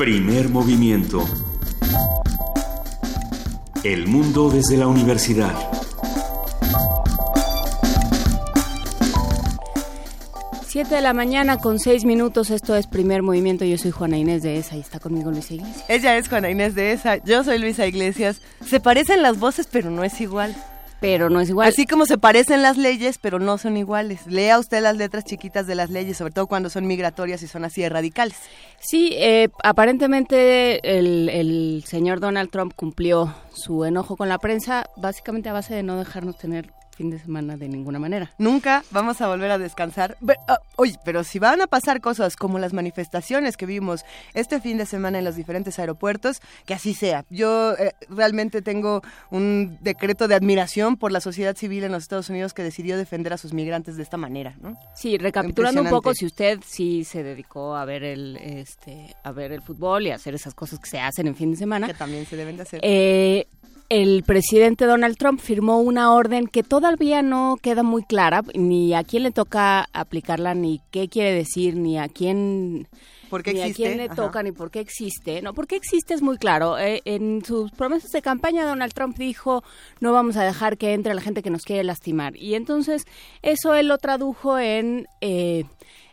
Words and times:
Primer 0.00 0.48
movimiento. 0.48 1.22
El 3.84 4.06
mundo 4.06 4.48
desde 4.48 4.78
la 4.78 4.86
universidad. 4.86 5.52
Siete 10.66 10.94
de 10.94 11.00
la 11.02 11.12
mañana 11.12 11.58
con 11.58 11.78
seis 11.78 12.06
minutos, 12.06 12.48
esto 12.48 12.74
es 12.76 12.86
Primer 12.86 13.22
Movimiento, 13.22 13.66
yo 13.66 13.76
soy 13.76 13.90
Juana 13.90 14.16
Inés 14.16 14.42
de 14.42 14.56
ESA 14.56 14.78
y 14.78 14.80
está 14.80 15.00
conmigo 15.00 15.30
Luisa 15.30 15.52
Iglesias. 15.52 15.84
Ella 15.90 16.16
es 16.16 16.30
Juana 16.30 16.48
Inés 16.48 16.74
de 16.74 16.92
ESA, 16.92 17.18
yo 17.18 17.44
soy 17.44 17.58
Luisa 17.58 17.86
Iglesias. 17.86 18.40
Se 18.66 18.80
parecen 18.80 19.20
las 19.20 19.38
voces, 19.38 19.68
pero 19.70 19.90
no 19.90 20.02
es 20.02 20.18
igual 20.22 20.56
pero 21.00 21.30
no 21.30 21.40
es 21.40 21.48
igual. 21.48 21.68
Así 21.68 21.86
como 21.86 22.06
se 22.06 22.18
parecen 22.18 22.62
las 22.62 22.76
leyes, 22.76 23.18
pero 23.18 23.38
no 23.38 23.58
son 23.58 23.76
iguales. 23.76 24.26
Lea 24.26 24.58
usted 24.58 24.82
las 24.82 24.96
letras 24.96 25.24
chiquitas 25.24 25.66
de 25.66 25.74
las 25.74 25.90
leyes, 25.90 26.16
sobre 26.16 26.32
todo 26.32 26.46
cuando 26.46 26.70
son 26.70 26.86
migratorias 26.86 27.42
y 27.42 27.48
son 27.48 27.64
así 27.64 27.82
de 27.82 27.88
radicales. 27.88 28.36
Sí, 28.78 29.12
eh, 29.16 29.48
aparentemente 29.62 30.98
el, 30.98 31.28
el 31.28 31.84
señor 31.86 32.20
Donald 32.20 32.50
Trump 32.50 32.74
cumplió 32.74 33.34
su 33.52 33.84
enojo 33.84 34.16
con 34.16 34.28
la 34.28 34.38
prensa, 34.38 34.84
básicamente 34.96 35.48
a 35.48 35.54
base 35.54 35.74
de 35.74 35.82
no 35.82 35.98
dejarnos 35.98 36.36
tener 36.36 36.72
fin 37.00 37.08
de 37.08 37.18
semana 37.18 37.56
de 37.56 37.66
ninguna 37.66 37.98
manera. 37.98 38.30
Nunca 38.36 38.84
vamos 38.90 39.22
a 39.22 39.26
volver 39.26 39.50
a 39.50 39.56
descansar. 39.56 40.18
Ah, 40.46 40.60
oye, 40.76 40.96
pero 41.02 41.24
si 41.24 41.38
van 41.38 41.62
a 41.62 41.66
pasar 41.66 42.02
cosas 42.02 42.36
como 42.36 42.58
las 42.58 42.74
manifestaciones 42.74 43.56
que 43.56 43.64
vimos 43.64 44.04
este 44.34 44.60
fin 44.60 44.76
de 44.76 44.84
semana 44.84 45.18
en 45.18 45.24
los 45.24 45.34
diferentes 45.34 45.78
aeropuertos, 45.78 46.42
que 46.66 46.74
así 46.74 46.92
sea. 46.92 47.24
Yo 47.30 47.72
eh, 47.78 47.94
realmente 48.10 48.60
tengo 48.60 49.00
un 49.30 49.78
decreto 49.80 50.28
de 50.28 50.34
admiración 50.34 50.98
por 50.98 51.10
la 51.10 51.22
sociedad 51.22 51.56
civil 51.56 51.84
en 51.84 51.92
los 51.92 52.02
Estados 52.02 52.28
Unidos 52.28 52.52
que 52.52 52.62
decidió 52.62 52.98
defender 52.98 53.32
a 53.32 53.38
sus 53.38 53.54
migrantes 53.54 53.96
de 53.96 54.02
esta 54.02 54.18
manera, 54.18 54.54
¿no? 54.60 54.76
Sí, 54.94 55.16
recapitulando 55.16 55.80
un 55.80 55.88
poco, 55.88 56.12
si 56.12 56.26
usted 56.26 56.60
sí 56.66 57.04
se 57.04 57.22
dedicó 57.22 57.76
a 57.76 57.86
ver 57.86 58.04
el 58.04 58.36
este 58.36 59.16
a 59.24 59.32
ver 59.32 59.52
el 59.52 59.62
fútbol 59.62 60.06
y 60.06 60.10
a 60.10 60.16
hacer 60.16 60.34
esas 60.34 60.52
cosas 60.52 60.78
que 60.78 60.90
se 60.90 61.00
hacen 61.00 61.28
en 61.28 61.34
fin 61.34 61.52
de 61.52 61.56
semana, 61.56 61.86
que 61.86 61.94
también 61.94 62.26
se 62.26 62.36
deben 62.36 62.58
de 62.58 62.62
hacer. 62.62 62.80
Eh, 62.82 63.46
el 63.90 64.22
presidente 64.22 64.86
Donald 64.86 65.16
Trump 65.18 65.40
firmó 65.40 65.80
una 65.80 66.14
orden 66.14 66.46
que 66.46 66.62
todavía 66.62 67.22
no 67.22 67.58
queda 67.60 67.82
muy 67.82 68.04
clara, 68.04 68.42
ni 68.54 68.94
a 68.94 69.02
quién 69.02 69.24
le 69.24 69.32
toca 69.32 69.88
aplicarla, 69.92 70.54
ni 70.54 70.80
qué 70.92 71.08
quiere 71.08 71.34
decir, 71.34 71.76
ni 71.76 71.98
a 71.98 72.08
quién... 72.08 72.86
ni 73.46 73.62
a 73.62 73.72
quién 73.72 73.96
le 73.96 74.08
toca 74.08 74.42
ni 74.42 74.52
por 74.52 74.70
qué 74.70 74.80
existe. 74.80 75.42
No, 75.42 75.54
por 75.54 75.66
qué 75.66 75.76
existe 75.76 76.14
es 76.14 76.22
muy 76.22 76.38
claro. 76.38 76.78
Eh, 76.78 77.02
en 77.04 77.44
sus 77.44 77.70
promesas 77.72 78.10
de 78.10 78.22
campaña 78.22 78.64
Donald 78.64 78.92
Trump 78.92 79.16
dijo 79.16 79.62
no 80.00 80.12
vamos 80.12 80.36
a 80.36 80.44
dejar 80.44 80.76
que 80.76 80.92
entre 80.92 81.14
la 81.14 81.20
gente 81.20 81.42
que 81.42 81.50
nos 81.50 81.62
quiere 81.62 81.84
lastimar. 81.84 82.36
Y 82.36 82.54
entonces 82.54 83.04
eso 83.42 83.74
él 83.74 83.88
lo 83.88 83.98
tradujo 83.98 84.58
en 84.58 85.06
eh, 85.20 85.64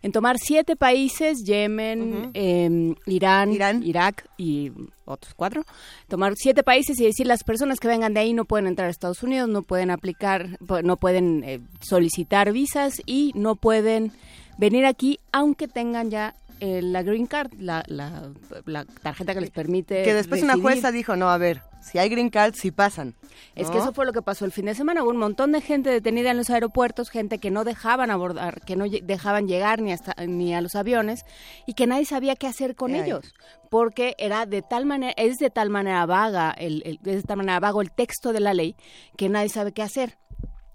en 0.02 0.12
tomar 0.12 0.38
siete 0.40 0.76
países, 0.76 1.44
Yemen, 1.44 2.32
em, 2.34 2.96
Irán, 3.06 3.84
Irak 3.84 4.30
y 4.38 4.72
otros 5.06 5.34
cuatro, 5.34 5.66
tomar 6.08 6.34
siete 6.36 6.64
países 6.64 7.00
y 7.00 7.06
decir 7.06 7.28
las 7.28 7.44
personas 7.44 7.80
que 7.80 7.88
vengan 7.88 8.14
de 8.14 8.22
ahí 8.22 8.34
no 8.34 8.46
pueden 8.46 8.68
entrar 8.68 8.88
a 8.88 8.92
Estados 8.92 9.24
Unidos, 9.24 9.50
no 9.50 9.64
pueden 9.64 9.92
aplicar, 9.92 10.58
no 10.84 10.98
pueden 10.98 11.44
eh, 11.44 11.60
solicitar 11.82 12.52
visas 12.52 13.02
y 13.06 13.32
no 13.36 13.56
pueden 13.56 14.12
venir 14.58 14.86
aquí 14.86 15.20
aunque 15.32 15.68
tengan 15.68 16.10
ya 16.10 16.36
eh, 16.60 16.82
la 16.82 17.04
green 17.04 17.28
card, 17.28 17.52
la, 17.60 17.84
la, 17.88 18.86
tarjeta 19.02 19.34
que 19.34 19.42
les 19.42 19.52
permite. 19.52 20.04
Que 20.04 20.14
después 20.14 20.42
una 20.42 20.58
jueza 20.58 20.92
dijo, 20.92 21.16
no, 21.16 21.30
a 21.30 21.38
ver, 21.38 21.62
si 21.82 22.00
hay 22.00 22.10
green 22.10 22.30
card, 22.30 22.54
sí 22.56 22.72
pasan. 22.72 23.16
Es 23.56 23.70
que 23.70 23.78
eso 23.78 23.94
fue 23.94 24.06
lo 24.06 24.14
que 24.14 24.22
pasó 24.22 24.46
el 24.46 24.52
fin 24.52 24.66
de 24.66 24.76
semana. 24.76 25.04
Hubo 25.04 25.12
un 25.12 25.18
montón 25.18 25.52
de 25.52 25.62
gente 25.62 25.90
detenida 25.90 26.32
en 26.32 26.38
los 26.38 26.50
aeropuertos, 26.50 27.10
gente 27.10 27.40
que 27.40 27.52
no 27.52 27.64
dejaban 27.64 28.12
abordar, 28.12 28.62
que 28.62 28.76
no 28.76 28.86
dejaban 28.88 29.48
llegar 29.48 29.82
ni, 29.82 29.92
hasta, 29.92 30.14
ni 30.26 30.54
a 30.54 30.62
los 30.62 30.76
aviones 30.76 31.26
y 31.66 31.74
que 31.74 31.88
nadie 31.88 32.06
sabía 32.06 32.36
qué 32.36 32.48
hacer 32.48 32.76
con 32.76 32.96
ellos. 32.96 33.34
Porque 33.70 34.16
era 34.18 34.46
de 34.46 34.62
tal 34.62 34.86
manera, 34.86 35.14
es 35.18 35.38
de 35.38 35.50
tal 35.50 35.70
manera 35.70 36.06
vaga, 36.06 36.52
el, 36.58 37.00
es 37.04 37.22
de 37.22 37.24
tal 37.24 37.38
manera 37.38 37.60
vago 37.60 37.82
el 37.82 37.92
texto 37.92 38.34
de 38.34 38.40
la 38.40 38.54
ley 38.54 38.76
que 39.16 39.30
nadie 39.30 39.50
sabe 39.50 39.72
qué 39.72 39.82
hacer. 39.82 40.18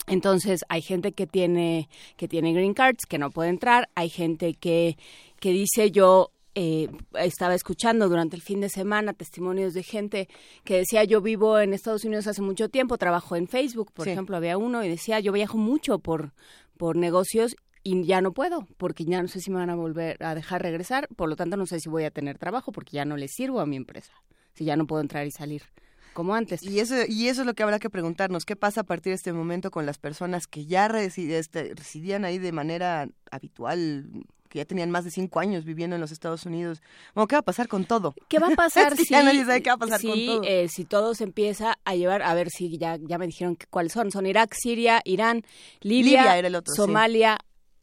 Entonces 0.08 0.64
hay 0.68 0.82
gente 0.82 1.12
que 1.12 1.26
tiene 1.26 1.88
que 2.16 2.26
tiene 2.26 2.52
green 2.52 2.74
cards 2.74 3.06
que 3.08 3.18
no 3.18 3.30
puede 3.30 3.50
entrar, 3.50 3.88
hay 3.94 4.08
gente 4.08 4.54
que 4.54 4.96
que 5.42 5.50
dice 5.50 5.90
yo 5.90 6.30
eh, 6.54 6.88
estaba 7.18 7.56
escuchando 7.56 8.08
durante 8.08 8.36
el 8.36 8.42
fin 8.42 8.60
de 8.60 8.68
semana 8.68 9.12
testimonios 9.12 9.74
de 9.74 9.82
gente 9.82 10.28
que 10.62 10.76
decía 10.76 11.02
yo 11.02 11.20
vivo 11.20 11.58
en 11.58 11.74
Estados 11.74 12.04
Unidos 12.04 12.28
hace 12.28 12.42
mucho 12.42 12.68
tiempo, 12.68 12.96
trabajo 12.96 13.34
en 13.34 13.48
Facebook, 13.48 13.90
por 13.92 14.06
ejemplo, 14.06 14.36
había 14.36 14.56
uno 14.56 14.84
y 14.84 14.88
decía 14.88 15.18
yo 15.18 15.32
viajo 15.32 15.58
mucho 15.58 15.98
por, 15.98 16.32
por 16.76 16.94
negocios 16.94 17.56
y 17.82 18.04
ya 18.04 18.20
no 18.20 18.32
puedo 18.32 18.68
porque 18.76 19.04
ya 19.04 19.20
no 19.20 19.26
sé 19.26 19.40
si 19.40 19.50
me 19.50 19.56
van 19.56 19.70
a 19.70 19.74
volver 19.74 20.22
a 20.22 20.36
dejar 20.36 20.62
regresar, 20.62 21.08
por 21.16 21.28
lo 21.28 21.34
tanto 21.34 21.56
no 21.56 21.66
sé 21.66 21.80
si 21.80 21.88
voy 21.88 22.04
a 22.04 22.12
tener 22.12 22.38
trabajo 22.38 22.70
porque 22.70 22.92
ya 22.92 23.04
no 23.04 23.16
le 23.16 23.26
sirvo 23.26 23.58
a 23.58 23.66
mi 23.66 23.74
empresa, 23.74 24.12
si 24.54 24.64
ya 24.64 24.76
no 24.76 24.86
puedo 24.86 25.02
entrar 25.02 25.26
y 25.26 25.32
salir 25.32 25.64
como 26.12 26.36
antes. 26.36 26.62
Y 26.62 26.78
eso, 26.78 26.94
y 27.08 27.26
eso 27.26 27.40
es 27.40 27.46
lo 27.46 27.54
que 27.54 27.64
habrá 27.64 27.80
que 27.80 27.90
preguntarnos, 27.90 28.44
¿qué 28.44 28.54
pasa 28.54 28.82
a 28.82 28.84
partir 28.84 29.10
de 29.10 29.16
este 29.16 29.32
momento 29.32 29.72
con 29.72 29.86
las 29.86 29.98
personas 29.98 30.46
que 30.46 30.66
ya 30.66 30.86
este, 30.86 31.74
residían 31.74 32.24
ahí 32.24 32.38
de 32.38 32.52
manera 32.52 33.08
habitual, 33.32 34.08
que 34.52 34.58
ya 34.58 34.66
tenían 34.66 34.90
más 34.90 35.04
de 35.04 35.10
cinco 35.10 35.40
años 35.40 35.64
viviendo 35.64 35.96
en 35.96 36.00
los 36.02 36.12
Estados 36.12 36.44
Unidos. 36.44 36.82
Bueno, 37.14 37.26
¿qué 37.26 37.36
va 37.36 37.40
a 37.40 37.44
pasar 37.44 37.68
con 37.68 37.86
todo? 37.86 38.14
¿Qué 38.28 38.38
va 38.38 38.48
a 38.48 38.50
pasar 38.56 38.94
si, 38.98 39.06
ya 39.06 39.22
nadie 39.22 39.46
sabe 39.46 39.62
qué 39.62 39.70
va 39.70 39.76
a 39.76 39.78
pasar 39.78 40.02
con 40.02 40.26
todo? 40.26 40.42
Eh, 40.44 40.68
si 40.68 40.84
todo 40.84 41.14
se 41.14 41.24
empieza 41.24 41.78
a 41.86 41.94
llevar, 41.94 42.20
a 42.22 42.34
ver 42.34 42.50
si 42.50 42.76
ya, 42.76 42.98
ya 43.00 43.16
me 43.16 43.26
dijeron 43.26 43.56
cuáles 43.70 43.92
son. 43.94 44.10
Son 44.10 44.26
Irak, 44.26 44.54
Siria, 44.54 45.00
Irán, 45.06 45.42
Libia, 45.80 46.42
Somalia, 46.66 47.38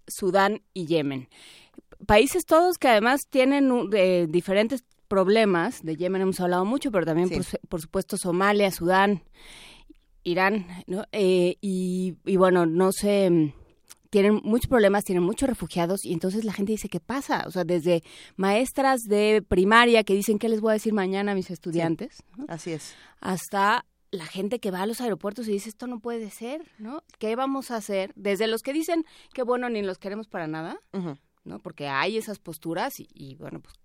Sudán 0.07 0.61
y 0.75 0.85
Yemen. 0.85 1.27
Países 2.05 2.45
todos 2.45 2.77
que 2.77 2.87
además 2.87 3.21
tienen 3.31 3.89
eh, 3.93 4.27
diferentes 4.29 4.83
problemas. 5.07 5.81
De 5.81 5.95
Yemen 5.95 6.21
hemos 6.21 6.39
hablado 6.39 6.65
mucho, 6.65 6.91
pero 6.91 7.03
también, 7.03 7.29
por, 7.67 7.81
supuesto, 7.81 8.15
Somalia, 8.15 8.69
Sudán, 8.69 9.23
Irán, 10.21 10.67
¿no? 10.85 11.05
Eh, 11.11 11.57
y, 11.61 12.13
y 12.25 12.37
bueno, 12.37 12.67
no 12.67 12.91
sé 12.91 13.55
tienen 14.09 14.41
muchos 14.43 14.67
problemas, 14.67 15.03
tienen 15.03 15.23
muchos 15.23 15.47
refugiados 15.49 16.05
y 16.05 16.13
entonces 16.13 16.43
la 16.43 16.53
gente 16.53 16.71
dice, 16.71 16.89
¿qué 16.89 16.99
pasa? 16.99 17.43
O 17.47 17.51
sea, 17.51 17.63
desde 17.63 18.03
maestras 18.35 19.03
de 19.03 19.43
primaria 19.47 20.03
que 20.03 20.13
dicen, 20.13 20.39
¿qué 20.39 20.49
les 20.49 20.61
voy 20.61 20.71
a 20.71 20.73
decir 20.73 20.93
mañana 20.93 21.33
a 21.33 21.35
mis 21.35 21.51
estudiantes? 21.51 22.23
Así 22.47 22.71
es. 22.71 22.95
Hasta 23.21 23.85
la 24.11 24.25
gente 24.25 24.59
que 24.59 24.71
va 24.71 24.81
a 24.81 24.87
los 24.87 25.01
aeropuertos 25.01 25.47
y 25.47 25.51
dice, 25.51 25.69
esto 25.69 25.85
no 25.85 25.99
puede 25.99 26.31
ser, 26.31 26.63
¿no? 26.79 27.03
¿Qué 27.19 27.35
vamos 27.35 27.69
a 27.69 27.75
hacer? 27.75 28.11
Desde 28.15 28.47
los 28.47 28.63
que 28.63 28.73
dicen 28.73 29.05
que, 29.33 29.43
bueno, 29.43 29.69
ni 29.69 29.83
los 29.83 29.99
queremos 29.99 30.27
para 30.27 30.47
nada, 30.47 30.79
¿no? 31.43 31.59
Porque 31.59 31.87
hay 31.87 32.17
esas 32.17 32.39
posturas 32.39 32.99
y, 32.99 33.07
y 33.13 33.35
bueno, 33.35 33.59
pues 33.59 33.75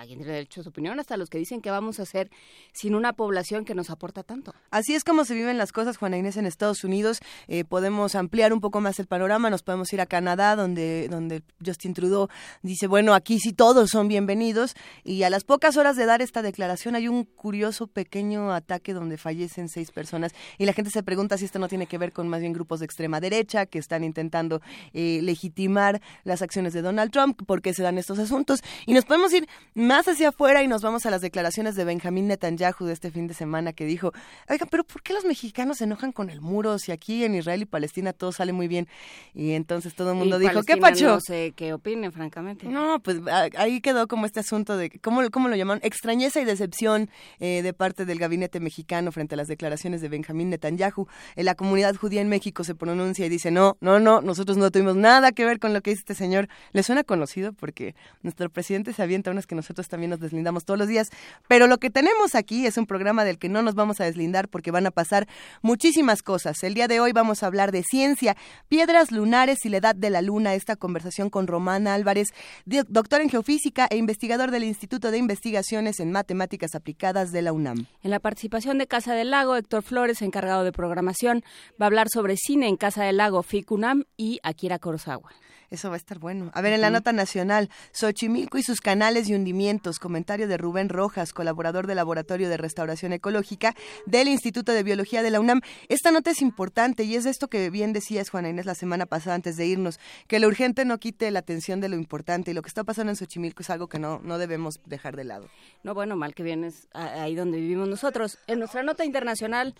alguien 0.00 0.18
tiene 0.18 0.32
derecho 0.32 0.60
a 0.60 0.64
su 0.64 0.70
opinión, 0.70 0.98
hasta 1.00 1.16
los 1.16 1.30
que 1.30 1.38
dicen 1.38 1.60
que 1.60 1.70
vamos 1.70 2.00
a 2.00 2.02
hacer 2.02 2.30
sin 2.72 2.94
una 2.94 3.12
población 3.12 3.64
que 3.64 3.74
nos 3.74 3.90
aporta 3.90 4.22
tanto. 4.22 4.54
Así 4.70 4.94
es 4.94 5.04
como 5.04 5.24
se 5.24 5.34
viven 5.34 5.58
las 5.58 5.72
cosas, 5.72 5.96
Juana 5.96 6.16
Inés, 6.16 6.36
en 6.36 6.46
Estados 6.46 6.84
Unidos. 6.84 7.20
Eh, 7.48 7.64
podemos 7.64 8.14
ampliar 8.14 8.52
un 8.52 8.60
poco 8.60 8.80
más 8.80 8.98
el 8.98 9.06
panorama, 9.06 9.50
nos 9.50 9.62
podemos 9.62 9.92
ir 9.92 10.00
a 10.00 10.06
Canadá, 10.06 10.56
donde, 10.56 11.08
donde 11.08 11.42
Justin 11.64 11.94
Trudeau 11.94 12.28
dice, 12.62 12.86
bueno, 12.86 13.14
aquí 13.14 13.38
sí 13.38 13.52
todos 13.52 13.90
son 13.90 14.08
bienvenidos. 14.08 14.74
Y 15.04 15.22
a 15.22 15.30
las 15.30 15.44
pocas 15.44 15.76
horas 15.76 15.96
de 15.96 16.06
dar 16.06 16.22
esta 16.22 16.42
declaración 16.42 16.94
hay 16.94 17.08
un 17.08 17.24
curioso 17.24 17.86
pequeño 17.86 18.52
ataque 18.52 18.92
donde 18.92 19.16
fallecen 19.16 19.68
seis 19.68 19.90
personas. 19.90 20.32
Y 20.58 20.66
la 20.66 20.72
gente 20.72 20.90
se 20.90 21.02
pregunta 21.02 21.38
si 21.38 21.44
esto 21.44 21.58
no 21.58 21.68
tiene 21.68 21.86
que 21.86 21.98
ver 21.98 22.12
con 22.12 22.28
más 22.28 22.40
bien 22.40 22.52
grupos 22.52 22.80
de 22.80 22.86
extrema 22.86 23.20
derecha 23.20 23.66
que 23.66 23.78
están 23.78 24.04
intentando 24.04 24.60
eh, 24.92 25.20
legitimar 25.22 26.00
las 26.24 26.42
acciones 26.42 26.72
de 26.72 26.82
Donald 26.82 27.10
Trump, 27.10 27.42
por 27.46 27.62
qué 27.62 27.74
se 27.74 27.82
dan 27.82 27.98
estos 27.98 28.18
asuntos. 28.18 28.60
Y 28.86 28.94
nos 28.94 29.04
podemos 29.04 29.32
ir 29.32 29.48
más 29.84 30.08
hacia 30.08 30.30
afuera 30.30 30.62
y 30.62 30.68
nos 30.68 30.82
vamos 30.82 31.06
a 31.06 31.10
las 31.10 31.20
declaraciones 31.20 31.76
de 31.76 31.84
Benjamín 31.84 32.26
Netanyahu 32.26 32.86
de 32.86 32.92
este 32.92 33.10
fin 33.10 33.26
de 33.26 33.34
semana 33.34 33.72
que 33.72 33.84
dijo, 33.84 34.12
oiga, 34.48 34.66
pero 34.70 34.84
¿por 34.84 35.02
qué 35.02 35.12
los 35.12 35.24
mexicanos 35.24 35.78
se 35.78 35.84
enojan 35.84 36.12
con 36.12 36.30
el 36.30 36.40
muro 36.40 36.78
si 36.78 36.92
aquí 36.92 37.24
en 37.24 37.34
Israel 37.34 37.62
y 37.62 37.66
Palestina 37.66 38.12
todo 38.12 38.32
sale 38.32 38.52
muy 38.52 38.68
bien? 38.68 38.88
Y 39.34 39.52
entonces 39.52 39.94
todo 39.94 40.12
el 40.12 40.16
mundo 40.16 40.38
dijo, 40.38 40.62
¿qué 40.62 40.76
pacho? 40.76 41.06
No 41.06 41.20
sé 41.20 41.52
qué 41.54 41.72
opinen, 41.72 42.12
francamente. 42.12 42.66
No, 42.66 43.00
pues 43.00 43.18
ahí 43.56 43.80
quedó 43.80 44.08
como 44.08 44.26
este 44.26 44.40
asunto 44.40 44.76
de, 44.76 44.90
¿cómo, 45.00 45.28
cómo 45.30 45.48
lo 45.48 45.56
llamaron? 45.56 45.80
Extrañeza 45.84 46.40
y 46.40 46.44
decepción 46.44 47.10
eh, 47.40 47.62
de 47.62 47.72
parte 47.72 48.04
del 48.04 48.18
gabinete 48.18 48.60
mexicano 48.60 49.12
frente 49.12 49.34
a 49.34 49.36
las 49.36 49.48
declaraciones 49.48 50.00
de 50.00 50.08
Benjamín 50.08 50.50
Netanyahu. 50.50 51.08
En 51.36 51.44
la 51.44 51.54
comunidad 51.54 51.94
judía 51.96 52.20
en 52.20 52.28
México 52.28 52.64
se 52.64 52.74
pronuncia 52.74 53.26
y 53.26 53.28
dice, 53.28 53.50
no, 53.50 53.76
no, 53.80 54.00
no, 54.00 54.20
nosotros 54.20 54.56
no 54.56 54.70
tuvimos 54.70 54.96
nada 54.96 55.32
que 55.32 55.44
ver 55.44 55.58
con 55.58 55.74
lo 55.74 55.80
que 55.80 55.90
dice 55.90 56.00
este 56.00 56.14
señor. 56.14 56.48
¿Le 56.72 56.82
suena 56.82 57.04
conocido? 57.04 57.52
Porque 57.52 57.94
nuestro 58.22 58.48
presidente 58.50 58.92
se 58.92 59.02
avienta 59.02 59.30
unas 59.30 59.46
que 59.46 59.54
nosotros 59.54 59.63
nosotros 59.64 59.88
también 59.88 60.10
nos 60.10 60.20
deslindamos 60.20 60.64
todos 60.64 60.78
los 60.78 60.88
días. 60.88 61.08
Pero 61.48 61.66
lo 61.66 61.78
que 61.78 61.88
tenemos 61.90 62.34
aquí 62.34 62.66
es 62.66 62.76
un 62.76 62.86
programa 62.86 63.24
del 63.24 63.38
que 63.38 63.48
no 63.48 63.62
nos 63.62 63.74
vamos 63.74 64.00
a 64.00 64.04
deslindar 64.04 64.48
porque 64.48 64.70
van 64.70 64.86
a 64.86 64.90
pasar 64.90 65.26
muchísimas 65.62 66.22
cosas. 66.22 66.62
El 66.62 66.74
día 66.74 66.86
de 66.86 67.00
hoy 67.00 67.12
vamos 67.12 67.42
a 67.42 67.46
hablar 67.46 67.72
de 67.72 67.82
ciencia, 67.82 68.36
piedras 68.68 69.10
lunares 69.10 69.64
y 69.64 69.70
la 69.70 69.78
edad 69.78 69.94
de 69.94 70.10
la 70.10 70.20
luna. 70.20 70.54
Esta 70.54 70.76
conversación 70.76 71.30
con 71.30 71.46
Romana 71.46 71.94
Álvarez, 71.94 72.28
doctor 72.66 73.22
en 73.22 73.30
geofísica 73.30 73.86
e 73.90 73.96
investigador 73.96 74.50
del 74.50 74.64
Instituto 74.64 75.10
de 75.10 75.18
Investigaciones 75.18 75.98
en 75.98 76.12
Matemáticas 76.12 76.74
Aplicadas 76.74 77.32
de 77.32 77.42
la 77.42 77.52
UNAM. 77.52 77.86
En 78.02 78.10
la 78.10 78.20
participación 78.20 78.76
de 78.76 78.86
Casa 78.86 79.14
del 79.14 79.30
Lago, 79.30 79.56
Héctor 79.56 79.82
Flores, 79.82 80.20
encargado 80.20 80.64
de 80.64 80.72
programación, 80.72 81.42
va 81.80 81.86
a 81.86 81.88
hablar 81.88 82.08
sobre 82.10 82.36
cine 82.36 82.68
en 82.68 82.76
Casa 82.76 83.04
del 83.04 83.16
Lago, 83.16 83.42
FIC 83.42 83.70
UNAM 83.70 84.04
y 84.16 84.40
Akira 84.42 84.78
Kurosawa. 84.78 85.30
Eso 85.74 85.88
va 85.88 85.94
a 85.94 85.98
estar 85.98 86.20
bueno. 86.20 86.52
A 86.54 86.60
ver, 86.60 86.72
en 86.72 86.80
la 86.80 86.90
nota 86.90 87.12
nacional, 87.12 87.68
Xochimilco 87.92 88.58
y 88.58 88.62
sus 88.62 88.80
canales 88.80 89.28
y 89.28 89.34
hundimientos, 89.34 89.98
comentario 89.98 90.46
de 90.46 90.56
Rubén 90.56 90.88
Rojas, 90.88 91.32
colaborador 91.32 91.88
del 91.88 91.96
Laboratorio 91.96 92.48
de 92.48 92.56
Restauración 92.56 93.12
Ecológica 93.12 93.74
del 94.06 94.28
Instituto 94.28 94.70
de 94.70 94.84
Biología 94.84 95.24
de 95.24 95.32
la 95.32 95.40
UNAM. 95.40 95.62
Esta 95.88 96.12
nota 96.12 96.30
es 96.30 96.42
importante 96.42 97.02
y 97.02 97.16
es 97.16 97.26
esto 97.26 97.48
que 97.48 97.70
bien 97.70 97.92
decías, 97.92 98.30
Juana 98.30 98.50
Inés, 98.50 98.66
la 98.66 98.76
semana 98.76 99.06
pasada 99.06 99.34
antes 99.34 99.56
de 99.56 99.66
irnos, 99.66 99.98
que 100.28 100.38
lo 100.38 100.46
urgente 100.46 100.84
no 100.84 100.98
quite 100.98 101.28
la 101.32 101.40
atención 101.40 101.80
de 101.80 101.88
lo 101.88 101.96
importante 101.96 102.52
y 102.52 102.54
lo 102.54 102.62
que 102.62 102.68
está 102.68 102.84
pasando 102.84 103.10
en 103.10 103.16
Xochimilco 103.16 103.62
es 103.62 103.70
algo 103.70 103.88
que 103.88 103.98
no, 103.98 104.20
no 104.22 104.38
debemos 104.38 104.80
dejar 104.86 105.16
de 105.16 105.24
lado. 105.24 105.48
No, 105.82 105.92
bueno, 105.92 106.14
mal 106.14 106.36
que 106.36 106.44
bien 106.44 106.62
es 106.62 106.86
ahí 106.92 107.34
donde 107.34 107.58
vivimos 107.58 107.88
nosotros. 107.88 108.38
En 108.46 108.60
nuestra 108.60 108.84
nota 108.84 109.04
internacional, 109.04 109.74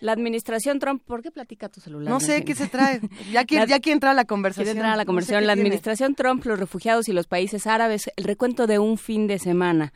la 0.00 0.12
administración 0.12 0.78
Trump, 0.78 1.02
¿por 1.04 1.22
qué 1.22 1.30
platica 1.30 1.68
tu 1.68 1.80
celular? 1.80 2.10
No 2.10 2.20
sé 2.20 2.44
qué 2.44 2.54
se 2.54 2.66
trae. 2.68 3.00
Ya 3.32 3.44
que, 3.44 3.66
ya 3.66 3.80
que 3.80 3.92
entra 3.92 4.12
a 4.12 4.14
la 4.14 4.24
conversación. 4.24 4.64
Quiere 4.64 4.78
entrar 4.78 4.92
a 4.92 4.96
la 4.96 5.04
conversación. 5.04 5.46
la 5.46 5.52
administración 5.52 6.14
Trump, 6.14 6.44
los 6.44 6.58
refugiados 6.58 7.08
y 7.08 7.12
los 7.12 7.26
países 7.26 7.66
árabes, 7.66 8.10
el 8.16 8.24
recuento 8.24 8.66
de 8.66 8.78
un 8.78 8.96
fin 8.96 9.26
de 9.26 9.38
semana. 9.38 9.92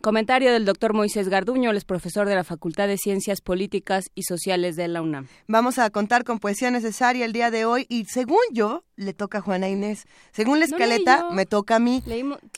Comentario 0.00 0.50
del 0.50 0.64
doctor 0.64 0.94
Moisés 0.94 1.28
Garduño, 1.28 1.70
el 1.70 1.76
es 1.76 1.84
profesor 1.84 2.26
de 2.26 2.34
la 2.34 2.42
Facultad 2.42 2.88
de 2.88 2.96
Ciencias 2.96 3.42
Políticas 3.42 4.10
y 4.14 4.22
Sociales 4.22 4.74
de 4.74 4.88
la 4.88 5.02
UNAM. 5.02 5.26
Vamos 5.46 5.78
a 5.78 5.90
contar 5.90 6.24
con 6.24 6.38
poesía 6.38 6.70
necesaria 6.70 7.26
el 7.26 7.34
día 7.34 7.50
de 7.50 7.66
hoy 7.66 7.84
y 7.90 8.06
según 8.06 8.40
yo, 8.50 8.82
le 9.00 9.14
toca 9.14 9.38
a 9.38 9.40
Juana 9.40 9.68
Inés. 9.68 10.06
Según 10.32 10.58
la 10.58 10.64
escaleta, 10.66 11.30
me 11.30 11.46
toca 11.46 11.76
a 11.76 11.78
mí. 11.78 12.02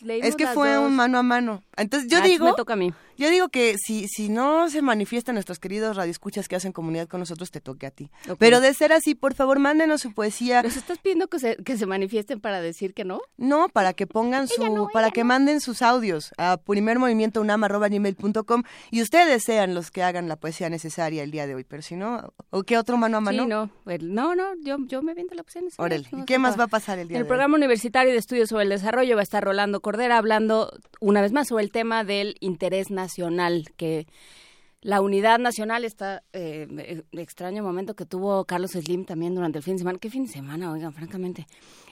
es 0.06 0.36
que 0.36 0.46
fue 0.48 0.78
un 0.78 0.96
mano 0.96 1.18
a 1.18 1.22
mano. 1.22 1.62
Entonces 1.76 2.10
yo 2.10 2.18
ah, 2.18 2.22
digo... 2.22 2.46
Me 2.46 2.54
toca 2.54 2.72
a 2.74 2.76
mí. 2.76 2.92
Yo 3.16 3.30
digo 3.30 3.48
que 3.50 3.76
si, 3.78 4.08
si 4.08 4.28
no 4.28 4.68
se 4.68 4.82
manifiestan 4.82 5.36
nuestros 5.36 5.60
queridos 5.60 5.96
radioescuchas 5.96 6.48
que 6.48 6.56
hacen 6.56 6.72
comunidad 6.72 7.06
con 7.08 7.20
nosotros, 7.20 7.52
te 7.52 7.60
toque 7.60 7.86
a 7.86 7.90
ti. 7.90 8.10
Pero 8.38 8.60
de 8.60 8.74
ser 8.74 8.92
así, 8.92 9.14
por 9.14 9.34
favor, 9.34 9.60
mándenos 9.60 10.00
su 10.00 10.12
poesía. 10.12 10.62
¿Los 10.62 10.76
estás 10.76 10.98
pidiendo 10.98 11.28
que 11.28 11.38
se, 11.38 11.54
que 11.56 11.76
se 11.76 11.86
manifiesten 11.86 12.40
para 12.40 12.60
decir 12.60 12.94
que 12.94 13.04
no? 13.04 13.20
No, 13.36 13.68
para 13.68 13.92
que 13.92 14.08
pongan 14.08 14.48
su... 14.48 14.88
para 14.92 15.10
que 15.10 15.24
manden 15.24 15.60
sus 15.60 15.82
audios 15.82 16.32
a 16.36 16.56
primermovimientounam.com 16.56 18.62
y 18.90 19.02
ustedes 19.02 19.44
sean 19.44 19.74
los 19.74 19.90
que 19.90 20.02
hagan 20.02 20.28
la 20.28 20.36
poesía 20.36 20.68
necesaria 20.68 21.22
el 21.22 21.30
día 21.30 21.46
de 21.46 21.54
hoy. 21.54 21.64
Pero 21.64 21.82
si 21.82 21.96
no, 21.96 22.32
¿o 22.50 22.62
qué 22.64 22.78
otro 22.78 22.96
mano 22.96 23.18
a 23.18 23.20
mano? 23.20 23.42
Sí, 23.44 23.48
no. 23.48 23.70
no, 24.00 24.34
no, 24.34 24.54
yo, 24.64 24.78
yo 24.86 25.02
me 25.02 25.12
viento 25.14 25.34
la 25.34 25.42
poesía 25.42 25.60
necesaria. 25.62 26.06
Órale. 26.10 26.24
¿Qué 26.32 26.38
más 26.38 26.58
va 26.58 26.64
a 26.64 26.68
pasar 26.68 26.98
el 26.98 27.08
día 27.08 27.16
de 27.16 27.20
hoy? 27.20 27.24
El 27.24 27.28
programa 27.28 27.56
universitario 27.56 28.10
de 28.10 28.18
estudios 28.18 28.48
sobre 28.48 28.64
el 28.64 28.70
desarrollo 28.70 29.16
va 29.16 29.20
a 29.20 29.22
estar 29.22 29.44
Rolando 29.44 29.80
Cordera 29.82 30.16
hablando 30.16 30.72
una 30.98 31.20
vez 31.20 31.30
más 31.30 31.48
sobre 31.48 31.62
el 31.62 31.70
tema 31.70 32.04
del 32.04 32.36
interés 32.40 32.90
nacional 32.90 33.66
que 33.76 34.06
la 34.80 35.02
unidad 35.02 35.38
nacional 35.38 35.84
está 35.84 36.22
eh, 36.32 37.02
extraño 37.12 37.62
momento 37.62 37.94
que 37.94 38.06
tuvo 38.06 38.46
Carlos 38.46 38.70
Slim 38.70 39.04
también 39.04 39.34
durante 39.34 39.58
el 39.58 39.62
fin 39.62 39.74
de 39.74 39.80
semana. 39.80 39.98
¿Qué 39.98 40.08
fin 40.08 40.24
de 40.24 40.32
semana, 40.32 40.72
oigan, 40.72 40.94
francamente? 40.94 41.46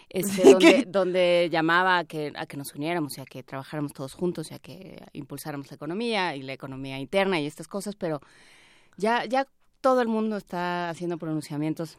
Este, 0.08 0.42
donde, 0.52 0.84
donde, 0.88 1.48
llamaba 1.52 1.98
a 1.98 2.04
que, 2.04 2.32
a 2.34 2.46
que 2.46 2.56
nos 2.56 2.74
uniéramos 2.74 3.18
y 3.18 3.20
a 3.20 3.26
que 3.26 3.42
trabajáramos 3.42 3.92
todos 3.92 4.14
juntos 4.14 4.50
y 4.52 4.54
a 4.54 4.58
que 4.58 5.04
impulsáramos 5.12 5.70
la 5.70 5.74
economía 5.74 6.34
y 6.34 6.40
la 6.40 6.54
economía 6.54 6.98
interna 6.98 7.38
y 7.38 7.46
estas 7.46 7.68
cosas, 7.68 7.94
pero 7.94 8.22
ya, 8.96 9.26
ya 9.26 9.46
todo 9.82 10.00
el 10.00 10.08
mundo 10.08 10.38
está 10.38 10.88
haciendo 10.88 11.18
pronunciamientos 11.18 11.98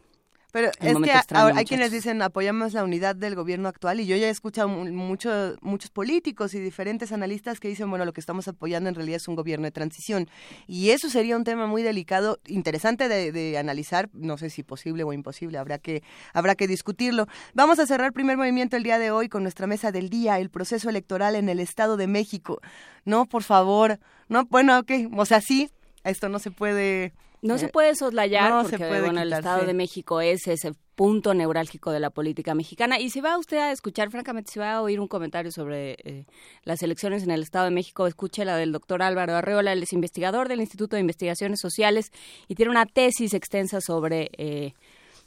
pero 0.52 0.70
es 0.80 0.98
que 0.98 1.12
hay 1.34 1.66
quienes 1.66 1.92
dicen 1.92 2.22
apoyamos 2.22 2.74
la 2.74 2.84
unidad 2.84 3.16
del 3.16 3.36
gobierno 3.36 3.70
actual 3.70 4.00
y 4.00 4.06
yo 4.06 4.16
ya 4.18 4.28
he 4.28 4.30
escuchado 4.30 4.68
mucho, 4.68 5.56
muchos 5.62 5.90
políticos 5.90 6.54
y 6.54 6.60
diferentes 6.60 7.12
analistas 7.12 7.60
que 7.60 7.68
dicen, 7.68 7.90
bueno, 7.90 8.06
lo 8.06 8.14
que 8.14 8.20
estamos 8.20 8.48
apoyando 8.48 8.90
en 8.90 8.96
realidad 8.96 9.18
es 9.18 9.28
un 9.28 9.36
gobierno 9.36 9.66
de 9.66 9.72
transición. 9.72 10.30
Y 10.68 10.90
eso 10.90 11.10
sería 11.10 11.38
un 11.38 11.44
tema 11.44 11.68
muy 11.68 11.84
delicado, 11.84 12.40
interesante 12.48 13.08
de, 13.08 13.58
analizar, 13.58 14.10
no 14.14 14.38
sé 14.38 14.50
si 14.50 14.64
posible 14.64 15.04
o 15.04 15.14
imposible, 15.14 15.58
habrá 15.58 15.78
que, 15.78 16.04
habrá 16.34 16.56
que 16.56 16.68
discutirlo. 16.68 17.28
Vamos 17.54 17.80
a 17.80 17.86
cerrar 17.86 18.08
el 18.08 18.14
primer 18.14 18.38
movimiento 18.38 18.78
el 18.78 18.84
día 18.84 19.00
de 19.00 19.12
hoy 19.12 19.30
con 19.30 19.44
nuestra 19.44 19.68
mesa 19.68 19.92
del 19.92 20.10
día, 20.10 20.40
el 20.40 20.50
proceso 20.50 20.90
electoral 20.90 21.36
en 21.36 21.50
el 21.50 21.60
Estado 21.60 21.98
de 21.98 22.08
México. 22.08 22.62
No, 23.06 23.26
por 23.26 23.44
favor, 23.44 24.00
no, 24.30 24.46
bueno, 24.46 24.78
ok, 24.80 24.92
o 25.16 25.26
sea, 25.26 25.42
sí, 25.42 25.70
esto 26.04 26.30
no 26.30 26.40
se 26.40 26.52
puede 26.52 27.14
no 27.42 27.58
se 27.58 27.68
puede 27.68 27.96
soslayar 27.96 28.64
porque 28.64 28.88
bueno, 29.02 29.22
el 29.22 29.34
Estado 29.34 29.66
de 29.66 29.74
México 29.74 30.22
es 30.22 30.48
ese 30.48 30.74
punto 30.96 31.34
neurálgico 31.34 31.92
de 31.92 32.00
la 32.00 32.12
política 32.12 32.54
mexicana. 32.54 33.00
Y 33.00 33.10
si 33.10 33.22
va 33.22 33.38
usted 33.38 33.58
a 33.58 33.72
escuchar, 33.72 34.12
francamente, 34.12 34.52
si 34.52 34.60
va 34.60 34.74
a 34.74 34.82
oír 34.82 35.00
un 35.00 35.08
comentario 35.08 35.52
sobre 35.52 35.98
eh, 36.04 36.26
las 36.64 36.84
elecciones 36.84 37.24
en 37.24 37.32
el 37.32 37.42
Estado 37.42 37.66
de 37.66 37.72
México, 37.72 38.06
escuche 38.06 38.46
la 38.46 38.56
del 38.56 38.72
doctor 38.72 39.02
Álvaro 39.02 39.36
Arreola, 39.36 39.74
él 39.74 39.82
es 39.82 39.94
investigador 39.94 40.48
del 40.48 40.62
Instituto 40.62 40.96
de 40.96 41.02
Investigaciones 41.02 41.60
Sociales 41.60 42.12
y 42.48 42.56
tiene 42.56 42.70
una 42.72 42.86
tesis 42.86 43.34
extensa 43.34 43.82
sobre... 43.82 44.30
Eh, 44.38 44.74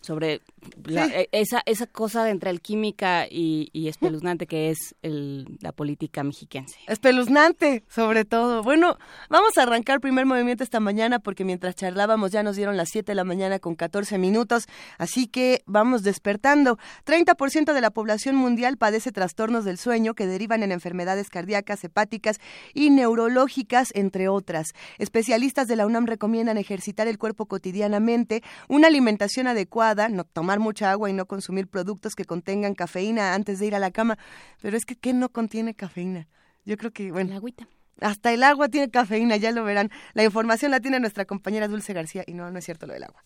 sobre 0.04 0.42
e, 0.88 1.28
esa, 1.32 1.62
esa 1.66 1.86
cosa 1.86 2.30
entre 2.30 2.50
alquímica 2.50 3.26
y, 3.28 3.70
y 3.72 3.88
espeluznante 3.88 4.46
que 4.46 4.70
es 4.70 4.94
la 5.02 5.72
política 5.72 6.22
mexiquense. 6.22 6.78
Espeluznante, 6.86 7.84
sobre 7.88 8.24
todo. 8.24 8.62
Bueno, 8.62 8.98
vamos 9.30 9.56
a 9.56 9.62
arrancar 9.62 9.96
el 9.96 10.00
primer 10.00 10.26
movimiento 10.26 10.62
esta 10.62 10.80
mañana 10.80 11.18
porque 11.18 11.44
mientras 11.44 11.74
charlábamos 11.74 12.30
ya 12.30 12.42
nos 12.42 12.56
dieron 12.56 12.76
las 12.76 12.90
7 12.90 13.12
de 13.12 13.16
la 13.16 13.24
mañana 13.24 13.58
con 13.58 13.74
14 13.74 14.18
minutos, 14.18 14.66
así 14.98 15.26
que 15.26 15.62
vamos 15.66 16.02
despertando. 16.02 16.78
30% 17.06 17.72
de 17.72 17.80
la 17.80 17.90
población 17.90 18.36
mundial 18.36 18.76
padece 18.76 19.10
trastornos 19.10 19.64
del 19.64 19.78
sueño 19.78 20.14
que 20.14 20.26
derivan 20.26 20.62
en 20.62 20.72
enfermedades 20.72 21.30
cardíacas, 21.30 21.82
hepáticas 21.84 22.38
y 22.74 22.90
neurológicas, 22.90 23.88
entre 23.94 24.28
otras. 24.28 24.68
Especialistas 24.98 25.66
de 25.66 25.76
la 25.76 25.86
UNAM 25.86 26.06
recomiendan 26.06 26.58
ejercitar 26.58 27.08
el 27.08 27.18
cuerpo 27.18 27.46
cotidianamente, 27.46 28.42
una 28.68 28.88
alimentación 28.88 29.46
adecuada, 29.94 30.08
no 30.08 30.24
tomar 30.24 30.58
mucha 30.58 30.90
agua 30.90 31.10
y 31.10 31.12
no 31.12 31.26
consumir 31.26 31.68
productos 31.68 32.14
que 32.14 32.24
contengan 32.24 32.74
cafeína 32.74 33.34
antes 33.34 33.58
de 33.58 33.66
ir 33.66 33.74
a 33.74 33.78
la 33.78 33.90
cama. 33.90 34.18
Pero 34.60 34.76
es 34.76 34.84
que, 34.84 34.96
¿qué 34.96 35.12
no 35.12 35.28
contiene 35.28 35.74
cafeína? 35.74 36.28
Yo 36.64 36.76
creo 36.76 36.92
que, 36.92 37.10
bueno. 37.12 37.30
La 37.30 37.36
agüita. 37.36 37.68
Hasta 38.00 38.32
el 38.32 38.42
agua 38.42 38.68
tiene 38.68 38.90
cafeína, 38.90 39.36
ya 39.36 39.52
lo 39.52 39.64
verán. 39.64 39.90
La 40.14 40.24
información 40.24 40.70
la 40.70 40.80
tiene 40.80 40.98
nuestra 40.98 41.24
compañera 41.24 41.68
Dulce 41.68 41.92
García 41.92 42.24
y 42.26 42.34
no, 42.34 42.50
no 42.50 42.58
es 42.58 42.64
cierto 42.64 42.86
lo 42.86 42.94
del 42.94 43.04
agua. 43.04 43.24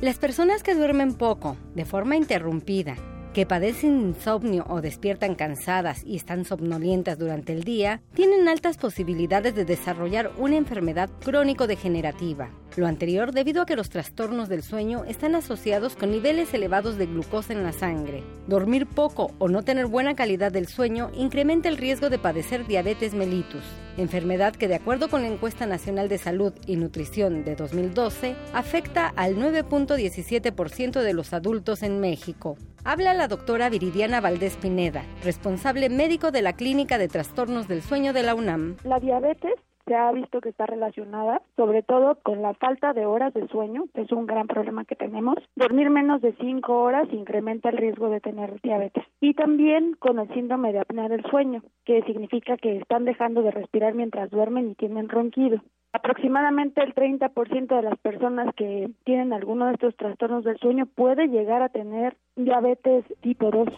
Las 0.00 0.18
personas 0.18 0.62
que 0.62 0.74
duermen 0.74 1.14
poco, 1.14 1.56
de 1.74 1.84
forma 1.84 2.16
interrumpida, 2.16 2.96
que 3.32 3.46
padecen 3.46 4.00
insomnio 4.00 4.64
o 4.68 4.80
despiertan 4.80 5.34
cansadas 5.34 6.04
y 6.04 6.16
están 6.16 6.44
somnolientas 6.44 7.18
durante 7.18 7.52
el 7.52 7.64
día, 7.64 8.02
tienen 8.14 8.48
altas 8.48 8.76
posibilidades 8.76 9.54
de 9.54 9.64
desarrollar 9.64 10.30
una 10.38 10.56
enfermedad 10.56 11.10
crónico-degenerativa. 11.24 12.50
Lo 12.76 12.86
anterior 12.86 13.32
debido 13.32 13.62
a 13.62 13.66
que 13.66 13.76
los 13.76 13.90
trastornos 13.90 14.48
del 14.48 14.62
sueño 14.62 15.04
están 15.04 15.34
asociados 15.34 15.94
con 15.94 16.10
niveles 16.10 16.54
elevados 16.54 16.96
de 16.96 17.06
glucosa 17.06 17.52
en 17.52 17.62
la 17.62 17.72
sangre. 17.72 18.22
Dormir 18.46 18.86
poco 18.86 19.32
o 19.38 19.48
no 19.48 19.62
tener 19.62 19.86
buena 19.86 20.14
calidad 20.14 20.52
del 20.52 20.68
sueño 20.68 21.10
incrementa 21.14 21.68
el 21.68 21.76
riesgo 21.76 22.08
de 22.08 22.18
padecer 22.18 22.66
diabetes 22.66 23.12
mellitus, 23.12 23.62
enfermedad 23.96 24.54
que 24.54 24.68
de 24.68 24.74
acuerdo 24.74 25.08
con 25.08 25.22
la 25.22 25.28
encuesta 25.28 25.66
nacional 25.66 26.08
de 26.08 26.18
salud 26.18 26.52
y 26.66 26.76
nutrición 26.76 27.44
de 27.44 27.56
2012 27.56 28.36
afecta 28.52 29.08
al 29.16 29.36
9.17% 29.36 31.02
de 31.02 31.12
los 31.12 31.32
adultos 31.32 31.82
en 31.82 32.00
México. 32.00 32.56
Habla 32.84 33.14
la 33.14 33.28
doctora 33.28 33.68
Viridiana 33.68 34.20
Valdés 34.20 34.56
Pineda, 34.56 35.04
responsable 35.22 35.88
médico 35.88 36.30
de 36.30 36.42
la 36.42 36.54
Clínica 36.54 36.98
de 36.98 37.08
Trastornos 37.08 37.68
del 37.68 37.82
Sueño 37.82 38.12
de 38.12 38.22
la 38.22 38.34
UNAM. 38.34 38.76
La 38.84 38.98
diabetes 38.98 39.54
se 39.86 39.94
ha 39.94 40.10
visto 40.12 40.40
que 40.40 40.50
está 40.50 40.66
relacionada 40.66 41.42
sobre 41.56 41.82
todo 41.82 42.18
con 42.22 42.42
la 42.42 42.54
falta 42.54 42.92
de 42.92 43.06
horas 43.06 43.34
de 43.34 43.46
sueño, 43.48 43.84
es 43.94 44.10
un 44.12 44.26
gran 44.26 44.46
problema 44.46 44.84
que 44.84 44.96
tenemos. 44.96 45.36
Dormir 45.56 45.90
menos 45.90 46.20
de 46.22 46.34
cinco 46.40 46.82
horas 46.82 47.08
incrementa 47.12 47.68
el 47.68 47.76
riesgo 47.76 48.08
de 48.08 48.20
tener 48.20 48.60
diabetes. 48.62 49.04
Y 49.20 49.34
también 49.34 49.94
con 49.98 50.18
el 50.18 50.28
síndrome 50.34 50.72
de 50.72 50.80
apnea 50.80 51.08
del 51.08 51.24
sueño, 51.30 51.62
que 51.84 52.02
significa 52.02 52.56
que 52.56 52.78
están 52.78 53.04
dejando 53.04 53.42
de 53.42 53.50
respirar 53.50 53.94
mientras 53.94 54.30
duermen 54.30 54.70
y 54.70 54.74
tienen 54.74 55.08
ronquido. 55.08 55.60
Aproximadamente 55.92 56.82
el 56.82 56.94
30% 56.94 57.76
de 57.76 57.82
las 57.82 57.98
personas 57.98 58.54
que 58.56 58.90
tienen 59.04 59.34
alguno 59.34 59.66
de 59.66 59.74
estos 59.74 59.94
trastornos 59.96 60.42
del 60.42 60.58
sueño 60.58 60.86
puede 60.86 61.28
llegar 61.28 61.60
a 61.60 61.68
tener 61.68 62.16
diabetes 62.34 63.04
tipo 63.20 63.50
2. 63.50 63.68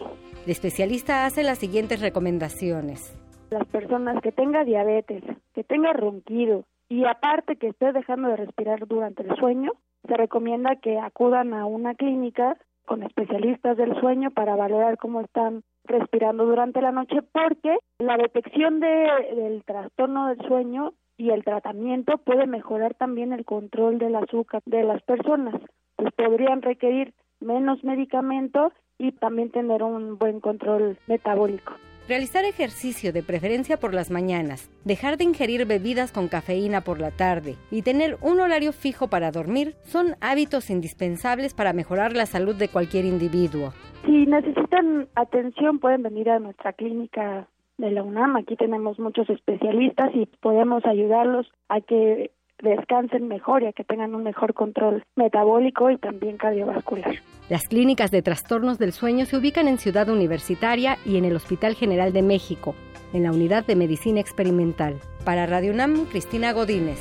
El 0.45 0.51
especialista 0.51 1.25
hace 1.25 1.43
las 1.43 1.57
siguientes 1.57 1.99
recomendaciones. 1.99 3.17
Las 3.49 3.65
personas 3.67 4.21
que 4.21 4.31
tengan 4.31 4.65
diabetes, 4.65 5.23
que 5.53 5.63
tengan 5.63 5.95
ronquido 5.95 6.63
y 6.89 7.05
aparte 7.05 7.55
que 7.57 7.67
esté 7.67 7.91
dejando 7.91 8.29
de 8.29 8.37
respirar 8.37 8.87
durante 8.87 9.23
el 9.23 9.35
sueño, 9.37 9.73
se 10.07 10.17
recomienda 10.17 10.75
que 10.75 10.99
acudan 10.99 11.53
a 11.53 11.65
una 11.65 11.95
clínica 11.95 12.57
con 12.85 13.03
especialistas 13.03 13.77
del 13.77 13.99
sueño 13.99 14.31
para 14.31 14.55
valorar 14.55 14.97
cómo 14.97 15.21
están 15.21 15.63
respirando 15.85 16.45
durante 16.45 16.81
la 16.81 16.91
noche 16.91 17.21
porque 17.31 17.77
la 17.99 18.17
detección 18.17 18.79
de, 18.79 19.09
del 19.35 19.63
trastorno 19.63 20.27
del 20.27 20.47
sueño 20.47 20.93
y 21.17 21.29
el 21.29 21.43
tratamiento 21.43 22.17
puede 22.17 22.45
mejorar 22.45 22.93
también 22.93 23.33
el 23.33 23.45
control 23.45 23.97
del 23.97 24.15
azúcar 24.15 24.61
de 24.65 24.83
las 24.83 25.01
personas. 25.03 25.55
Pues 25.95 26.13
podrían 26.13 26.61
requerir 26.61 27.13
menos 27.39 27.83
medicamentos 27.83 28.73
y 28.97 29.11
también 29.13 29.51
tener 29.51 29.83
un 29.83 30.17
buen 30.17 30.39
control 30.39 30.97
metabólico. 31.07 31.73
Realizar 32.07 32.45
ejercicio 32.45 33.11
de 33.11 33.23
preferencia 33.23 33.77
por 33.77 33.95
las 33.95 34.11
mañanas, 34.11 34.69
dejar 34.83 35.17
de 35.17 35.23
ingerir 35.23 35.65
bebidas 35.65 36.11
con 36.11 36.27
cafeína 36.27 36.81
por 36.81 37.01
la 37.01 37.09
tarde 37.09 37.55
y 37.71 37.81
tener 37.81 38.17
un 38.21 38.39
horario 38.39 38.73
fijo 38.73 39.07
para 39.07 39.31
dormir 39.31 39.73
son 39.81 40.13
hábitos 40.21 40.69
indispensables 40.69 41.55
para 41.55 41.73
mejorar 41.73 42.15
la 42.15 42.27
salud 42.27 42.55
de 42.55 42.67
cualquier 42.67 43.05
individuo. 43.05 43.73
Si 44.05 44.27
necesitan 44.27 45.07
atención 45.15 45.79
pueden 45.79 46.03
venir 46.03 46.29
a 46.29 46.37
nuestra 46.37 46.73
clínica 46.73 47.47
de 47.79 47.89
la 47.89 48.03
UNAM. 48.03 48.35
Aquí 48.35 48.55
tenemos 48.55 48.99
muchos 48.99 49.27
especialistas 49.27 50.11
y 50.13 50.27
podemos 50.41 50.85
ayudarlos 50.85 51.51
a 51.69 51.81
que 51.81 52.29
descansen 52.61 53.27
mejor 53.27 53.63
y 53.63 53.67
a 53.67 53.73
que 53.73 53.83
tengan 53.83 54.15
un 54.15 54.23
mejor 54.23 54.53
control 54.53 55.03
metabólico 55.15 55.89
y 55.89 55.97
también 55.97 56.37
cardiovascular. 56.37 57.15
Las 57.49 57.67
clínicas 57.67 58.11
de 58.11 58.21
trastornos 58.21 58.79
del 58.79 58.91
sueño 58.91 59.25
se 59.25 59.37
ubican 59.37 59.67
en 59.67 59.77
Ciudad 59.77 60.09
Universitaria 60.09 60.97
y 61.05 61.17
en 61.17 61.25
el 61.25 61.35
Hospital 61.35 61.75
General 61.75 62.13
de 62.13 62.21
México, 62.21 62.75
en 63.13 63.23
la 63.23 63.31
Unidad 63.31 63.65
de 63.65 63.75
Medicina 63.75 64.19
Experimental. 64.19 64.99
Para 65.23 65.45
Radio 65.45 65.71
UNAM, 65.71 66.05
Cristina 66.05 66.53
Godínez. 66.53 66.99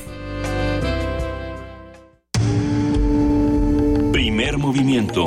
Primer 4.12 4.58
movimiento. 4.58 5.24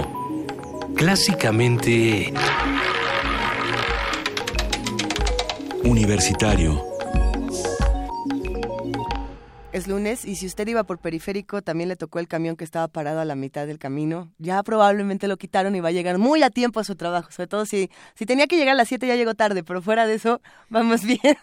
Clásicamente... 0.96 2.34
Universitario 5.84 6.87
es 9.78 9.88
lunes 9.88 10.26
y 10.26 10.36
si 10.36 10.46
usted 10.46 10.68
iba 10.68 10.84
por 10.84 11.00
periférico 11.00 11.62
también 11.62 11.90
le 11.90 11.96
tocó 11.96 12.20
el 12.20 12.28
camión 12.28 12.56
que 12.56 12.64
estaba 12.64 12.88
parado 12.88 13.20
a 13.20 13.26
la 13.26 13.36
mitad 13.36 13.68
del 13.68 13.80
camino, 13.80 14.32
ya 14.38 14.62
probablemente 14.64 15.28
lo 15.28 15.38
quitaron 15.38 15.76
y 15.76 15.80
va 15.80 15.90
a 15.90 15.92
llegar 15.92 16.18
muy 16.18 16.44
a 16.44 16.50
tiempo 16.50 16.80
a 16.80 16.84
su 16.84 16.96
trabajo, 16.96 17.32
sobre 17.32 17.48
todo 17.48 17.66
si, 17.66 17.90
si 18.16 18.26
tenía 18.26 18.48
que 18.48 18.58
llegar 18.58 18.74
a 18.74 18.78
las 18.78 18.88
7 18.88 19.08
ya 19.08 19.16
llegó 19.16 19.36
tarde, 19.36 19.64
pero 19.64 19.82
fuera 19.82 20.08
de 20.08 20.16
eso 20.16 20.42
vamos 20.70 21.04
bien. 21.04 21.38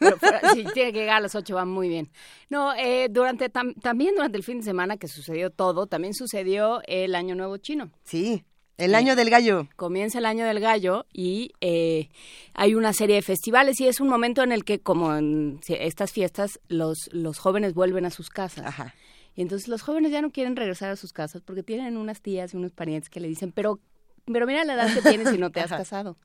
si 0.53 0.64
tiene 0.75 0.93
que 0.93 1.00
llegar 1.00 1.17
a 1.17 1.21
las 1.21 1.35
8 1.35 1.55
va 1.55 1.64
muy 1.64 1.88
bien. 1.88 2.11
No, 2.50 2.75
eh, 2.75 3.09
durante 3.11 3.49
también 3.49 4.14
durante 4.14 4.37
el 4.37 4.45
fin 4.45 4.59
de 4.59 4.64
semana 4.64 4.97
que 4.97 5.09
sucedió 5.09 5.50
todo, 5.50 5.87
también 5.87 6.14
sucedió 6.14 6.81
el 6.87 7.14
Año 7.14 7.35
Nuevo 7.35 7.57
Chino. 7.59 7.91
Sí. 8.05 8.45
El 8.76 8.95
año 8.95 9.14
del 9.14 9.31
gallo. 9.31 9.69
Comienza 9.76 10.19
el 10.19 10.26
año 10.26 10.47
del 10.47 10.59
gallo 10.59 11.07
y 11.12 11.52
eh, 11.61 12.09
hay 12.54 12.75
una 12.75 12.93
serie 12.93 13.16
de 13.16 13.23
festivales 13.23 13.81
y 13.81 13.87
es 13.87 14.00
un 14.00 14.09
momento 14.09 14.43
en 14.43 14.50
el 14.50 14.64
que, 14.64 14.81
como 14.81 15.14
en 15.14 15.61
estas 15.69 16.12
fiestas, 16.12 16.59
los, 16.69 17.09
los 17.12 17.38
jóvenes 17.38 17.75
vuelven 17.75 18.04
a 18.04 18.11
sus 18.11 18.31
casas. 18.31 18.66
Ajá. 18.66 18.95
Y 19.37 19.43
entonces 19.43 19.69
los 19.69 19.83
jóvenes 19.83 20.11
ya 20.11 20.23
no 20.23 20.31
quieren 20.31 20.57
regresar 20.57 20.90
a 20.90 20.97
sus 20.97 21.12
casas 21.12 21.43
porque 21.43 21.62
tienen 21.62 21.97
unas 21.97 22.21
tías 22.21 22.54
y 22.54 22.57
unos 22.57 22.73
parientes 22.73 23.11
que 23.11 23.21
le 23.21 23.28
dicen, 23.28 23.52
pero, 23.52 23.78
pero 24.25 24.47
mira 24.47 24.64
la 24.64 24.75
edad 24.75 24.93
que 24.93 25.02
tienes 25.02 25.33
y 25.33 25.38
no 25.38 25.50
te 25.50 25.61
has 25.61 25.71
casado. 25.71 26.16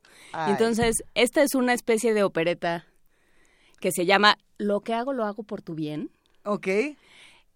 entonces, 0.48 1.04
esta 1.14 1.44
es 1.44 1.54
una 1.54 1.74
especie 1.74 2.14
de 2.14 2.24
opereta 2.24 2.86
que 3.80 3.92
se 3.92 4.06
llama 4.06 4.38
Lo 4.58 4.82
que 4.82 4.94
hago, 4.94 5.14
lo 5.14 5.26
hago 5.26 5.44
por 5.44 5.62
tu 5.62 5.76
bien. 5.76 6.10
Ok. 6.44 6.68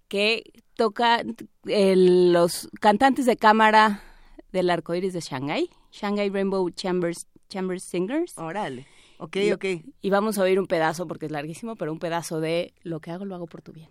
Que 0.08 0.44
toca 0.76 1.24
los 1.64 2.70
cantantes 2.80 3.26
de 3.26 3.38
cámara 3.38 4.02
del 4.54 4.70
arco 4.70 4.96
iris 4.96 5.12
de 5.12 5.20
Shanghai, 5.20 5.70
Shanghai 5.92 6.30
Rainbow 6.30 6.70
Chambers, 6.70 7.28
Chambers 7.50 7.84
Singers. 7.84 8.38
Órale. 8.38 8.88
Ok, 9.18 9.38
ok. 9.54 9.66
Y 10.02 10.10
vamos 10.10 10.38
a 10.38 10.44
oír 10.44 10.60
un 10.60 10.68
pedazo, 10.68 11.08
porque 11.08 11.26
es 11.26 11.32
larguísimo, 11.32 11.76
pero 11.76 11.92
un 11.92 12.00
pedazo 12.00 12.40
de 12.40 12.74
Lo 12.84 13.00
que 13.00 13.12
hago, 13.12 13.26
lo 13.26 13.36
hago 13.36 13.48
por 13.48 13.62
tu 13.62 13.74
bien. 13.74 13.90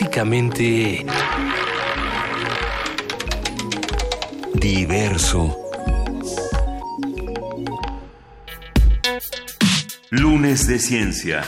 Básicamente 0.00 1.04
diverso. 4.54 5.56
Lunes 10.10 10.68
de 10.68 10.78
Ciencia. 10.78 11.42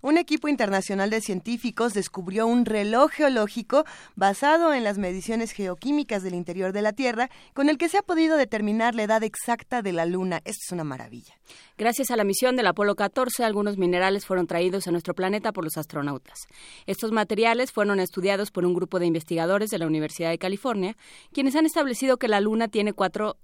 Un 0.00 0.18
equipo 0.18 0.48
internacional 0.48 1.10
de 1.10 1.20
científicos 1.20 1.92
descubrió 1.92 2.46
un 2.46 2.64
reloj 2.64 3.10
geológico 3.10 3.84
basado 4.14 4.72
en 4.72 4.84
las 4.84 4.96
mediciones 4.96 5.52
geoquímicas 5.52 6.22
del 6.22 6.34
interior 6.34 6.72
de 6.72 6.80
la 6.80 6.94
Tierra, 6.94 7.28
con 7.52 7.68
el 7.68 7.76
que 7.76 7.90
se 7.90 7.98
ha 7.98 8.02
podido 8.02 8.38
determinar 8.38 8.94
la 8.94 9.02
edad 9.02 9.22
exacta 9.22 9.82
de 9.82 9.92
la 9.92 10.06
Luna. 10.06 10.36
Esto 10.46 10.62
es 10.64 10.72
una 10.72 10.84
maravilla. 10.84 11.34
Gracias 11.78 12.10
a 12.10 12.16
la 12.16 12.24
misión 12.24 12.56
del 12.56 12.68
Apolo 12.68 12.94
14, 12.94 13.44
algunos 13.44 13.76
minerales 13.76 14.24
fueron 14.24 14.46
traídos 14.46 14.88
a 14.88 14.92
nuestro 14.92 15.12
planeta 15.12 15.52
por 15.52 15.62
los 15.62 15.76
astronautas. 15.76 16.46
Estos 16.86 17.12
materiales 17.12 17.70
fueron 17.70 18.00
estudiados 18.00 18.50
por 18.50 18.64
un 18.64 18.72
grupo 18.72 18.98
de 18.98 19.04
investigadores 19.04 19.68
de 19.68 19.76
la 19.76 19.86
Universidad 19.86 20.30
de 20.30 20.38
California, 20.38 20.96
quienes 21.34 21.54
han 21.54 21.66
establecido 21.66 22.16
que 22.16 22.28
la 22.28 22.40
Luna 22.40 22.68
tiene 22.68 22.94
cuatro, 22.94 23.36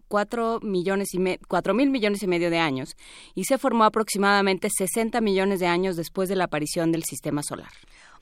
millones 0.62 1.12
y 1.12 1.18
mil 1.18 1.90
millones 1.90 2.22
y 2.22 2.26
medio 2.26 2.48
de 2.48 2.58
años 2.58 2.96
y 3.34 3.44
se 3.44 3.58
formó 3.58 3.84
aproximadamente 3.84 4.70
60 4.70 5.20
millones 5.20 5.60
de 5.60 5.66
años 5.66 5.96
después 5.96 6.30
de 6.30 6.36
la 6.36 6.44
aparición 6.44 6.90
del 6.90 7.04
sistema 7.04 7.42
solar. 7.42 7.68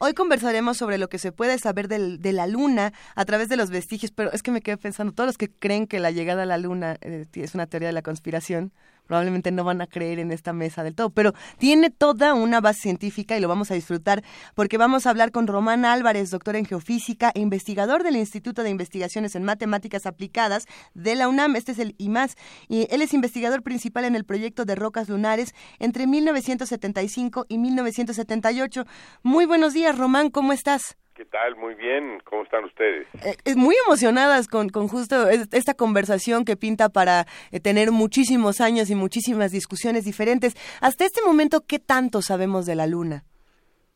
Hoy 0.01 0.15
conversaremos 0.15 0.77
sobre 0.77 0.99
lo 0.99 1.09
que 1.09 1.19
se 1.19 1.31
puede 1.31 1.57
saber 1.59 1.87
de 1.87 2.33
la 2.33 2.49
Luna 2.49 2.93
a 3.15 3.25
través 3.27 3.49
de 3.49 3.57
los 3.57 3.71
vestigios, 3.71 4.11
pero 4.11 4.33
es 4.33 4.43
que 4.43 4.51
me 4.51 4.61
quedé 4.61 4.77
pensando, 4.77 5.13
todos 5.13 5.29
los 5.29 5.39
que 5.39 5.51
creen 5.51 5.87
que 5.87 6.01
la 6.01 6.11
llegada 6.11 6.43
a 6.43 6.47
la 6.47 6.59
Luna 6.59 6.97
eh, 7.01 7.27
es 7.33 7.55
una 7.55 7.67
teoría 7.67 7.91
de 7.91 7.93
la 7.93 8.03
conspiración, 8.03 8.73
probablemente 9.11 9.51
no 9.51 9.65
van 9.65 9.81
a 9.81 9.89
creer 9.89 10.21
en 10.21 10.31
esta 10.31 10.53
mesa 10.53 10.85
del 10.85 10.95
todo, 10.95 11.11
pero 11.11 11.35
tiene 11.59 11.91
toda 11.91 12.33
una 12.33 12.61
base 12.61 12.83
científica 12.83 13.37
y 13.37 13.41
lo 13.41 13.49
vamos 13.49 13.73
a 13.73 13.75
disfrutar 13.75 14.23
porque 14.55 14.79
vamos 14.79 15.05
a 15.05 15.11
hablar 15.11 15.33
con 15.33 15.49
Román 15.49 15.85
Álvarez, 15.85 16.31
doctor 16.31 16.55
en 16.55 16.65
geofísica 16.65 17.33
e 17.35 17.41
investigador 17.41 18.05
del 18.05 18.15
Instituto 18.15 18.63
de 18.63 18.71
Investigaciones 18.71 19.35
en 19.35 19.43
Matemáticas 19.43 20.07
Aplicadas 20.07 20.67
de 20.95 21.17
la 21.17 21.29
UNAM. 21.29 21.57
Este 21.57 21.73
es 21.73 21.81
el 21.81 21.97
IMAS 21.99 22.37
y 22.69 22.87
él 22.89 23.03
es 23.03 23.13
investigador 23.13 23.65
principal 23.65 24.05
en 24.05 24.15
el 24.15 24.25
proyecto 24.25 24.65
de 24.65 24.77
rocas 24.77 25.09
lunares 25.09 25.57
entre 25.81 26.07
1975 26.07 27.47
y 27.49 27.59
1978. 27.59 28.85
Muy 29.25 29.45
buenos 29.45 29.75
días, 29.75 29.99
Román, 29.99 30.31
¿cómo 30.31 30.53
estás? 30.53 30.97
¿Qué 31.21 31.27
tal? 31.27 31.55
Muy 31.55 31.75
bien. 31.75 32.19
¿Cómo 32.25 32.45
están 32.45 32.65
ustedes? 32.65 33.07
Eh, 33.23 33.55
muy 33.55 33.75
emocionadas 33.87 34.49
con, 34.49 34.71
con 34.71 34.89
justo 34.89 35.29
esta 35.29 35.75
conversación 35.75 36.47
que 36.47 36.57
pinta 36.57 36.89
para 36.89 37.27
eh, 37.53 37.61
tener 37.61 37.91
muchísimos 37.91 38.63
años 38.63 38.89
y 38.89 38.95
muchísimas 38.95 39.53
discusiones 39.53 40.07
diferentes. 40.07 40.55
Hasta 40.81 41.05
este 41.05 41.21
momento, 41.21 41.61
¿qué 41.69 41.79
tanto 41.79 42.23
sabemos 42.23 42.65
de 42.65 42.75
la 42.75 42.87
Luna? 42.87 43.25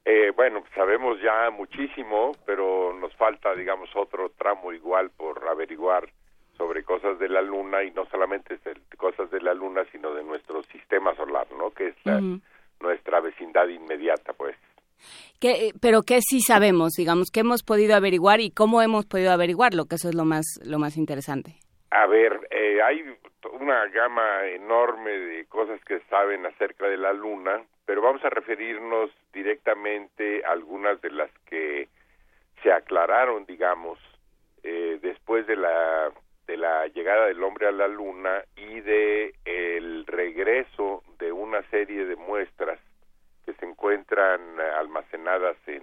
Eh, 0.05 0.33
bueno, 0.37 0.65
sabemos 0.75 1.19
ya 1.23 1.49
muchísimo, 1.51 2.33
pero 2.45 2.93
nos 2.93 3.17
falta, 3.17 3.55
digamos, 3.55 3.89
otro 3.97 4.29
tramo 4.37 4.75
igual 4.75 5.09
por 5.09 5.49
averiguar 5.49 6.07
sobre 6.59 6.85
cosas 6.85 7.19
de 7.19 7.31
la 7.31 7.41
Luna 7.41 7.85
y 7.85 7.91
no 7.93 8.05
solamente 8.11 8.59
cosas 8.99 9.31
de 9.31 9.41
la 9.41 9.55
Luna, 9.55 9.87
sino 9.93 10.13
de 10.13 10.25
nuestro 10.25 10.63
sistema 10.65 11.17
solar, 11.17 11.47
¿no? 11.57 11.71
Que 11.71 11.87
es 11.87 11.97
nuestra 12.81 13.21
vecindad 13.21 13.67
inmediata, 13.69 14.35
pues. 14.35 14.57
¿Qué, 15.41 15.73
pero 15.81 16.03
qué 16.03 16.21
sí 16.21 16.41
sabemos, 16.41 16.93
digamos, 16.97 17.31
qué 17.31 17.41
hemos 17.41 17.63
podido 17.63 17.95
averiguar 17.95 18.41
y 18.41 18.51
cómo 18.51 18.83
hemos 18.83 19.07
podido 19.07 19.33
averiguarlo, 19.33 19.87
que 19.87 19.97
eso 19.97 20.09
es 20.09 20.15
lo 20.15 20.25
más, 20.25 20.45
lo 20.65 20.79
más 20.79 20.97
interesante. 20.97 21.57
A 21.91 22.07
ver, 22.07 22.49
eh, 22.51 22.83
hay 22.83 23.05
una 23.61 23.87
gama 23.87 24.47
enorme 24.47 25.11
de 25.11 25.45
cosas 25.47 25.83
que 25.85 26.01
saben 26.11 26.45
acerca 26.47 26.89
de 26.89 26.97
la 26.97 27.13
Luna, 27.13 27.63
pero 27.87 28.03
vamos 28.03 28.25
a 28.25 28.31
referirnos 28.31 29.11
directamente 29.33 30.45
a 30.45 30.53
algunas 30.53 31.01
de 31.01 31.11
las 31.11 31.31
que 31.47 31.89
se 32.63 32.73
aclararon, 32.73 33.45
digamos, 33.47 33.99
eh, 34.63 34.99
después 35.03 35.47
de 35.47 35.57
la 35.57 36.11
de 36.47 36.57
la 36.57 36.87
llegada 36.89 37.27
del 37.27 37.43
hombre 37.43 37.69
a 37.69 37.73
la 37.73 37.89
Luna 37.89 38.43
y 38.57 38.81
de 38.81 39.35
el 39.45 40.05
regreso 40.07 41.03
de 41.19 41.33
una 41.33 41.63
serie 41.71 42.05
de 42.05 42.17
muestras 42.17 42.79
que 43.45 43.55
se 43.55 43.67
encuentran 43.67 44.41
eh, 44.59 44.63
almacenadas 44.79 45.57
en 45.67 45.83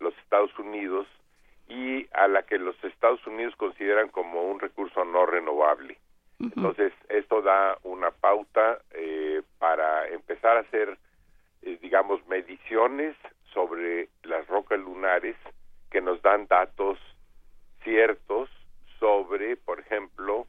los 0.00 0.16
Estados 0.18 0.56
Unidos 0.58 1.06
y 1.68 2.06
a 2.12 2.28
la 2.28 2.42
que 2.44 2.58
los 2.58 2.82
Estados 2.82 3.24
Unidos 3.26 3.54
consideran 3.56 4.08
como 4.08 4.42
un 4.42 4.60
recurso 4.60 5.04
no 5.04 5.26
renovable. 5.26 5.98
Entonces, 6.40 6.92
esto 7.08 7.42
da 7.42 7.78
una 7.82 8.12
pauta 8.12 8.78
eh, 8.92 9.42
para 9.58 10.06
empezar 10.08 10.56
a 10.56 10.60
hacer, 10.60 10.96
eh, 11.62 11.78
digamos, 11.82 12.24
mediciones 12.28 13.16
sobre 13.52 14.08
las 14.22 14.46
rocas 14.46 14.78
lunares 14.78 15.34
que 15.90 16.00
nos 16.00 16.22
dan 16.22 16.46
datos 16.46 16.98
ciertos 17.82 18.48
sobre, 19.00 19.56
por 19.56 19.80
ejemplo, 19.80 20.46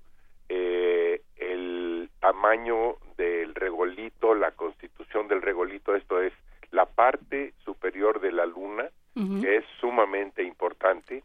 el 0.47 1.78
tamaño 2.19 2.95
del 3.17 3.55
regolito, 3.55 4.33
la 4.33 4.51
constitución 4.51 5.27
del 5.27 5.41
regolito, 5.41 5.95
esto 5.95 6.21
es 6.21 6.33
la 6.71 6.85
parte 6.85 7.53
superior 7.63 8.19
de 8.19 8.31
la 8.31 8.45
luna, 8.45 8.89
que 9.41 9.57
es 9.57 9.65
sumamente 9.81 10.43
importante, 10.43 11.23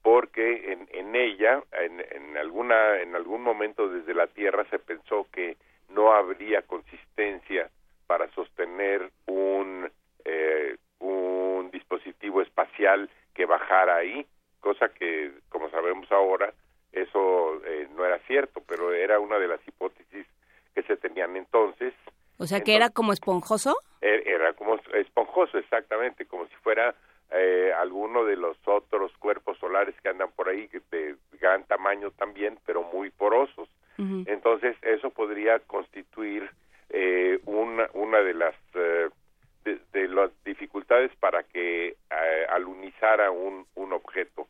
porque 0.00 0.72
en, 0.72 0.88
en 0.92 1.16
ella, 1.16 1.60
en, 1.72 1.98
en, 1.98 2.36
alguna, 2.36 3.00
en 3.00 3.16
algún 3.16 3.42
momento 3.42 3.88
desde 3.88 4.14
la 4.14 4.28
Tierra 4.28 4.64
se 4.70 4.78
pensó 4.78 5.26
que 5.32 5.56
no 5.88 6.12
habría 6.12 6.62
consistencia 6.62 7.68
para 8.06 8.30
sostener 8.30 9.10
un, 9.26 9.90
eh, 10.24 10.76
un 11.00 11.70
dispositivo 11.72 12.42
espacial 12.42 13.10
que 13.34 13.44
bajara 13.44 13.96
ahí, 13.96 14.24
cosa 14.60 14.88
que, 14.90 15.32
como 15.48 15.68
sabemos 15.70 16.10
ahora, 16.12 16.52
eso 16.92 17.64
eh, 17.64 17.88
no 17.96 18.04
era 18.04 18.18
cierto, 18.26 18.62
pero 18.66 18.92
era 18.92 19.18
una 19.20 19.38
de 19.38 19.48
las 19.48 19.60
hipótesis 19.66 20.26
que 20.74 20.82
se 20.82 20.96
tenían 20.96 21.36
entonces. 21.36 21.94
O 22.38 22.46
sea, 22.46 22.60
que 22.60 22.74
era 22.74 22.90
como 22.90 23.12
esponjoso. 23.12 23.76
Er, 24.00 24.26
era 24.26 24.52
como 24.54 24.76
esponjoso, 24.94 25.58
exactamente, 25.58 26.26
como 26.26 26.46
si 26.46 26.54
fuera 26.56 26.94
eh, 27.30 27.72
alguno 27.78 28.24
de 28.24 28.36
los 28.36 28.56
otros 28.64 29.12
cuerpos 29.18 29.58
solares 29.58 29.94
que 30.02 30.08
andan 30.08 30.30
por 30.32 30.48
ahí 30.48 30.68
de 30.90 31.16
gran 31.40 31.64
tamaño 31.64 32.10
también, 32.12 32.58
pero 32.66 32.82
muy 32.82 33.10
porosos. 33.10 33.68
Entonces, 34.26 34.78
eso 34.80 35.10
podría 35.10 35.58
constituir 35.58 36.50
eh, 36.88 37.38
una, 37.44 37.86
una 37.92 38.20
de 38.20 38.32
las 38.32 38.54
eh, 38.72 39.10
de, 39.64 40.08
las 40.08 40.30
dificultades 40.44 41.10
para 41.20 41.42
que 41.42 41.88
eh, 41.88 42.46
alunizara 42.48 43.30
un, 43.30 43.66
un 43.74 43.92
objeto. 43.92 44.48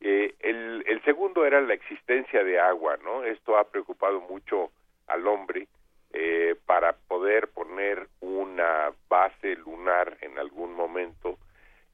Eh, 0.00 0.34
el, 0.40 0.82
el 0.86 1.02
segundo 1.04 1.44
era 1.44 1.60
la 1.60 1.74
existencia 1.74 2.42
de 2.42 2.58
agua, 2.58 2.96
¿no? 3.04 3.24
Esto 3.24 3.58
ha 3.58 3.64
preocupado 3.64 4.20
mucho 4.20 4.70
al 5.06 5.26
hombre 5.26 5.68
eh, 6.12 6.56
para 6.66 6.92
poder 6.92 7.48
poner 7.48 8.08
una 8.20 8.92
base 9.08 9.56
lunar 9.56 10.16
en 10.22 10.38
algún 10.38 10.74
momento 10.74 11.38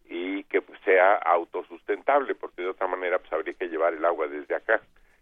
y 0.08 0.44
que 0.44 0.62
pues, 0.62 0.80
sea 0.84 1.16
autosustentable, 1.16 2.34
porque 2.34 2.62
de 2.62 2.68
otra 2.68 2.86
manera 2.86 3.18
pues 3.18 3.32
habría 3.32 3.54
que 3.54 3.68
llevar 3.68 3.94
el 3.94 4.04
agua 4.04 4.28
desde 4.28 4.54
acá. 4.54 4.80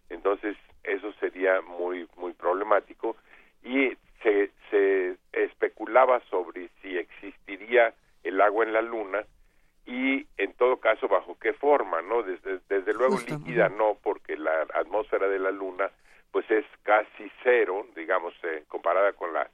Entonces 0.09 0.55
eso 0.83 1.11
sería 1.13 1.61
muy 1.61 2.07
muy 2.15 2.33
problemático 2.33 3.17
y 3.63 3.97
se, 4.21 4.51
se 4.69 5.17
especulaba 5.33 6.21
sobre 6.29 6.69
si 6.81 6.97
existiría 6.97 7.93
el 8.23 8.39
agua 8.39 8.63
en 8.65 8.73
la 8.73 8.81
luna 8.81 9.25
y 9.85 10.25
en 10.37 10.53
todo 10.53 10.77
caso 10.77 11.07
bajo 11.07 11.37
qué 11.39 11.53
forma, 11.53 12.01
¿no? 12.01 12.23
Desde, 12.23 12.59
desde 12.69 12.93
luego 12.93 13.19
líquida 13.19 13.69
no, 13.69 13.97
porque 14.01 14.35
la 14.35 14.65
atmósfera 14.73 15.27
de 15.27 15.39
la 15.39 15.51
luna 15.51 15.91
pues 16.31 16.49
es 16.51 16.65
casi 16.83 17.31
cero, 17.43 17.85
digamos, 17.95 18.33
eh, 18.43 18.65
comparada 18.67 19.13
con 19.13 19.31
la, 19.31 19.49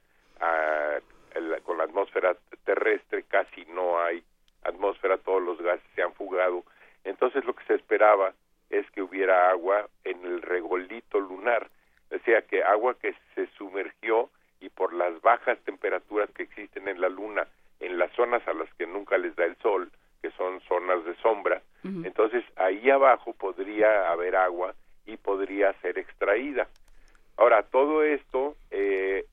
con 1.62 1.78
la 1.78 1.84
atmósfera 1.84 2.36
terrestre, 2.64 3.22
casi 3.28 3.64
no 3.66 4.00
hay 4.00 4.24
atmósfera, 4.64 5.18
todos 5.18 5.42
los 5.42 5.60
gases 5.60 5.86
se 5.94 6.02
han 6.02 6.12
fugado. 6.14 6.64
Entonces 7.04 7.44
lo 7.44 7.54
que 7.54 7.64
se 7.66 7.74
esperaba 7.74 8.32
es 8.70 8.90
que 8.90 9.02
hubiera 9.02 9.50
agua 9.50 9.86
en 10.02 10.24
el 10.24 10.42
regolito 10.42 11.20
lunar, 11.20 11.68
o 12.10 12.18
sea, 12.24 12.42
que 12.42 12.62
agua 12.62 12.96
que 12.98 13.14
se 13.34 13.46
sumergió 13.58 14.30
y 14.60 14.68
por 14.68 14.92
las 14.92 15.20
bajas 15.22 15.58
temperaturas 15.60 16.30
que 16.30 16.44
existen 16.44 16.88
en 16.88 17.00
la 17.00 17.08
luna, 17.08 17.46
en 17.80 17.98
las 17.98 18.10
zonas 18.12 18.46
a 18.48 18.54
las 18.54 18.72
que 18.74 18.86
nunca 18.86 19.18
les 19.18 19.36
da 19.36 19.44
el 19.44 19.56
sol, 19.58 19.90
que 20.22 20.30
son 20.32 20.60
zonas 20.62 21.04
de 21.04 21.14
sombra, 21.16 21.60
entonces 21.82 22.44
ahí 22.56 22.88
abajo 22.90 23.32
podría 23.32 24.08
haber 24.10 24.36
agua 24.36 24.72
y 25.04 25.16
podría 25.16 25.72
ser 25.80 25.98
extraída. 25.98 26.68
Ahora, 27.36 27.64
todo 27.64 28.04
esto, 28.04 28.56
eh, 28.70 29.26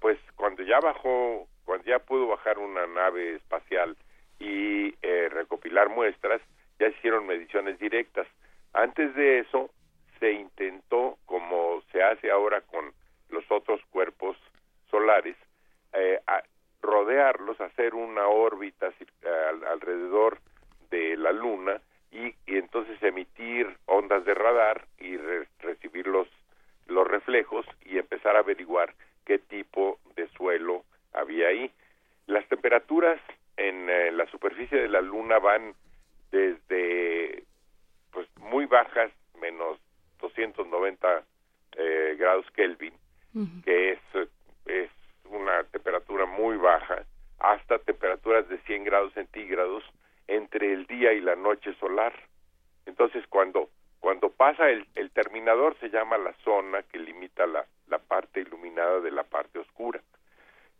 pues 0.00 0.18
cuando 0.34 0.64
ya 0.64 0.80
bajó, 0.80 1.46
cuando 1.64 1.86
ya 1.86 2.00
pudo 2.00 2.26
bajar 2.26 2.58
una 2.58 2.86
nave 2.86 3.36
espacial 3.36 3.96
y 4.40 4.94
eh, 5.02 5.28
recopilar 5.30 5.88
muestras, 5.88 6.40
ya 6.80 6.88
hicieron 6.88 7.26
mediciones 7.26 7.78
directas. 7.78 8.26
Antes 8.72 9.14
de 9.14 9.38
eso, 9.38 9.70
se 10.18 10.32
intentó, 10.32 11.16
como 11.26 11.82
se 11.92 12.02
hace 12.02 12.30
ahora 12.30 12.60
con 12.62 12.92
los 13.28 13.44
otros 13.50 13.80
cuerpos 13.90 14.36
solares, 14.90 15.36
eh, 15.92 16.20
rodearlos, 16.84 17.60
hacer 17.60 17.94
una 17.94 18.28
órbita 18.28 18.92
luna 21.32 21.80
y, 22.12 22.34
entonces 22.46 23.02
emitir 23.02 23.76
ondas 23.86 24.24
de 24.24 24.34
radar 24.34 24.86
y 24.98 25.16
recibir 25.60 26.06
los, 26.06 26.28
los 26.86 27.06
reflejos 27.06 27.66
y 27.84 27.98
empezar 27.98 28.36
a 28.36 28.40
averiguar 28.40 28.94
qué 29.24 29.38
tipo 29.38 29.98
de 30.14 30.28
suelo 30.28 30.84
había 31.12 31.48
ahí. 31.48 31.70
Las 32.26 32.46
temperaturas 32.48 33.20
en 33.56 33.88
eh, 33.88 34.12
la 34.12 34.26
superficie 34.26 34.78
de 34.78 34.88
la 34.88 35.00
luna 35.00 35.38
van 35.38 35.74
desde 36.30 37.44
pues 38.12 38.28
muy 38.38 38.66
bajas, 38.66 39.10
menos 39.40 39.78
290 40.20 41.24
eh, 41.76 42.16
grados 42.18 42.46
Kelvin, 42.52 42.94
que 43.64 43.92
es, 43.92 43.98
es 44.66 44.90
una 45.34 45.64
temperatura 45.64 46.26
muy 46.26 46.56
baja, 46.56 47.04
hasta 47.38 47.78
temperaturas 47.78 48.48
de 48.48 48.58
100 48.58 48.84
grados 48.84 49.12
centígrados 49.12 49.84
entre 50.26 50.72
el 50.72 50.86
día 50.86 51.12
y 51.12 51.20
la 51.20 51.36
noche 51.36 51.74
solar. 51.74 52.12
Entonces, 52.86 53.24
cuando, 53.28 53.68
cuando 54.00 54.30
pasa 54.30 54.70
el, 54.70 54.86
el 54.94 55.10
terminador, 55.10 55.76
se 55.80 55.90
llama 55.90 56.16
la 56.18 56.32
zona 56.44 56.82
que 56.84 56.98
limita 56.98 57.46
la, 57.46 57.66
la 57.88 57.98
parte 57.98 58.40
iluminada 58.40 59.00
de 59.00 59.10
la 59.10 59.24
parte 59.24 59.58
oscura. 59.58 60.00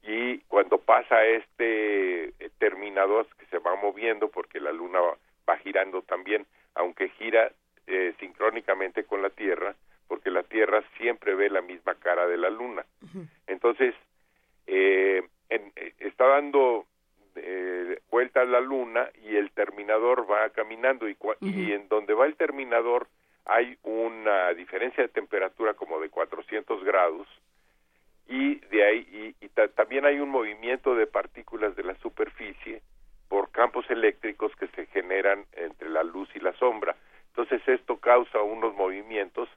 Y 0.02 0.38
cuando 0.48 0.78
pasa 0.78 1.24
este 1.24 2.28
eh, 2.28 2.50
terminador 2.58 3.26
que 3.38 3.46
se 3.46 3.58
va 3.58 3.74
moviendo, 3.76 4.28
porque 4.28 4.60
la 4.60 4.72
luna 4.72 5.00
va, 5.48 5.56
girando 5.58 6.02
también, 6.02 6.46
aunque 6.74 7.08
gira 7.10 7.50
eh, 7.86 8.14
sincrónicamente 8.20 9.04
con 9.04 9.22
la 9.22 9.30
Tierra, 9.30 9.74
porque 10.06 10.30
la 10.30 10.42
Tierra 10.42 10.82
siempre 10.98 11.34
ve 11.34 11.48
la 11.48 11.62
misma 11.62 11.94
cara 11.94 12.26
de 12.26 12.36
la 12.36 12.50
luna. 12.50 12.84
Entonces, 13.46 13.94
eh, 14.66 15.22
está 15.98 16.26
dando 16.26 16.86
eh, 17.36 18.00
vuelta 18.10 18.42
a 18.42 18.44
la 18.44 18.60
luna 18.60 19.08
y 19.22 19.36
el 19.36 19.50
terminador 19.50 20.30
va 20.30 20.48
caminando. 20.50 21.08
Y, 21.08 21.16
y 21.40 21.72
en 21.72 21.88
donde 21.88 22.14
va 22.14 22.26
el 22.26 22.36
terminador 22.36 23.08
hay 23.46 23.76
una 23.82 24.52
diferencia 24.54 25.02
de 25.02 25.08
temperatura 25.08 25.74
como 25.74 26.00
de 26.00 26.08
400 26.08 26.84
grados. 26.84 27.26
Y 28.26 28.56
de 28.66 28.84
ahí 28.84 29.34
y, 29.40 29.48
también 29.74 30.06
hay 30.06 30.18
un 30.18 30.30
movimiento 30.30 30.94
de 30.94 31.06
partículas 31.06 31.76
de 31.76 31.84
la 31.84 31.94
superficie 31.96 32.82
por 33.28 33.50
campos 33.50 33.84
eléctricos 33.90 34.54
que 34.56 34.68
se 34.68 34.86
generan 34.86 35.44
entre 35.52 35.90
la 35.90 36.02
luz 36.02 36.28
y 36.34 36.40
la 36.40 36.52
sombra. 36.54 36.96
Entonces 37.28 37.60
esto 37.66 37.98
causa 37.98 38.40
unos 38.42 38.74
movimientos 38.74 39.48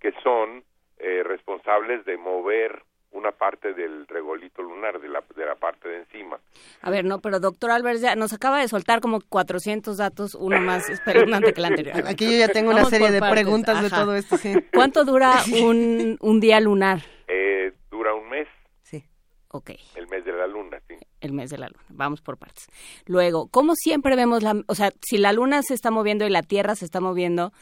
que 0.00 0.12
son 0.22 0.64
eh, 0.98 1.22
responsables 1.22 2.04
de 2.04 2.16
mover 2.16 2.82
una 3.12 3.32
parte 3.32 3.72
del 3.72 4.06
regolito 4.06 4.62
lunar, 4.62 5.00
de 5.00 5.08
la, 5.08 5.22
de 5.34 5.46
la 5.46 5.54
parte 5.54 5.88
de 5.88 5.98
encima. 5.98 6.38
A 6.82 6.90
ver, 6.90 7.04
no, 7.04 7.20
pero 7.20 7.40
doctor 7.40 7.70
Álvarez 7.70 8.00
ya 8.00 8.14
nos 8.14 8.32
acaba 8.32 8.60
de 8.60 8.68
soltar 8.68 9.00
como 9.00 9.20
400 9.20 9.96
datos, 9.96 10.34
uno 10.34 10.60
más 10.60 10.88
espeluznante 10.90 11.52
que 11.52 11.60
el 11.60 11.66
anterior. 11.66 11.96
Aquí 12.06 12.26
yo 12.26 12.38
ya 12.38 12.48
tengo 12.48 12.70
una 12.70 12.84
serie 12.84 13.10
de 13.10 13.20
preguntas 13.20 13.82
de 13.82 13.90
todo 13.90 14.14
esto, 14.14 14.36
sí. 14.36 14.54
¿Cuánto 14.74 15.04
dura 15.04 15.34
un, 15.62 16.18
un 16.20 16.40
día 16.40 16.60
lunar? 16.60 17.00
Eh, 17.28 17.72
dura 17.90 18.14
un 18.14 18.28
mes. 18.28 18.48
Sí, 18.82 19.04
ok. 19.48 19.70
El 19.94 20.08
mes 20.08 20.24
de 20.24 20.32
la 20.32 20.46
luna, 20.46 20.80
sí 20.88 20.96
el 21.26 21.32
mes 21.32 21.50
de 21.50 21.58
la 21.58 21.68
luna. 21.68 21.84
Vamos 21.90 22.22
por 22.22 22.38
partes. 22.38 22.68
Luego, 23.06 23.48
¿cómo 23.48 23.74
siempre 23.74 24.16
vemos 24.16 24.42
la, 24.42 24.54
o 24.66 24.74
sea, 24.74 24.90
si 25.00 25.18
la 25.18 25.32
luna 25.32 25.62
se 25.62 25.74
está 25.74 25.90
moviendo 25.90 26.26
y 26.26 26.30
la 26.30 26.42
Tierra 26.42 26.74
se 26.74 26.84
está 26.84 27.00
moviendo, 27.00 27.52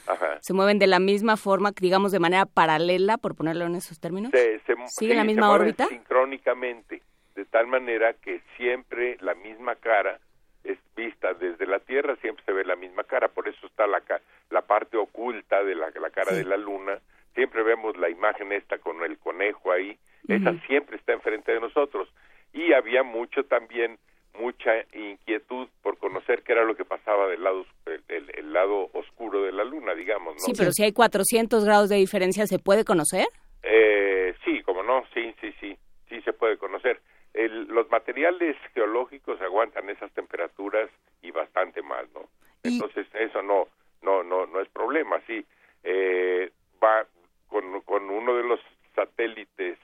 se 0.40 0.52
mueven 0.52 0.78
de 0.78 0.86
la 0.86 1.00
misma 1.00 1.36
forma, 1.36 1.72
digamos 1.72 2.12
de 2.12 2.20
manera 2.20 2.46
paralela, 2.46 3.18
por 3.18 3.34
ponerlo 3.34 3.64
en 3.66 3.74
esos 3.74 3.98
términos? 3.98 4.32
Se, 4.32 4.60
¿Sigue 4.86 5.14
la 5.14 5.24
misma 5.24 5.50
órbita? 5.50 5.86
Sincrónicamente, 5.88 7.02
de 7.34 7.44
tal 7.46 7.66
manera 7.66 8.14
que 8.14 8.40
siempre 8.56 9.16
la 9.20 9.34
misma 9.34 9.74
cara 9.76 10.20
es 10.62 10.78
vista 10.96 11.34
desde 11.34 11.66
la 11.66 11.80
Tierra, 11.80 12.16
siempre 12.20 12.44
se 12.44 12.52
ve 12.52 12.64
la 12.64 12.76
misma 12.76 13.04
cara, 13.04 13.28
por 13.28 13.48
eso 13.48 13.66
está 13.66 13.86
la, 13.86 14.02
la 14.50 14.62
parte 14.62 14.96
oculta 14.96 15.62
de 15.62 15.74
la, 15.74 15.90
la 15.90 16.10
cara 16.10 16.32
de 16.32 16.44
la 16.44 16.56
luna, 16.56 16.98
siempre 17.34 17.62
vemos 17.62 17.96
la 17.96 18.08
imagen 18.08 18.52
esta 18.52 18.78
con 18.78 19.02
el 19.02 19.18
conejo 19.18 19.72
ahí, 19.72 19.98
esa 20.28 20.54
siempre 20.66 20.96
está 20.96 21.12
enfrente 21.12 21.52
de 21.52 21.60
nosotros 21.60 22.08
y 22.54 22.72
había 22.72 23.02
mucho 23.02 23.44
también 23.44 23.98
mucha 24.38 24.70
inquietud 24.92 25.68
por 25.82 25.98
conocer 25.98 26.42
qué 26.42 26.52
era 26.52 26.64
lo 26.64 26.74
que 26.74 26.84
pasaba 26.84 27.28
del 27.28 27.42
lado 27.44 27.66
el, 28.08 28.52
lado 28.52 28.90
oscuro 28.92 29.42
de 29.42 29.52
la 29.52 29.64
luna 29.64 29.94
digamos 29.94 30.34
¿no? 30.34 30.40
sí 30.40 30.52
pero 30.56 30.72
si 30.72 30.84
hay 30.84 30.92
400 30.92 31.64
grados 31.64 31.88
de 31.88 31.96
diferencia 31.96 32.46
se 32.46 32.58
puede 32.58 32.84
conocer 32.84 33.26
eh, 33.62 34.34
sí 34.44 34.62
como 34.62 34.82
no 34.82 35.04
sí 35.12 35.34
sí 35.40 35.52
sí 35.60 35.76
sí 36.08 36.20
se 36.22 36.32
puede 36.32 36.56
conocer. 36.58 37.00
Los 37.34 37.90
materiales 37.90 38.56
geológicos 38.74 39.40
aguantan 39.40 39.90
esas 39.90 40.12
temperaturas 40.12 40.88
y 41.22 41.32
bastante 41.32 41.82
más 41.82 42.04
no 42.14 42.28
entonces 42.62 43.06
eso 43.14 43.42
no 43.42 43.66
no 44.02 44.22
no 44.22 44.46
no 44.46 44.60
es 44.60 44.68
problema 44.68 45.20
sí 45.26 45.44
eh, 45.82 46.50
va 46.82 47.06
con, 47.48 47.80
con 47.80 48.08
uno 48.08 48.36
de 48.36 48.44
los 48.44 48.60
satélites 48.94 49.78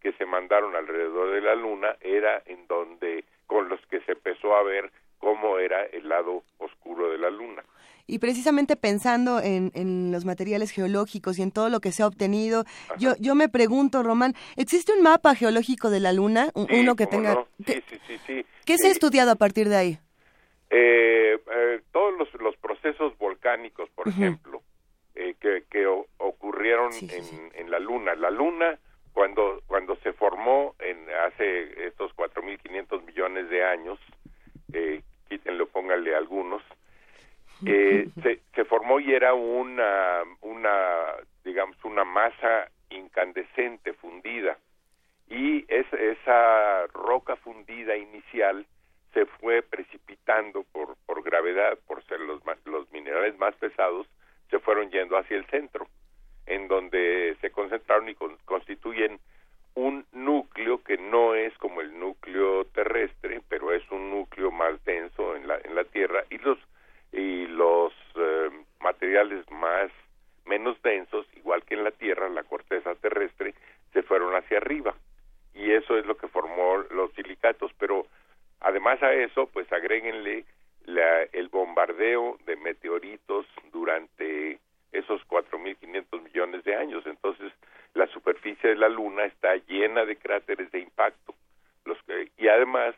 que 0.00 0.12
se 0.12 0.26
mandaron 0.26 0.74
alrededor 0.74 1.32
de 1.32 1.40
la 1.40 1.54
En 2.46 2.66
donde 2.66 3.24
con 3.46 3.68
los 3.68 3.80
que 3.86 4.00
se 4.00 4.12
empezó 4.12 4.54
a 4.54 4.62
ver 4.62 4.90
cómo 5.18 5.58
era 5.58 5.84
el 5.84 6.08
lado 6.08 6.42
oscuro 6.58 7.10
de 7.10 7.18
la 7.18 7.30
Luna. 7.30 7.64
Y 8.08 8.20
precisamente 8.20 8.76
pensando 8.76 9.40
en, 9.40 9.72
en, 9.74 10.12
los 10.12 10.24
materiales 10.24 10.70
geológicos 10.70 11.38
y 11.38 11.42
en 11.42 11.50
todo 11.50 11.70
lo 11.70 11.80
que 11.80 11.90
se 11.90 12.04
ha 12.04 12.06
obtenido, 12.06 12.64
yo, 12.98 13.14
yo 13.18 13.34
me 13.34 13.48
pregunto, 13.48 14.04
Román, 14.04 14.34
¿existe 14.56 14.92
un 14.92 15.02
mapa 15.02 15.34
geológico 15.34 15.90
de 15.90 15.98
la 15.98 16.12
Luna? 16.12 16.50
uno 16.54 16.94
que 16.94 17.06
tenga... 17.06 17.44
Sí, 17.66 17.82
sí, 17.88 18.18
sí, 18.26 18.46
¿Qué 18.64 18.78
se 18.78 18.88
ha 18.88 18.90
estudiado 18.92 19.32
a 19.32 19.36
partir 19.36 19.68
de 19.68 19.76
ahí? 19.76 19.98
Eh, 20.70 21.36
eh, 21.52 21.80
todos 21.90 22.16
los, 22.16 22.32
los, 22.40 22.56
procesos 22.58 23.16
volcánicos, 23.18 23.88
por 23.90 24.06
ejemplo, 24.08 24.62
eh, 25.16 25.34
que, 25.40 25.64
que 25.68 25.86
ocurrieron 25.86 26.92
en, 26.92 27.50
en 27.54 27.70
la 27.70 27.80
Luna. 27.80 28.14
La 28.14 28.30
Luna 28.30 28.78
cuando 29.16 29.62
cuando 29.66 29.96
se 29.96 30.12
formó 30.12 30.74
en 30.78 30.98
hace 31.26 31.86
estos 31.86 32.14
4.500 32.16 33.02
millones 33.06 33.48
de 33.48 33.64
años, 33.64 33.98
eh, 34.74 35.00
quítenlo, 35.30 35.66
pónganle 35.68 36.14
algunos, 36.14 36.62
eh, 37.64 38.08
se, 38.22 38.64
se 38.96 39.00
formó 39.00 39.00
y 39.00 39.14
era 39.14 39.34
una, 39.34 40.22
una, 40.42 41.14
digamos, 41.44 41.76
una 41.84 42.04
masa 42.04 42.70
incandescente 42.90 43.92
fundida. 43.94 44.58
Y 45.28 45.64
es, 45.68 45.86
esa 45.92 46.86
roca 46.88 47.36
fundida 47.36 47.96
inicial 47.96 48.64
se 49.12 49.26
fue 49.26 49.62
precipitando 49.62 50.64
por, 50.72 50.96
por 51.06 51.22
gravedad, 51.22 51.78
por 51.86 52.04
ser 52.04 52.20
los, 52.20 52.40
los 52.64 52.90
minerales 52.92 53.36
más 53.38 53.54
pesados, 53.56 54.06
se 54.50 54.58
fueron 54.58 54.90
yendo 54.90 55.16
hacia 55.16 55.36
el 55.36 55.46
centro 55.46 55.88
en 56.46 56.68
donde 56.68 57.36
se 57.40 57.50
concentraron 57.50 58.08
y 58.08 58.14
constituyen 58.44 59.18
un 59.74 60.06
núcleo 60.12 60.82
que 60.84 60.96
no 60.96 61.34
es 61.34 61.52
como 61.58 61.80
el 61.80 61.98
núcleo 61.98 62.66
terrestre, 62.66 63.40
pero 63.48 63.72
es 63.72 63.82
un 63.90 64.10
núcleo 64.10 64.52
más 64.52 64.82
denso 64.84 65.34
en 65.34 65.48
la, 65.48 65.58
en 65.64 65.74
la 65.74 65.82
Tierra 65.84 66.22
y 66.30 66.38
los 66.38 66.58
y 67.12 67.46
los 67.46 67.92
eh, 68.14 68.50
materiales 68.80 69.50
más 69.50 69.90
menos 70.44 70.80
densos, 70.82 71.26
igual 71.34 71.62
que 71.64 71.74
en 71.74 71.84
la 71.84 71.90
Tierra, 71.90 72.28
la 72.28 72.44
corteza 72.44 72.94
terrestre, 72.94 73.54
se 73.92 74.02
fueron 74.02 74.34
hacia 74.34 74.58
arriba 74.58 74.94
y 75.54 75.72
eso 75.72 75.96
es 75.96 76.06
lo 76.06 76.16
que 76.16 76.28
formó 76.28 76.76
los 76.90 77.12
silicatos. 77.14 77.72
Pero 77.78 78.06
además 78.60 79.02
a 79.02 79.12
eso, 79.12 79.46
pues 79.46 79.70
agréguenle 79.72 80.44
la, 80.84 81.22
el 81.32 81.48
bombardeo 81.48 82.38
de 82.44 82.56
meteoritos 82.56 83.46
durante 83.72 84.60
esos 84.92 85.20
4.500 85.26 86.22
millones 86.22 86.64
de 86.64 86.76
años. 86.76 87.04
Entonces, 87.06 87.52
la 87.94 88.06
superficie 88.08 88.70
de 88.70 88.76
la 88.76 88.88
Luna 88.88 89.24
está 89.24 89.56
llena 89.66 90.04
de 90.04 90.16
cráteres 90.16 90.70
de 90.70 90.80
impacto. 90.80 91.34
Los 91.84 92.00
que, 92.02 92.30
y 92.36 92.48
además, 92.48 92.94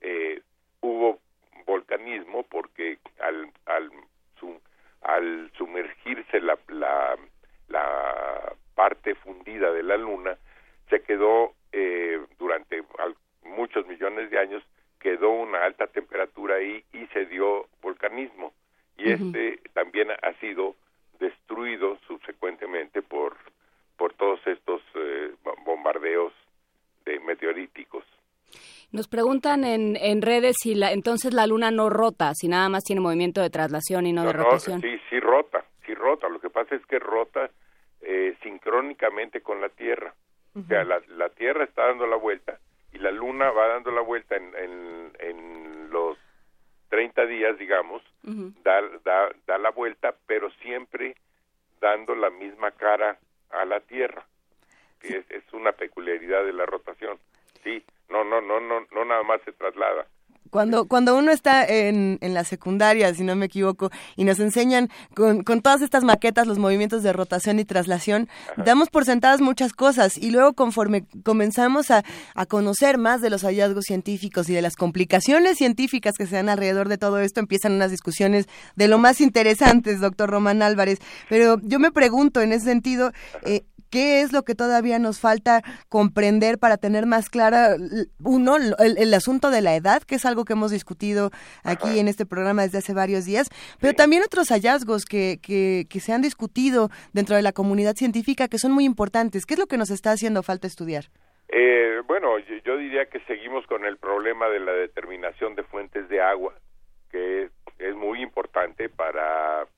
eh, 0.00 0.42
hubo 0.80 1.18
volcanismo 1.66 2.42
porque 2.44 2.98
al, 3.20 3.50
al, 3.66 3.90
al 5.02 5.50
sumergirse 5.56 6.40
la, 6.40 6.58
la, 6.68 7.16
la, 7.68 8.54
parte 8.74 9.14
fundida 9.14 9.70
de 9.72 9.84
la 9.84 9.96
Luna, 9.96 10.36
se 10.90 11.00
quedó 11.02 11.54
eh, 11.70 12.20
durante 12.38 12.82
muchos 13.44 13.86
millones 13.86 14.30
de 14.30 14.38
años, 14.38 14.64
quedó 14.98 15.30
una 15.30 15.64
alta 15.64 15.86
temperatura 15.86 16.56
ahí 16.56 16.82
y 16.92 17.06
se 17.08 17.26
dio 17.26 17.68
volcanismo. 17.80 18.52
Y 18.96 19.12
este 19.12 19.60
también 19.74 20.08
ha 20.10 20.32
sido 20.40 20.74
destruido 21.20 21.98
subsecuentemente 22.08 23.02
por, 23.02 23.36
por 23.96 24.12
todos 24.14 24.44
estos 24.46 24.82
eh, 24.96 25.32
bombardeos 25.64 26.32
de 27.04 27.20
meteoríticos. 27.20 28.04
Nos 28.94 29.08
en, 29.64 29.96
en 29.96 30.22
redes 30.22 30.56
si 30.60 30.74
la, 30.74 30.92
entonces 30.92 31.32
la 31.34 31.46
luna 31.46 31.70
no 31.70 31.90
rota, 31.90 32.32
si 32.34 32.48
nada 32.48 32.68
más 32.68 32.84
tiene 32.84 33.00
movimiento 33.00 33.40
de 33.40 33.50
traslación 33.50 34.06
y 34.06 34.12
no, 34.12 34.24
de 34.24 34.32
rotación. 34.32 34.80
sí 34.80 35.20
rota, 35.20 35.64
sí 35.86 35.94
rota. 35.94 36.28
Lo 36.28 36.40
que 36.40 36.50
pasa 36.50 36.74
es 36.74 36.84
que 36.86 36.98
rota 36.98 37.50
eh, 38.06 38.36
sincrónicamente 38.42 39.40
con 39.40 39.60
la 39.60 39.70
Tierra. 39.70 40.14
O 40.54 40.62
sea, 40.68 40.84
la, 40.84 41.00
la, 41.08 41.30
Tierra 41.30 41.64
está 41.64 41.86
dando 41.86 42.06
la 42.06 42.16
vuelta 42.16 42.60
y 42.92 42.98
la 42.98 43.10
luna 43.10 43.50
va 43.50 43.66
dando 43.68 43.90
la 43.90 44.02
vuelta 44.02 44.36
en, 44.36 44.54
en, 44.54 45.12
en 45.18 45.90
los 45.90 46.16
30 46.90 47.26
días, 47.26 47.58
digamos, 47.58 48.02
da, 48.22 48.80
da, 49.04 49.30
da 49.46 49.58
la 49.58 49.70
vuelta, 49.70 50.14
pero 50.26 50.50
siempre 50.62 51.16
dando 51.80 52.14
la 52.14 52.30
misma 52.30 52.70
cara 52.72 53.18
a 53.50 53.64
la 53.64 53.80
Tierra, 53.80 54.24
que 55.00 55.16
es, 55.16 55.30
es 55.30 55.42
una 55.52 55.72
peculiaridad 55.72 56.44
de 56.44 56.52
la 56.52 56.66
rotación. 56.66 57.18
Sí, 57.64 57.82
no, 58.08 58.22
no, 58.22 58.40
no, 58.40 58.60
no, 58.60 58.86
no 58.92 59.04
nada 59.04 59.24
más 59.24 59.40
se 59.42 59.52
traslada, 59.52 60.06
cuando, 60.74 60.88
cuando 60.88 61.16
uno 61.16 61.30
está 61.30 61.64
en, 61.64 62.18
en 62.20 62.34
la 62.34 62.44
secundaria, 62.44 63.12
si 63.14 63.22
no 63.22 63.36
me 63.36 63.46
equivoco, 63.46 63.90
y 64.16 64.24
nos 64.24 64.40
enseñan 64.40 64.88
con, 65.14 65.42
con 65.42 65.60
todas 65.60 65.82
estas 65.82 66.04
maquetas 66.04 66.46
los 66.46 66.58
movimientos 66.58 67.02
de 67.02 67.12
rotación 67.12 67.58
y 67.58 67.64
traslación, 67.64 68.28
damos 68.56 68.90
por 68.90 69.04
sentadas 69.04 69.40
muchas 69.40 69.72
cosas 69.72 70.18
y 70.18 70.30
luego 70.30 70.54
conforme 70.54 71.04
comenzamos 71.22 71.90
a, 71.90 72.04
a 72.34 72.46
conocer 72.46 72.98
más 72.98 73.20
de 73.20 73.30
los 73.30 73.42
hallazgos 73.42 73.84
científicos 73.84 74.48
y 74.48 74.54
de 74.54 74.62
las 74.62 74.76
complicaciones 74.76 75.58
científicas 75.58 76.14
que 76.16 76.26
se 76.26 76.36
dan 76.36 76.48
alrededor 76.48 76.88
de 76.88 76.98
todo 76.98 77.18
esto, 77.20 77.40
empiezan 77.40 77.72
unas 77.72 77.90
discusiones 77.90 78.46
de 78.74 78.88
lo 78.88 78.98
más 78.98 79.20
interesantes, 79.20 80.00
doctor 80.00 80.30
Román 80.30 80.62
Álvarez. 80.62 80.98
Pero 81.28 81.60
yo 81.62 81.78
me 81.78 81.92
pregunto 81.92 82.40
en 82.40 82.52
ese 82.52 82.64
sentido, 82.64 83.12
eh, 83.44 83.64
¿Qué 83.94 84.22
es 84.22 84.32
lo 84.32 84.42
que 84.42 84.56
todavía 84.56 84.98
nos 84.98 85.20
falta 85.20 85.62
comprender 85.88 86.58
para 86.58 86.78
tener 86.78 87.06
más 87.06 87.30
clara, 87.30 87.76
uno, 88.18 88.56
el, 88.56 89.14
asunto 89.14 89.52
de 89.52 89.60
la 89.60 89.76
edad, 89.76 90.02
que 90.02 90.16
es 90.16 90.26
algo 90.26 90.44
que 90.44 90.54
hemos 90.54 90.72
discutido 90.72 91.30
aquí 91.62 92.00
en 92.00 92.08
este 92.08 92.26
programa 92.26 92.62
desde 92.62 92.78
hace 92.78 92.92
varios 92.92 93.24
días, 93.24 93.48
pero 93.80 93.92
también 93.92 94.24
otros 94.24 94.48
hallazgos 94.48 95.04
que, 95.04 95.38
que, 95.40 96.00
se 96.00 96.12
han 96.12 96.22
discutido 96.22 96.90
dentro 97.12 97.36
de 97.36 97.42
la 97.42 97.52
comunidad 97.52 97.94
científica 97.94 98.48
que 98.48 98.58
son 98.58 98.72
muy 98.72 98.84
importantes? 98.84 99.46
¿Qué 99.46 99.54
es 99.54 99.60
lo 99.60 99.68
que 99.68 99.78
nos 99.78 99.90
está 99.90 100.10
haciendo 100.10 100.42
falta 100.42 100.66
estudiar? 100.66 101.04
Eh, 101.50 102.02
bueno, 102.08 102.36
yo, 102.64 102.76
diría 102.76 103.06
que 103.06 103.20
seguimos 103.28 103.64
con 103.68 103.84
el 103.84 103.98
problema 103.98 104.48
de 104.48 104.58
la 104.58 104.72
determinación 104.72 105.54
de 105.54 105.62
fuentes 105.62 106.08
de 106.08 106.20
agua, 106.20 106.52
que 107.12 107.48
es, 107.78 107.94
muy 107.94 108.22
importante 108.22 108.88
para, 108.88 109.68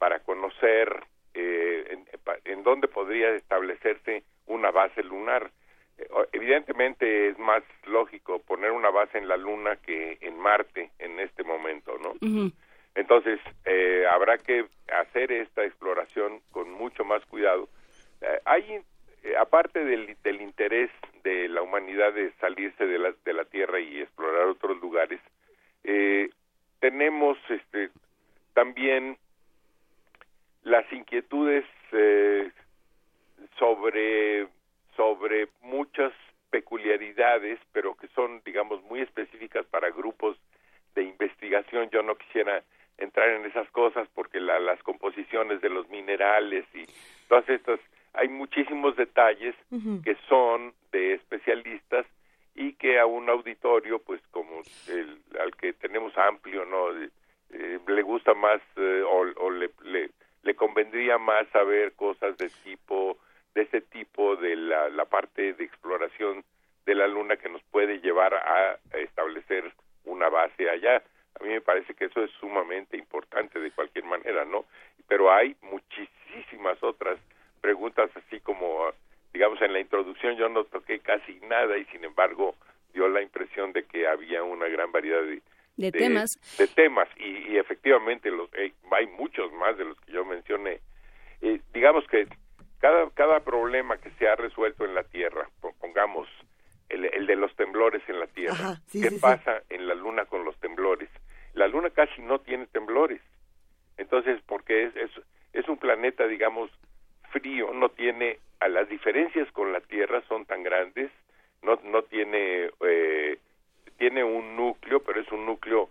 para 0.00 0.18
conocer 0.24 1.04
eh, 1.34 1.84
en, 1.90 2.06
en 2.44 2.62
dónde 2.62 2.88
podría 2.88 3.30
establecerse 3.34 4.22
una 4.46 4.70
base 4.70 5.02
lunar. 5.02 5.50
Eh, 5.98 6.08
evidentemente 6.32 7.28
es 7.28 7.38
más 7.38 7.62
lógico 7.86 8.40
poner 8.40 8.70
una 8.70 8.90
base 8.90 9.18
en 9.18 9.28
la 9.28 9.36
Luna 9.36 9.76
que 9.76 10.18
en 10.20 10.38
Marte 10.38 10.90
en 10.98 11.20
este 11.20 11.42
momento, 11.44 11.98
¿no? 11.98 12.14
Entonces 12.94 13.40
eh, 13.64 14.04
habrá 14.10 14.38
que 14.38 14.66
hacer 14.92 15.32
esta 15.32 15.64
exploración 15.64 16.40
con 16.52 16.70
mucho 16.70 17.04
más 17.04 17.24
cuidado. 17.26 17.68
Eh, 18.20 18.40
hay 18.44 18.80
aparte 19.38 19.84
del, 19.84 20.16
del 20.22 20.40
interés 20.40 20.90
de 21.24 21.48
la 21.48 21.62
humanidad 21.62 22.12
de 22.12 22.30
salirse 22.40 22.86
de 22.86 22.98
la, 22.98 23.14
de 23.24 23.32
la 23.32 23.44
Tierra 23.46 23.80
y 23.80 24.00
explorar 24.00 24.46
otros 24.46 24.80
lugares, 24.80 25.20
tenemos 26.80 27.38
este 27.48 27.90
también 28.52 29.16
las 30.64 30.90
inquietudes 30.92 31.64
eh, 31.92 32.50
sobre 33.58 34.48
sobre 34.96 35.48
muchas 35.62 36.12
peculiaridades, 36.50 37.58
pero 37.72 37.96
que 37.96 38.06
son, 38.08 38.40
digamos, 38.44 38.82
muy 38.84 39.00
específicas 39.00 39.66
para 39.66 39.90
grupos 39.90 40.36
de 40.94 41.02
investigación. 41.02 41.90
Yo 41.90 42.02
no 42.02 42.14
quisiera 42.14 42.62
entrar 42.98 43.28
en 43.30 43.44
esas 43.44 43.68
cosas 43.70 44.08
porque 44.14 44.38
las 44.40 44.80
composiciones 44.84 45.60
de 45.60 45.68
los 45.68 45.88
minerales 45.88 46.64
y 46.74 46.84
todas 47.28 47.48
estas, 47.48 47.80
hay 48.12 48.28
muchísimos 48.28 48.94
detalles 48.94 49.56
que 50.04 50.16
son 50.28 50.72
de 50.92 51.14
especialistas 51.14 52.06
y 52.54 52.74
que 52.74 53.00
a 53.00 53.06
un 53.06 53.28
auditorio, 53.28 53.98
pues 53.98 54.20
como 54.30 54.62
el, 54.88 55.20
al 55.40 55.56
que 55.56 55.72
tenemos 55.72 56.16
amplio, 56.16 56.64
no, 56.64 56.92
eh, 57.50 57.80
le 57.88 58.02
gusta 58.02 58.32
más 58.34 58.60
eh, 58.76 59.02
o, 59.04 59.44
o 59.44 59.50
le, 59.50 59.70
le 59.82 60.10
le 60.44 60.54
convendría 60.54 61.18
más 61.18 61.48
saber 61.48 61.92
cosas 61.92 62.36
de 62.38 62.50
tipo 62.62 63.18
de 63.54 63.62
ese 63.62 63.80
tipo 63.80 64.36
de 64.36 64.56
la, 64.56 64.88
la 64.88 65.04
parte 65.04 65.52
de 65.54 65.64
exploración 65.64 66.44
de 66.86 66.94
la 66.94 67.06
luna 67.06 67.36
que 67.36 67.48
nos 67.48 67.62
puede 67.64 68.00
llevar 68.00 68.34
a 68.34 68.78
establecer 68.98 69.72
una 70.04 70.28
base 70.28 70.68
allá. 70.68 71.02
A 71.40 71.42
mí 71.44 71.50
me 71.50 71.60
parece 71.60 71.94
que 71.94 72.06
eso 72.06 72.22
es 72.22 72.30
sumamente 72.32 72.96
importante 72.96 73.58
de 73.58 73.70
cualquier 73.70 74.04
manera, 74.04 74.44
¿no? 74.44 74.64
Pero 75.08 75.32
hay 75.32 75.56
muchísimas 75.62 76.82
otras 76.82 77.18
preguntas 77.60 78.10
así 78.14 78.40
como 78.40 78.92
digamos 79.32 79.60
en 79.62 79.72
la 79.72 79.80
introducción 79.80 80.36
yo 80.36 80.50
no 80.50 80.64
toqué 80.64 80.98
casi 81.00 81.40
nada 81.48 81.78
y 81.78 81.86
sin 81.86 82.04
embargo 82.04 82.54
dio 82.92 83.08
la 83.08 83.22
impresión 83.22 83.72
de 83.72 83.84
que 83.84 84.06
había 84.06 84.42
una 84.42 84.68
gran 84.68 84.92
variedad 84.92 85.22
de, 85.22 85.40
de, 85.76 85.92
temas. 85.92 86.38
De 86.58 86.66
temas, 86.68 87.08
y, 87.16 87.56
efectivamente 87.56 88.30
los, 88.30 88.48
eh, 88.54 88.72
hay 88.90 89.06
muchos 89.06 89.52
más 89.52 89.76
de 89.76 89.84
los 89.84 90.00
que 90.00 90.12
yo 90.12 90.24
mencioné. 90.24 90.80
Eh, 91.40 91.60
digamos 91.72 92.06
que 92.08 92.26
cada, 92.78 93.10
cada 93.10 93.40
problema 93.40 93.98
que 93.98 94.10
se 94.12 94.28
ha 94.28 94.36
resuelto 94.36 94.84
en 94.84 94.94
la 94.94 95.04
Tierra, 95.04 95.48
pongamos 95.80 96.28
el, 96.88 97.06
el 97.06 97.26
de 97.26 97.36
los 97.36 97.54
temblores 97.56 98.02
en 98.08 98.20
la 98.20 98.26
Tierra, 98.26 98.80
¿qué 98.92 99.10
pasa 99.20 99.62
en 99.70 99.86
la 99.88 99.94
Luna 99.94 100.26
con 100.26 100.44
los 100.44 100.58
temblores? 100.60 101.08
La 101.54 101.68
Luna 101.68 101.90
casi 101.90 102.20
no 102.22 102.40
tiene 102.40 102.66
temblores. 102.66 103.20
Entonces, 103.96 104.40
porque 104.46 104.84
es, 104.84 104.96
es, 104.96 105.10
es 105.52 105.68
un 105.68 105.78
planeta, 105.78 106.26
digamos, 106.26 106.70
frío, 107.30 107.72
no 107.72 107.88
tiene, 107.88 108.38
a 108.60 108.68
las 108.68 108.88
diferencias 108.88 109.50
con 109.52 109.72
la 109.72 109.80
Tierra 109.80 110.22
son 110.28 110.44
tan 110.46 110.62
grandes, 110.62 111.10
no, 111.62 111.78
no 111.84 112.02
tiene 112.02 112.70
eh, 112.86 113.38
tiene 114.04 114.22
un 114.22 114.54
núcleo, 114.54 115.00
pero 115.00 115.18
es 115.18 115.32
un 115.32 115.46
núcleo 115.46 115.88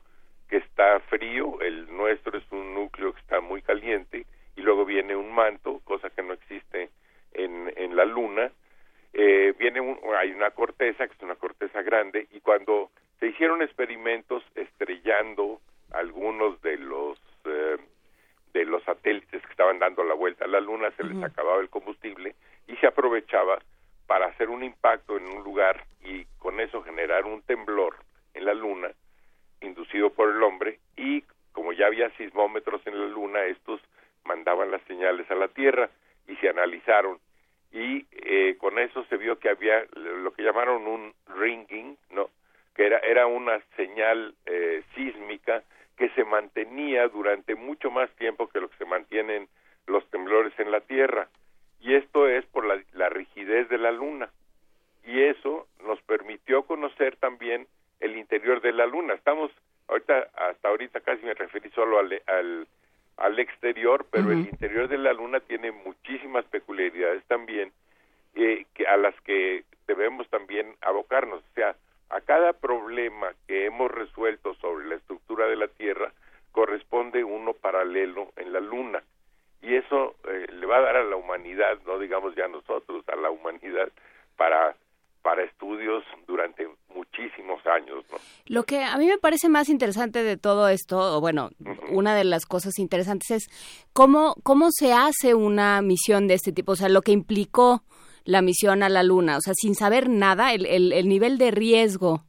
que 0.48 0.58
está 0.58 1.00
frío, 1.10 1.60
el 1.62 1.92
nuestro 1.98 2.38
es 2.38 2.44
un 2.52 2.76
núcleo 2.76 3.12
que 3.12 3.20
está 3.20 3.42
muy 3.42 3.64
caliente, 3.64 4.28
y 4.56 4.62
luego 4.62 4.86
viene 4.86 5.16
un 5.16 5.34
manto, 5.34 5.82
cosa 5.84 6.12
que 6.12 6.22
no 6.22 6.34
existe 6.34 6.92
en, 7.34 7.74
en 7.76 7.96
la 7.96 8.06
Luna, 8.06 8.52
eh, 9.14 9.56
viene 9.58 9.82
un, 9.82 9.98
hay 10.16 10.30
una 10.30 10.52
corteza, 10.52 11.08
que 11.08 11.14
es 11.16 11.22
una 11.24 11.38
corteza 11.38 11.82
grande, 11.82 12.28
y 12.34 12.40
cuando 12.42 12.92
se 13.20 13.30
hicieron 13.30 13.64
experimentos 13.64 14.44
estrellando 14.54 15.60
algunos 15.92 16.62
de 16.62 16.78
los 16.78 17.18
eh, 17.46 17.78
de 18.54 18.66
los 18.66 18.84
satélites 18.84 19.42
que 19.42 19.52
estaban 19.52 19.80
dando 19.80 20.04
la 20.04 20.14
vuelta 20.14 20.46
a 20.46 20.48
la 20.48 20.60
Luna, 20.60 20.92
se 20.92 21.04
les 21.04 21.24
acababa 21.24 21.62
el 21.62 21.70
combustible 21.72 22.36
y 22.68 22.76
se 22.76 22.86
aprovechaba 22.86 23.58
para 24.08 24.28
hacer 24.28 24.50
un 24.50 24.64
impacto 24.64 25.18
en 25.18 25.28
un 25.28 25.44
lugar 25.44 25.86
y 26.04 26.26
con 26.38 26.60
eso 26.60 26.84
generar 26.84 27.26
un 27.26 27.42
temblor 27.44 27.96
en 28.34 28.46
la 28.46 28.54
luna 28.54 28.92
inducido 29.62 30.10
por 30.12 30.30
el 30.30 30.44
hombre 30.44 30.80
y 30.98 31.24
como 31.52 31.72
ya 31.74 31.88
había 31.88 32.10
sismómetros 32.18 32.86
en 32.86 33.00
la 33.00 33.08
luna 33.08 33.46
estos 33.46 33.80
mandaban 34.26 34.72
las 34.72 34.82
señales 34.84 35.30
a 35.32 35.36
la 35.36 35.48
tierra 35.48 35.90
y 36.28 36.36
se 36.38 36.50
analizaron. 36.50 37.20
Y 37.72 38.06
eh, 38.12 38.56
con 38.60 38.78
eso 38.80 39.04
se 39.06 39.18
vio 39.18 39.40
que 39.40 39.50
había 39.50 39.86
lo 39.96 40.32
que 40.34 40.44
llamaron 40.44 40.88
un 40.88 41.14
ringing 41.36 41.98
no 42.12 42.30
que 42.76 42.86
era 42.86 43.00
era 43.00 43.26
una 43.26 43.60
señal 43.76 44.36
eh, 44.46 44.84
sísmica 44.96 45.64
que 45.98 46.10
se 46.10 46.24
mantenía 46.24 47.08
durante 47.08 47.56
mucho 47.56 47.90
más 47.90 48.10
tiempo 48.16 48.48
que 48.48 48.60
lo 48.60 48.70
que 48.70 48.78
se 48.78 48.86
mantienen 48.86 49.48
los 49.88 50.08
temblores 50.10 50.54
en 50.60 50.72
la 50.72 50.82
tierra 50.82 51.28
y 51.84 51.96
esto 51.96 52.28
es 52.28 52.46
por 52.46 52.66
la, 52.66 52.82
la 52.94 53.10
rigidez 53.10 53.68
de 53.70 53.78
la 53.78 53.92
luna. 53.92 54.30
Y 55.06 55.22
eso 55.22 55.68
nos 55.86 56.02
permitió 56.04 56.64
conocer 56.64 57.18
también 57.18 57.68
el 58.00 58.16
interior 58.18 58.62
de 58.62 58.72
la 58.72 58.86
luna. 58.86 59.14
Estamos 59.14 59.52
ahorita 59.90 60.30
hasta 60.36 60.70
ahorita 60.70 61.02
casi 61.02 61.26
me 61.26 61.34
referí 61.34 61.70
solo 61.72 62.00
al, 62.00 62.22
al, 62.26 62.68
al 63.18 63.40
exterior 63.40 64.08
pero 64.10 64.32
el 64.32 64.40
interior 64.40 64.88
de 64.88 64.98
la 64.98 65.12
luna 65.12 65.42
tiene 65.42 65.72
muchísimas 65.72 66.46
peculiaridades 66.46 67.24
también 67.26 67.74
eh, 68.34 68.66
que 68.74 68.88
a 68.88 68.96
las 68.96 69.14
que 69.22 69.66
debemos 69.86 70.28
también 70.30 70.74
abocarnos. 70.82 71.40
O 71.40 71.54
sea 71.54 71.76
a 72.10 72.22
cada 72.22 72.54
problema 72.54 73.34
que 73.46 73.66
hemos 73.66 73.92
resuelto 73.92 74.54
sobre 74.56 74.86
la 74.88 74.96
estructura 74.96 75.48
de 75.48 75.58
la 75.58 75.68
Tierra 75.68 76.14
corresponde 76.54 77.24
uno 77.26 77.54
paralelo 77.54 78.32
en 78.38 78.54
la 78.54 78.62
Luna 78.62 79.04
y 79.64 79.76
eso 79.76 80.16
eh, 80.28 80.46
le 80.52 80.66
va 80.66 80.78
a 80.78 80.82
dar 80.82 80.98
a 80.98 81.04
la 81.04 81.16
humanidad, 81.16 81.80
no 81.86 81.98
digamos 81.98 82.36
ya 82.36 82.48
nosotros, 82.48 83.04
a 83.08 83.16
la 83.16 83.32
humanidad 83.32 83.90
para 84.38 84.76
para 85.24 85.44
estudios 85.44 86.04
durante 86.28 86.68
muchísimos 86.94 87.66
años. 87.66 88.04
Lo 88.46 88.64
que 88.64 88.84
a 88.84 88.98
mí 88.98 89.08
me 89.08 89.18
parece 89.18 89.48
más 89.48 89.70
interesante 89.70 90.22
de 90.22 90.36
todo 90.36 90.68
esto, 90.68 91.16
o 91.16 91.22
bueno, 91.22 91.50
una 91.90 92.14
de 92.14 92.26
las 92.26 92.46
cosas 92.46 92.78
interesantes 92.78 93.32
es 93.32 93.86
cómo, 93.94 94.36
cómo 94.44 94.68
se 94.70 94.92
hace 94.92 95.34
una 95.34 95.82
misión 95.82 96.28
de 96.28 96.34
este 96.34 96.52
tipo, 96.52 96.74
o 96.74 96.76
sea, 96.76 96.90
lo 96.90 97.02
que 97.02 97.14
implicó 97.14 97.84
la 98.26 98.42
misión 98.42 98.84
a 98.84 98.90
la 98.90 99.02
Luna, 99.02 99.38
o 99.38 99.42
sea, 99.42 99.54
sin 99.56 99.76
saber 99.76 100.10
nada, 100.10 100.54
el, 100.54 100.66
el, 100.66 100.92
el 100.92 101.08
nivel 101.08 101.38
de 101.38 101.52
riesgo 101.52 102.26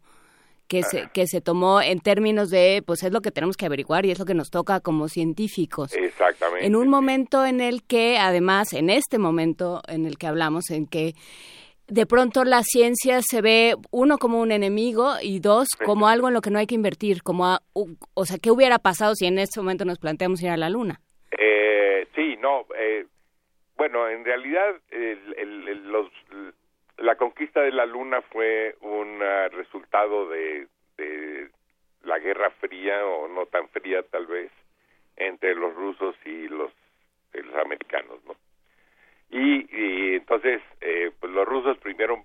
que 0.68 0.82
se, 0.82 1.08
que 1.12 1.26
se 1.26 1.40
tomó 1.40 1.80
en 1.80 2.00
términos 2.00 2.50
de, 2.50 2.82
pues 2.86 3.02
es 3.02 3.12
lo 3.12 3.20
que 3.20 3.30
tenemos 3.30 3.56
que 3.56 3.66
averiguar 3.66 4.06
y 4.06 4.10
es 4.10 4.18
lo 4.18 4.24
que 4.24 4.34
nos 4.34 4.50
toca 4.50 4.80
como 4.80 5.08
científicos. 5.08 5.94
Exactamente. 5.94 6.66
En 6.66 6.76
un 6.76 6.88
momento 6.88 7.44
en 7.44 7.60
el 7.60 7.82
que, 7.82 8.18
además, 8.18 8.72
en 8.72 8.90
este 8.90 9.18
momento 9.18 9.82
en 9.88 10.06
el 10.06 10.16
que 10.16 10.26
hablamos, 10.26 10.70
en 10.70 10.86
que 10.86 11.14
de 11.86 12.06
pronto 12.06 12.44
la 12.44 12.62
ciencia 12.62 13.20
se 13.22 13.42
ve, 13.42 13.74
uno, 13.90 14.18
como 14.18 14.40
un 14.40 14.52
enemigo 14.52 15.14
y 15.22 15.40
dos, 15.40 15.68
como 15.84 16.08
algo 16.08 16.28
en 16.28 16.34
lo 16.34 16.40
que 16.40 16.50
no 16.50 16.58
hay 16.58 16.66
que 16.66 16.74
invertir, 16.74 17.22
como, 17.22 17.58
o 17.72 18.24
sea, 18.24 18.38
¿qué 18.38 18.50
hubiera 18.50 18.78
pasado 18.78 19.14
si 19.14 19.26
en 19.26 19.38
este 19.38 19.60
momento 19.60 19.84
nos 19.84 19.98
planteamos 19.98 20.42
ir 20.42 20.50
a 20.50 20.56
la 20.56 20.70
Luna? 20.70 21.00
Eh, 21.38 22.06
sí, 22.14 22.36
no, 22.40 22.66
eh, 22.78 23.06
bueno, 23.76 24.08
en 24.08 24.24
realidad 24.24 24.76
los, 25.84 26.10
la 26.98 27.16
conquista 27.16 27.60
de 27.60 27.72
la 27.72 27.86
Luna 27.86 28.22
fue 28.22 28.76
un 28.80 29.20
ah, 29.22 29.48
resultado 29.48 30.28
de, 30.28 30.68
de 30.96 31.48
la 32.04 32.18
Guerra 32.18 32.50
Fría, 32.60 33.04
o 33.06 33.28
no 33.28 33.46
tan 33.46 33.68
fría 33.68 34.02
tal 34.02 34.26
vez, 34.26 34.50
entre 35.16 35.54
los 35.54 35.74
rusos 35.74 36.14
y 36.24 36.48
los, 36.48 36.72
los 37.32 37.54
americanos, 37.56 38.18
¿no? 38.26 38.36
Y, 39.30 40.14
entonces, 40.14 40.62
eh, 40.80 41.10
pues 41.18 41.32
los 41.32 41.46
rusos 41.46 41.76
primero 41.78 42.24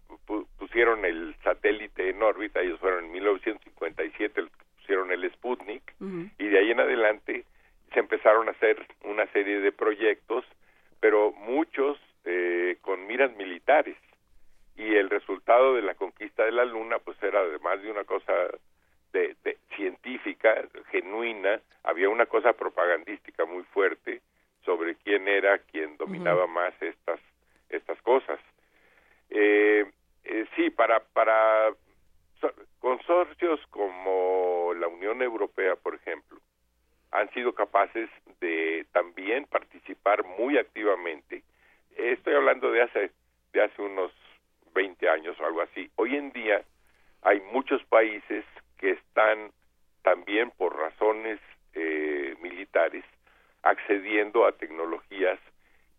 pusieron 0.60 1.06
el 1.06 1.36
satélite 1.44 2.10
en 2.10 2.22
órbita, 2.22 2.62
ellos 2.62 2.80
fueron 2.80 3.06
en 3.06 3.12
1957, 3.14 4.44
pusieron 4.78 5.12
el 5.12 5.32
Sputnik, 5.32 5.82
y 6.38 6.48
de 6.48 6.60
ahí 6.60 6.72
en 6.72 6.80
adelante 6.80 7.46
se 7.94 8.00
empezaron 8.00 8.48
a 8.48 8.52
hacer 8.52 8.86
una 9.04 9.26
serie 9.28 9.60
de 9.60 9.72
proyectos, 9.72 10.46
pero 11.00 11.32
muchos 11.32 11.98
eh, 12.26 12.78
con 12.82 13.08
miras 13.08 13.36
militares. 13.38 13.98
Y 14.80 14.96
el 14.96 15.10
resultado 15.10 15.76
de 15.76 15.82
la 15.82 15.94
conquista 15.96 16.46
de 16.46 16.54
la 16.54 16.64
Luna, 16.64 17.00
pues 17.00 17.22
era 17.22 17.42
además 17.42 17.82
de 17.82 17.92
una 17.92 18.06
cosa 18.06 18.34
de, 19.12 19.36
de 19.44 19.58
científica, 19.76 20.56
genuina, 20.90 21.60
había 21.84 22.08
una 22.08 22.28
cosa 22.28 22.54
propagandística 22.54 23.44
muy 23.44 23.64
fuerte, 23.74 24.22
sobre 24.64 24.96
quién 24.96 25.28
era 25.28 25.58
quien 25.60 25.98
dominaba 25.98 26.48
más 26.48 26.74
estas 26.82 27.20
estas 27.70 28.02
cosas. 28.04 28.40
Eh, 29.30 29.86
eh, 30.24 30.46
sí, 30.56 30.70
para 30.70 31.02
para 31.02 31.74
consorcios 32.80 33.60
como 33.70 34.74
la 34.80 34.88
Unión 34.88 35.22
Europea, 35.22 35.76
por 35.76 35.96
ejemplo, 35.96 36.40
han 37.12 37.30
sido 37.34 37.54
capaces 37.54 38.10
de 38.40 38.86
también 38.94 39.46
participar 39.46 40.24
muy 40.24 40.58
activamente. 40.58 41.44
Estoy 41.98 42.36
hablando 42.36 42.72
de 42.72 42.82
hace 42.84 43.12
de 43.52 43.62
hace 43.62 43.82
unos 43.82 44.14
20 44.74 45.10
años 45.10 45.40
o 45.40 45.46
algo 45.46 45.62
así. 45.62 45.90
Hoy 45.96 46.16
en 46.16 46.32
día 46.32 46.64
hay 47.22 47.42
muchos 47.52 47.84
países 47.86 48.46
que 48.78 48.92
están 48.92 49.52
también 50.04 50.52
por 50.52 50.78
razones 50.78 51.40
eh, 51.74 52.36
militares 52.42 53.04
accediendo 53.64 54.46
a 54.46 54.54
tecnologías 54.54 55.40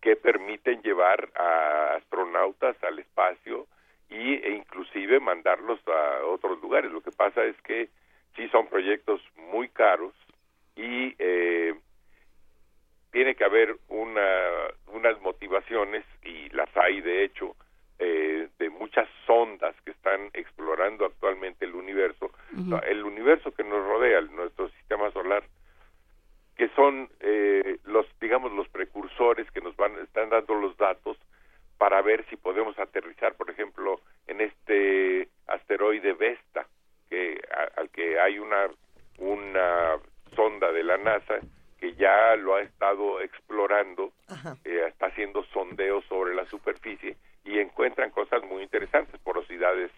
que 0.00 0.16
permiten 0.16 0.80
llevar 0.82 1.28
a 1.34 1.96
astronautas 1.96 2.82
al 2.82 2.98
espacio 2.98 3.66
y, 4.08 4.34
e 4.34 4.50
inclusive 4.52 5.20
mandarlos 5.20 5.78
a 5.86 6.24
otros 6.24 6.60
lugares. 6.62 6.90
Lo 6.90 7.02
que 7.02 7.12
pasa 7.12 7.44
es 7.44 7.60
que 7.62 7.88
sí 8.34 8.48
son 8.48 8.66
proyectos 8.68 9.20
muy 9.36 9.68
caros 9.68 10.14
y 10.74 11.14
eh, 11.18 11.74
tiene 13.12 13.34
que 13.34 13.44
haber 13.44 13.76
una, 13.88 14.48
unas 14.88 15.20
motivaciones 15.20 16.04
y 16.24 16.48
las 16.50 16.74
hay 16.76 17.00
de 17.00 17.24
hecho 17.24 17.54
eh, 18.02 18.48
de 18.58 18.70
muchas 18.70 19.08
sondas 19.26 19.74
que 19.84 19.90
están 19.90 20.30
explorando 20.32 21.04
actualmente 21.04 21.66
el 21.66 21.74
universo, 21.74 22.30
el 22.88 23.04
universo 23.04 23.52
que 23.52 23.62
nos 23.62 23.86
rodea, 23.86 24.20
nuestro 24.22 24.70
sistema 24.70 25.10
solar 25.12 25.42
que 26.60 26.68
son 26.76 27.08
eh, 27.20 27.78
los 27.84 28.04
digamos 28.20 28.52
los 28.52 28.68
precursores 28.68 29.50
que 29.50 29.62
nos 29.62 29.74
van 29.76 29.98
están 30.00 30.28
dando 30.28 30.54
los 30.54 30.76
datos 30.76 31.16
para 31.78 32.02
ver 32.02 32.22
si 32.28 32.36
podemos 32.36 32.78
aterrizar 32.78 33.34
por 33.34 33.48
ejemplo 33.48 33.98
en 34.26 34.42
este 34.42 35.30
asteroide 35.46 36.12
Vesta 36.12 36.66
que 37.08 37.40
al 37.78 37.88
que 37.88 38.20
hay 38.20 38.38
una 38.38 38.68
una 39.16 39.96
sonda 40.36 40.70
de 40.70 40.84
la 40.84 40.98
NASA 40.98 41.38
que 41.78 41.94
ya 41.94 42.36
lo 42.36 42.56
ha 42.56 42.60
estado 42.60 43.22
explorando 43.22 44.12
eh, 44.64 44.84
está 44.86 45.06
haciendo 45.06 45.42
sondeos 45.44 46.04
sobre 46.10 46.34
la 46.34 46.44
superficie 46.44 47.16
y 47.44 47.58
encuentran 47.58 48.10
cosas 48.10 48.42
muy 48.44 48.62
interesantes 48.62 49.20
porosidades 49.20 49.90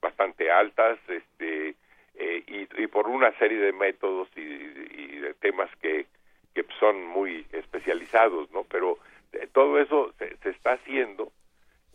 bastante 0.00 0.50
altas 0.50 0.98
este 1.08 1.74
eh, 2.14 2.42
y, 2.46 2.86
por 2.88 3.06
una 3.06 3.30
serie 3.38 3.58
de 3.58 3.72
métodos 3.72 4.28
y, 4.36 4.42
de 4.42 5.34
temas 5.34 5.70
que, 5.80 6.06
que 6.54 6.64
son 6.80 7.04
muy 7.04 7.46
especializados, 7.52 8.50
¿no? 8.50 8.64
Pero 8.64 8.98
eh, 9.32 9.48
todo 9.52 9.78
eso 9.78 10.12
se, 10.18 10.36
está 10.48 10.72
haciendo 10.72 11.30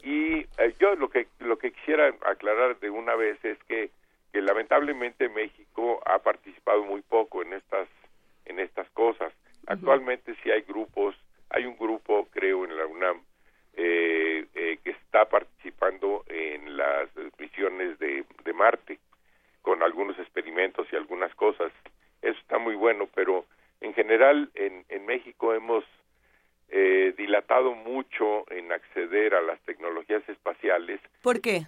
y 0.02 0.40
eh, 0.58 0.74
yo 0.80 0.96
lo 0.96 1.10
que 1.10 1.28
lo 1.40 1.58
que 1.58 1.72
quisiera 1.72 2.14
aclarar 2.26 2.80
de 2.80 2.90
una 2.90 3.16
vez 3.16 3.44
es 3.44 3.58
que, 3.66 3.90
que 4.32 4.42
lamentablemente 4.42 5.30
México 5.30 6.02
ha 6.06 6.20
participado 6.20 6.84
muy 6.84 7.02
poco 7.02 7.42
en 7.42 7.54
estas 7.54 7.88
en 8.46 8.60
estas 8.60 8.90
cosas. 8.92 9.34
Actualmente 9.68 10.36
sí 10.44 10.52
hay 10.52 10.62
grupos, 10.62 11.16
hay 11.50 11.66
un 11.66 11.78
grupo 11.78 12.28
creo 12.32 12.66
en 12.66 12.78
la 12.78 12.86
UNAM 12.86 13.22
eh, 13.76 14.80
que 14.84 14.90
está 14.92 15.26
participando 15.26 16.24
en 16.28 16.78
las 16.78 17.10
misiones 17.38 17.98
de, 18.00 18.26
de 18.44 18.54
Marte 18.54 19.00
con 19.62 19.82
algunos 19.82 20.18
experimentos 20.20 20.88
y 20.92 20.96
algunas 20.96 21.34
cosas. 21.36 21.72
Eso 22.22 22.40
está 22.40 22.58
muy 22.58 22.76
bueno, 22.76 23.08
pero 23.14 23.46
en 23.82 23.94
general 23.94 24.50
en, 24.56 24.86
en 24.90 25.06
México 25.06 25.54
hemos 25.54 25.84
eh, 26.70 27.14
dilatado 27.18 27.74
mucho 27.74 28.50
en 28.52 28.72
acceder 28.72 29.36
a 29.36 29.42
las 29.42 29.60
tecnologías 29.62 30.28
espaciales. 30.28 31.00
¿Por 31.22 31.42
qué? 31.42 31.68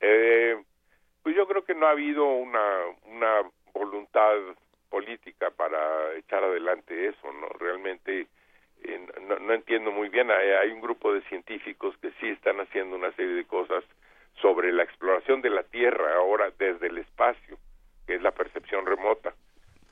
Eh, 0.00 0.56
pues 1.22 1.34
yo 1.34 1.46
creo 1.46 1.64
que 1.64 1.74
no 1.74 1.86
ha 1.86 1.92
habido 1.92 2.26
una, 2.26 2.80
una 3.04 3.42
voluntad 3.72 4.34
política 4.90 5.50
para 5.50 6.14
echar 6.14 6.44
adelante 6.44 7.08
eso, 7.08 7.32
¿no? 7.32 7.48
Realmente 7.58 8.20
eh, 8.20 8.26
no, 9.28 9.38
no, 9.38 9.52
entiendo 9.52 9.90
muy 9.90 10.08
bien. 10.08 10.30
Hay, 10.30 10.50
hay, 10.50 10.70
un 10.70 10.80
grupo 10.80 11.12
de 11.12 11.22
científicos 11.22 11.96
que 11.98 12.10
sí 12.20 12.28
están 12.28 12.60
haciendo 12.60 12.96
una 12.96 13.12
serie 13.12 13.34
de 13.34 13.44
cosas 13.44 13.84
sobre 14.40 14.72
la 14.72 14.82
exploración 14.82 15.40
de 15.42 15.50
la 15.50 15.62
Tierra 15.62 16.16
ahora 16.16 16.50
desde 16.58 16.88
el 16.88 16.98
espacio, 16.98 17.56
que 18.06 18.16
es 18.16 18.22
la 18.22 18.32
percepción 18.32 18.86
remota. 18.86 19.34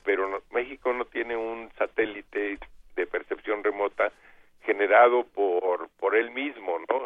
Pero 0.03 0.43
México 0.51 0.93
no 0.93 1.05
tiene 1.05 1.35
un 1.35 1.71
satélite 1.77 2.59
de 2.95 3.07
percepción 3.07 3.63
remota 3.63 4.11
generado 4.63 5.25
por 5.25 5.89
por 5.99 6.15
él 6.15 6.31
mismo, 6.31 6.79
¿no? 6.89 7.03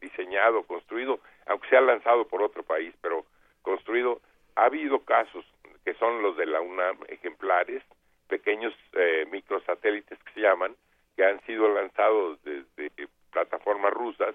Diseñado, 0.00 0.62
construido, 0.64 1.20
aunque 1.46 1.68
sea 1.68 1.80
lanzado 1.80 2.26
por 2.26 2.42
otro 2.42 2.62
país, 2.62 2.94
pero 3.02 3.24
construido. 3.62 4.20
Ha 4.56 4.64
habido 4.64 5.00
casos 5.04 5.44
que 5.84 5.94
son 5.94 6.22
los 6.22 6.36
de 6.36 6.46
la 6.46 6.60
UNAM 6.60 6.98
ejemplares, 7.08 7.82
pequeños 8.28 8.74
eh, 8.92 9.26
microsatélites 9.30 10.18
que 10.22 10.32
se 10.32 10.40
llaman, 10.40 10.74
que 11.20 11.26
han 11.26 11.40
sido 11.42 11.68
lanzados 11.68 12.42
desde 12.44 12.90
plataformas 13.30 13.92
rusas 13.92 14.34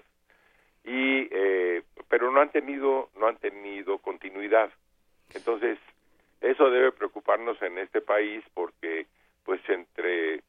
y 0.84 1.26
eh, 1.32 1.82
pero 2.08 2.30
no 2.30 2.40
han 2.40 2.52
tenido 2.52 3.08
no 3.18 3.26
han 3.26 3.38
tenido 3.38 3.98
continuidad. 3.98 4.70
Entonces 5.34 5.78
eso 6.40 6.70
debe 6.70 6.92
preocuparnos 6.92 7.60
en 7.60 7.78
este 7.78 8.00
país 8.00 8.44
porque 8.54 9.06
pues 9.44 9.60
entre 9.68 10.42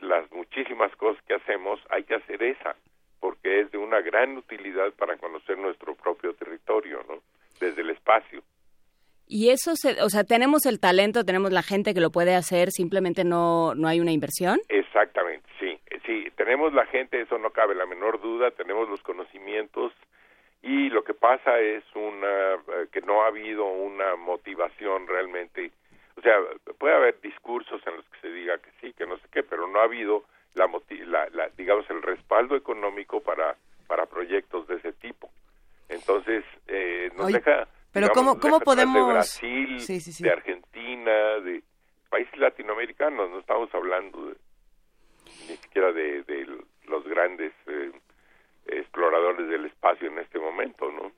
las 0.00 0.32
muchísimas 0.32 0.90
cosas 0.96 1.22
que 1.24 1.34
hacemos 1.34 1.78
hay 1.90 2.04
que 2.04 2.14
hacer 2.14 2.42
esa 2.42 2.74
porque 3.20 3.60
es 3.60 3.70
de 3.70 3.76
una 3.76 4.00
gran 4.00 4.38
utilidad 4.38 4.90
para 4.94 5.18
conocer 5.18 5.58
nuestro 5.58 5.94
propio 5.96 6.32
territorio 6.32 7.04
no 7.06 7.20
desde 7.60 7.82
el 7.82 7.90
espacio. 7.90 8.42
Y 9.26 9.50
eso 9.50 9.76
se, 9.76 10.00
o 10.00 10.08
sea 10.08 10.24
tenemos 10.24 10.64
el 10.64 10.80
talento 10.80 11.26
tenemos 11.26 11.52
la 11.52 11.62
gente 11.62 11.92
que 11.92 12.00
lo 12.00 12.08
puede 12.08 12.34
hacer 12.34 12.70
simplemente 12.70 13.22
no 13.22 13.74
no 13.74 13.86
hay 13.86 14.00
una 14.00 14.12
inversión. 14.12 14.60
Exactamente 14.70 15.27
sí 16.08 16.24
sí 16.24 16.30
tenemos 16.36 16.72
la 16.72 16.86
gente 16.86 17.20
eso 17.20 17.38
no 17.38 17.50
cabe 17.50 17.74
la 17.74 17.86
menor 17.86 18.20
duda 18.20 18.50
tenemos 18.50 18.88
los 18.88 19.02
conocimientos 19.02 19.92
y 20.62 20.90
lo 20.90 21.04
que 21.04 21.14
pasa 21.14 21.60
es 21.60 21.84
una 21.94 22.54
eh, 22.54 22.88
que 22.90 23.00
no 23.02 23.22
ha 23.22 23.28
habido 23.28 23.64
una 23.64 24.16
motivación 24.16 25.06
realmente. 25.06 25.70
O 26.16 26.20
sea 26.20 26.36
puede 26.78 26.94
haber 26.94 27.20
discursos 27.20 27.80
en 27.86 27.96
los 27.96 28.04
que 28.06 28.20
se 28.20 28.28
diga 28.32 28.58
que 28.58 28.70
sí 28.80 28.92
que 28.92 29.06
no 29.06 29.16
sé 29.18 29.28
qué 29.32 29.42
pero 29.42 29.68
no 29.68 29.80
ha 29.80 29.84
habido 29.84 30.24
la, 30.54 31.28
la, 31.30 31.48
digamos 31.56 31.88
el 31.90 32.02
respaldo 32.02 32.56
económico 32.56 33.20
para 33.20 33.56
para 33.86 34.06
proyectos 34.06 34.66
de 34.66 34.76
ese 34.76 34.92
tipo. 34.94 35.30
Entonces 35.88 36.44
eh, 36.66 37.10
nos 37.16 37.32
deja 37.32 37.68
pero 37.92 38.08
cómo 38.08 38.40
cómo 38.40 38.60
podemos 38.60 39.06
de 39.06 39.12
Brasil 39.12 39.78
de 40.20 40.30
Argentina 40.30 41.38
de 41.40 41.62
países 42.10 42.36
latinoamericanos 42.38 43.30
no 43.30 43.38
estamos 43.38 43.72
hablando 43.74 44.26
de, 44.26 44.34
ni 45.48 45.56
siquiera 45.56 45.92
de, 45.92 46.46
los 46.86 47.04
grandes 47.06 47.52
eh, 47.66 47.92
exploradores 48.66 49.48
del 49.48 49.66
espacio 49.66 50.08
en 50.08 50.18
este 50.18 50.38
momento, 50.38 50.90
¿no? 50.90 51.12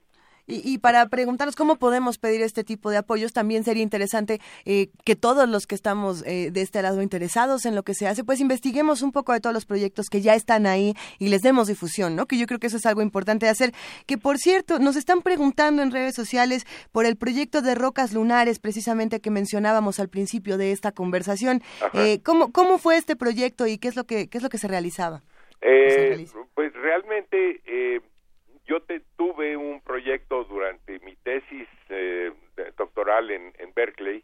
Y, 0.47 0.79
para 0.79 1.07
preguntarnos 1.07 1.55
cómo 1.55 1.77
podemos 1.77 2.17
pedir 2.17 2.41
este 2.41 2.63
tipo 2.63 2.89
de 2.89 2.97
apoyos, 2.97 3.31
también 3.31 3.63
sería 3.63 3.83
interesante 3.83 4.41
eh, 4.65 4.89
que 5.05 5.15
todos 5.15 5.47
los 5.47 5.65
que 5.65 5.75
estamos 5.75 6.23
eh, 6.25 6.49
de 6.51 6.61
este 6.61 6.81
lado 6.81 7.01
interesados 7.01 7.65
en 7.65 7.75
lo 7.75 7.83
que 7.83 7.93
se 7.93 8.07
hace, 8.07 8.23
pues 8.23 8.39
investiguemos 8.39 9.01
un 9.01 9.11
poco 9.11 9.33
de 9.33 9.39
todos 9.39 9.53
los 9.53 9.65
proyectos 9.65 10.07
que 10.09 10.21
ya 10.21 10.35
están 10.35 10.65
ahí 10.65 10.93
y 11.19 11.29
les 11.29 11.41
demos 11.41 11.67
difusión, 11.67 12.15
¿no? 12.15 12.25
Que 12.25 12.37
yo 12.37 12.47
creo 12.47 12.59
que 12.59 12.67
eso 12.67 12.77
es 12.77 12.85
algo 12.85 13.01
importante 13.01 13.45
de 13.45 13.51
hacer. 13.51 13.71
Que 14.05 14.17
por 14.17 14.37
cierto, 14.37 14.79
nos 14.79 14.95
están 14.95 15.21
preguntando 15.21 15.81
en 15.83 15.91
redes 15.91 16.15
sociales 16.15 16.65
por 16.91 17.05
el 17.05 17.15
proyecto 17.15 17.61
de 17.61 17.75
rocas 17.75 18.13
lunares, 18.13 18.59
precisamente 18.59 19.21
que 19.21 19.31
mencionábamos 19.31 19.99
al 19.99 20.09
principio 20.09 20.57
de 20.57 20.71
esta 20.71 20.91
conversación. 20.91 21.61
Eh, 21.93 22.19
¿cómo, 22.23 22.51
¿Cómo 22.51 22.77
fue 22.77 22.97
este 22.97 23.15
proyecto 23.15 23.67
y 23.67 23.77
qué 23.77 23.87
es 23.87 23.95
lo 23.95 24.05
que, 24.05 24.27
qué 24.27 24.37
es 24.37 24.43
lo 24.43 24.49
que 24.49 24.57
se 24.57 24.67
realizaba? 24.67 25.21
pues 26.55 26.73
realmente 26.73 27.61
yo 28.71 28.79
te, 28.79 29.01
tuve 29.17 29.57
un 29.57 29.81
proyecto 29.81 30.45
durante 30.45 30.97
mi 31.01 31.13
tesis 31.17 31.67
eh, 31.89 32.31
doctoral 32.77 33.29
en, 33.29 33.51
Berkeley. 33.75 34.23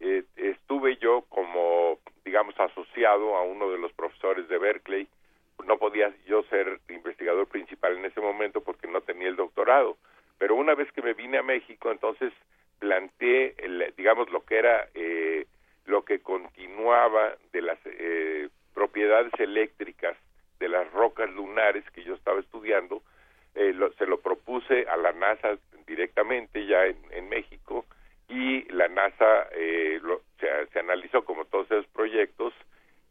Eh, 0.00 0.22
estuve 0.36 0.98
yo 0.98 1.22
como, 1.30 1.98
digamos, 2.22 2.54
asociado 2.60 3.34
a 3.36 3.42
uno 3.42 3.70
de 3.70 3.78
los 3.78 3.90
profesores 3.94 4.46
de 4.48 4.58
Berkeley. 4.58 5.08
No 5.66 5.78
podía 5.78 6.12
yo 6.26 6.42
ser 6.50 6.78
investigador 6.90 7.46
principal 7.46 7.96
en 7.96 8.04
ese 8.04 8.20
momento 8.20 8.60
porque 8.60 8.86
no 8.86 9.00
tenía 9.00 9.28
el 9.28 9.36
doctorado. 9.36 9.96
Pero 10.36 10.56
una 10.56 10.74
vez 10.74 10.92
que 10.92 11.00
me 11.00 11.14
vine 11.14 11.38
a 11.38 11.42
México, 11.42 11.90
entonces 11.90 12.34
planteé, 12.78 13.54
digamos, 13.96 14.30
lo 14.30 14.44
que 14.44 14.58
era 14.58 14.88
eh, 14.92 15.46
lo 15.86 16.04
que 16.04 16.20
continuaba 16.20 17.34
de 17.50 17.62
las 17.62 17.78
propiedades 18.74 19.32
eléctricas 19.38 20.18
de 20.58 20.68
las 20.68 20.92
rocas 20.92 21.30
lunares 21.30 21.82
que 21.92 22.04
yo 22.04 22.14
estaba 22.14 22.40
estudiando 22.40 23.02
eh, 23.56 23.74
se 23.96 24.06
lo 24.06 24.20
propuse 24.20 24.86
a 24.86 24.98
la 24.98 25.12
NASA 25.12 25.56
directamente 25.86 26.66
ya 26.66 26.84
en, 26.84 27.28
México 27.30 27.86
y 28.28 28.70
la 28.70 28.86
NASA 28.88 29.48
eh, 29.52 29.98
se, 30.38 30.78
analizó 30.78 31.24
como 31.24 31.46
todos 31.46 31.64
esos 31.70 31.86
proyectos 31.86 32.52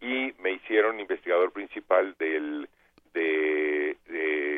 y 0.01 0.33
me 0.39 0.51
hicieron 0.51 0.99
investigador 0.99 1.51
principal 1.51 2.15
del, 2.19 2.69
de, 3.13 3.97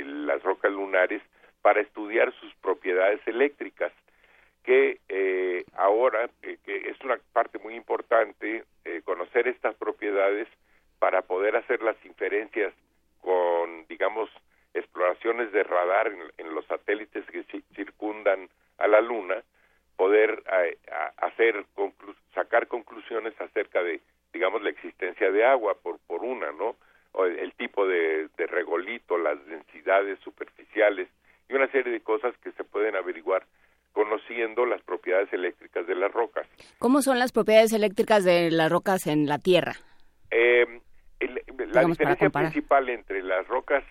las 0.06 0.44
rocas 0.44 0.72
lunares 0.72 1.22
para 1.62 1.80
estudiar 1.80 2.34
sus 2.34 2.54
propiedades 2.56 3.22
eléctricas 3.26 3.94
que 4.64 5.00
eh, 5.08 5.64
ahora 5.74 6.30
que 6.42 6.90
es 6.90 7.00
una 7.02 7.18
parte 7.32 7.60
muy 7.60 7.76
importante 7.76 8.66
conocer 9.06 9.48
estas 9.48 9.74
propiedades 9.76 10.50
para 11.00 11.22
poder 11.22 11.56
hacer 11.56 11.82
las 11.82 11.96
inferencias 12.06 12.74
con 13.22 13.86
digamos 13.88 14.30
exploraciones 14.78 15.52
de 15.52 15.64
radar 15.64 16.12
en, 16.38 16.56
los 16.56 16.66
satélites 16.66 17.26
que 17.26 17.44
circundan 17.76 18.50
a 18.78 18.88
la 18.88 19.02
Luna, 19.02 19.44
poder 19.96 20.44
eh, 20.52 20.78
hacer 21.18 21.66
sacar 22.34 22.68
conclusiones 22.68 23.40
acerca 23.42 23.82
de, 23.84 24.02
digamos, 24.34 24.62
la 24.62 24.70
existencia 24.70 25.32
de 25.32 25.46
agua 25.46 25.76
por 25.82 26.00
por 26.08 26.24
una, 26.24 26.52
¿no? 26.52 26.76
O 27.14 27.26
el, 27.26 27.52
tipo 27.54 27.88
de, 27.88 28.30
regolito, 28.38 29.18
las 29.18 29.44
densidades 29.48 30.20
superficiales 30.20 31.08
y 31.50 31.54
una 31.54 31.68
serie 31.72 31.92
de 31.92 32.02
cosas 32.02 32.36
que 32.44 32.52
se 32.52 32.64
pueden 32.64 32.96
averiguar 32.96 33.44
conociendo 33.94 34.66
las 34.68 34.82
propiedades 34.84 35.32
eléctricas 35.34 35.88
de 35.88 35.96
las 35.96 36.12
rocas. 36.12 36.48
¿Cómo 36.78 37.02
son 37.02 37.18
las 37.18 37.32
propiedades 37.32 37.74
eléctricas 37.74 38.24
de 38.24 38.52
las 38.52 38.72
rocas 38.72 39.08
en 39.08 39.26
la 39.26 39.40
Tierra? 39.40 39.74
Eh, 40.30 40.82
la 41.20 41.84
diferencia 41.84 42.30
principal 42.30 42.90
entre 42.90 43.24
las 43.24 43.48
rocas 43.48 43.84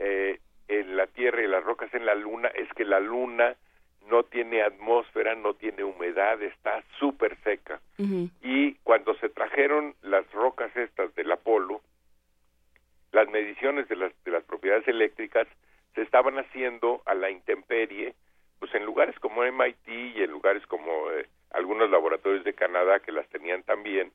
eh, 0.00 0.40
en 0.68 0.96
la 0.96 1.06
Tierra 1.06 1.42
y 1.42 1.46
las 1.46 1.62
rocas 1.62 1.92
en 1.94 2.06
la 2.06 2.14
Luna 2.14 2.48
es 2.48 2.68
que 2.74 2.84
la 2.84 3.00
Luna 3.00 3.54
no 4.08 4.22
tiene 4.24 4.62
atmósfera, 4.62 5.34
no 5.34 5.54
tiene 5.54 5.84
humedad, 5.84 6.40
está 6.42 6.82
súper 6.98 7.36
seca. 7.44 7.80
Y 8.40 8.74
cuando 8.82 9.14
se 9.16 9.28
trajeron 9.28 9.94
las 10.02 10.30
rocas 10.32 10.74
estas 10.74 11.14
del 11.14 11.30
Apolo, 11.30 11.82
las 13.12 13.28
mediciones 13.28 13.88
de 13.88 13.96
las, 13.96 14.12
de 14.24 14.30
las 14.30 14.42
propiedades 14.44 14.88
eléctricas 14.88 15.46
se 15.94 16.02
estaban 16.02 16.38
haciendo 16.38 17.02
a 17.04 17.14
la 17.14 17.30
intemperie, 17.30 18.14
pues 18.58 18.74
en 18.74 18.86
lugares 18.86 19.18
como 19.18 19.42
MIT 19.42 19.88
y 19.88 20.22
en 20.22 20.30
lugares 20.30 20.66
como 20.66 21.10
eh, 21.10 21.26
algunos 21.50 21.90
laboratorios 21.90 22.44
de 22.44 22.54
Canadá 22.54 23.00
que 23.00 23.12
las 23.12 23.28
tenían 23.28 23.62
también, 23.64 24.12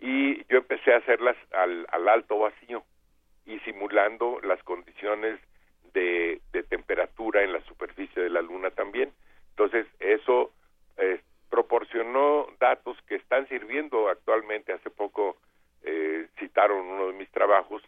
y 0.00 0.44
yo 0.44 0.58
empecé 0.58 0.92
a 0.92 0.98
hacerlas 0.98 1.36
al, 1.52 1.86
al 1.90 2.08
alto 2.08 2.38
vacío 2.38 2.84
y 3.48 3.58
simulando 3.60 4.38
las 4.42 4.62
condiciones 4.62 5.40
de, 5.94 6.40
temperatura 6.68 7.42
en 7.42 7.52
la 7.52 7.64
superficie 7.64 8.22
de 8.22 8.28
la 8.28 8.42
Luna 8.42 8.70
también. 8.70 9.10
Entonces, 9.50 9.86
eso 10.00 10.52
eh, 10.98 11.20
proporcionó 11.48 12.46
datos 12.60 12.96
que 13.08 13.14
están 13.14 13.48
sirviendo 13.48 14.08
actualmente. 14.08 14.72
Hace 14.72 14.90
poco 14.90 15.36
eh, 15.82 16.28
citaron 16.38 16.86
uno 16.86 17.06
de 17.06 17.14
mis 17.14 17.30
trabajos 17.30 17.82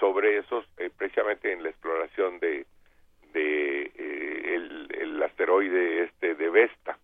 sobre 0.00 0.38
esos, 0.38 0.66
eh, 0.78 0.90
precisamente 0.96 1.52
en 1.52 1.62
la 1.62 1.70
exploración 1.70 2.40
de, 2.40 2.66
de 3.32 3.92
el, 4.54 5.22
asteroide 5.22 6.04
este 6.04 6.34
de 6.34 6.50
Vesta. 6.50 6.98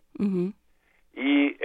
Y 1.14 1.56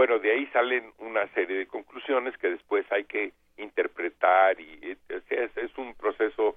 bueno, 0.00 0.18
de 0.18 0.32
ahí 0.32 0.46
salen 0.46 0.94
una 1.00 1.28
serie 1.34 1.58
de 1.58 1.66
conclusiones 1.66 2.34
que 2.38 2.48
después 2.48 2.90
hay 2.90 3.04
que 3.04 3.34
interpretar 3.58 4.58
y 4.58 4.96
es, 5.10 5.76
un 5.76 5.94
proceso 5.94 6.56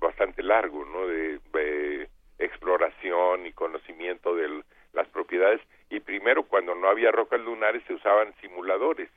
bastante 0.00 0.42
largo, 0.42 0.84
¿no? 0.84 1.06
De, 1.06 2.08
exploración 2.40 3.46
y 3.46 3.52
conocimiento 3.52 4.34
de 4.34 4.64
las 4.92 5.06
propiedades. 5.10 5.60
Y 5.88 6.00
primero 6.00 6.42
cuando 6.42 6.74
no 6.74 6.88
había 6.88 7.12
rocas 7.12 7.40
lunares 7.40 7.80
se 7.86 7.94
usaban 7.94 8.34
simuladores. 8.40 9.08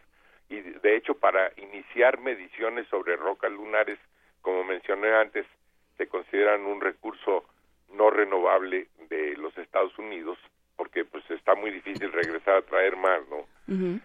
Y 0.50 0.62
de 0.62 0.96
hecho 0.96 1.16
para 1.16 1.52
iniciar 1.58 2.20
mediciones 2.20 2.88
sobre 2.90 3.16
rocas 3.16 3.52
lunares 3.52 3.98
como 4.44 4.64
mencioné 4.66 5.16
antes 5.16 5.48
se 5.98 6.06
consideran 6.08 6.64
un 6.68 6.80
recurso 6.80 7.44
no 7.92 8.12
renovable 8.12 8.86
de 9.10 9.36
los 9.36 9.58
Estados 9.58 9.98
Unidos 9.98 10.38
porque 10.78 11.04
pues 11.04 11.30
está 11.32 11.56
muy 11.56 11.72
difícil 11.72 12.12
regresar 12.12 12.58
a 12.58 12.62
traer 12.62 12.96
más, 12.96 13.22
¿no? 13.30 13.46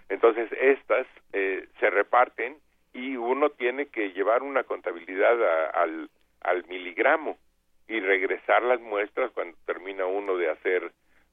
Entonces 0.08 0.50
estas 0.60 1.06
eh, 1.32 1.68
se 1.78 1.90
reparten 1.90 2.56
y 2.92 3.16
uno 3.16 3.50
tiene 3.50 3.86
que 3.86 4.12
llevar 4.12 4.42
una 4.42 4.64
contabilidad 4.64 5.70
al, 5.74 6.10
al 6.40 6.64
miligramo 6.66 7.38
y 7.86 8.00
regresar 8.00 8.62
las 8.62 8.80
muestras 8.80 9.30
cuando 9.32 9.56
termina 9.66 10.06
uno 10.06 10.36
de 10.36 10.50
hacer 10.50 10.90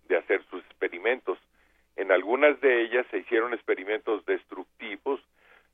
de 0.07 0.17
hacer 0.17 0.43
sus 0.49 0.63
experimentos. 0.65 1.37
En 1.95 2.11
algunas 2.11 2.59
de 2.61 2.81
ellas 2.81 3.05
se 3.11 3.19
hicieron 3.19 3.53
experimentos 3.53 4.25
destructivos 4.25 5.21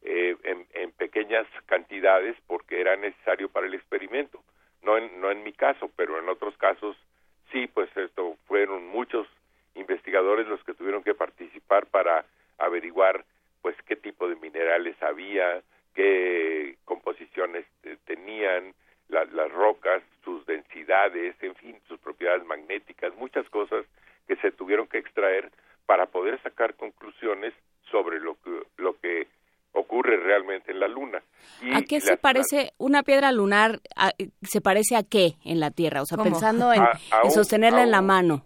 eh, 0.02 0.36
en, 0.44 0.66
en, 0.74 0.92
pequeñas 0.92 1.48
cantidades 1.66 2.36
porque 2.46 2.82
era 2.82 2.96
necesario 2.98 3.50
para 3.50 3.68
el 3.68 3.74
experimento. 3.74 4.44
No 4.84 4.98
en, 4.98 5.20
no 5.20 5.32
en 5.32 5.44
mi 5.44 5.54
caso, 5.54 5.90
pero 5.96 6.20
en 6.20 6.30
otros 6.30 6.56
casos 6.58 6.98
sí, 7.52 7.68
pues 7.68 7.90
esto 7.96 8.38
fueron 8.46 8.88
muchos 8.88 9.28
investigadores 9.76 10.48
los 10.48 10.64
que 10.64 10.74
tuvieron 10.74 11.04
que 11.04 11.14
participar 11.14 11.86
para 11.88 12.26
averiguar 12.58 13.26
pues 13.62 13.76
qué 13.88 13.96
tipo 13.96 14.28
de 14.28 14.36
minerales 14.36 15.02
había, 15.02 15.62
qué 15.94 16.78
composiciones 16.86 17.66
eh, 17.84 17.98
tenían 18.06 18.74
las 19.08 19.52
rocas, 19.52 20.02
sus 20.24 20.46
densidades, 20.48 21.36
en 21.42 21.56
fin, 21.56 21.80
sus 21.88 22.00
propiedades 22.00 22.44
magnéticas, 22.46 23.16
muchas 23.16 23.48
cosas 23.50 23.86
que 24.28 24.36
se 24.38 24.52
tuvieron 24.52 24.88
que 24.88 24.98
extraer 24.98 25.52
para 25.86 26.08
poder 26.08 26.42
sacar 26.42 26.74
conclusiones 26.74 27.54
sobre 27.92 28.20
lo 28.20 28.36
que, 28.42 28.64
lo 28.78 29.00
que 29.00 29.28
ocurre 29.74 30.18
realmente 30.18 30.72
en 30.72 30.80
la 30.80 30.88
Luna. 30.88 31.22
¿A 32.06 32.12
qué 32.12 32.12
se 32.12 32.18
parece 32.18 32.74
una 32.78 33.04
piedra 33.04 33.32
lunar? 33.32 33.82
¿Se 34.44 34.62
parece 34.62 34.96
a 34.96 35.04
qué 35.04 35.38
en 35.44 35.60
la 35.60 35.72
Tierra? 35.72 36.02
O 36.02 36.06
sea, 36.06 36.18
pensando 36.18 36.74
en, 36.74 36.84
sostenerla 37.32 37.84
en 37.84 37.92
la 37.92 38.02
mano. 38.02 38.44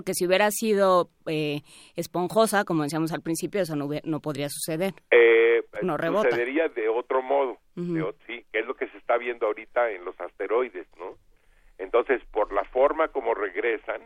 Claro 0.00 0.04
que 0.04 0.14
si 0.14 0.26
hubiera 0.26 0.50
sido 0.50 1.10
eh, 1.26 1.60
esponjosa, 1.94 2.64
como 2.64 2.84
decíamos 2.84 3.12
al 3.12 3.20
principio, 3.20 3.60
eso 3.60 3.76
no, 3.76 3.88
no 4.04 4.20
podría 4.20 4.48
suceder. 4.48 4.94
Eh, 5.10 5.62
no 5.82 5.96
rebota. 5.96 6.30
Sucedería 6.30 6.68
de 6.68 6.88
otro 6.88 7.22
modo, 7.22 7.58
sí, 8.26 8.44
que 8.50 8.60
es 8.60 8.66
lo 8.66 8.74
que 8.74 8.88
se 8.88 8.96
está 8.96 9.18
viendo 9.18 9.46
ahorita 9.46 9.90
en 9.90 10.04
los 10.04 10.18
asteroides, 10.20 10.86
¿no? 10.98 11.16
Entonces, 11.78 12.22
por 12.30 12.52
la 12.52 12.64
forma 12.64 13.08
como 13.08 13.34
regresan, 13.34 14.02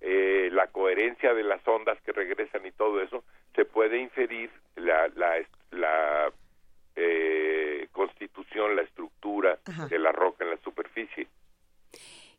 eh, 0.00 0.50
la 0.52 0.66
coherencia 0.66 1.32
de 1.34 1.44
las 1.44 1.66
ondas 1.66 1.98
que 2.02 2.12
regresan 2.12 2.66
y 2.66 2.72
todo 2.72 3.00
eso, 3.00 3.24
se 3.54 3.64
puede 3.64 4.00
inferir 4.00 4.50
la, 4.76 5.08
la, 5.16 5.36
la 5.70 6.32
eh, 6.96 7.88
constitución, 7.92 8.76
la 8.76 8.82
estructura 8.82 9.58
de 9.88 9.98
la 9.98 10.12
roca 10.12 10.44
en 10.44 10.50
la 10.50 10.58
superficie. 10.58 11.26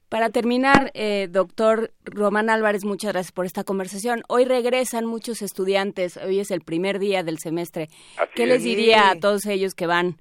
Para 0.09 0.29
terminar, 0.29 0.91
eh, 0.93 1.27
doctor 1.27 1.89
Román 2.13 2.49
Álvarez, 2.49 2.85
muchas 2.85 3.11
gracias 3.11 3.31
por 3.31 3.45
esta 3.45 3.63
conversación. 3.63 4.21
Hoy 4.29 4.45
regresan 4.45 5.05
muchos 5.05 5.41
estudiantes, 5.41 6.17
hoy 6.17 6.39
es 6.39 6.51
el 6.51 6.61
primer 6.61 6.99
día 6.99 7.23
del 7.23 7.39
semestre. 7.39 7.87
¿Qué 8.35 8.45
les 8.45 8.63
diría 8.63 9.09
a 9.09 9.19
todos 9.19 9.45
ellos 9.47 9.73
que 9.73 9.87
van, 9.87 10.17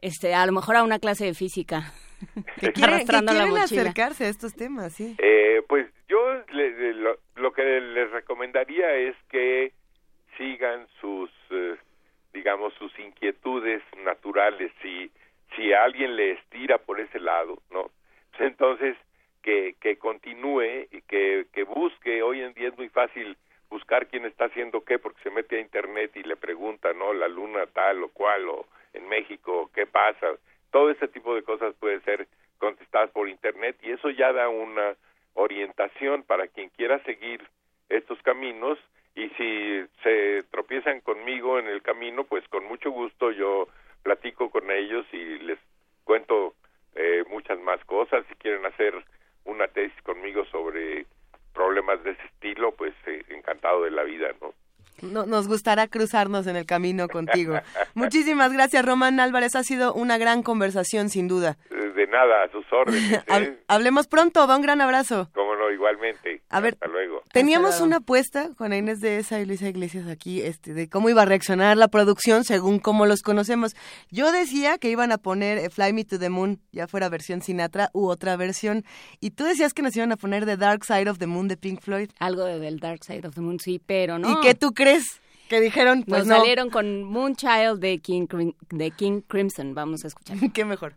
este, 0.00 0.34
a 0.34 0.44
lo 0.46 0.52
mejor 0.52 0.76
a 0.76 0.82
una 0.82 0.98
clase 0.98 1.26
de 1.26 1.34
física? 1.34 1.92
que 2.60 2.72
quieren, 2.72 3.08
acercarse 3.56 4.24
a 4.24 4.28
estos 4.28 4.54
temas, 4.54 4.94
sí. 4.94 5.14
Eh, 5.18 5.62
pues 5.68 5.86
yo 6.08 6.18
lo, 7.36 7.52
que 7.52 7.62
les 7.62 8.10
recomendaría 8.10 8.92
es 8.96 9.14
que 9.30 9.72
sigan 10.36 10.88
sus, 11.00 11.30
eh, 11.50 11.76
digamos, 12.34 12.74
sus 12.74 12.90
inquietudes 12.98 13.82
naturales. 14.04 14.72
Si, 14.82 15.10
si 15.54 15.72
alguien 15.72 16.16
le 16.16 16.32
estira 16.32 16.78
por 16.78 16.98
ese 16.98 17.20
lado, 17.20 17.62
¿no? 17.70 17.90
Pues 18.32 18.50
entonces 18.50 18.96
que, 19.42 19.76
que 19.80 19.96
continúe 19.96 20.88
y 20.90 21.00
que, 21.08 21.46
que 21.52 21.64
busque. 21.64 22.22
Hoy 22.22 22.42
en 22.42 22.54
día 22.54 22.68
es 22.68 22.76
muy 22.76 22.88
fácil 22.88 23.36
buscar 23.70 24.06
quién 24.08 24.24
está 24.24 24.46
haciendo 24.46 24.82
qué 24.82 24.98
porque 24.98 25.22
se 25.22 25.30
mete 25.30 25.56
a 25.56 25.60
internet 25.60 26.12
y 26.16 26.22
le 26.22 26.36
pregunta, 26.36 26.92
¿no? 26.92 27.12
La 27.12 27.28
luna 27.28 27.66
tal 27.66 28.02
o 28.02 28.08
cual 28.08 28.48
o 28.48 28.66
en 28.92 29.08
México, 29.08 29.70
¿qué 29.74 29.86
pasa? 29.86 30.26
Todo 30.70 30.90
ese 30.90 31.08
tipo 31.08 31.34
de 31.34 31.42
cosas 31.42 31.74
puede 31.80 32.00
ser 32.00 32.26
contestadas 32.58 33.10
por 33.10 33.28
internet 33.28 33.76
y 33.82 33.92
eso 33.92 34.10
ya 34.10 34.32
da 34.32 34.48
una 34.48 34.96
orientación 35.34 36.24
para 36.24 36.48
quien 36.48 36.68
quiera 36.70 37.02
seguir 37.04 37.42
estos 37.88 38.20
caminos 38.22 38.78
y 39.14 39.28
si 39.30 39.84
se 40.02 40.42
tropiezan 40.50 41.00
conmigo 41.00 41.58
en 41.58 41.68
el 41.68 41.82
camino, 41.82 42.24
pues 42.24 42.46
con 42.48 42.64
mucho 42.64 42.90
gusto 42.90 43.30
yo 43.32 43.68
platico 44.02 44.50
con 44.50 44.70
ellos 44.70 45.06
y 45.12 45.38
les 45.38 45.58
cuento 46.04 46.54
eh, 46.94 47.24
muchas 47.30 47.58
más 47.60 47.82
cosas. 47.84 48.24
Si 48.28 48.34
quieren 48.36 48.64
hacer 48.66 48.94
una 49.48 49.66
tesis 49.68 50.00
conmigo 50.02 50.44
sobre 50.46 51.06
problemas 51.54 52.02
de 52.04 52.12
ese 52.12 52.22
estilo, 52.26 52.72
pues 52.72 52.94
eh, 53.06 53.24
encantado 53.30 53.82
de 53.82 53.90
la 53.90 54.04
vida, 54.04 54.28
¿no? 54.40 54.54
No, 55.00 55.26
cruzarnos 55.86 56.46
en 56.46 56.56
el 56.56 56.66
camino 56.66 57.08
contigo. 57.08 57.54
Muchísimas 57.94 58.52
gracias, 58.52 58.84
Román 58.84 59.20
Álvarez. 59.20 59.54
Ha 59.54 59.62
sido 59.62 59.94
una 59.94 60.18
gran 60.18 60.42
conversación, 60.42 61.08
sin 61.08 61.28
duda. 61.28 61.56
De 61.70 62.06
nada, 62.06 62.44
a 62.44 62.50
sus 62.50 62.64
órdenes. 62.72 63.22
¿eh? 63.28 63.58
Hablemos 63.68 64.08
pronto, 64.08 64.46
va 64.46 64.56
un 64.56 64.62
gran 64.62 64.80
abrazo. 64.80 65.28
Cómo 65.34 65.54
no, 65.54 65.70
igualmente. 65.70 66.42
A 66.48 66.60
ver, 66.60 66.74
Hasta 66.74 66.88
luego. 66.88 67.22
Teníamos 67.32 67.80
una 67.80 67.96
apuesta 67.96 68.50
con 68.56 68.72
Inés 68.72 69.00
de 69.00 69.18
esa 69.18 69.40
y 69.40 69.46
Luisa 69.46 69.68
Iglesias 69.68 70.08
aquí, 70.08 70.40
este, 70.42 70.74
de 70.74 70.88
cómo 70.88 71.08
iba 71.10 71.22
a 71.22 71.24
reaccionar 71.24 71.76
la 71.76 71.88
producción 71.88 72.44
según 72.44 72.78
cómo 72.78 73.06
los 73.06 73.22
conocemos. 73.22 73.76
Yo 74.10 74.32
decía 74.32 74.78
que 74.78 74.90
iban 74.90 75.12
a 75.12 75.18
poner 75.18 75.58
eh, 75.58 75.70
Fly 75.70 75.92
Me 75.92 76.04
to 76.04 76.18
the 76.18 76.30
Moon, 76.30 76.60
ya 76.72 76.86
fuera 76.86 77.08
versión 77.08 77.42
Sinatra 77.42 77.90
u 77.92 78.08
otra 78.08 78.36
versión, 78.36 78.84
y 79.20 79.30
tú 79.30 79.44
decías 79.44 79.74
que 79.74 79.82
nos 79.82 79.94
iban 79.96 80.12
a 80.12 80.16
poner 80.16 80.46
The 80.46 80.56
Dark 80.56 80.84
Side 80.84 81.10
of 81.10 81.18
the 81.18 81.26
Moon 81.26 81.48
de 81.48 81.56
Pink 81.56 81.80
Floyd. 81.80 82.10
Algo 82.18 82.44
de 82.44 82.58
del 82.58 82.80
Dark 82.80 83.04
Side 83.04 83.26
of 83.26 83.34
the 83.34 83.40
Moon, 83.40 83.58
sí, 83.58 83.80
pero 83.84 84.18
no. 84.18 84.30
¿Y 84.30 84.40
qué 84.40 84.54
tú 84.54 84.72
crees? 84.72 85.20
Que 85.48 85.60
dijeron, 85.60 86.04
pues 86.06 86.26
Nos 86.26 86.36
salieron 86.36 86.70
con 86.70 87.02
Moonchild 87.04 87.80
de 87.80 87.98
King, 87.98 88.26
de 88.70 88.90
King 88.90 89.22
Crimson. 89.26 89.74
Vamos 89.74 90.04
a 90.04 90.08
escuchar. 90.08 90.36
Qué 90.52 90.64
mejor. 90.64 90.94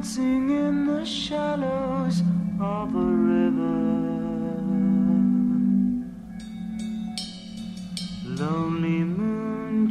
dancing 0.00 0.50
in 0.50 0.86
the 0.86 1.04
shallows 1.04 2.22
of 2.58 2.94
a 2.94 2.98
river. 2.98 3.99
Lonely 8.40 9.04
moon 9.04 9.90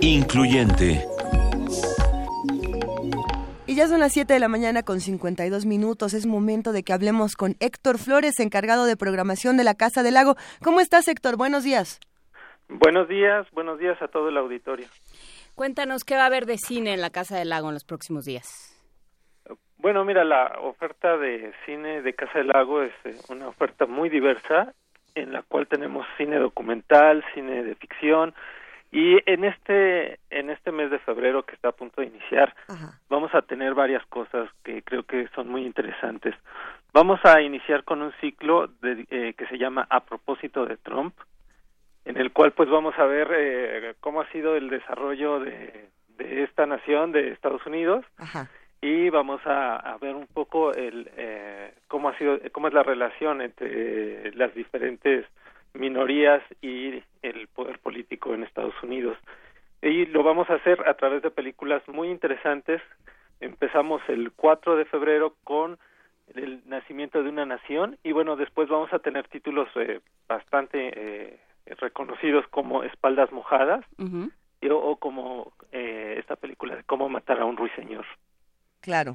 Incluyente. 0.00 1.04
Y 3.66 3.74
ya 3.74 3.88
son 3.88 4.00
las 4.00 4.14
7 4.14 4.32
de 4.32 4.40
la 4.40 4.48
mañana 4.48 4.82
con 4.82 5.00
52 5.00 5.66
minutos. 5.66 6.14
Es 6.14 6.24
momento 6.24 6.72
de 6.72 6.82
que 6.82 6.94
hablemos 6.94 7.36
con 7.36 7.56
Héctor 7.60 7.98
Flores, 7.98 8.40
encargado 8.40 8.86
de 8.86 8.96
programación 8.96 9.58
de 9.58 9.64
la 9.64 9.74
Casa 9.74 10.02
del 10.02 10.14
Lago. 10.14 10.36
¿Cómo 10.64 10.80
estás, 10.80 11.08
Héctor? 11.08 11.36
Buenos 11.36 11.62
días. 11.62 12.00
Buenos 12.70 13.06
días, 13.06 13.46
buenos 13.52 13.78
días 13.78 14.00
a 14.00 14.08
todo 14.08 14.30
el 14.30 14.38
auditorio. 14.38 14.86
Cuéntanos 15.54 16.04
qué 16.04 16.14
va 16.14 16.22
a 16.22 16.26
haber 16.26 16.46
de 16.46 16.56
cine 16.56 16.94
en 16.94 17.02
la 17.02 17.10
Casa 17.10 17.36
del 17.36 17.50
Lago 17.50 17.68
en 17.68 17.74
los 17.74 17.84
próximos 17.84 18.24
días. 18.24 18.74
Bueno, 19.76 20.06
mira, 20.06 20.24
la 20.24 20.58
oferta 20.62 21.18
de 21.18 21.52
cine 21.66 22.00
de 22.00 22.14
Casa 22.14 22.38
del 22.38 22.48
Lago 22.48 22.82
es 22.82 22.94
eh, 23.04 23.14
una 23.28 23.48
oferta 23.48 23.84
muy 23.84 24.08
diversa 24.08 24.74
en 25.20 25.32
la 25.32 25.42
cual 25.42 25.66
tenemos 25.66 26.06
cine 26.16 26.38
documental, 26.38 27.24
cine 27.34 27.62
de 27.62 27.74
ficción 27.74 28.34
y 28.90 29.18
en 29.30 29.44
este 29.44 30.18
en 30.30 30.48
este 30.50 30.72
mes 30.72 30.90
de 30.90 30.98
febrero 31.00 31.44
que 31.44 31.54
está 31.54 31.68
a 31.68 31.72
punto 31.72 32.00
de 32.00 32.06
iniciar 32.06 32.54
Ajá. 32.68 32.98
vamos 33.10 33.34
a 33.34 33.42
tener 33.42 33.74
varias 33.74 34.04
cosas 34.06 34.48
que 34.64 34.82
creo 34.82 35.02
que 35.02 35.28
son 35.34 35.48
muy 35.48 35.64
interesantes. 35.64 36.34
Vamos 36.92 37.20
a 37.24 37.42
iniciar 37.42 37.84
con 37.84 38.00
un 38.00 38.12
ciclo 38.20 38.68
de, 38.80 39.06
eh, 39.10 39.34
que 39.36 39.46
se 39.46 39.58
llama 39.58 39.86
A 39.90 40.00
propósito 40.00 40.64
de 40.64 40.78
Trump, 40.78 41.14
en 42.06 42.16
el 42.16 42.32
cual 42.32 42.52
pues 42.52 42.70
vamos 42.70 42.98
a 42.98 43.04
ver 43.04 43.28
eh, 43.30 43.94
cómo 44.00 44.22
ha 44.22 44.30
sido 44.32 44.56
el 44.56 44.70
desarrollo 44.70 45.38
de, 45.40 45.90
de 46.16 46.44
esta 46.44 46.64
nación, 46.64 47.12
de 47.12 47.28
Estados 47.28 47.64
Unidos, 47.66 48.04
Ajá. 48.16 48.48
Y 48.80 49.10
vamos 49.10 49.40
a, 49.46 49.76
a 49.76 49.98
ver 49.98 50.14
un 50.14 50.26
poco 50.28 50.72
el 50.72 51.10
eh, 51.16 51.72
cómo 51.88 52.08
ha 52.08 52.18
sido 52.18 52.38
cómo 52.52 52.68
es 52.68 52.74
la 52.74 52.82
relación 52.82 53.40
entre 53.42 54.32
las 54.34 54.54
diferentes 54.54 55.26
minorías 55.74 56.42
y 56.62 57.02
el 57.22 57.48
poder 57.48 57.78
político 57.80 58.34
en 58.34 58.42
Estados 58.44 58.74
Unidos. 58.82 59.16
Y 59.82 60.06
lo 60.06 60.22
vamos 60.22 60.48
a 60.50 60.54
hacer 60.54 60.88
a 60.88 60.94
través 60.94 61.22
de 61.22 61.30
películas 61.30 61.82
muy 61.88 62.08
interesantes. 62.08 62.80
Empezamos 63.40 64.02
el 64.08 64.32
4 64.32 64.76
de 64.76 64.84
febrero 64.86 65.34
con 65.44 65.78
el 66.34 66.60
nacimiento 66.68 67.22
de 67.22 67.28
una 67.30 67.46
nación 67.46 67.96
y 68.02 68.12
bueno 68.12 68.36
después 68.36 68.68
vamos 68.68 68.92
a 68.92 68.98
tener 68.98 69.26
títulos 69.28 69.68
eh, 69.76 70.00
bastante 70.28 70.92
eh, 70.94 71.38
reconocidos 71.80 72.46
como 72.48 72.82
espaldas 72.82 73.30
mojadas 73.32 73.84
y- 74.60 74.68
o 74.70 74.96
como 74.96 75.52
eh, 75.72 76.16
esta 76.18 76.36
película 76.36 76.76
de 76.76 76.82
cómo 76.84 77.08
matar 77.08 77.40
a 77.40 77.44
un 77.46 77.56
ruiseñor 77.56 78.04
Claro. 78.80 79.14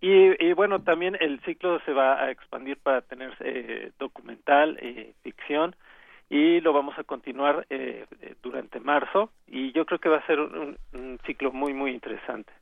y, 0.00 0.44
y 0.44 0.52
bueno, 0.52 0.82
también 0.82 1.16
el 1.20 1.40
ciclo 1.40 1.80
se 1.80 1.92
va 1.92 2.22
a 2.22 2.30
expandir 2.30 2.78
para 2.78 3.00
tener 3.02 3.34
eh, 3.40 3.90
documental, 3.98 4.78
eh, 4.80 5.14
ficción, 5.22 5.74
y 6.28 6.60
lo 6.60 6.72
vamos 6.72 6.98
a 6.98 7.04
continuar 7.04 7.66
eh, 7.70 8.06
durante 8.42 8.80
marzo, 8.80 9.30
y 9.46 9.72
yo 9.72 9.86
creo 9.86 9.98
que 9.98 10.08
va 10.08 10.18
a 10.18 10.26
ser 10.26 10.40
un, 10.40 10.76
un 10.92 11.18
ciclo 11.26 11.52
muy, 11.52 11.72
muy 11.74 11.90
interesante. 11.92 12.52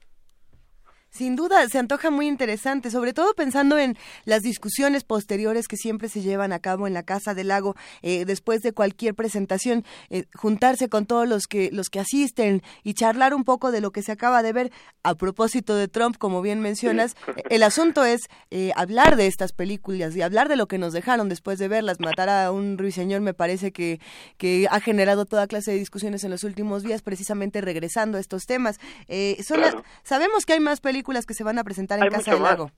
Sin 1.13 1.37
duda, 1.37 1.69
se 1.69 1.79
antoja 1.79 2.11
muy 2.11 2.27
interesante, 2.27 2.91
sobre 2.91 3.13
todo 3.13 3.35
pensando 3.35 3.77
en 3.79 3.99
las 4.25 4.41
discusiones 4.41 5.05
posteriores 5.05 5.69
que 5.69 5.77
siempre 5.77 6.09
se 6.09 6.23
llevan 6.23 6.55
a 6.55 6.59
cabo 6.59 6.87
en 6.87 6.95
la 6.95 7.03
Casa 7.03 7.35
del 7.35 7.49
Lago 7.49 7.77
eh, 8.01 8.25
después 8.25 8.63
de 8.63 8.73
cualquier 8.73 9.15
presentación, 9.15 9.85
eh, 10.09 10.25
juntarse 10.35 10.89
con 10.89 11.05
todos 11.05 11.29
los 11.29 11.47
que 11.47 11.69
los 11.71 11.91
que 11.91 12.01
asisten 12.01 12.63
y 12.83 12.95
charlar 12.95 13.35
un 13.35 13.45
poco 13.45 13.73
de 13.73 13.83
lo 13.83 13.91
que 13.91 14.03
se 14.03 14.11
acaba 14.13 14.43
de 14.43 14.55
ver. 14.55 14.73
A 15.03 15.15
propósito 15.15 15.75
de 15.75 15.87
Trump, 15.89 16.17
como 16.17 16.41
bien 16.41 16.61
mencionas, 16.61 17.15
el 17.51 17.63
asunto 17.63 18.05
es 18.07 18.23
eh, 18.51 18.71
hablar 18.75 19.17
de 19.17 19.27
estas 19.27 19.53
películas 19.53 20.17
y 20.17 20.23
hablar 20.23 20.49
de 20.49 20.57
lo 20.57 20.67
que 20.67 20.79
nos 20.79 20.95
dejaron 20.95 21.29
después 21.29 21.59
de 21.59 21.69
verlas. 21.69 22.01
Matar 22.01 22.31
a 22.31 22.53
un 22.53 22.79
ruiseñor 22.79 23.21
me 23.21 23.35
parece 23.35 23.71
que, 23.73 24.01
que 24.39 24.67
ha 24.71 24.81
generado 24.81 25.27
toda 25.27 25.47
clase 25.47 25.73
de 25.73 25.79
discusiones 25.79 26.25
en 26.25 26.31
los 26.31 26.43
últimos 26.45 26.85
días, 26.85 27.03
precisamente 27.03 27.61
regresando 27.61 28.17
a 28.17 28.21
estos 28.21 28.45
temas. 28.47 28.79
Eh, 29.09 29.43
son 29.47 29.61
las- 29.61 29.75
sabemos 30.05 30.47
que 30.47 30.55
hay 30.55 30.61
más 30.61 30.81
películas 30.81 31.02
que 31.03 31.35
se 31.35 31.45
van 31.45 31.59
a 31.59 31.65
presentar 31.65 31.99
en 31.99 32.05
Hay 32.05 32.11
Casa 32.11 32.33
del. 32.33 32.43
Lago. 32.43 32.71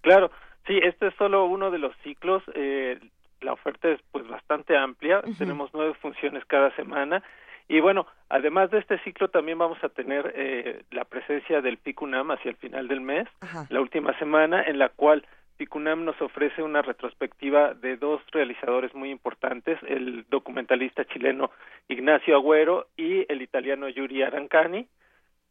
Claro, 0.00 0.30
sí, 0.66 0.78
este 0.82 1.08
es 1.08 1.14
solo 1.16 1.46
uno 1.46 1.70
de 1.70 1.78
los 1.78 1.94
ciclos, 2.02 2.42
eh, 2.54 2.98
la 3.40 3.52
oferta 3.52 3.88
es 3.88 4.00
pues 4.10 4.26
bastante 4.28 4.76
amplia, 4.76 5.22
tenemos 5.38 5.70
nueve 5.72 5.94
funciones 6.00 6.44
cada 6.46 6.74
semana, 6.76 7.22
y 7.68 7.80
bueno, 7.80 8.06
además 8.28 8.70
de 8.70 8.78
este 8.78 8.98
ciclo 9.00 9.28
también 9.28 9.58
vamos 9.58 9.82
a 9.84 9.88
tener 9.88 10.32
eh, 10.34 10.82
la 10.90 11.04
presencia 11.04 11.60
del 11.60 11.78
PICUNAM 11.78 12.30
hacia 12.30 12.50
el 12.50 12.56
final 12.56 12.88
del 12.88 13.00
mes, 13.00 13.28
Ajá. 13.40 13.66
la 13.68 13.80
última 13.80 14.18
semana 14.18 14.62
en 14.62 14.78
la 14.78 14.88
cual 14.88 15.24
Picunam 15.58 16.04
nos 16.04 16.20
ofrece 16.22 16.62
una 16.62 16.82
retrospectiva 16.82 17.74
de 17.74 17.96
dos 17.96 18.22
realizadores 18.30 18.94
muy 18.94 19.10
importantes, 19.10 19.76
el 19.88 20.24
documentalista 20.30 21.04
chileno 21.04 21.50
Ignacio 21.88 22.36
Agüero 22.36 22.86
y 22.96 23.30
el 23.30 23.42
italiano 23.42 23.88
Yuri 23.88 24.22
Arancani. 24.22 24.86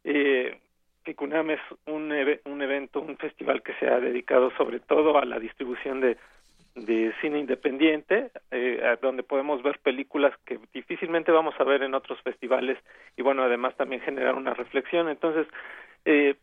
Eh, 0.05 0.57
Picunam 1.07 1.51
es 1.51 1.61
un, 1.85 2.11
un 2.45 2.61
evento, 2.61 2.99
un 2.99 3.15
festival 3.15 3.63
que 3.63 3.73
se 3.75 3.87
ha 3.87 3.97
dedicado 4.01 4.51
sobre 4.57 4.81
todo 4.81 5.17
a 5.17 5.23
la 5.23 5.39
distribución 5.39 6.01
de, 6.01 6.17
de 6.75 7.13
cine 7.21 7.39
independiente, 7.39 8.29
eh, 8.51 8.97
donde 9.01 9.23
podemos 9.23 9.63
ver 9.63 9.79
películas 9.79 10.33
que 10.45 10.59
difícilmente 10.73 11.31
vamos 11.31 11.55
a 11.59 11.63
ver 11.63 11.81
en 11.83 11.93
otros 11.93 12.21
festivales 12.23 12.77
y 13.15 13.21
bueno, 13.21 13.43
además 13.43 13.73
también 13.77 14.01
generar 14.01 14.35
una 14.35 14.53
reflexión. 14.53 15.07
Entonces, 15.07 15.47
eh, 16.03 16.35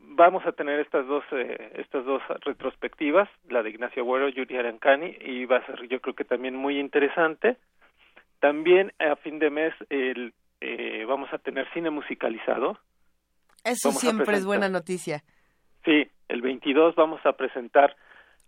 vamos 0.00 0.44
a 0.44 0.52
tener 0.52 0.80
estas 0.80 1.06
dos 1.06 1.24
eh, 1.32 1.72
estas 1.76 2.04
dos 2.04 2.20
retrospectivas, 2.44 3.30
la 3.48 3.62
de 3.62 3.70
Ignacio 3.70 4.02
Agüero, 4.02 4.28
Yuri 4.28 4.58
Arancani, 4.58 5.16
y 5.22 5.46
va 5.46 5.56
a 5.56 5.66
ser 5.66 5.88
yo 5.88 6.02
creo 6.02 6.14
que 6.14 6.26
también 6.26 6.56
muy 6.56 6.78
interesante. 6.78 7.56
También 8.38 8.92
a 8.98 9.16
fin 9.16 9.38
de 9.38 9.48
mes 9.48 9.72
el, 9.88 10.34
eh, 10.60 11.06
vamos 11.08 11.32
a 11.32 11.38
tener 11.38 11.66
cine 11.72 11.88
musicalizado. 11.88 12.78
Eso 13.64 13.88
Vamos 13.88 14.00
siempre 14.00 14.36
es 14.36 14.44
buena 14.44 14.68
noticia. 14.68 15.22
Sí, 15.84 16.08
el 16.28 16.42
22 16.42 16.94
vamos 16.94 17.24
a 17.24 17.32
presentar 17.32 17.96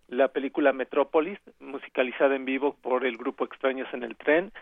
la 0.09 0.29
película 0.29 0.73
Metrópolis, 0.73 1.39
musicalizada 1.61 2.37
en 2.37 2.45
vivo 2.45 2.77
por 2.83 3.07
el 3.07 3.17
grupo 3.17 3.45
Extraños 3.45 3.89
en 3.93 4.03
el 4.03 4.17
Tren. 4.17 4.53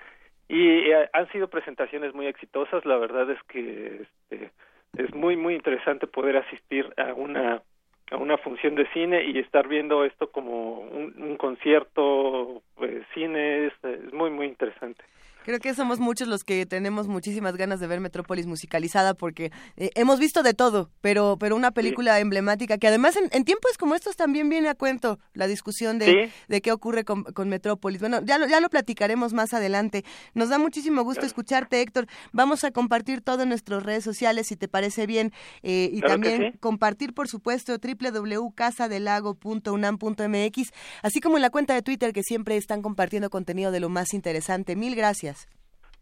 Y 0.49 0.91
eh, 0.91 1.09
han 1.13 1.31
sido 1.33 1.49
presentaciones 1.49 2.15
muy 2.15 2.27
exitosas. 2.27 2.85
La 2.85 2.97
verdad 2.97 3.31
es 3.31 3.43
que 3.45 4.03
este, 4.03 4.51
es 4.97 5.15
muy, 5.15 5.37
muy 5.37 5.55
interesante 5.55 6.07
poder 6.07 6.37
asistir 6.37 6.93
a 6.97 7.15
una 7.15 7.63
a 8.11 8.17
una 8.17 8.37
función 8.39 8.75
de 8.75 8.89
cine 8.93 9.25
y 9.25 9.39
estar 9.39 9.69
viendo 9.69 10.05
esto 10.05 10.31
como 10.31 10.81
un, 10.81 11.15
un 11.17 11.37
concierto, 11.37 12.63
pues, 12.75 13.05
cine, 13.15 13.67
es, 13.67 13.73
es 13.85 14.13
muy, 14.13 14.31
muy 14.31 14.47
interesante. 14.47 15.05
Creo 15.45 15.59
que 15.59 15.75
somos 15.75 15.99
muchos 16.01 16.29
los 16.29 16.45
que 16.45 16.67
tenemos 16.67 17.09
muchísimas 17.09 17.57
ganas 17.57 17.81
de 17.81 17.87
ver 17.87 18.01
Metrópolis 18.01 18.47
musicalizada 18.47 19.15
porque 19.15 19.51
eh, 19.77 19.91
hemos 19.95 20.19
visto 20.19 20.43
de 20.43 20.53
todo, 20.55 20.91
pero 21.01 21.37
pero 21.41 21.57
una 21.57 21.71
película 21.71 22.19
emblemática 22.21 22.77
que 22.79 22.89
además 22.89 23.17
en, 23.17 23.29
en 23.33 23.45
tiempos 23.45 23.79
como 23.79 23.95
estos 23.95 24.17
también 24.17 24.49
viene 24.51 24.69
a 24.69 24.75
cuento 24.75 25.19
la 25.33 25.47
discusión 25.47 25.99
de, 25.99 26.07
Sí. 26.07 26.17
de 26.49 26.61
qué 26.61 26.73
ocurre 26.73 27.05
con, 27.05 27.25
con 27.25 27.49
Metrópolis. 27.49 28.01
Bueno, 28.01 28.21
ya 28.23 28.37
lo, 28.39 28.47
ya 28.49 28.61
lo 28.61 28.69
platicaremos 28.69 29.33
más 29.33 29.55
adelante. 29.55 30.05
Nos 30.35 30.49
da 30.51 30.59
muchísimo 30.59 31.03
gusto 31.05 31.25
escucharte, 31.25 31.81
Héctor. 31.81 32.07
Vamos 32.33 32.65
a 32.65 32.71
compartir 32.71 33.23
todo 33.23 33.43
en 33.43 33.49
nuestras 33.49 33.83
redes 33.83 34.05
sociales, 34.05 34.47
si 34.49 34.57
te 34.57 34.69
parece 34.69 35.07
bien, 35.07 35.33
eh, 35.63 35.89
y 35.93 36.01
Claro 36.01 36.15
también 36.15 36.53
sí. 36.53 36.59
compartir, 36.59 37.15
por 37.15 37.29
supuesto, 37.29 37.77
www.casadelago.unam.mx, 37.79 40.71
así 41.03 41.21
como 41.21 41.37
en 41.37 41.43
la 41.43 41.51
cuenta 41.51 41.75
de 41.75 41.83
Twitter 41.83 42.13
que 42.13 42.23
siempre 42.23 42.57
están 42.57 42.83
compartiendo 42.83 43.31
contenido 43.31 43.71
de 43.71 43.81
lo 43.81 43.89
más 43.89 44.13
interesante. 44.15 44.77
Mil 44.77 44.95
gracias. 44.95 45.30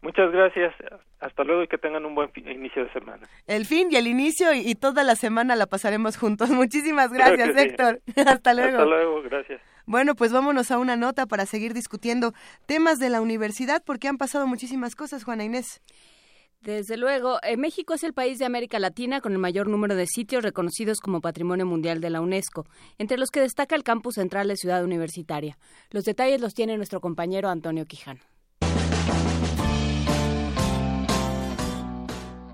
Muchas 0.01 0.31
gracias. 0.31 0.73
Hasta 1.19 1.43
luego 1.43 1.63
y 1.63 1.67
que 1.67 1.77
tengan 1.77 2.05
un 2.05 2.15
buen 2.15 2.31
inicio 2.35 2.85
de 2.85 2.93
semana. 2.93 3.27
El 3.47 3.65
fin 3.65 3.89
y 3.91 3.97
el 3.97 4.07
inicio 4.07 4.53
y, 4.53 4.59
y 4.59 4.75
toda 4.75 5.03
la 5.03 5.15
semana 5.15 5.55
la 5.55 5.65
pasaremos 5.65 6.17
juntos. 6.17 6.49
Muchísimas 6.49 7.11
gracias, 7.11 7.49
sí. 7.55 7.59
Héctor. 7.59 8.01
Hasta 8.25 8.53
luego. 8.53 8.77
Hasta 8.77 8.85
luego, 8.85 9.21
gracias. 9.23 9.61
Bueno, 9.85 10.15
pues 10.15 10.31
vámonos 10.31 10.71
a 10.71 10.77
una 10.77 10.95
nota 10.95 11.25
para 11.25 11.45
seguir 11.45 11.73
discutiendo 11.73 12.33
temas 12.67 12.99
de 12.99 13.09
la 13.09 13.21
universidad 13.21 13.83
porque 13.83 14.07
han 14.07 14.17
pasado 14.17 14.47
muchísimas 14.47 14.95
cosas, 14.95 15.23
Juana 15.23 15.43
Inés. 15.43 15.81
Desde 16.61 16.97
luego, 16.97 17.39
eh, 17.41 17.55
México 17.55 17.93
es 17.93 18.03
el 18.03 18.13
país 18.13 18.37
de 18.37 18.45
América 18.45 18.79
Latina 18.79 19.21
con 19.21 19.31
el 19.31 19.37
mayor 19.37 19.67
número 19.67 19.95
de 19.95 20.05
sitios 20.07 20.43
reconocidos 20.43 20.99
como 20.99 21.21
Patrimonio 21.21 21.65
Mundial 21.65 22.01
de 22.01 22.09
la 22.09 22.19
UNESCO, 22.19 22.65
entre 22.97 23.17
los 23.17 23.31
que 23.31 23.39
destaca 23.39 23.75
el 23.75 23.83
campus 23.83 24.15
central 24.15 24.49
de 24.49 24.57
Ciudad 24.57 24.83
Universitaria. 24.83 25.57
Los 25.89 26.03
detalles 26.03 26.41
los 26.41 26.53
tiene 26.53 26.75
nuestro 26.75 26.99
compañero 26.99 27.47
Antonio 27.47 27.85
Quijano. 27.85 28.19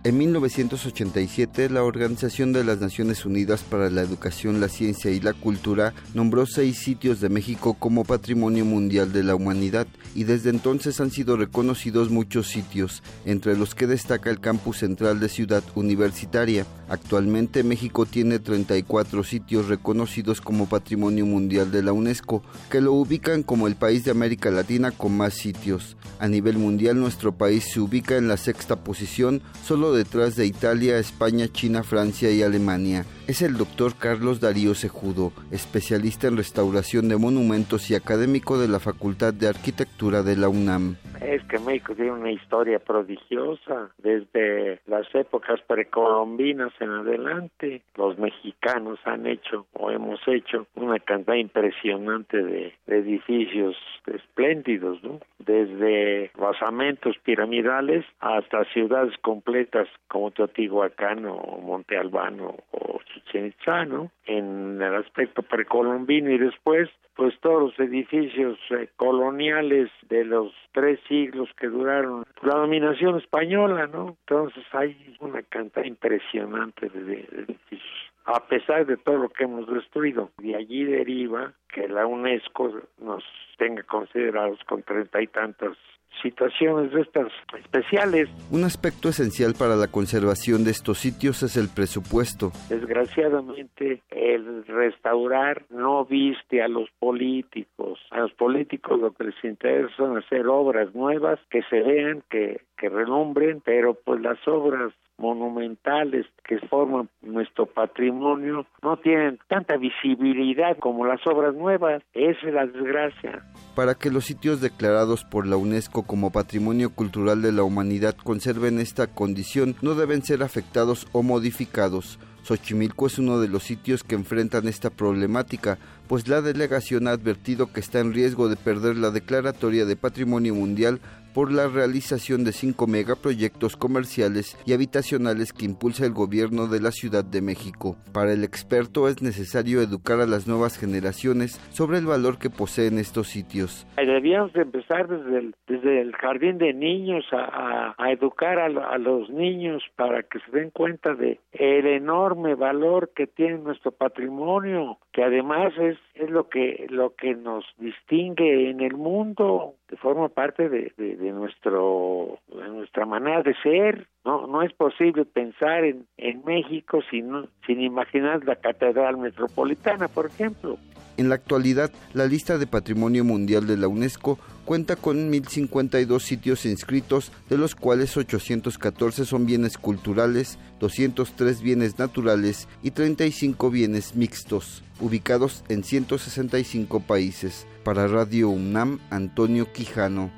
En 0.06 0.20
1987, 0.20 1.68
la 1.72 1.84
Organización 1.84 2.54
de 2.54 2.64
las 2.64 2.80
Naciones 2.80 3.26
Unidas 3.26 3.64
para 3.64 3.90
la 3.90 4.04
Educación, 4.04 4.62
la 4.62 4.70
Ciencia 4.70 5.10
y 5.10 5.20
la 5.20 5.34
Cultura 5.34 5.96
nombró 6.14 6.46
seis 6.46 6.78
sitios 6.78 7.22
de 7.22 7.30
México 7.30 7.74
como 7.74 8.04
Patrimonio 8.04 8.66
Mundial 8.66 9.12
de 9.12 9.24
la 9.24 9.34
Humanidad 9.34 9.88
y 10.14 10.26
desde 10.26 10.52
entonces 10.52 11.02
han 11.02 11.10
sido 11.10 11.38
reconocidos 11.38 12.12
muchos 12.12 12.50
sitios, 12.50 13.02
entre 13.26 13.58
los 13.58 13.74
que 13.74 13.88
destaca 13.88 14.30
el 14.30 14.40
campus 14.40 14.78
central 14.78 15.20
de 15.20 15.28
Ciudad 15.28 15.64
Universitaria. 15.74 16.68
Actualmente 16.88 17.64
México 17.64 18.06
tiene 18.06 18.38
34 18.38 19.24
sitios 19.24 19.70
reconocidos 19.70 20.40
como 20.40 20.70
Patrimonio 20.70 21.26
Mundial 21.26 21.72
de 21.72 21.82
la 21.82 21.94
UNESCO, 21.94 22.44
que 22.70 22.80
lo 22.80 22.94
ubican 22.94 23.42
como 23.42 23.66
el 23.66 23.76
país 23.76 24.06
de 24.06 24.12
América 24.12 24.52
Latina 24.52 24.92
con 24.92 25.18
más 25.18 25.34
sitios. 25.34 25.98
A 26.20 26.28
nivel 26.28 26.60
mundial 26.60 27.00
nuestro 27.00 27.36
país 27.36 27.66
se 27.74 27.80
ubica 27.80 28.18
en 28.18 28.28
la 28.28 28.38
sexta 28.38 28.84
posición, 28.84 29.42
solo 29.66 29.95
detrás 29.96 30.36
de 30.36 30.46
Italia, 30.46 31.00
España, 31.00 31.48
China, 31.48 31.84
Francia 31.84 32.30
y 32.32 32.44
Alemania. 32.44 33.06
Es 33.28 33.42
el 33.42 33.58
doctor 33.58 33.94
Carlos 33.98 34.40
Darío 34.40 34.76
Sejudo, 34.76 35.32
especialista 35.52 36.28
en 36.28 36.38
restauración 36.38 37.10
de 37.10 37.18
monumentos 37.18 37.90
y 37.90 37.96
académico 37.96 38.60
de 38.60 38.68
la 38.68 38.80
Facultad 38.80 39.34
de 39.34 39.48
Arquitectura 39.48 40.22
de 40.22 40.36
la 40.36 40.48
UNAM. 40.48 40.98
Es 41.20 41.44
que 41.46 41.58
México 41.58 41.96
tiene 41.96 42.12
una 42.12 42.32
historia 42.32 42.78
prodigiosa 42.78 43.90
desde 43.98 44.80
las 44.86 45.08
épocas 45.16 45.60
precolombinas 45.66 46.72
en 46.80 46.92
adelante. 46.92 47.82
Los 47.96 48.16
mexicanos 48.20 49.00
han 49.06 49.26
hecho 49.26 49.66
o 49.74 49.90
hemos 49.90 50.20
hecho 50.28 50.68
una 50.76 51.00
cantidad 51.00 51.38
impresionante 51.38 52.44
de, 52.44 52.74
edificios 52.86 53.76
espléndidos, 54.06 55.04
¿no? 55.04 55.20
Desde 55.40 56.30
basamentos 56.38 57.18
piramidales 57.24 58.06
hasta 58.20 58.66
ciudades 58.66 59.18
completas 59.24 59.88
como 60.08 60.30
Teotihuacán 60.30 61.26
o 61.26 61.60
Monte 61.64 61.98
Albano 61.98 62.56
o 62.70 63.00
Chichen 63.16 63.48
Itza, 63.48 63.86
¿no? 63.86 64.12
En 64.26 64.82
el 64.82 64.96
aspecto 64.96 65.42
precolombino 65.42 66.32
y 66.32 66.38
después, 66.38 66.90
pues 67.16 67.34
todos 67.40 67.62
los 67.62 67.80
edificios 67.80 68.58
eh, 68.72 68.90
coloniales 68.98 69.90
de 70.10 70.26
los 70.26 70.52
tres 70.74 71.00
siglos 71.08 71.50
que 71.58 71.68
duraron 71.68 72.26
la 72.42 72.56
dominación 72.56 73.18
española, 73.18 73.88
¿no? 73.88 74.18
Entonces 74.22 74.64
hay 74.74 75.16
una 75.20 75.42
cantidad 75.44 75.86
impresionante 75.86 76.90
de, 76.90 77.28
edificios 77.32 78.12
a 78.26 78.40
pesar 78.48 78.88
de 78.88 78.98
todo 78.98 79.18
lo 79.18 79.30
que 79.30 79.44
hemos 79.44 79.68
destruido. 79.68 80.32
De 80.40 80.56
allí 80.56 80.84
deriva 80.84 81.54
que 81.72 81.88
la 81.88 82.08
UNESCO 82.08 82.82
nos 83.00 83.24
tenga 83.58 83.84
considerados 83.84 84.60
con 84.66 84.82
treinta 84.82 85.22
y 85.22 85.28
tantas 85.28 85.78
situaciones 86.22 86.92
de 86.92 87.02
estas 87.02 87.32
especiales. 87.58 88.30
Un 88.52 88.64
aspecto 88.64 89.10
esencial 89.10 89.54
para 89.58 89.76
la 89.76 89.88
conservación 89.88 90.64
de 90.64 90.72
estos 90.72 91.00
sitios 91.00 91.44
es 91.44 91.58
el 91.58 91.70
presupuesto. 91.70 92.52
Desgraciadamente, 92.70 94.02
el 94.10 94.66
restaurar 94.66 95.66
no 95.70 96.06
viste 96.06 96.62
a 96.62 96.68
los 96.68 96.90
políticos. 97.00 98.00
A 98.12 98.22
los 98.22 98.34
políticos 98.34 99.00
lo 99.00 99.12
que 99.14 99.26
les 99.26 99.44
interesa 99.44 99.96
son 99.98 100.18
hacer 100.18 100.48
obras 100.48 100.94
nuevas 100.96 101.40
que 101.50 101.62
se 101.64 101.82
vean, 101.82 102.24
que, 102.30 102.62
que 102.78 102.90
relumbren, 102.90 103.62
pero 103.62 103.94
pues 103.94 104.22
las 104.22 104.40
obras 104.48 104.94
monumentales 105.18 106.26
que 106.48 106.60
forman 106.68 107.10
nuestro 107.22 107.66
patrimonio 107.66 108.66
no 108.82 108.98
tienen 108.98 109.40
tanta 109.48 109.78
visibilidad 109.78 110.78
como 110.80 111.06
las 111.06 111.26
obras 111.26 111.56
nuevas. 111.56 112.04
Esa 112.14 112.48
es 112.48 112.54
la 112.54 112.66
desgracia. 112.66 113.44
Para 113.76 113.96
que 113.96 114.12
los 114.12 114.26
sitios 114.26 114.62
declarados 114.62 115.24
por 115.24 115.48
la 115.48 115.58
UNESCO 115.58 116.04
como 116.04 116.32
Patrimonio 116.32 116.94
Cultural 116.94 117.42
de 117.42 117.52
la 117.52 117.64
Humanidad 117.64 118.16
conserven 118.16 118.80
esta 118.80 119.08
condición, 119.08 119.76
no 119.82 119.96
deben 119.96 120.22
ser 120.22 120.44
afectados 120.44 121.08
o 121.12 121.24
modificados. 121.24 122.20
Xochimilco 122.46 123.08
es 123.08 123.18
uno 123.18 123.40
de 123.40 123.48
los 123.48 123.64
sitios 123.64 124.04
que 124.04 124.14
enfrentan 124.14 124.68
esta 124.68 124.92
problemática, 124.92 125.80
pues 126.08 126.28
la 126.28 126.42
delegación 126.42 127.08
ha 127.08 127.12
advertido 127.12 127.74
que 127.74 127.80
está 127.80 128.00
en 128.00 128.14
riesgo 128.14 128.50
de 128.50 128.56
perder 128.56 128.98
la 128.98 129.10
declaratoria 129.10 129.86
de 129.86 129.96
Patrimonio 129.96 130.54
Mundial 130.54 131.00
por 131.36 131.52
la 131.52 131.68
realización 131.68 132.46
de 132.46 132.54
cinco 132.54 132.88
megaproyectos 132.88 133.76
comerciales 133.76 134.58
y 134.66 134.72
habitacionales 134.72 135.52
que 135.52 135.66
impulsa 135.66 136.06
el 136.06 136.14
gobierno 136.14 136.68
de 136.68 136.80
la 136.80 136.92
Ciudad 136.92 137.26
de 137.26 137.42
México. 137.42 137.98
Para 138.14 138.32
el 138.32 138.46
experto 138.46 139.10
es 139.10 139.22
necesario 139.22 139.82
educar 139.82 140.22
a 140.22 140.28
las 140.28 140.48
nuevas 140.48 140.80
generaciones 140.80 141.60
sobre 141.74 141.98
el 141.98 142.06
valor 142.06 142.40
que 142.40 142.50
poseen 142.50 143.00
estos 143.00 143.28
sitios. 143.28 143.86
Debíamos 143.98 144.56
empezar 144.56 145.10
desde 145.10 145.40
el, 145.40 145.56
desde 145.68 146.00
el 146.00 146.16
jardín 146.16 146.58
de 146.58 146.74
niños 146.74 147.26
a, 147.34 147.94
educar 148.10 148.58
a, 148.58 148.68
a, 148.68 148.98
los 148.98 149.30
niños 149.30 149.84
para 149.98 150.24
que 150.24 150.40
se 150.40 150.58
den 150.58 150.70
cuenta 150.70 151.16
de 151.16 151.42
el 151.52 151.86
enorme 151.86 152.35
valor 152.56 153.12
que 153.16 153.28
tiene 153.28 153.58
nuestro 153.58 153.92
patrimonio, 153.92 154.98
que 155.12 155.24
además 155.24 155.74
es, 155.78 155.98
es 156.16 156.30
lo 156.30 156.50
que 156.50 156.88
lo 156.90 157.16
que 157.16 157.36
nos 157.36 157.66
distingue 157.78 158.70
en 158.70 158.82
el 158.82 158.96
mundo 158.96 159.76
que 159.88 159.98
forma 159.98 160.30
parte 160.30 160.70
de, 160.70 160.92
de, 160.98 161.32
nuestro 161.32 162.40
de 162.48 162.70
nuestra 162.70 163.06
manera 163.06 163.44
de 163.44 163.56
ser 163.64 164.08
no 164.24 164.48
no 164.48 164.62
es 164.62 164.74
posible 164.74 165.26
pensar 165.26 165.84
en, 165.84 166.08
en 166.18 166.44
México 166.46 167.02
sin 167.10 167.48
sin 167.66 167.82
imaginar 167.82 168.44
la 168.46 168.56
catedral 168.56 169.18
metropolitana 169.18 170.08
por 170.08 170.28
ejemplo 170.28 170.78
en 171.18 171.30
la 171.30 171.36
actualidad 171.36 171.92
la 172.14 172.26
lista 172.26 172.58
de 172.58 172.68
patrimonio 172.68 173.24
mundial 173.24 173.68
de 173.68 173.78
la 173.78 173.88
UNESCO 173.88 174.40
cuenta 174.66 174.96
con 174.96 175.30
1052 175.30 176.24
sitios 176.24 176.66
inscritos, 176.66 177.32
de 177.50 177.58
los 177.58 177.76
cuales 177.76 178.18
814 178.18 179.26
son 179.26 179.46
bienes 179.46 179.78
culturales, 179.78 180.58
203 180.80 181.62
bienes 181.62 182.00
naturales 182.00 182.68
y 182.84 182.92
35 182.92 183.70
bienes 183.70 184.16
mixtos, 184.16 184.84
ubicados 185.00 185.64
en 185.70 185.84
165 185.84 187.00
países. 187.02 187.68
Para 187.84 188.08
Radio 188.08 188.50
UNAM, 188.50 189.00
Antonio 189.12 189.72
Quijano. 189.72 190.32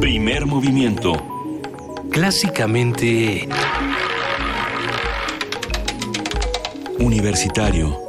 Primer 0.00 0.46
movimiento. 0.46 1.12
Clásicamente... 2.10 3.48
Universitario. 7.00 8.08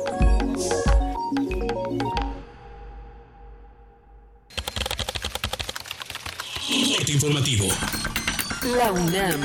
informativo. 7.12 7.66
La 8.78 8.92
UNAM. 8.92 9.42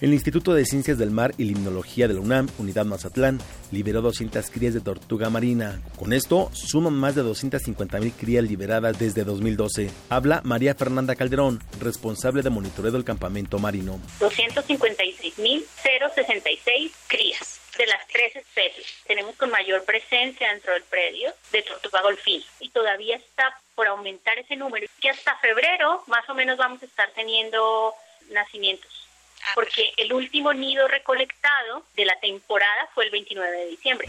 El 0.00 0.12
Instituto 0.12 0.52
de 0.52 0.66
Ciencias 0.66 0.98
del 0.98 1.10
Mar 1.10 1.32
y 1.38 1.44
Limnología 1.44 2.06
de 2.06 2.14
la 2.14 2.20
UNAM, 2.20 2.48
Unidad 2.58 2.84
Mazatlán, 2.84 3.40
liberó 3.72 4.02
200 4.02 4.50
crías 4.50 4.74
de 4.74 4.80
tortuga 4.80 5.30
marina. 5.30 5.80
Con 5.96 6.12
esto, 6.12 6.50
suman 6.52 6.92
más 6.92 7.14
de 7.14 7.22
250 7.22 7.98
mil 8.00 8.12
crías 8.12 8.44
liberadas 8.44 8.98
desde 8.98 9.24
2012. 9.24 9.90
Habla 10.10 10.42
María 10.44 10.74
Fernanda 10.74 11.14
Calderón, 11.14 11.62
responsable 11.80 12.42
de 12.42 12.50
monitoreo 12.50 12.92
del 12.92 13.04
campamento 13.04 13.58
marino. 13.58 13.98
256.066 15.36 16.92
crías 17.08 17.60
de 17.78 17.86
las 17.86 18.06
tres 18.08 18.36
especies. 18.36 18.86
Tenemos 19.06 19.36
con 19.36 19.50
mayor 19.50 19.84
presencia 19.84 20.50
dentro 20.50 20.72
del 20.72 20.82
predio 20.84 21.32
de 21.52 21.62
tortuga 21.62 22.02
golfín 22.02 22.42
y 22.60 22.70
todavía 22.70 23.16
está 23.16 23.58
por 23.74 23.86
aumentar 23.86 24.38
ese 24.38 24.56
número, 24.56 24.86
que 25.00 25.10
hasta 25.10 25.36
febrero 25.36 26.02
más 26.06 26.28
o 26.28 26.34
menos 26.34 26.56
vamos 26.56 26.82
a 26.82 26.86
estar 26.86 27.10
teniendo 27.14 27.92
nacimientos, 28.30 29.08
ah, 29.42 29.52
porque 29.54 29.92
el 29.98 30.12
último 30.12 30.52
nido 30.54 30.88
recolectado 30.88 31.84
de 31.94 32.06
la 32.06 32.18
temporada 32.20 32.88
fue 32.94 33.04
el 33.04 33.10
29 33.10 33.50
de 33.50 33.66
diciembre. 33.66 34.08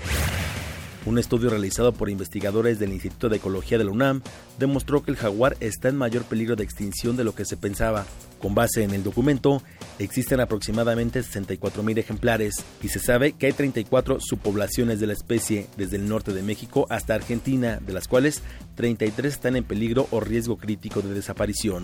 Un 1.05 1.19
estudio 1.19 1.49
realizado 1.49 1.93
por 1.93 2.09
investigadores 2.09 2.79
del 2.79 2.91
Instituto 2.91 3.29
de 3.29 3.37
Ecología 3.37 3.77
de 3.77 3.85
la 3.85 3.91
UNAM 3.91 4.21
demostró 4.57 5.03
que 5.03 5.11
el 5.11 5.17
jaguar 5.17 5.57
está 5.59 5.89
en 5.89 5.95
mayor 5.95 6.23
peligro 6.23 6.55
de 6.55 6.63
extinción 6.63 7.17
de 7.17 7.23
lo 7.23 7.35
que 7.35 7.45
se 7.45 7.57
pensaba. 7.57 8.05
Con 8.39 8.53
base 8.53 8.83
en 8.83 8.91
el 8.91 9.03
documento, 9.03 9.61
existen 9.99 10.39
aproximadamente 10.39 11.21
64.000 11.21 11.97
ejemplares 11.97 12.55
y 12.83 12.89
se 12.89 12.99
sabe 12.99 13.33
que 13.33 13.47
hay 13.47 13.53
34 13.53 14.19
subpoblaciones 14.19 14.99
de 14.99 15.07
la 15.07 15.13
especie 15.13 15.67
desde 15.75 15.97
el 15.97 16.07
norte 16.07 16.33
de 16.33 16.43
México 16.43 16.85
hasta 16.89 17.15
Argentina, 17.15 17.79
de 17.85 17.93
las 17.93 18.07
cuales 18.07 18.41
33 18.75 19.33
están 19.33 19.55
en 19.55 19.63
peligro 19.63 20.07
o 20.11 20.19
riesgo 20.19 20.57
crítico 20.57 21.01
de 21.01 21.13
desaparición. 21.13 21.83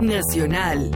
Nacional. 0.00 0.90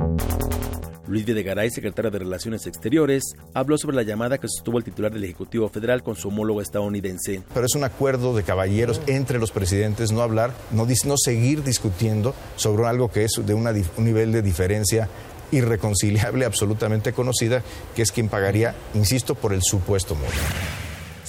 Luis 1.13 1.27
Videgaray, 1.27 1.71
secretario 1.71 2.11
de 2.11 2.21
Relaciones 2.21 2.67
Exteriores, 2.67 3.23
habló 3.53 3.77
sobre 3.77 3.97
la 3.97 4.03
llamada 4.03 4.39
que 4.39 4.49
sostuvo 4.49 4.79
el 4.79 4.85
titular 4.85 5.13
del 5.13 5.25
Ejecutivo 5.25 5.69
Federal 5.69 6.03
con 6.03 6.17
su 6.17 6.29
homólogo 6.29 6.63
estadounidense. 6.63 7.43
Pero 7.53 7.67
es 7.67 7.75
un 7.75 7.85
acuerdo 7.85 8.35
de 8.35 8.45
caballeros 8.45 8.99
entre 9.07 9.39
los 9.39 9.53
presidentes, 9.53 10.11
no 10.11 10.23
hablar, 10.23 10.55
no, 10.71 10.87
seguir 11.19 11.63
discutiendo 11.63 12.35
sobre 12.57 12.87
algo 12.87 13.11
que 13.11 13.25
es 13.25 13.33
de 13.45 13.53
un 13.53 13.69
nivel 13.99 14.33
de 14.33 14.41
diferencia 14.41 15.11
irreconciliable, 15.51 16.47
absolutamente 16.47 17.13
conocida, 17.13 17.63
que 17.95 18.01
es 18.01 18.11
quien 18.11 18.31
pagaría, 18.31 18.75
insisto, 18.95 19.35
por 19.35 19.53
el 19.53 19.61
supuesto 19.63 20.15
muro. 20.15 20.33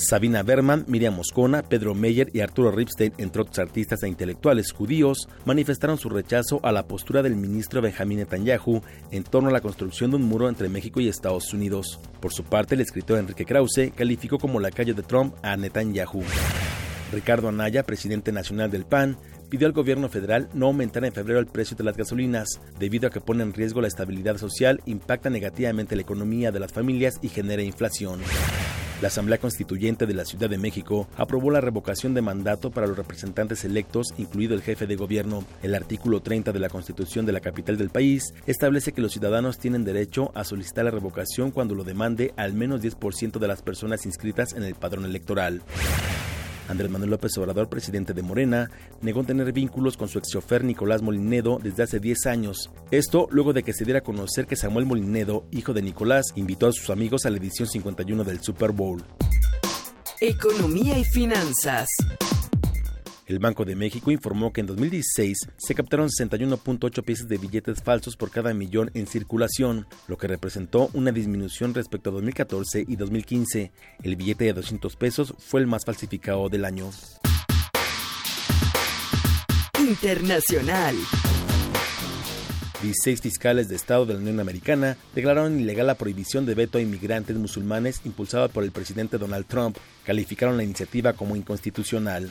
Sabina 0.03 0.43
Berman, 0.43 0.85
Miriam 0.87 1.15
Moscona, 1.15 1.63
Pedro 1.63 1.95
Meyer 1.95 2.29
y 2.33 2.41
Arturo 2.41 2.71
Ripstein, 2.71 3.13
entre 3.17 3.41
otros 3.41 3.59
artistas 3.59 4.03
e 4.03 4.07
intelectuales 4.07 4.71
judíos, 4.71 5.27
manifestaron 5.45 5.97
su 5.97 6.09
rechazo 6.09 6.59
a 6.63 6.71
la 6.71 6.87
postura 6.87 7.23
del 7.23 7.35
ministro 7.35 7.81
Benjamín 7.81 8.19
Netanyahu 8.19 8.81
en 9.11 9.23
torno 9.23 9.49
a 9.49 9.51
la 9.51 9.61
construcción 9.61 10.11
de 10.11 10.17
un 10.17 10.23
muro 10.23 10.49
entre 10.49 10.69
México 10.69 10.99
y 10.99 11.07
Estados 11.07 11.53
Unidos. 11.53 11.99
Por 12.19 12.33
su 12.33 12.43
parte, 12.43 12.75
el 12.75 12.81
escritor 12.81 13.17
Enrique 13.17 13.45
Krause 13.45 13.91
calificó 13.95 14.37
como 14.37 14.59
la 14.59 14.71
calle 14.71 14.93
de 14.93 15.03
Trump 15.03 15.35
a 15.41 15.57
Netanyahu. 15.57 16.23
Ricardo 17.11 17.49
Anaya, 17.49 17.83
presidente 17.83 18.31
nacional 18.31 18.71
del 18.71 18.85
PAN, 18.85 19.17
pidió 19.49 19.67
al 19.67 19.73
gobierno 19.73 20.09
federal 20.09 20.49
no 20.53 20.65
aumentar 20.65 21.05
en 21.05 21.13
febrero 21.13 21.39
el 21.39 21.45
precio 21.45 21.77
de 21.77 21.83
las 21.83 21.95
gasolinas, 21.95 22.59
debido 22.79 23.07
a 23.07 23.11
que 23.11 23.21
pone 23.21 23.43
en 23.43 23.53
riesgo 23.53 23.81
la 23.81 23.87
estabilidad 23.87 24.37
social, 24.37 24.81
impacta 24.85 25.29
negativamente 25.29 25.95
la 25.95 26.01
economía 26.01 26.51
de 26.51 26.59
las 26.59 26.73
familias 26.73 27.19
y 27.21 27.29
genera 27.29 27.61
inflación. 27.61 28.19
La 29.01 29.07
Asamblea 29.07 29.37
Constituyente 29.37 30.05
de 30.05 30.13
la 30.13 30.23
Ciudad 30.23 30.49
de 30.49 30.57
México 30.57 31.07
aprobó 31.17 31.51
la 31.51 31.61
revocación 31.61 32.13
de 32.13 32.21
mandato 32.21 32.71
para 32.71 32.87
los 32.87 32.97
representantes 32.97 33.65
electos, 33.65 34.13
incluido 34.17 34.53
el 34.53 34.61
jefe 34.61 34.87
de 34.87 34.95
gobierno. 34.95 35.43
El 35.61 35.75
artículo 35.75 36.21
30 36.21 36.51
de 36.51 36.59
la 36.59 36.69
Constitución 36.69 37.25
de 37.25 37.33
la 37.33 37.41
capital 37.41 37.77
del 37.77 37.89
país 37.89 38.33
establece 38.47 38.93
que 38.93 39.01
los 39.01 39.11
ciudadanos 39.11 39.57
tienen 39.59 39.83
derecho 39.83 40.31
a 40.35 40.43
solicitar 40.43 40.85
la 40.85 40.91
revocación 40.91 41.51
cuando 41.51 41.75
lo 41.75 41.83
demande 41.83 42.33
al 42.37 42.53
menos 42.53 42.81
10% 42.81 43.39
de 43.39 43.47
las 43.47 43.61
personas 43.61 44.05
inscritas 44.05 44.53
en 44.53 44.63
el 44.63 44.75
padrón 44.75 45.05
electoral. 45.05 45.61
Andrés 46.67 46.89
Manuel 46.89 47.11
López 47.11 47.37
Obrador, 47.37 47.69
presidente 47.69 48.13
de 48.13 48.21
Morena, 48.21 48.69
negó 49.01 49.23
tener 49.23 49.51
vínculos 49.51 49.97
con 49.97 50.07
su 50.07 50.19
exchofer 50.19 50.63
Nicolás 50.63 51.01
Molinedo 51.01 51.59
desde 51.61 51.83
hace 51.83 51.99
10 51.99 52.25
años. 52.27 52.69
Esto 52.91 53.27
luego 53.31 53.53
de 53.53 53.63
que 53.63 53.73
se 53.73 53.85
diera 53.85 53.99
a 53.99 54.03
conocer 54.03 54.47
que 54.47 54.55
Samuel 54.55 54.85
Molinedo, 54.85 55.45
hijo 55.51 55.73
de 55.73 55.81
Nicolás, 55.81 56.27
invitó 56.35 56.67
a 56.67 56.73
sus 56.73 56.89
amigos 56.89 57.25
a 57.25 57.29
la 57.29 57.37
edición 57.37 57.67
51 57.67 58.23
del 58.23 58.41
Super 58.41 58.71
Bowl. 58.71 59.03
Economía 60.19 60.97
y 60.97 61.03
finanzas. 61.03 61.87
El 63.33 63.39
Banco 63.39 63.65
de 63.65 63.75
México 63.75 64.11
informó 64.11 64.53
que 64.53 64.61
en 64.61 64.67
2016 64.67 65.49
se 65.57 65.73
captaron 65.73 66.07
61.8 66.07 67.03
piezas 67.03 67.27
de 67.27 67.39
billetes 67.39 67.81
falsos 67.81 68.15
por 68.15 68.29
cada 68.29 68.53
millón 68.53 68.91
en 68.93 69.07
circulación, 69.07 69.87
lo 70.07 70.19
que 70.19 70.27
representó 70.27 70.91
una 70.93 71.11
disminución 71.11 71.73
respecto 71.73 72.11
a 72.11 72.13
2014 72.13 72.85
y 72.87 72.95
2015. 72.95 73.71
El 74.03 74.15
billete 74.17 74.45
de 74.45 74.53
200 74.53 74.95
pesos 74.97 75.33
fue 75.39 75.61
el 75.61 75.65
más 75.65 75.83
falsificado 75.83 76.47
del 76.47 76.63
año. 76.63 76.91
Internacional. 79.79 80.95
16 82.83 83.19
fiscales 83.19 83.67
de 83.67 83.75
Estado 83.75 84.05
de 84.05 84.13
la 84.13 84.19
Unión 84.19 84.41
Americana 84.41 84.95
declararon 85.15 85.59
ilegal 85.59 85.87
la 85.87 85.95
prohibición 85.95 86.45
de 86.45 86.53
veto 86.53 86.77
a 86.77 86.81
inmigrantes 86.81 87.35
musulmanes 87.37 88.01
impulsada 88.05 88.47
por 88.47 88.63
el 88.63 88.71
presidente 88.71 89.17
Donald 89.17 89.47
Trump. 89.47 89.77
Calificaron 90.03 90.55
la 90.55 90.63
iniciativa 90.63 91.13
como 91.13 91.35
inconstitucional. 91.35 92.29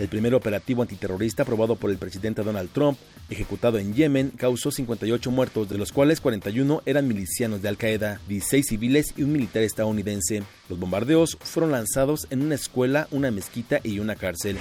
El 0.00 0.08
primer 0.08 0.34
operativo 0.34 0.80
antiterrorista 0.80 1.42
aprobado 1.42 1.76
por 1.76 1.90
el 1.90 1.98
presidente 1.98 2.42
Donald 2.42 2.70
Trump, 2.72 2.98
ejecutado 3.28 3.76
en 3.78 3.92
Yemen, 3.92 4.30
causó 4.30 4.70
58 4.70 5.30
muertos, 5.30 5.68
de 5.68 5.76
los 5.76 5.92
cuales 5.92 6.22
41 6.22 6.80
eran 6.86 7.06
milicianos 7.06 7.60
de 7.60 7.68
Al-Qaeda, 7.68 8.18
16 8.26 8.66
civiles 8.66 9.12
y 9.14 9.24
un 9.24 9.32
militar 9.32 9.62
estadounidense. 9.62 10.42
Los 10.70 10.78
bombardeos 10.78 11.36
fueron 11.42 11.72
lanzados 11.72 12.26
en 12.30 12.40
una 12.40 12.54
escuela, 12.54 13.08
una 13.10 13.30
mezquita 13.30 13.80
y 13.84 13.98
una 13.98 14.16
cárcel. 14.16 14.56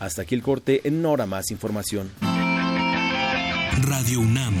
Hasta 0.00 0.22
aquí 0.22 0.34
el 0.34 0.42
corte, 0.42 0.80
en 0.82 0.96
una 0.96 1.10
hora 1.10 1.26
más 1.26 1.52
información. 1.52 2.10
Radio 3.80 4.18
UNAM, 4.18 4.56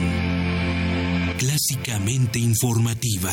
clásicamente 1.38 2.38
informativa. 2.38 3.32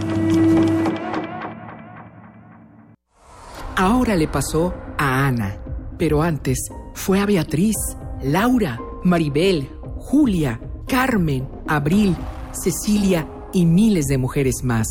Ahora 3.75 4.15
le 4.15 4.27
pasó 4.27 4.73
a 4.97 5.27
Ana, 5.27 5.57
pero 5.97 6.21
antes 6.21 6.59
fue 6.93 7.19
a 7.19 7.25
Beatriz, 7.25 7.75
Laura, 8.21 8.79
Maribel, 9.03 9.69
Julia, 9.97 10.59
Carmen, 10.87 11.47
Abril, 11.67 12.15
Cecilia 12.51 13.27
y 13.53 13.65
miles 13.65 14.07
de 14.07 14.17
mujeres 14.17 14.63
más. 14.63 14.87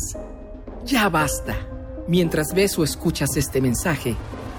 Ya 0.85 1.09
basta. 1.09 1.55
Mientras 2.07 2.53
ves 2.53 2.77
o 2.79 2.83
escuchas 2.83 3.37
este 3.37 3.61
mensaje, 3.61 4.15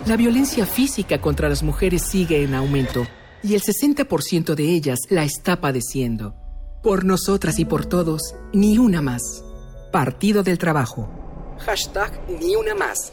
la 0.06 0.16
violencia 0.16 0.66
física 0.66 1.20
contra 1.20 1.48
las 1.48 1.62
mujeres 1.62 2.02
sigue 2.02 2.44
en 2.44 2.54
aumento 2.54 3.06
y 3.42 3.54
el 3.54 3.62
60% 3.62 4.54
de 4.54 4.64
ellas 4.64 5.00
la 5.10 5.24
está 5.24 5.60
padeciendo. 5.60 6.34
Por 6.82 7.04
nosotras 7.04 7.58
y 7.58 7.64
por 7.64 7.86
todos, 7.86 8.34
ni 8.52 8.78
una 8.78 9.02
más. 9.02 9.44
Partido 9.92 10.42
del 10.42 10.58
Trabajo. 10.58 11.08
Hashtag 11.58 12.20
ni 12.40 12.56
una 12.56 12.74
más. 12.74 13.12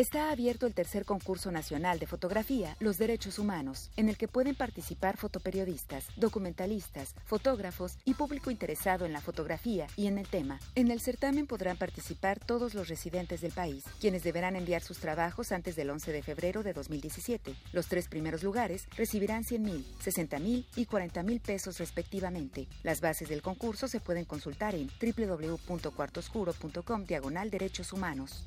Está 0.00 0.30
abierto 0.30 0.66
el 0.66 0.72
tercer 0.72 1.04
concurso 1.04 1.52
nacional 1.52 1.98
de 1.98 2.06
fotografía 2.06 2.74
Los 2.80 2.96
Derechos 2.96 3.38
Humanos, 3.38 3.90
en 3.98 4.08
el 4.08 4.16
que 4.16 4.28
pueden 4.28 4.54
participar 4.54 5.18
fotoperiodistas, 5.18 6.06
documentalistas, 6.16 7.14
fotógrafos 7.26 7.98
y 8.06 8.14
público 8.14 8.50
interesado 8.50 9.04
en 9.04 9.12
la 9.12 9.20
fotografía 9.20 9.88
y 9.98 10.06
en 10.06 10.16
el 10.16 10.26
tema. 10.26 10.58
En 10.74 10.90
el 10.90 11.02
certamen 11.02 11.46
podrán 11.46 11.76
participar 11.76 12.40
todos 12.40 12.72
los 12.72 12.88
residentes 12.88 13.42
del 13.42 13.52
país, 13.52 13.84
quienes 14.00 14.22
deberán 14.22 14.56
enviar 14.56 14.80
sus 14.80 15.00
trabajos 15.00 15.52
antes 15.52 15.76
del 15.76 15.90
11 15.90 16.12
de 16.12 16.22
febrero 16.22 16.62
de 16.62 16.72
2017. 16.72 17.54
Los 17.74 17.88
tres 17.88 18.08
primeros 18.08 18.42
lugares 18.42 18.88
recibirán 18.96 19.44
100 19.44 19.62
mil, 19.62 19.84
60 20.02 20.38
mil 20.38 20.66
y 20.76 20.86
40 20.86 21.22
mil 21.24 21.40
pesos 21.40 21.76
respectivamente. 21.76 22.68
Las 22.84 23.02
bases 23.02 23.28
del 23.28 23.42
concurso 23.42 23.86
se 23.86 24.00
pueden 24.00 24.24
consultar 24.24 24.74
en 24.74 24.88
www.cuartoscuro.com 24.98 27.04
diagonal 27.04 27.50
derechos 27.50 27.92
humanos. 27.92 28.46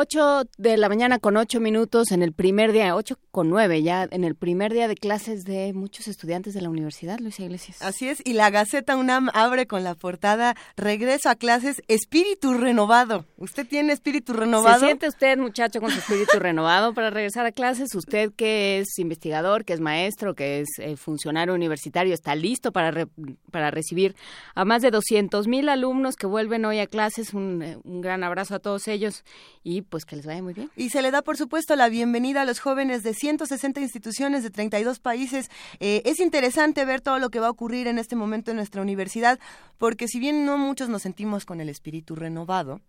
Ocho 0.00 0.44
de 0.58 0.76
la 0.76 0.88
mañana 0.88 1.18
con 1.18 1.36
ocho 1.36 1.58
minutos 1.58 2.12
en 2.12 2.22
el 2.22 2.32
primer 2.32 2.70
día, 2.70 2.94
ocho 2.94 3.18
con 3.32 3.50
nueve 3.50 3.82
ya, 3.82 4.06
en 4.08 4.22
el 4.22 4.36
primer 4.36 4.72
día 4.72 4.86
de 4.86 4.94
clases 4.94 5.44
de 5.44 5.72
muchos 5.72 6.06
estudiantes 6.06 6.54
de 6.54 6.60
la 6.60 6.70
universidad, 6.70 7.18
Luisa 7.18 7.42
Iglesias. 7.42 7.82
Así 7.82 8.08
es, 8.08 8.22
y 8.24 8.34
la 8.34 8.48
Gaceta 8.50 8.94
UNAM 8.94 9.28
abre 9.34 9.66
con 9.66 9.82
la 9.82 9.96
portada 9.96 10.54
Regreso 10.76 11.30
a 11.30 11.34
clases, 11.34 11.82
espíritu 11.88 12.54
renovado. 12.54 13.24
¿Usted 13.38 13.66
tiene 13.66 13.92
espíritu 13.92 14.34
renovado? 14.34 14.78
¿Se 14.78 14.86
siente 14.86 15.08
usted, 15.08 15.36
muchacho, 15.36 15.80
con 15.80 15.90
su 15.90 15.98
espíritu 15.98 16.30
renovado 16.38 16.94
para 16.94 17.10
regresar 17.10 17.44
a 17.46 17.50
clases? 17.50 17.92
¿Usted 17.96 18.30
que 18.36 18.78
es 18.78 19.00
investigador, 19.00 19.64
que 19.64 19.72
es 19.72 19.80
maestro, 19.80 20.36
que 20.36 20.60
es 20.60 20.68
eh, 20.78 20.96
funcionario 20.96 21.54
universitario, 21.54 22.14
está 22.14 22.36
listo 22.36 22.70
para, 22.70 22.92
re- 22.92 23.08
para 23.50 23.72
recibir 23.72 24.14
a 24.54 24.64
más 24.64 24.80
de 24.80 24.92
200 24.92 25.48
mil 25.48 25.68
alumnos 25.68 26.14
que 26.14 26.28
vuelven 26.28 26.64
hoy 26.66 26.78
a 26.78 26.86
clases? 26.86 27.34
Un, 27.34 27.62
eh, 27.62 27.78
un 27.82 28.00
gran 28.00 28.22
abrazo 28.22 28.54
a 28.54 28.60
todos 28.60 28.86
ellos 28.86 29.24
y 29.68 29.82
pues 29.82 30.06
que 30.06 30.16
les 30.16 30.24
vaya 30.24 30.42
muy 30.42 30.54
bien. 30.54 30.70
Y 30.76 30.88
se 30.88 31.02
le 31.02 31.10
da, 31.10 31.20
por 31.20 31.36
supuesto, 31.36 31.76
la 31.76 31.90
bienvenida 31.90 32.40
a 32.40 32.44
los 32.46 32.58
jóvenes 32.58 33.02
de 33.02 33.12
160 33.12 33.82
instituciones 33.82 34.42
de 34.42 34.48
32 34.48 34.98
países. 34.98 35.50
Eh, 35.78 36.00
es 36.06 36.20
interesante 36.20 36.86
ver 36.86 37.02
todo 37.02 37.18
lo 37.18 37.28
que 37.28 37.38
va 37.38 37.48
a 37.48 37.50
ocurrir 37.50 37.86
en 37.86 37.98
este 37.98 38.16
momento 38.16 38.50
en 38.50 38.56
nuestra 38.56 38.80
universidad, 38.80 39.38
porque 39.76 40.08
si 40.08 40.20
bien 40.20 40.46
no 40.46 40.56
muchos 40.56 40.88
nos 40.88 41.02
sentimos 41.02 41.44
con 41.44 41.60
el 41.60 41.68
espíritu 41.68 42.14
renovado, 42.14 42.80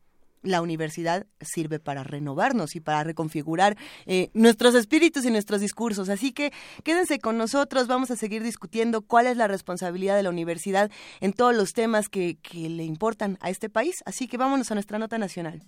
la 0.41 0.61
universidad 0.61 1.27
sirve 1.41 1.79
para 1.79 2.05
renovarnos 2.05 2.77
y 2.77 2.79
para 2.79 3.03
reconfigurar 3.03 3.75
eh, 4.05 4.29
nuestros 4.33 4.73
espíritus 4.73 5.25
y 5.25 5.31
nuestros 5.31 5.59
discursos. 5.59 6.07
Así 6.07 6.31
que 6.31 6.53
quédense 6.85 7.19
con 7.19 7.37
nosotros, 7.37 7.87
vamos 7.87 8.09
a 8.09 8.15
seguir 8.15 8.41
discutiendo 8.41 9.01
cuál 9.01 9.27
es 9.27 9.35
la 9.35 9.49
responsabilidad 9.49 10.15
de 10.15 10.23
la 10.23 10.29
universidad 10.29 10.89
en 11.19 11.33
todos 11.33 11.53
los 11.53 11.73
temas 11.73 12.07
que, 12.07 12.37
que 12.41 12.69
le 12.69 12.85
importan 12.85 13.37
a 13.41 13.49
este 13.49 13.69
país. 13.69 14.01
Así 14.05 14.29
que 14.29 14.37
vámonos 14.37 14.71
a 14.71 14.75
nuestra 14.75 14.97
nota 14.97 15.17
nacional. 15.17 15.61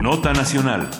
Nota 0.00 0.32
Nacional. 0.34 0.90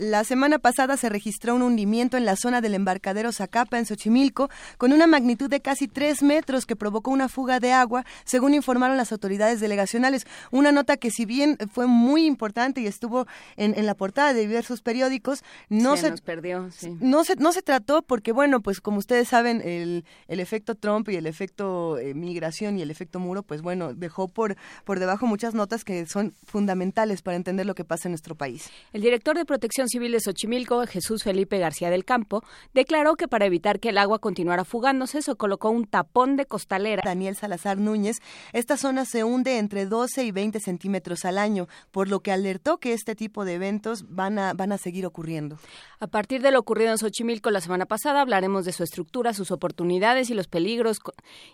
La 0.00 0.24
semana 0.24 0.58
pasada 0.58 0.96
se 0.96 1.10
registró 1.10 1.54
un 1.54 1.60
hundimiento 1.60 2.16
en 2.16 2.24
la 2.24 2.34
zona 2.34 2.62
del 2.62 2.72
embarcadero 2.72 3.32
Zacapa 3.32 3.78
en 3.78 3.84
Xochimilco 3.84 4.48
con 4.78 4.94
una 4.94 5.06
magnitud 5.06 5.50
de 5.50 5.60
casi 5.60 5.88
tres 5.88 6.22
metros 6.22 6.64
que 6.64 6.74
provocó 6.74 7.10
una 7.10 7.28
fuga 7.28 7.60
de 7.60 7.72
agua, 7.72 8.06
según 8.24 8.54
informaron 8.54 8.96
las 8.96 9.12
autoridades 9.12 9.60
delegacionales. 9.60 10.26
Una 10.52 10.72
nota 10.72 10.96
que 10.96 11.10
si 11.10 11.26
bien 11.26 11.58
fue 11.70 11.86
muy 11.86 12.24
importante 12.24 12.80
y 12.80 12.86
estuvo 12.86 13.26
en, 13.58 13.78
en 13.78 13.84
la 13.84 13.94
portada 13.94 14.32
de 14.32 14.40
diversos 14.40 14.80
periódicos, 14.80 15.44
no 15.68 15.96
se, 15.96 16.04
se 16.04 16.10
nos 16.12 16.22
perdió, 16.22 16.70
sí. 16.70 16.96
no 17.02 17.22
se, 17.22 17.36
no 17.36 17.52
se 17.52 17.60
trató 17.60 18.00
porque, 18.00 18.32
bueno, 18.32 18.62
pues 18.62 18.80
como 18.80 18.96
ustedes 18.96 19.28
saben, 19.28 19.60
el, 19.60 20.06
el 20.28 20.40
efecto 20.40 20.76
Trump 20.76 21.10
y 21.10 21.16
el 21.16 21.26
efecto 21.26 21.98
eh, 21.98 22.14
migración 22.14 22.78
y 22.78 22.80
el 22.80 22.90
efecto 22.90 23.20
muro, 23.20 23.42
pues 23.42 23.60
bueno, 23.60 23.92
dejó 23.92 24.28
por, 24.28 24.56
por 24.86 24.98
debajo 24.98 25.26
muchas 25.26 25.52
notas 25.52 25.84
que 25.84 26.06
son 26.06 26.32
fundamentales 26.46 27.20
para 27.20 27.36
entender 27.36 27.66
lo 27.66 27.74
que 27.74 27.84
pasa 27.84 28.08
en 28.08 28.12
nuestro 28.12 28.34
país. 28.34 28.70
El 28.94 29.02
director 29.02 29.36
de 29.36 29.44
Protección 29.44 29.89
Civil 29.90 30.12
de 30.12 30.20
Xochimilco, 30.20 30.86
Jesús 30.86 31.22
Felipe 31.22 31.58
García 31.58 31.90
del 31.90 32.04
Campo, 32.04 32.42
declaró 32.72 33.16
que 33.16 33.28
para 33.28 33.46
evitar 33.46 33.80
que 33.80 33.90
el 33.90 33.98
agua 33.98 34.18
continuara 34.18 34.64
fugándose, 34.64 35.22
se 35.22 35.34
colocó 35.34 35.70
un 35.70 35.86
tapón 35.86 36.36
de 36.36 36.46
costalera. 36.46 37.02
Daniel 37.04 37.36
Salazar 37.36 37.78
Núñez, 37.78 38.20
esta 38.52 38.76
zona 38.76 39.04
se 39.04 39.24
hunde 39.24 39.58
entre 39.58 39.86
12 39.86 40.24
y 40.24 40.32
20 40.32 40.60
centímetros 40.60 41.24
al 41.24 41.38
año, 41.38 41.68
por 41.90 42.08
lo 42.08 42.20
que 42.20 42.32
alertó 42.32 42.78
que 42.78 42.92
este 42.92 43.14
tipo 43.14 43.44
de 43.44 43.54
eventos 43.54 44.04
van 44.08 44.38
a, 44.38 44.54
van 44.54 44.72
a 44.72 44.78
seguir 44.78 45.06
ocurriendo. 45.06 45.58
A 45.98 46.06
partir 46.06 46.40
de 46.40 46.50
lo 46.50 46.58
ocurrido 46.58 46.90
en 46.92 46.98
Xochimilco 46.98 47.50
la 47.50 47.60
semana 47.60 47.86
pasada, 47.86 48.20
hablaremos 48.20 48.64
de 48.64 48.72
su 48.72 48.82
estructura, 48.82 49.34
sus 49.34 49.50
oportunidades 49.50 50.30
y 50.30 50.34
los 50.34 50.48
peligros 50.48 50.98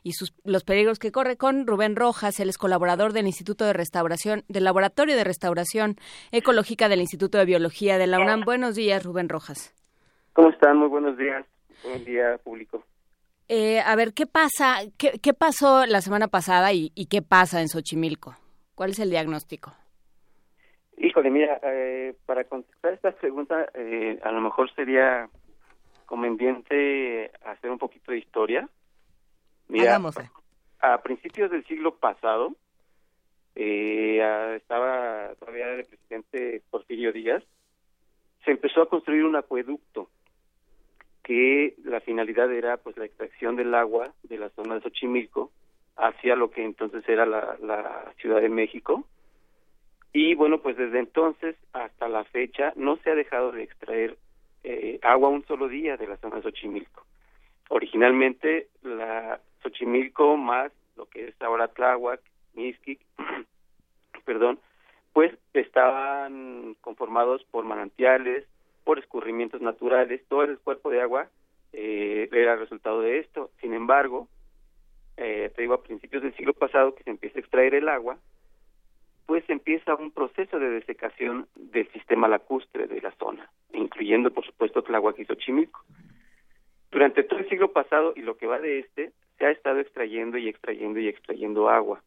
y 0.03 0.13
sus, 0.13 0.35
los 0.45 0.63
peligros 0.63 0.99
que 0.99 1.13
corre 1.13 1.37
con 1.37 1.67
Rubén 1.67 1.97
Rojas, 1.97 2.39
él 2.41 2.49
es 2.49 2.59
colaborador 2.59 3.13
del 3.13 3.27
Instituto 3.27 3.65
de 3.65 3.73
Restauración, 3.73 4.45
del 4.49 4.65
Laboratorio 4.65 5.17
de 5.17 5.25
Restauración 5.25 5.97
Ecológica 6.33 6.89
del 6.89 7.01
Instituto 7.01 7.39
de 7.39 7.45
Biología 7.45 7.99
de 7.99 8.07
la 8.07 8.19
UNAM. 8.27 8.45
Buenos 8.45 8.75
días, 8.75 9.05
Rubén 9.05 9.29
Rojas. 9.29 9.73
¿Cómo 10.33 10.51
están? 10.51 10.77
Muy 10.77 10.89
buenos 10.89 11.17
días. 11.17 11.47
Buen 11.85 12.05
día, 12.05 12.39
público. 12.43 12.85
Eh, 13.49 13.81
a 13.81 13.95
ver, 13.95 14.13
¿qué 14.13 14.27
pasa? 14.27 14.79
¿Qué, 14.99 15.21
qué 15.23 15.33
pasó 15.33 15.87
la 15.87 16.01
semana 16.01 16.29
pasada 16.29 16.73
y, 16.73 16.91
y, 16.95 17.07
qué 17.07 17.23
pasa 17.23 17.61
en 17.61 17.69
Xochimilco? 17.69 18.35
¿Cuál 18.75 18.91
es 18.91 18.99
el 18.99 19.11
diagnóstico? 19.11 19.73
Híjole, 20.99 21.31
mira, 21.31 21.61
eh, 21.63 22.15
para 22.27 22.45
contestar 22.45 22.95
esta 22.95 23.13
pregunta, 23.13 23.67
eh, 23.75 24.19
a 24.23 24.33
lo 24.33 24.41
mejor 24.41 24.75
sería 24.75 25.29
conveniente 26.07 27.31
hacer 27.45 27.71
un 27.71 27.79
poquito 27.79 28.13
de 28.13 28.19
historia. 28.19 28.69
Mira, 29.69 30.01
a 30.81 31.03
principios 31.03 31.51
del 31.51 31.65
siglo 31.67 31.97
pasado, 31.97 32.55
eh, 33.55 34.57
estaba 34.57 35.35
todavía 35.39 35.75
el 35.75 35.85
presidente 35.85 36.63
Porfirio 36.71 37.13
Díaz, 37.13 37.43
se 38.47 38.53
empezó 38.53 38.81
a 38.81 38.89
construir 38.89 39.25
un 39.25 39.37
acueducto 39.37 40.09
que 41.25 41.75
la 41.85 42.01
finalidad 42.01 42.51
era 42.53 42.77
pues 42.77 42.97
la 42.97 43.05
extracción 43.05 43.57
del 43.57 43.75
agua 43.75 44.15
de 44.23 44.39
la 44.39 44.49
zona 44.51 44.77
de 44.77 44.83
Xochimilco 44.83 45.51
hacia 45.97 46.37
lo 46.37 46.53
que 46.53 46.65
entonces 46.65 47.07
era 47.09 47.27
la, 47.27 47.57
la 47.61 48.13
Ciudad 48.21 48.41
de 48.41 48.49
México. 48.49 49.05
Y 50.13 50.35
bueno, 50.37 50.63
pues 50.63 50.77
desde 50.77 51.01
entonces 51.01 51.57
hasta 51.73 52.09
la 52.09 52.23
fecha 52.25 52.73
no 52.77 52.97
se 52.99 53.11
ha 53.11 53.17
dejado 53.17 53.51
de 53.51 53.65
extraer 53.65 54.17
eh, 54.63 55.01
agua 55.03 55.29
un 55.29 55.45
solo 55.47 55.67
día 55.67 55.97
de 55.97 56.07
la 56.07 56.17
zona 56.19 56.37
de 56.37 56.43
Xochimilco. 56.43 57.05
Originalmente 57.69 58.69
la 58.83 59.41
Xochimilco 59.63 60.37
más 60.37 60.71
lo 60.97 61.07
que 61.07 61.29
es 61.29 61.43
ahora 61.43 61.69
Tláhuac, 61.69 62.21
Mixquic, 62.55 63.01
perdón, 64.25 64.61
pues 65.17 65.33
estaban 65.55 66.77
conformados 66.83 67.43
por 67.45 67.65
manantiales, 67.65 68.45
por 68.85 68.99
escurrimientos 68.99 69.63
naturales, 69.63 70.21
todo 70.29 70.43
el 70.43 70.59
cuerpo 70.59 70.91
de 70.91 71.01
agua 71.01 71.31
eh, 71.73 72.29
era 72.31 72.57
resultado 72.57 73.01
de 73.01 73.21
esto. 73.21 73.51
Sin 73.63 73.73
embargo, 73.73 74.29
eh, 75.17 75.51
te 75.57 75.63
digo, 75.63 75.73
a 75.73 75.83
principios 75.83 76.23
del 76.23 76.37
siglo 76.37 76.53
pasado 76.53 76.95
que 76.95 77.03
se 77.03 77.09
empieza 77.09 77.39
a 77.39 77.41
extraer 77.41 77.75
el 77.75 77.89
agua, 77.89 78.19
pues 79.25 79.43
empieza 79.49 79.95
un 79.95 80.11
proceso 80.11 80.59
de 80.59 80.69
desecación 80.69 81.49
del 81.55 81.91
sistema 81.93 82.29
lacustre 82.29 82.87
de 82.87 83.01
la 83.01 83.13
zona, 83.13 83.51
incluyendo, 83.73 84.31
por 84.31 84.45
supuesto, 84.45 84.83
Tláhuac 84.83 85.19
y 85.19 85.25
Xochimilco. 85.25 85.81
Durante 86.91 87.23
todo 87.23 87.39
el 87.39 87.49
siglo 87.49 87.73
pasado 87.73 88.13
y 88.17 88.21
lo 88.21 88.37
que 88.37 88.47
va 88.47 88.59
de 88.59 88.81
este, 88.81 89.13
se 89.39 89.47
ha 89.47 89.51
estado 89.51 89.81
extrayendo 89.81 90.37
y 90.37 90.51
extrayendo 90.51 91.01
y 91.01 91.09
extrayendo 91.09 91.71
agua, 91.71 92.03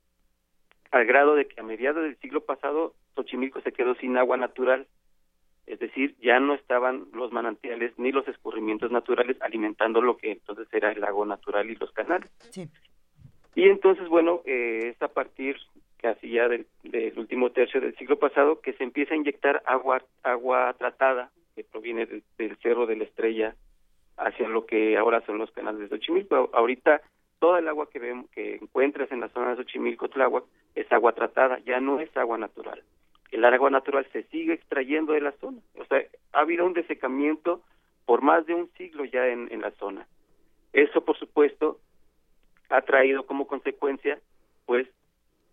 al 0.92 1.06
grado 1.06 1.36
de 1.36 1.48
que 1.48 1.60
a 1.60 1.64
mediados 1.64 2.04
del 2.04 2.18
siglo 2.18 2.42
pasado 2.42 2.94
Xochimilco 3.16 3.62
se 3.62 3.72
quedó 3.72 3.96
sin 3.96 4.18
agua 4.18 4.38
natural 4.38 4.88
es 5.70 5.78
decir, 5.78 6.16
ya 6.20 6.40
no 6.40 6.56
estaban 6.56 7.06
los 7.14 7.32
manantiales 7.32 7.94
ni 7.98 8.12
los 8.12 8.28
escurrimientos 8.28 8.92
naturales 8.92 9.38
alimentando 9.40 10.02
lo 10.02 10.18
que 10.18 10.32
entonces 10.32 10.68
era 10.72 10.92
el 10.92 11.00
lago 11.00 11.28
natural 11.28 11.70
y 11.70 11.76
los 11.76 11.92
canales. 11.92 12.32
Y 13.54 13.64
entonces, 13.70 14.08
bueno, 14.10 14.42
eh, 14.46 14.94
es 14.96 15.02
a 15.04 15.10
partir 15.10 15.58
casi 15.98 16.32
ya 16.32 16.48
del, 16.48 16.66
último 17.18 17.52
tercio 17.52 17.80
del 17.82 17.96
siglo 17.98 18.18
pasado 18.18 18.62
que 18.62 18.74
se 18.74 18.84
empieza 18.84 19.14
a 19.14 19.18
inyectar 19.18 19.62
agua 19.66 20.02
agua 20.24 20.74
tratada 20.80 21.30
que 21.56 21.64
proviene 21.64 22.08
del 22.38 22.58
cerro 22.64 22.88
de 22.88 22.96
la 22.96 23.04
Estrella 23.04 23.56
hacia 24.18 24.50
lo 24.50 24.66
que 24.66 24.98
ahora 24.98 25.24
son 25.28 25.38
los 25.38 25.52
canales 25.52 25.82
de 25.82 25.90
Xochimilco. 25.90 26.50
Ahorita 26.52 27.02
toda 27.40 27.60
el 27.60 27.68
agua 27.68 27.90
que 27.90 28.00
vemos, 28.00 28.30
que 28.32 28.56
encuentras 28.56 29.12
en 29.12 29.22
la 29.22 29.30
zona 29.30 29.52
de 29.52 29.58
Xochimilco, 29.58 30.10
Tláhuac, 30.10 30.44
es 30.76 30.92
agua 30.92 31.14
tratada, 31.14 31.60
ya 31.60 31.80
no 31.80 32.00
es 32.00 32.16
agua 32.16 32.38
natural 32.38 32.84
el 33.32 33.46
agua 33.46 33.70
natural 33.70 34.08
se 34.12 34.24
sigue 34.24 34.54
extrayendo 34.54 35.14
de 35.14 35.22
la 35.22 35.32
zona. 35.34 35.60
O 35.78 35.86
sea, 35.86 36.04
ha 36.34 36.40
habido 36.40 36.66
un 36.66 36.74
desecamiento 36.74 37.62
por 38.06 38.22
más 38.22 38.46
de 38.46 38.56
un 38.56 38.70
siglo 38.78 39.06
ya 39.06 39.28
en, 39.28 39.52
en 39.52 39.62
la 39.62 39.72
zona. 39.72 40.08
Eso, 40.74 41.02
por 41.02 41.18
supuesto, 41.18 41.80
ha 42.70 42.82
traído 42.82 43.26
como 43.26 43.48
consecuencia, 43.48 44.20
pues, 44.66 44.88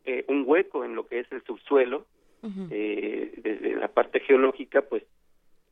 eh, 0.04 0.24
un 0.28 0.44
hueco 0.46 0.84
en 0.84 0.94
lo 0.94 1.06
que 1.06 1.20
es 1.20 1.30
el 1.32 1.42
subsuelo. 1.42 2.06
eh, 2.70 3.32
desde 3.38 3.74
la 3.74 3.88
parte 3.88 4.20
geológica, 4.20 4.82
pues, 4.82 5.02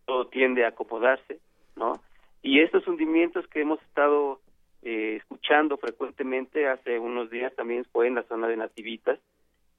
todo 0.06 0.26
tiende 0.26 0.64
a 0.64 0.68
acomodarse, 0.68 1.38
¿no? 1.76 2.00
Y 2.42 2.60
estos 2.60 2.86
hundimientos 2.88 3.46
que 3.46 3.60
hemos 3.60 3.80
estado 3.82 4.40
eh, 4.84 5.16
escuchando 5.16 5.78
frecuentemente 5.78 6.68
hace 6.68 6.98
unos 6.98 7.30
días 7.30 7.54
también 7.56 7.86
fue 7.86 8.06
en 8.06 8.16
la 8.16 8.22
zona 8.24 8.48
de 8.48 8.58
Nativitas 8.58 9.18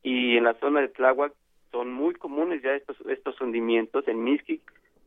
y 0.02 0.36
en 0.36 0.44
la 0.44 0.56
zona 0.56 0.82
de 0.82 0.88
Tláhuac 0.88 1.32
son 1.72 1.94
muy 1.94 2.16
comunes 2.16 2.64
ya 2.64 2.74
estos 2.74 2.98
estos 3.08 3.40
hundimientos. 3.40 4.08
En 4.08 4.24
Mixquic 4.24 4.62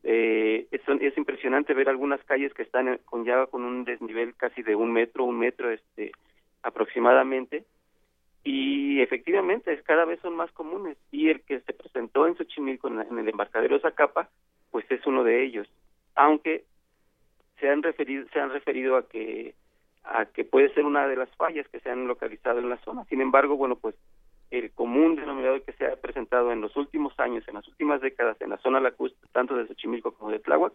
eh, 0.04 0.68
es, 0.70 0.80
es, 1.00 1.18
impresionante 1.18 1.74
ver 1.74 1.88
algunas 1.88 2.22
calles 2.24 2.54
que 2.54 2.62
están 2.62 3.00
con 3.06 3.24
ya 3.24 3.46
con 3.46 3.64
un 3.64 3.84
desnivel 3.84 4.36
casi 4.36 4.62
de 4.62 4.76
un 4.76 4.92
metro 4.92 5.24
un 5.24 5.40
metro 5.40 5.68
este 5.70 6.12
aproximadamente. 6.62 7.64
Y 8.44 9.00
efectivamente 9.00 9.72
es, 9.72 9.82
cada 9.82 10.04
vez 10.04 10.20
son 10.20 10.36
más 10.36 10.52
comunes. 10.52 10.96
Y 11.10 11.28
el 11.28 11.40
que 11.40 11.58
se 11.60 11.72
presentó 11.72 12.28
en 12.28 12.36
Xochimilco 12.36 12.86
en, 12.86 13.18
el 13.18 13.28
embarcadero 13.28 13.74
de 13.76 13.82
Zacapa 13.82 14.28
pues 14.70 14.88
es 14.90 15.04
uno 15.06 15.24
de 15.24 15.42
ellos. 15.42 15.68
Aunque 16.14 16.64
se 17.58 17.68
han 17.68 17.82
referido 17.82 18.26
se 18.32 18.38
han 18.38 18.50
referido 18.50 18.96
a 18.96 19.08
que 19.08 19.54
a 20.08 20.26
que 20.26 20.44
puede 20.44 20.72
ser 20.74 20.84
una 20.84 21.06
de 21.06 21.16
las 21.16 21.28
fallas 21.36 21.68
que 21.68 21.80
se 21.80 21.90
han 21.90 22.06
localizado 22.06 22.58
en 22.58 22.68
la 22.68 22.78
zona 22.78 23.04
sin 23.04 23.20
embargo 23.20 23.56
bueno 23.56 23.76
pues 23.76 23.94
el 24.50 24.72
común 24.72 25.16
denominador 25.16 25.62
que 25.62 25.72
se 25.72 25.86
ha 25.86 25.96
presentado 25.96 26.52
en 26.52 26.60
los 26.60 26.74
últimos 26.76 27.12
años, 27.18 27.46
en 27.48 27.54
las 27.54 27.68
últimas 27.68 28.00
décadas, 28.00 28.40
en 28.40 28.50
la 28.50 28.58
zona 28.58 28.80
lacustre, 28.80 29.28
tanto 29.32 29.54
de 29.54 29.66
Xochimilco 29.66 30.12
como 30.12 30.30
de 30.30 30.38
Tláhuac, 30.38 30.72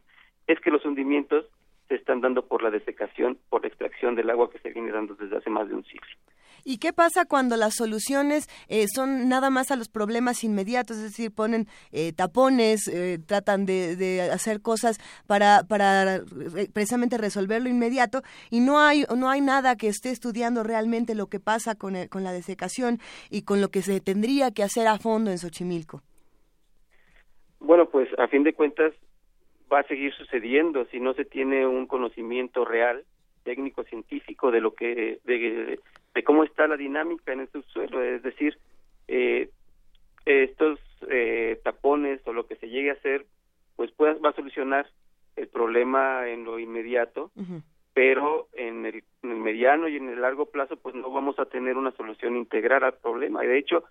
es 0.47 0.59
que 0.59 0.71
los 0.71 0.85
hundimientos 0.85 1.45
se 1.87 1.95
están 1.95 2.21
dando 2.21 2.45
por 2.45 2.61
la 2.61 2.69
desecación, 2.69 3.37
por 3.49 3.61
la 3.61 3.69
extracción 3.69 4.15
del 4.15 4.29
agua 4.29 4.49
que 4.51 4.59
se 4.59 4.69
viene 4.69 4.91
dando 4.91 5.15
desde 5.15 5.37
hace 5.37 5.49
más 5.49 5.67
de 5.67 5.75
un 5.75 5.83
siglo. 5.85 6.07
¿Y 6.65 6.77
qué 6.77 6.93
pasa 6.93 7.25
cuando 7.25 7.57
las 7.57 7.75
soluciones 7.75 8.47
eh, 8.69 8.85
son 8.87 9.27
nada 9.27 9.49
más 9.49 9.71
a 9.71 9.75
los 9.75 9.89
problemas 9.89 10.43
inmediatos? 10.43 10.97
Es 10.97 11.03
decir, 11.03 11.31
ponen 11.33 11.67
eh, 11.91 12.13
tapones, 12.13 12.87
eh, 12.87 13.19
tratan 13.25 13.65
de, 13.65 13.95
de, 13.95 14.21
hacer 14.21 14.61
cosas 14.61 14.97
para, 15.27 15.63
para 15.67 16.21
precisamente 16.73 17.17
resolver 17.17 17.61
lo 17.61 17.69
inmediato 17.69 18.21
y 18.49 18.61
no 18.61 18.79
hay, 18.79 19.05
no 19.15 19.29
hay 19.29 19.41
nada 19.41 19.75
que 19.75 19.87
esté 19.87 20.09
estudiando 20.09 20.63
realmente 20.63 21.15
lo 21.15 21.27
que 21.27 21.39
pasa 21.39 21.75
con, 21.75 21.95
con 22.07 22.23
la 22.23 22.31
desecación 22.31 22.99
y 23.29 23.43
con 23.43 23.61
lo 23.61 23.69
que 23.69 23.81
se 23.81 23.99
tendría 23.99 24.51
que 24.51 24.63
hacer 24.63 24.87
a 24.87 24.97
fondo 24.97 25.31
en 25.31 25.37
Xochimilco. 25.37 26.01
Bueno, 27.59 27.89
pues 27.89 28.07
a 28.17 28.27
fin 28.27 28.43
de 28.43 28.53
cuentas 28.53 28.93
va 29.71 29.79
a 29.79 29.87
seguir 29.87 30.13
sucediendo 30.13 30.85
si 30.91 30.99
no 30.99 31.13
se 31.13 31.25
tiene 31.25 31.65
un 31.65 31.87
conocimiento 31.87 32.65
real 32.65 33.03
técnico 33.43 33.83
científico 33.83 34.51
de 34.51 34.61
lo 34.61 34.73
que 34.73 35.19
de, 35.23 35.79
de 36.13 36.23
cómo 36.23 36.43
está 36.43 36.67
la 36.67 36.77
dinámica 36.77 37.33
en 37.33 37.41
el 37.41 37.49
subsuelo, 37.49 38.01
es 38.03 38.21
decir, 38.23 38.57
eh, 39.07 39.49
estos 40.25 40.79
eh, 41.09 41.59
tapones 41.63 42.21
o 42.25 42.33
lo 42.33 42.47
que 42.47 42.55
se 42.55 42.69
llegue 42.69 42.91
a 42.91 42.93
hacer, 42.93 43.25
pues 43.75 43.91
pueda, 43.91 44.13
va 44.15 44.29
a 44.29 44.35
solucionar 44.35 44.87
el 45.35 45.47
problema 45.47 46.29
en 46.29 46.43
lo 46.43 46.59
inmediato, 46.59 47.31
pero 47.93 48.47
en 48.53 48.85
el, 48.85 49.03
en 49.23 49.31
el, 49.31 49.37
mediano 49.37 49.87
y 49.87 49.97
en 49.97 50.09
el 50.09 50.21
largo 50.21 50.45
plazo, 50.45 50.77
pues 50.77 50.95
no 50.95 51.09
vamos 51.11 51.39
a 51.39 51.45
tener 51.45 51.75
una 51.75 51.91
solución 51.91 52.37
integral 52.37 52.83
al 52.83 52.93
problema. 52.93 53.43
Y 53.43 53.47
de 53.47 53.57
hecho, 53.57 53.83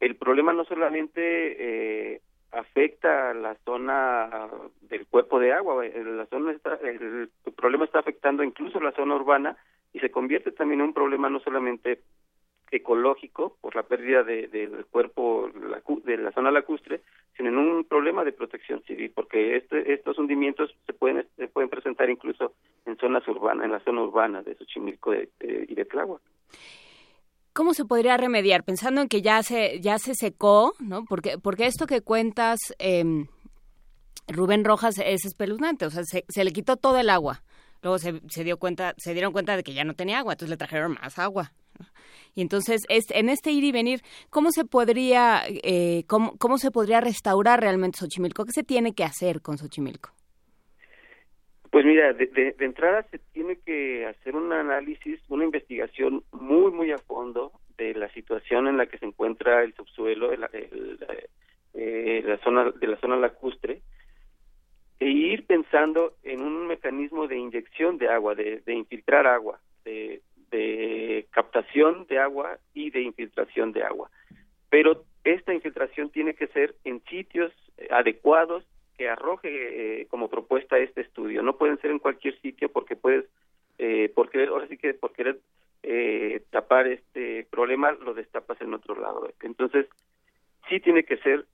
el 0.00 0.16
problema 0.16 0.52
no 0.52 0.64
solamente 0.64 2.14
eh, 2.14 2.20
afecta 2.52 3.30
a 3.30 3.34
la 3.34 3.54
zona 3.64 4.48
del 4.82 5.06
cuerpo 5.06 5.40
de 5.40 5.52
agua, 5.52 5.84
la 5.86 6.26
zona 6.26 6.52
está, 6.52 6.74
el, 6.82 7.30
el 7.44 7.52
problema 7.54 7.86
está 7.86 8.00
afectando 8.00 8.42
incluso 8.42 8.78
la 8.80 8.92
zona 8.92 9.16
urbana 9.16 9.56
y 9.96 9.98
se 9.98 10.10
convierte 10.10 10.52
también 10.52 10.80
en 10.80 10.88
un 10.88 10.92
problema 10.92 11.30
no 11.30 11.40
solamente 11.40 12.00
ecológico 12.70 13.56
por 13.62 13.74
la 13.74 13.82
pérdida 13.82 14.22
de, 14.24 14.48
del 14.48 14.84
cuerpo 14.86 15.48
de 16.04 16.18
la 16.18 16.32
zona 16.32 16.50
lacustre, 16.50 17.00
sino 17.34 17.48
en 17.48 17.56
un 17.56 17.84
problema 17.84 18.22
de 18.22 18.32
protección 18.32 18.82
civil, 18.82 19.10
porque 19.14 19.56
este, 19.56 19.94
estos 19.94 20.18
hundimientos 20.18 20.70
se 20.84 20.92
pueden 20.92 21.26
se 21.36 21.48
pueden 21.48 21.70
presentar 21.70 22.10
incluso 22.10 22.52
en 22.84 22.98
zonas 22.98 23.26
urbanas, 23.26 23.64
en 23.64 23.72
la 23.72 23.80
zona 23.80 24.02
urbana 24.02 24.42
de 24.42 24.54
Xochimilco 24.56 25.12
de, 25.12 25.30
de, 25.40 25.64
y 25.66 25.74
de 25.74 25.84
Tláhuac. 25.86 26.20
¿Cómo 27.54 27.72
se 27.72 27.86
podría 27.86 28.18
remediar? 28.18 28.64
Pensando 28.64 29.00
en 29.00 29.08
que 29.08 29.22
ya 29.22 29.42
se 29.42 29.80
ya 29.80 29.98
se 29.98 30.14
secó, 30.14 30.74
¿no? 30.78 31.06
Porque 31.08 31.38
porque 31.42 31.64
esto 31.64 31.86
que 31.86 32.02
cuentas 32.02 32.58
eh, 32.78 33.24
Rubén 34.28 34.62
Rojas 34.62 34.98
es 34.98 35.24
espeluznante, 35.24 35.86
o 35.86 35.90
sea, 35.90 36.02
se, 36.04 36.26
se 36.28 36.44
le 36.44 36.52
quitó 36.52 36.76
todo 36.76 36.98
el 36.98 37.08
agua 37.08 37.40
luego 37.86 37.98
se, 37.98 38.20
se, 38.28 38.42
dio 38.42 38.56
cuenta, 38.56 38.94
se 38.96 39.12
dieron 39.12 39.32
cuenta 39.32 39.56
de 39.56 39.62
que 39.62 39.72
ya 39.72 39.84
no 39.84 39.94
tenía 39.94 40.18
agua, 40.18 40.32
entonces 40.32 40.50
le 40.50 40.56
trajeron 40.56 40.94
más 41.00 41.18
agua. 41.20 41.52
Y 42.34 42.42
entonces, 42.42 42.84
en 42.88 43.28
este 43.28 43.52
ir 43.52 43.62
y 43.64 43.70
venir, 43.70 44.00
¿cómo 44.28 44.50
se 44.50 44.64
podría, 44.64 45.42
eh, 45.46 46.02
cómo, 46.08 46.36
cómo 46.36 46.58
se 46.58 46.70
podría 46.70 47.00
restaurar 47.00 47.60
realmente 47.60 47.98
Xochimilco? 47.98 48.44
¿Qué 48.44 48.52
se 48.52 48.64
tiene 48.64 48.92
que 48.92 49.04
hacer 49.04 49.40
con 49.40 49.56
Xochimilco? 49.56 50.10
Pues 51.70 51.84
mira, 51.84 52.12
de, 52.12 52.26
de, 52.26 52.52
de, 52.52 52.64
entrada 52.64 53.06
se 53.10 53.18
tiene 53.32 53.56
que 53.64 54.06
hacer 54.06 54.34
un 54.34 54.52
análisis, 54.52 55.20
una 55.28 55.44
investigación 55.44 56.24
muy, 56.32 56.72
muy 56.72 56.90
a 56.90 56.98
fondo 56.98 57.52
de 57.78 57.94
la 57.94 58.08
situación 58.10 58.66
en 58.66 58.78
la 58.78 58.86
que 58.86 58.98
se 58.98 59.06
encuentra 59.06 59.62
el 59.62 59.74
subsuelo, 59.74 60.32
el, 60.32 60.44
el, 60.52 60.98
eh, 61.74 62.22
la 62.24 62.38
zona 62.38 62.70
de 62.70 62.86
la 62.86 62.96
zona 62.98 63.16
lacustre, 63.16 63.80
e 64.98 65.08
ir 65.08 65.46
pensando 65.46 66.14
en 66.22 66.40
un 66.40 66.66
mecanismo 66.66 67.26
de 67.28 67.36
inyección 67.36 67.98
de 67.98 68.08
agua, 68.08 68.34
de, 68.34 68.62
infiltrar 68.66 69.26
agua. 69.26 69.60
de, 69.84 70.22
captación 71.30 72.06
de 72.06 72.18
agua 72.18 72.58
y 72.72 72.90
de 72.90 73.02
infiltración 73.02 73.72
de 73.72 73.82
agua. 73.82 74.10
Pero 74.70 75.04
esta 75.24 75.52
infiltración 75.52 76.08
tiene 76.10 76.34
que 76.34 76.46
ser 76.46 76.74
en 76.84 77.02
sitios 77.04 77.52
adecuados 77.90 78.64
que 78.96 79.08
arroje 79.08 80.00
eh, 80.00 80.06
como 80.06 80.28
propuesta 80.28 80.78
este 80.78 81.02
estudio. 81.02 81.42
No 81.42 81.56
pueden 81.56 81.78
ser 81.80 81.90
en 81.90 81.98
cualquier 81.98 82.40
sitio 82.40 82.70
porque 82.70 82.96
puedes, 82.96 83.26
eh, 83.78 84.10
por 84.14 84.30
querer, 84.30 84.48
ahora 84.48 84.66
sí 84.68 84.78
que 84.78 84.94
por 84.94 85.12
querer 85.12 85.40
eh, 85.82 86.42
tapar 86.50 86.86
este 86.86 87.46
problema, 87.50 87.92
lo 87.92 88.14
destapas 88.14 88.60
en 88.60 88.74
otro 88.74 88.98
lado. 88.98 89.28
Entonces, 89.42 89.86
sí 90.68 90.80
tiene 90.80 91.04
que 91.04 91.18
ser, 91.18 91.44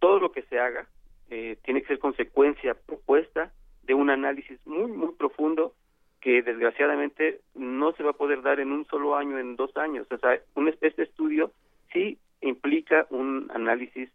todo 0.00 0.18
lo 0.18 0.32
que 0.32 0.42
se 0.42 0.58
haga, 0.58 0.88
eh, 1.34 1.56
tiene 1.64 1.80
que 1.80 1.88
ser 1.88 1.98
consecuencia 1.98 2.74
propuesta 2.74 3.52
de 3.84 3.94
un 3.94 4.10
análisis 4.10 4.60
muy, 4.66 4.92
muy 4.92 5.14
profundo 5.14 5.72
que 6.20 6.42
desgraciadamente 6.42 7.40
no 7.54 7.92
se 7.92 8.02
va 8.02 8.10
a 8.10 8.16
poder 8.18 8.42
dar 8.42 8.60
en 8.60 8.70
un 8.70 8.84
solo 8.84 9.16
año, 9.16 9.38
en 9.38 9.56
dos 9.56 9.74
años. 9.78 10.06
O 10.10 10.18
sea, 10.18 10.38
un, 10.56 10.68
este 10.68 11.02
estudio 11.02 11.50
sí 11.90 12.18
implica 12.42 13.06
un 13.08 13.50
análisis 13.54 14.10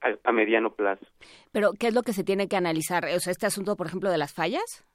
a, 0.00 0.32
mediano 0.32 0.70
plazo. 0.70 1.04
Pero, 1.52 1.72
¿qué 1.78 1.88
es 1.88 1.94
lo 1.94 2.02
que 2.02 2.14
se 2.14 2.24
tiene 2.24 2.48
que 2.48 2.56
analizar? 2.56 3.04
O 3.14 3.20
sea, 3.20 3.30
este 3.30 3.44
asunto, 3.44 3.76
por 3.76 3.88
ejemplo, 3.88 4.10
de 4.10 4.16
las 4.16 4.32
fallas. 4.32 4.86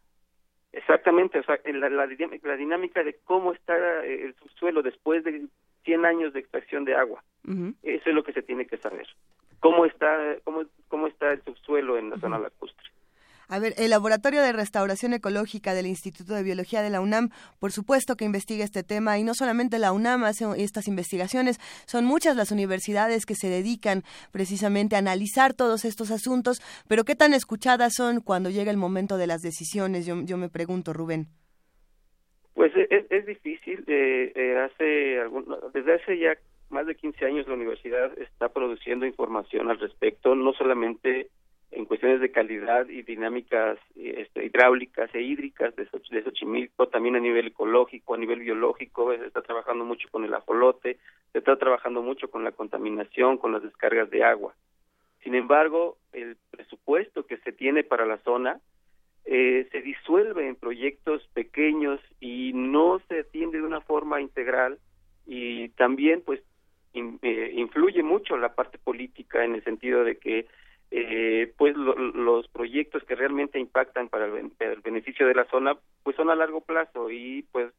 Exactamente, 0.72 1.38
o 1.38 1.44
sea, 1.44 1.60
la, 1.66 1.90
la, 1.90 2.08
la 2.08 2.56
dinámica 2.58 3.04
de 3.04 3.16
cómo 3.26 3.54
está 3.54 3.76
eh, 4.06 4.26
el 4.26 4.36
subsuelo 4.38 4.82
después 4.82 5.24
de 5.24 5.46
100 5.84 6.06
años 6.06 6.34
de 6.34 6.40
extracción 6.40 6.84
de 6.84 6.96
agua. 6.96 7.24
Eso 7.84 8.10
es 8.10 8.16
lo 8.16 8.24
que 8.24 8.34
se 8.34 8.42
tiene 8.42 8.66
que 8.66 8.78
saber. 8.78 9.08
¿Cómo 9.60 9.86
está, 9.86 10.38
cómo, 10.44 10.64
cómo 10.88 11.08
está 11.08 11.32
el 11.32 11.44
subsuelo 11.44 11.98
en 11.98 12.10
la 12.12 12.20
zona 12.20 12.40
lacustre? 12.40 12.90
A 13.52 13.58
ver, 13.58 13.74
el 13.78 13.90
Laboratorio 13.90 14.44
de 14.44 14.52
Restauración 14.54 15.14
Ecológica 15.14 15.74
del 15.74 15.88
Instituto 15.88 16.36
de 16.36 16.44
Biología 16.44 16.84
de 16.84 16.92
la 16.92 17.02
UNAM, 17.02 17.30
por 17.60 17.72
supuesto 17.72 18.16
que 18.16 18.24
investiga 18.24 18.64
este 18.64 18.84
tema 18.84 19.18
y 19.18 19.24
no 19.24 19.34
solamente 19.34 19.80
la 19.80 19.92
UNAM 19.92 20.24
hace 20.24 20.46
estas 20.58 20.88
investigaciones, 20.88 21.58
son 21.88 22.06
muchas 22.06 22.36
las 22.36 22.52
universidades 22.52 23.26
que 23.26 23.34
se 23.34 23.50
dedican 23.50 24.04
precisamente 24.32 24.96
a 24.96 25.00
analizar 25.00 25.56
todos 25.56 25.84
estos 25.84 26.12
asuntos, 26.12 26.62
pero 26.88 27.06
¿qué 27.06 27.16
tan 27.16 27.34
escuchadas 27.34 27.96
son 27.96 28.22
cuando 28.22 28.52
llega 28.52 28.70
el 28.70 28.78
momento 28.78 29.18
de 29.18 29.26
las 29.26 29.42
decisiones? 29.42 30.06
Yo, 30.06 30.22
yo 30.26 30.38
me 30.38 30.50
pregunto, 30.50 30.94
Rubén. 30.94 31.26
Pues 32.54 32.72
es, 32.76 33.06
es 33.10 33.26
difícil. 33.26 33.84
Eh, 33.88 34.32
eh, 34.36 34.58
hace 34.60 35.22
algún, 35.22 35.48
desde 35.74 35.94
hace 35.96 36.20
ya 36.20 36.38
más 36.70 36.86
de 36.86 36.96
15 36.96 37.26
años 37.26 37.48
la 37.48 37.56
universidad 37.56 38.18
está 38.20 38.50
produciendo 38.50 39.06
información 39.06 39.70
al 39.70 39.80
respecto, 39.80 40.36
no 40.36 40.54
solamente 40.54 41.30
en 41.72 41.86
cuestiones 41.86 42.20
de 42.20 42.32
calidad 42.32 42.88
y 42.90 43.04
dinámicas 43.04 43.78
este, 43.96 44.46
hidráulicas 44.46 45.14
e 45.14 45.22
hídricas 45.22 45.76
de, 45.76 45.88
de 46.10 46.24
Xochimilco, 46.24 46.88
también 46.88 47.16
a 47.16 47.20
nivel 47.20 47.48
ecológico, 47.48 48.16
a 48.16 48.18
nivel 48.18 48.40
biológico, 48.40 49.16
se 49.16 49.26
está 49.26 49.42
trabajando 49.42 49.86
mucho 49.86 50.08
con 50.10 50.26
el 50.26 50.34
ajolote, 50.34 50.98
se 51.32 51.38
está 51.38 51.58
trabajando 51.58 52.02
mucho 52.02 52.30
con 52.30 52.44
la 52.44 52.52
contaminación, 52.52 53.38
con 53.38 53.52
las 53.52 53.62
descargas 53.62 54.10
de 54.10 54.24
agua. 54.24 54.56
Sin 55.24 55.36
embargo, 55.36 55.98
el 56.12 56.38
presupuesto 56.50 57.26
que 57.26 57.38
se 57.38 57.52
tiene 57.52 57.84
para 57.84 58.06
la 58.06 58.18
zona 58.20 58.60
eh, 59.26 59.68
se 59.72 59.82
disuelve 59.82 60.48
en 60.48 60.56
proyectos 60.56 61.28
pequeños 61.34 62.00
y 62.20 62.52
no 62.54 63.00
se 63.08 63.20
atiende 63.20 63.60
de 63.60 63.64
una 63.64 63.82
forma 63.82 64.22
integral 64.22 64.80
y 65.28 65.70
también 65.70 66.24
pues 66.26 66.42
eh, 66.94 67.52
influye 67.54 68.04
mucho 68.04 68.38
la 68.38 68.54
parte 68.54 68.78
política 68.78 69.44
en 69.44 69.56
el 69.56 69.64
sentido 69.64 70.04
de 70.04 70.18
que 70.18 70.48
eh, 70.92 71.54
pues 71.58 71.76
los 71.78 72.48
proyectos 72.48 73.04
que 73.04 73.16
realmente 73.16 73.60
impactan 73.60 74.10
para 74.10 74.26
el, 74.26 74.82
beneficio 74.84 75.28
de 75.28 75.36
la 75.36 75.46
zona 75.46 75.78
pues 76.04 76.16
son 76.16 76.32
a 76.32 76.36
largo 76.36 76.62
plazo 76.62 77.12
y 77.12 77.46
pues 77.52 77.72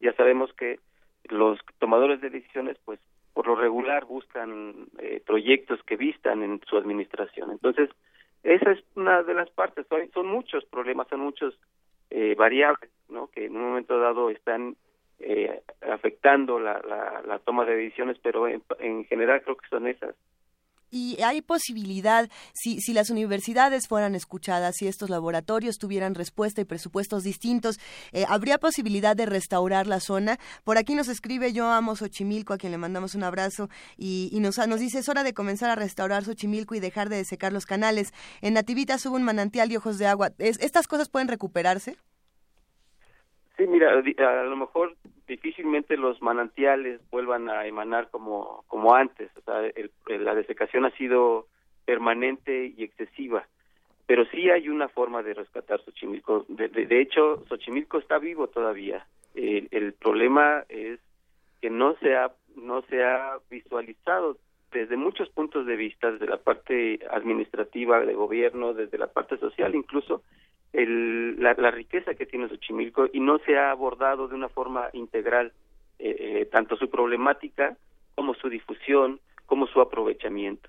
ya 0.00 0.12
sabemos 0.14 0.52
que 0.54 0.80
los 1.28 1.60
tomadores 1.78 2.20
de 2.20 2.30
decisiones 2.30 2.76
pues 2.84 2.98
por 3.34 3.46
lo 3.46 3.54
regular 3.54 4.04
buscan 4.06 4.88
eh, 4.98 5.22
proyectos 5.24 5.80
que 5.84 5.96
vistan 5.96 6.42
en 6.42 6.60
su 6.68 6.76
administración. 6.76 7.52
Entonces 7.52 7.88
esa 8.42 8.72
es 8.72 8.82
una 8.96 9.22
de 9.22 9.34
las 9.34 9.50
partes. 9.50 9.86
Son, 9.88 10.00
son 10.12 10.26
muchos 10.26 10.64
problemas 10.64 11.06
son 11.08 11.20
muchos 11.20 11.56
eh, 12.10 12.34
variables 12.36 12.90
no 13.08 13.28
que 13.28 13.46
en 13.46 13.56
un 13.56 13.62
momento 13.62 13.98
dado 13.98 14.30
están 14.30 14.76
eh, 15.18 15.62
afectando 15.80 16.58
la, 16.58 16.80
la, 16.86 17.22
la, 17.26 17.38
toma 17.40 17.64
de 17.64 17.76
decisiones 17.76 18.18
pero 18.22 18.48
en, 18.48 18.62
en 18.80 19.04
general 19.06 19.42
creo 19.42 19.56
que 19.56 19.68
son 19.68 19.86
esas 19.86 20.14
y 20.90 21.20
hay 21.22 21.42
posibilidad, 21.42 22.28
si, 22.54 22.80
si 22.80 22.92
las 22.92 23.10
universidades 23.10 23.88
fueran 23.88 24.14
escuchadas, 24.14 24.76
si 24.78 24.86
estos 24.86 25.10
laboratorios 25.10 25.78
tuvieran 25.78 26.14
respuesta 26.14 26.60
y 26.60 26.64
presupuestos 26.64 27.24
distintos, 27.24 27.78
eh, 28.12 28.24
¿habría 28.28 28.58
posibilidad 28.58 29.16
de 29.16 29.26
restaurar 29.26 29.86
la 29.86 30.00
zona? 30.00 30.38
Por 30.64 30.78
aquí 30.78 30.94
nos 30.94 31.08
escribe 31.08 31.52
Yo 31.52 31.66
Amo 31.66 31.96
Xochimilco, 31.96 32.54
a 32.54 32.58
quien 32.58 32.72
le 32.72 32.78
mandamos 32.78 33.14
un 33.14 33.24
abrazo, 33.24 33.68
y, 33.96 34.30
y 34.32 34.40
nos, 34.40 34.58
nos 34.66 34.80
dice, 34.80 35.00
es 35.00 35.08
hora 35.08 35.24
de 35.24 35.34
comenzar 35.34 35.70
a 35.70 35.74
restaurar 35.74 36.24
Xochimilco 36.24 36.74
y 36.74 36.80
dejar 36.80 37.08
de 37.08 37.24
secar 37.24 37.52
los 37.52 37.66
canales. 37.66 38.12
En 38.40 38.54
Nativitas 38.54 39.04
hubo 39.06 39.16
un 39.16 39.24
manantial 39.24 39.70
y 39.72 39.76
ojos 39.76 39.98
de 39.98 40.06
agua. 40.06 40.30
¿Estas 40.38 40.86
cosas 40.86 41.08
pueden 41.08 41.28
recuperarse? 41.28 41.96
Sí, 43.56 43.66
mira, 43.66 43.90
a 43.92 44.42
lo 44.44 44.56
mejor 44.56 44.94
difícilmente 45.26 45.96
los 45.96 46.20
manantiales 46.20 47.00
vuelvan 47.10 47.48
a 47.48 47.66
emanar 47.66 48.10
como, 48.10 48.64
como 48.68 48.94
antes. 48.94 49.30
O 49.36 49.40
sea, 49.40 49.62
la 50.18 50.34
desecación 50.34 50.84
ha 50.84 50.90
sido 50.90 51.46
permanente 51.84 52.72
y 52.76 52.84
excesiva. 52.84 53.46
Pero 54.06 54.24
sí 54.26 54.50
hay 54.50 54.68
una 54.68 54.88
forma 54.88 55.22
de 55.22 55.34
rescatar 55.34 55.80
Xochimilco. 55.80 56.44
De, 56.48 56.68
de, 56.68 57.00
hecho, 57.00 57.44
Xochimilco 57.48 57.98
está 57.98 58.18
vivo 58.18 58.48
todavía. 58.48 59.06
El, 59.34 59.68
el, 59.70 59.92
problema 59.94 60.64
es 60.68 61.00
que 61.60 61.70
no 61.70 61.96
se 61.96 62.14
ha 62.14 62.30
no 62.56 62.82
se 62.82 63.04
ha 63.04 63.38
visualizado 63.50 64.38
desde 64.72 64.96
muchos 64.96 65.28
puntos 65.30 65.66
de 65.66 65.76
vista, 65.76 66.10
desde 66.10 66.26
la 66.26 66.38
parte 66.38 67.00
administrativa 67.10 68.00
de 68.00 68.14
gobierno, 68.14 68.74
desde 68.74 68.98
la 68.98 69.08
parte 69.08 69.36
social 69.38 69.74
incluso, 69.74 70.22
el, 70.76 71.42
la, 71.42 71.54
la, 71.54 71.70
riqueza 71.70 72.14
que 72.14 72.26
tiene 72.26 72.48
Xochimilco 72.48 73.06
y 73.12 73.20
no 73.20 73.38
se 73.38 73.56
ha 73.56 73.70
abordado 73.70 74.28
de 74.28 74.34
una 74.34 74.50
forma 74.50 74.88
integral 74.92 75.52
eh, 75.98 76.16
eh, 76.18 76.48
tanto 76.52 76.76
su 76.76 76.90
problemática 76.90 77.76
como 78.14 78.34
su 78.34 78.50
difusión, 78.50 79.18
como 79.46 79.66
su 79.66 79.80
aprovechamiento. 79.80 80.68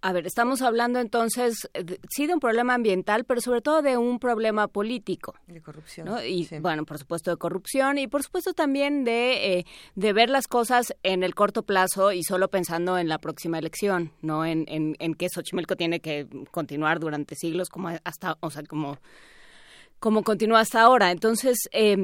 A 0.00 0.12
ver, 0.12 0.28
estamos 0.28 0.62
hablando 0.62 1.00
entonces, 1.00 1.68
sí, 2.08 2.28
de 2.28 2.34
un 2.34 2.38
problema 2.38 2.74
ambiental, 2.74 3.24
pero 3.24 3.40
sobre 3.40 3.60
todo 3.62 3.82
de 3.82 3.96
un 3.96 4.20
problema 4.20 4.68
político. 4.68 5.34
De 5.48 5.60
corrupción. 5.60 6.06
¿no? 6.06 6.22
Y 6.22 6.48
bueno, 6.60 6.84
por 6.84 6.98
supuesto 6.98 7.32
de 7.32 7.36
corrupción 7.36 7.98
y 7.98 8.06
por 8.06 8.22
supuesto 8.22 8.52
también 8.52 9.02
de, 9.02 9.58
eh, 9.58 9.66
de 9.96 10.12
ver 10.12 10.30
las 10.30 10.46
cosas 10.46 10.94
en 11.02 11.24
el 11.24 11.34
corto 11.34 11.64
plazo 11.64 12.12
y 12.12 12.22
solo 12.22 12.48
pensando 12.48 12.96
en 12.96 13.08
la 13.08 13.18
próxima 13.18 13.58
elección, 13.58 14.12
no 14.22 14.44
en, 14.44 14.66
en, 14.68 14.94
en 15.00 15.14
que 15.14 15.28
Xochimilco 15.28 15.74
tiene 15.74 15.98
que 15.98 16.28
continuar 16.52 17.00
durante 17.00 17.34
siglos 17.34 17.68
como 17.68 17.88
hasta, 18.04 18.38
o 18.38 18.50
sea, 18.50 18.62
como, 18.62 18.98
como 19.98 20.22
continúa 20.22 20.60
hasta 20.60 20.80
ahora. 20.80 21.10
Entonces, 21.10 21.68
eh, 21.72 21.96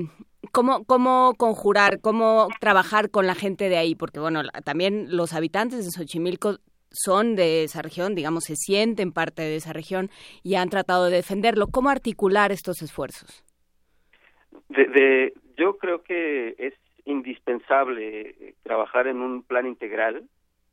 ¿Cómo, 0.52 0.84
¿Cómo 0.84 1.34
conjurar, 1.38 2.00
cómo 2.00 2.48
trabajar 2.60 3.10
con 3.10 3.26
la 3.26 3.34
gente 3.34 3.70
de 3.70 3.78
ahí? 3.78 3.94
Porque, 3.94 4.20
bueno, 4.20 4.42
también 4.62 5.16
los 5.16 5.32
habitantes 5.32 5.86
de 5.86 5.90
Xochimilco 5.90 6.58
son 6.94 7.36
de 7.36 7.64
esa 7.64 7.82
región, 7.82 8.14
digamos, 8.14 8.44
se 8.44 8.56
sienten 8.56 9.12
parte 9.12 9.42
de 9.42 9.56
esa 9.56 9.72
región 9.72 10.10
y 10.42 10.54
han 10.54 10.70
tratado 10.70 11.06
de 11.06 11.16
defenderlo. 11.16 11.66
¿Cómo 11.66 11.90
articular 11.90 12.52
estos 12.52 12.82
esfuerzos? 12.82 13.44
De, 14.68 15.34
yo 15.56 15.76
creo 15.78 16.02
que 16.02 16.54
es 16.58 16.74
indispensable 17.04 18.20
eh, 18.20 18.54
trabajar 18.62 19.06
en 19.06 19.20
un 19.20 19.42
plan 19.42 19.66
integral 19.66 20.28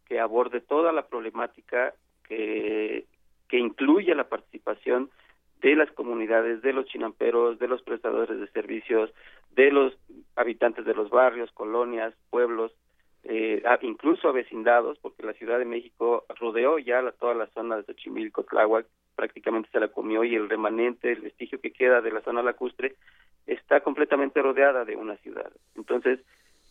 que 0.06 0.20
aborde 0.20 0.62
toda 0.62 0.92
la 0.92 1.08
problemática 1.08 1.94
que, 2.28 3.06
que 3.48 3.58
incluya 3.58 4.16
la 4.16 4.30
participación 4.30 5.10
de 5.62 5.76
las 5.76 5.92
comunidades, 5.92 6.62
de 6.62 6.74
los 6.74 6.86
chinamperos, 6.86 7.60
de 7.60 7.68
los 7.68 7.82
prestadores 7.84 8.40
de 8.40 8.48
servicios, 8.48 9.14
de 9.52 9.72
los 9.72 9.94
habitantes 10.36 10.86
de 10.86 10.94
los 10.94 11.10
barrios, 11.10 11.52
colonias, 11.52 12.14
pueblos, 12.30 12.72
eh, 13.24 13.64
incluso 13.82 14.30
a 14.30 14.32
vecindados, 14.32 14.98
porque 15.00 15.24
la 15.24 15.34
Ciudad 15.34 15.60
de 15.60 15.66
México 15.66 16.26
rodeó 16.40 16.80
ya 16.80 17.02
la, 17.02 17.12
toda 17.12 17.36
la 17.36 17.48
zona 17.48 17.78
de 17.78 17.84
Xochimilco, 17.84 18.44
Tláhuac, 18.44 18.86
prácticamente 19.16 19.70
se 19.72 19.80
la 19.80 19.90
comió 19.90 20.24
y 20.24 20.36
el 20.36 20.50
remanente, 20.50 21.12
el 21.12 21.22
vestigio 21.22 21.62
que 21.62 21.72
queda 21.72 22.02
de 22.02 22.12
la 22.12 22.22
zona 22.22 22.42
lacustre 22.42 22.96
está 23.46 23.82
completamente 23.82 24.42
rodeada 24.42 24.86
de 24.86 24.96
una 24.96 25.18
ciudad. 25.18 25.52
Entonces, 25.76 26.20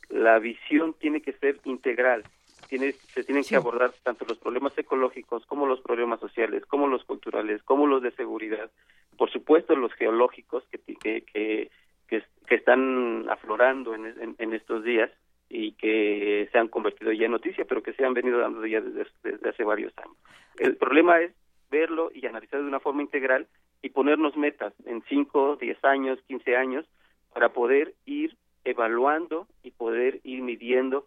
la 0.08 0.38
visión 0.38 0.94
tiene 0.94 1.20
que 1.20 1.32
ser 1.34 1.60
integral, 1.64 2.24
tiene, 2.68 2.92
se 2.92 3.22
tienen 3.22 3.44
que 3.44 3.56
abordar 3.56 3.92
tanto 4.02 4.24
los 4.24 4.38
problemas 4.38 4.76
ecológicos 4.76 5.46
como 5.46 5.66
los 5.66 5.80
problemas 5.80 6.18
sociales, 6.20 6.66
como 6.66 6.88
los 6.88 7.04
culturales, 7.04 7.62
como 7.62 7.86
los 7.86 8.02
de 8.02 8.10
seguridad, 8.12 8.70
por 9.16 9.30
supuesto 9.30 9.76
los 9.76 9.92
geológicos 9.94 10.64
que, 10.70 10.78
que, 10.96 11.22
que, 11.22 11.70
que, 12.08 12.54
están 12.54 13.28
aflorando 13.30 13.94
en, 13.94 14.34
en 14.36 14.52
estos 14.52 14.82
días, 14.82 15.10
y 15.50 15.72
que 15.72 16.48
se 16.52 16.58
han 16.58 16.68
convertido 16.68 17.12
ya 17.12 17.26
en 17.26 17.32
noticia, 17.32 17.64
pero 17.64 17.82
que 17.82 17.92
se 17.92 18.04
han 18.04 18.14
venido 18.14 18.38
dando 18.38 18.64
ya 18.64 18.80
desde, 18.80 19.48
hace 19.48 19.64
varios 19.64 19.92
años. 19.98 20.16
El 20.58 20.76
problema 20.76 21.20
es 21.20 21.32
verlo 21.70 22.10
y 22.14 22.24
analizar 22.24 22.60
de 22.60 22.68
una 22.68 22.80
forma 22.80 23.02
integral 23.02 23.48
y 23.82 23.90
ponernos 23.90 24.36
metas 24.36 24.72
en 24.86 25.02
5, 25.08 25.56
10 25.56 25.84
años, 25.84 26.18
15 26.28 26.56
años 26.56 26.86
para 27.34 27.52
poder 27.52 27.94
ir 28.06 28.36
evaluando 28.64 29.48
y 29.62 29.72
poder 29.72 30.20
ir 30.22 30.42
midiendo 30.42 31.06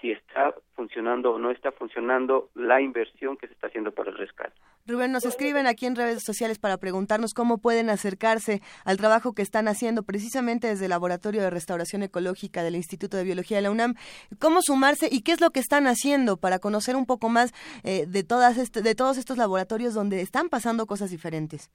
si 0.00 0.10
está 0.10 0.54
funcionando 0.74 1.32
o 1.32 1.38
no 1.38 1.50
está 1.50 1.70
funcionando 1.70 2.50
la 2.54 2.80
inversión 2.80 3.36
que 3.36 3.46
se 3.46 3.52
está 3.52 3.68
haciendo 3.68 3.92
para 3.92 4.10
el 4.10 4.18
rescate. 4.18 4.54
Rubén, 4.86 5.12
nos 5.12 5.24
escriben 5.24 5.66
aquí 5.66 5.86
en 5.86 5.96
redes 5.96 6.22
sociales 6.22 6.58
para 6.58 6.76
preguntarnos 6.76 7.32
cómo 7.32 7.56
pueden 7.56 7.88
acercarse 7.88 8.60
al 8.84 8.98
trabajo 8.98 9.32
que 9.32 9.40
están 9.40 9.66
haciendo 9.66 10.02
precisamente 10.02 10.66
desde 10.66 10.84
el 10.84 10.90
Laboratorio 10.90 11.40
de 11.40 11.48
Restauración 11.48 12.02
Ecológica 12.02 12.62
del 12.62 12.74
Instituto 12.74 13.16
de 13.16 13.24
Biología 13.24 13.56
de 13.56 13.62
la 13.62 13.70
UNAM. 13.70 13.94
¿Cómo 14.38 14.60
sumarse 14.60 15.08
y 15.10 15.22
qué 15.22 15.32
es 15.32 15.40
lo 15.40 15.52
que 15.52 15.60
están 15.60 15.86
haciendo 15.86 16.36
para 16.36 16.58
conocer 16.58 16.96
un 16.96 17.06
poco 17.06 17.30
más 17.30 17.54
eh, 17.82 18.04
de, 18.06 18.24
todas 18.24 18.58
este, 18.58 18.82
de 18.82 18.94
todos 18.94 19.16
estos 19.16 19.38
laboratorios 19.38 19.94
donde 19.94 20.20
están 20.20 20.50
pasando 20.50 20.84
cosas 20.84 21.10
diferentes? 21.10 21.70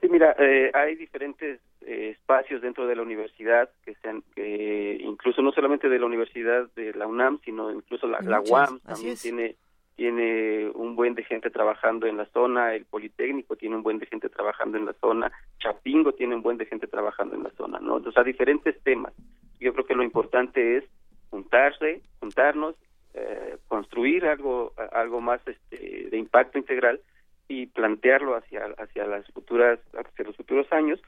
Sí, 0.00 0.08
mira, 0.08 0.34
eh, 0.38 0.70
hay 0.72 0.96
diferentes 0.96 1.60
eh, 1.82 2.16
espacios 2.18 2.62
dentro 2.62 2.86
de 2.86 2.96
la 2.96 3.02
universidad 3.02 3.68
que 3.84 3.94
sean 3.96 4.22
que 4.34 4.96
incluso 5.02 5.42
no 5.42 5.52
solamente 5.52 5.90
de 5.90 5.98
la 5.98 6.06
universidad 6.06 6.66
de 6.74 6.94
la 6.94 7.06
UNAM 7.06 7.40
sino 7.44 7.70
incluso 7.70 8.06
la, 8.06 8.20
la 8.22 8.40
UAM 8.40 8.80
también 8.80 9.16
tiene 9.16 9.56
tiene 9.96 10.70
un 10.74 10.96
buen 10.96 11.14
de 11.14 11.24
gente 11.24 11.50
trabajando 11.50 12.06
en 12.06 12.16
la 12.16 12.26
zona 12.26 12.74
el 12.74 12.84
Politécnico 12.84 13.56
tiene 13.56 13.76
un 13.76 13.82
buen 13.82 13.98
de 13.98 14.06
gente 14.06 14.28
trabajando 14.28 14.78
en 14.78 14.86
la 14.86 14.92
zona 14.94 15.30
Chapingo 15.58 16.12
tiene 16.12 16.36
un 16.36 16.42
buen 16.42 16.56
de 16.56 16.66
gente 16.66 16.86
trabajando 16.86 17.34
en 17.34 17.42
la 17.42 17.50
zona 17.50 17.78
no 17.80 17.96
o 17.96 18.12
sea 18.12 18.24
diferentes 18.24 18.80
temas. 18.82 19.12
Yo 19.58 19.72
creo 19.72 19.84
que 19.84 19.94
lo 19.94 20.02
importante 20.02 20.78
es 20.78 20.84
juntarse 21.30 22.00
juntarnos 22.20 22.74
eh, 23.14 23.56
construir 23.68 24.26
algo 24.26 24.72
algo 24.92 25.20
más 25.20 25.40
este, 25.46 26.08
de 26.10 26.16
impacto 26.16 26.58
integral 26.58 27.00
y 27.48 27.66
plantearlo 27.66 28.36
hacia 28.36 28.66
hacia 28.78 29.06
las 29.06 29.26
futuras 29.32 29.78
hacia 29.94 30.24
los 30.24 30.36
futuros 30.36 30.72
años 30.72 31.00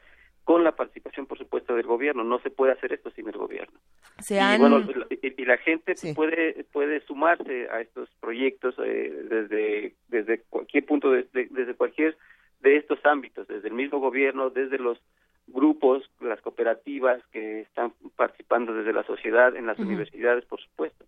con 0.45 0.65
la 0.65 0.73
participación, 0.73 1.27
por 1.27 1.39
supuesto, 1.39 1.75
del 1.75 1.87
gobierno. 1.87 2.25
No 2.25 2.41
se 2.41 2.51
puede 2.51 2.73
hacer 2.73 2.93
esto 2.93 3.11
sin 3.11 3.29
el 3.29 3.37
gobierno. 3.37 3.79
Y, 4.29 4.59
bueno, 4.59 4.83
y, 5.11 5.45
la 5.45 5.57
gente 5.59 5.95
puede 6.15 6.65
puede 6.73 7.01
sumarse 7.07 7.69
a 7.71 7.81
estos 7.81 8.09
proyectos 8.21 8.75
eh, 8.85 9.13
desde 9.29 9.95
desde 10.09 10.43
cualquier 10.49 10.85
punto, 10.85 11.11
desde 11.11 11.75
cualquier 11.75 12.17
de 12.61 12.77
estos 12.77 13.05
ámbitos, 13.05 13.49
desde 13.49 13.69
el 13.69 13.75
mismo 13.75 13.99
gobierno, 13.99 14.51
desde 14.51 14.79
los 14.79 14.99
grupos, 15.49 16.09
las 16.21 16.41
cooperativas 16.41 17.21
que 17.33 17.63
están 17.63 17.93
participando 18.17 18.73
desde 18.73 18.93
la 18.93 19.05
sociedad, 19.05 19.57
en 19.57 19.67
las 19.67 19.79
universidades, 19.79 20.45
por 20.45 20.61
supuesto. 20.61 21.05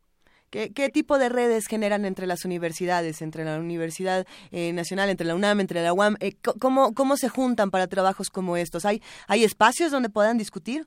¿Qué, 0.54 0.88
tipo 0.88 1.18
de 1.18 1.28
redes 1.28 1.66
generan 1.66 2.04
entre 2.04 2.28
las 2.28 2.44
universidades, 2.44 3.22
entre 3.22 3.44
la 3.44 3.58
Universidad 3.58 4.24
eh, 4.52 4.72
Nacional, 4.72 5.10
entre 5.10 5.26
la 5.26 5.34
UNAM, 5.34 5.58
entre 5.58 5.82
la 5.82 5.92
UAM? 5.92 6.14
Eh, 6.20 6.34
¿cómo, 6.60 6.94
¿Cómo 6.94 7.16
se 7.16 7.28
juntan 7.28 7.72
para 7.72 7.88
trabajos 7.88 8.30
como 8.30 8.56
estos? 8.56 8.84
¿Hay, 8.84 9.00
¿Hay 9.26 9.42
espacios 9.42 9.90
donde 9.90 10.10
puedan 10.10 10.38
discutir? 10.38 10.82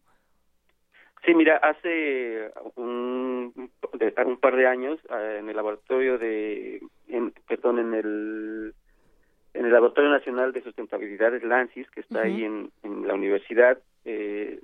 Sí, 1.26 1.34
mira, 1.34 1.58
hace 1.58 2.50
un, 2.76 3.52
un 3.54 4.38
par 4.40 4.56
de 4.56 4.68
años 4.68 5.00
eh, 5.10 5.38
en 5.42 5.50
el 5.50 5.56
laboratorio 5.58 6.18
de, 6.18 6.82
en, 7.10 7.34
perdón, 7.46 7.80
en 7.80 7.94
el 7.94 8.74
en 9.54 9.66
el 9.66 9.74
Laboratorio 9.74 10.12
Nacional 10.12 10.54
de 10.54 10.62
Sustentabilidad 10.62 11.32
de 11.32 11.40
LANCIS, 11.40 11.90
que 11.90 12.02
está 12.02 12.22
ahí 12.22 12.44
en, 12.44 12.70
en, 12.84 13.08
la 13.08 13.16
universidad, 13.16 13.80
eh, 14.06 14.60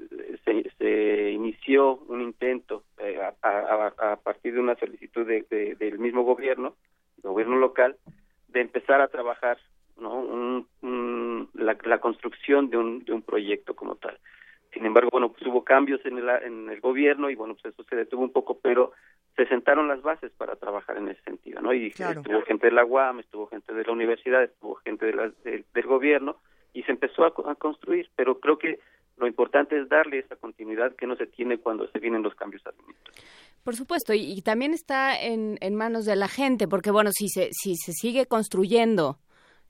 se, 0.45 0.69
se, 0.77 1.31
inició 1.31 1.95
un 1.95 2.21
intento 2.21 2.84
eh, 3.03 3.19
a, 3.21 3.93
a, 3.97 4.15
partir 4.17 4.53
de 4.53 4.59
una 4.59 4.75
solicitud 4.75 5.27
de, 5.27 5.75
del 5.77 5.99
mismo 5.99 6.23
gobierno, 6.23 6.75
gobierno 7.21 7.57
local, 7.57 7.97
de 8.47 8.61
empezar 8.61 9.01
a 9.01 9.07
trabajar 9.07 9.57
¿no? 9.97 10.19
Un, 10.81 11.49
la, 11.53 11.77
la, 11.84 11.99
construcción 11.99 12.69
de 12.69 12.77
un, 12.77 13.03
de 13.05 13.13
un 13.13 13.21
proyecto 13.21 13.75
como 13.75 13.95
tal. 13.95 14.17
Sin 14.73 14.85
embargo, 14.85 15.09
bueno, 15.11 15.31
pues 15.31 15.45
hubo 15.45 15.63
cambios 15.63 16.03
en 16.05 16.17
el, 16.17 16.30
en 16.30 16.69
el 16.69 16.81
gobierno 16.81 17.30
y 17.30 17.35
bueno, 17.35 17.55
pues 17.55 17.73
eso 17.73 17.84
se 17.84 17.95
detuvo 17.95 18.23
un 18.23 18.31
poco, 18.31 18.59
pero 18.59 18.91
se 19.35 19.45
sentaron 19.47 19.88
las 19.88 20.01
bases 20.01 20.31
para 20.31 20.55
trabajar 20.55 20.97
en 20.97 21.09
ese 21.09 21.21
sentido, 21.21 21.61
¿no? 21.61 21.73
Y 21.73 21.88
estuvo 21.88 22.41
gente 22.43 22.67
de 22.67 22.73
la 22.73 22.85
UAM, 22.85 23.19
estuvo 23.19 23.47
gente 23.47 23.73
de 23.73 23.84
la 23.84 23.91
universidad, 23.91 24.43
estuvo 24.43 24.75
gente 24.75 25.05
de 25.05 25.13
la, 25.13 25.31
del 25.43 25.85
gobierno 25.85 26.38
y 26.73 26.84
se 26.84 26.91
empezó 26.91 27.25
a, 27.25 27.55
construir, 27.55 28.09
pero 28.15 28.39
creo 28.39 28.57
que 28.57 28.80
lo 29.18 29.27
importante 29.27 29.80
es 29.80 29.88
darle 29.90 30.19
esa 30.19 30.35
continuidad 30.35 30.95
que 30.95 31.07
no 31.07 31.15
se 31.15 31.27
tiene 31.27 31.57
cuando 31.57 31.88
se 31.88 31.99
vienen 31.99 32.23
los 32.23 32.35
cambios 32.35 32.65
administrativos. 32.65 33.34
Por 33.64 33.76
supuesto, 33.76 34.14
y, 34.14 34.41
también 34.41 34.73
está 34.73 35.19
en, 35.19 35.57
manos 35.76 36.06
de 36.06 36.15
la 36.15 36.27
gente, 36.27 36.68
porque 36.68 36.91
bueno, 36.91 37.11
si 37.14 37.30
se, 37.30 37.49
si 37.52 37.76
se 37.76 37.94
sigue 37.94 38.26
construyendo. 38.26 39.19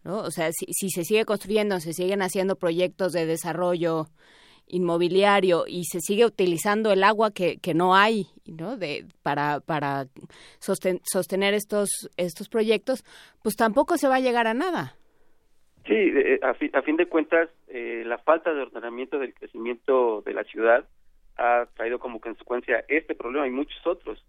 O 0.06 0.32
sea, 0.32 0.52
si, 0.52 0.66
si 0.74 0.90
se 0.90 1.06
sigue 1.06 1.26
construyendo, 1.26 1.80
se 1.80 1.94
siguen 1.94 2.22
haciendo 2.22 2.56
proyectos 2.56 3.14
de 3.14 3.26
desarrollo 3.26 4.08
inmobiliario 4.66 5.66
y 5.68 5.84
se 5.86 6.00
sigue 6.00 6.26
utilizando 6.26 6.92
el 6.92 7.04
agua 7.04 7.32
que, 7.32 7.58
que 7.58 7.74
no 7.74 7.96
hay 7.96 8.28
¿no? 8.46 8.78
De, 8.78 9.06
para, 9.22 9.60
para 9.60 10.08
sostener 10.60 11.54
estos, 11.54 11.90
estos 12.18 12.50
proyectos, 12.50 13.04
pues 13.42 13.56
tampoco 13.56 13.98
se 13.98 14.08
va 14.08 14.16
a 14.16 14.20
llegar 14.20 14.48
a 14.48 14.54
nada. 14.54 14.96
Sí, 15.86 16.14
a, 16.42 16.82
fin 16.82 16.96
de 16.96 17.08
cuentas, 17.08 17.50
eh, 17.68 18.04
la 18.06 18.18
falta 18.18 18.54
de 18.54 18.62
ordenamiento 18.62 19.20
del 19.20 19.34
crecimiento 19.34 20.22
de 20.22 20.34
la 20.34 20.44
ciudad 20.46 20.88
ha 21.38 21.68
traído 21.76 22.00
como 22.00 22.22
consecuencia 22.22 22.86
este 22.88 23.16
problema 23.16 23.48
y 23.48 23.52
muchos 23.52 23.86
otros. 23.86 24.24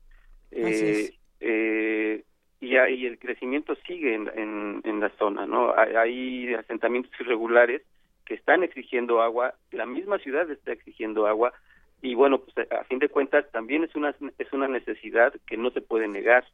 Eh, 0.51 1.14
eh, 1.40 2.24
y, 2.60 2.76
y, 2.76 3.06
el 3.06 3.18
crecimiento 3.18 3.76
sigue 3.86 4.14
en, 4.14 4.31
en, 4.35 4.81
en 4.85 5.01
la 5.01 5.10
zona, 5.10 5.47
¿no? 5.47 5.74
hay 5.76 6.55
asentamientos 6.55 7.12
irregulares 7.20 7.82
que 8.24 8.35
están 8.35 8.62
exigiendo 8.62 9.20
agua, 9.20 9.55
la 9.70 9.85
misma 9.85 10.18
ciudad 10.18 10.51
está 10.51 10.72
exigiendo 10.72 11.26
agua 11.26 11.52
y 12.01 12.14
bueno, 12.14 12.39
pues 12.39 12.70
a 12.70 12.85
fin 12.85 12.98
de 12.98 13.09
cuentas 13.09 13.51
también 13.51 13.85
es 13.85 13.94
una 13.94 14.14
es 14.39 14.52
una 14.52 14.68
necesidad 14.68 15.35
que 15.47 15.56
no 15.56 15.70
se 15.70 15.81
puede 15.81 16.09
negar 16.09 16.44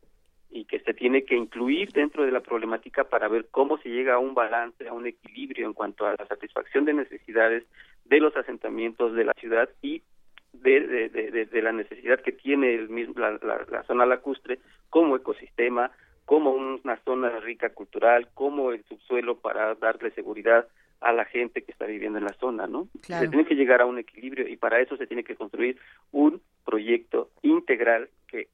y 0.51 0.65
que 0.65 0.81
se 0.81 0.95
tiene 0.95 1.25
que 1.25 1.37
incluir 1.37 1.93
dentro 1.93 2.25
de 2.25 2.33
la 2.33 2.41
problemática 2.41 3.05
para 3.05 3.29
ver 3.29 3.47
cómo 3.51 3.79
se 3.79 3.89
llega 3.89 4.15
a 4.15 4.19
un 4.19 4.35
balance, 4.35 4.89
a 4.89 4.93
un 4.93 5.07
equilibrio 5.07 5.67
en 5.67 5.73
cuanto 5.73 6.07
a 6.07 6.17
la 6.19 6.27
satisfacción 6.27 6.85
de 6.85 6.95
necesidades 6.95 7.65
de 8.05 8.21
los 8.21 8.37
asentamientos 8.37 9.15
de 9.15 9.25
la 9.25 9.33
ciudad 9.35 9.69
y 9.81 10.03
de, 10.53 10.81
de, 11.09 11.47
de, 11.47 11.63
la 11.63 11.73
necesidad 11.73 12.21
que 12.21 12.33
tiene 12.33 12.75
el 12.75 12.89
mismo, 12.89 13.15
la, 13.17 13.39
la, 13.71 13.83
zona 13.85 14.05
lacustre 14.05 14.59
como 14.89 15.15
ecosistema, 15.15 15.93
como 16.25 16.51
una 16.51 16.97
zona 17.05 17.31
rica 17.39 17.71
cultural, 17.71 18.29
como 18.35 18.73
el 18.73 18.83
subsuelo 18.85 19.39
para 19.39 19.77
darle 19.77 20.11
seguridad 20.11 20.67
a 21.01 21.13
la 21.13 21.25
gente 21.25 21.63
que 21.63 21.71
está 21.71 21.87
viviendo 21.87 22.19
en 22.19 22.25
la 22.25 22.35
zona, 22.35 22.67
¿no? 22.67 22.89
Se 23.03 23.29
tiene 23.29 23.47
que 23.47 23.55
llegar 23.55 23.81
a 23.81 23.87
un 23.87 23.99
equilibrio 23.99 24.47
y 24.49 24.57
para 24.57 24.81
eso 24.81 24.97
se 24.97 25.07
tiene 25.07 25.25
que 25.25 25.37
construir 25.37 25.79
un 26.11 26.43
proyecto 26.65 27.31
integral 27.43 28.11
que, 28.27 28.49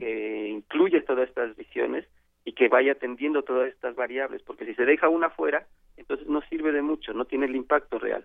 que 0.00 0.48
incluya 0.48 1.04
todas 1.04 1.28
estas 1.28 1.54
visiones 1.56 2.06
y 2.44 2.52
que 2.54 2.68
vaya 2.68 2.92
atendiendo 2.92 3.42
todas 3.42 3.68
estas 3.68 3.94
variables, 3.94 4.42
porque 4.42 4.64
si 4.64 4.74
se 4.74 4.86
deja 4.86 5.08
una 5.08 5.30
fuera, 5.30 5.66
entonces 5.96 6.26
no 6.26 6.40
sirve 6.48 6.72
de 6.72 6.82
mucho, 6.82 7.12
no 7.12 7.26
tiene 7.26 7.46
el 7.46 7.54
impacto 7.54 7.98
real. 7.98 8.24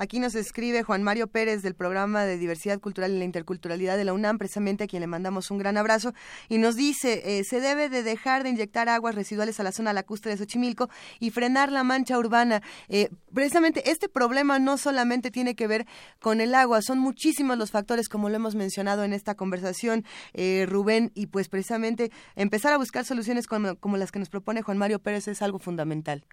Aquí 0.00 0.20
nos 0.20 0.36
escribe 0.36 0.84
Juan 0.84 1.02
Mario 1.02 1.26
Pérez 1.26 1.60
del 1.62 1.74
programa 1.74 2.24
de 2.24 2.38
diversidad 2.38 2.78
cultural 2.78 3.10
y 3.10 3.18
la 3.18 3.24
interculturalidad 3.24 3.96
de 3.96 4.04
la 4.04 4.12
UNAM, 4.12 4.38
precisamente 4.38 4.84
a 4.84 4.86
quien 4.86 5.00
le 5.00 5.08
mandamos 5.08 5.50
un 5.50 5.58
gran 5.58 5.76
abrazo, 5.76 6.14
y 6.48 6.58
nos 6.58 6.76
dice, 6.76 7.22
eh, 7.24 7.42
se 7.42 7.60
debe 7.60 7.88
de 7.88 8.04
dejar 8.04 8.44
de 8.44 8.50
inyectar 8.50 8.88
aguas 8.88 9.16
residuales 9.16 9.58
a 9.58 9.64
la 9.64 9.72
zona 9.72 9.92
lacustre 9.92 10.30
de 10.30 10.36
Xochimilco 10.36 10.88
y 11.18 11.30
frenar 11.30 11.72
la 11.72 11.82
mancha 11.82 12.16
urbana. 12.16 12.62
Eh, 12.88 13.10
precisamente 13.34 13.90
este 13.90 14.08
problema 14.08 14.60
no 14.60 14.78
solamente 14.78 15.32
tiene 15.32 15.56
que 15.56 15.66
ver 15.66 15.84
con 16.20 16.40
el 16.40 16.54
agua, 16.54 16.80
son 16.80 17.00
muchísimos 17.00 17.58
los 17.58 17.72
factores, 17.72 18.08
como 18.08 18.28
lo 18.28 18.36
hemos 18.36 18.54
mencionado 18.54 19.02
en 19.02 19.12
esta 19.12 19.34
conversación, 19.34 20.04
eh, 20.32 20.64
Rubén, 20.68 21.10
y 21.16 21.26
pues 21.26 21.48
precisamente 21.48 22.12
empezar 22.36 22.72
a 22.72 22.76
buscar 22.76 23.04
soluciones 23.04 23.48
como 23.48 23.96
las 23.96 24.12
que 24.12 24.20
nos 24.20 24.28
propone 24.28 24.62
Juan 24.62 24.78
Mario 24.78 25.00
Pérez 25.00 25.26
es 25.26 25.42
algo 25.42 25.58
fundamental. 25.58 26.24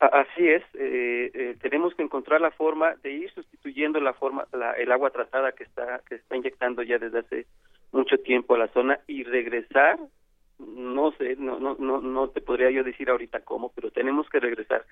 Así 0.00 0.48
es, 0.48 0.62
eh, 0.74 1.30
eh, 1.34 1.56
tenemos 1.60 1.92
que 1.94 2.04
encontrar 2.04 2.40
la 2.40 2.52
forma 2.52 2.94
de 3.02 3.10
ir 3.10 3.32
sustituyendo 3.32 4.00
la 4.00 4.12
forma, 4.12 4.46
el 4.76 4.92
agua 4.92 5.10
tratada 5.10 5.50
que 5.50 5.64
está 5.64 6.00
que 6.08 6.14
está 6.14 6.36
inyectando 6.36 6.84
ya 6.84 6.98
desde 6.98 7.18
hace 7.18 7.46
mucho 7.90 8.16
tiempo 8.18 8.54
a 8.54 8.58
la 8.58 8.68
zona 8.68 9.00
y 9.08 9.24
regresar, 9.24 9.98
no 10.60 11.10
sé, 11.12 11.34
no 11.36 11.58
no 11.58 11.74
no 11.80 12.00
no 12.00 12.28
te 12.28 12.40
podría 12.40 12.70
yo 12.70 12.84
decir 12.84 13.10
ahorita 13.10 13.40
cómo, 13.40 13.72
pero 13.74 13.90
tenemos 13.90 14.28
que 14.30 14.38
regresar 14.38 14.84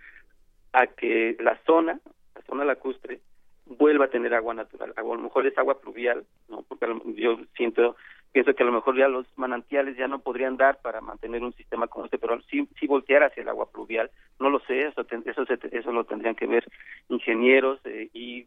a 0.72 0.88
que 0.88 1.36
la 1.38 1.56
zona, 1.66 2.00
la 2.34 2.42
zona 2.42 2.64
lacustre, 2.64 3.20
vuelva 3.66 4.06
a 4.06 4.10
tener 4.10 4.34
agua 4.34 4.54
natural. 4.54 4.92
A 4.96 5.02
lo 5.02 5.18
mejor 5.18 5.46
es 5.46 5.56
agua 5.56 5.80
pluvial, 5.80 6.24
no, 6.48 6.62
porque 6.62 6.86
yo 7.14 7.38
siento 7.56 7.96
pienso 8.36 8.54
que 8.54 8.62
a 8.64 8.66
lo 8.66 8.72
mejor 8.72 8.98
ya 8.98 9.08
los 9.08 9.26
manantiales 9.36 9.96
ya 9.96 10.08
no 10.08 10.18
podrían 10.18 10.58
dar 10.58 10.78
para 10.82 11.00
mantener 11.00 11.42
un 11.42 11.54
sistema 11.54 11.86
como 11.86 12.04
este, 12.04 12.18
pero 12.18 12.38
si, 12.42 12.68
si 12.78 12.86
voltear 12.86 13.22
hacia 13.22 13.42
el 13.42 13.48
agua 13.48 13.70
pluvial, 13.70 14.10
no 14.38 14.50
lo 14.50 14.60
sé, 14.60 14.82
eso 14.82 15.06
eso, 15.08 15.44
eso 15.72 15.90
lo 15.90 16.04
tendrían 16.04 16.34
que 16.34 16.46
ver 16.46 16.68
ingenieros 17.08 17.80
eh, 17.86 18.10
y, 18.12 18.44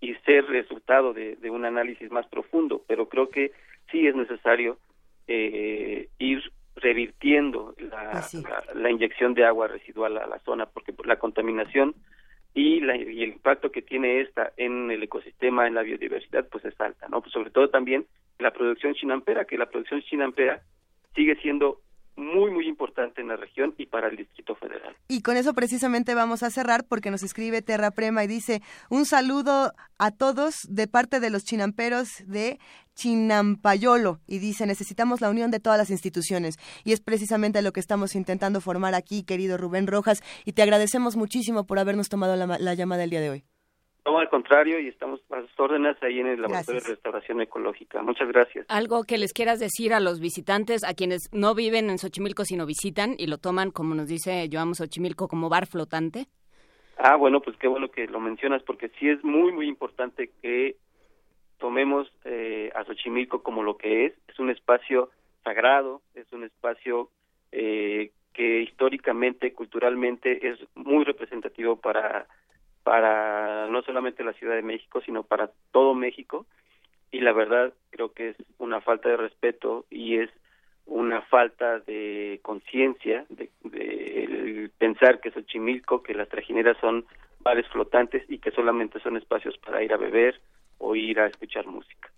y 0.00 0.14
ser 0.24 0.46
resultado 0.46 1.12
de, 1.12 1.34
de, 1.34 1.50
un 1.50 1.64
análisis 1.64 2.08
más 2.08 2.24
profundo, 2.28 2.84
pero 2.86 3.08
creo 3.08 3.28
que 3.28 3.50
sí 3.90 4.06
es 4.06 4.14
necesario 4.14 4.78
eh, 5.26 6.08
ir 6.20 6.40
revirtiendo 6.76 7.74
la, 7.78 8.24
la, 8.74 8.90
inyección 8.92 9.34
de 9.34 9.44
agua 9.44 9.66
residual 9.66 10.18
a 10.18 10.28
la 10.28 10.38
zona, 10.44 10.66
porque 10.66 10.94
la 11.04 11.18
contaminación 11.18 11.96
y, 12.56 12.80
la, 12.80 12.96
y 12.96 13.22
el 13.22 13.34
impacto 13.34 13.70
que 13.70 13.82
tiene 13.82 14.22
esta 14.22 14.50
en 14.56 14.90
el 14.90 15.02
ecosistema, 15.02 15.66
en 15.66 15.74
la 15.74 15.82
biodiversidad, 15.82 16.48
pues 16.48 16.64
es 16.64 16.80
alta, 16.80 17.06
¿no? 17.08 17.20
Pues 17.20 17.30
sobre 17.30 17.50
todo 17.50 17.68
también 17.68 18.06
la 18.38 18.50
producción 18.50 18.94
chinampera, 18.94 19.44
que 19.44 19.58
la 19.58 19.66
producción 19.66 20.00
chinampera 20.00 20.62
sigue 21.14 21.36
siendo 21.36 21.82
muy, 22.16 22.50
muy 22.50 22.66
importante 22.66 23.20
en 23.20 23.28
la 23.28 23.36
región 23.36 23.74
y 23.78 23.86
para 23.86 24.08
el 24.08 24.16
Distrito 24.16 24.54
Federal. 24.54 24.96
Y 25.08 25.22
con 25.22 25.36
eso 25.36 25.54
precisamente 25.54 26.14
vamos 26.14 26.42
a 26.42 26.50
cerrar 26.50 26.84
porque 26.84 27.10
nos 27.10 27.22
escribe 27.22 27.62
Terra 27.62 27.90
Prema 27.90 28.24
y 28.24 28.26
dice, 28.26 28.62
un 28.90 29.04
saludo 29.04 29.72
a 29.98 30.10
todos 30.10 30.66
de 30.68 30.88
parte 30.88 31.20
de 31.20 31.30
los 31.30 31.44
chinamperos 31.44 32.24
de 32.26 32.58
Chinampayolo 32.94 34.20
y 34.26 34.38
dice, 34.38 34.66
necesitamos 34.66 35.20
la 35.20 35.30
unión 35.30 35.50
de 35.50 35.60
todas 35.60 35.78
las 35.78 35.90
instituciones 35.90 36.58
y 36.84 36.92
es 36.92 37.00
precisamente 37.00 37.60
lo 37.62 37.72
que 37.72 37.80
estamos 37.80 38.14
intentando 38.14 38.60
formar 38.60 38.94
aquí, 38.94 39.22
querido 39.22 39.58
Rubén 39.58 39.86
Rojas, 39.86 40.22
y 40.44 40.52
te 40.52 40.62
agradecemos 40.62 41.16
muchísimo 41.16 41.66
por 41.66 41.78
habernos 41.78 42.08
tomado 42.08 42.36
la, 42.36 42.58
la 42.58 42.74
llamada 42.74 43.04
el 43.04 43.10
día 43.10 43.20
de 43.20 43.30
hoy. 43.30 43.44
No, 44.06 44.18
al 44.20 44.28
contrario, 44.28 44.78
y 44.78 44.86
estamos 44.86 45.20
a 45.32 45.40
sus 45.40 45.58
órdenes 45.58 46.00
ahí 46.00 46.20
en 46.20 46.28
el 46.28 46.40
Laboratorio 46.40 46.80
de 46.80 46.90
Restauración 46.90 47.40
Ecológica. 47.40 48.00
Muchas 48.02 48.28
gracias. 48.28 48.64
Algo 48.68 49.02
que 49.02 49.18
les 49.18 49.32
quieras 49.32 49.58
decir 49.58 49.92
a 49.92 49.98
los 49.98 50.20
visitantes, 50.20 50.84
a 50.84 50.94
quienes 50.94 51.28
no 51.32 51.56
viven 51.56 51.90
en 51.90 51.98
Xochimilco, 51.98 52.44
sino 52.44 52.66
visitan 52.66 53.16
y 53.18 53.26
lo 53.26 53.38
toman, 53.38 53.72
como 53.72 53.96
nos 53.96 54.06
dice 54.06 54.48
Joamos 54.50 54.78
Xochimilco, 54.78 55.26
como 55.26 55.48
bar 55.48 55.66
flotante. 55.66 56.26
Ah, 56.98 57.16
bueno, 57.16 57.40
pues 57.40 57.56
qué 57.56 57.66
bueno 57.66 57.90
que 57.90 58.06
lo 58.06 58.20
mencionas, 58.20 58.62
porque 58.62 58.90
sí 59.00 59.08
es 59.08 59.24
muy, 59.24 59.52
muy 59.52 59.66
importante 59.66 60.30
que 60.40 60.76
tomemos 61.58 62.08
eh, 62.24 62.70
a 62.76 62.84
Xochimilco 62.84 63.42
como 63.42 63.64
lo 63.64 63.76
que 63.76 64.06
es. 64.06 64.12
Es 64.28 64.38
un 64.38 64.50
espacio 64.50 65.10
sagrado, 65.42 66.00
es 66.14 66.32
un 66.32 66.44
espacio 66.44 67.10
eh, 67.50 68.12
que 68.32 68.60
históricamente, 68.60 69.52
culturalmente, 69.52 70.48
es 70.48 70.60
muy 70.76 71.02
representativo 71.02 71.74
para 71.74 72.28
para 72.86 73.66
no 73.66 73.82
solamente 73.82 74.22
la 74.22 74.32
Ciudad 74.34 74.54
de 74.54 74.62
México, 74.62 75.00
sino 75.04 75.24
para 75.24 75.50
todo 75.72 75.92
México. 75.92 76.46
Y 77.10 77.18
la 77.18 77.32
verdad 77.32 77.74
creo 77.90 78.12
que 78.12 78.28
es 78.28 78.36
una 78.58 78.80
falta 78.80 79.08
de 79.08 79.16
respeto 79.16 79.86
y 79.90 80.18
es 80.18 80.30
una 80.84 81.20
falta 81.22 81.80
de 81.80 82.38
conciencia 82.42 83.26
de, 83.28 83.50
pensar 84.78 85.18
que 85.18 85.32
Xochimilco, 85.32 86.04
que 86.04 86.14
las 86.14 86.28
trajineras 86.28 86.76
son 86.80 87.04
bares 87.40 87.66
flotantes 87.72 88.22
y 88.28 88.38
que 88.38 88.52
solamente 88.52 89.00
son 89.00 89.16
espacios 89.16 89.58
para 89.58 89.82
ir 89.82 89.92
a 89.92 89.96
beber 89.96 90.40
o 90.78 90.94
ir 90.94 91.18
a 91.18 91.26
escuchar 91.26 91.66
música. 91.66 92.08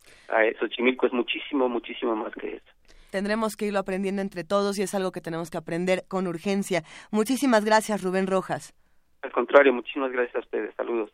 Xochimilco 0.60 1.06
es 1.06 1.14
muchísimo, 1.14 1.70
muchísimo 1.70 2.14
más 2.14 2.34
que 2.34 2.56
eso 2.56 2.72
tendremos 3.10 3.56
que 3.56 3.64
irlo 3.64 3.78
aprendiendo 3.78 4.20
entre 4.20 4.44
todos 4.44 4.78
y 4.78 4.82
es 4.82 4.94
algo 4.94 5.12
que 5.12 5.22
tenemos 5.22 5.48
que 5.48 5.56
aprender 5.56 6.04
con 6.08 6.26
urgencia. 6.26 6.84
Muchísimas 7.10 7.64
gracias, 7.64 8.02
Rubén 8.02 8.26
Rojas. 8.26 8.74
Al 9.22 9.32
contrario, 9.32 9.72
muchísimas 9.72 10.12
gracias 10.12 10.36
a 10.36 10.40
ustedes. 10.40 10.74
Saludos. 10.76 11.10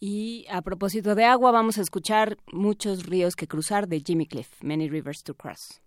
Y 0.00 0.46
a 0.50 0.62
propósito 0.62 1.14
de 1.14 1.24
agua, 1.24 1.52
vamos 1.52 1.78
a 1.78 1.82
escuchar 1.82 2.36
Muchos 2.52 3.06
ríos 3.06 3.36
que 3.36 3.46
cruzar 3.46 3.86
de 3.86 4.00
Jimmy 4.00 4.26
Cliff, 4.26 4.48
Many 4.62 4.88
Rivers 4.88 5.22
to 5.22 5.34
Cross. 5.34 5.81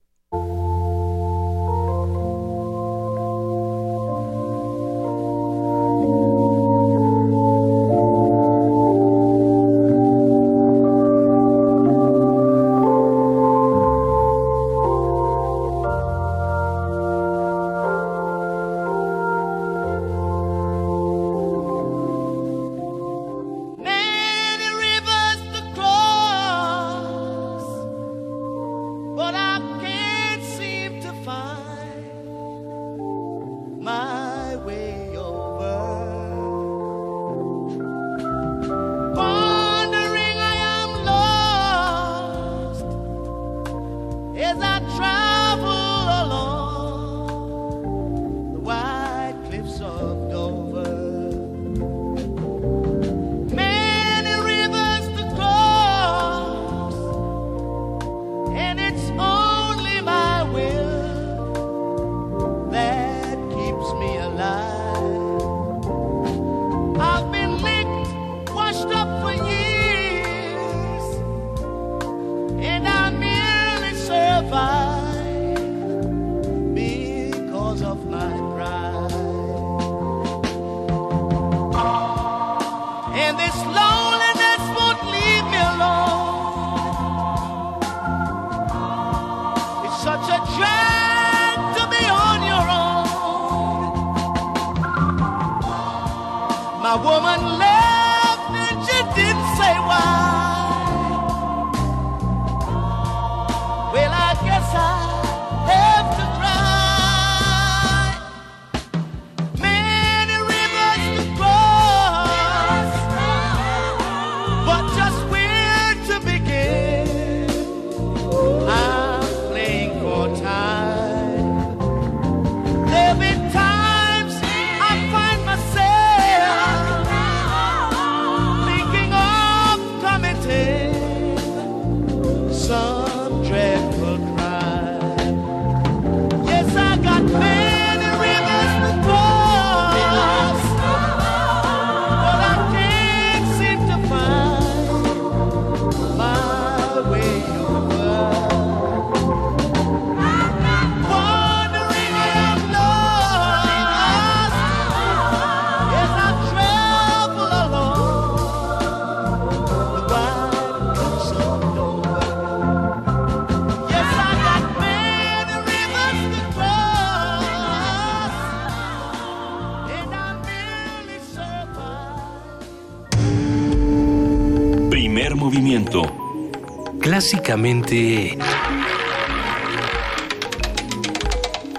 Básicamente 177.45 178.35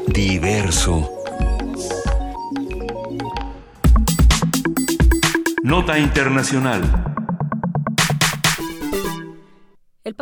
diverso. 0.06 1.10
Nota 5.64 5.98
Internacional. 5.98 7.05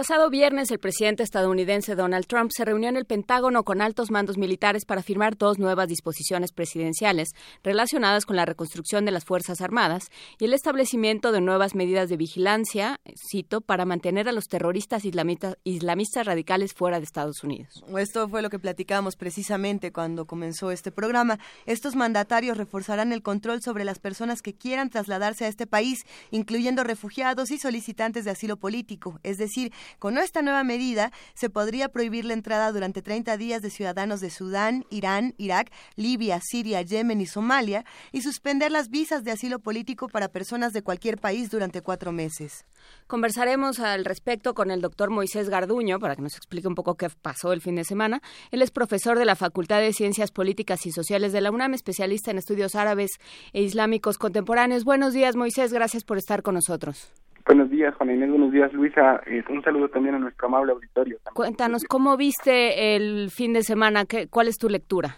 Pasado 0.07 0.29
viernes, 0.29 0.71
el 0.71 0.81
presidente 0.81 1.23
estadounidense 1.23 1.95
Donald 1.95 2.27
Trump 2.27 2.51
se 2.55 2.67
reunió 2.67 2.91
en 2.91 2.99
el 2.99 3.07
Pentágono 3.07 3.65
con 3.65 3.81
altos 3.81 4.11
mandos 4.11 4.37
militares 4.37 4.85
para 4.85 5.03
firmar 5.03 5.39
dos 5.39 5.59
nuevas 5.59 5.89
disposiciones 5.89 6.53
presidenciales 6.53 7.31
relacionadas 7.63 8.27
con 8.27 8.37
la 8.37 8.45
reconstrucción 8.45 9.07
de 9.07 9.13
las 9.13 9.25
Fuerzas 9.25 9.63
Armadas 9.63 10.11
y 10.39 10.45
el 10.45 10.53
establecimiento 10.53 11.33
de 11.33 11.41
nuevas 11.41 11.75
medidas 11.75 12.11
de 12.11 12.19
vigilancia, 12.19 13.01
cito, 13.31 13.63
para 13.63 13.87
mantener 13.87 14.29
a 14.29 14.33
los 14.33 14.45
terroristas 14.45 15.07
islamistas 15.07 16.27
radicales 16.27 16.75
fuera 16.75 16.99
de 16.99 17.05
Estados 17.05 17.43
Unidos. 17.43 17.83
Esto 17.97 18.29
fue 18.29 18.43
lo 18.43 18.51
que 18.51 18.59
platicamos 18.59 19.17
precisamente 19.17 19.91
cuando 19.91 20.27
comenzó 20.27 20.71
este 20.71 20.93
programa. 20.93 21.39
Estos 21.65 21.97
mandatarios 21.97 22.59
reforzarán 22.59 23.15
el 23.15 23.23
control 23.23 23.63
sobre 23.63 23.85
las 23.85 24.01
personas 24.01 24.43
que 24.43 24.53
quieran 24.53 24.91
trasladarse 24.91 25.47
a 25.47 25.49
este 25.49 25.67
país, 25.67 26.05
incluyendo 26.31 26.85
refugiados 26.85 27.51
y 27.51 27.57
solicitantes 27.57 28.27
de 28.27 28.33
asilo 28.33 28.59
político, 28.59 29.19
es 29.23 29.39
decir, 29.39 29.73
con 29.99 30.19
esta 30.19 30.43
nueva 30.43 30.65
medida, 30.65 31.13
se 31.35 31.51
podría 31.51 31.89
prohibir 31.89 32.25
la 32.25 32.35
entrada 32.35 32.73
durante 32.73 33.03
30 33.03 33.37
días 33.37 33.63
de 33.63 33.71
ciudadanos 33.71 34.21
de 34.21 34.31
Sudán, 34.31 34.85
Irán, 34.91 35.35
Irak, 35.39 35.73
Libia, 35.97 36.41
Siria, 36.43 36.83
Yemen 36.83 37.21
y 37.21 37.27
Somalia 37.27 37.85
y 38.13 38.23
suspender 38.23 38.71
las 38.71 38.89
visas 38.89 39.25
de 39.25 39.33
asilo 39.33 39.59
político 39.59 40.09
para 40.09 40.29
personas 40.29 40.73
de 40.73 40.83
cualquier 40.83 41.19
país 41.19 41.51
durante 41.51 41.83
cuatro 41.83 42.13
meses. 42.13 42.65
Conversaremos 43.07 43.81
al 43.81 44.05
respecto 44.05 44.55
con 44.55 44.71
el 44.71 44.81
doctor 44.81 45.11
Moisés 45.11 45.49
Garduño 45.49 45.99
para 45.99 46.17
que 46.17 46.23
nos 46.23 46.37
explique 46.37 46.69
un 46.69 46.75
poco 46.75 46.97
qué 46.97 47.09
pasó 47.11 47.53
el 47.53 47.61
fin 47.61 47.77
de 47.77 47.85
semana. 47.85 48.21
Él 48.51 48.63
es 48.63 48.71
profesor 48.71 49.19
de 49.19 49.25
la 49.25 49.37
Facultad 49.37 49.81
de 49.81 49.93
Ciencias 49.93 50.31
Políticas 50.31 50.87
y 50.87 50.93
Sociales 50.93 51.33
de 51.33 51.41
la 51.41 51.51
UNAM, 51.51 51.75
especialista 51.75 52.31
en 52.31 52.39
estudios 52.39 52.75
árabes 52.75 53.11
e 53.53 53.63
islámicos 53.63 54.19
contemporáneos. 54.19 54.85
Buenos 54.85 55.13
días, 55.13 55.37
Moisés. 55.37 55.73
Gracias 55.73 56.05
por 56.05 56.19
estar 56.19 56.43
con 56.43 56.55
nosotros. 56.55 57.11
Buenos 57.47 57.69
días, 57.71 57.95
Juan 57.97 58.11
Inés. 58.11 58.31
Buenos 58.31 58.53
días, 58.53 58.73
Luisa. 58.73 59.21
Eh, 59.27 59.45
un 59.51 59.63
saludo 59.63 59.89
también 59.89 60.15
a 60.15 60.19
nuestro 60.19 60.47
amable 60.47 60.73
auditorio. 60.73 61.19
Cuéntanos, 61.35 61.85
¿cómo 61.85 62.17
viste 62.17 62.97
el 62.97 63.31
fin 63.31 63.53
de 63.53 63.63
semana? 63.63 64.07
¿Qué, 64.07 64.29
¿Cuál 64.29 64.49
es 64.49 64.57
tu 64.57 64.71
lectura? 64.71 65.17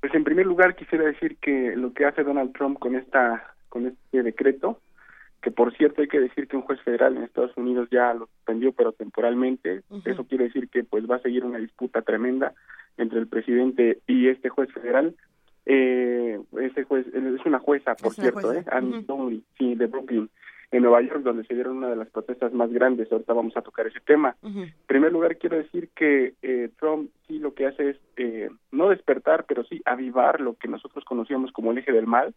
Pues 0.00 0.12
en 0.14 0.24
primer 0.24 0.46
lugar 0.46 0.74
quisiera 0.74 1.04
decir 1.04 1.36
que 1.38 1.76
lo 1.76 1.92
que 1.92 2.04
hace 2.04 2.24
Donald 2.24 2.52
Trump 2.52 2.78
con 2.78 2.96
esta 2.96 3.54
con 3.68 3.86
este 3.86 4.22
decreto, 4.22 4.80
que 5.42 5.50
por 5.50 5.76
cierto 5.76 6.02
hay 6.02 6.08
que 6.08 6.20
decir 6.20 6.48
que 6.48 6.56
un 6.56 6.62
juez 6.62 6.80
federal 6.82 7.16
en 7.16 7.24
Estados 7.24 7.56
Unidos 7.56 7.88
ya 7.90 8.14
lo 8.14 8.26
suspendió 8.26 8.72
pero 8.72 8.92
temporalmente, 8.92 9.82
eso 10.04 10.24
quiere 10.24 10.44
decir 10.44 10.68
que 10.68 10.84
pues 10.84 11.08
va 11.08 11.16
a 11.16 11.20
seguir 11.20 11.44
una 11.44 11.58
disputa 11.58 12.02
tremenda 12.02 12.54
entre 12.96 13.18
el 13.18 13.28
presidente 13.28 14.00
y 14.06 14.28
este 14.28 14.48
juez 14.48 14.72
federal. 14.72 15.14
Eh, 15.66 16.40
ese 16.60 16.84
juez 16.84 17.06
es 17.08 17.44
una 17.44 17.58
jueza, 17.58 17.94
por 17.94 18.14
cierto, 18.14 18.52
eh, 18.52 18.64
Anne 18.70 19.04
sí, 19.58 19.74
de 19.74 19.86
Brooklyn 19.86 20.30
en 20.70 20.82
Nueva 20.82 21.00
York, 21.00 21.22
donde 21.22 21.44
se 21.44 21.54
dieron 21.54 21.78
una 21.78 21.88
de 21.88 21.96
las 21.96 22.10
protestas 22.10 22.52
más 22.52 22.70
grandes. 22.70 23.10
Ahorita 23.10 23.32
vamos 23.32 23.56
a 23.56 23.62
tocar 23.62 23.86
ese 23.86 24.00
tema. 24.00 24.36
En 24.42 24.72
primer 24.86 25.12
lugar, 25.12 25.38
quiero 25.38 25.56
decir 25.56 25.88
que 25.94 26.34
eh, 26.42 26.70
Trump 26.78 27.10
sí 27.26 27.38
lo 27.38 27.54
que 27.54 27.66
hace 27.66 27.90
es 27.90 27.96
eh, 28.16 28.50
no 28.70 28.90
despertar, 28.90 29.46
pero 29.48 29.64
sí 29.64 29.80
avivar 29.86 30.40
lo 30.40 30.54
que 30.54 30.68
nosotros 30.68 31.04
conocíamos 31.04 31.52
como 31.52 31.72
el 31.72 31.78
eje 31.78 31.92
del 31.92 32.06
mal. 32.06 32.34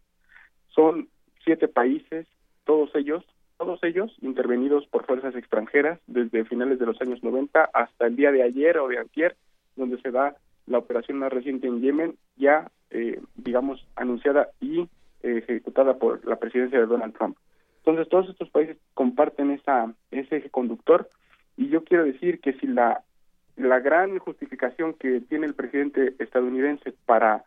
Son 0.70 1.10
siete 1.44 1.68
países, 1.68 2.26
todos 2.64 2.96
ellos, 2.96 3.26
todos 3.58 3.84
ellos 3.84 4.16
intervenidos 4.22 4.88
por 4.88 5.06
fuerzas 5.06 5.36
extranjeras 5.36 6.00
desde 6.08 6.46
finales 6.46 6.80
de 6.80 6.86
los 6.86 7.02
años 7.02 7.22
90 7.22 7.70
hasta 7.74 8.08
el 8.08 8.16
día 8.16 8.32
de 8.32 8.44
ayer 8.44 8.78
o 8.78 8.88
de 8.88 8.98
antier, 8.98 9.36
donde 9.76 10.00
se 10.02 10.12
da 10.12 10.36
la 10.68 10.78
operación 10.78 11.18
más 11.18 11.34
reciente 11.34 11.68
en 11.68 11.82
Yemen, 11.82 12.16
ya, 12.38 12.72
eh, 12.92 13.20
digamos, 13.36 13.86
anunciada 13.96 14.50
y 14.62 14.88
ejecutada 15.24 16.00
por 16.00 16.26
la 16.26 16.38
presidencia 16.38 16.80
de 16.80 16.88
Donald 16.88 17.14
Trump. 17.16 17.38
Entonces 17.84 18.10
todos 18.10 18.30
estos 18.30 18.50
países 18.50 18.78
comparten 18.94 19.52
esa 19.52 19.94
ese 20.12 20.38
eje 20.38 20.50
conductor 20.50 21.10
y 21.58 21.70
yo 21.70 21.84
quiero 21.84 22.06
decir 22.06 22.40
que 22.40 22.54
si 22.54 22.68
la 22.68 23.04
la 23.58 23.80
gran 23.80 24.18
justificación 24.20 24.94
que 24.94 25.22
tiene 25.22 25.46
el 25.46 25.54
presidente 25.54 26.16
estadounidense 26.20 26.94
para 27.06 27.44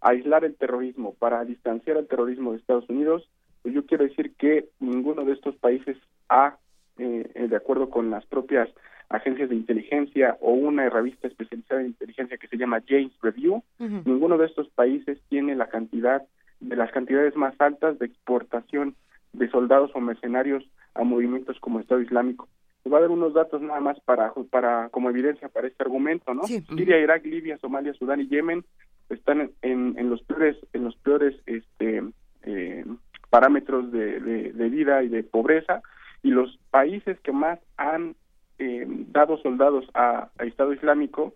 aislar 0.00 0.44
el 0.44 0.54
terrorismo, 0.54 1.14
para 1.14 1.44
distanciar 1.44 1.96
al 1.96 2.06
terrorismo 2.06 2.52
de 2.52 2.58
Estados 2.58 2.88
Unidos, 2.88 3.28
pues 3.62 3.74
yo 3.74 3.84
quiero 3.86 4.04
decir 4.04 4.34
que 4.36 4.68
ninguno 4.78 5.24
de 5.24 5.32
estos 5.32 5.56
países 5.56 5.96
ha, 6.28 6.56
eh, 6.98 7.46
de 7.48 7.56
acuerdo 7.56 7.90
con 7.90 8.10
las 8.10 8.24
propias 8.26 8.68
agencias 9.08 9.48
de 9.48 9.56
inteligencia 9.56 10.36
o 10.40 10.52
una 10.52 10.88
revista 10.90 11.28
especializada 11.28 11.80
en 11.80 11.88
inteligencia 11.88 12.36
que 12.36 12.48
se 12.48 12.58
llama 12.58 12.82
James 12.86 13.12
Review, 13.22 13.62
ninguno 13.78 14.36
de 14.36 14.46
estos 14.46 14.68
países 14.68 15.18
tiene 15.28 15.56
la 15.56 15.68
cantidad 15.68 16.22
de 16.60 16.76
las 16.76 16.90
cantidades 16.92 17.34
más 17.34 17.54
altas 17.60 17.98
de 17.98 18.06
exportación 18.06 18.94
de 19.32 19.48
soldados 19.50 19.90
o 19.94 20.00
mercenarios 20.00 20.64
a 20.94 21.04
movimientos 21.04 21.58
como 21.60 21.80
Estado 21.80 22.00
Islámico. 22.00 22.48
Les 22.84 22.90
voy 22.90 22.98
a 22.98 23.02
dar 23.02 23.10
unos 23.10 23.34
datos 23.34 23.60
nada 23.60 23.80
más 23.80 24.00
para, 24.00 24.32
para 24.50 24.88
como 24.90 25.10
evidencia 25.10 25.48
para 25.48 25.68
este 25.68 25.82
argumento, 25.82 26.32
¿no? 26.34 26.44
Siria, 26.44 26.98
Irak, 26.98 27.24
Libia, 27.24 27.58
Somalia, 27.58 27.92
Sudán 27.94 28.20
y 28.20 28.28
Yemen 28.28 28.64
están 29.08 29.50
en, 29.62 29.94
en 29.98 30.10
los 30.10 30.22
peores 30.22 30.56
en 30.72 30.84
los 30.84 30.96
peores 30.96 31.34
este 31.46 32.02
eh, 32.42 32.84
parámetros 33.30 33.90
de, 33.92 34.20
de, 34.20 34.68
vida 34.68 35.02
y 35.02 35.08
de 35.08 35.22
pobreza 35.22 35.82
y 36.22 36.30
los 36.30 36.58
países 36.70 37.18
que 37.20 37.32
más 37.32 37.58
han 37.76 38.16
eh, 38.58 38.86
dado 39.08 39.38
soldados 39.38 39.84
a, 39.94 40.30
Estado 40.38 40.72
Islámico 40.72 41.34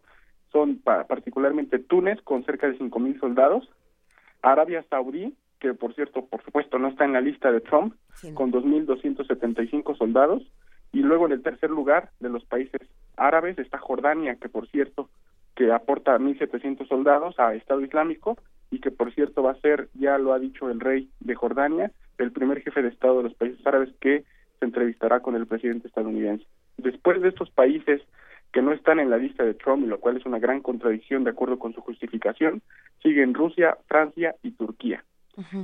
son 0.51 0.79
particularmente 0.79 1.79
Túnez 1.79 2.21
con 2.23 2.45
cerca 2.45 2.69
de 2.69 2.77
cinco 2.77 2.99
mil 2.99 3.19
soldados, 3.21 3.69
Arabia 4.43 4.85
Saudí 4.91 5.35
que 5.63 5.75
por 5.75 5.95
cierto, 5.95 6.27
por 6.27 6.43
supuesto, 6.43 6.77
no 6.81 6.89
está 6.89 7.05
en 7.05 7.13
la 7.13 7.21
lista 7.21 7.53
de 7.53 7.61
Trump, 7.61 7.95
con 8.35 8.51
2.275 8.51 9.97
soldados. 9.97 10.43
Y 10.93 11.03
luego 11.03 11.27
en 11.27 11.33
el 11.33 11.43
tercer 11.43 11.71
lugar 11.71 12.11
de 12.19 12.29
los 12.29 12.45
países 12.45 12.81
árabes 13.17 13.57
está 13.61 13.79
Jordania, 13.79 14.35
que 14.35 14.49
por 14.49 14.69
cierto, 14.69 15.09
que 15.55 15.71
aporta 15.71 16.19
1.700 16.19 16.89
soldados 16.89 17.39
a 17.39 17.55
Estado 17.55 17.81
Islámico 17.81 18.37
y 18.73 18.81
que 18.81 18.91
por 18.91 19.15
cierto 19.15 19.45
va 19.45 19.53
a 19.53 19.61
ser, 19.61 19.89
ya 19.95 20.19
lo 20.19 20.33
ha 20.33 20.41
dicho 20.41 20.69
el 20.69 20.81
rey 20.81 21.09
de 21.21 21.37
Jordania, 21.37 21.93
el 22.19 22.33
primer 22.33 22.61
jefe 22.61 22.83
de 22.83 22.89
Estado 22.89 23.19
de 23.19 23.25
los 23.25 23.35
países 23.35 23.65
árabes 23.65 23.95
que 24.01 24.25
se 24.59 24.65
entrevistará 24.65 25.21
con 25.21 25.37
el 25.37 25.47
presidente 25.47 25.87
estadounidense. 25.87 26.45
Después 26.77 27.23
de 27.23 27.29
estos 27.29 27.51
países 27.51 28.03
que 28.53 28.63
no 28.63 28.73
están 28.73 28.99
en 28.99 29.11
la 29.11 29.17
lista 29.17 29.45
de 29.45 29.55
Trump, 29.55 29.87
lo 29.87 30.01
cual 30.01 30.17
es 30.17 30.27
una 30.27 30.41
gran 30.41 30.61
contradicción 30.61 31.23
de 31.23 31.31
acuerdo 31.31 31.61
con 31.61 31.73
su 31.73 31.81
justificación, 31.81 32.63
siguen 33.01 33.33
Rusia, 33.33 33.79
Francia 33.87 34.35
y 34.43 34.51
Turquía 34.51 35.05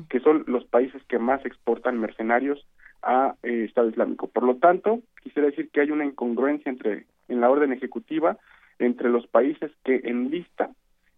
que 0.08 0.20
son 0.20 0.44
los 0.46 0.64
países 0.64 1.02
que 1.04 1.18
más 1.18 1.44
exportan 1.44 2.00
mercenarios 2.00 2.66
a 3.02 3.34
eh, 3.42 3.64
Estado 3.64 3.88
Islámico. 3.88 4.28
Por 4.28 4.42
lo 4.42 4.56
tanto, 4.56 5.00
quisiera 5.22 5.48
decir 5.48 5.70
que 5.70 5.80
hay 5.80 5.90
una 5.90 6.04
incongruencia 6.04 6.70
entre 6.70 7.06
en 7.28 7.40
la 7.40 7.50
orden 7.50 7.72
ejecutiva 7.72 8.38
entre 8.78 9.08
los 9.08 9.26
países 9.26 9.70
que 9.84 10.00
enlistan 10.04 10.74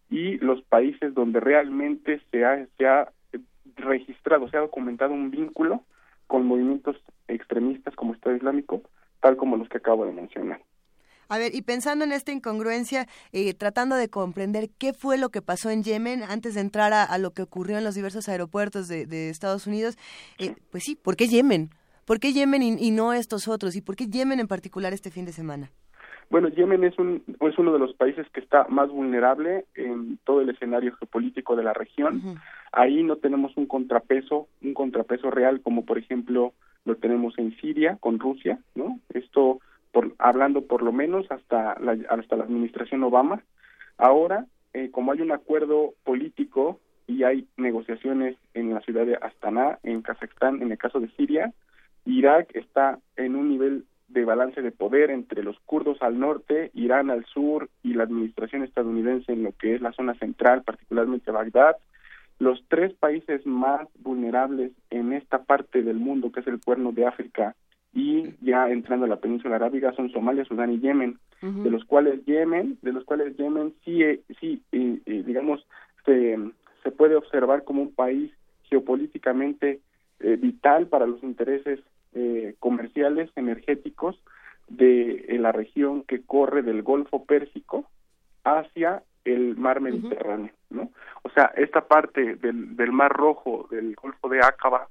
y 0.09 0.39
los 0.39 0.63
países 0.63 1.15
donde 1.15 1.41
realmente 1.41 2.21
se 2.31 2.45
ha, 2.45 2.67
se 2.77 2.87
ha 2.87 3.13
registrado, 3.77 4.49
se 4.49 4.57
ha 4.57 4.61
documentado 4.61 5.13
un 5.13 5.31
vínculo 5.31 5.85
con 6.27 6.47
movimientos 6.47 6.97
extremistas 7.29 7.95
como 7.95 8.15
Estado 8.15 8.37
Islámico, 8.37 8.83
tal 9.21 9.37
como 9.37 9.57
los 9.57 9.69
que 9.69 9.79
acabo 9.79 10.05
de 10.07 10.13
mencionar. 10.13 10.61
A 11.31 11.39
ver, 11.39 11.55
y 11.55 11.63
pensando 11.63 12.05
en 12.05 12.11
esta 12.11 12.33
incongruencia, 12.33 13.07
eh, 13.33 13.55
tratando 13.55 13.95
de 13.95 14.09
comprender 14.09 14.69
qué 14.81 14.93
fue 14.93 15.17
lo 15.17 15.29
que 15.29 15.41
pasó 15.41 15.71
en 15.71 15.85
Yemen 15.85 16.25
antes 16.25 16.57
de 16.57 16.61
entrar 16.61 16.93
a, 16.93 17.17
lo 17.19 17.31
que 17.31 17.43
ocurrió 17.43 17.79
en 17.79 17.85
los 17.85 17.95
diversos 17.95 18.29
aeropuertos 18.29 18.89
de, 18.89 19.31
Estados 19.31 19.69
Unidos, 19.69 19.97
eh, 20.41 20.57
pues 20.73 20.83
sí, 20.83 20.97
¿por 20.97 21.15
qué 21.15 21.29
Yemen? 21.29 21.71
¿Por 22.05 22.19
qué 22.19 22.33
Yemen 22.33 22.63
y, 22.63 22.91
no 22.91 23.13
estos 23.13 23.47
otros? 23.47 23.77
¿Y 23.77 23.81
por 23.81 23.95
qué 23.95 24.09
Yemen 24.09 24.41
en 24.41 24.49
particular 24.49 24.93
este 24.93 25.13
fin 25.13 25.25
de 25.25 25.31
semana? 25.31 25.71
Bueno, 26.31 26.49
Yemen 26.49 26.83
es, 26.83 26.99
un, 26.99 27.23
es 27.41 27.59
uno 27.59 27.73
de 27.73 27.79
los 27.79 27.95
países 27.95 28.27
que 28.33 28.41
está 28.41 28.67
más 28.69 28.89
vulnerable 28.89 29.67
en 29.77 30.19
todo 30.25 30.41
el 30.41 30.51
escenario 30.51 30.97
geopolítico 30.97 31.55
de 31.55 31.63
la 31.63 31.75
región. 31.75 32.41
Ahí 32.73 33.05
no 33.05 33.15
tenemos 33.17 33.57
un 33.57 33.67
contrapeso, 33.67 34.49
un 34.63 34.75
contrapeso 34.75 35.31
real 35.31 35.61
como 35.61 35.85
por 35.85 35.97
ejemplo 35.97 36.55
lo 36.85 36.97
tenemos 36.97 37.39
en 37.39 37.57
Siria 37.61 37.99
con 38.01 38.19
Rusia, 38.19 38.59
¿no? 38.75 38.99
Esto 39.15 39.61
por, 39.93 40.15
hablando 40.19 40.67
por 40.67 40.83
lo 40.83 40.93
menos 40.93 41.31
hasta 41.31 41.79
la, 41.81 41.97
hasta 42.09 42.37
la 42.37 42.45
administración 42.45 43.03
Obama. 43.03 43.43
Ahora, 43.99 44.47
eh, 44.73 44.91
como 44.91 45.13
hay 45.13 45.21
un 45.21 45.33
acuerdo 45.33 45.95
político 46.05 46.79
y 47.07 47.25
hay 47.25 47.47
negociaciones 47.57 48.37
en 48.55 48.73
la 48.73 48.81
ciudad 48.81 49.05
de 49.05 49.17
Astana, 49.17 49.79
en 49.83 50.03
Kazajstán, 50.03 50.63
en 50.63 50.71
el 50.71 50.79
caso 50.79 51.01
de 51.01 51.09
Siria, 51.17 51.53
Irak 52.05 52.55
está 52.55 52.99
en 53.17 53.37
un 53.37 53.49
nivel 53.49 53.85
de 54.09 54.25
balance 54.25 54.63
de 54.63 54.73
poder 54.73 55.11
entre 55.11 55.43
los 55.43 55.59
kurdos 55.61 56.03
al 56.03 56.19
norte, 56.19 56.71
Irán 56.75 57.11
al 57.11 57.25
sur 57.27 57.69
y 57.83 57.95
la 57.95 58.05
administración 58.05 58.63
estadounidense 58.65 59.33
en 59.33 59.45
lo 59.45 59.53
que 59.53 59.75
es 59.75 59.81
la 59.81 59.93
zona 59.93 60.15
central, 60.15 60.63
particularmente 60.63 61.31
Bagdad. 61.31 61.77
Los 62.39 62.65
tres 62.69 62.93
países 62.95 63.47
más 63.47 63.87
vulnerables 63.99 64.73
en 64.91 65.13
esta 65.13 65.45
parte 65.45 65.83
del 65.83 65.99
mundo, 65.99 66.33
que 66.33 66.41
es 66.41 66.47
el 66.47 66.61
cuerno 66.61 66.91
de 66.93 67.07
África, 67.07 67.55
y 67.93 68.35
ya 68.41 68.69
entrando 68.69 69.07
a 69.07 69.09
la 69.09 69.21
península 69.21 69.57
arábiga 69.57 69.93
son 69.93 70.11
Somalia, 70.11 70.45
Sudán 70.45 70.73
y 70.73 70.81
Yemen, 70.81 71.19
de 71.43 71.71
los 71.71 71.85
cuales 71.87 72.25
Yemen, 72.27 72.79
de 72.83 72.93
los 72.93 73.05
cuales 73.05 73.35
Yemen 73.37 73.75
sí, 73.85 74.03
eh, 74.03 74.21
sí 74.39 74.63
eh, 74.73 75.01
eh, 75.07 75.23
digamos, 75.27 75.67
se, 76.05 76.39
se 76.83 76.91
puede 76.91 77.17
observar 77.17 77.65
como 77.65 77.83
un 77.83 77.95
país 77.95 78.31
geopolíticamente 78.65 79.81
vital 80.21 80.87
para 80.87 81.07
los 81.07 81.23
intereses 81.23 81.81
comerciales, 82.59 83.31
energéticos 83.37 84.21
de 84.69 85.25
la 85.41 85.51
región 85.51 86.03
que 86.03 86.21
corre 86.21 86.63
del 86.63 86.83
Golfo 86.83 87.25
Pérsico 87.25 87.87
hacia 88.45 89.03
el 89.25 89.57
mar 89.57 89.81
Mediterráneo, 89.81 90.53
¿no? 90.69 90.91
O 91.23 91.31
sea, 91.31 91.53
esta 91.57 91.87
parte 91.87 92.37
del, 92.37 92.77
del 92.77 92.93
mar 92.93 93.13
Rojo, 93.13 93.67
del 93.71 93.95
Golfo 93.95 94.29
de 94.29 94.41
Aqaba, 94.41 94.89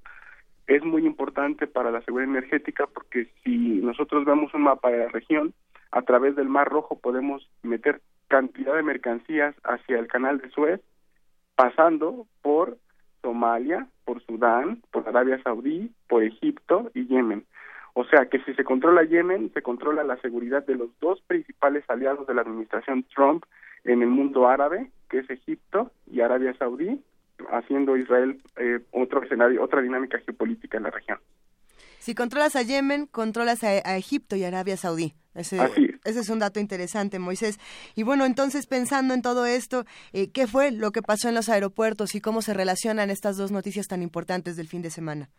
es 0.69 0.83
muy 0.85 1.05
importante 1.05 1.65
para 1.65 1.89
la 1.89 2.01
seguridad 2.01 2.29
energética 2.29 2.85
porque 2.85 3.27
si 3.43 3.81
nosotros 3.81 4.23
vemos 4.23 4.53
un 4.53 4.61
mapa 4.61 4.91
de 4.91 4.99
la 4.99 5.07
región, 5.07 5.53
a 5.91 6.03
través 6.03 6.35
del 6.35 6.47
Mar 6.47 6.69
Rojo 6.69 6.99
podemos 6.99 7.49
meter 7.63 8.01
cantidad 8.27 8.75
de 8.75 8.83
mercancías 8.83 9.55
hacia 9.63 9.97
el 9.97 10.07
canal 10.07 10.37
de 10.37 10.51
Suez, 10.51 10.79
pasando 11.55 12.27
por 12.43 12.77
Somalia, 13.23 13.87
por 14.05 14.21
Sudán, 14.23 14.83
por 14.91 15.09
Arabia 15.09 15.41
Saudí, 15.41 15.91
por 16.07 16.23
Egipto 16.23 16.91
y 16.93 17.07
Yemen. 17.07 17.45
O 17.95 18.05
sea 18.05 18.27
que 18.27 18.39
si 18.41 18.53
se 18.53 18.63
controla 18.63 19.03
Yemen, 19.03 19.51
se 19.51 19.63
controla 19.63 20.03
la 20.03 20.17
seguridad 20.17 20.63
de 20.67 20.75
los 20.75 20.89
dos 20.99 21.19
principales 21.21 21.83
aliados 21.87 22.27
de 22.27 22.35
la 22.35 22.41
administración 22.41 23.03
Trump 23.15 23.43
en 23.85 24.03
el 24.03 24.09
mundo 24.09 24.47
árabe, 24.47 24.91
que 25.09 25.19
es 25.19 25.29
Egipto 25.31 25.91
y 26.05 26.21
Arabia 26.21 26.53
Saudí, 26.59 27.01
haciendo 27.51 27.97
Israel 27.97 28.41
eh, 28.57 28.79
otro 28.91 29.23
escenario, 29.23 29.63
otra 29.63 29.81
dinámica 29.81 30.19
geopolítica 30.19 30.77
en 30.77 30.83
la 30.83 30.91
región. 30.91 31.19
Si 31.99 32.15
controlas 32.15 32.55
a 32.55 32.61
Yemen, 32.61 33.07
controlas 33.07 33.63
a, 33.63 33.97
Egipto 33.97 34.35
y 34.35 34.43
Arabia 34.43 34.77
Saudí. 34.77 35.13
Ese, 35.35 35.57
ese, 36.05 36.19
es 36.19 36.29
un 36.29 36.39
dato 36.39 36.59
interesante, 36.59 37.19
Moisés. 37.19 37.59
Y 37.95 38.03
bueno, 38.03 38.25
entonces 38.25 38.67
pensando 38.67 39.13
en 39.13 39.21
todo 39.21 39.45
esto, 39.45 39.83
eh, 40.13 40.31
¿qué 40.31 40.47
fue 40.47 40.71
lo 40.71 40.91
que 40.91 41.01
pasó 41.01 41.29
en 41.29 41.35
los 41.35 41.49
aeropuertos 41.49 42.15
y 42.15 42.21
cómo 42.21 42.41
se 42.41 42.53
relacionan 42.53 43.09
estas 43.09 43.37
dos 43.37 43.51
noticias 43.51 43.87
tan 43.87 44.01
importantes 44.01 44.55
del 44.55 44.67
fin 44.67 44.81
de 44.81 44.89
semana? 44.89 45.29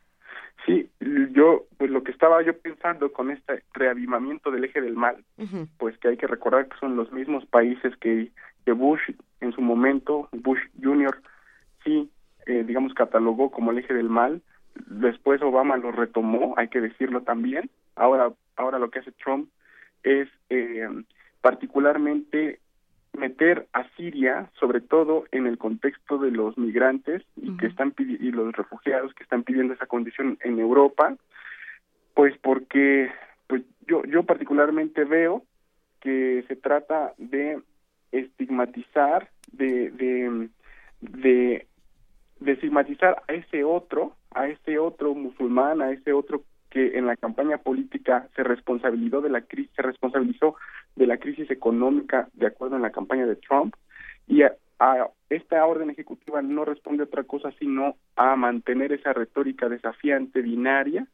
Sí, 0.66 0.90
yo, 1.32 1.66
pues 1.78 1.90
lo 1.90 2.02
que 2.02 2.12
estaba 2.12 2.42
yo 2.42 2.56
pensando 2.58 3.12
con 3.12 3.30
este 3.30 3.64
reavivamiento 3.72 4.50
del 4.50 4.64
eje 4.64 4.80
del 4.80 4.94
mal, 4.94 5.24
pues 5.78 5.96
que 5.98 6.08
hay 6.08 6.16
que 6.16 6.26
recordar 6.26 6.68
que 6.68 6.78
son 6.78 6.96
los 6.96 7.10
mismos 7.12 7.46
países 7.46 7.96
que, 7.96 8.30
que 8.64 8.72
Bush 8.72 9.00
en 9.40 9.52
su 9.52 9.60
momento, 9.62 10.28
Bush 10.32 10.60
Jr., 10.82 11.20
sí, 11.84 12.10
eh, 12.46 12.64
digamos, 12.66 12.94
catalogó 12.94 13.50
como 13.50 13.70
el 13.70 13.78
eje 13.78 13.94
del 13.94 14.08
mal. 14.08 14.42
Después 14.86 15.42
Obama 15.42 15.76
lo 15.76 15.92
retomó, 15.92 16.54
hay 16.56 16.68
que 16.68 16.80
decirlo 16.80 17.22
también. 17.22 17.70
Ahora, 17.96 18.32
ahora 18.56 18.78
lo 18.78 18.90
que 18.90 19.00
hace 19.00 19.12
Trump 19.12 19.48
es 20.02 20.28
eh, 20.48 20.88
particularmente 21.40 22.60
meter 23.12 23.66
a 23.72 23.88
Siria, 23.96 24.50
sobre 24.58 24.80
todo 24.80 25.24
en 25.32 25.46
el 25.46 25.58
contexto 25.58 26.18
de 26.18 26.30
los 26.30 26.56
migrantes 26.56 27.22
y 27.36 27.56
que 27.56 27.66
están 27.66 27.94
y 27.98 28.30
los 28.30 28.52
refugiados 28.54 29.12
que 29.14 29.24
están 29.24 29.42
pidiendo 29.42 29.74
esa 29.74 29.86
condición 29.86 30.38
en 30.42 30.58
Europa, 30.58 31.16
pues 32.14 32.36
porque 32.38 33.10
pues 33.48 33.62
yo 33.86 34.04
yo 34.04 34.22
particularmente 34.22 35.04
veo 35.04 35.44
que 36.00 36.44
se 36.48 36.56
trata 36.56 37.12
de 37.18 37.60
estigmatizar, 38.12 39.28
de 39.52 39.90
de, 39.90 40.48
de 41.00 41.66
de 42.40 42.52
a 42.52 43.32
ese 43.32 43.64
otro, 43.64 44.14
a 44.32 44.48
ese 44.48 44.78
otro 44.78 45.14
musulmán, 45.14 45.82
a 45.82 45.92
ese 45.92 46.12
otro 46.12 46.42
que 46.70 46.96
en 46.96 47.06
la 47.06 47.16
campaña 47.16 47.58
política 47.58 48.28
se 48.34 48.42
responsabilizó 48.42 49.20
de 49.20 49.28
la 49.28 49.42
crisis, 49.42 49.72
se 49.74 49.82
responsabilizó 49.82 50.56
de 50.96 51.06
la 51.06 51.18
crisis 51.18 51.50
económica 51.50 52.28
de 52.32 52.46
acuerdo 52.46 52.76
en 52.76 52.82
la 52.82 52.90
campaña 52.90 53.26
de 53.26 53.36
Trump 53.36 53.74
y 54.26 54.42
a, 54.42 54.54
esta 55.28 55.66
orden 55.66 55.90
ejecutiva 55.90 56.40
no 56.40 56.64
responde 56.64 57.02
a 57.02 57.06
otra 57.06 57.24
cosa 57.24 57.52
sino 57.58 57.96
a 58.16 58.34
mantener 58.36 58.92
esa 58.92 59.12
retórica 59.12 59.68
desafiante 59.68 60.40
binaria 60.40 61.06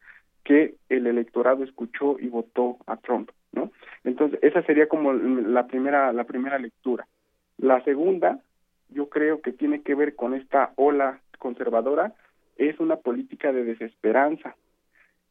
que 0.44 0.76
el 0.88 1.08
electorado 1.08 1.64
escuchó 1.64 2.16
y 2.20 2.28
votó 2.28 2.76
a 2.86 2.96
Trump, 2.98 3.30
¿no? 3.52 3.72
Entonces, 4.04 4.38
esa 4.42 4.62
sería 4.62 4.86
como 4.86 5.12
la 5.12 5.66
primera 5.66 6.12
la 6.12 6.22
primera 6.22 6.58
lectura. 6.58 7.08
La 7.58 7.82
segunda 7.82 8.38
yo 8.88 9.08
creo 9.08 9.40
que 9.40 9.52
tiene 9.52 9.82
que 9.82 9.94
ver 9.94 10.14
con 10.14 10.34
esta 10.34 10.72
ola 10.76 11.20
conservadora 11.38 12.14
es 12.56 12.80
una 12.80 12.96
política 12.96 13.52
de 13.52 13.64
desesperanza. 13.64 14.56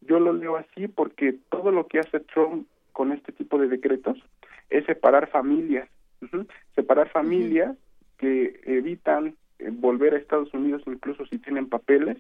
Yo 0.01 0.19
lo 0.19 0.33
leo 0.33 0.57
así 0.57 0.87
porque 0.87 1.35
todo 1.49 1.71
lo 1.71 1.87
que 1.87 1.99
hace 1.99 2.19
Trump 2.19 2.67
con 2.91 3.11
este 3.11 3.31
tipo 3.31 3.57
de 3.57 3.67
decretos 3.67 4.17
es 4.69 4.85
separar 4.85 5.27
familias, 5.29 5.89
separar 6.75 7.09
familias 7.09 7.75
que 8.17 8.59
evitan 8.65 9.35
eh, 9.59 9.69
volver 9.71 10.13
a 10.13 10.17
Estados 10.17 10.53
Unidos 10.53 10.83
incluso 10.85 11.25
si 11.25 11.37
tienen 11.39 11.67
papeles 11.67 12.17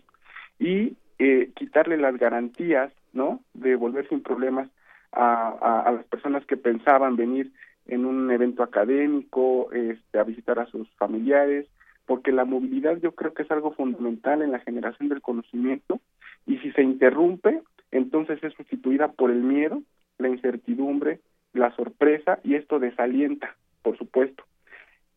y 0.59 0.97
eh, 1.19 1.51
quitarle 1.55 1.97
las 1.97 2.17
garantías, 2.17 2.91
¿no? 3.13 3.41
De 3.53 3.75
volver 3.75 4.07
sin 4.09 4.21
problemas 4.21 4.69
a, 5.11 5.83
a, 5.85 5.91
las 5.93 6.05
personas 6.05 6.45
que 6.45 6.57
pensaban 6.57 7.15
venir 7.15 7.51
en 7.87 8.05
un 8.05 8.31
evento 8.31 8.63
académico, 8.63 9.71
este, 9.71 10.19
a 10.19 10.23
visitar 10.23 10.59
a 10.59 10.65
sus 10.67 10.89
familiares, 10.95 11.67
porque 12.05 12.31
la 12.31 12.45
movilidad 12.45 12.97
yo 12.97 13.13
creo 13.13 13.33
que 13.33 13.43
es 13.43 13.51
algo 13.51 13.73
fundamental 13.73 14.41
en 14.41 14.51
la 14.51 14.59
generación 14.59 15.09
del 15.09 15.21
conocimiento 15.21 15.99
y 16.45 16.57
si 16.59 16.71
se 16.71 16.83
interrumpe, 16.83 17.61
entonces 17.91 18.43
es 18.43 18.53
sustituida 18.53 19.11
por 19.11 19.31
el 19.31 19.41
miedo, 19.41 19.81
la 20.17 20.29
incertidumbre, 20.29 21.19
la 21.53 21.75
sorpresa 21.75 22.39
y 22.43 22.55
esto 22.55 22.79
desalienta, 22.79 23.55
por 23.81 23.97
supuesto. 23.97 24.43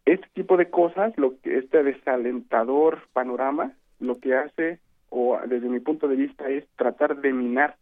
Este 0.05 0.27
tipo 0.33 0.57
de 0.57 0.71
cosas, 0.71 1.13
lo 1.19 1.39
que 1.41 1.59
este 1.59 1.83
desalentador 1.83 3.01
panorama, 3.13 3.73
lo 4.01 4.19
que 4.19 4.35
hace 4.35 4.79
o 5.11 5.39
desde 5.47 5.69
mi 5.69 5.81
punto 5.81 6.09
de 6.09 6.17
vista 6.17 6.49
es 6.49 6.65
tratar 6.77 7.21
de 7.21 7.33
minar 7.33 7.77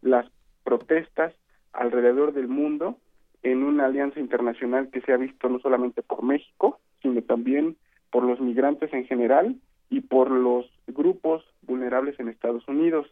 las 0.00 0.26
protestas 0.64 1.34
alrededor 1.72 2.32
del 2.32 2.48
mundo 2.48 2.98
en 3.46 3.62
una 3.62 3.86
alianza 3.86 4.18
internacional 4.18 4.90
que 4.90 5.00
se 5.02 5.12
ha 5.12 5.16
visto 5.16 5.48
no 5.48 5.60
solamente 5.60 6.02
por 6.02 6.24
México, 6.24 6.80
sino 7.00 7.22
también 7.22 7.76
por 8.10 8.24
los 8.24 8.40
migrantes 8.40 8.92
en 8.92 9.06
general 9.06 9.54
y 9.88 10.00
por 10.00 10.32
los 10.32 10.66
grupos 10.88 11.44
vulnerables 11.62 12.18
en 12.18 12.28
Estados 12.28 12.66
Unidos. 12.66 13.06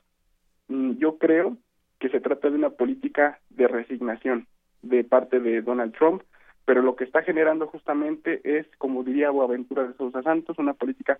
Mm, 0.66 0.94
yo 0.98 1.19
creo 1.19 1.56
que 2.01 2.09
se 2.09 2.20
trata 2.20 2.51
de 2.51 2.56
una 2.56 2.70
política 2.70 3.39
de 3.51 3.69
resignación 3.69 4.48
de 4.82 5.05
parte 5.05 5.39
de 5.39 5.62
Donald 5.62 5.94
Trump, 5.97 6.23
pero 6.65 6.82
lo 6.82 6.97
que 6.97 7.05
está 7.05 7.23
generando 7.23 7.69
justamente 7.69 8.40
es, 8.43 8.66
como 8.78 9.05
diría 9.05 9.31
Boaventura 9.31 9.85
de 9.85 9.94
Sousa 9.94 10.20
Santos, 10.23 10.59
una 10.59 10.74
política 10.74 11.16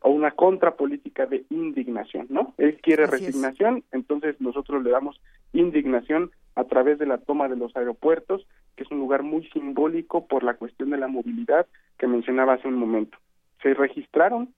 o 0.00 0.10
una 0.10 0.32
contrapolítica 0.32 1.24
de 1.24 1.46
indignación, 1.48 2.26
¿no? 2.28 2.52
Él 2.58 2.78
quiere 2.82 3.06
resignación, 3.06 3.82
entonces 3.92 4.38
nosotros 4.42 4.84
le 4.84 4.90
damos 4.90 5.20
indignación 5.54 6.32
a 6.58 6.64
través 6.64 6.98
de 6.98 7.06
la 7.06 7.18
toma 7.18 7.48
de 7.48 7.54
los 7.54 7.74
aeropuertos, 7.76 8.44
que 8.74 8.82
es 8.82 8.90
un 8.90 8.98
lugar 8.98 9.22
muy 9.22 9.48
simbólico 9.50 10.26
por 10.26 10.42
la 10.42 10.54
cuestión 10.54 10.90
de 10.90 10.98
la 10.98 11.06
movilidad 11.06 11.68
que 11.98 12.08
mencionaba 12.08 12.54
hace 12.54 12.66
un 12.66 12.74
momento. 12.74 13.16
Se 13.62 13.74
registraron 13.74 14.52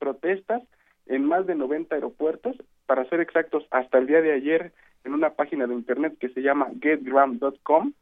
protestas 0.00 0.64
en 1.06 1.24
más 1.24 1.46
de 1.46 1.54
90 1.54 1.94
aeropuertos, 1.94 2.56
para 2.86 3.08
ser 3.08 3.20
exactos, 3.20 3.64
hasta 3.70 3.98
el 3.98 4.08
día 4.08 4.20
de 4.20 4.32
ayer 4.32 4.72
en 5.04 5.14
una 5.14 5.30
página 5.30 5.68
de 5.68 5.74
internet 5.74 6.16
que 6.18 6.28
se 6.30 6.42
llama 6.42 6.70
getground.com, 6.82 7.92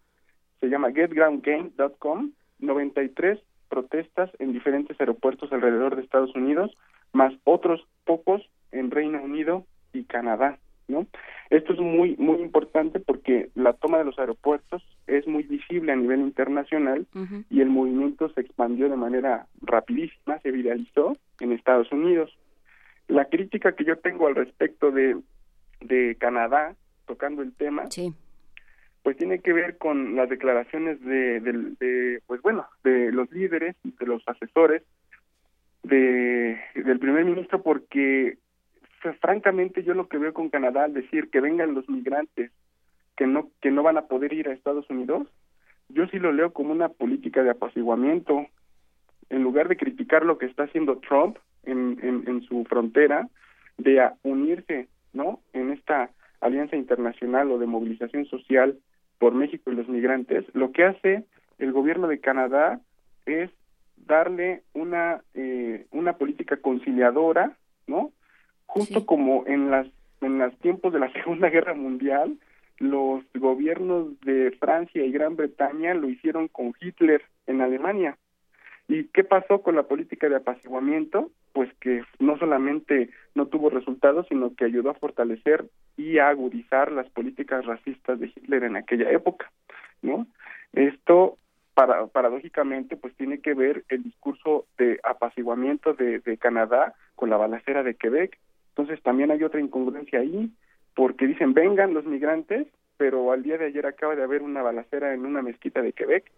se 0.61 0.69
llama 0.69 0.93
getgroundgame.com, 0.93 2.31
93 2.61 3.39
protestas 3.69 4.31
en 4.39 4.55
diferentes 4.55 4.99
aeropuertos 4.99 5.53
alrededor 5.53 5.95
de 5.95 6.03
Estados 6.03 6.35
Unidos, 6.35 6.75
más 7.13 7.35
otros 7.45 7.87
pocos 8.07 8.41
en 8.73 8.91
Reino 8.91 9.23
Unido 9.23 9.67
y 9.93 10.05
Canadá, 10.05 10.59
¿no? 10.89 11.07
Esto 11.51 11.73
es 11.73 11.79
muy 11.79 12.17
muy 12.17 12.41
importante 12.41 13.01
porque 13.01 13.51
la 13.55 13.73
toma 13.73 13.99
de 13.99 14.05
los 14.05 14.19
aeropuertos 14.19 14.83
es 15.07 15.27
muy 15.27 15.43
visible 15.45 15.93
a 15.93 15.97
nivel 15.97 16.21
internacional 16.21 17.07
y 17.51 17.61
el 17.61 17.69
movimiento 17.69 18.29
se 18.31 18.41
expandió 18.41 18.89
de 18.89 18.97
manera 18.97 19.47
rapidísima, 19.63 20.39
se 20.41 20.51
viralizó 20.51 21.17
en 21.41 21.53
Estados 21.53 21.91
Unidos. 21.93 22.37
La 23.09 23.27
crítica 23.27 23.73
que 23.73 23.85
yo 23.85 23.99
tengo 23.99 24.27
al 24.27 24.35
respecto 24.35 24.91
de, 24.91 25.17
de 25.81 26.17
Canadá, 26.19 26.75
tocando 27.07 27.43
el 27.43 27.53
tema, 27.55 27.85
pues 29.03 29.17
tiene 29.17 29.39
que 29.39 29.53
ver 29.53 29.79
con 29.79 30.17
las 30.17 30.29
declaraciones 30.29 31.01
de, 31.05 31.41
de, 31.41 32.21
pues 32.27 32.43
bueno, 32.43 32.67
de 32.83 33.13
los 33.13 33.31
líderes 33.31 33.77
de 33.85 34.07
los 34.07 34.23
asesores 34.27 34.83
de, 35.85 36.59
del 36.75 36.99
primer 36.99 37.25
ministro, 37.25 37.63
porque 37.63 38.39
francamente 39.21 39.83
yo 39.83 39.95
lo 39.95 40.09
que 40.09 40.19
veo 40.19 40.33
con 40.33 40.49
Canadá 40.49 40.85
al 40.85 40.95
decir 40.95 41.31
que 41.31 41.41
vengan 41.41 41.75
los 41.75 41.89
migrantes 41.89 42.51
que 43.17 43.27
no 43.27 43.51
que 43.61 43.71
no 43.71 43.83
van 43.83 43.97
a 43.97 44.07
poder 44.07 44.33
ir 44.33 44.49
a 44.49 44.53
Estados 44.53 44.89
Unidos, 44.91 45.27
yo 45.89 46.07
sí 46.09 46.19
lo 46.19 46.33
leo 46.33 46.53
como 46.53 46.73
una 46.73 46.89
política 46.89 47.43
de 47.43 47.51
apaciguamiento. 47.51 48.47
En 49.29 49.43
lugar 49.43 49.69
de 49.69 49.77
criticar 49.77 50.25
lo 50.25 50.39
que 50.39 50.47
está 50.47 50.65
haciendo 50.65 50.99
Trump 50.99 51.39
en, 51.65 51.99
en, 52.01 52.43
su 52.43 52.65
frontera, 52.65 53.29
de 53.77 54.09
unirse, 54.23 54.89
¿no? 55.13 55.41
En 55.53 55.73
esta 55.73 56.11
alianza 56.41 56.77
internacional 56.77 57.51
o 57.51 57.59
de 57.59 57.67
movilización 57.67 58.27
social 58.27 58.79
por 59.19 59.35
México 59.35 59.73
y 59.73 59.75
los 59.75 59.89
migrantes, 59.89 60.45
lo 60.55 60.71
que 60.71 60.85
hace 60.85 61.25
el 61.59 61.73
gobierno 61.73 62.07
de 62.07 62.21
Canadá 62.21 62.81
es 63.25 63.51
darle 63.97 64.63
una 64.75 65.23
eh, 65.35 65.87
una 65.91 66.13
política 66.19 66.59
conciliadora, 66.59 67.57
¿no? 67.89 68.13
Justo 68.67 69.07
como 69.07 69.45
en 69.47 69.71
las 69.71 69.87
en 70.21 70.39
los 70.39 70.57
tiempos 70.59 70.93
de 70.93 71.01
la 71.01 71.13
Segunda 71.13 71.49
Guerra 71.51 71.75
Mundial, 71.75 72.39
los 72.79 73.25
gobiernos 73.35 74.19
de 74.21 74.51
Francia 74.59 75.05
y 75.05 75.13
Gran 75.13 75.37
Bretaña 75.37 75.95
lo 75.95 76.09
hicieron 76.09 76.49
con 76.49 76.75
Hitler 76.81 77.23
en 77.47 77.61
Alemania. 77.61 78.17
¿Y 78.89 79.05
qué 79.09 79.25
pasó 79.25 79.63
con 79.63 79.75
la 79.75 79.85
política 79.85 80.29
de 80.29 80.37
apaciguamiento? 80.37 81.31
Pues 81.53 81.73
que 81.81 82.05
no 82.19 82.39
solamente 82.39 83.11
no 83.35 83.47
tuvo 83.47 83.71
resultados, 83.71 84.27
sino 84.29 84.55
que 84.55 84.65
ayudó 84.65 84.91
a 84.91 84.95
fortalecer 84.95 85.67
y 85.97 86.19
a 86.19 86.29
agudizar 86.29 86.93
las 86.93 87.09
políticas 87.11 87.65
racistas 87.65 88.21
de 88.21 88.27
Hitler 88.27 88.65
en 88.65 88.77
aquella 88.77 89.11
época, 89.11 89.51
¿no? 90.03 90.27
Esto 90.73 91.39
para, 91.75 92.07
paradójicamente 92.07 92.97
pues 92.97 93.15
tiene 93.17 93.41
que 93.41 93.55
ver 93.55 93.85
el 93.89 94.03
discurso 94.05 94.67
de 94.79 95.01
apaciguamiento 95.03 95.95
de, 95.95 96.21
de 96.21 96.39
Canadá 96.39 96.95
con 97.17 97.29
la 97.29 97.37
balacera 97.37 97.83
de 97.83 97.95
Quebec. 97.95 98.39
Entonces 98.77 99.03
también 99.03 99.31
hay 99.31 99.43
otra 99.43 99.61
incongruencia 99.61 100.21
ahí, 100.21 100.51
porque 100.95 101.27
dicen 101.27 101.55
vengan 101.55 101.95
los 101.95 102.05
migrantes, 102.05 102.67
pero 102.97 103.33
al 103.33 103.43
día 103.43 103.59
de 103.59 103.67
ayer 103.67 103.87
acaba 103.87 104.17
de 104.17 104.23
haber 104.23 104.43
una 104.43 104.63
balacera 104.63 105.15
en 105.15 105.27
una 105.27 105.43
mezquita 105.43 105.83
de 105.83 105.93
Quebec 105.93 106.31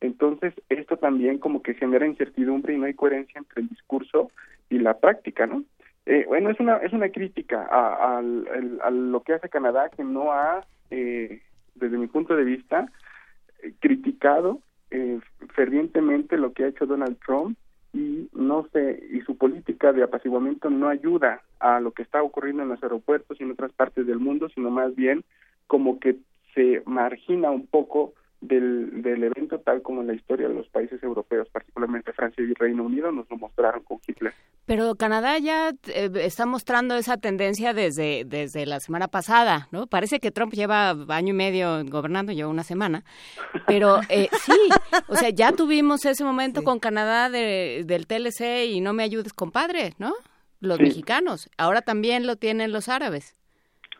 entonces, 0.00 0.52
esto 0.68 0.96
también 0.96 1.38
como 1.38 1.62
que 1.62 1.74
genera 1.74 2.06
incertidumbre 2.06 2.74
y 2.74 2.78
no 2.78 2.86
hay 2.86 2.94
coherencia 2.94 3.38
entre 3.38 3.62
el 3.62 3.68
discurso 3.68 4.30
y 4.68 4.78
la 4.78 4.98
práctica, 4.98 5.46
¿no? 5.46 5.64
Eh, 6.04 6.24
bueno, 6.28 6.50
es 6.50 6.60
una, 6.60 6.76
es 6.76 6.92
una 6.92 7.08
crítica 7.08 7.66
a, 7.68 8.20
lo 8.22 9.22
que 9.22 9.32
hace 9.32 9.48
Canadá, 9.48 9.88
que 9.88 10.04
no 10.04 10.32
ha, 10.32 10.64
eh, 10.90 11.40
desde 11.74 11.98
mi 11.98 12.06
punto 12.06 12.36
de 12.36 12.44
vista, 12.44 12.90
eh, 13.62 13.72
criticado 13.80 14.60
fervientemente 15.54 16.38
lo 16.38 16.52
que 16.52 16.64
ha 16.64 16.68
hecho 16.68 16.86
Donald 16.86 17.18
Trump 17.26 17.58
y 17.96 18.28
no 18.34 18.68
sé, 18.74 19.02
y 19.10 19.22
su 19.22 19.38
política 19.38 19.92
de 19.94 20.02
apaciguamiento 20.02 20.68
no 20.68 20.88
ayuda 20.88 21.40
a 21.60 21.80
lo 21.80 21.92
que 21.92 22.02
está 22.02 22.22
ocurriendo 22.22 22.62
en 22.62 22.68
los 22.68 22.82
aeropuertos 22.82 23.40
y 23.40 23.42
en 23.42 23.52
otras 23.52 23.72
partes 23.72 24.06
del 24.06 24.18
mundo, 24.18 24.50
sino 24.50 24.70
más 24.70 24.94
bien 24.94 25.24
como 25.66 25.98
que 25.98 26.16
se 26.54 26.82
margina 26.84 27.50
un 27.50 27.66
poco 27.66 28.12
del, 28.40 29.02
del 29.02 29.24
evento 29.24 29.60
tal 29.60 29.82
como 29.82 30.02
en 30.02 30.08
la 30.08 30.14
historia 30.14 30.48
de 30.48 30.54
los 30.54 30.68
países 30.68 31.02
europeos, 31.02 31.48
particularmente 31.50 32.12
Francia 32.12 32.44
y 32.44 32.52
Reino 32.54 32.84
Unido, 32.84 33.10
nos 33.10 33.28
lo 33.30 33.36
mostraron 33.36 33.82
con 33.82 33.98
Hitler. 34.06 34.32
Pero 34.66 34.94
Canadá 34.96 35.38
ya 35.38 35.70
eh, 35.88 36.10
está 36.16 36.44
mostrando 36.44 36.96
esa 36.96 37.16
tendencia 37.16 37.72
desde, 37.72 38.24
desde 38.24 38.66
la 38.66 38.80
semana 38.80 39.08
pasada, 39.08 39.68
¿no? 39.70 39.86
Parece 39.86 40.18
que 40.18 40.30
Trump 40.30 40.52
lleva 40.52 40.90
año 41.08 41.30
y 41.30 41.36
medio 41.36 41.84
gobernando, 41.84 42.32
lleva 42.32 42.50
una 42.50 42.64
semana, 42.64 43.04
pero 43.66 44.00
eh, 44.08 44.28
sí, 44.42 44.58
o 45.08 45.16
sea, 45.16 45.30
ya 45.30 45.52
tuvimos 45.52 46.04
ese 46.04 46.24
momento 46.24 46.62
con 46.62 46.78
Canadá 46.78 47.30
de, 47.30 47.84
del 47.86 48.06
TLC 48.06 48.66
y 48.70 48.80
no 48.80 48.92
me 48.92 49.02
ayudes, 49.02 49.32
compadre, 49.32 49.94
¿no? 49.98 50.12
Los 50.60 50.80
mexicanos, 50.80 51.50
ahora 51.58 51.82
también 51.82 52.26
lo 52.26 52.36
tienen 52.36 52.72
los 52.72 52.88
árabes. 52.88 53.36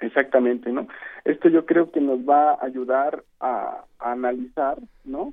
Exactamente, 0.00 0.72
¿no? 0.72 0.88
Esto 1.26 1.48
yo 1.48 1.66
creo 1.66 1.90
que 1.90 2.00
nos 2.00 2.20
va 2.20 2.52
a 2.52 2.64
ayudar 2.64 3.24
a, 3.40 3.84
analizar, 3.98 4.78
¿no? 5.04 5.32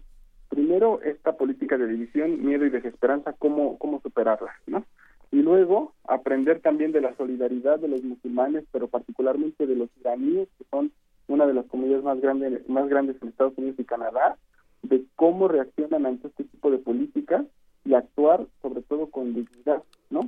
Primero, 0.50 1.00
esta 1.04 1.34
política 1.34 1.78
de 1.78 1.86
división, 1.86 2.44
miedo 2.44 2.66
y 2.66 2.72
desesperanza, 2.72 3.34
cómo, 3.34 3.78
cómo 3.78 4.02
superarla, 4.02 4.56
¿no? 4.66 4.84
Y 5.32 5.44
luego, 5.44 5.94
aprender 6.08 6.62
también 6.62 6.94
de 6.94 7.02
la 7.02 7.16
solidaridad 7.16 7.78
de 7.78 7.90
los 7.90 8.02
musulmanes, 8.02 8.64
pero 8.72 8.88
particularmente 8.88 9.68
de 9.68 9.76
los 9.76 9.90
iraníes, 10.00 10.50
que 10.58 10.64
son 10.72 10.92
una 11.28 11.46
de 11.46 11.54
las 11.54 11.68
comunidades 11.68 12.04
más 12.04 12.20
grandes, 12.20 12.68
más 12.68 12.90
grandes 12.90 13.22
en 13.22 13.28
Estados 13.28 13.56
Unidos 13.56 13.80
y 13.80 13.84
Canadá, 13.84 14.38
de 14.82 15.04
cómo 15.16 15.48
reaccionan 15.48 16.08
ante 16.08 16.28
este 16.28 16.46
tipo 16.46 16.72
de 16.72 16.80
políticas 16.80 17.46
y 17.86 17.94
actuar 17.94 18.48
sobre 18.64 18.82
todo 18.82 19.12
con 19.12 19.36
dignidad, 19.36 19.84
¿no? 20.10 20.22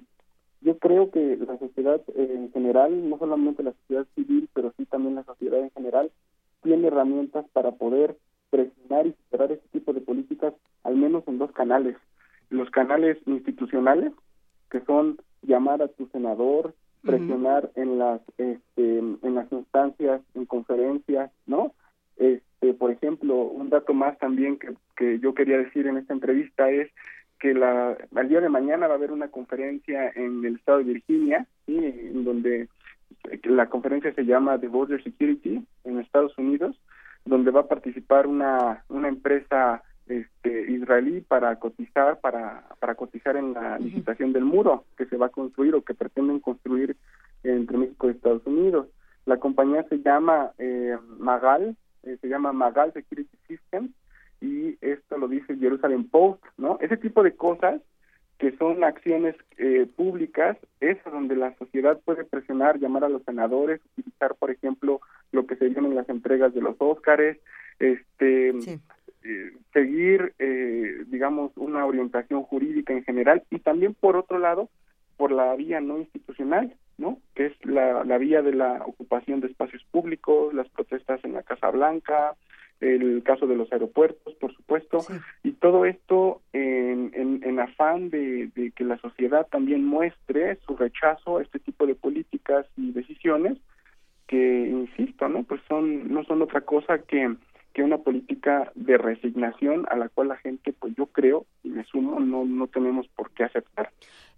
Yo 0.65 0.79
creo 0.79 1.11
que 1.11 1.37
la 1.37 1.59
sociedad 1.59 2.01
en 2.15 2.51
general, 2.51 3.07
no 3.07 3.19
solamente 3.19 3.61
la 3.61 3.73
sociedad 3.73 4.07
civil, 4.15 4.49
pero 4.51 4.73
sí 4.75 4.85
también 4.87 5.13
la 5.13 5.23
sociedad 5.23 5.59
en 5.59 5.69
general, 5.69 6.11
tiene 6.63 6.87
herramientas 6.87 7.45
para 7.53 7.73
poder 7.73 8.17
presionar 8.49 9.05
y 9.05 9.13
superar 9.13 9.51
este 9.51 9.67
tipo 9.69 9.93
de 9.93 10.01
políticas, 10.01 10.55
al 10.83 10.95
menos 10.95 11.23
en 11.27 11.37
dos 11.37 11.51
canales. 11.51 11.97
Los 12.49 12.71
canales 12.71 13.19
institucionales, 13.27 14.11
que 14.71 14.81
son 14.81 15.17
llamar 15.43 15.83
a 15.83 15.87
tu 15.87 16.07
senador, 16.07 16.73
presionar 17.03 17.69
en 17.75 17.99
las 17.99 18.21
este, 18.39 18.97
en 18.97 19.35
las 19.35 19.51
instancias, 19.51 20.21
en 20.33 20.45
conferencias, 20.47 21.29
¿no? 21.45 21.73
Este, 22.17 22.73
por 22.73 22.89
ejemplo, 22.89 23.35
un 23.35 23.69
dato 23.69 23.93
más 23.93 24.17
también 24.17 24.57
que, 24.57 24.73
que 24.97 25.19
yo 25.19 25.35
quería 25.35 25.59
decir 25.59 25.85
en 25.85 25.97
esta 25.97 26.13
entrevista 26.13 26.71
es 26.71 26.89
que 27.40 27.53
la, 27.53 27.98
al 28.16 28.30
día 28.30 28.41
de 28.41 28.49
mañana 28.49 28.88
va 28.88 28.94
a 28.94 28.98
haber 28.98 29.12
una 29.12 29.30
conferencia 29.30 30.12
en 30.16 30.44
el 30.45 30.56
estado 30.56 30.80
de 30.80 30.86
Virginia, 30.86 31.45
en 31.68 32.24
donde 32.24 32.70
la 33.44 33.68
conferencia 33.68 34.14
se 34.14 34.26
llama 34.26 34.60
The 34.60 34.68
Border 34.68 35.03
Security 35.03 35.66
en 35.84 35.99
Estados 35.99 36.38
Unidos, 36.38 36.80
donde 37.26 37.52
va 37.52 37.62
a 37.62 37.68
participar 37.68 38.28
una, 38.28 38.84
una 38.90 39.07
empresa 39.07 39.84
este, 40.07 40.72
israelí 40.72 41.22
para 41.22 41.56
cotizar 41.56 42.20
para, 42.20 42.64
para 42.80 42.94
cotizar 42.94 43.36
en 43.38 43.53
la 43.53 43.80
licitación 43.80 44.34
del 44.34 44.45
muro 44.45 44.86
que 44.98 45.07
se 45.07 45.18
va 45.18 45.28
a 45.28 45.30
construir 45.30 45.74
o 45.74 45.82
que 45.82 45.95
pretenden 45.95 46.40
construir 46.40 46.95
entre 47.44 47.78
México 47.78 48.07
y 48.07 48.12
Estados 48.12 48.45
Unidos. 48.45 48.88
La 49.26 49.38
compañía 49.38 49.84
se 49.90 49.99
llama 49.99 50.52
eh, 50.60 50.95
Magal, 51.18 51.76
eh, 52.03 52.18
se 52.22 52.28
llama 52.28 52.53
Magal 52.53 52.94
Security 52.94 53.36
Systems 53.48 53.91
y 54.41 54.78
esto 54.82 55.18
lo 55.18 55.28
dice 55.28 55.57
Jerusalem 55.57 56.07
Post, 56.07 56.44
¿no? 56.57 56.78
Ese 56.82 56.98
tipo 56.98 57.24
de 57.24 57.36
cosas 57.36 57.82
que 58.38 58.52
son 58.57 58.84
acciones 58.84 59.36
eh, 59.57 59.88
públicas, 59.95 60.57
es 60.82 60.98
donde 61.06 61.36
la 61.36 61.56
sociedad 61.57 61.99
puede 62.03 62.26
presionar, 62.26 62.80
llamar 62.80 63.06
a 63.06 63.10
los 63.10 63.24
senadores, 63.24 63.80
utilizar, 63.98 64.36
por 64.36 64.52
ejemplo, 64.52 64.99
lo 65.32 65.45
que 65.45 65.56
se 65.56 65.70
llaman 65.70 65.95
las 65.95 66.10
entregas 66.10 66.53
de 66.53 66.62
los 66.62 66.76
Óscares, 66.80 67.38
este, 67.80 68.49
eh, 68.49 69.53
seguir, 69.74 70.34
eh, 70.40 71.03
digamos, 71.07 71.52
una 71.56 71.86
orientación 71.86 72.44
jurídica 72.44 72.94
en 72.94 73.03
general 73.03 73.44
y 73.49 73.60
también, 73.60 73.94
por 73.94 74.18
otro 74.18 74.38
lado, 74.38 74.70
por 75.16 75.32
la 75.32 75.56
vía 75.56 75.80
no 75.80 75.98
institucional, 75.98 76.76
¿no? 76.98 77.20
Que 77.36 77.45
es 77.48 77.66
la, 77.66 78.03
la 78.03 78.18
vía 78.18 78.41
de 78.41 78.53
la 78.53 78.84
ocupación 78.86 79.40
de 79.40 79.48
espacios 79.48 79.84
públicos, 79.91 80.53
las 80.53 80.68
protestas 80.70 81.24
en 81.24 81.34
la 81.34 81.44
Casa 81.44 81.70
Blanca, 81.70 82.36
el 82.81 83.23
caso 83.23 83.47
de 83.47 83.56
los 83.56 83.72
aeropuertos, 83.72 84.34
por 84.35 84.53
supuesto, 84.53 84.99
y 85.43 85.52
todo 85.53 85.85
esto 85.85 86.41
en, 86.53 87.11
en, 87.43 87.60
afán 87.60 88.10
de, 88.10 88.49
que 88.76 88.84
la 88.84 88.97
sociedad 88.97 89.47
también 89.49 89.85
muestre 89.85 90.57
su 90.65 90.76
rechazo 90.76 91.38
a 91.38 91.41
este 91.41 91.60
tipo 91.60 91.88
de 91.88 91.95
políticas 91.95 92.65
y 92.77 92.91
decisiones 92.91 93.57
que, 94.27 94.68
insisto, 94.68 95.30
no, 95.30 95.43
pues 95.43 95.61
son 95.68 96.11
no 96.11 96.23
son 96.26 96.41
otra 96.41 96.61
cosa 96.61 96.99
que 96.99 97.35
que 97.73 97.84
una 97.84 97.97
política 97.97 98.72
de 98.73 98.97
resignación 98.97 99.85
a 99.91 99.97
la 99.97 100.07
cual 100.07 100.30
la 100.30 100.38
gente, 100.38 100.72
pues 100.72 100.95
yo 100.95 101.07
creo 101.07 101.45
y 101.61 101.69
me 101.69 101.84
sumo, 101.84 102.19
no 102.19 102.45
no 102.45 102.68
tenemos 102.68 103.07
por 103.10 103.31
qué 103.31 103.43
aceptar. 103.43 103.91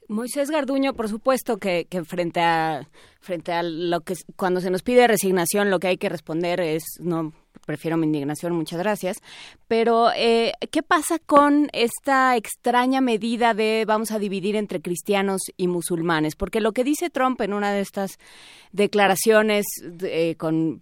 Moisés 0.09 0.49
Garduño, 0.49 0.93
por 0.93 1.09
supuesto 1.09 1.57
que, 1.57 1.85
que, 1.89 2.03
frente 2.03 2.39
a 2.39 2.87
frente 3.19 3.51
a 3.51 3.61
lo 3.61 4.01
que 4.01 4.13
cuando 4.37 4.61
se 4.61 4.71
nos 4.71 4.81
pide 4.81 5.07
resignación, 5.07 5.69
lo 5.69 5.79
que 5.79 5.87
hay 5.87 5.97
que 5.97 6.07
responder 6.07 6.61
es 6.61 6.83
no 7.01 7.33
prefiero 7.67 7.97
mi 7.97 8.05
indignación, 8.05 8.53
muchas 8.53 8.79
gracias. 8.79 9.17
Pero, 9.67 10.09
eh, 10.15 10.53
¿qué 10.71 10.81
pasa 10.81 11.19
con 11.19 11.69
esta 11.73 12.35
extraña 12.37 13.01
medida 13.01 13.53
de 13.53 13.83
vamos 13.85 14.11
a 14.11 14.19
dividir 14.19 14.55
entre 14.55 14.81
cristianos 14.81 15.41
y 15.57 15.67
musulmanes? 15.67 16.35
Porque 16.35 16.61
lo 16.61 16.71
que 16.71 16.85
dice 16.85 17.09
Trump 17.09 17.39
en 17.41 17.53
una 17.53 17.71
de 17.71 17.81
estas 17.81 18.17
declaraciones 18.71 19.65
eh, 20.01 20.35
con 20.37 20.79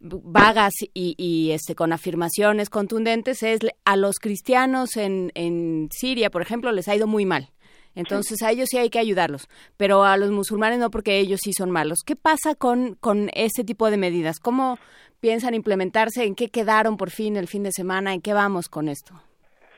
vagas 0.00 0.74
y, 0.92 1.50
este 1.52 1.74
con 1.74 1.92
afirmaciones 1.92 2.68
contundentes 2.68 3.42
es 3.42 3.60
a 3.84 3.96
los 3.96 4.16
cristianos 4.16 4.96
en, 4.96 5.32
en 5.34 5.88
Siria, 5.92 6.30
por 6.30 6.42
ejemplo, 6.42 6.72
les 6.72 6.88
ha 6.88 6.94
ido 6.94 7.06
muy 7.06 7.24
mal. 7.24 7.50
Entonces 7.94 8.42
a 8.42 8.50
ellos 8.50 8.68
sí 8.70 8.78
hay 8.78 8.90
que 8.90 8.98
ayudarlos, 8.98 9.48
pero 9.76 10.04
a 10.04 10.16
los 10.16 10.30
musulmanes 10.30 10.78
no 10.78 10.90
porque 10.90 11.18
ellos 11.18 11.40
sí 11.42 11.52
son 11.52 11.70
malos. 11.70 11.98
¿Qué 12.06 12.16
pasa 12.16 12.54
con, 12.54 12.94
con 12.94 13.30
este 13.34 13.64
tipo 13.64 13.90
de 13.90 13.98
medidas? 13.98 14.38
¿Cómo 14.40 14.78
piensan 15.20 15.54
implementarse? 15.54 16.24
¿En 16.24 16.34
qué 16.34 16.48
quedaron 16.48 16.96
por 16.96 17.10
fin 17.10 17.36
el 17.36 17.48
fin 17.48 17.62
de 17.62 17.72
semana? 17.72 18.14
¿En 18.14 18.22
qué 18.22 18.32
vamos 18.32 18.68
con 18.68 18.88
esto? 18.88 19.14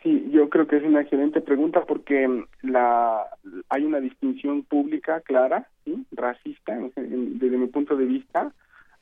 Sí, 0.03 0.28
yo 0.31 0.51
creo 0.51 0.66
que 0.66 0.77
es 0.77 0.85
una 0.85 1.01
excelente 1.01 1.41
pregunta 1.41 1.85
porque 1.86 2.45
la 2.62 3.24
hay 3.70 3.85
una 3.85 4.01
distinción 4.01 4.62
pública 4.62 5.20
clara, 5.20 5.69
racista, 6.12 6.78
desde 6.95 7.57
mi 7.57 7.66
punto 7.69 7.97
de 7.97 8.05
vista, 8.05 8.53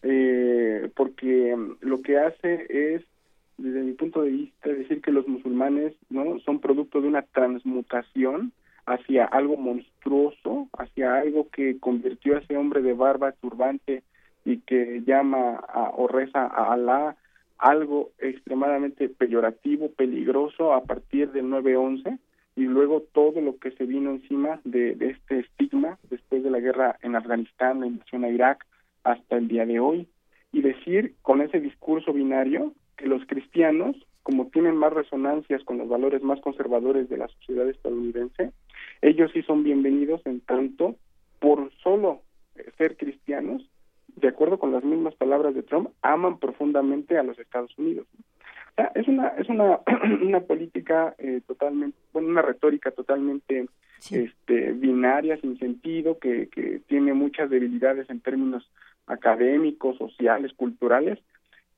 eh, 0.02 0.90
porque 0.94 1.56
lo 1.80 2.02
que 2.02 2.18
hace 2.18 2.66
es 2.68 3.02
desde 3.58 3.82
mi 3.82 3.92
punto 3.92 4.22
de 4.22 4.30
vista 4.30 4.68
decir 4.68 5.00
que 5.00 5.12
los 5.12 5.26
musulmanes 5.26 5.92
no 6.08 6.38
son 6.40 6.60
producto 6.60 7.00
de 7.00 7.08
una 7.08 7.22
transmutación 7.22 8.52
hacia 8.86 9.24
algo 9.24 9.56
monstruoso, 9.56 10.68
hacia 10.76 11.16
algo 11.16 11.48
que 11.50 11.78
convirtió 11.78 12.36
a 12.36 12.40
ese 12.40 12.56
hombre 12.56 12.82
de 12.82 12.94
barba 12.94 13.32
turbante 13.32 14.02
y 14.44 14.58
que 14.58 15.02
llama 15.06 15.56
a, 15.56 15.90
o 15.96 16.08
reza 16.08 16.46
a 16.46 16.72
Alá 16.72 17.16
algo 17.58 18.10
extremadamente 18.18 19.08
peyorativo, 19.08 19.92
peligroso 19.92 20.74
a 20.74 20.82
partir 20.82 21.30
del 21.30 21.46
9-11 21.46 22.18
y 22.56 22.62
luego 22.62 23.02
todo 23.12 23.40
lo 23.40 23.56
que 23.58 23.70
se 23.70 23.84
vino 23.84 24.10
encima 24.10 24.60
de, 24.64 24.96
este 25.00 25.38
estigma 25.38 25.98
después 26.10 26.42
de 26.42 26.50
la 26.50 26.58
guerra 26.58 26.98
en 27.02 27.14
Afganistán, 27.14 27.80
la 27.80 27.86
invasión 27.86 28.24
a 28.24 28.30
Irak, 28.30 28.66
hasta 29.04 29.36
el 29.36 29.48
día 29.48 29.64
de 29.64 29.80
hoy. 29.80 30.08
y 30.54 30.60
decir 30.60 31.14
con 31.22 31.40
ese 31.40 31.60
discurso 31.60 32.12
binario 32.12 32.74
que 32.98 33.06
los 33.06 33.24
cristianos, 33.26 33.96
como 34.22 34.48
tienen 34.48 34.76
más 34.76 34.92
resonancias 34.92 35.64
con 35.64 35.78
los 35.78 35.88
valores 35.88 36.22
más 36.22 36.40
conservadores 36.40 37.08
de 37.08 37.16
la 37.16 37.28
sociedad 37.28 37.66
estadounidense, 37.70 38.52
ellos 39.02 39.32
sí 39.32 39.42
son 39.42 39.64
bienvenidos 39.64 40.24
en 40.24 40.40
tanto 40.40 40.96
por 41.40 41.72
solo 41.82 42.22
ser 42.78 42.96
cristianos, 42.96 43.68
de 44.14 44.28
acuerdo 44.28 44.58
con 44.58 44.72
las 44.72 44.84
mismas 44.84 45.14
palabras 45.16 45.54
de 45.54 45.64
Trump, 45.64 45.90
aman 46.02 46.38
profundamente 46.38 47.18
a 47.18 47.24
los 47.24 47.38
Estados 47.38 47.76
Unidos. 47.76 48.06
es 48.94 49.08
una 49.08 49.28
es 49.28 49.48
una, 49.48 49.80
una 50.22 50.40
política 50.40 51.14
eh, 51.18 51.40
totalmente, 51.46 51.98
bueno, 52.12 52.28
una 52.28 52.42
retórica 52.42 52.92
totalmente 52.92 53.66
este, 54.10 54.72
binaria, 54.72 55.36
sin 55.38 55.58
sentido, 55.58 56.18
que, 56.18 56.48
que 56.48 56.80
tiene 56.86 57.12
muchas 57.12 57.50
debilidades 57.50 58.08
en 58.08 58.20
términos 58.20 58.70
académicos, 59.06 59.98
sociales, 59.98 60.52
culturales, 60.54 61.18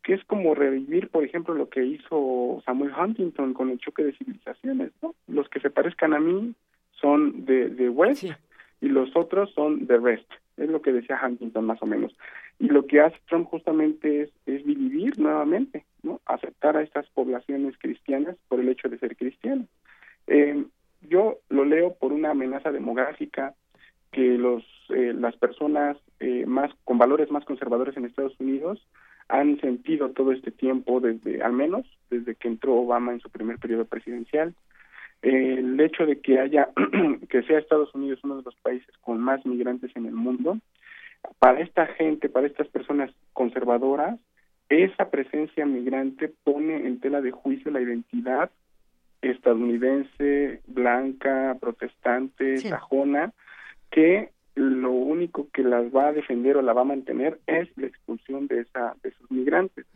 que 0.02 0.12
es 0.12 0.24
como 0.24 0.54
revivir, 0.54 1.08
por 1.08 1.24
ejemplo, 1.24 1.54
lo 1.54 1.70
que 1.70 1.84
hizo 1.84 2.62
Samuel 2.66 2.92
Huntington 2.92 3.54
con 3.54 3.70
el 3.70 3.78
choque 3.78 4.04
de 4.04 4.12
civilizaciones, 4.12 4.92
¿no? 5.02 5.14
Los 5.26 5.48
que 5.48 5.60
se 5.60 5.70
parezcan 5.70 6.12
a 6.12 6.20
mí 6.20 6.54
son 7.00 7.44
de, 7.44 7.68
de 7.68 7.88
West 7.88 8.24
y 8.80 8.88
los 8.88 9.14
otros 9.16 9.52
son 9.54 9.86
de 9.86 9.98
Rest, 9.98 10.30
es 10.56 10.68
lo 10.68 10.82
que 10.82 10.92
decía 10.92 11.20
Huntington 11.24 11.64
más 11.64 11.82
o 11.82 11.86
menos. 11.86 12.14
Y 12.58 12.68
lo 12.68 12.86
que 12.86 13.00
hace 13.00 13.16
Trump 13.28 13.48
justamente 13.48 14.22
es, 14.22 14.30
es 14.46 14.64
vivir 14.64 15.18
nuevamente, 15.18 15.84
¿no? 16.02 16.20
Aceptar 16.26 16.76
a 16.76 16.82
estas 16.82 17.08
poblaciones 17.10 17.76
cristianas 17.78 18.36
por 18.48 18.60
el 18.60 18.68
hecho 18.68 18.88
de 18.88 18.98
ser 18.98 19.16
cristianos. 19.16 19.68
Eh, 20.26 20.64
yo 21.08 21.38
lo 21.48 21.64
leo 21.64 21.94
por 21.94 22.12
una 22.12 22.30
amenaza 22.30 22.70
demográfica 22.72 23.54
que 24.12 24.38
los 24.38 24.62
eh, 24.90 25.12
las 25.14 25.36
personas 25.36 25.96
eh, 26.20 26.44
más 26.46 26.70
con 26.84 26.98
valores 26.98 27.30
más 27.30 27.44
conservadores 27.44 27.96
en 27.96 28.04
Estados 28.04 28.38
Unidos 28.38 28.86
han 29.28 29.58
sentido 29.60 30.10
todo 30.10 30.32
este 30.32 30.50
tiempo 30.50 31.00
desde 31.00 31.42
al 31.42 31.52
menos 31.52 31.86
desde 32.10 32.34
que 32.34 32.48
entró 32.48 32.74
Obama 32.74 33.12
en 33.12 33.20
su 33.20 33.30
primer 33.30 33.58
periodo 33.58 33.86
presidencial 33.86 34.54
el 35.24 35.80
hecho 35.80 36.06
de 36.06 36.20
que 36.20 36.38
haya 36.38 36.68
que 37.28 37.42
sea 37.44 37.58
Estados 37.58 37.94
Unidos 37.94 38.20
uno 38.24 38.36
de 38.36 38.42
los 38.42 38.54
países 38.56 38.94
con 39.00 39.20
más 39.20 39.44
migrantes 39.46 39.90
en 39.96 40.06
el 40.06 40.14
mundo 40.14 40.58
para 41.38 41.60
esta 41.60 41.86
gente 41.86 42.28
para 42.28 42.46
estas 42.46 42.68
personas 42.68 43.10
conservadoras 43.32 44.20
esa 44.68 45.10
presencia 45.10 45.64
migrante 45.66 46.32
pone 46.44 46.86
en 46.86 47.00
tela 47.00 47.20
de 47.20 47.30
juicio 47.30 47.70
la 47.70 47.80
identidad 47.80 48.50
estadounidense 49.22 50.60
blanca 50.66 51.56
protestante 51.58 52.58
sajona 52.58 53.32
que 53.90 54.30
lo 54.54 54.92
único 54.92 55.48
que 55.52 55.62
las 55.62 55.86
va 55.94 56.08
a 56.08 56.12
defender 56.12 56.56
o 56.56 56.62
la 56.62 56.72
va 56.72 56.82
a 56.82 56.92
mantener 56.92 57.40
es 57.46 57.68
la 57.76 57.86
expulsión 57.86 58.46
de 58.46 58.60
esa 58.60 58.94
de 59.02 59.08
esos 59.08 59.30
migrantes. 59.30 59.86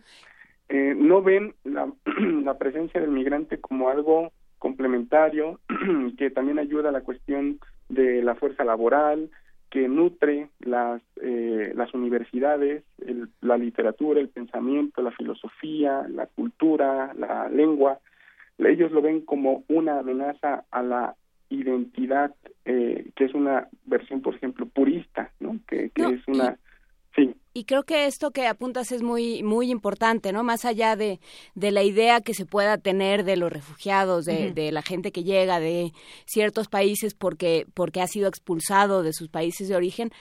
Eh, 0.68 0.94
no 0.96 1.22
ven 1.22 1.55
la, 1.64 1.90
la 2.44 2.59
presencia 2.59 3.00
del 3.00 3.10
migrante 3.10 3.60
como 3.60 3.88
algo 3.88 4.32
complementario 4.59 5.60
que 6.18 6.30
también 6.30 6.59
ayuda 6.59 6.90
a 6.90 6.93
la 6.93 7.02
cuestión 7.02 7.59
de 7.89 8.22
la 8.22 8.35
fuerza 8.35 8.64
laboral 8.64 9.30
que 9.70 9.86
nutre 9.86 10.48
las 10.60 11.02
eh, 11.20 11.72
las 11.74 11.93
universidades 11.93 12.85
la 13.43 13.59
literatura 13.59 14.20
el 14.20 14.28
pensamiento 14.28 15.02
la 15.02 15.10
filosofía 15.10 16.06
la 16.09 16.26
cultura 16.26 17.12
la 17.14 17.48
lengua 17.48 17.98
ellos 18.59 18.90
lo 18.90 19.02
ven 19.02 19.20
como 19.20 19.64
una 19.68 20.01
amenaza 20.01 20.64
a 20.70 20.82
la 20.82 21.14
identidad, 21.48 22.35
eh, 22.64 23.10
que 23.14 23.24
es 23.24 23.35
una 23.35 23.68
versión, 23.86 24.20
por 24.20 24.35
ejemplo, 24.35 24.66
purista, 24.66 25.30
¿no? 25.40 25.59
Que, 25.66 25.90
es 25.94 26.26
una... 26.26 26.59
sí. 27.14 27.35
Y 27.59 27.64
creo 27.64 27.82
que 27.82 28.06
esto 28.06 28.30
que 28.30 28.47
apuntas 28.47 28.93
es 28.93 29.02
muy 29.02 29.43
muy 29.43 29.72
importante, 29.72 30.32
¿no? 30.32 30.44
Más 30.44 30.64
allá 30.64 30.94
de, 30.94 31.18
de 31.56 31.72
la 31.72 31.82
idea 31.82 32.20
que 32.20 32.32
se 32.32 32.47
pueda 32.47 32.78
tener 32.78 33.24
de 33.24 33.36
los 33.36 33.52
refugiados, 33.52 34.26
de, 34.26 34.52
de 34.52 34.70
la 34.70 34.82
gente 34.82 35.10
que 35.10 35.24
llega 35.24 35.59
de 35.59 35.93
ciertos 36.24 36.68
países 36.68 37.14
porque 37.14 37.66
porque 37.74 38.01
ha 38.01 38.06
sido 38.06 38.28
expulsado 38.28 39.02
de 39.02 39.12
sus 39.12 39.28
países 39.28 39.68
de 39.68 39.74
origen, 39.74 40.12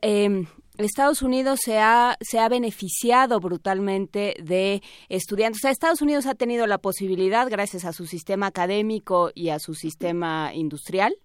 eh, 0.00 0.44
Estados 0.78 1.22
Unidos 1.22 1.58
se 1.64 1.78
ha, 1.78 2.16
se 2.20 2.38
ha 2.38 2.48
beneficiado 2.48 3.40
brutalmente 3.40 4.36
de 4.40 4.80
estudiantes. 5.08 5.60
O 5.60 5.62
sea, 5.62 5.70
Estados 5.72 6.02
Unidos 6.02 6.26
ha 6.26 6.34
tenido 6.34 6.68
la 6.68 6.78
posibilidad, 6.78 7.48
gracias 7.50 7.84
a 7.84 7.92
su 7.92 8.06
sistema 8.06 8.46
académico 8.46 9.32
y 9.34 9.48
a 9.48 9.58
su 9.58 9.74
sistema 9.74 10.52
industrial, 10.54 11.16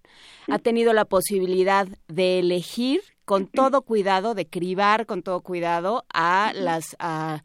ha 0.48 0.58
tenido 0.58 0.92
la 0.92 1.04
posibilidad 1.04 1.86
de 2.08 2.40
elegir 2.40 3.00
con 3.26 3.46
todo 3.46 3.82
cuidado, 3.82 4.34
de 4.34 4.48
cribar 4.48 5.04
con 5.04 5.22
todo 5.22 5.42
cuidado 5.42 6.06
a 6.14 6.52
las... 6.54 6.96
A, 6.98 7.42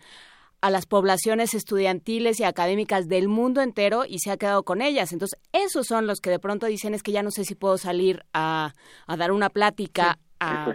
a 0.63 0.69
las 0.69 0.85
poblaciones 0.85 1.55
estudiantiles 1.55 2.39
y 2.39 2.43
académicas 2.43 3.07
del 3.07 3.27
mundo 3.27 3.61
entero 3.61 4.03
y 4.07 4.19
se 4.19 4.29
ha 4.29 4.37
quedado 4.37 4.61
con 4.61 4.83
ellas. 4.83 5.11
Entonces, 5.11 5.39
esos 5.53 5.87
son 5.87 6.05
los 6.05 6.19
que 6.19 6.29
de 6.29 6.37
pronto 6.37 6.67
dicen 6.67 6.93
es 6.93 7.01
que 7.01 7.11
ya 7.11 7.23
no 7.23 7.31
sé 7.31 7.45
si 7.45 7.55
puedo 7.55 7.79
salir 7.79 8.23
a, 8.31 8.75
a 9.07 9.17
dar 9.17 9.31
una 9.31 9.49
plática 9.49 10.19
a, 10.39 10.71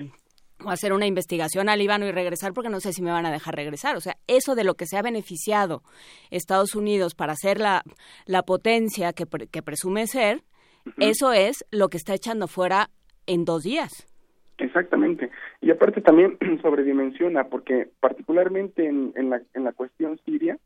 o 0.65 0.70
hacer 0.70 0.93
una 0.93 1.07
investigación 1.07 1.69
al 1.69 1.78
Líbano 1.78 2.05
y 2.07 2.11
regresar 2.11 2.53
porque 2.53 2.69
no 2.69 2.81
sé 2.81 2.93
si 2.93 3.01
me 3.01 3.12
van 3.12 3.27
a 3.27 3.31
dejar 3.31 3.55
regresar. 3.55 3.97
O 3.97 4.01
sea, 4.01 4.16
eso 4.27 4.57
de 4.57 4.65
lo 4.65 4.74
que 4.74 4.87
se 4.87 4.97
ha 4.97 5.03
beneficiado 5.03 5.85
Estados 6.31 6.74
Unidos 6.74 7.15
para 7.15 7.37
ser 7.37 7.61
la, 7.61 7.85
la 8.24 8.43
potencia 8.43 9.12
que, 9.12 9.24
que 9.24 9.62
presume 9.62 10.09
ser, 10.09 10.43
eso 10.99 11.33
es 11.33 11.65
lo 11.70 11.89
que 11.91 11.97
está 11.97 12.15
echando 12.15 12.49
fuera 12.49 12.91
en 13.27 13.45
dos 13.45 13.62
días. 13.62 14.09
Exactamente. 14.59 15.31
Y 15.61 15.70
aparte 15.70 16.01
también 16.01 16.39
sobredimensiona, 16.62 17.45
porque 17.45 17.89
particularmente 18.01 18.87
en, 18.87 19.12
en, 19.16 19.31
la, 19.31 19.43
en 19.55 19.65
la 19.65 19.73
cuestión 19.73 20.19
siria, 20.24 20.59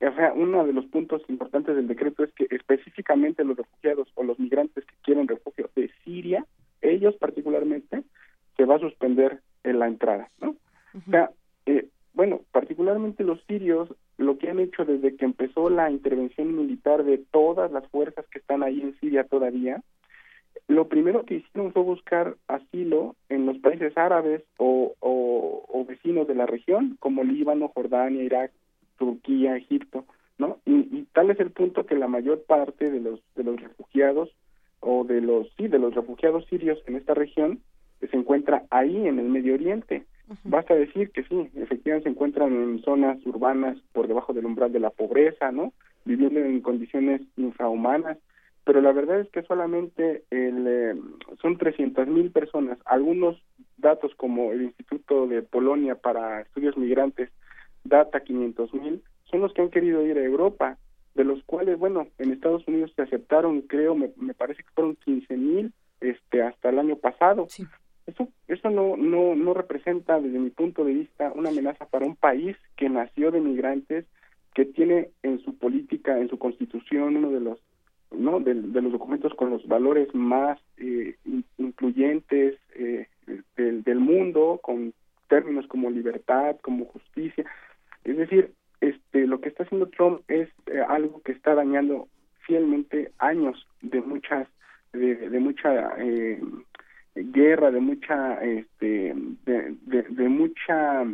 o 0.00 0.14
sea, 0.14 0.32
uno 0.34 0.66
de 0.66 0.74
los 0.74 0.84
puntos 0.86 1.22
importantes 1.28 1.74
del 1.74 1.88
decreto 1.88 2.22
es 2.22 2.32
que 2.32 2.46
específicamente 2.50 3.44
los 3.44 3.56
refugiados 3.56 4.08
o 4.14 4.24
los 4.24 4.38
migrantes 4.38 4.84
que 4.84 4.94
quieren 5.02 5.26
refugio 5.26 5.70
de 5.74 5.90
Siria, 6.04 6.44
ellos 6.82 7.14
particularmente, 7.16 8.02
se 8.56 8.64
va 8.64 8.76
a 8.76 8.80
suspender 8.80 9.40
en 9.64 9.78
la 9.78 9.86
entrada, 9.86 10.28
¿no? 10.40 10.56
O 10.94 11.10
sea, 11.10 11.30
eh, 11.66 11.88
bueno, 12.12 12.42
particularmente 12.52 13.24
los 13.24 13.42
sirios, 13.44 13.88
lo 14.18 14.38
que 14.38 14.50
han 14.50 14.58
hecho 14.58 14.84
desde 14.84 15.16
que 15.16 15.24
empezó 15.24 15.68
la 15.70 15.90
intervención 15.90 16.56
militar 16.56 17.04
de 17.04 17.18
todas 17.18 17.70
las 17.72 17.86
fuerzas 17.88 18.26
que 18.30 18.38
están 18.38 18.62
ahí 18.62 18.80
en 18.80 18.98
Siria 19.00 19.24
todavía, 19.24 19.82
lo 20.68 20.88
primero 20.88 21.24
que 21.24 21.36
hicieron 21.36 21.72
fue 21.72 21.82
buscar 21.82 22.36
asilo 22.48 23.14
en 23.28 23.46
los 23.46 23.58
países 23.58 23.96
árabes 23.96 24.42
o, 24.56 24.94
o, 25.00 25.84
vecinos 25.86 26.26
de 26.26 26.34
la 26.34 26.46
región, 26.46 26.96
como 26.98 27.22
Líbano, 27.22 27.68
Jordania, 27.68 28.24
Irak, 28.24 28.50
Turquía, 28.98 29.56
Egipto, 29.56 30.04
¿no? 30.36 30.58
Y, 30.64 30.72
y, 30.72 31.06
tal 31.12 31.30
es 31.30 31.38
el 31.38 31.52
punto 31.52 31.86
que 31.86 31.94
la 31.94 32.08
mayor 32.08 32.42
parte 32.42 32.90
de 32.90 33.00
los 33.00 33.20
de 33.36 33.44
los 33.44 33.60
refugiados 33.60 34.30
o 34.80 35.04
de 35.04 35.20
los 35.20 35.48
sí 35.56 35.68
de 35.68 35.78
los 35.78 35.94
refugiados 35.94 36.44
sirios 36.46 36.82
en 36.86 36.96
esta 36.96 37.14
región 37.14 37.60
se 38.00 38.16
encuentra 38.16 38.64
ahí 38.70 39.06
en 39.06 39.18
el 39.18 39.28
Medio 39.28 39.54
Oriente. 39.54 40.04
Basta 40.42 40.74
decir 40.74 41.10
que 41.10 41.22
sí, 41.24 41.48
efectivamente 41.54 42.08
se 42.08 42.10
encuentran 42.10 42.52
en 42.52 42.82
zonas 42.82 43.24
urbanas 43.24 43.78
por 43.92 44.08
debajo 44.08 44.32
del 44.32 44.46
umbral 44.46 44.72
de 44.72 44.80
la 44.80 44.90
pobreza, 44.90 45.52
¿no? 45.52 45.72
Viviendo 46.04 46.40
en 46.40 46.60
condiciones 46.60 47.22
infrahumanas, 47.36 48.18
pero 48.66 48.80
la 48.80 48.90
verdad 48.90 49.20
es 49.20 49.30
que 49.30 49.44
solamente 49.44 50.24
el, 50.30 50.66
eh, 50.66 50.94
son 51.40 51.56
300 51.56 52.08
mil 52.08 52.32
personas. 52.32 52.78
Algunos 52.84 53.40
datos 53.76 54.12
como 54.16 54.50
el 54.50 54.62
Instituto 54.62 55.28
de 55.28 55.42
Polonia 55.42 55.94
para 55.94 56.40
Estudios 56.40 56.76
Migrantes 56.76 57.30
data 57.84 58.24
500 58.24 58.74
mil, 58.74 59.04
son 59.30 59.42
los 59.42 59.52
que 59.52 59.62
han 59.62 59.70
querido 59.70 60.04
ir 60.04 60.18
a 60.18 60.24
Europa, 60.24 60.78
de 61.14 61.22
los 61.22 61.44
cuales, 61.44 61.78
bueno, 61.78 62.08
en 62.18 62.32
Estados 62.32 62.66
Unidos 62.66 62.92
se 62.96 63.02
aceptaron, 63.02 63.60
creo, 63.62 63.94
me, 63.94 64.10
me 64.16 64.34
parece 64.34 64.64
que 64.64 64.70
fueron 64.74 64.96
15 64.96 65.36
mil 65.36 65.72
este, 66.00 66.42
hasta 66.42 66.70
el 66.70 66.80
año 66.80 66.96
pasado. 66.96 67.46
Sí. 67.48 67.64
Eso, 68.08 68.26
eso 68.48 68.68
no, 68.70 68.96
no, 68.96 69.36
no 69.36 69.54
representa, 69.54 70.20
desde 70.20 70.40
mi 70.40 70.50
punto 70.50 70.84
de 70.84 70.92
vista, 70.92 71.30
una 71.36 71.50
amenaza 71.50 71.86
para 71.86 72.04
un 72.04 72.16
país 72.16 72.56
que 72.74 72.88
nació 72.88 73.30
de 73.30 73.40
migrantes, 73.40 74.06
que 74.54 74.64
tiene 74.64 75.10
en 75.22 75.38
su 75.38 75.56
política, 75.56 76.18
en 76.18 76.28
su 76.28 76.36
constitución, 76.36 77.16
uno 77.16 77.30
de 77.30 77.40
los 77.40 77.60
no 78.10 78.40
de, 78.40 78.54
los 78.54 78.92
documentos 78.92 79.34
con 79.34 79.50
los 79.50 79.66
valores 79.66 80.14
más 80.14 80.58
eh, 80.76 81.16
incluyentes 81.58 82.58
eh, 82.74 83.08
del, 83.56 83.82
del 83.82 83.98
mundo, 83.98 84.60
con 84.62 84.92
términos 85.28 85.66
como 85.66 85.90
libertad, 85.90 86.56
como 86.62 86.86
justicia. 86.86 87.44
Es 88.04 88.16
decir, 88.16 88.52
este, 88.80 89.26
lo 89.26 89.40
que 89.40 89.48
está 89.48 89.64
haciendo 89.64 89.88
Trump 89.88 90.20
es 90.28 90.48
eh, 90.66 90.80
algo 90.86 91.20
que 91.22 91.32
está 91.32 91.54
dañando 91.54 92.08
fielmente 92.40 93.12
años 93.18 93.66
de 93.82 94.00
muchas 94.00 94.46
de, 94.92 95.28
de 95.28 95.40
mucha 95.40 95.94
eh, 95.98 96.40
guerra, 97.14 97.70
de 97.70 97.80
mucha, 97.80 98.42
este, 98.42 99.14
de, 99.44 100.28
mucha 100.28 101.04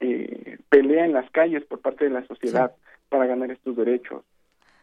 eh, 0.00 0.58
pelea 0.68 1.04
en 1.04 1.12
las 1.12 1.30
calles 1.30 1.64
por 1.64 1.80
parte 1.80 2.04
de 2.04 2.10
la 2.10 2.26
sociedad 2.26 2.72
para 3.08 3.26
ganar 3.26 3.50
estos 3.50 3.76
derechos. 3.76 4.24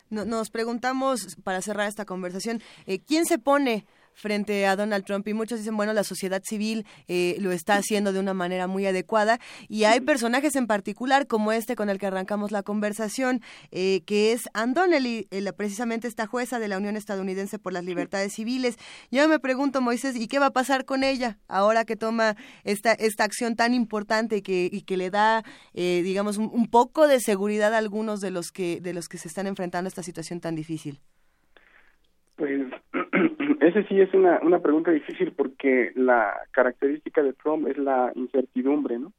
Nos 0.09 0.49
preguntamos, 0.49 1.37
para 1.43 1.61
cerrar 1.61 1.87
esta 1.87 2.05
conversación, 2.05 2.61
eh, 2.85 2.99
¿quién 2.99 3.25
se 3.25 3.37
pone 3.37 3.85
frente 4.13 4.65
a 4.67 4.75
Donald 4.75 5.05
Trump 5.05 5.27
y 5.27 5.33
muchos 5.33 5.59
dicen, 5.59 5.77
bueno, 5.77 5.93
la 5.93 6.03
sociedad 6.03 6.41
civil 6.43 6.85
eh, 7.07 7.37
lo 7.39 7.51
está 7.51 7.75
haciendo 7.75 8.13
de 8.13 8.19
una 8.19 8.33
manera 8.33 8.67
muy 8.67 8.85
adecuada 8.85 9.39
y 9.67 9.85
hay 9.85 10.01
personajes 10.01 10.55
en 10.55 10.67
particular 10.67 11.27
como 11.27 11.51
este 11.51 11.75
con 11.75 11.89
el 11.89 11.99
que 11.99 12.07
arrancamos 12.07 12.51
la 12.51 12.63
conversación, 12.63 13.41
eh, 13.71 14.01
que 14.05 14.33
es 14.33 14.49
Ann 14.53 14.73
Donnelly, 14.73 15.27
eh, 15.31 15.51
precisamente 15.53 16.07
esta 16.07 16.27
jueza 16.27 16.59
de 16.59 16.67
la 16.67 16.77
Unión 16.77 16.95
Estadounidense 16.95 17.59
por 17.59 17.73
las 17.73 17.85
Libertades 17.85 18.33
Civiles. 18.33 18.77
Yo 19.11 19.27
me 19.27 19.39
pregunto, 19.39 19.81
Moisés, 19.81 20.15
¿y 20.15 20.27
qué 20.27 20.39
va 20.39 20.47
a 20.47 20.53
pasar 20.53 20.85
con 20.85 21.03
ella 21.03 21.39
ahora 21.47 21.85
que 21.85 21.95
toma 21.95 22.35
esta, 22.63 22.93
esta 22.93 23.23
acción 23.23 23.55
tan 23.55 23.73
importante 23.73 24.37
y 24.37 24.41
que, 24.41 24.69
y 24.71 24.81
que 24.81 24.97
le 24.97 25.09
da, 25.09 25.43
digamos, 25.73 26.37
un, 26.37 26.49
un, 26.53 26.67
poco 26.67 27.07
de 27.07 27.19
seguridad 27.19 27.73
a 27.73 27.77
algunos 27.77 28.21
de 28.21 28.31
los 28.31 28.51
que, 28.51 28.79
de 28.81 28.93
los 28.93 29.09
que 29.09 29.17
se 29.17 29.27
están 29.27 29.47
enfrentando 29.47 29.87
a 29.87 29.89
esta 29.89 30.03
situación 30.03 30.39
tan 30.39 30.55
difícil? 30.55 30.99
Pues 32.39 32.61
ese 33.69 33.87
sí 33.87 33.99
es 33.99 34.13
una, 34.13 34.39
una 34.41 34.59
pregunta 34.59 34.91
difícil 34.91 35.31
porque 35.31 35.91
la 35.95 36.33
característica 36.51 37.23
de 37.23 37.33
Trump 37.33 37.67
es 37.67 37.77
la 37.77 38.11
incertidumbre, 38.15 38.99
¿no? 38.99 39.13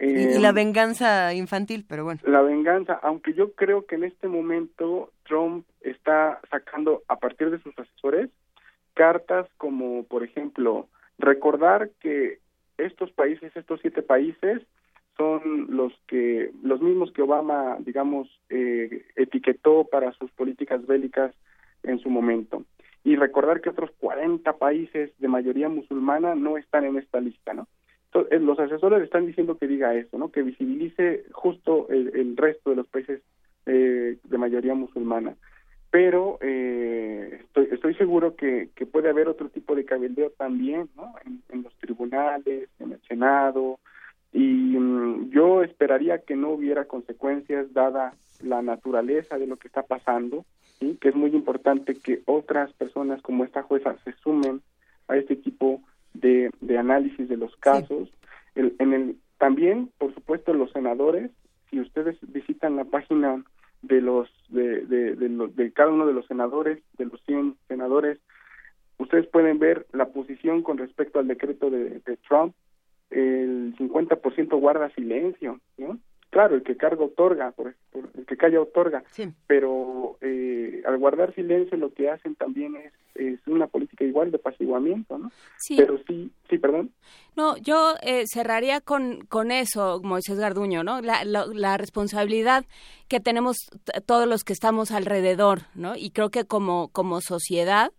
y, 0.00 0.38
la 0.38 0.48
em, 0.48 0.54
venganza 0.54 1.34
infantil, 1.34 1.84
pero 1.86 2.04
bueno. 2.04 2.20
La 2.24 2.40
venganza, 2.40 2.98
aunque 3.02 3.34
yo 3.34 3.52
creo 3.52 3.86
que 3.86 3.96
en 3.96 4.04
este 4.04 4.28
momento 4.28 5.12
Trump 5.24 5.66
está 5.82 6.40
sacando 6.50 7.02
a 7.08 7.16
partir 7.16 7.50
de 7.50 7.60
sus 7.60 7.78
asesores 7.78 8.30
cartas 8.94 9.46
como, 9.58 10.04
por 10.04 10.24
ejemplo, 10.24 10.88
recordar 11.18 11.90
que 12.00 12.38
estos 12.78 13.10
países, 13.12 13.54
estos 13.54 13.80
siete 13.80 14.02
países, 14.02 14.62
son 15.16 15.66
los 15.68 15.92
que 16.06 16.50
los 16.62 16.80
mismos 16.80 17.12
que 17.12 17.22
Obama, 17.22 17.76
digamos, 17.80 18.28
eh, 18.48 19.04
etiquetó 19.16 19.84
para 19.84 20.12
sus 20.12 20.30
políticas 20.30 20.86
bélicas 20.86 21.34
en 21.82 21.98
su 21.98 22.08
momento. 22.08 22.64
Y 23.02 23.16
recordar 23.16 23.60
que 23.60 23.70
otros 23.70 23.90
40 23.98 24.52
países 24.58 25.10
de 25.18 25.28
mayoría 25.28 25.68
musulmana 25.68 26.34
no 26.34 26.56
están 26.58 26.84
en 26.84 26.98
esta 26.98 27.20
lista, 27.20 27.54
¿no? 27.54 27.66
Entonces, 28.12 28.32
eh, 28.32 28.40
los 28.40 28.58
asesores 28.58 29.02
están 29.02 29.26
diciendo 29.26 29.56
que 29.56 29.68
diga 29.68 29.94
eso, 29.94 30.18
¿no? 30.18 30.30
Que 30.30 30.42
visibilice 30.42 31.24
justo 31.32 31.88
el, 31.90 32.36
resto 32.36 32.70
de 32.70 32.76
los 32.76 32.88
países 32.88 33.22
eh, 33.66 34.18
de 34.22 34.38
mayoría 34.38 34.74
musulmana. 34.74 35.36
Pero 35.90 36.38
eh, 36.40 37.40
estoy, 37.42 37.68
estoy 37.72 37.94
seguro 37.94 38.36
que, 38.36 38.70
que 38.74 38.86
puede 38.86 39.10
haber 39.10 39.28
otro 39.28 39.48
tipo 39.48 39.74
de 39.74 39.84
cabildeo 39.84 40.30
también, 40.30 40.88
¿no? 40.96 41.14
En, 41.24 41.62
los 41.62 41.74
tribunales, 41.78 42.68
en 42.78 42.92
el 42.92 43.00
Senado, 43.02 43.78
y 44.32 44.76
mm, 44.78 45.30
yo 45.30 45.62
esperaría 45.62 46.18
que 46.18 46.36
no 46.36 46.50
hubiera 46.50 46.86
consecuencias 46.86 47.72
dada 47.72 48.14
la 48.42 48.62
naturaleza 48.62 49.38
de 49.38 49.46
lo 49.46 49.56
que 49.56 49.68
está 49.68 49.82
pasando 49.82 50.44
que 51.00 51.10
es 51.10 51.14
muy 51.14 51.30
importante 51.30 51.94
que 51.94 52.22
otras 52.24 52.72
personas 52.72 53.20
como 53.22 53.44
esta 53.44 53.62
jueza 53.62 53.96
se 54.04 54.12
sumen 54.22 54.62
a 55.08 55.16
este 55.16 55.36
tipo 55.36 55.82
de, 56.14 56.50
de 56.60 56.78
análisis 56.78 57.28
de 57.28 57.36
los 57.36 57.54
casos. 57.56 58.08
en 58.54 58.92
el, 58.92 59.16
también, 59.38 59.90
por 59.98 60.14
supuesto, 60.14 60.54
los 60.54 60.72
senadores, 60.72 61.30
si 61.68 61.80
ustedes 61.80 62.16
visitan 62.22 62.76
la 62.76 62.84
página 62.84 63.44
de 63.82 64.00
los 64.00 64.28
de, 64.48 64.84
de, 64.86 65.14
de, 65.16 65.72
cada 65.72 65.90
uno 65.90 66.06
de 66.06 66.12
los 66.12 66.26
senadores, 66.26 66.82
de 66.98 67.06
los 67.06 67.22
100 67.24 67.56
senadores, 67.68 68.18
ustedes 68.98 69.26
pueden 69.26 69.58
ver 69.58 69.86
la 69.92 70.06
posición 70.06 70.62
con 70.62 70.78
respecto 70.78 71.18
al 71.18 71.28
decreto 71.28 71.70
de, 71.70 72.00
de 72.00 72.16
Trump. 72.28 72.54
El 73.10 73.74
50% 73.76 74.60
guarda 74.60 74.90
silencio, 74.90 75.60
¿no? 75.78 75.98
claro, 76.30 76.54
el 76.54 76.62
que 76.62 76.76
carga 76.76 77.04
otorga, 77.04 77.50
por, 77.50 77.74
el 78.16 78.26
que 78.26 78.36
calla 78.36 78.60
otorga, 78.60 79.02
pero 79.46 80.16
eh, 80.20 80.82
al 80.86 80.96
guardar 80.98 81.34
silencio 81.34 81.76
lo 81.76 81.92
que 81.92 82.08
hacen 82.08 82.36
también 82.36 82.76
es, 82.76 82.92
es 83.16 83.40
una 83.46 83.66
política 83.66 84.04
igual 84.04 84.30
de 84.30 84.36
apaciguamiento, 84.38 85.18
¿no? 85.18 85.30
Sí. 85.58 85.74
Pero 85.76 85.98
sí, 86.06 86.30
sí, 86.48 86.58
perdón. 86.58 86.92
No, 87.36 87.56
yo 87.58 87.94
eh, 88.02 88.24
cerraría 88.32 88.80
con, 88.80 89.20
con 89.26 89.50
eso, 89.50 90.00
Moisés 90.02 90.38
Garduño, 90.38 90.84
¿no? 90.84 91.00
La, 91.00 91.24
la, 91.24 91.46
la 91.46 91.76
responsabilidad 91.76 92.64
que 93.08 93.20
tenemos 93.20 93.56
todos 94.06 94.26
los 94.26 94.44
que 94.44 94.52
estamos 94.52 94.92
alrededor, 94.92 95.62
¿no? 95.74 95.96
Y 95.96 96.10
creo 96.10 96.30
que 96.30 96.44
como, 96.44 96.88
como 96.88 97.20
sociedad, 97.20 97.90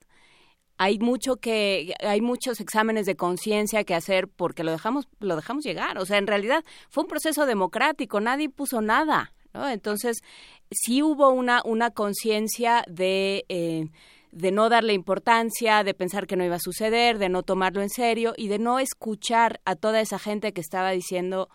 hay 0.82 0.98
mucho 0.98 1.36
que 1.36 1.94
hay 1.99 2.22
muchos 2.22 2.60
exámenes 2.60 3.06
de 3.06 3.16
conciencia 3.16 3.84
que 3.84 3.94
hacer 3.94 4.28
porque 4.28 4.64
lo 4.64 4.72
dejamos 4.72 5.08
lo 5.20 5.36
dejamos 5.36 5.64
llegar 5.64 5.99
o 5.99 6.08
sea 6.08 6.18
en 6.18 6.26
realidad 6.26 6.64
fue 6.90 7.03
un 7.03 7.08
proceso 7.08 7.45
democrático 7.45 8.20
nadie 8.20 8.49
puso 8.49 8.82
nada 8.82 9.32
¿no? 9.53 9.70
entonces 9.70 10.24
sí 10.72 11.03
hubo 11.03 11.30
una 11.30 11.62
una 11.66 11.91
conciencia 11.91 12.84
de 12.88 13.45
eh, 13.49 13.90
de 14.32 14.52
no 14.52 14.70
darle 14.70 14.94
importancia, 14.94 15.84
de 15.84 15.94
pensar 15.94 16.26
que 16.26 16.38
no 16.38 16.45
iba 16.45 16.56
a 16.56 16.60
suceder, 16.60 17.18
de 17.18 17.28
no 17.28 17.44
tomarlo 17.44 17.82
en 17.82 17.90
serio 17.90 18.34
y 18.38 18.48
de 18.48 18.60
no 18.60 18.80
escuchar 18.80 19.60
a 19.66 19.76
toda 19.76 19.99
esa 19.99 20.20
gente 20.20 20.53
que 20.53 20.62
estaba 20.62 20.91
diciendo 20.91 21.49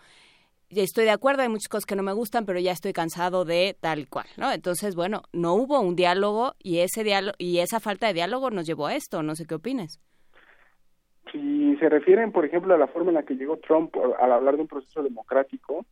estoy 0.70 1.04
de 1.04 1.10
acuerdo, 1.10 1.42
hay 1.42 1.48
muchas 1.48 1.68
cosas 1.68 1.86
que 1.86 1.96
no 1.96 2.02
me 2.02 2.12
gustan, 2.12 2.46
pero 2.46 2.58
ya 2.58 2.72
estoy 2.72 2.92
cansado 2.92 3.44
de 3.44 3.76
tal 3.80 4.08
cual, 4.08 4.26
¿no? 4.36 4.52
Entonces, 4.52 4.94
bueno, 4.94 5.22
no 5.32 5.54
hubo 5.54 5.80
un 5.80 5.96
diálogo 5.96 6.54
y 6.62 6.78
ese 6.78 7.04
diálogo 7.04 7.36
y 7.38 7.58
esa 7.58 7.80
falta 7.80 8.06
de 8.06 8.14
diálogo 8.14 8.50
nos 8.50 8.66
llevó 8.66 8.86
a 8.86 8.94
esto, 8.94 9.22
no 9.22 9.34
sé 9.34 9.46
qué 9.46 9.54
opinas. 9.54 10.00
Si 11.32 11.76
se 11.76 11.88
refieren, 11.88 12.30
por 12.30 12.44
ejemplo, 12.44 12.74
a 12.74 12.78
la 12.78 12.86
forma 12.86 13.10
en 13.10 13.14
la 13.14 13.24
que 13.24 13.34
llegó 13.34 13.58
Trump 13.58 13.94
al 14.20 14.32
hablar 14.32 14.56
de 14.56 14.62
un 14.62 14.68
proceso 14.68 15.02
democrático, 15.02 15.84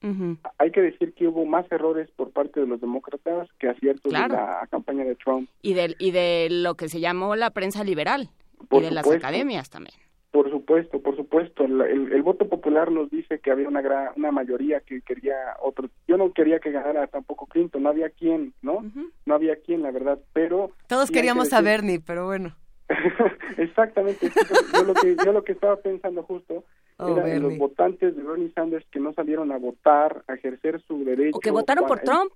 hay 0.58 0.70
que 0.70 0.80
decir 0.80 1.12
que 1.12 1.26
hubo 1.26 1.44
más 1.44 1.70
errores 1.72 2.08
por 2.12 2.30
parte 2.30 2.60
de 2.60 2.66
los 2.66 2.80
demócratas 2.80 3.48
que 3.58 3.68
aciertos 3.68 4.12
de 4.12 4.18
la 4.18 4.66
campaña 4.70 5.04
de 5.04 5.16
Trump. 5.16 5.50
Y 5.60 5.74
de, 5.74 5.96
y 5.98 6.12
de 6.12 6.48
lo 6.50 6.76
que 6.76 6.88
se 6.88 7.00
llamó 7.00 7.34
la 7.34 7.50
prensa 7.50 7.82
liberal 7.82 8.30
y 8.70 8.80
de 8.80 8.90
las 8.92 9.10
academias 9.10 9.68
también. 9.70 10.03
Por 10.34 10.50
supuesto, 10.50 11.00
por 11.00 11.14
supuesto. 11.14 11.62
El, 11.62 11.80
el, 11.80 12.22
voto 12.24 12.48
popular 12.48 12.90
nos 12.90 13.08
dice 13.08 13.38
que 13.38 13.52
había 13.52 13.68
una 13.68 13.80
gran, 13.80 14.08
una 14.16 14.32
mayoría 14.32 14.80
que 14.80 15.00
quería 15.00 15.36
otro. 15.62 15.88
Yo 16.08 16.16
no 16.16 16.32
quería 16.32 16.58
que 16.58 16.72
ganara 16.72 17.06
tampoco 17.06 17.46
Clinton, 17.46 17.84
no 17.84 17.90
había 17.90 18.10
quien, 18.10 18.52
¿no? 18.60 18.84
No 19.26 19.34
había 19.36 19.54
quien, 19.60 19.82
la 19.82 19.92
verdad, 19.92 20.18
pero... 20.32 20.72
Todos 20.88 21.12
queríamos 21.12 21.52
a 21.52 21.60
Bernie, 21.60 22.00
pero 22.04 22.26
bueno. 22.26 22.56
Exactamente. 23.58 24.28
yo, 24.72 24.82
lo 24.82 24.94
que, 24.94 25.14
yo 25.24 25.32
lo 25.32 25.44
que 25.44 25.52
estaba 25.52 25.76
pensando 25.76 26.24
justo 26.24 26.64
oh, 26.96 27.16
era 27.16 27.38
los 27.38 27.56
votantes 27.56 28.16
de 28.16 28.22
Bernie 28.24 28.50
Sanders 28.56 28.84
que 28.90 28.98
no 28.98 29.12
salieron 29.12 29.52
a 29.52 29.58
votar, 29.58 30.24
a 30.26 30.34
ejercer 30.34 30.82
su 30.82 31.04
derecho. 31.04 31.36
O 31.36 31.40
que 31.40 31.52
votaron 31.52 31.86
por 31.86 32.00
Trump, 32.00 32.32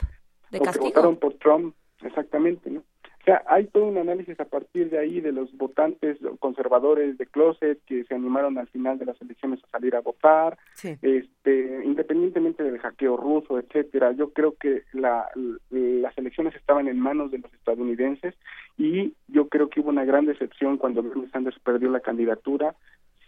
de 0.53 0.61
castigo. 0.61 0.85
que 0.85 0.91
votaron 0.91 1.17
por 1.17 1.35
Trump, 1.35 1.75
exactamente, 2.05 2.71
¿no? 2.71 2.85
Sea, 3.29 3.43
hay 3.47 3.67
todo 3.67 3.85
un 3.85 3.99
análisis 3.99 4.41
a 4.41 4.47
partir 4.47 4.89
de 4.89 4.99
ahí 4.99 5.21
de 5.21 5.33
los 5.33 5.55
votantes 5.59 6.17
conservadores 6.39 7.19
de 7.19 7.27
closet 7.27 7.79
que 7.85 8.05
se 8.05 8.15
animaron 8.15 8.57
al 8.57 8.69
final 8.69 8.99
de 8.99 9.05
las 9.05 9.21
elecciones 9.21 9.63
a 9.65 9.69
salir 9.69 9.95
a 9.97 10.01
votar, 10.01 10.57
este, 10.83 11.83
independientemente 11.85 12.63
del 12.63 12.79
hackeo 12.79 13.19
ruso, 13.19 13.59
etcétera. 13.59 14.13
Yo 14.13 14.33
creo 14.33 14.57
que 14.59 14.85
la, 14.95 15.27
las 15.69 16.17
elecciones 16.17 16.57
estaban 16.57 16.89
en 16.89 16.99
manos 16.99 17.31
de 17.31 17.39
los 17.39 17.53
estadounidenses 17.53 18.35
y 18.79 19.13
yo 19.27 19.49
creo 19.49 19.69
que 19.69 19.81
hubo 19.81 19.91
una 19.91 20.07
gran 20.07 20.25
decepción 20.25 20.79
cuando 20.79 21.03
Bernie 21.03 21.29
Sanders 21.29 21.59
perdió 21.59 21.91
la 21.91 22.01
candidatura. 22.01 22.77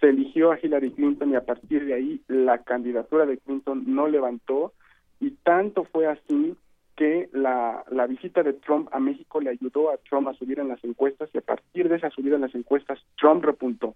Se 0.00 0.08
eligió 0.08 0.50
a 0.50 0.58
Hillary 0.58 0.92
Clinton 0.92 1.32
y 1.32 1.34
a 1.34 1.44
partir 1.44 1.84
de 1.84 1.92
ahí 1.92 2.22
la 2.26 2.62
candidatura 2.62 3.26
de 3.26 3.36
Clinton 3.36 3.84
no 3.86 4.08
levantó 4.08 4.72
y 5.20 5.32
tanto 5.42 5.84
fue 5.84 6.06
así 6.06 6.56
que 7.00 7.30
la, 7.32 7.82
la 7.90 8.06
visita 8.06 8.42
de 8.42 8.52
Trump 8.52 8.90
a 8.92 9.00
México 9.00 9.40
le 9.40 9.48
ayudó 9.48 9.90
a 9.90 9.96
Trump 9.96 10.28
a 10.28 10.34
subir 10.34 10.58
en 10.58 10.68
las 10.68 10.84
encuestas 10.84 11.30
y 11.32 11.38
a 11.38 11.40
partir 11.40 11.88
de 11.88 11.96
esa 11.96 12.10
subida 12.10 12.34
en 12.34 12.42
las 12.42 12.54
encuestas 12.54 12.98
Trump 13.18 13.42
repuntó. 13.42 13.94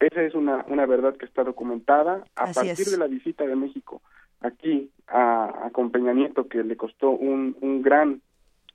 Esa 0.00 0.22
es 0.22 0.34
una, 0.34 0.64
una 0.66 0.86
verdad 0.86 1.14
que 1.18 1.26
está 1.26 1.44
documentada. 1.44 2.24
A 2.36 2.50
partir 2.50 2.86
de 2.86 2.96
la 2.96 3.06
visita 3.06 3.46
de 3.46 3.54
México 3.54 4.00
aquí 4.40 4.90
a, 5.08 5.66
a 5.66 5.70
con 5.72 5.90
Peña 5.90 6.14
Nieto, 6.14 6.48
que 6.48 6.64
le 6.64 6.74
costó 6.74 7.10
un, 7.10 7.54
un 7.60 7.82
gran 7.82 8.22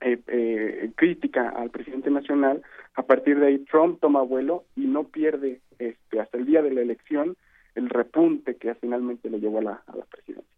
eh, 0.00 0.20
eh, 0.28 0.92
crítica 0.94 1.48
al 1.48 1.70
presidente 1.70 2.10
nacional, 2.10 2.62
a 2.94 3.02
partir 3.02 3.40
de 3.40 3.48
ahí 3.48 3.58
Trump 3.58 3.98
toma 4.00 4.22
vuelo 4.22 4.66
y 4.76 4.82
no 4.82 5.02
pierde 5.02 5.62
este, 5.80 6.20
hasta 6.20 6.38
el 6.38 6.46
día 6.46 6.62
de 6.62 6.70
la 6.70 6.82
elección 6.82 7.36
el 7.74 7.90
repunte 7.90 8.54
que 8.54 8.72
finalmente 8.76 9.28
le 9.28 9.40
llevó 9.40 9.58
a 9.58 9.62
la, 9.62 9.82
a 9.88 9.96
la 9.96 10.04
presidencia. 10.04 10.53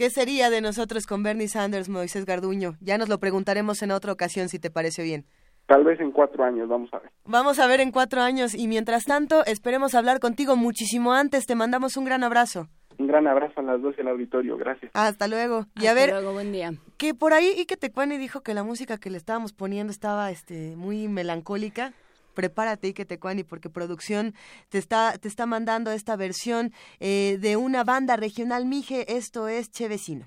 ¿Qué 0.00 0.08
sería 0.08 0.48
de 0.48 0.62
nosotros 0.62 1.06
con 1.06 1.22
Bernie 1.22 1.46
Sanders, 1.46 1.90
Moisés 1.90 2.24
Garduño? 2.24 2.72
Ya 2.80 2.96
nos 2.96 3.10
lo 3.10 3.18
preguntaremos 3.18 3.82
en 3.82 3.90
otra 3.90 4.12
ocasión, 4.12 4.48
si 4.48 4.58
te 4.58 4.70
parece 4.70 5.02
bien. 5.02 5.26
Tal 5.66 5.84
vez 5.84 6.00
en 6.00 6.10
cuatro 6.10 6.42
años, 6.42 6.70
vamos 6.70 6.88
a 6.94 7.00
ver. 7.00 7.10
Vamos 7.26 7.58
a 7.58 7.66
ver 7.66 7.80
en 7.80 7.92
cuatro 7.92 8.22
años 8.22 8.54
y 8.54 8.66
mientras 8.66 9.04
tanto 9.04 9.44
esperemos 9.44 9.94
hablar 9.94 10.18
contigo 10.18 10.56
muchísimo 10.56 11.12
antes. 11.12 11.44
Te 11.44 11.54
mandamos 11.54 11.98
un 11.98 12.06
gran 12.06 12.24
abrazo. 12.24 12.68
Un 12.96 13.08
gran 13.08 13.26
abrazo 13.26 13.60
a 13.60 13.62
las 13.62 13.82
dos 13.82 13.94
en 13.98 14.06
el 14.06 14.12
auditorio, 14.14 14.56
gracias. 14.56 14.90
Hasta 14.94 15.28
luego. 15.28 15.66
y 15.78 15.88
a 15.88 15.92
ver, 15.92 16.08
luego, 16.08 16.32
buen 16.32 16.50
día. 16.50 16.72
Que 16.96 17.12
por 17.12 17.34
ahí 17.34 17.52
y 17.58 17.66
que 17.66 17.76
Tecuani 17.76 18.16
dijo 18.16 18.40
que 18.40 18.54
la 18.54 18.64
música 18.64 18.96
que 18.96 19.10
le 19.10 19.18
estábamos 19.18 19.52
poniendo 19.52 19.90
estaba 19.90 20.30
este 20.30 20.76
muy 20.76 21.08
melancólica 21.08 21.92
prepárate 22.40 22.88
Ike 22.88 23.04
Tecuani 23.04 23.44
porque 23.44 23.68
producción 23.68 24.34
te 24.70 24.78
está, 24.78 25.18
te 25.18 25.28
está 25.28 25.44
mandando 25.44 25.90
esta 25.90 26.16
versión 26.16 26.72
eh, 26.98 27.36
de 27.38 27.58
una 27.58 27.84
banda 27.84 28.16
regional 28.16 28.64
Mije, 28.64 29.14
esto 29.18 29.46
es 29.46 29.70
Che 29.70 29.88
Vecino. 29.88 30.26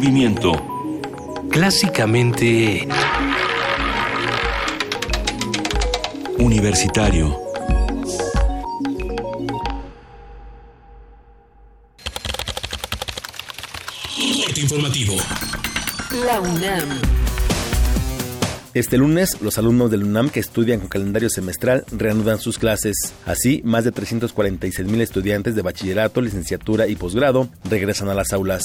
Movimiento. 0.00 0.52
Clásicamente... 1.50 2.88
Universitario. 6.38 7.38
informativo. 14.56 15.16
La 16.26 16.40
UNAM. 16.40 16.88
Este 18.72 18.96
lunes, 18.98 19.40
los 19.40 19.58
alumnos 19.58 19.90
del 19.90 20.04
UNAM 20.04 20.30
que 20.30 20.40
estudian 20.40 20.80
con 20.80 20.88
calendario 20.88 21.28
semestral 21.28 21.84
reanudan 21.90 22.38
sus 22.38 22.58
clases. 22.58 22.96
Así, 23.26 23.60
más 23.64 23.84
de 23.84 23.92
346 23.92 24.88
mil 24.88 25.00
estudiantes 25.00 25.54
de 25.54 25.62
bachillerato, 25.62 26.20
licenciatura 26.20 26.86
y 26.86 26.96
posgrado 26.96 27.48
regresan 27.68 28.08
a 28.08 28.14
las 28.14 28.32
aulas. 28.32 28.62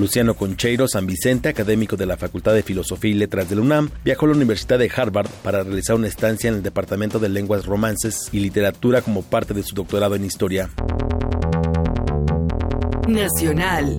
Luciano 0.00 0.34
Concheiro 0.34 0.88
San 0.88 1.06
Vicente, 1.06 1.50
académico 1.50 1.96
de 1.96 2.06
la 2.06 2.16
Facultad 2.16 2.54
de 2.54 2.62
Filosofía 2.62 3.10
y 3.10 3.14
Letras 3.14 3.50
del 3.50 3.60
UNAM, 3.60 3.90
viajó 4.04 4.24
a 4.24 4.30
la 4.30 4.34
Universidad 4.34 4.78
de 4.78 4.90
Harvard 4.94 5.28
para 5.44 5.62
realizar 5.62 5.94
una 5.94 6.08
estancia 6.08 6.48
en 6.48 6.54
el 6.54 6.62
Departamento 6.62 7.18
de 7.18 7.28
Lenguas 7.28 7.66
Romances 7.66 8.28
y 8.32 8.40
Literatura 8.40 9.02
como 9.02 9.22
parte 9.22 9.54
de 9.54 9.62
su 9.62 9.74
doctorado 9.74 10.14
en 10.14 10.24
Historia. 10.24 10.70
Nacional. 13.06 13.98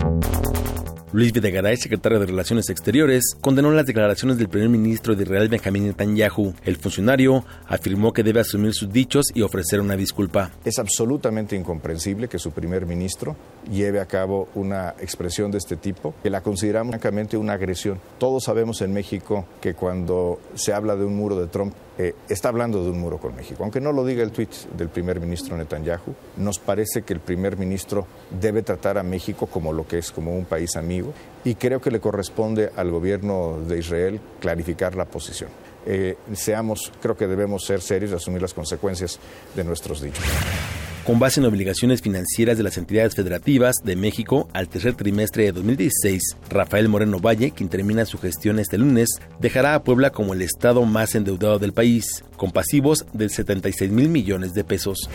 Luis 1.14 1.34
Videgaray, 1.34 1.76
secretario 1.76 2.22
de 2.22 2.26
Relaciones 2.26 2.70
Exteriores, 2.70 3.36
condenó 3.42 3.70
las 3.72 3.86
declaraciones 3.86 4.38
del 4.38 4.48
primer 4.48 4.70
ministro 4.70 5.14
de 5.14 5.24
Israel 5.24 5.50
Benjamín 5.50 5.88
Netanyahu. 5.88 6.54
El 6.64 6.78
funcionario 6.78 7.44
afirmó 7.68 8.14
que 8.14 8.24
debe 8.24 8.40
asumir 8.40 8.74
sus 8.74 8.94
dichos 8.94 9.26
y 9.34 9.42
ofrecer 9.42 9.82
una 9.82 9.98
disculpa. 9.98 10.52
Es 10.64 10.80
absolutamente 10.80 11.58
incomprensible 11.58 12.30
que 12.30 12.40
su 12.40 12.52
primer 12.52 12.86
ministro 12.86 13.36
lleve 13.70 14.00
a 14.00 14.06
cabo 14.06 14.48
una 14.56 14.96
expresión 15.02 15.52
de 15.52 15.58
este 15.58 15.76
tipo, 15.76 16.14
que 16.24 16.30
la 16.30 16.40
consideramos 16.40 16.92
francamente 16.92 17.36
una 17.36 17.54
agresión. 17.54 18.00
Todos 18.18 18.46
sabemos 18.46 18.82
en 18.82 18.94
México 18.94 19.46
que 19.60 19.74
cuando 19.74 20.40
se 20.56 20.72
habla 20.72 20.96
de 20.96 21.04
un 21.04 21.18
muro 21.18 21.36
de 21.36 21.48
Trump, 21.48 21.74
eh, 21.98 22.16
está 22.30 22.48
hablando 22.48 22.84
de 22.84 22.90
un 22.90 23.00
muro 23.02 23.18
con 23.18 23.36
México. 23.36 23.64
Aunque 23.64 23.82
no 23.82 23.92
lo 23.92 24.06
diga 24.06 24.24
el 24.24 24.32
tuit 24.32 24.50
del 24.78 24.88
primer 24.88 25.20
ministro 25.20 25.58
Netanyahu, 25.58 26.16
nos 26.38 26.58
parece 26.58 27.02
que 27.02 27.14
el 27.14 27.20
primer 27.20 27.58
ministro 27.58 28.08
debe 28.40 28.64
tratar 28.64 28.98
a 28.98 29.04
México 29.04 29.46
como 29.48 29.74
lo 29.74 29.86
que 29.86 29.98
es, 29.98 30.10
como 30.12 30.36
un 30.36 30.46
país 30.46 30.78
amigo, 30.78 31.01
y 31.44 31.56
creo 31.56 31.82
que 31.82 31.92
le 31.92 32.00
corresponde 32.00 32.72
al 32.76 32.92
gobierno 32.92 33.60
de 33.68 33.80
Israel 33.80 34.20
clarificar 34.40 34.96
la 34.96 35.06
posición. 35.06 35.50
Eh, 35.86 36.18
seamos, 36.34 36.92
creo 37.02 37.18
que 37.18 37.28
debemos 37.28 37.66
ser 37.66 37.82
serios 37.82 38.12
y 38.12 38.16
asumir 38.16 38.42
las 38.42 38.54
consecuencias 38.54 39.20
de 39.56 39.64
nuestros 39.64 40.02
dichos 40.02 40.24
con 41.04 41.20
base 41.20 41.40
en 41.40 41.46
obligaciones 41.46 42.02
financieras 42.02 42.58
de 42.58 42.64
las 42.64 42.78
entidades 42.78 43.16
federativas 43.16 43.76
de 43.84 43.96
México 43.96 44.48
al 44.54 44.70
tercer 44.70 44.94
trimestre 44.96 45.46
de 45.46 45.52
2016. 45.52 46.38
Rafael 46.50 46.90
Moreno 46.90 47.20
Valle, 47.20 47.52
quien 47.52 47.70
termina 47.70 48.06
su 48.06 48.18
gestión 48.18 48.60
este 48.60 48.78
lunes, 48.78 49.10
dejará 49.40 49.76
a 49.76 49.84
Puebla 49.84 50.12
como 50.12 50.34
el 50.34 50.42
estado 50.42 50.86
más 50.86 51.16
endeudado 51.16 51.60
del 51.60 51.74
país, 51.74 52.24
con 52.38 52.52
pasivos 52.52 53.06
de 53.14 53.30
76 53.30 53.92
mil 53.92 54.10
millones 54.10 54.54
de 54.54 54.64
pesos. 54.64 55.10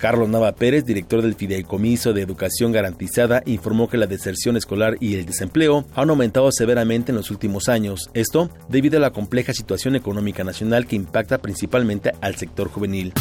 Carlos 0.00 0.28
Nava 0.28 0.52
Pérez, 0.52 0.84
director 0.84 1.22
del 1.22 1.34
Fideicomiso 1.34 2.12
de 2.12 2.22
Educación 2.22 2.72
Garantizada, 2.72 3.42
informó 3.46 3.88
que 3.88 3.96
la 3.96 4.06
deserción 4.06 4.56
escolar 4.56 4.96
y 5.00 5.14
el 5.14 5.26
desempleo 5.26 5.86
han 5.94 6.10
aumentado 6.10 6.50
severamente 6.52 7.12
en 7.12 7.16
los 7.16 7.30
últimos 7.30 7.68
años. 7.68 8.10
Esto 8.14 8.50
debido 8.68 8.98
a 8.98 9.00
la 9.00 9.12
compleja 9.12 9.52
situación 9.52 9.96
económica 9.96 10.44
nacional 10.44 10.86
que 10.86 10.96
impacta 10.96 11.38
principalmente 11.38 12.12
al 12.20 12.36
sector 12.36 12.68
juvenil. 12.68 13.12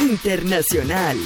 Internacional. 0.00 1.16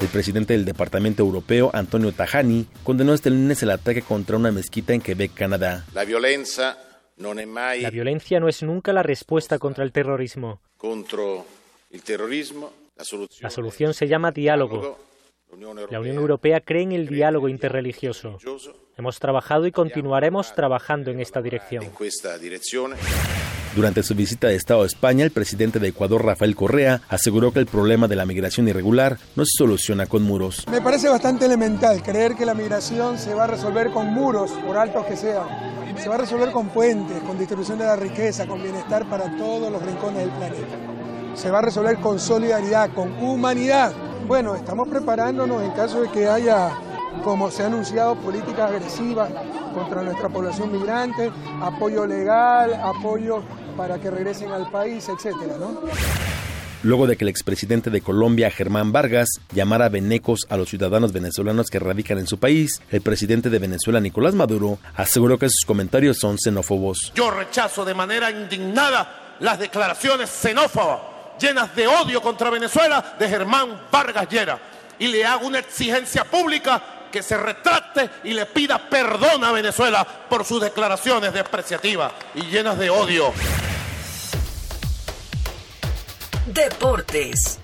El 0.00 0.08
presidente 0.08 0.54
del 0.54 0.64
Departamento 0.64 1.22
Europeo, 1.22 1.70
Antonio 1.74 2.12
Tajani, 2.12 2.66
condenó 2.84 3.12
este 3.12 3.28
lunes 3.28 3.62
el 3.62 3.70
ataque 3.70 4.00
contra 4.00 4.36
una 4.36 4.50
mezquita 4.50 4.94
en 4.94 5.00
Quebec, 5.02 5.34
Canadá. 5.34 5.84
La 5.92 6.04
violencia 6.04 6.76
no 8.40 8.48
es 8.48 8.62
nunca 8.62 8.92
la 8.92 9.02
respuesta 9.02 9.58
contra 9.58 9.84
el 9.84 9.92
terrorismo. 9.92 10.60
La 13.40 13.50
solución 13.50 13.94
se 13.94 14.08
llama 14.08 14.32
diálogo. 14.32 14.98
La 15.90 16.00
Unión 16.00 16.16
Europea 16.16 16.60
cree 16.60 16.82
en 16.82 16.92
el 16.92 17.08
diálogo 17.08 17.48
interreligioso. 17.48 18.38
Hemos 18.96 19.18
trabajado 19.18 19.66
y 19.66 19.72
continuaremos 19.72 20.54
trabajando 20.54 21.10
en 21.10 21.20
esta 21.20 21.42
dirección. 21.42 21.84
Durante 23.74 24.02
su 24.02 24.16
visita 24.16 24.48
de 24.48 24.56
Estado 24.56 24.82
a 24.82 24.86
España, 24.86 25.24
el 25.24 25.30
presidente 25.30 25.78
de 25.78 25.88
Ecuador, 25.88 26.24
Rafael 26.24 26.56
Correa, 26.56 27.02
aseguró 27.08 27.52
que 27.52 27.60
el 27.60 27.66
problema 27.66 28.08
de 28.08 28.16
la 28.16 28.26
migración 28.26 28.66
irregular 28.66 29.16
no 29.36 29.44
se 29.44 29.52
soluciona 29.56 30.06
con 30.06 30.24
muros. 30.24 30.66
Me 30.68 30.80
parece 30.80 31.08
bastante 31.08 31.46
elemental 31.46 32.02
creer 32.02 32.34
que 32.34 32.44
la 32.44 32.54
migración 32.54 33.16
se 33.16 33.32
va 33.32 33.44
a 33.44 33.46
resolver 33.46 33.92
con 33.92 34.12
muros, 34.12 34.50
por 34.66 34.76
altos 34.76 35.06
que 35.06 35.16
sean. 35.16 35.46
Se 35.96 36.08
va 36.08 36.16
a 36.16 36.18
resolver 36.18 36.50
con 36.50 36.70
puentes, 36.70 37.22
con 37.22 37.38
distribución 37.38 37.78
de 37.78 37.84
la 37.84 37.94
riqueza, 37.94 38.44
con 38.44 38.60
bienestar 38.60 39.08
para 39.08 39.36
todos 39.36 39.70
los 39.70 39.80
rincones 39.80 40.18
del 40.18 40.30
planeta. 40.30 40.76
Se 41.34 41.48
va 41.50 41.60
a 41.60 41.62
resolver 41.62 41.98
con 41.98 42.18
solidaridad, 42.18 42.92
con 42.92 43.12
humanidad. 43.22 43.92
Bueno, 44.26 44.56
estamos 44.56 44.88
preparándonos 44.88 45.62
en 45.62 45.70
caso 45.70 46.02
de 46.02 46.10
que 46.10 46.26
haya 46.26 46.72
como 47.24 47.50
se 47.50 47.62
ha 47.62 47.66
anunciado, 47.66 48.14
políticas 48.16 48.70
agresivas 48.70 49.30
contra 49.74 50.02
nuestra 50.02 50.28
población 50.28 50.72
migrante, 50.72 51.30
apoyo 51.60 52.06
legal, 52.06 52.74
apoyo 52.74 53.42
para 53.80 53.98
que 53.98 54.10
regresen 54.10 54.52
al 54.52 54.70
país, 54.70 55.08
etcétera, 55.08 55.56
¿no? 55.58 55.80
Luego 56.82 57.06
de 57.06 57.16
que 57.16 57.24
el 57.24 57.30
expresidente 57.30 57.88
de 57.88 58.02
Colombia, 58.02 58.50
Germán 58.50 58.92
Vargas, 58.92 59.26
llamara 59.54 59.88
venecos 59.88 60.40
a 60.50 60.58
los 60.58 60.68
ciudadanos 60.68 61.14
venezolanos 61.14 61.68
que 61.68 61.78
radican 61.78 62.18
en 62.18 62.26
su 62.26 62.38
país, 62.38 62.82
el 62.90 63.00
presidente 63.00 63.48
de 63.48 63.58
Venezuela, 63.58 63.98
Nicolás 63.98 64.34
Maduro, 64.34 64.78
aseguró 64.96 65.38
que 65.38 65.48
sus 65.48 65.64
comentarios 65.66 66.18
son 66.18 66.36
xenófobos. 66.36 67.10
Yo 67.14 67.30
rechazo 67.30 67.86
de 67.86 67.94
manera 67.94 68.30
indignada 68.30 69.36
las 69.40 69.58
declaraciones 69.58 70.28
xenófobas, 70.28 71.00
llenas 71.40 71.74
de 71.74 71.86
odio 71.86 72.20
contra 72.20 72.50
Venezuela, 72.50 73.16
de 73.18 73.28
Germán 73.30 73.80
Vargas 73.90 74.28
Llera. 74.28 74.58
Y 74.98 75.06
le 75.06 75.24
hago 75.24 75.46
una 75.46 75.60
exigencia 75.60 76.24
pública 76.24 76.99
que 77.10 77.22
se 77.22 77.36
retracte 77.36 78.10
y 78.24 78.32
le 78.32 78.46
pida 78.46 78.88
perdón 78.88 79.44
a 79.44 79.52
Venezuela 79.52 80.04
por 80.04 80.44
sus 80.44 80.60
declaraciones 80.60 81.32
despreciativas 81.32 82.12
y 82.34 82.42
llenas 82.42 82.78
de 82.78 82.90
odio. 82.90 83.32
Deportes. 86.46 87.59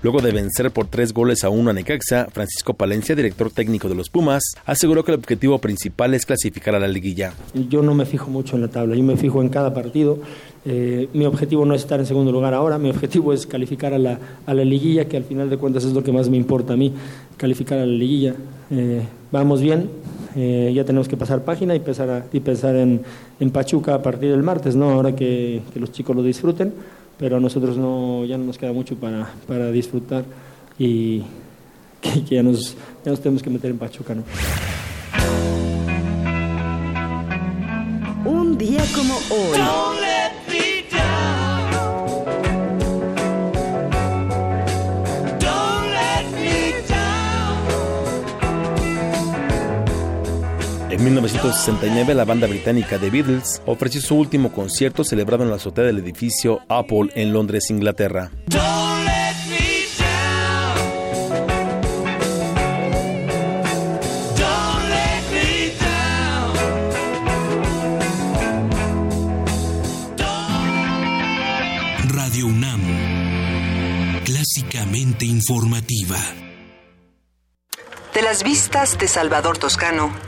Luego 0.00 0.20
de 0.20 0.30
vencer 0.30 0.70
por 0.70 0.86
tres 0.86 1.12
goles 1.12 1.42
a 1.42 1.48
uno 1.48 1.70
a 1.70 1.72
Necaxa, 1.72 2.28
Francisco 2.32 2.74
Palencia, 2.74 3.16
director 3.16 3.50
técnico 3.50 3.88
de 3.88 3.96
los 3.96 4.10
Pumas, 4.10 4.44
aseguró 4.64 5.04
que 5.04 5.10
el 5.10 5.18
objetivo 5.18 5.58
principal 5.58 6.14
es 6.14 6.24
clasificar 6.24 6.76
a 6.76 6.78
la 6.78 6.86
liguilla. 6.86 7.32
Yo 7.68 7.82
no 7.82 7.94
me 7.94 8.06
fijo 8.06 8.30
mucho 8.30 8.54
en 8.54 8.62
la 8.62 8.68
tabla, 8.68 8.94
yo 8.94 9.02
me 9.02 9.16
fijo 9.16 9.42
en 9.42 9.48
cada 9.48 9.74
partido. 9.74 10.20
Eh, 10.64 11.08
mi 11.14 11.24
objetivo 11.24 11.64
no 11.64 11.74
es 11.74 11.82
estar 11.82 11.98
en 11.98 12.06
segundo 12.06 12.30
lugar 12.30 12.54
ahora, 12.54 12.78
mi 12.78 12.90
objetivo 12.90 13.32
es 13.32 13.44
calificar 13.48 13.92
a 13.92 13.98
la, 13.98 14.20
a 14.46 14.54
la 14.54 14.64
liguilla, 14.64 15.08
que 15.08 15.16
al 15.16 15.24
final 15.24 15.50
de 15.50 15.56
cuentas 15.56 15.84
es 15.84 15.92
lo 15.92 16.04
que 16.04 16.12
más 16.12 16.28
me 16.28 16.36
importa 16.36 16.74
a 16.74 16.76
mí, 16.76 16.92
calificar 17.36 17.78
a 17.78 17.86
la 17.86 17.92
liguilla. 17.92 18.36
Eh, 18.70 19.02
vamos 19.32 19.60
bien, 19.60 19.90
eh, 20.36 20.70
ya 20.72 20.84
tenemos 20.84 21.08
que 21.08 21.16
pasar 21.16 21.42
página 21.42 21.74
y 21.74 21.80
pensar, 21.80 22.26
y 22.32 22.38
pensar 22.38 22.76
en, 22.76 23.00
en, 23.40 23.50
Pachuca 23.50 23.94
a 23.94 24.02
partir 24.02 24.30
del 24.30 24.44
martes, 24.44 24.76
¿no? 24.76 24.90
ahora 24.90 25.16
que, 25.16 25.62
que 25.72 25.80
los 25.80 25.90
chicos 25.90 26.14
lo 26.14 26.22
disfruten 26.22 26.72
pero 27.18 27.36
a 27.36 27.40
nosotros 27.40 27.76
no, 27.76 28.24
ya 28.24 28.38
no 28.38 28.44
nos 28.44 28.58
queda 28.58 28.72
mucho 28.72 28.96
para, 28.96 29.28
para 29.46 29.70
disfrutar 29.70 30.24
y 30.78 31.22
que, 32.00 32.22
ya, 32.36 32.42
nos, 32.42 32.76
ya 33.04 33.10
nos 33.10 33.20
tenemos 33.20 33.42
que 33.42 33.50
meter 33.50 33.70
en 33.70 33.78
Pachuca. 33.78 34.14
¿no? 34.14 34.22
Un 38.24 38.56
día 38.56 38.82
como 38.94 39.14
hoy. 39.30 40.07
En 50.98 51.04
1969, 51.04 52.12
la 52.12 52.24
banda 52.24 52.48
británica 52.48 52.98
The 52.98 53.08
Beatles 53.08 53.62
ofreció 53.66 54.00
su 54.00 54.16
último 54.16 54.50
concierto 54.50 55.04
celebrado 55.04 55.44
en 55.44 55.50
la 55.50 55.54
azotea 55.54 55.84
del 55.84 55.98
edificio 55.98 56.58
Apple 56.68 57.10
en 57.14 57.32
Londres, 57.32 57.70
Inglaterra. 57.70 58.32
Radio 72.08 72.46
UNAM, 72.46 72.82
clásicamente 74.24 75.26
informativa. 75.26 76.18
De 78.12 78.22
las 78.22 78.42
vistas 78.42 78.98
de 78.98 79.06
Salvador 79.06 79.58
Toscano 79.58 80.27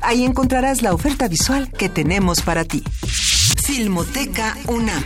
Ahí 0.00 0.24
encontrarás 0.24 0.82
la 0.82 0.94
oferta 0.94 1.28
visual 1.28 1.70
que 1.70 1.88
tenemos 1.88 2.42
para 2.42 2.64
ti. 2.64 2.82
Filmoteca 3.64 4.56
UNAM. 4.66 5.04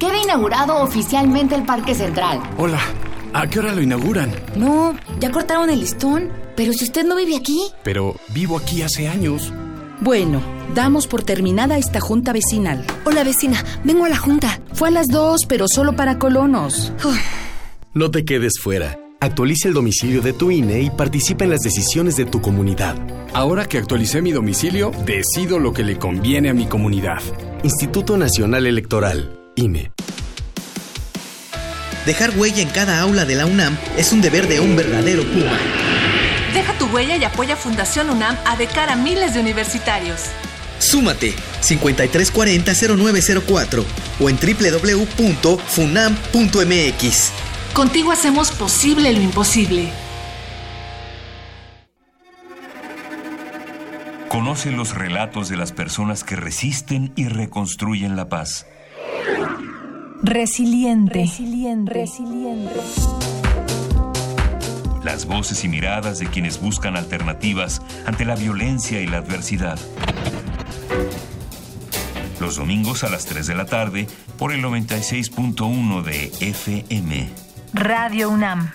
Queda 0.00 0.16
inaugurado 0.16 0.82
oficialmente 0.82 1.54
el 1.54 1.66
Parque 1.66 1.94
Central. 1.94 2.40
Hola, 2.56 2.80
¿a 3.34 3.46
qué 3.46 3.58
hora 3.58 3.74
lo 3.74 3.82
inauguran? 3.82 4.34
No, 4.56 4.96
ya 5.20 5.30
cortaron 5.30 5.68
el 5.68 5.80
listón. 5.80 6.32
Pero 6.56 6.72
si 6.72 6.86
usted 6.86 7.04
no 7.04 7.14
vive 7.14 7.36
aquí. 7.36 7.60
Pero 7.84 8.16
vivo 8.28 8.56
aquí 8.56 8.80
hace 8.80 9.06
años. 9.06 9.52
Bueno, 10.00 10.40
damos 10.76 11.08
por 11.08 11.24
terminada 11.24 11.76
esta 11.76 11.98
junta 11.98 12.32
vecinal. 12.32 12.84
Hola 13.04 13.24
vecina, 13.24 13.64
vengo 13.82 14.04
a 14.04 14.08
la 14.08 14.16
junta. 14.16 14.60
Fue 14.72 14.88
a 14.88 14.92
las 14.92 15.08
dos, 15.08 15.40
pero 15.48 15.66
solo 15.66 15.94
para 15.96 16.18
colonos. 16.18 16.92
No 17.94 18.10
te 18.10 18.24
quedes 18.24 18.60
fuera. 18.60 18.96
Actualiza 19.20 19.66
el 19.66 19.74
domicilio 19.74 20.22
de 20.22 20.32
tu 20.32 20.52
INE 20.52 20.82
y 20.82 20.90
participa 20.90 21.42
en 21.42 21.50
las 21.50 21.62
decisiones 21.62 22.14
de 22.14 22.24
tu 22.24 22.40
comunidad. 22.40 22.94
Ahora 23.34 23.66
que 23.66 23.78
actualicé 23.78 24.22
mi 24.22 24.30
domicilio, 24.30 24.92
decido 25.04 25.58
lo 25.58 25.72
que 25.72 25.82
le 25.82 25.98
conviene 25.98 26.48
a 26.50 26.54
mi 26.54 26.66
comunidad. 26.66 27.20
Instituto 27.64 28.16
Nacional 28.16 28.66
Electoral, 28.66 29.36
INE. 29.56 29.90
Dejar 32.06 32.38
huella 32.38 32.62
en 32.62 32.68
cada 32.68 33.00
aula 33.00 33.24
de 33.24 33.34
la 33.34 33.46
UNAM 33.46 33.76
es 33.96 34.12
un 34.12 34.20
deber 34.20 34.46
de 34.46 34.60
un 34.60 34.76
verdadero 34.76 35.24
Puma. 35.24 35.58
Huella 36.92 37.16
y 37.16 37.24
apoya 37.24 37.56
Fundación 37.56 38.10
UNAM 38.10 38.36
a 38.44 38.56
de 38.56 38.66
cara 38.66 38.92
a 38.94 38.96
miles 38.96 39.34
de 39.34 39.40
universitarios. 39.40 40.22
Súmate 40.78 41.34
5340-0904 41.62 43.84
o 44.20 44.30
en 44.30 44.36
www.funam.mx. 44.36 47.32
Contigo 47.74 48.12
hacemos 48.12 48.52
posible 48.52 49.12
lo 49.12 49.20
imposible. 49.20 49.90
Conoce 54.28 54.70
los 54.70 54.94
relatos 54.94 55.48
de 55.48 55.56
las 55.56 55.72
personas 55.72 56.22
que 56.22 56.36
resisten 56.36 57.12
y 57.16 57.26
reconstruyen 57.28 58.14
la 58.14 58.28
paz. 58.28 58.66
Resiliente. 60.22 61.18
Resiliente. 61.20 61.92
Resiliente. 61.92 62.74
Las 65.08 65.24
voces 65.24 65.64
y 65.64 65.70
miradas 65.70 66.18
de 66.18 66.26
quienes 66.26 66.60
buscan 66.60 66.94
alternativas 66.94 67.80
ante 68.04 68.26
la 68.26 68.36
violencia 68.36 69.00
y 69.00 69.06
la 69.06 69.16
adversidad. 69.16 69.78
Los 72.38 72.56
domingos 72.56 73.04
a 73.04 73.08
las 73.08 73.24
3 73.24 73.46
de 73.46 73.54
la 73.54 73.64
tarde 73.64 74.06
por 74.36 74.52
el 74.52 74.62
96.1 74.62 76.02
de 76.02 76.30
FM. 76.50 77.30
Radio 77.72 78.28
UNAM. 78.28 78.70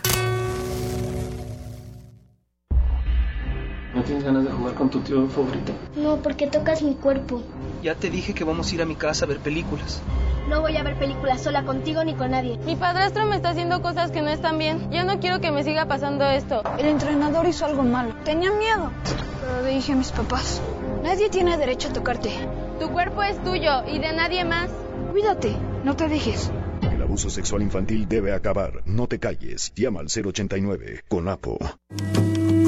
¿No 3.94 4.02
tienes 4.04 4.24
ganas 4.24 4.44
de 4.44 4.50
jugar 4.50 4.74
con 4.74 4.90
tu 4.90 5.02
tío 5.02 5.30
favorito? 5.30 5.72
No, 5.96 6.18
porque 6.18 6.48
tocas 6.48 6.82
mi 6.82 6.96
cuerpo. 6.96 7.44
Ya 7.84 7.94
te 7.94 8.10
dije 8.10 8.34
que 8.34 8.44
vamos 8.44 8.72
a 8.72 8.74
ir 8.74 8.82
a 8.82 8.86
mi 8.86 8.96
casa 8.96 9.26
a 9.26 9.28
ver 9.28 9.38
películas. 9.38 10.02
No 10.54 10.62
voy 10.62 10.78
a 10.78 10.84
ver 10.84 10.96
películas 11.00 11.42
sola 11.42 11.64
contigo 11.64 12.04
ni 12.04 12.14
con 12.14 12.30
nadie. 12.30 12.60
Mi 12.60 12.76
padrastro 12.76 13.26
me 13.26 13.38
está 13.38 13.50
haciendo 13.50 13.82
cosas 13.82 14.12
que 14.12 14.22
no 14.22 14.30
están 14.30 14.60
bien. 14.60 14.92
Yo 14.92 15.04
no 15.04 15.20
quiero 15.20 15.42
que 15.42 15.50
me 15.50 15.64
siga 15.64 15.88
pasando 15.88 16.26
esto. 16.26 16.62
El 16.78 16.86
entrenador 16.86 17.48
hizo 17.48 17.66
algo 17.66 17.82
malo. 17.82 18.14
Tenía 18.24 18.52
miedo. 18.52 18.92
Pero 19.42 19.64
le 19.64 19.70
dije 19.72 19.94
a 19.94 19.96
mis 19.96 20.12
papás. 20.12 20.62
Nadie 21.02 21.32
tiene 21.32 21.58
derecho 21.58 21.88
a 21.90 21.94
tocarte. 21.94 22.30
Tu 22.80 22.88
cuerpo 22.92 23.24
es 23.24 23.44
tuyo 23.44 23.84
y 23.88 23.98
de 23.98 24.14
nadie 24.14 24.46
más. 24.46 24.70
Cuídate, 25.12 25.56
no 25.84 25.96
te 25.96 26.08
dejes. 26.08 26.52
El 26.84 27.02
abuso 27.02 27.32
sexual 27.32 27.64
infantil 27.64 28.08
debe 28.08 28.32
acabar. 28.32 28.84
No 28.86 29.08
te 29.08 29.18
calles. 29.18 29.74
Llama 29.76 30.02
al 30.02 30.06
089 30.06 31.02
con 31.08 31.30
APO. 31.30 31.58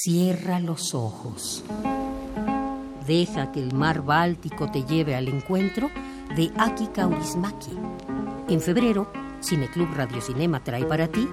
Cierra 0.00 0.60
los 0.60 0.94
ojos. 0.94 1.64
Deja 3.04 3.50
que 3.50 3.60
el 3.60 3.74
mar 3.74 4.02
Báltico 4.02 4.70
te 4.70 4.84
lleve 4.84 5.16
al 5.16 5.26
encuentro 5.26 5.90
de 6.36 6.52
Aki 6.56 6.86
Kaurismaki. 6.94 7.72
En 8.48 8.60
febrero, 8.60 9.10
Cineclub 9.42 9.92
Radio 9.96 10.20
Cinema 10.20 10.62
trae 10.62 10.84
para 10.84 11.08
ti 11.08 11.28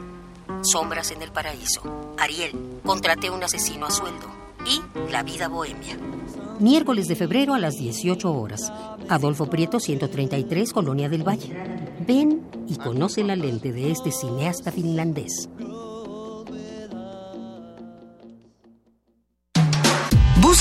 Sombras 0.63 1.11
en 1.11 1.21
el 1.21 1.31
Paraíso, 1.31 2.15
Ariel, 2.17 2.79
Contraté 2.83 3.29
un 3.29 3.43
asesino 3.43 3.85
a 3.85 3.91
sueldo 3.91 4.25
y 4.65 4.81
La 5.11 5.21
vida 5.21 5.47
bohemia. 5.47 5.99
Miércoles 6.59 7.07
de 7.07 7.15
febrero 7.15 7.53
a 7.53 7.59
las 7.59 7.75
18 7.75 8.33
horas. 8.33 8.73
Adolfo 9.09 9.47
Prieto 9.47 9.79
133, 9.79 10.73
Colonia 10.73 11.07
del 11.07 11.21
Valle. 11.21 11.53
Ven 12.07 12.41
y 12.67 12.77
conoce 12.77 13.23
la 13.23 13.35
lente 13.35 13.71
de 13.71 13.91
este 13.91 14.11
cineasta 14.11 14.71
finlandés. 14.71 15.49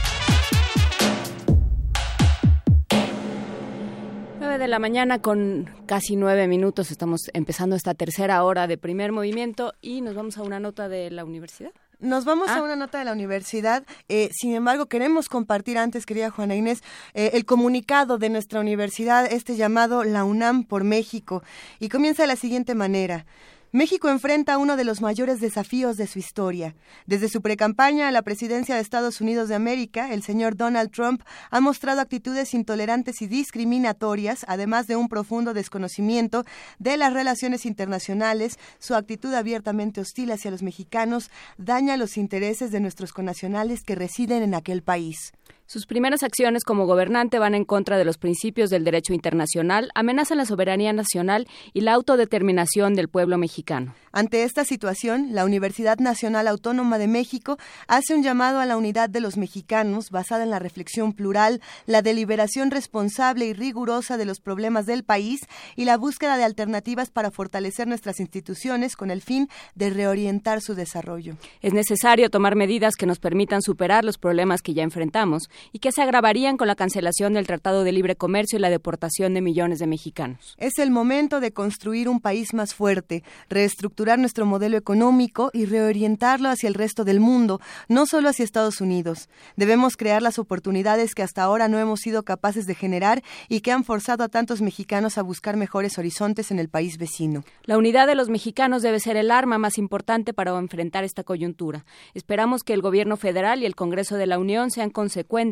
9 4.38 4.58
de 4.58 4.68
la 4.68 4.78
mañana 4.78 5.20
con 5.20 5.68
casi 5.86 6.14
nueve 6.14 6.46
minutos 6.46 6.92
estamos 6.92 7.28
empezando 7.34 7.74
esta 7.74 7.94
tercera 7.94 8.44
hora 8.44 8.68
de 8.68 8.78
primer 8.78 9.10
movimiento 9.10 9.72
y 9.80 10.00
nos 10.00 10.14
vamos 10.14 10.38
a 10.38 10.42
una 10.42 10.60
nota 10.60 10.88
de 10.88 11.10
la 11.10 11.24
universidad. 11.24 11.72
Nos 12.00 12.24
vamos 12.24 12.48
Ah. 12.48 12.58
a 12.58 12.62
una 12.62 12.76
nota 12.76 12.98
de 12.98 13.04
la 13.04 13.12
universidad. 13.12 13.82
Eh, 14.08 14.30
sin 14.32 14.54
embargo, 14.54 14.86
queremos 14.86 15.28
compartir 15.28 15.78
antes, 15.78 16.06
querida 16.06 16.30
Juana 16.30 16.54
Inés, 16.54 16.82
eh, 17.12 17.30
el 17.34 17.44
comunicado 17.44 18.18
de 18.18 18.28
nuestra 18.30 18.60
universidad, 18.60 19.26
este 19.30 19.56
llamado 19.56 20.04
La 20.04 20.22
UNAM 20.24 20.62
por 20.64 20.84
México. 20.84 21.42
Y 21.80 21.88
comienza 21.88 22.22
de 22.22 22.28
la 22.28 22.36
siguiente 22.36 22.76
manera. 22.76 23.26
México 23.70 24.08
enfrenta 24.08 24.56
uno 24.56 24.78
de 24.78 24.84
los 24.84 25.02
mayores 25.02 25.40
desafíos 25.40 25.98
de 25.98 26.06
su 26.06 26.18
historia. 26.18 26.74
Desde 27.04 27.28
su 27.28 27.42
precampaña 27.42 28.08
a 28.08 28.12
la 28.12 28.22
presidencia 28.22 28.74
de 28.74 28.80
Estados 28.80 29.20
Unidos 29.20 29.50
de 29.50 29.56
América, 29.56 30.14
el 30.14 30.22
señor 30.22 30.56
Donald 30.56 30.90
Trump 30.90 31.22
ha 31.50 31.60
mostrado 31.60 32.00
actitudes 32.00 32.54
intolerantes 32.54 33.20
y 33.20 33.26
discriminatorias, 33.26 34.46
además 34.48 34.86
de 34.86 34.96
un 34.96 35.10
profundo 35.10 35.52
desconocimiento 35.52 36.44
de 36.78 36.96
las 36.96 37.12
relaciones 37.12 37.66
internacionales. 37.66 38.58
Su 38.78 38.94
actitud 38.94 39.34
abiertamente 39.34 40.00
hostil 40.00 40.32
hacia 40.32 40.50
los 40.50 40.62
mexicanos 40.62 41.30
daña 41.58 41.98
los 41.98 42.16
intereses 42.16 42.70
de 42.70 42.80
nuestros 42.80 43.12
connacionales 43.12 43.82
que 43.82 43.96
residen 43.96 44.42
en 44.42 44.54
aquel 44.54 44.82
país. 44.82 45.32
Sus 45.70 45.84
primeras 45.84 46.22
acciones 46.22 46.64
como 46.64 46.86
gobernante 46.86 47.38
van 47.38 47.54
en 47.54 47.66
contra 47.66 47.98
de 47.98 48.06
los 48.06 48.16
principios 48.16 48.70
del 48.70 48.84
derecho 48.84 49.12
internacional, 49.12 49.90
amenazan 49.94 50.38
la 50.38 50.46
soberanía 50.46 50.94
nacional 50.94 51.46
y 51.74 51.82
la 51.82 51.92
autodeterminación 51.92 52.94
del 52.94 53.08
pueblo 53.08 53.36
mexicano. 53.36 53.94
Ante 54.10 54.44
esta 54.44 54.64
situación, 54.64 55.34
la 55.34 55.44
Universidad 55.44 55.98
Nacional 55.98 56.48
Autónoma 56.48 56.96
de 56.96 57.06
México 57.06 57.58
hace 57.86 58.14
un 58.14 58.22
llamado 58.22 58.60
a 58.60 58.64
la 58.64 58.78
unidad 58.78 59.10
de 59.10 59.20
los 59.20 59.36
mexicanos 59.36 60.08
basada 60.08 60.42
en 60.42 60.48
la 60.48 60.58
reflexión 60.58 61.12
plural, 61.12 61.60
la 61.84 62.00
deliberación 62.00 62.70
responsable 62.70 63.44
y 63.44 63.52
rigurosa 63.52 64.16
de 64.16 64.24
los 64.24 64.40
problemas 64.40 64.86
del 64.86 65.04
país 65.04 65.42
y 65.76 65.84
la 65.84 65.98
búsqueda 65.98 66.38
de 66.38 66.44
alternativas 66.44 67.10
para 67.10 67.30
fortalecer 67.30 67.86
nuestras 67.86 68.20
instituciones 68.20 68.96
con 68.96 69.10
el 69.10 69.20
fin 69.20 69.50
de 69.74 69.90
reorientar 69.90 70.62
su 70.62 70.74
desarrollo. 70.74 71.36
Es 71.60 71.74
necesario 71.74 72.30
tomar 72.30 72.56
medidas 72.56 72.96
que 72.96 73.04
nos 73.04 73.18
permitan 73.18 73.60
superar 73.60 74.02
los 74.06 74.16
problemas 74.16 74.62
que 74.62 74.72
ya 74.72 74.82
enfrentamos 74.82 75.50
y 75.72 75.78
que 75.78 75.92
se 75.92 76.02
agravarían 76.02 76.56
con 76.56 76.68
la 76.68 76.74
cancelación 76.74 77.34
del 77.34 77.46
Tratado 77.46 77.84
de 77.84 77.92
Libre 77.92 78.16
Comercio 78.16 78.58
y 78.58 78.62
la 78.62 78.70
deportación 78.70 79.34
de 79.34 79.40
millones 79.40 79.78
de 79.78 79.86
mexicanos. 79.86 80.54
Es 80.58 80.78
el 80.78 80.90
momento 80.90 81.40
de 81.40 81.52
construir 81.52 82.08
un 82.08 82.20
país 82.20 82.54
más 82.54 82.74
fuerte, 82.74 83.22
reestructurar 83.48 84.18
nuestro 84.18 84.46
modelo 84.46 84.76
económico 84.76 85.50
y 85.52 85.64
reorientarlo 85.64 86.48
hacia 86.48 86.68
el 86.68 86.74
resto 86.74 87.04
del 87.04 87.20
mundo, 87.20 87.60
no 87.88 88.06
solo 88.06 88.28
hacia 88.28 88.44
Estados 88.44 88.80
Unidos. 88.80 89.28
Debemos 89.56 89.96
crear 89.96 90.22
las 90.22 90.38
oportunidades 90.38 91.14
que 91.14 91.22
hasta 91.22 91.42
ahora 91.42 91.68
no 91.68 91.78
hemos 91.78 92.00
sido 92.00 92.22
capaces 92.22 92.66
de 92.66 92.74
generar 92.74 93.22
y 93.48 93.60
que 93.60 93.72
han 93.72 93.84
forzado 93.84 94.24
a 94.24 94.28
tantos 94.28 94.60
mexicanos 94.60 95.18
a 95.18 95.22
buscar 95.22 95.56
mejores 95.56 95.98
horizontes 95.98 96.50
en 96.50 96.58
el 96.58 96.68
país 96.68 96.98
vecino. 96.98 97.44
La 97.64 97.78
unidad 97.78 98.06
de 98.06 98.14
los 98.14 98.28
mexicanos 98.28 98.82
debe 98.82 99.00
ser 99.00 99.16
el 99.16 99.30
arma 99.30 99.58
más 99.58 99.78
importante 99.78 100.32
para 100.32 100.56
enfrentar 100.58 101.04
esta 101.04 101.24
coyuntura. 101.24 101.84
Esperamos 102.14 102.62
que 102.62 102.74
el 102.74 102.82
gobierno 102.82 103.16
federal 103.16 103.62
y 103.62 103.66
el 103.66 103.74
Congreso 103.74 104.16
de 104.16 104.26
la 104.26 104.38
Unión 104.38 104.70
sean 104.70 104.90
consecuentes 104.90 105.47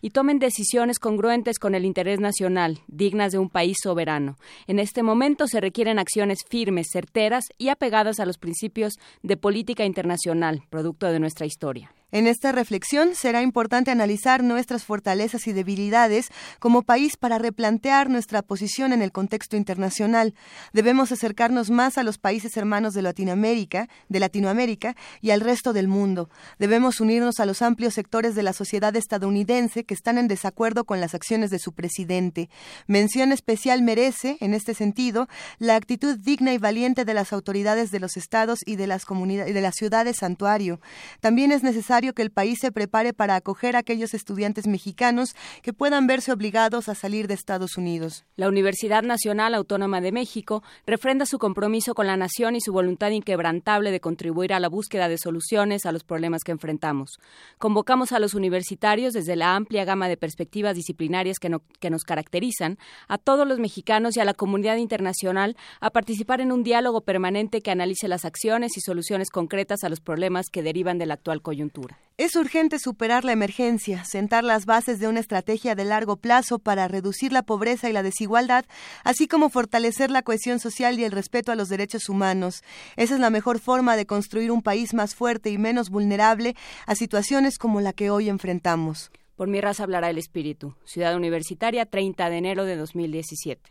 y 0.00 0.10
tomen 0.10 0.38
decisiones 0.38 0.98
congruentes 0.98 1.58
con 1.58 1.74
el 1.74 1.84
interés 1.84 2.20
nacional, 2.20 2.80
dignas 2.88 3.32
de 3.32 3.38
un 3.38 3.48
país 3.48 3.76
soberano. 3.82 4.36
En 4.66 4.78
este 4.78 5.02
momento 5.02 5.46
se 5.46 5.60
requieren 5.60 5.98
acciones 5.98 6.38
firmes, 6.48 6.88
certeras 6.92 7.44
y 7.58 7.68
apegadas 7.68 8.20
a 8.20 8.26
los 8.26 8.38
principios 8.38 8.94
de 9.22 9.36
política 9.36 9.84
internacional, 9.84 10.62
producto 10.70 11.06
de 11.06 11.20
nuestra 11.20 11.46
historia. 11.46 11.92
En 12.12 12.26
esta 12.26 12.50
reflexión 12.50 13.14
será 13.14 13.42
importante 13.42 13.90
analizar 13.90 14.42
nuestras 14.42 14.84
fortalezas 14.84 15.46
y 15.46 15.52
debilidades 15.52 16.28
como 16.58 16.82
país 16.82 17.16
para 17.16 17.38
replantear 17.38 18.10
nuestra 18.10 18.42
posición 18.42 18.92
en 18.92 19.00
el 19.00 19.12
contexto 19.12 19.56
internacional. 19.56 20.34
Debemos 20.72 21.12
acercarnos 21.12 21.70
más 21.70 21.98
a 21.98 22.02
los 22.02 22.18
países 22.18 22.56
hermanos 22.56 22.94
de 22.94 23.02
Latinoamérica, 23.02 23.88
de 24.08 24.20
Latinoamérica 24.20 24.96
y 25.20 25.30
al 25.30 25.40
resto 25.40 25.72
del 25.72 25.86
mundo. 25.86 26.30
Debemos 26.58 27.00
unirnos 27.00 27.38
a 27.38 27.46
los 27.46 27.62
amplios 27.62 27.94
sectores 27.94 28.34
de 28.34 28.42
la 28.42 28.52
sociedad 28.52 28.94
estadounidense 28.96 29.84
que 29.84 29.94
están 29.94 30.18
en 30.18 30.26
desacuerdo 30.26 30.84
con 30.84 31.00
las 31.00 31.14
acciones 31.14 31.50
de 31.50 31.60
su 31.60 31.72
presidente. 31.72 32.50
Mención 32.88 33.30
especial 33.30 33.82
merece, 33.82 34.36
en 34.40 34.54
este 34.54 34.74
sentido, 34.74 35.28
la 35.58 35.76
actitud 35.76 36.18
digna 36.18 36.52
y 36.52 36.58
valiente 36.58 37.04
de 37.04 37.14
las 37.14 37.32
autoridades 37.32 37.90
de 37.90 38.00
los 38.00 38.16
estados 38.16 38.60
y 38.66 38.76
de 38.76 38.86
las 38.86 39.04
comunidades 39.04 39.54
de 39.54 39.60
las 39.60 39.76
ciudades 39.76 40.16
santuario. 40.16 40.80
También 41.20 41.52
es 41.52 41.62
necesario 41.62 41.99
que 42.00 42.22
el 42.22 42.30
país 42.30 42.58
se 42.60 42.72
prepare 42.72 43.12
para 43.12 43.36
acoger 43.36 43.76
a 43.76 43.80
aquellos 43.80 44.14
estudiantes 44.14 44.66
mexicanos 44.66 45.34
que 45.62 45.72
puedan 45.72 46.06
verse 46.06 46.32
obligados 46.32 46.88
a 46.88 46.94
salir 46.94 47.28
de 47.28 47.34
Estados 47.34 47.76
Unidos. 47.76 48.24
La 48.36 48.48
Universidad 48.48 49.02
Nacional 49.02 49.54
Autónoma 49.54 50.00
de 50.00 50.12
México 50.12 50.62
refrenda 50.86 51.26
su 51.26 51.38
compromiso 51.38 51.94
con 51.94 52.06
la 52.06 52.16
nación 52.16 52.56
y 52.56 52.60
su 52.60 52.72
voluntad 52.72 53.10
inquebrantable 53.10 53.90
de 53.90 54.00
contribuir 54.00 54.52
a 54.52 54.60
la 54.60 54.68
búsqueda 54.68 55.08
de 55.08 55.18
soluciones 55.18 55.86
a 55.86 55.92
los 55.92 56.04
problemas 56.04 56.42
que 56.42 56.52
enfrentamos. 56.52 57.18
Convocamos 57.58 58.12
a 58.12 58.18
los 58.18 58.34
universitarios 58.34 59.12
desde 59.12 59.36
la 59.36 59.54
amplia 59.54 59.84
gama 59.84 60.08
de 60.08 60.16
perspectivas 60.16 60.76
disciplinarias 60.76 61.38
que, 61.38 61.54
que 61.78 61.90
nos 61.90 62.04
caracterizan, 62.04 62.78
a 63.08 63.18
todos 63.18 63.46
los 63.46 63.58
mexicanos 63.58 64.16
y 64.16 64.20
a 64.20 64.24
la 64.24 64.34
comunidad 64.34 64.76
internacional 64.76 65.56
a 65.80 65.90
participar 65.90 66.40
en 66.40 66.52
un 66.52 66.62
diálogo 66.62 67.02
permanente 67.02 67.60
que 67.60 67.70
analice 67.70 68.08
las 68.08 68.24
acciones 68.24 68.76
y 68.76 68.80
soluciones 68.80 69.30
concretas 69.30 69.84
a 69.84 69.88
los 69.88 70.00
problemas 70.00 70.46
que 70.50 70.62
derivan 70.62 70.98
de 70.98 71.06
la 71.06 71.14
actual 71.14 71.42
coyuntura. 71.42 71.89
Es 72.20 72.36
urgente 72.36 72.78
superar 72.78 73.24
la 73.24 73.32
emergencia, 73.32 74.04
sentar 74.04 74.44
las 74.44 74.66
bases 74.66 75.00
de 75.00 75.08
una 75.08 75.20
estrategia 75.20 75.74
de 75.74 75.86
largo 75.86 76.16
plazo 76.16 76.58
para 76.58 76.86
reducir 76.86 77.32
la 77.32 77.42
pobreza 77.42 77.88
y 77.88 77.94
la 77.94 78.02
desigualdad, 78.02 78.66
así 79.04 79.26
como 79.26 79.48
fortalecer 79.48 80.10
la 80.10 80.20
cohesión 80.20 80.60
social 80.60 80.98
y 80.98 81.04
el 81.04 81.12
respeto 81.12 81.50
a 81.50 81.54
los 81.54 81.70
derechos 81.70 82.10
humanos. 82.10 82.62
Esa 82.96 83.14
es 83.14 83.20
la 83.20 83.30
mejor 83.30 83.58
forma 83.58 83.96
de 83.96 84.04
construir 84.04 84.50
un 84.50 84.60
país 84.60 84.92
más 84.92 85.14
fuerte 85.14 85.48
y 85.48 85.56
menos 85.56 85.88
vulnerable 85.88 86.56
a 86.84 86.94
situaciones 86.94 87.56
como 87.56 87.80
la 87.80 87.94
que 87.94 88.10
hoy 88.10 88.28
enfrentamos. 88.28 89.10
Por 89.34 89.48
mi 89.48 89.62
raza 89.62 89.84
hablará 89.84 90.10
el 90.10 90.18
espíritu. 90.18 90.74
Ciudad 90.84 91.16
Universitaria, 91.16 91.86
30 91.86 92.28
de 92.28 92.36
enero 92.36 92.66
de 92.66 92.76
2017. 92.76 93.70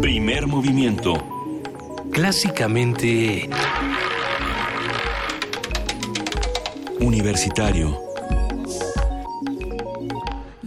Primer 0.00 0.48
movimiento. 0.48 1.14
Clásicamente 2.10 3.48
Universitario 7.02 8.11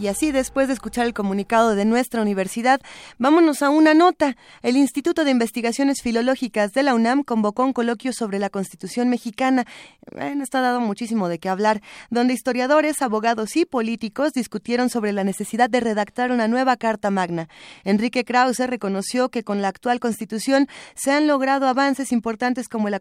y 0.06 0.08
así, 0.08 0.32
después 0.32 0.68
de 0.68 0.76
escuchar 0.76 1.08
el 1.08 1.16
comunicado 1.16 1.74
de 1.74 1.84
nuestra 1.84 2.22
universidad, 2.22 2.80
vámonos 3.18 3.64
a 3.64 3.72
una 3.72 3.96
nota. 3.96 4.38
El 4.62 4.78
Instituto 4.78 5.24
de 5.24 5.32
Investigaciones 5.32 6.04
Filológicas 6.04 6.74
de 6.74 6.84
la 6.84 6.94
UNAM 6.94 7.24
convocó 7.24 7.64
un 7.64 7.74
coloquio 7.74 8.14
sobre 8.14 8.38
la 8.38 8.52
Constitución 8.52 9.10
mexicana. 9.10 9.66
Bueno, 10.14 10.44
está 10.44 10.62
dado 10.62 10.80
muchísimo 10.80 11.28
de 11.28 11.40
qué 11.40 11.50
hablar, 11.50 11.82
donde 12.12 12.36
historiadores, 12.36 13.02
abogados 13.02 13.56
y 13.56 13.66
políticos 13.66 14.34
discutieron 14.34 14.92
sobre 14.92 15.12
la 15.12 15.24
necesidad 15.24 15.72
de 15.72 15.80
redactar 15.80 16.32
una 16.32 16.48
nueva 16.48 16.78
Carta 16.78 17.10
Magna. 17.10 17.50
Enrique 17.84 18.26
Krause 18.26 18.60
reconoció 18.60 19.30
que 19.30 19.44
con 19.44 19.64
la 19.64 19.70
actual 19.70 20.00
Constitución 20.00 20.68
se 20.94 21.14
han 21.14 21.26
logrado 21.26 21.68
avances 21.68 22.12
importantes 22.12 22.70
como 22.70 22.90
el, 22.90 23.00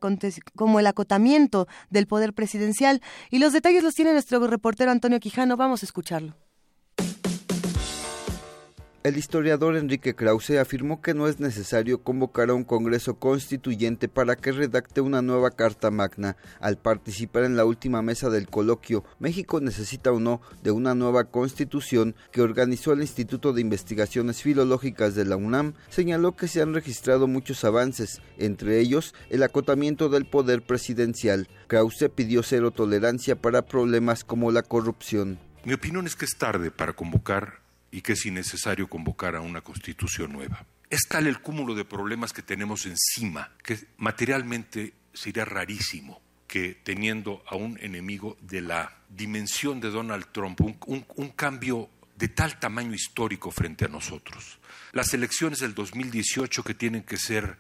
como 0.57 0.81
el 0.81 0.87
acotamiento 0.87 1.69
del 1.91 2.07
poder 2.07 2.33
presidencial. 2.33 3.03
Y 3.29 3.41
los 3.41 3.53
detalles 3.53 3.83
los 3.83 3.93
tiene 3.93 4.13
nuestro 4.13 4.47
reportero 4.47 4.91
Antonio 4.91 5.21
Quijano. 5.21 5.59
Vamos 5.59 5.83
a 5.83 5.87
escucharlo. 5.87 6.35
El 9.05 9.19
historiador 9.19 9.77
Enrique 9.77 10.15
Krause 10.15 10.59
afirmó 10.59 11.03
que 11.03 11.13
no 11.13 11.29
es 11.29 11.39
necesario 11.39 12.03
convocar 12.03 12.49
a 12.49 12.55
un 12.55 12.65
Congreso 12.65 13.19
constituyente 13.19 14.09
para 14.09 14.35
que 14.35 14.51
redacte 14.51 15.03
una 15.03 15.21
nueva 15.21 15.51
Carta 15.51 15.91
Magna. 15.91 16.39
Al 16.59 16.79
participar 16.79 17.45
en 17.45 17.55
la 17.55 17.67
última 17.67 18.01
mesa 18.01 18.31
del 18.31 18.49
coloquio, 18.49 19.05
México 19.19 19.61
necesita 19.61 20.11
o 20.11 20.21
no 20.21 20.41
de 20.63 20.71
una 20.71 20.95
nueva 20.95 21.25
constitución 21.25 22.15
que 22.33 22.41
organizó 22.41 22.95
el 22.95 23.03
Instituto 23.03 23.53
de 23.53 23.61
Investigaciones 23.61 24.41
Filológicas 24.41 25.15
de 25.15 25.27
la 25.27 25.37
UNAM, 25.37 25.75
señaló 25.91 26.35
que 26.35 26.49
se 26.49 26.63
han 26.63 26.73
registrado 26.73 27.27
muchos 27.27 27.63
avances, 27.65 28.23
entre 28.39 28.81
ellos 28.81 29.15
el 29.29 29.43
acotamiento 29.43 30.09
del 30.09 30.25
poder 30.25 30.63
presidencial. 30.63 31.47
Krause 31.67 32.09
pidió 32.09 32.43
cero 32.43 32.71
tolerancia 32.71 33.37
para 33.37 33.67
problemas 33.67 34.25
como 34.25 34.51
la 34.51 34.63
corrupción. 34.63 35.39
Mi 35.67 35.75
opinión 35.75 36.07
es 36.07 36.17
que 36.17 36.25
es 36.25 36.39
tarde 36.39 36.71
para 36.71 36.95
convocar 36.95 37.64
y 37.95 38.03
que 38.03 38.15
es 38.15 38.27
innecesario 38.27 38.89
convocar 38.89 39.37
a 39.37 39.41
una 39.41 39.61
constitución 39.61 40.33
nueva. 40.33 40.67
Es 40.91 41.03
tal 41.09 41.29
el 41.29 41.41
cúmulo 41.41 41.77
de 41.77 41.85
problemas 41.85 42.33
que 42.33 42.43
tenemos 42.43 42.87
encima 42.87 43.53
que 43.63 43.79
materialmente 43.99 44.95
sería 45.13 45.45
rarísimo 45.45 46.21
que 46.49 46.75
teniendo 46.75 47.45
a 47.47 47.55
un 47.55 47.79
enemigo 47.81 48.37
de 48.41 48.63
la 48.63 48.99
dimensión 49.09 49.81
de 49.81 49.91
Donald 49.91 50.27
Trump, 50.33 50.61
un, 50.61 51.29
cambio 51.37 51.89
de 52.17 52.27
tal 52.27 52.59
tamaño 52.59 52.95
histórico 52.95 53.53
frente 53.53 53.85
a 53.85 53.89
nosotros. 53.89 54.59
Las 54.91 55.15
elecciones 55.15 55.61
del 55.61 55.75
2018 55.75 56.65
que 56.65 56.75
tienen 56.75 57.05
que 57.05 57.17
ser, 57.17 57.59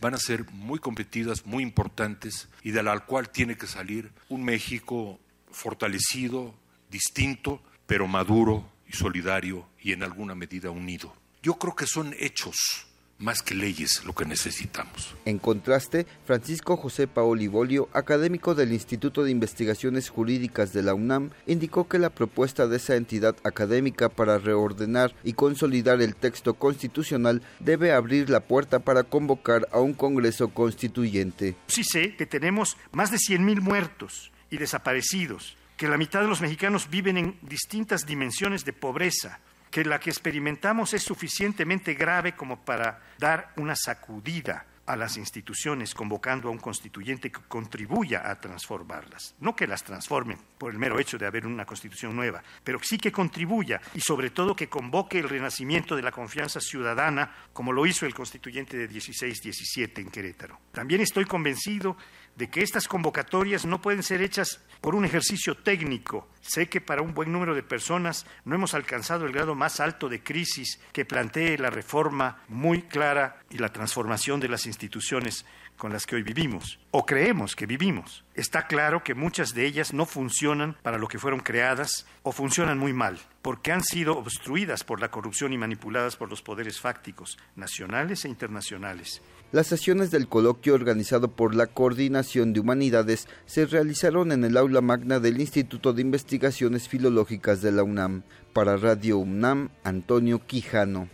van 0.00 0.14
a 0.14 0.18
ser 0.18 0.48
muy 0.52 0.78
competidas, 0.78 1.44
muy 1.44 1.64
importantes 1.64 2.48
y 2.62 2.70
de 2.70 2.84
la 2.84 3.00
cual 3.00 3.30
tiene 3.30 3.56
que 3.56 3.66
salir 3.66 4.12
un 4.28 4.44
México 4.44 5.18
fortalecido, 5.50 6.54
distinto, 6.88 7.60
pero 7.86 8.06
maduro, 8.06 8.71
solidario 8.92 9.66
y 9.80 9.92
en 9.92 10.02
alguna 10.02 10.34
medida 10.34 10.70
unido. 10.70 11.14
Yo 11.42 11.54
creo 11.54 11.74
que 11.74 11.86
son 11.86 12.14
hechos 12.18 12.86
más 13.22 13.40
que 13.40 13.54
leyes 13.54 14.04
lo 14.04 14.14
que 14.14 14.24
necesitamos. 14.24 15.14
En 15.24 15.38
contraste, 15.38 16.06
Francisco 16.26 16.76
José 16.76 17.06
Paoli 17.06 17.46
Bolio, 17.46 17.88
académico 17.92 18.54
del 18.54 18.72
Instituto 18.72 19.22
de 19.22 19.30
Investigaciones 19.30 20.08
Jurídicas 20.08 20.72
de 20.72 20.82
la 20.82 20.94
UNAM, 20.94 21.30
indicó 21.46 21.88
que 21.88 22.00
la 22.00 22.10
propuesta 22.10 22.66
de 22.66 22.76
esa 22.76 22.96
entidad 22.96 23.36
académica 23.44 24.08
para 24.08 24.38
reordenar 24.38 25.14
y 25.22 25.34
consolidar 25.34 26.02
el 26.02 26.16
texto 26.16 26.54
constitucional 26.54 27.42
debe 27.60 27.92
abrir 27.92 28.28
la 28.28 28.40
puerta 28.40 28.80
para 28.80 29.04
convocar 29.04 29.68
a 29.70 29.78
un 29.78 29.94
Congreso 29.94 30.48
constituyente. 30.48 31.54
Sí 31.68 31.84
sé 31.84 32.16
que 32.16 32.26
tenemos 32.26 32.76
más 32.90 33.12
de 33.12 33.18
100.000 33.18 33.60
muertos 33.60 34.32
y 34.50 34.58
desaparecidos 34.58 35.56
que 35.76 35.88
la 35.88 35.98
mitad 35.98 36.20
de 36.20 36.28
los 36.28 36.40
mexicanos 36.40 36.88
viven 36.88 37.16
en 37.16 37.38
distintas 37.42 38.06
dimensiones 38.06 38.64
de 38.64 38.72
pobreza, 38.72 39.40
que 39.70 39.84
la 39.84 39.98
que 39.98 40.10
experimentamos 40.10 40.94
es 40.94 41.02
suficientemente 41.02 41.94
grave 41.94 42.34
como 42.36 42.64
para 42.64 43.00
dar 43.18 43.52
una 43.56 43.74
sacudida 43.74 44.66
a 44.86 44.96
las 44.96 45.16
instituciones 45.16 45.94
convocando 45.94 46.48
a 46.48 46.50
un 46.50 46.58
constituyente 46.58 47.30
que 47.30 47.40
contribuya 47.48 48.28
a 48.28 48.40
transformarlas. 48.40 49.34
No 49.40 49.54
que 49.54 49.66
las 49.66 49.84
transforme 49.84 50.36
por 50.58 50.72
el 50.72 50.78
mero 50.78 50.98
hecho 50.98 51.18
de 51.18 51.26
haber 51.26 51.46
una 51.46 51.64
constitución 51.64 52.16
nueva, 52.16 52.42
pero 52.64 52.78
sí 52.82 52.98
que 52.98 53.12
contribuya 53.12 53.80
y 53.94 54.00
sobre 54.00 54.30
todo 54.30 54.56
que 54.56 54.68
convoque 54.68 55.18
el 55.18 55.28
renacimiento 55.28 55.94
de 55.94 56.02
la 56.02 56.10
confianza 56.10 56.60
ciudadana 56.60 57.32
como 57.52 57.72
lo 57.72 57.86
hizo 57.86 58.06
el 58.06 58.14
constituyente 58.14 58.76
de 58.76 58.90
16-17 58.90 59.98
en 59.98 60.10
Querétaro. 60.10 60.58
También 60.72 61.00
estoy 61.00 61.24
convencido 61.24 61.96
de 62.36 62.48
que 62.48 62.62
estas 62.62 62.88
convocatorias 62.88 63.64
no 63.66 63.80
pueden 63.80 64.02
ser 64.02 64.22
hechas 64.22 64.60
por 64.80 64.94
un 64.94 65.04
ejercicio 65.04 65.54
técnico. 65.56 66.28
Sé 66.40 66.68
que 66.68 66.80
para 66.80 67.02
un 67.02 67.14
buen 67.14 67.30
número 67.30 67.54
de 67.54 67.62
personas 67.62 68.26
no 68.44 68.54
hemos 68.54 68.74
alcanzado 68.74 69.26
el 69.26 69.32
grado 69.32 69.54
más 69.54 69.80
alto 69.80 70.08
de 70.08 70.22
crisis 70.22 70.80
que 70.92 71.04
plantee 71.04 71.56
la 71.58 71.70
reforma 71.70 72.42
muy 72.48 72.82
clara 72.82 73.40
y 73.50 73.58
la 73.58 73.72
transformación 73.72 74.40
de 74.40 74.48
las 74.48 74.66
instituciones 74.66 75.44
con 75.76 75.92
las 75.92 76.06
que 76.06 76.16
hoy 76.16 76.22
vivimos, 76.22 76.78
o 76.90 77.04
creemos 77.04 77.56
que 77.56 77.66
vivimos. 77.66 78.24
Está 78.34 78.66
claro 78.66 79.02
que 79.02 79.14
muchas 79.14 79.54
de 79.54 79.66
ellas 79.66 79.92
no 79.92 80.06
funcionan 80.06 80.76
para 80.82 80.98
lo 80.98 81.08
que 81.08 81.18
fueron 81.18 81.40
creadas 81.40 82.06
o 82.22 82.32
funcionan 82.32 82.78
muy 82.78 82.92
mal, 82.92 83.18
porque 83.42 83.72
han 83.72 83.82
sido 83.82 84.16
obstruidas 84.16 84.84
por 84.84 85.00
la 85.00 85.10
corrupción 85.10 85.52
y 85.52 85.58
manipuladas 85.58 86.16
por 86.16 86.30
los 86.30 86.42
poderes 86.42 86.80
fácticos, 86.80 87.38
nacionales 87.56 88.24
e 88.24 88.28
internacionales. 88.28 89.22
Las 89.52 89.66
sesiones 89.66 90.10
del 90.10 90.28
coloquio 90.28 90.74
organizado 90.74 91.32
por 91.32 91.54
la 91.54 91.66
Coordinación 91.66 92.54
de 92.54 92.60
Humanidades 92.60 93.28
se 93.44 93.66
realizaron 93.66 94.32
en 94.32 94.44
el 94.44 94.56
aula 94.56 94.80
magna 94.80 95.20
del 95.20 95.40
Instituto 95.40 95.92
de 95.92 96.00
Investigaciones 96.00 96.88
Filológicas 96.88 97.60
de 97.60 97.72
la 97.72 97.82
UNAM. 97.82 98.22
Para 98.54 98.78
Radio 98.78 99.18
UNAM, 99.18 99.68
Antonio 99.84 100.46
Quijano. 100.46 101.08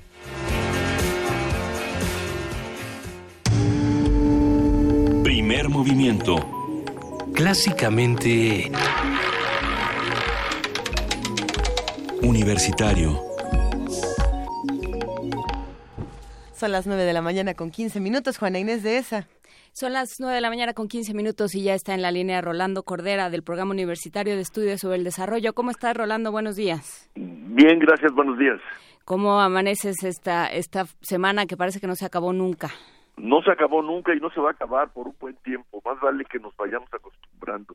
Movimiento. 5.78 6.34
Clásicamente... 7.32 8.68
Universitario. 12.20 13.16
Son 16.52 16.72
las 16.72 16.88
9 16.88 17.04
de 17.04 17.12
la 17.12 17.22
mañana 17.22 17.54
con 17.54 17.70
15 17.70 18.00
minutos. 18.00 18.38
Juana 18.38 18.58
Inés 18.58 18.82
de 18.82 18.98
esa. 18.98 19.28
Son 19.72 19.92
las 19.92 20.16
9 20.18 20.34
de 20.34 20.40
la 20.40 20.48
mañana 20.48 20.74
con 20.74 20.88
15 20.88 21.14
minutos 21.14 21.54
y 21.54 21.62
ya 21.62 21.74
está 21.74 21.94
en 21.94 22.02
la 22.02 22.10
línea 22.10 22.40
Rolando 22.40 22.82
Cordera 22.82 23.30
del 23.30 23.44
Programa 23.44 23.70
Universitario 23.70 24.34
de 24.34 24.40
Estudios 24.40 24.80
sobre 24.80 24.96
el 24.96 25.04
Desarrollo. 25.04 25.52
¿Cómo 25.52 25.70
estás, 25.70 25.96
Rolando? 25.96 26.32
Buenos 26.32 26.56
días. 26.56 27.08
Bien, 27.14 27.78
gracias. 27.78 28.12
Buenos 28.14 28.36
días. 28.36 28.58
¿Cómo 29.04 29.40
amaneces 29.40 30.02
esta, 30.02 30.48
esta 30.48 30.86
semana 31.02 31.46
que 31.46 31.56
parece 31.56 31.78
que 31.78 31.86
no 31.86 31.94
se 31.94 32.04
acabó 32.04 32.32
nunca? 32.32 32.72
No 33.18 33.42
se 33.42 33.50
acabó 33.50 33.82
nunca 33.82 34.14
y 34.14 34.20
no 34.20 34.30
se 34.30 34.40
va 34.40 34.50
a 34.50 34.52
acabar 34.52 34.92
por 34.92 35.08
un 35.08 35.16
buen 35.18 35.36
tiempo. 35.36 35.82
Más 35.84 36.00
vale 36.00 36.24
que 36.24 36.38
nos 36.38 36.56
vayamos 36.56 36.88
acostumbrando. 36.92 37.74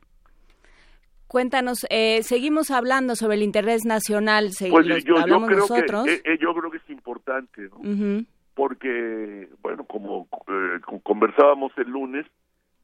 Cuéntanos, 1.26 1.86
eh, 1.90 2.22
seguimos 2.22 2.70
hablando 2.70 3.16
sobre 3.16 3.36
el 3.36 3.42
interés 3.42 3.84
nacional. 3.84 4.50
pues 4.70 4.86
yo, 4.86 4.98
yo, 5.26 5.46
creo 5.46 5.66
que 6.04 6.12
eh, 6.12 6.22
eh, 6.24 6.38
yo 6.40 6.54
creo 6.54 6.70
que 6.70 6.76
es 6.76 6.90
importante, 6.90 7.68
¿no? 7.70 8.24
porque, 8.54 9.48
bueno, 9.62 9.84
como 9.84 10.28
eh, 10.46 10.80
conversábamos 11.02 11.72
el 11.76 11.88
lunes, 11.90 12.24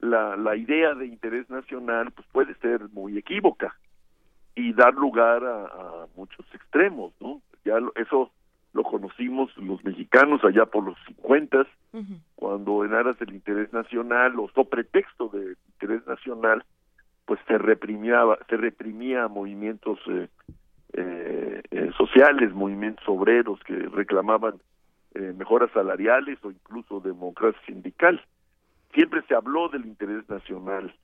la, 0.01 0.37
la 0.37 0.57
idea 0.57 0.95
de 0.95 1.07
interés 1.07 1.49
nacional 1.49 2.11
pues 2.11 2.27
puede 2.33 2.55
ser 2.57 2.89
muy 2.89 3.17
equívoca 3.19 3.77
y 4.57 4.73
dar 4.73 4.95
lugar 4.95 5.45
a, 5.45 6.07
muchos 6.17 6.45
extremos, 6.53 7.13
¿no? 7.21 7.41
Ya 7.65 7.75
eso 7.97 8.33
lo 8.73 8.83
conocimos 8.85 9.57
los 9.57 9.83
mexicanos 9.85 10.45
allá 10.45 10.67
por 10.67 10.85
los 10.85 10.97
50, 11.07 11.67
cuando 12.37 12.85
en 12.85 12.95
aras 12.95 13.19
del 13.19 13.35
interés 13.35 13.73
nacional 13.73 14.39
o 14.39 14.49
sobre 14.51 14.85
pretexto 14.85 15.29
del 15.29 15.57
interés 15.73 16.07
nacional, 16.07 16.65
pues 17.25 17.41
se 17.49 17.59
reprimía, 17.59 18.23
se 18.49 18.57
reprimía 18.57 19.29
movimientos 19.29 19.99
eh, 20.09 20.29
eh, 20.93 21.91
sociales, 21.97 22.53
movimientos 22.53 23.05
obreros 23.09 23.61
que 23.65 23.75
reclamaban 23.75 24.55
eh, 25.13 25.35
mejoras 25.37 25.73
salariales 25.73 26.39
o 26.45 26.53
incluso 26.53 27.01
democracia 27.01 27.61
sindical. 27.67 28.23
Siempre 28.95 29.23
se 29.27 29.35
habló 29.35 29.69
del 29.69 29.85
interés 29.85 30.29
nacional 30.29 30.95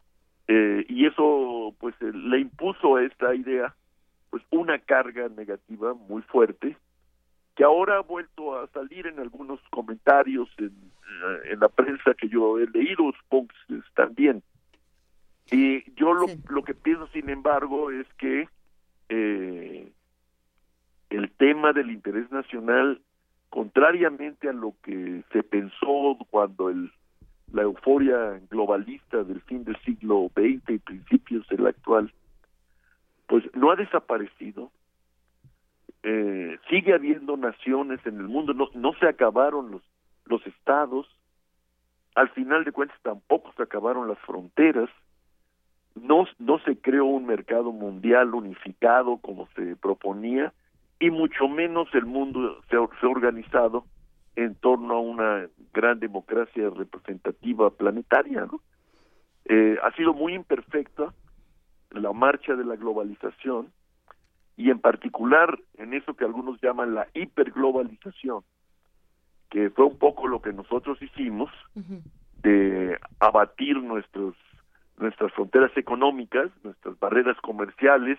eh, 0.46 0.84
y 0.88 1.06
eso 1.06 1.74
pues 1.80 1.94
eh, 2.00 2.12
le 2.12 2.38
impuso 2.38 2.96
a 2.96 3.02
esta 3.02 3.34
idea 3.34 3.74
pues 4.30 4.44
una 4.50 4.78
carga 4.78 5.28
negativa 5.28 5.94
muy 5.94 6.22
fuerte 6.22 6.76
que 7.56 7.64
ahora 7.64 7.96
ha 7.96 8.02
vuelto 8.02 8.58
a 8.58 8.68
salir 8.68 9.06
en 9.06 9.18
algunos 9.18 9.58
comentarios 9.70 10.48
en, 10.58 10.72
en 11.50 11.58
la 11.58 11.68
prensa 11.68 12.14
que 12.14 12.28
yo 12.28 12.58
he 12.58 12.66
leído, 12.68 13.10
supongo 13.22 13.48
también. 13.94 14.42
Y 15.50 15.90
yo 15.94 16.12
lo, 16.12 16.26
lo 16.48 16.62
que 16.62 16.74
pienso, 16.74 17.06
sin 17.08 17.30
embargo, 17.30 17.90
es 17.90 18.06
que 18.18 18.48
eh, 19.08 19.90
el 21.10 21.30
tema 21.32 21.72
del 21.72 21.90
interés 21.90 22.30
nacional 22.30 23.00
contrariamente 23.48 24.48
a 24.48 24.52
lo 24.52 24.74
que 24.82 25.22
se 25.32 25.42
pensó 25.42 26.18
cuando 26.30 26.68
el, 26.68 26.90
la 27.52 27.62
euforia 27.62 28.40
globalista 28.50 29.22
del 29.22 29.40
fin 29.42 29.64
del 29.64 29.78
siglo 29.82 30.30
XX 30.34 30.70
y 30.70 30.78
principios 30.78 31.46
del 31.48 31.66
actual, 31.66 32.12
pues 33.28 33.44
no 33.54 33.70
ha 33.70 33.76
desaparecido. 33.76 34.70
Eh, 36.08 36.60
sigue 36.70 36.94
habiendo 36.94 37.36
naciones 37.36 37.98
en 38.06 38.18
el 38.18 38.28
mundo, 38.28 38.54
no, 38.54 38.68
no 38.74 38.92
se 39.00 39.08
acabaron 39.08 39.72
los, 39.72 39.82
los 40.26 40.46
estados, 40.46 41.04
al 42.14 42.28
final 42.28 42.62
de 42.62 42.70
cuentas 42.70 42.96
tampoco 43.02 43.52
se 43.56 43.64
acabaron 43.64 44.06
las 44.06 44.18
fronteras, 44.20 44.88
no, 45.96 46.28
no 46.38 46.60
se 46.60 46.80
creó 46.80 47.06
un 47.06 47.26
mercado 47.26 47.72
mundial 47.72 48.36
unificado 48.36 49.16
como 49.16 49.48
se 49.56 49.74
proponía, 49.74 50.52
y 51.00 51.10
mucho 51.10 51.48
menos 51.48 51.88
el 51.92 52.06
mundo 52.06 52.62
se 52.70 52.76
ha, 52.76 53.08
organizado 53.08 53.84
en 54.36 54.54
torno 54.54 54.94
a 54.94 55.00
una 55.00 55.48
gran 55.74 55.98
democracia 55.98 56.70
representativa 56.70 57.70
planetaria, 57.70 58.46
¿no? 58.46 58.60
Eh, 59.46 59.76
ha 59.82 59.90
sido 59.96 60.14
muy 60.14 60.34
imperfecta 60.34 61.12
la 61.90 62.12
marcha 62.12 62.54
de 62.54 62.64
la 62.64 62.76
globalización 62.76 63.72
y 64.56 64.70
en 64.70 64.78
particular 64.78 65.58
en 65.78 65.94
eso 65.94 66.14
que 66.14 66.24
algunos 66.24 66.60
llaman 66.60 66.94
la 66.94 67.08
hiperglobalización, 67.14 68.42
que 69.50 69.70
fue 69.70 69.84
un 69.86 69.98
poco 69.98 70.26
lo 70.26 70.40
que 70.40 70.52
nosotros 70.52 71.00
hicimos 71.02 71.50
de 72.42 72.98
abatir 73.20 73.82
nuestros 73.82 74.34
nuestras 74.98 75.30
fronteras 75.34 75.76
económicas, 75.76 76.50
nuestras 76.64 76.98
barreras 76.98 77.36
comerciales, 77.42 78.18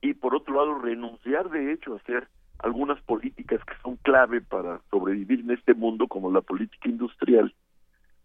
y 0.00 0.14
por 0.14 0.34
otro 0.34 0.56
lado 0.56 0.80
renunciar 0.80 1.50
de 1.50 1.72
hecho 1.72 1.92
a 1.92 1.98
hacer 1.98 2.26
algunas 2.58 3.00
políticas 3.02 3.64
que 3.64 3.74
son 3.82 3.96
clave 3.96 4.40
para 4.40 4.80
sobrevivir 4.90 5.40
en 5.40 5.52
este 5.52 5.72
mundo 5.72 6.08
como 6.08 6.32
la 6.32 6.40
política 6.40 6.88
industrial 6.88 7.54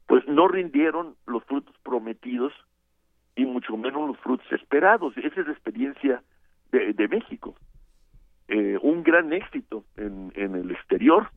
pues 0.07 0.27
no 0.27 0.47
rindieron 0.47 1.15
los 1.25 1.43
frutos 1.45 1.75
prometidos 1.83 2.53
y 3.35 3.45
mucho 3.45 3.75
menos 3.75 4.07
los 4.07 4.17
frutos 4.19 4.45
esperados. 4.51 5.15
Esa 5.17 5.41
es 5.41 5.47
la 5.47 5.53
experiencia 5.53 6.23
de, 6.71 6.93
de 6.93 7.07
México 7.07 7.55
eh, 8.47 8.77
un 8.81 9.03
gran 9.03 9.33
éxito 9.33 9.85
en, 9.97 10.31
en 10.35 10.55
el 10.55 10.71
exterior 10.71 11.29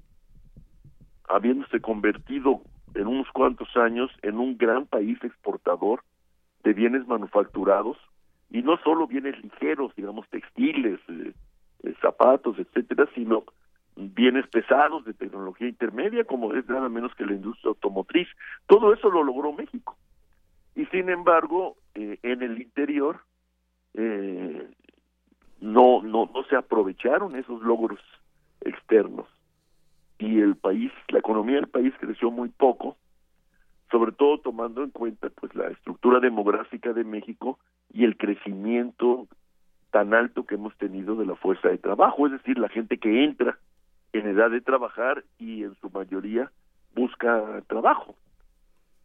habiéndose 1.28 1.80
convertido 1.80 2.62
en 2.94 3.06
unos 3.06 3.28
cuantos 3.32 3.74
años 3.76 4.10
en 4.22 4.38
un 4.38 4.59
gran 4.59 4.86
país 4.86 5.18
exportador 5.22 6.02
de 6.64 6.72
bienes 6.72 7.06
manufacturados 7.06 7.96
y 8.50 8.62
no 8.62 8.78
solo 8.78 9.06
bienes 9.06 9.42
ligeros, 9.42 9.94
digamos 9.94 10.28
textiles, 10.28 11.00
eh, 11.09 11.32
eh, 11.84 11.94
zapatos, 12.00 12.59
etcétera, 12.59 13.09
sino 13.14 13.44
bienes 13.96 14.46
pesados 14.48 15.05
de 15.05 15.14
tecnología 15.14 15.68
intermedia, 15.68 16.24
como 16.24 16.55
es 16.55 16.66
nada 16.68 16.88
menos 16.88 17.14
que 17.14 17.26
la 17.26 17.32
industria 17.34 17.70
automotriz. 17.70 18.28
Todo 18.66 18.92
eso 18.92 19.10
lo 19.10 19.22
logró 19.22 19.52
México. 19.52 19.96
Y 20.74 20.86
sin 20.86 21.09
embargo, 21.10 21.76
eh, 21.94 22.18
en 22.22 22.42
el 22.42 22.60
interior 22.60 23.20
no, 25.60 26.02
no, 26.02 26.30
no 26.32 26.44
se 26.44 26.56
aprovecharon 26.56 27.36
esos 27.36 27.62
logros 27.62 28.01
externos. 28.60 29.26
Y 30.18 30.40
el 30.40 30.56
país, 30.56 30.93
la 31.09 31.20
economía 31.20 31.56
del 31.56 31.68
país 31.68 31.94
creció 31.98 32.30
muy 32.30 32.48
poco, 32.48 32.97
sobre 33.90 34.12
todo 34.12 34.39
tomando 34.39 34.82
en 34.82 34.90
cuenta 34.90 35.30
pues 35.30 35.55
la 35.55 35.68
estructura 35.68 36.20
demográfica 36.20 36.93
de 36.93 37.05
México 37.05 37.59
y 37.93 38.05
el 38.05 38.16
crecimiento 38.16 39.28
tan 39.90 40.12
alto 40.12 40.44
que 40.44 40.56
hemos 40.56 40.76
tenido 40.76 41.16
de 41.16 41.26
la 41.26 41.36
fuerza 41.36 41.68
de 41.68 41.78
trabajo, 41.78 42.26
es 42.26 42.32
decir, 42.32 42.59
la 42.59 42.68
gente 42.68 42.98
que 42.98 43.24
entra 43.24 43.59
en 44.12 44.26
edad 44.26 44.51
de 44.51 44.60
trabajar 44.60 45.24
y 45.39 45.64
en 45.64 45.74
su 45.76 45.89
mayoría 45.90 46.51
busca 46.94 47.62
trabajo. 47.68 48.14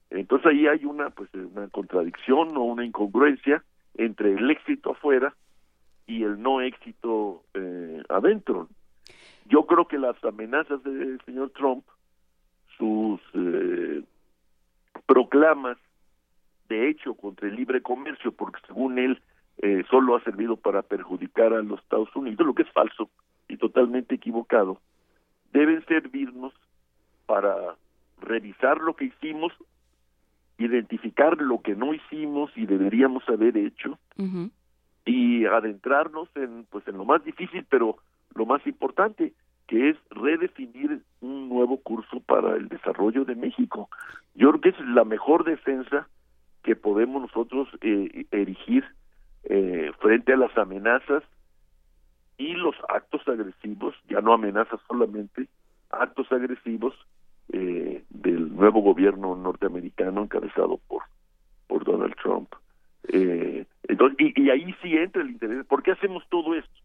Entonces 0.10 0.48
ahí 0.48 0.68
hay 0.68 0.86
una 0.86 1.10
pues 1.10 1.30
una 1.34 1.68
contradicción 1.70 2.56
o 2.58 2.64
una 2.64 2.86
incongruencia 2.86 3.64
entre 3.96 4.34
el 4.34 4.50
éxito 4.50 4.92
afuera 4.92 5.34
y 6.08 6.24
el 6.24 6.42
no 6.42 6.62
éxito 6.62 7.44
eh, 7.54 8.02
adentro. 8.10 8.68
Yo 9.46 9.66
creo 9.66 9.88
que 9.88 9.98
las 9.98 10.22
amenazas 10.24 10.84
del 10.84 11.20
señor 11.26 11.52
Trump, 11.52 11.84
sus 12.78 13.20
eh, 13.34 14.04
proclamas 15.06 15.78
de 16.70 16.90
hecho 16.90 17.14
contra 17.14 17.48
el 17.48 17.56
libre 17.56 17.82
comercio, 17.82 18.32
porque 18.32 18.60
según 18.68 18.98
él 18.98 19.22
eh, 19.62 19.84
solo 19.90 20.16
ha 20.16 20.24
servido 20.24 20.56
para 20.58 20.82
perjudicar 20.82 21.54
a 21.54 21.62
los 21.62 21.80
Estados 21.82 22.14
Unidos, 22.16 22.46
lo 22.46 22.56
que 22.56 22.64
es 22.64 22.72
falso 22.72 23.10
y 23.48 23.58
totalmente 23.58 24.16
equivocado, 24.16 24.80
deben 25.52 25.86
servirnos 25.86 26.54
para 27.26 27.76
revisar 28.22 28.80
lo 28.80 28.96
que 28.96 29.06
hicimos, 29.06 29.54
identificar 30.58 31.40
lo 31.40 31.62
que 31.62 31.76
no 31.76 31.94
hicimos 31.94 32.52
y 32.56 32.66
deberíamos 32.66 33.28
haber 33.28 33.58
hecho 33.58 33.98
y 35.06 35.46
adentrarnos 35.46 36.30
en 36.36 36.66
pues 36.70 36.88
en 36.88 36.98
lo 36.98 37.06
más 37.06 37.24
difícil 37.24 37.66
pero 37.70 37.98
lo 38.36 38.46
más 38.46 38.66
importante 38.66 39.34
que 39.68 39.90
es 39.90 39.98
redefinir 40.10 41.02
un 41.22 41.50
nuevo 41.50 41.78
curso 41.78 42.20
para 42.20 42.56
el 42.56 42.68
desarrollo 42.68 43.24
de 43.26 43.36
México. 43.36 43.90
Yo 44.36 44.50
creo 44.50 44.62
que 44.62 44.70
es 44.70 44.88
la 44.88 45.06
mejor 45.06 45.46
defensa 45.46 46.08
que 46.64 46.76
podemos 46.76 47.22
nosotros 47.22 47.68
eh, 47.82 48.26
erigir 48.32 48.86
eh, 49.44 49.92
frente 50.00 50.34
a 50.34 50.38
las 50.38 50.58
amenazas 50.58 51.24
y 52.38 52.54
los 52.54 52.76
actos 52.90 53.28
agresivos, 53.28 53.96
ya 54.10 54.22
no 54.22 54.34
amenazas 54.34 54.80
solamente, 54.88 55.48
actos 55.90 56.32
agresivos 56.32 56.94
eh, 57.52 58.04
del 58.10 58.56
nuevo 58.56 58.82
gobierno 58.82 59.36
norteamericano 59.36 60.24
encabezado 60.24 60.80
por, 60.88 61.04
por 61.68 61.84
Donald 61.84 62.16
Trump. 62.22 62.50
Eh, 63.08 63.66
entonces, 63.88 64.18
y, 64.36 64.50
ahí 64.50 64.74
sí 64.82 64.96
entra 64.96 65.22
el 65.22 65.32
interés. 65.32 65.66
¿Por 65.66 65.84
qué 65.84 65.92
hacemos 65.92 66.24
todo 66.30 66.56
esto? 66.56 66.82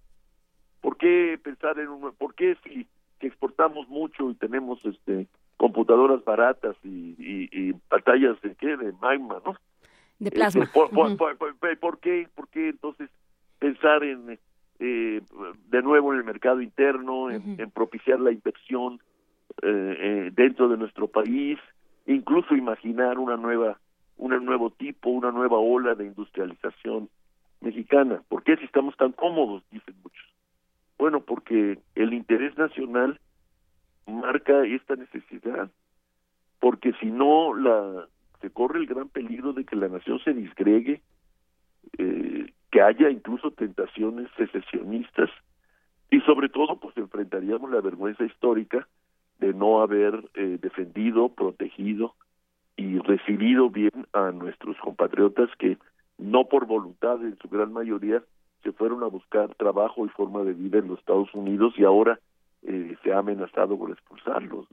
¿Por 0.80 0.96
qué 0.96 1.38
pensar 1.42 1.78
en 1.78 1.88
un, 1.88 2.12
por 2.14 2.34
qué 2.34 2.56
si 2.64 2.86
exportamos 3.20 3.88
mucho 3.88 4.30
y 4.30 4.34
tenemos 4.34 4.84
este 4.84 5.26
computadoras 5.56 6.24
baratas 6.24 6.76
y, 6.84 7.16
y, 7.18 7.72
pantallas 7.88 8.40
de 8.42 8.54
qué 8.54 8.76
de 8.76 8.92
magma, 8.92 9.42
¿no? 9.44 9.56
De 10.20 10.30
plasma. 10.30 10.64
Este, 10.64 11.76
por, 11.76 11.98
qué, 11.98 12.28
¿Por 12.34 12.48
qué 12.48 12.68
entonces 12.68 13.10
pensar 13.58 14.04
en 14.04 14.38
eh, 14.80 15.20
de 15.70 15.82
nuevo 15.82 16.12
en 16.12 16.20
el 16.20 16.24
mercado 16.24 16.62
interno, 16.62 17.30
en, 17.30 17.70
propiciar 17.72 18.20
la 18.20 18.30
inversión 18.30 19.00
eh, 19.62 19.96
eh, 19.98 20.30
dentro 20.32 20.68
de 20.68 20.76
nuestro 20.76 21.08
país, 21.08 21.58
incluso 22.06 22.54
imaginar 22.54 23.18
una 23.18 23.36
nueva, 23.36 23.80
un 24.18 24.44
nuevo 24.44 24.70
tipo, 24.70 25.10
una 25.10 25.30
nueva 25.30 25.58
ola 25.58 25.94
de 25.94 26.06
industrialización 26.06 27.08
mexicana. 27.60 28.22
¿Por 28.28 28.42
qué 28.42 28.56
si 28.56 28.64
estamos 28.64 28.96
tan 28.96 29.12
cómodos? 29.12 29.62
Dicen 29.70 29.94
muchos. 30.02 30.26
Bueno, 30.98 31.20
porque 31.20 31.78
el 31.94 32.12
interés 32.12 32.56
nacional 32.58 33.20
marca 34.06 34.64
esta 34.64 34.96
necesidad, 34.96 35.70
porque 36.60 36.92
si 37.00 37.06
no 37.06 37.54
la 37.54 38.06
se 38.40 38.50
corre 38.50 38.78
el 38.80 38.86
gran 38.86 39.08
peligro 39.08 39.52
de 39.52 39.64
que 39.64 39.76
la 39.76 39.88
nación 39.88 40.20
se 40.20 40.32
disgregue, 40.32 41.00
eh, 41.98 42.52
que 42.70 42.82
haya 42.82 43.10
incluso 43.10 43.50
tentaciones 43.50 44.28
secesionistas 44.36 45.30
y 46.10 46.20
sobre 46.20 46.48
todo 46.48 46.78
pues 46.78 46.96
enfrentaríamos 46.96 47.70
la 47.70 47.80
vergüenza 47.80 48.24
histórica 48.24 48.86
de 49.38 49.54
no 49.54 49.80
haber 49.80 50.28
eh, 50.34 50.58
defendido, 50.60 51.28
protegido 51.30 52.14
y 52.78 53.00
recibido 53.00 53.68
bien 53.68 54.06
a 54.12 54.30
nuestros 54.30 54.76
compatriotas 54.78 55.50
que 55.58 55.76
no 56.16 56.44
por 56.44 56.64
voluntad 56.66 57.20
en 57.22 57.36
su 57.38 57.48
gran 57.48 57.72
mayoría 57.72 58.22
se 58.62 58.70
fueron 58.70 59.02
a 59.02 59.08
buscar 59.08 59.52
trabajo 59.56 60.06
y 60.06 60.08
forma 60.10 60.44
de 60.44 60.52
vida 60.52 60.78
en 60.78 60.86
los 60.86 61.00
Estados 61.00 61.28
Unidos 61.34 61.74
y 61.76 61.84
ahora 61.84 62.20
eh, 62.62 62.96
se 63.02 63.12
ha 63.12 63.18
amenazado 63.18 63.76
con 63.76 63.90
expulsarlos. 63.90 64.66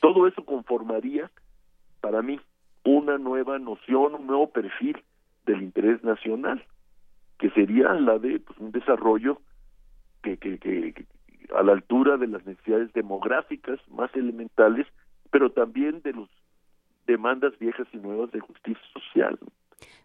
Todo 0.00 0.26
eso 0.26 0.42
conformaría 0.44 1.30
para 2.00 2.22
mí 2.22 2.40
una 2.82 3.18
nueva 3.18 3.58
noción, 3.58 4.14
un 4.14 4.26
nuevo 4.26 4.50
perfil 4.50 5.02
del 5.44 5.62
interés 5.62 6.02
nacional, 6.02 6.64
que 7.38 7.50
sería 7.50 7.92
la 7.92 8.18
de 8.18 8.40
pues, 8.40 8.58
un 8.58 8.72
desarrollo 8.72 9.38
que, 10.22 10.38
que, 10.38 10.58
que, 10.58 11.06
a 11.54 11.62
la 11.62 11.72
altura 11.72 12.16
de 12.16 12.26
las 12.26 12.46
necesidades 12.46 12.90
demográficas 12.94 13.78
más 13.90 14.14
elementales, 14.16 14.86
pero 15.30 15.50
también 15.50 16.00
de 16.00 16.14
las 16.14 16.28
demandas 17.06 17.58
viejas 17.58 17.86
y 17.92 17.98
nuevas 17.98 18.30
de 18.32 18.40
justicia 18.40 18.82
social. 18.92 19.38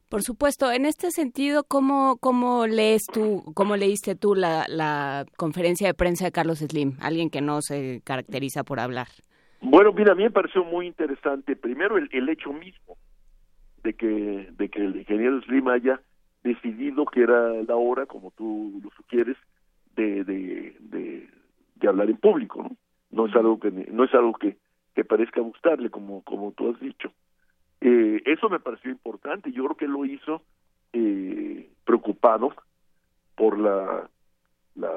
Por 0.10 0.24
supuesto, 0.24 0.72
en 0.72 0.86
este 0.86 1.12
sentido, 1.12 1.64
¿cómo, 1.64 2.18
cómo 2.20 2.66
lees 2.66 3.06
tú, 3.06 3.44
cómo 3.54 3.76
leíste 3.78 4.16
tú 4.16 4.34
la, 4.34 4.66
la 4.68 5.26
conferencia 5.38 5.88
de 5.88 5.94
prensa 5.94 6.26
de 6.26 6.32
Carlos 6.32 6.60
Slim, 6.60 6.98
alguien 7.00 7.30
que 7.30 7.42
no 7.42 7.62
se 7.62 8.02
caracteriza 8.04 8.64
por 8.64 8.80
hablar? 8.80 9.08
Bueno, 9.62 9.94
mira, 9.94 10.14
a 10.14 10.16
mí 10.16 10.24
me 10.24 10.32
pareció 10.32 10.64
muy 10.64 10.88
interesante, 10.88 11.56
primero 11.56 11.98
el, 11.98 12.10
el 12.12 12.28
hecho 12.30 12.52
mismo 12.52 12.98
de 13.84 13.94
que, 13.94 14.50
de 14.58 14.70
que 14.70 14.84
el 14.84 14.96
ingeniero 14.98 15.42
Slim 15.42 15.68
haya 15.68 16.02
decidido 16.44 17.06
que 17.06 17.22
era 17.22 17.62
la 17.64 17.76
hora, 17.76 18.06
como 18.06 18.32
tú 18.32 18.80
lo 18.84 18.90
sugieres, 18.92 19.38
de, 19.96 20.24
de, 20.24 20.76
de, 21.76 21.88
hablar 21.88 22.10
en 22.10 22.18
público, 22.18 22.64
¿no? 22.64 22.78
No 23.12 23.26
es 23.26 23.36
algo 23.36 23.60
que 23.60 23.72
no 23.72 24.04
es 24.04 24.14
algo 24.14 24.34
que, 24.34 24.58
que 25.00 25.06
parezca 25.06 25.40
gustarle, 25.40 25.90
como, 25.90 26.22
como 26.26 26.52
tú 26.52 26.70
has 26.70 26.80
dicho. 26.82 27.10
Eh, 27.80 28.22
eso 28.26 28.50
me 28.50 28.60
pareció 28.60 28.92
importante. 28.92 29.50
Yo 29.54 29.64
creo 29.64 29.78
que 29.78 29.88
lo 29.88 30.04
hizo 30.04 30.42
eh, 30.92 31.70
preocupado 31.86 32.54
por 33.36 33.58
la, 33.58 34.10
la, 34.76 34.92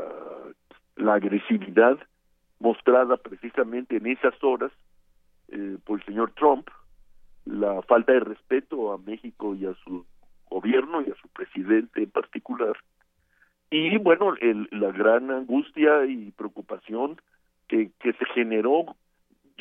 la 0.97 1.15
agresividad 1.15 1.97
mostrada 2.59 3.16
precisamente 3.16 3.99
en 3.99 4.09
esas 4.09 4.35
horas 4.43 4.73
eh, 5.53 5.79
por 5.85 6.01
el 6.01 6.07
señor 6.07 6.33
Trump, 6.33 6.69
la 7.45 7.81
falta 7.83 8.12
de 8.12 8.20
respeto 8.20 8.93
a 8.93 8.99
México 8.99 9.55
y 9.55 9.66
a 9.66 9.74
su 9.85 10.05
gobierno 10.51 11.01
y 11.03 11.11
a 11.12 11.15
su 11.23 11.29
presidente 11.29 12.03
en 12.03 12.11
particular, 12.11 12.77
y 13.70 13.97
bueno, 13.99 14.35
el, 14.41 14.69
la 14.73 14.91
gran 14.91 15.31
angustia 15.31 16.05
y 16.07 16.33
preocupación 16.33 17.20
que, 17.69 17.93
que 18.01 18.12
se 18.15 18.24
generó, 18.35 18.97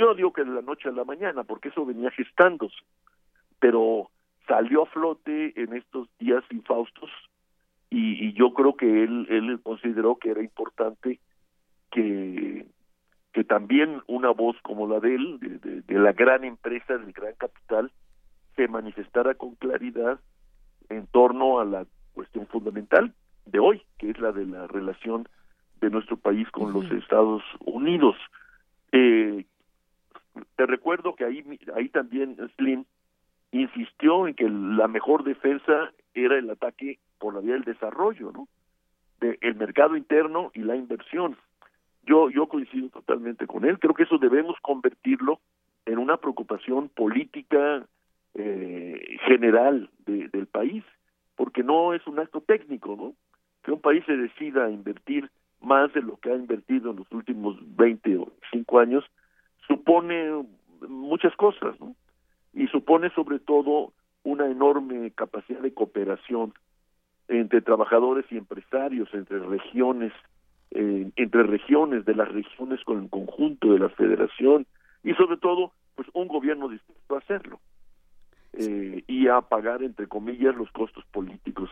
yo 0.01 0.15
digo 0.15 0.33
que 0.33 0.43
de 0.43 0.51
la 0.51 0.61
noche 0.61 0.89
a 0.89 0.91
la 0.91 1.03
mañana, 1.03 1.43
porque 1.43 1.69
eso 1.69 1.85
venía 1.85 2.11
gestándose, 2.11 2.75
pero 3.59 4.09
salió 4.47 4.83
a 4.83 4.87
flote 4.87 5.53
en 5.61 5.73
estos 5.73 6.07
días 6.19 6.43
infaustos 6.51 7.09
y, 7.89 8.27
y 8.27 8.33
yo 8.33 8.53
creo 8.53 8.75
que 8.75 9.03
él, 9.03 9.27
él 9.29 9.59
consideró 9.63 10.17
que 10.17 10.31
era 10.31 10.41
importante 10.41 11.19
que 11.91 12.65
que 13.33 13.43
también 13.43 14.01
una 14.07 14.31
voz 14.31 14.57
como 14.61 14.87
la 14.87 14.99
de 14.99 15.15
él, 15.15 15.39
de, 15.87 15.99
la 15.99 16.11
gran 16.11 16.43
empresa, 16.43 16.97
del 16.97 17.13
gran 17.13 17.33
capital, 17.35 17.91
se 18.55 18.67
manifestara 18.67 19.35
con 19.35 19.55
claridad 19.55 20.19
en 20.89 21.07
torno 21.07 21.59
a 21.59 21.65
la 21.65 21.85
cuestión 22.13 22.47
fundamental 22.47 23.13
de 23.45 23.59
hoy, 23.59 23.81
que 23.97 24.09
es 24.09 24.19
la 24.19 24.31
de 24.31 24.45
la 24.45 24.67
relación 24.67 25.27
de 25.79 25.89
nuestro 25.89 26.17
país 26.17 26.49
con 26.51 26.73
los 26.73 26.91
Estados 26.91 27.41
Unidos. 27.61 28.15
Eh, 28.91 29.45
te 30.55 30.65
recuerdo 30.65 31.15
que 31.15 31.25
ahí, 31.25 31.43
ahí 31.75 31.89
también 31.89 32.37
Slim 32.55 32.85
insistió 33.51 34.27
en 34.27 34.35
que 34.35 34.49
la 34.49 34.87
mejor 34.87 35.23
defensa 35.23 35.91
era 36.13 36.37
el 36.37 36.49
ataque 36.49 36.99
por 37.19 37.33
la 37.33 37.41
vía 37.41 37.53
del 37.53 37.63
desarrollo, 37.63 38.31
¿no? 38.31 38.47
De 39.19 39.37
el 39.41 39.55
mercado 39.55 39.95
interno 39.95 40.51
y 40.53 40.61
la 40.61 40.75
inversión. 40.75 41.37
Yo, 42.03 42.29
yo 42.29 42.47
coincido 42.47 42.89
totalmente 42.89 43.45
con 43.45 43.65
él. 43.65 43.77
Creo 43.79 43.93
que 43.93 44.03
eso 44.03 44.17
debemos 44.17 44.55
convertirlo 44.61 45.39
en 45.85 45.99
una 45.99 46.17
preocupación 46.17 46.89
política 46.89 47.85
eh, 48.33 49.17
general 49.25 49.89
del 50.05 50.47
país, 50.47 50.83
porque 51.35 51.63
no 51.63 51.93
es 51.93 52.05
un 52.07 52.19
acto 52.19 52.41
técnico, 52.41 52.95
¿no? 52.95 53.13
Que 53.63 53.71
un 53.71 53.81
país 53.81 54.03
se 54.05 54.17
decida 54.17 54.65
a 54.65 54.71
invertir 54.71 55.29
más 55.61 55.93
de 55.93 56.01
lo 56.01 56.17
que 56.17 56.31
ha 56.31 56.35
invertido 56.35 56.91
en 56.91 56.97
los 56.97 57.11
últimos 57.11 57.57
20 57.75 58.17
o 58.17 58.31
5 58.51 58.79
años 58.79 59.05
supone 59.67 60.45
muchas 60.87 61.35
cosas, 61.35 61.79
¿no? 61.79 61.95
Y 62.53 62.67
supone 62.67 63.09
sobre 63.11 63.39
todo 63.39 63.93
una 64.23 64.47
enorme 64.47 65.11
capacidad 65.11 65.59
de 65.59 65.73
cooperación 65.73 66.53
entre 67.27 67.61
trabajadores 67.61 68.25
y 68.29 68.37
empresarios, 68.37 69.09
entre 69.13 69.39
regiones, 69.39 70.11
eh, 70.71 71.09
entre 71.15 71.43
regiones, 71.43 72.05
de 72.05 72.15
las 72.15 72.29
regiones 72.29 72.83
con 72.83 73.03
el 73.03 73.09
conjunto 73.09 73.73
de 73.73 73.79
la 73.79 73.89
federación 73.89 74.65
y 75.03 75.13
sobre 75.13 75.37
todo, 75.37 75.71
pues 75.95 76.07
un 76.13 76.27
gobierno 76.27 76.69
dispuesto 76.69 77.15
a 77.15 77.19
hacerlo 77.19 77.59
eh, 78.53 79.03
y 79.07 79.27
a 79.27 79.41
pagar, 79.41 79.81
entre 79.81 80.07
comillas, 80.07 80.55
los 80.55 80.71
costos 80.71 81.05
políticos 81.05 81.69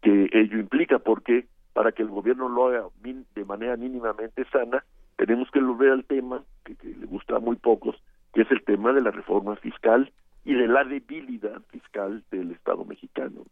que 0.00 0.28
ello 0.32 0.58
implica, 0.58 0.98
porque 0.98 1.46
para 1.72 1.92
que 1.92 2.02
el 2.02 2.08
gobierno 2.08 2.48
lo 2.48 2.68
haga 2.68 2.84
de 3.34 3.44
manera 3.44 3.76
mínimamente 3.76 4.44
sana, 4.50 4.84
tenemos 5.16 5.50
que 5.50 5.60
volver 5.60 5.92
al 5.92 6.04
tema 6.04 6.42
que, 6.64 6.76
le 6.82 7.06
gusta 7.06 7.36
a 7.36 7.40
muy 7.40 7.56
pocos, 7.56 7.96
que 8.32 8.42
es 8.42 8.50
el 8.50 8.62
tema 8.64 8.92
de 8.92 9.00
la 9.00 9.10
reforma 9.10 9.56
fiscal 9.56 10.12
y 10.44 10.54
de 10.54 10.68
la 10.68 10.84
debilidad 10.84 11.62
fiscal 11.70 12.22
del 12.30 12.52
Estado 12.52 12.84
mexicano. 12.84 13.44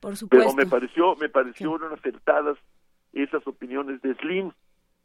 Por 0.00 0.16
supuesto. 0.16 0.54
Pero 0.54 0.56
me 0.56 0.66
pareció, 0.66 1.16
me 1.16 1.28
parecieron 1.28 1.92
acertadas 1.92 2.58
esas 3.12 3.46
opiniones 3.46 4.02
de 4.02 4.14
Slim. 4.16 4.52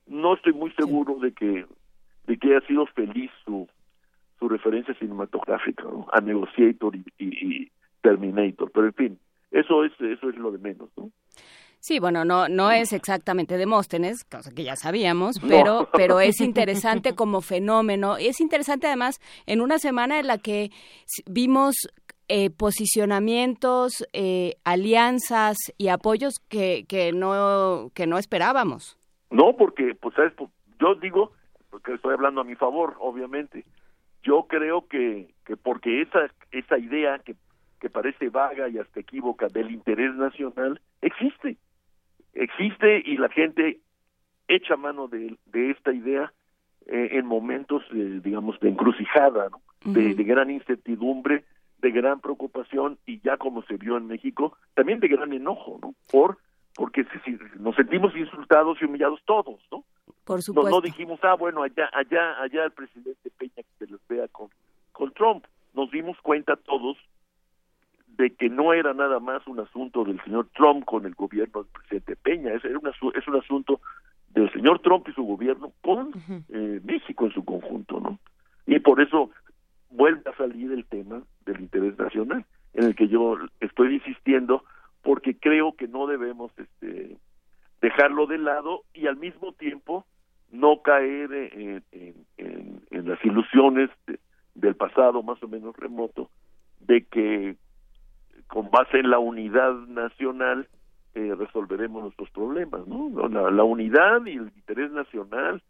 No 0.07 0.33
estoy 0.33 0.53
muy 0.53 0.71
seguro 0.71 1.19
de 1.19 1.31
que 1.33 1.65
de 2.27 2.37
que 2.37 2.55
haya 2.55 2.67
sido 2.67 2.85
feliz 2.87 3.31
su 3.45 3.67
su 4.39 4.47
referencia 4.47 4.93
cinematográfica, 4.95 5.83
a 6.13 6.21
Negotiator 6.21 6.95
y, 7.17 7.69
Terminator, 8.01 8.71
pero 8.71 8.87
en 8.87 8.93
fin, 8.93 9.19
eso 9.51 9.83
es 9.83 9.91
eso 9.99 10.29
es 10.29 10.37
lo 10.37 10.51
de 10.51 10.57
menos, 10.57 10.89
¿no? 10.95 11.11
Sí, 11.81 11.99
bueno, 11.99 12.25
no 12.25 12.49
no 12.49 12.71
es 12.71 12.91
exactamente 12.91 13.57
Demóstenes, 13.57 14.25
cosa 14.25 14.51
que 14.53 14.63
ya 14.63 14.75
sabíamos, 14.75 15.39
pero 15.39 15.87
pero 15.93 16.19
es 16.19 16.41
interesante 16.41 17.15
como 17.15 17.41
fenómeno. 17.41 18.17
Es 18.17 18.41
interesante 18.41 18.87
además 18.87 19.19
en 19.45 19.61
una 19.61 19.79
semana 19.79 20.19
en 20.19 20.27
la 20.27 20.37
que 20.37 20.71
vimos 21.25 21.75
eh, 22.27 22.49
posicionamientos, 22.49 24.05
eh, 24.13 24.55
alianzas 24.65 25.57
y 25.77 25.87
apoyos 25.87 26.39
que, 26.49 26.85
que 26.87 27.13
no 27.13 27.91
que 27.93 28.07
no 28.07 28.17
esperábamos. 28.17 28.97
No, 29.29 29.55
porque 29.55 29.95
pues 29.99 30.15
sabes, 30.15 30.33
yo 30.79 30.95
digo 30.95 31.31
porque 31.69 31.93
estoy 31.93 32.13
hablando 32.13 32.41
a 32.41 32.43
mi 32.43 32.55
favor, 32.55 32.97
obviamente. 32.99 33.63
Yo 34.21 34.47
creo 34.49 34.85
que, 34.87 35.33
que 35.45 35.55
porque 35.55 36.01
esa 36.01 36.27
esa 36.51 36.77
idea 36.77 37.19
que 37.19 37.35
que 37.79 37.89
parece 37.89 38.29
vaga 38.29 38.67
y 38.67 38.77
hasta 38.77 38.99
equívoca 38.99 39.47
del 39.47 39.71
interés 39.71 40.13
nacional 40.15 40.81
existe 41.01 41.57
existe 42.33 43.01
y 43.05 43.17
la 43.17 43.29
gente 43.29 43.79
echa 44.47 44.75
mano 44.75 45.07
de, 45.07 45.37
de 45.45 45.71
esta 45.71 45.93
idea 45.93 46.31
eh, 46.87 47.09
en 47.19 47.25
momentos, 47.25 47.83
digamos, 47.91 48.59
de 48.59 48.69
encrucijada, 48.69 49.49
de, 49.85 50.13
gran 50.23 50.49
incertidumbre, 50.49 51.45
de 51.77 51.91
gran 51.91 52.19
preocupación 52.19 52.97
y 53.05 53.19
ya 53.21 53.37
como 53.37 53.61
se 53.63 53.77
vio 53.77 53.95
en 53.97 54.07
México, 54.07 54.57
también 54.73 54.99
de 54.99 55.07
gran 55.07 55.31
enojo, 55.31 55.77
¿no? 55.81 55.93
Por 56.11 56.39
porque 56.75 57.05
si, 57.25 57.37
nos 57.59 57.75
sentimos 57.75 58.15
insultados 58.15 58.77
y 58.81 58.85
humillados 58.85 59.19
todos, 59.25 59.59
¿no? 59.71 59.83
Por 60.23 60.41
supuesto. 60.41 60.71
No, 60.71 60.81
dijimos, 60.81 61.19
ah, 61.23 61.35
bueno, 61.35 61.61
allá, 61.61 61.89
allá, 61.93 62.41
allá 62.41 62.63
el 62.63 62.71
presidente 62.71 63.29
Peña 63.37 63.55
que 63.55 63.85
se 63.85 63.91
les 63.91 63.99
vea 64.07 64.27
con, 64.29 64.47
con 64.91 65.11
Trump. 65.11 65.45
Nos 65.73 65.91
dimos 65.91 66.17
cuenta 66.21 66.55
todos 66.55 66.97
de 68.19 68.31
que 68.31 68.49
no 68.49 68.73
era 68.73 68.93
nada 68.93 69.21
más 69.21 69.47
un 69.47 69.61
asunto 69.61 70.03
del 70.03 70.21
señor 70.25 70.49
Trump 70.53 70.83
con 70.83 71.05
el 71.05 71.15
gobierno 71.15 71.63
del 71.63 71.71
presidente 71.71 72.17
Peña, 72.17 72.53
es, 72.53 72.65
era 72.65 72.77
es 72.77 73.27
un 73.27 73.35
asunto 73.37 73.79
del 74.31 74.51
señor 74.51 74.79
Trump 74.79 75.07
y 75.07 75.13
su 75.13 75.23
gobierno 75.23 75.71
con 75.81 76.11
eh, 76.49 76.81
México 76.83 77.27
en 77.27 77.31
su 77.31 77.45
conjunto, 77.45 78.01
¿no? 78.01 78.19
Y 78.67 78.77
por 78.79 79.01
eso 79.01 79.31
vuelve 79.89 80.29
a 80.29 80.35
salir 80.35 80.73
el 80.73 80.85
tema 80.85 81.23
del 81.45 81.61
interés 81.61 81.97
nacional, 81.97 82.45
en 82.73 82.83
el 82.83 82.95
que 82.95 83.07
yo 83.07 83.37
estoy 83.61 83.95
insistiendo, 83.95 84.65
porque 85.01 85.37
creo 85.37 85.77
que 85.77 85.87
no 85.87 86.05
debemos 86.05 86.51
este, 86.57 87.15
dejarlo 87.79 88.27
de 88.27 88.37
lado 88.37 88.81
y 88.93 89.07
al 89.07 89.15
mismo 89.15 89.53
tiempo 89.53 90.05
no 90.51 90.81
caer 90.81 91.31
en, 91.31 91.83
en, 92.37 93.07
las 93.07 93.23
ilusiones 93.23 93.89
del 94.55 94.75
pasado 94.75 95.23
más 95.23 95.41
o 95.41 95.47
menos 95.47 95.75
remoto 95.77 96.29
de 96.81 97.05
que 97.05 97.55
con 98.49 98.69
base 98.71 98.99
en 98.99 99.09
la 99.09 99.19
unidad 99.19 99.73
nacional 99.87 100.67
eh, 101.15 101.33
resolveremos 101.37 102.03
nuestros 102.03 102.29
problemas, 102.31 102.85
¿no? 102.87 103.09
La, 103.29 103.49
la, 103.49 103.63
unidad 103.63 104.25
y 104.25 104.31
el 104.31 104.51
interés 104.55 104.91
nacional 104.91 105.61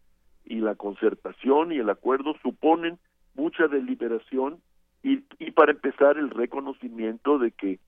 y 0.44 0.56
la 0.56 0.74
concertación 0.74 1.72
y 1.72 1.78
el 1.78 1.90
acuerdo 1.90 2.34
suponen 2.42 2.98
mucha 3.34 3.68
deliberación 3.68 4.60
y, 5.02 5.24
y 5.38 5.50
para 5.52 5.72
empezar 5.72 6.16
el 6.16 6.30
reconocimiento 6.30 7.38
de 7.38 7.52
que 7.52 7.78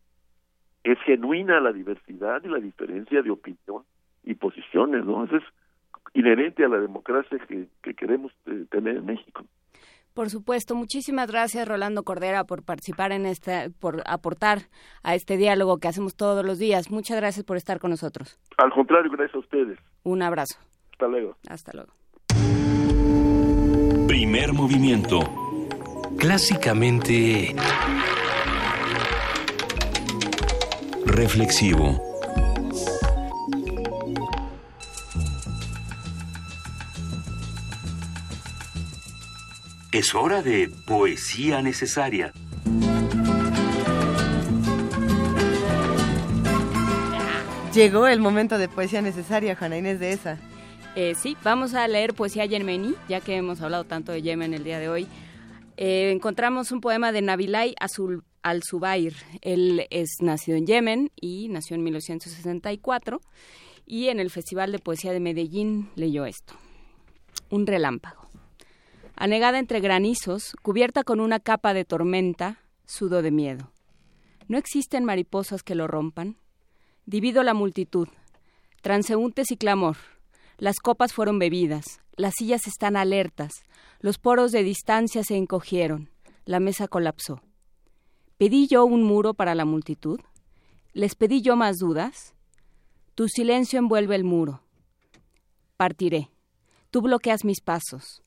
es 0.85 0.99
genuina 1.01 1.61
la 1.61 1.73
diversidad 1.73 2.43
y 2.45 2.49
la 2.49 2.59
diferencia 2.59 3.23
de 3.23 3.31
opinión 3.31 3.85
y 4.25 4.35
posiciones, 4.35 5.05
¿no? 5.05 5.25
Eso 5.25 5.37
es 5.37 5.45
inherente 6.15 6.65
a 6.65 6.69
la 6.69 6.79
democracia 6.79 7.39
que, 7.49 7.67
que 7.83 7.95
queremos 7.95 8.33
eh, 8.47 8.67
tener 8.71 8.97
en 8.97 9.07
México. 9.07 9.45
Por 10.15 10.31
supuesto, 10.31 10.75
muchísimas 10.75 11.31
gracias 11.31 11.67
Rolando 11.67 12.03
Cordera 12.03 12.45
por 12.45 12.63
participar 12.63 13.13
en 13.13 13.27
esta, 13.27 13.69
por 13.81 14.03
aportar 14.07 14.69
a 15.03 15.15
este 15.15 15.37
diálogo 15.37 15.79
que 15.79 15.89
hacemos 15.89 16.17
todos 16.17 16.45
los 16.45 16.59
días. 16.59 16.91
Muchas 16.91 17.17
gracias 17.17 17.45
por 17.45 17.57
estar 17.57 17.81
con 17.81 17.91
nosotros. 17.91 18.39
Al 18.59 18.71
contrario, 18.71 19.11
gracias 19.11 19.37
a 19.37 19.39
ustedes. 19.39 19.79
Un 20.03 20.23
abrazo. 20.23 20.59
Hasta 20.93 21.07
luego. 21.09 21.37
Hasta 21.49 21.73
luego. 21.73 21.93
Primer 24.07 24.53
movimiento. 24.53 25.21
Clásicamente... 26.19 27.55
Reflexivo. 31.05 32.12
Es 39.93 40.15
hora 40.15 40.41
de 40.41 40.71
poesía 40.87 41.61
necesaria. 41.61 42.33
Llegó 47.75 48.07
el 48.07 48.19
momento 48.19 48.57
de 48.57 48.71
poesía 48.71 49.03
necesaria, 49.03 49.55
Juana 49.55 49.77
Inés 49.77 50.01
de 50.01 50.13
esa. 50.13 50.39
Eh, 50.97 51.15
sí, 51.15 51.37
vamos 51.45 51.75
a 51.75 51.87
leer 51.89 52.15
poesía 52.15 52.47
yemení, 52.47 52.95
ya 53.07 53.21
que 53.21 53.37
hemos 53.37 53.61
hablado 53.61 53.85
tanto 53.85 54.13
de 54.13 54.23
Yemen 54.23 54.55
el 54.55 54.65
día 54.65 54.79
de 54.79 54.89
hoy. 54.89 55.07
Eh, 55.77 56.11
encontramos 56.11 56.73
un 56.73 56.81
poema 56.81 57.13
de 57.13 57.21
Nabilay 57.21 57.75
Azul 57.79 58.25
al-Zubair. 58.43 59.15
Él 59.43 59.87
es 59.91 60.23
nacido 60.23 60.57
en 60.57 60.67
Yemen 60.67 61.11
y 61.21 61.49
nació 61.51 61.77
en 61.77 61.85
1964 61.85 63.21
y 63.85 64.09
en 64.09 64.21
el 64.21 64.31
Festival 64.31 64.73
de 64.73 64.79
Poesía 64.79 65.13
de 65.13 65.21
Medellín 65.21 65.91
leyó 65.97 66.25
esto. 66.25 66.55
Un 67.51 67.67
relámpago. 67.67 68.22
Anegada 69.15 69.59
entre 69.59 69.81
granizos, 69.81 70.57
cubierta 70.63 71.05
con 71.05 71.21
una 71.21 71.39
capa 71.39 71.75
de 71.75 71.85
tormenta, 71.85 72.61
sudo 72.87 73.23
de 73.23 73.31
miedo. 73.31 73.71
¿No 74.49 74.59
existen 74.59 75.05
mariposas 75.05 75.63
que 75.63 75.75
lo 75.75 75.87
rompan? 75.87 76.37
Divido 77.05 77.43
la 77.43 77.55
multitud, 77.55 78.09
transeúntes 78.81 79.51
y 79.51 79.57
clamor. 79.57 79.97
Las 80.59 80.79
copas 80.79 81.13
fueron 81.13 81.39
bebidas, 81.39 82.01
las 82.17 82.35
sillas 82.39 82.67
están 82.67 82.97
alertas, 82.97 83.65
los 84.01 84.19
poros 84.19 84.51
de 84.51 84.63
distancia 84.63 85.25
se 85.25 85.37
encogieron, 85.37 86.11
la 86.45 86.59
mesa 86.59 86.89
colapsó. 86.89 87.43
¿Pedí 88.39 88.67
yo 88.67 88.85
un 88.85 89.03
muro 89.05 89.35
para 89.35 89.55
la 89.55 89.65
multitud? 89.65 90.21
¿Les 90.95 91.15
pedí 91.15 91.43
yo 91.43 91.55
más 91.55 91.79
dudas? 91.79 92.35
Tu 93.15 93.29
silencio 93.29 93.79
envuelve 93.79 94.17
el 94.17 94.25
muro. 94.25 94.63
Partiré. 95.77 96.31
Tú 96.91 97.03
bloqueas 97.03 97.45
mis 97.45 97.61
pasos 97.61 98.23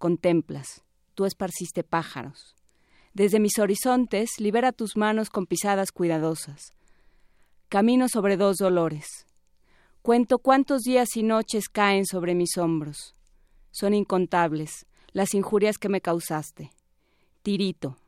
contemplas, 0.00 0.82
tú 1.14 1.26
esparciste 1.26 1.84
pájaros. 1.84 2.56
Desde 3.14 3.38
mis 3.38 3.58
horizontes 3.58 4.30
libera 4.38 4.72
tus 4.72 4.96
manos 4.96 5.30
con 5.30 5.46
pisadas 5.46 5.92
cuidadosas. 5.92 6.72
Camino 7.68 8.08
sobre 8.08 8.36
dos 8.36 8.56
dolores. 8.56 9.26
Cuento 10.02 10.38
cuántos 10.38 10.82
días 10.82 11.16
y 11.16 11.22
noches 11.22 11.68
caen 11.68 12.06
sobre 12.06 12.34
mis 12.34 12.56
hombros. 12.56 13.14
Son 13.70 13.94
incontables 13.94 14.86
las 15.12 15.34
injurias 15.34 15.76
que 15.76 15.88
me 15.88 16.00
causaste. 16.00 16.70
Tirito, 17.42 17.98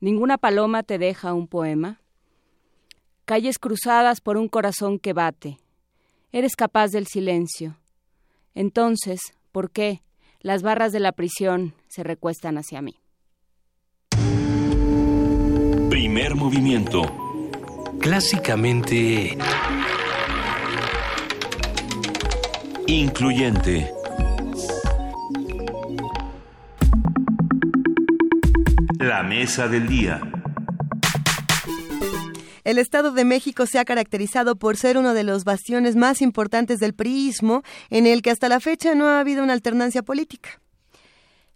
¿ninguna 0.00 0.38
paloma 0.38 0.82
te 0.82 0.98
deja 0.98 1.34
un 1.34 1.48
poema? 1.48 2.00
Calles 3.24 3.58
cruzadas 3.58 4.20
por 4.20 4.36
un 4.36 4.48
corazón 4.48 4.98
que 4.98 5.12
bate. 5.12 5.58
Eres 6.30 6.54
capaz 6.54 6.88
del 6.92 7.06
silencio. 7.06 7.78
Entonces, 8.54 9.20
¿por 9.50 9.70
qué, 9.70 10.02
las 10.42 10.62
barras 10.62 10.92
de 10.92 11.00
la 11.00 11.12
prisión 11.12 11.74
se 11.88 12.02
recuestan 12.02 12.58
hacia 12.58 12.82
mí. 12.82 12.96
Primer 15.88 16.34
movimiento. 16.34 17.02
Clásicamente... 18.00 19.38
Incluyente. 22.88 23.90
La 28.98 29.22
mesa 29.22 29.68
del 29.68 29.88
día. 29.88 30.20
El 32.64 32.78
Estado 32.78 33.10
de 33.10 33.24
México 33.24 33.66
se 33.66 33.80
ha 33.80 33.84
caracterizado 33.84 34.54
por 34.54 34.76
ser 34.76 34.96
uno 34.96 35.14
de 35.14 35.24
los 35.24 35.42
bastiones 35.42 35.96
más 35.96 36.22
importantes 36.22 36.78
del 36.78 36.94
priismo, 36.94 37.62
en 37.90 38.06
el 38.06 38.22
que 38.22 38.30
hasta 38.30 38.48
la 38.48 38.60
fecha 38.60 38.94
no 38.94 39.06
ha 39.06 39.18
habido 39.18 39.42
una 39.42 39.52
alternancia 39.52 40.02
política. 40.02 40.60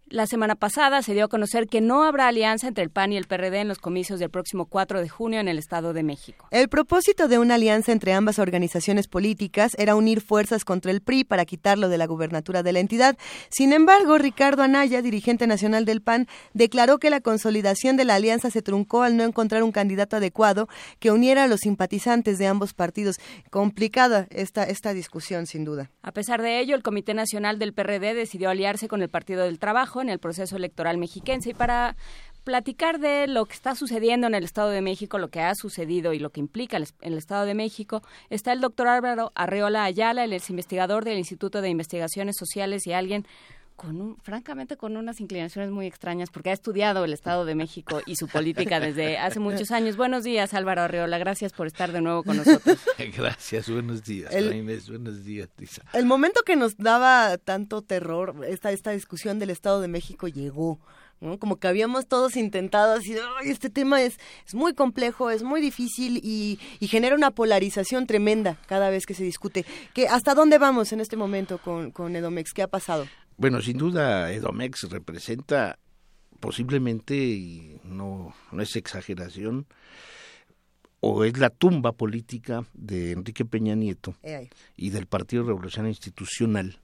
La 0.08 0.28
semana 0.28 0.54
pasada 0.54 1.02
se 1.02 1.14
dio 1.14 1.24
a 1.24 1.28
conocer 1.28 1.66
que 1.66 1.80
no 1.80 2.04
habrá 2.04 2.28
alianza 2.28 2.68
entre 2.68 2.84
el 2.84 2.90
PAN 2.90 3.12
y 3.12 3.16
el 3.16 3.26
PRD 3.26 3.58
en 3.58 3.66
los 3.66 3.78
comicios 3.78 4.20
del 4.20 4.30
próximo 4.30 4.66
4 4.66 5.00
de 5.00 5.08
junio 5.08 5.40
en 5.40 5.48
el 5.48 5.58
Estado 5.58 5.92
de 5.92 6.04
México. 6.04 6.46
El 6.52 6.68
propósito 6.68 7.26
de 7.26 7.40
una 7.40 7.56
alianza 7.56 7.90
entre 7.90 8.12
ambas 8.12 8.38
organizaciones 8.38 9.08
políticas 9.08 9.72
era 9.78 9.96
unir 9.96 10.20
fuerzas 10.20 10.64
contra 10.64 10.92
el 10.92 11.00
PRI 11.00 11.24
para 11.24 11.44
quitarlo 11.44 11.88
de 11.88 11.98
la 11.98 12.06
gubernatura 12.06 12.62
de 12.62 12.72
la 12.72 12.78
entidad. 12.78 13.18
Sin 13.48 13.72
embargo, 13.72 14.16
Ricardo 14.16 14.62
Anaya, 14.62 15.02
dirigente 15.02 15.48
nacional 15.48 15.84
del 15.84 16.02
PAN, 16.02 16.28
declaró 16.54 16.98
que 16.98 17.10
la 17.10 17.20
consolidación 17.20 17.96
de 17.96 18.04
la 18.04 18.14
alianza 18.14 18.48
se 18.52 18.62
truncó 18.62 19.02
al 19.02 19.16
no 19.16 19.24
encontrar 19.24 19.64
un 19.64 19.72
candidato 19.72 20.18
adecuado 20.18 20.68
que 21.00 21.10
uniera 21.10 21.42
a 21.42 21.46
los 21.48 21.62
simpatizantes 21.62 22.38
de 22.38 22.46
ambos 22.46 22.74
partidos. 22.74 23.16
Complicada 23.50 24.28
esta, 24.30 24.62
esta 24.62 24.94
discusión, 24.94 25.46
sin 25.46 25.64
duda. 25.64 25.90
A 26.02 26.12
pesar 26.12 26.42
de 26.42 26.60
ello, 26.60 26.76
el 26.76 26.84
Comité 26.84 27.12
Nacional 27.12 27.58
del 27.58 27.74
PRD 27.74 28.14
decidió 28.14 28.50
aliarse 28.50 28.86
con 28.86 29.02
el 29.02 29.08
Partido 29.08 29.42
del 29.42 29.58
Trabajo 29.58 29.95
en 30.00 30.08
el 30.08 30.18
proceso 30.18 30.56
electoral 30.56 30.98
mexiquense. 30.98 31.50
Y 31.50 31.54
para 31.54 31.96
platicar 32.44 33.00
de 33.00 33.26
lo 33.26 33.44
que 33.46 33.54
está 33.54 33.74
sucediendo 33.74 34.28
en 34.28 34.34
el 34.34 34.44
Estado 34.44 34.70
de 34.70 34.80
México, 34.80 35.18
lo 35.18 35.28
que 35.28 35.40
ha 35.40 35.54
sucedido 35.54 36.12
y 36.12 36.20
lo 36.20 36.30
que 36.30 36.40
implica 36.40 36.76
el, 36.76 36.86
el 37.00 37.18
Estado 37.18 37.44
de 37.44 37.54
México, 37.54 38.02
está 38.30 38.52
el 38.52 38.60
doctor 38.60 38.86
Álvaro 38.86 39.32
Arreola 39.34 39.84
Ayala, 39.84 40.24
el 40.24 40.32
ex 40.32 40.50
investigador 40.50 41.04
del 41.04 41.18
Instituto 41.18 41.60
de 41.60 41.70
Investigaciones 41.70 42.36
Sociales 42.38 42.86
y 42.86 42.92
alguien 42.92 43.26
con 43.76 44.00
un, 44.00 44.16
francamente 44.18 44.76
con 44.76 44.96
unas 44.96 45.20
inclinaciones 45.20 45.70
muy 45.70 45.86
extrañas 45.86 46.30
porque 46.30 46.50
ha 46.50 46.52
estudiado 46.52 47.04
el 47.04 47.12
Estado 47.12 47.44
de 47.44 47.54
México 47.54 48.00
y 48.06 48.16
su 48.16 48.26
política 48.26 48.80
desde 48.80 49.18
hace 49.18 49.38
muchos 49.38 49.70
años. 49.70 49.96
Buenos 49.96 50.24
días, 50.24 50.54
Álvaro 50.54 50.82
Arreola. 50.82 51.18
Gracias 51.18 51.52
por 51.52 51.66
estar 51.66 51.92
de 51.92 52.00
nuevo 52.00 52.24
con 52.24 52.38
nosotros. 52.38 52.78
Gracias, 53.16 53.68
buenos 53.68 54.02
días. 54.02 54.32
El, 54.32 54.64
buenos 54.88 55.24
días, 55.24 55.48
Lisa. 55.58 55.82
El 55.92 56.06
momento 56.06 56.42
que 56.42 56.56
nos 56.56 56.76
daba 56.76 57.36
tanto 57.38 57.82
terror, 57.82 58.44
esta, 58.48 58.72
esta 58.72 58.90
discusión 58.90 59.38
del 59.38 59.50
Estado 59.50 59.80
de 59.80 59.88
México 59.88 60.26
llegó. 60.26 60.80
Como 61.38 61.56
que 61.56 61.66
habíamos 61.66 62.06
todos 62.06 62.36
intentado 62.36 62.92
así, 62.92 63.16
este 63.44 63.70
tema 63.70 64.02
es, 64.02 64.18
es 64.46 64.54
muy 64.54 64.74
complejo, 64.74 65.30
es 65.30 65.42
muy 65.42 65.62
difícil 65.62 66.20
y, 66.22 66.58
y, 66.78 66.88
genera 66.88 67.16
una 67.16 67.30
polarización 67.30 68.06
tremenda 68.06 68.58
cada 68.66 68.90
vez 68.90 69.06
que 69.06 69.14
se 69.14 69.24
discute. 69.24 69.64
¿Qué, 69.94 70.08
¿Hasta 70.08 70.34
dónde 70.34 70.58
vamos 70.58 70.92
en 70.92 71.00
este 71.00 71.16
momento 71.16 71.56
con, 71.56 71.90
con 71.90 72.14
Edomex? 72.14 72.52
¿Qué 72.52 72.60
ha 72.60 72.68
pasado? 72.68 73.06
Bueno, 73.38 73.60
sin 73.60 73.76
duda 73.76 74.32
Edomex 74.32 74.84
representa 74.90 75.78
posiblemente, 76.40 77.14
y 77.16 77.80
no, 77.84 78.34
no 78.52 78.62
es 78.62 78.76
exageración, 78.76 79.66
o 81.00 81.24
es 81.24 81.36
la 81.38 81.50
tumba 81.50 81.92
política 81.92 82.64
de 82.72 83.12
Enrique 83.12 83.44
Peña 83.44 83.74
Nieto 83.74 84.16
y 84.76 84.90
del 84.90 85.06
Partido 85.06 85.44
Revolucionario 85.44 85.90
Institucional 85.90 86.80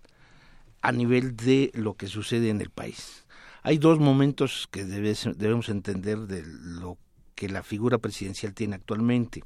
a 0.82 0.92
nivel 0.92 1.36
de 1.36 1.70
lo 1.74 1.94
que 1.94 2.06
sucede 2.06 2.50
en 2.50 2.60
el 2.60 2.70
país. 2.70 3.24
Hay 3.62 3.78
dos 3.78 3.98
momentos 3.98 4.68
que 4.70 4.84
debemos 4.84 5.68
entender 5.68 6.18
de 6.20 6.42
lo 6.44 6.98
que 7.34 7.48
la 7.48 7.62
figura 7.62 7.98
presidencial 7.98 8.52
tiene 8.54 8.76
actualmente. 8.76 9.42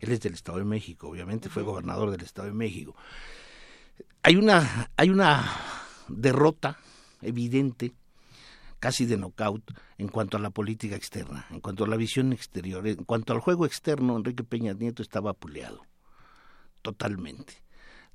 Él 0.00 0.12
es 0.12 0.20
del 0.20 0.34
Estado 0.34 0.58
de 0.58 0.64
México, 0.64 1.08
obviamente, 1.08 1.48
fue 1.48 1.62
gobernador 1.62 2.10
del 2.10 2.22
Estado 2.22 2.48
de 2.48 2.54
México. 2.54 2.94
Hay 4.22 4.36
una, 4.36 4.90
hay 4.96 5.08
una 5.08 5.42
derrota 6.10 6.78
evidente, 7.22 7.92
casi 8.78 9.06
de 9.06 9.16
knockout, 9.16 9.72
en 9.98 10.08
cuanto 10.08 10.36
a 10.36 10.40
la 10.40 10.50
política 10.50 10.96
externa, 10.96 11.46
en 11.50 11.60
cuanto 11.60 11.84
a 11.84 11.88
la 11.88 11.96
visión 11.96 12.32
exterior, 12.32 12.86
en 12.86 13.04
cuanto 13.04 13.32
al 13.32 13.40
juego 13.40 13.66
externo, 13.66 14.16
Enrique 14.16 14.44
Peña 14.44 14.72
Nieto 14.72 15.02
estaba 15.02 15.30
apuleado, 15.30 15.82
totalmente. 16.82 17.62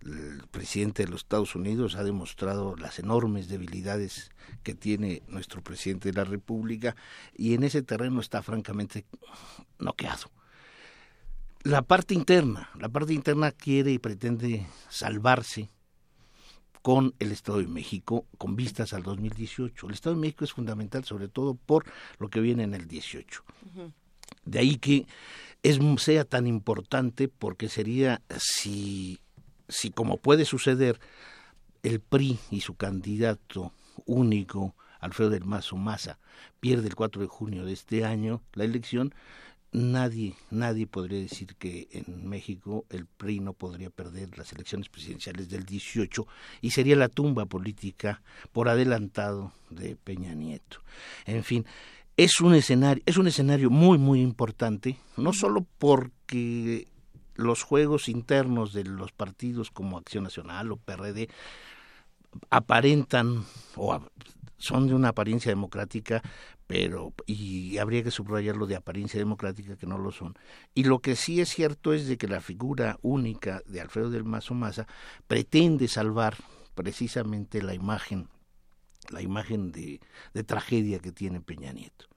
El 0.01 0.43
presidente 0.51 1.05
de 1.05 1.09
los 1.09 1.21
Estados 1.21 1.55
Unidos 1.55 1.95
ha 1.95 2.03
demostrado 2.03 2.75
las 2.75 2.99
enormes 2.99 3.47
debilidades 3.47 4.31
que 4.61 4.75
tiene 4.75 5.23
nuestro 5.27 5.63
presidente 5.63 6.11
de 6.11 6.17
la 6.17 6.25
República 6.25 6.95
y 7.33 7.53
en 7.53 7.63
ese 7.63 7.81
terreno 7.81 8.19
está 8.19 8.43
francamente 8.43 9.05
noqueado. 9.79 10.31
La 11.63 11.81
parte 11.81 12.13
interna, 12.13 12.69
la 12.77 12.89
parte 12.89 13.13
interna 13.13 13.51
quiere 13.51 13.91
y 13.91 13.97
pretende 13.97 14.67
salvarse 14.89 15.71
con 16.85 17.15
el 17.17 17.31
Estado 17.31 17.57
de 17.57 17.67
México 17.67 18.27
con 18.37 18.55
vistas 18.55 18.93
al 18.93 19.01
2018. 19.01 19.87
El 19.87 19.93
Estado 19.95 20.15
de 20.15 20.21
México 20.21 20.45
es 20.45 20.53
fundamental 20.53 21.03
sobre 21.03 21.27
todo 21.27 21.55
por 21.55 21.83
lo 22.19 22.29
que 22.29 22.41
viene 22.41 22.61
en 22.61 22.75
el 22.75 22.87
18. 22.87 23.43
De 24.43 24.59
ahí 24.59 24.77
que 24.77 25.07
es, 25.63 25.79
sea 25.97 26.25
tan 26.25 26.45
importante 26.45 27.27
porque 27.27 27.69
sería 27.69 28.21
si, 28.37 29.19
si 29.67 29.89
como 29.89 30.17
puede 30.17 30.45
suceder 30.45 30.99
el 31.81 32.01
PRI 32.01 32.37
y 32.51 32.61
su 32.61 32.75
candidato 32.75 33.73
único 34.05 34.75
Alfredo 34.99 35.31
del 35.31 35.45
Mazo 35.45 35.77
Maza 35.77 36.19
pierde 36.59 36.87
el 36.87 36.93
4 36.93 37.19
de 37.19 37.27
junio 37.27 37.65
de 37.65 37.73
este 37.73 38.05
año 38.05 38.43
la 38.53 38.63
elección, 38.63 39.11
nadie, 39.75 40.35
nadie 40.49 40.87
podría 40.87 41.19
decir 41.19 41.55
que 41.55 41.87
en 41.91 42.27
México 42.27 42.85
el 42.89 43.05
PRI 43.05 43.41
no 43.41 43.53
podría 43.53 43.89
perder 43.89 44.37
las 44.37 44.53
elecciones 44.53 44.89
presidenciales 44.89 45.49
del 45.49 45.65
18 45.65 46.25
y 46.61 46.71
sería 46.71 46.95
la 46.95 47.09
tumba 47.09 47.45
política 47.45 48.21
por 48.51 48.69
adelantado 48.69 49.51
de 49.69 49.95
Peña 49.95 50.33
Nieto. 50.33 50.79
En 51.25 51.43
fin, 51.43 51.65
es 52.17 52.39
un 52.39 52.55
escenario, 52.55 53.03
es 53.05 53.17
un 53.17 53.27
escenario 53.27 53.69
muy 53.69 53.97
muy 53.97 54.21
importante, 54.21 54.97
no 55.17 55.33
solo 55.33 55.65
porque 55.77 56.87
los 57.35 57.63
juegos 57.63 58.07
internos 58.07 58.71
de 58.71 58.85
los 58.85 59.11
partidos 59.11 59.71
como 59.71 59.97
Acción 59.97 60.23
Nacional 60.23 60.71
o 60.71 60.77
PRD 60.77 61.29
aparentan 62.49 63.43
o 63.75 63.99
son 64.65 64.87
de 64.87 64.95
una 64.95 65.09
apariencia 65.09 65.51
democrática, 65.51 66.23
pero 66.65 67.13
y 67.27 67.77
habría 67.77 68.03
que 68.03 68.09
subrayarlo 68.09 68.65
de 68.65 68.75
apariencia 68.75 69.19
democrática 69.19 69.77
que 69.77 69.85
no 69.85 69.99
lo 69.99 70.11
son. 70.11 70.33
Y 70.73 70.85
lo 70.85 70.99
que 70.99 71.15
sí 71.15 71.39
es 71.39 71.49
cierto 71.49 71.93
es 71.93 72.07
de 72.07 72.17
que 72.17 72.27
la 72.27 72.41
figura 72.41 72.97
única 73.03 73.61
de 73.67 73.79
Alfredo 73.79 74.09
del 74.09 74.23
Mazo 74.23 74.55
Maza 74.55 74.87
pretende 75.27 75.87
salvar 75.87 76.35
precisamente 76.73 77.61
la 77.61 77.73
imagen 77.73 78.27
la 79.09 79.21
imagen 79.21 79.71
de, 79.71 79.99
tragedia 80.45 80.97
que 80.97 81.11
tiene 81.11 81.39
Peña 81.39 81.71
Nieto. 81.71 82.07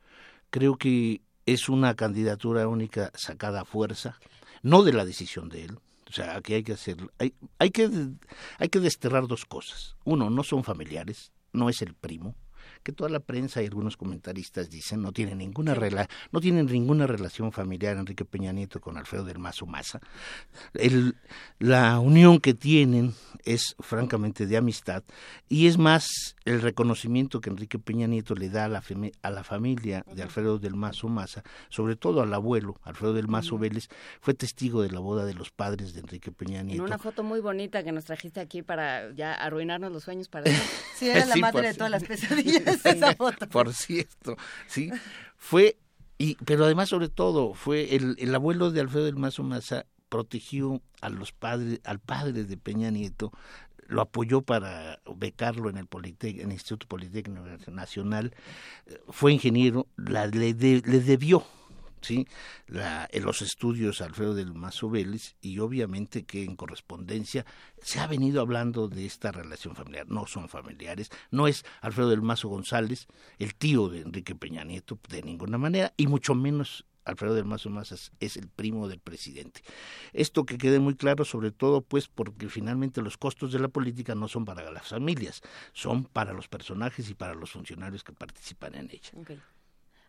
Creo 0.49 0.77
que 0.77 1.21
es 1.45 1.69
una 1.69 1.95
candidatura 1.95 2.67
única 2.67 3.13
sacada 3.15 3.61
a 3.61 3.65
fuerza, 3.67 4.19
no 4.63 4.83
de 4.83 4.95
la 4.95 5.05
decisión 5.05 5.51
de 5.51 5.65
él, 5.65 5.79
o 6.09 6.13
sea, 6.13 6.37
aquí 6.37 6.55
hay 6.55 6.63
que 6.63 6.73
hacer, 6.73 6.97
hay, 7.19 7.35
hay 7.59 7.71
que 7.71 7.91
hay 8.57 8.69
que 8.71 8.81
desterrar 8.81 9.27
dos 9.27 9.45
cosas. 9.45 9.97
Uno, 10.05 10.31
no 10.31 10.43
son 10.43 10.65
familiares, 10.65 11.31
no 11.53 11.69
es 11.69 11.83
el 11.83 11.95
primo, 11.95 12.35
que 12.89 12.93
toda 12.95 13.11
la 13.11 13.21
prensa 13.21 13.61
y 13.61 13.67
algunos 13.67 13.99
comentaristas 13.99 14.71
dicen 14.71 15.03
no 15.03 15.13
tiene 15.13 15.35
ninguna 15.35 15.75
rela 15.75 16.09
no 16.33 16.41
tienen 16.41 16.65
ninguna 16.65 17.07
relación 17.07 17.53
familiar 17.53 17.99
Enrique 17.99 18.25
Peña 18.25 18.51
Nieto 18.51 18.81
con 18.81 18.97
Alfredo 18.97 19.25
del 19.25 19.39
Mazo 19.39 19.67
Maza. 19.67 20.01
El, 20.73 21.15
la 21.59 22.01
unión 22.01 22.39
que 22.39 22.55
tienen 22.55 23.13
es 23.45 23.77
francamente 23.79 24.47
de 24.47 24.57
amistad 24.57 25.05
y 25.51 25.67
es 25.67 25.77
más 25.77 26.35
el 26.47 26.63
reconocimiento 26.63 27.43
que 27.43 27.51
Enrique 27.51 27.79
Peña 27.79 28.07
Nieto 28.07 28.35
le 28.35 28.49
da 28.49 28.65
a 28.65 28.69
la, 28.69 28.83
a 29.21 29.31
la 29.31 29.45
familia 29.45 30.03
de 30.11 30.23
Alfredo 30.23 30.59
del 30.59 30.75
Mazo 30.75 31.09
Maza, 31.09 31.43
sobre 31.69 31.95
todo 31.95 32.23
al 32.23 32.33
abuelo 32.33 32.81
Alfredo 32.85 33.13
del 33.13 33.29
Mazo 33.29 33.59
Vélez, 33.59 33.89
fue 34.23 34.33
testigo 34.33 34.81
de 34.81 34.91
la 34.91 35.01
boda 35.01 35.27
de 35.27 35.35
los 35.35 35.51
padres 35.51 35.93
de 35.93 36.01
Enrique 36.01 36.33
Peña 36.33 36.63
Nieto. 36.63 36.83
En 36.83 36.87
una 36.87 36.99
foto 36.99 37.23
muy 37.23 37.41
bonita 37.41 37.83
que 37.83 37.93
nos 37.93 38.07
trajiste 38.07 38.41
aquí 38.41 38.63
para 38.63 39.13
ya 39.13 39.35
arruinarnos 39.35 39.93
los 39.93 40.05
sueños 40.05 40.29
para 40.29 40.51
Sí, 40.97 41.11
era 41.11 41.27
la 41.27 41.37
madre 41.37 41.69
de 41.69 41.75
todas 41.75 41.91
las 41.91 42.05
pesadillas 42.09 42.78
esa 42.85 43.15
foto. 43.15 43.49
Por 43.49 43.73
cierto, 43.73 44.37
sí. 44.67 44.91
Fue 45.37 45.79
y 46.19 46.35
pero 46.45 46.65
además 46.65 46.89
sobre 46.89 47.09
todo 47.09 47.55
fue 47.55 47.95
el, 47.95 48.17
el 48.19 48.35
abuelo 48.35 48.71
de 48.73 48.81
Alfredo 48.81 49.05
del 49.05 49.17
Mazo 49.17 49.45
Maza 49.45 49.87
protegió 50.09 50.83
a 51.01 51.11
los 51.11 51.33
padres, 51.33 51.81
al 51.85 52.01
padre 52.01 52.45
de 52.45 52.57
Peña 52.57 52.91
Nieto, 52.91 53.31
lo 53.87 54.03
apoyó 54.03 54.43
para 54.43 55.01
becarlo 55.17 55.71
en 55.71 55.79
el, 55.79 55.89
en 56.23 56.41
el 56.41 56.53
Instituto 56.53 56.89
Politécnico 56.89 57.43
Nacional, 57.71 58.35
fue 59.09 59.33
ingeniero, 59.33 59.87
la, 59.97 60.27
le, 60.27 60.53
le 60.55 61.01
debió 61.01 61.45
¿sí? 62.03 62.27
La, 62.67 63.09
los 63.13 63.43
estudios 63.43 64.01
Alfredo 64.01 64.35
del 64.35 64.55
Mazo 64.55 64.91
Vélez 64.91 65.37
y 65.41 65.59
obviamente 65.59 66.25
que 66.25 66.45
en 66.45 66.57
correspondencia 66.57 67.45
se 67.83 68.01
ha 68.01 68.07
venido 68.07 68.41
hablando 68.41 68.89
de 68.89 69.07
esta 69.07 69.33
relación 69.33 69.75
familiar. 69.75 70.07
No 70.09 70.27
son 70.27 70.49
familiares, 70.49 71.11
no 71.31 71.49
es 71.49 71.65
Alfredo 71.81 72.11
del 72.11 72.23
Mazo 72.23 72.49
González, 72.49 73.07
el 73.39 73.55
tío 73.55 73.89
de 73.89 74.01
Enrique 74.01 74.35
Peña 74.35 74.65
Nieto, 74.65 74.99
de 75.09 75.23
ninguna 75.23 75.59
manera, 75.59 75.93
y 75.97 76.07
mucho 76.07 76.35
menos 76.35 76.85
Alfredo 77.09 77.35
del 77.35 77.45
Mazo 77.47 77.71
Mazas 77.71 78.13
es 78.21 78.37
el 78.37 78.49
primo 78.49 78.87
del 78.87 79.01
presidente. 79.01 79.63
Esto 80.13 80.45
que 80.45 80.59
quede 80.59 80.79
muy 80.79 80.95
claro, 80.95 81.25
sobre 81.25 81.51
todo, 81.51 81.81
pues 81.81 82.07
porque 82.07 82.49
finalmente 82.49 83.03
los 83.03 83.17
costos 83.17 83.53
de 83.53 83.59
la 83.59 83.69
política 83.69 84.15
no 84.15 84.29
son 84.29 84.45
para 84.45 84.71
las 84.71 84.89
familias, 84.89 85.41
son 85.73 86.05
para 86.05 86.33
los 86.33 86.49
personajes 86.49 87.09
y 87.09 87.15
para 87.15 87.35
los 87.35 87.53
funcionarios 87.53 88.05
que 88.05 88.13
participan 88.13 88.75
en 88.75 88.91
ella. 88.91 89.11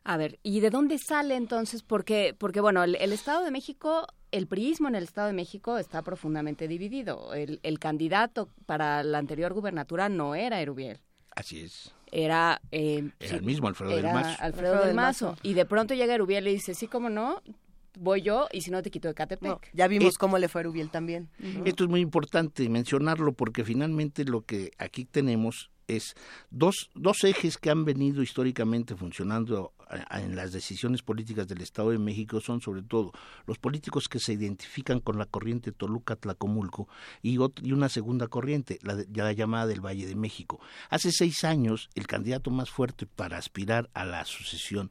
A 0.04 0.18
ver, 0.18 0.40
¿y 0.44 0.60
de 0.60 0.70
dónde 0.70 0.98
sale 0.98 1.36
entonces? 1.36 1.84
Porque, 1.84 2.36
porque 2.38 2.62
bueno, 2.62 2.84
el, 2.84 2.96
Estado 2.96 3.44
de 3.44 3.52
México, 3.52 4.08
el 4.32 4.48
priismo 4.48 4.88
en 4.88 4.96
el 4.96 5.04
Estado 5.04 5.28
de 5.28 5.34
México 5.34 5.78
está 5.78 6.02
profundamente 6.02 6.68
dividido. 6.68 7.34
El, 7.34 7.60
el 7.64 7.80
candidato 7.80 8.50
para 8.66 9.04
la 9.04 9.18
anterior 9.18 9.54
gubernatura 9.54 10.10
no 10.10 10.36
era 10.36 10.62
Erubiel. 10.62 11.00
Así 11.36 11.62
es. 11.62 11.94
Era, 12.12 12.62
eh, 12.72 13.12
era 13.20 13.36
el 13.36 13.44
mismo 13.44 13.68
Alfredo 13.68 13.96
del 13.96 14.06
Mazo. 14.06 14.42
Alfredo, 14.42 14.86
del 14.86 14.96
Mazo. 14.96 15.38
Y 15.44 15.54
de 15.54 15.66
pronto 15.66 15.94
llega 15.94 16.16
Erubiel 16.16 16.48
y 16.48 16.54
dice, 16.54 16.74
sí, 16.74 16.88
cómo 16.88 17.10
no, 17.10 17.42
voy 17.98 18.22
yo 18.22 18.48
y 18.52 18.62
si 18.62 18.72
no 18.72 18.82
te 18.82 18.90
quito 18.90 19.08
de 19.08 19.14
Catepec. 19.14 19.70
ya 19.74 19.88
vimos 19.88 20.18
cómo 20.18 20.38
le 20.38 20.48
fue 20.48 20.60
a 20.60 20.64
Erubiel 20.64 20.90
también. 20.90 21.30
Esto 21.66 21.84
es 21.84 21.90
muy 21.90 22.02
importante 22.02 22.68
mencionarlo 22.70 23.34
porque 23.34 23.64
finalmente 23.64 24.26
lo 24.26 24.42
que 24.42 24.72
aquí 24.78 25.06
tenemos 25.06 25.70
es 25.96 26.16
dos, 26.50 26.90
dos 26.94 27.24
ejes 27.24 27.58
que 27.58 27.70
han 27.70 27.86
venido 27.86 28.22
históricamente 28.22 28.96
funcionando 28.96 29.74
en 30.12 30.36
las 30.36 30.52
decisiones 30.52 31.02
políticas 31.02 31.48
del 31.48 31.62
Estado 31.62 31.92
de 31.92 31.98
México 31.98 32.40
son 32.40 32.62
sobre 32.62 32.84
todo 32.84 33.12
los 33.48 33.58
políticos 33.58 34.08
que 34.08 34.20
se 34.20 34.34
identifican 34.34 35.00
con 35.00 35.18
la 35.18 35.26
corriente 35.26 35.72
Toluca-Tlacomulco 35.72 36.88
y, 37.22 37.38
y 37.62 37.72
una 37.72 37.90
segunda 37.90 38.28
corriente, 38.28 38.80
la, 38.84 39.04
la 39.12 39.34
llamada 39.34 39.68
del 39.68 39.84
Valle 39.84 40.06
de 40.06 40.16
México. 40.16 40.60
Hace 40.90 41.12
seis 41.12 41.44
años, 41.44 41.90
el 41.96 42.08
candidato 42.08 42.52
más 42.52 42.70
fuerte 42.70 43.06
para 43.06 43.38
aspirar 43.38 43.90
a 43.94 44.06
la 44.06 44.26
sucesión, 44.26 44.90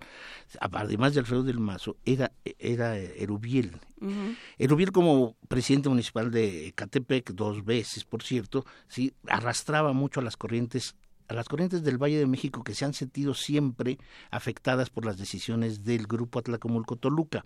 además 0.61 1.15
de 1.15 1.21
Alfredo 1.21 1.45
del 1.45 1.61
Mazo, 1.61 1.97
era, 2.05 2.33
era 2.59 2.99
Erubiel. 2.99 3.79
Erubiel 4.59 4.93
como 4.93 5.37
presidente 5.49 5.89
municipal 5.89 6.31
de 6.31 6.73
Catepec, 6.77 7.33
dos 7.33 7.65
veces, 7.65 8.05
por 8.05 8.23
cierto, 8.23 8.65
sí, 8.87 9.13
arrastraba 9.27 9.93
mucho 9.93 10.21
a 10.21 10.23
las 10.23 10.37
corrientes 10.37 10.88
a 11.29 11.35
las 11.35 11.49
corrientes 11.49 11.83
del 11.83 12.03
Valle 12.03 12.19
de 12.19 12.27
México 12.27 12.65
que 12.65 12.75
se 12.75 12.85
han 12.85 12.95
sentido 12.95 13.35
siempre 13.35 13.99
afectadas 14.31 14.91
por 14.91 15.05
las 15.05 15.19
decisiones 15.19 15.85
del 15.85 16.07
grupo 16.07 16.39
Atlacomulco 16.39 16.97
Toluca. 16.97 17.45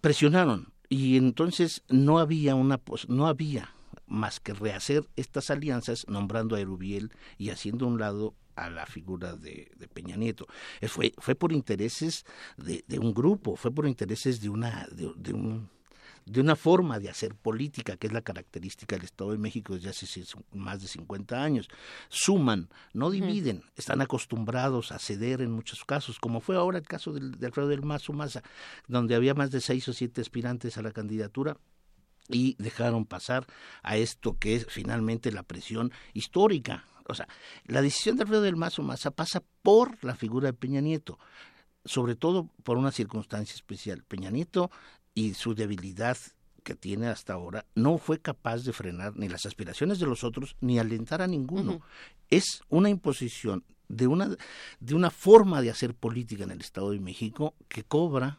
Presionaron 0.00 0.72
y 0.88 1.16
entonces 1.16 1.82
no 1.88 2.18
había 2.18 2.54
una 2.54 2.80
no 3.08 3.26
había 3.26 3.70
más 4.06 4.40
que 4.40 4.52
rehacer 4.52 5.08
estas 5.16 5.50
alianzas 5.50 6.06
nombrando 6.08 6.56
a 6.56 6.60
Erubiel 6.60 7.12
y 7.38 7.50
haciendo 7.50 7.86
un 7.86 7.98
lado 7.98 8.34
a 8.56 8.68
la 8.68 8.84
figura 8.84 9.34
de, 9.34 9.70
Peña 9.94 10.16
Nieto. 10.16 10.46
Eh, 10.80 10.88
fue, 10.88 11.14
fue 11.18 11.34
por 11.34 11.52
intereses 11.52 12.26
de, 12.58 12.84
un 12.98 13.14
grupo, 13.14 13.56
fue 13.56 13.70
por 13.70 13.86
intereses 13.86 14.42
de 14.42 14.50
una, 14.50 14.86
de 14.90 15.32
un 15.32 15.70
de 16.26 16.40
una 16.40 16.56
forma 16.56 16.98
de 16.98 17.08
hacer 17.08 17.34
política, 17.34 17.96
que 17.96 18.06
es 18.06 18.12
la 18.12 18.22
característica 18.22 18.96
del 18.96 19.04
Estado 19.04 19.32
de 19.32 19.38
México 19.38 19.74
desde 19.74 19.90
hace 19.90 20.06
más 20.52 20.80
de 20.80 20.88
50 20.88 21.42
años. 21.42 21.68
Suman, 22.08 22.68
no 22.92 23.10
dividen, 23.10 23.64
están 23.76 24.00
acostumbrados 24.00 24.92
a 24.92 24.98
ceder 24.98 25.40
en 25.40 25.50
muchos 25.50 25.84
casos, 25.84 26.18
como 26.18 26.40
fue 26.40 26.56
ahora 26.56 26.78
el 26.78 26.86
caso 26.86 27.12
del, 27.12 27.32
de 27.32 27.46
Alfredo 27.46 27.68
del 27.68 27.82
Mazo 27.82 28.12
Maza, 28.12 28.42
donde 28.86 29.14
había 29.14 29.34
más 29.34 29.50
de 29.50 29.60
seis 29.60 29.88
o 29.88 29.92
siete 29.92 30.20
aspirantes 30.20 30.78
a 30.78 30.82
la 30.82 30.92
candidatura 30.92 31.56
y 32.28 32.54
dejaron 32.58 33.04
pasar 33.04 33.46
a 33.82 33.96
esto 33.96 34.38
que 34.38 34.54
es 34.54 34.66
finalmente 34.68 35.32
la 35.32 35.42
presión 35.42 35.92
histórica. 36.12 36.86
O 37.08 37.14
sea, 37.14 37.26
la 37.66 37.82
decisión 37.82 38.16
de 38.16 38.22
Alfredo 38.22 38.42
del 38.42 38.56
Mazo 38.56 38.82
Maza 38.82 39.10
pasa 39.10 39.42
por 39.62 40.02
la 40.04 40.14
figura 40.14 40.46
de 40.46 40.52
Peña 40.52 40.80
Nieto 40.80 41.18
sobre 41.84 42.14
todo 42.14 42.48
por 42.62 42.76
una 42.76 42.92
circunstancia 42.92 43.54
especial. 43.54 44.04
Peña 44.04 44.30
Nieto 44.30 44.70
y 45.14 45.34
su 45.34 45.54
debilidad 45.54 46.16
que 46.62 46.74
tiene 46.74 47.08
hasta 47.08 47.32
ahora 47.32 47.66
no 47.74 47.98
fue 47.98 48.20
capaz 48.20 48.64
de 48.64 48.72
frenar 48.72 49.16
ni 49.16 49.28
las 49.28 49.46
aspiraciones 49.46 49.98
de 49.98 50.06
los 50.06 50.24
otros 50.24 50.56
ni 50.60 50.78
alentar 50.78 51.22
a 51.22 51.26
ninguno. 51.26 51.80
Es 52.30 52.62
una 52.68 52.88
imposición 52.88 53.64
de 53.88 54.06
una 54.06 54.36
de 54.80 54.94
una 54.94 55.10
forma 55.10 55.60
de 55.60 55.70
hacer 55.70 55.94
política 55.94 56.44
en 56.44 56.50
el 56.50 56.60
Estado 56.60 56.92
de 56.92 57.00
México 57.00 57.54
que 57.68 57.84
cobra 57.84 58.38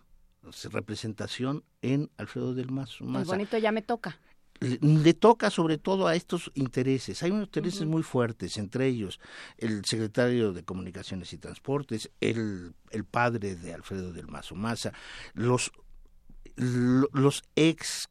representación 0.72 1.64
en 1.82 2.10
Alfredo 2.18 2.54
del 2.54 2.72
Mazo. 2.72 3.06
El 3.06 3.26
bonito 3.26 3.58
ya 3.58 3.72
me 3.72 3.82
toca. 3.82 4.20
Le, 4.60 5.14
toca 5.14 5.50
sobre 5.50 5.78
todo 5.78 6.08
a 6.08 6.16
estos 6.16 6.50
intereses. 6.54 7.22
Hay 7.22 7.32
unos 7.32 7.48
intereses 7.48 7.86
muy 7.86 8.02
fuertes, 8.02 8.58
entre 8.58 8.88
ellos 8.88 9.20
el 9.58 9.84
secretario 9.84 10.54
de 10.54 10.64
Comunicaciones 10.64 11.34
y 11.34 11.38
Transportes, 11.38 12.12
el, 12.22 12.74
el 12.92 13.04
padre 13.04 13.56
de 13.56 13.74
Alfredo 13.74 14.14
del 14.14 14.28
Mazo 14.28 14.56
Maza, 14.56 14.94
los 15.34 15.72
los 16.56 17.44
ex 17.56 18.10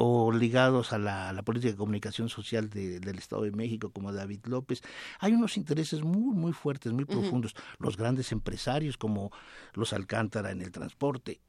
o 0.00 0.30
ligados 0.30 0.92
a 0.92 0.98
la, 0.98 1.42
política 1.42 1.72
de 1.72 1.76
comunicación 1.76 2.28
social 2.28 2.70
del 2.70 3.18
Estado 3.18 3.42
de 3.42 3.50
México, 3.50 3.90
como 3.90 4.12
David 4.12 4.46
López, 4.46 4.80
hay 5.18 5.32
unos 5.32 5.56
intereses 5.56 6.02
muy, 6.02 6.36
muy 6.36 6.52
fuertes, 6.52 6.92
muy 6.92 7.04
profundos. 7.04 7.56
Los 7.80 7.96
grandes 7.96 8.30
empresarios, 8.30 8.96
como 8.96 9.32
los 9.74 9.92
Alcántara 9.92 10.52
en 10.52 10.62
el 10.62 10.70
transporte, 10.70 11.40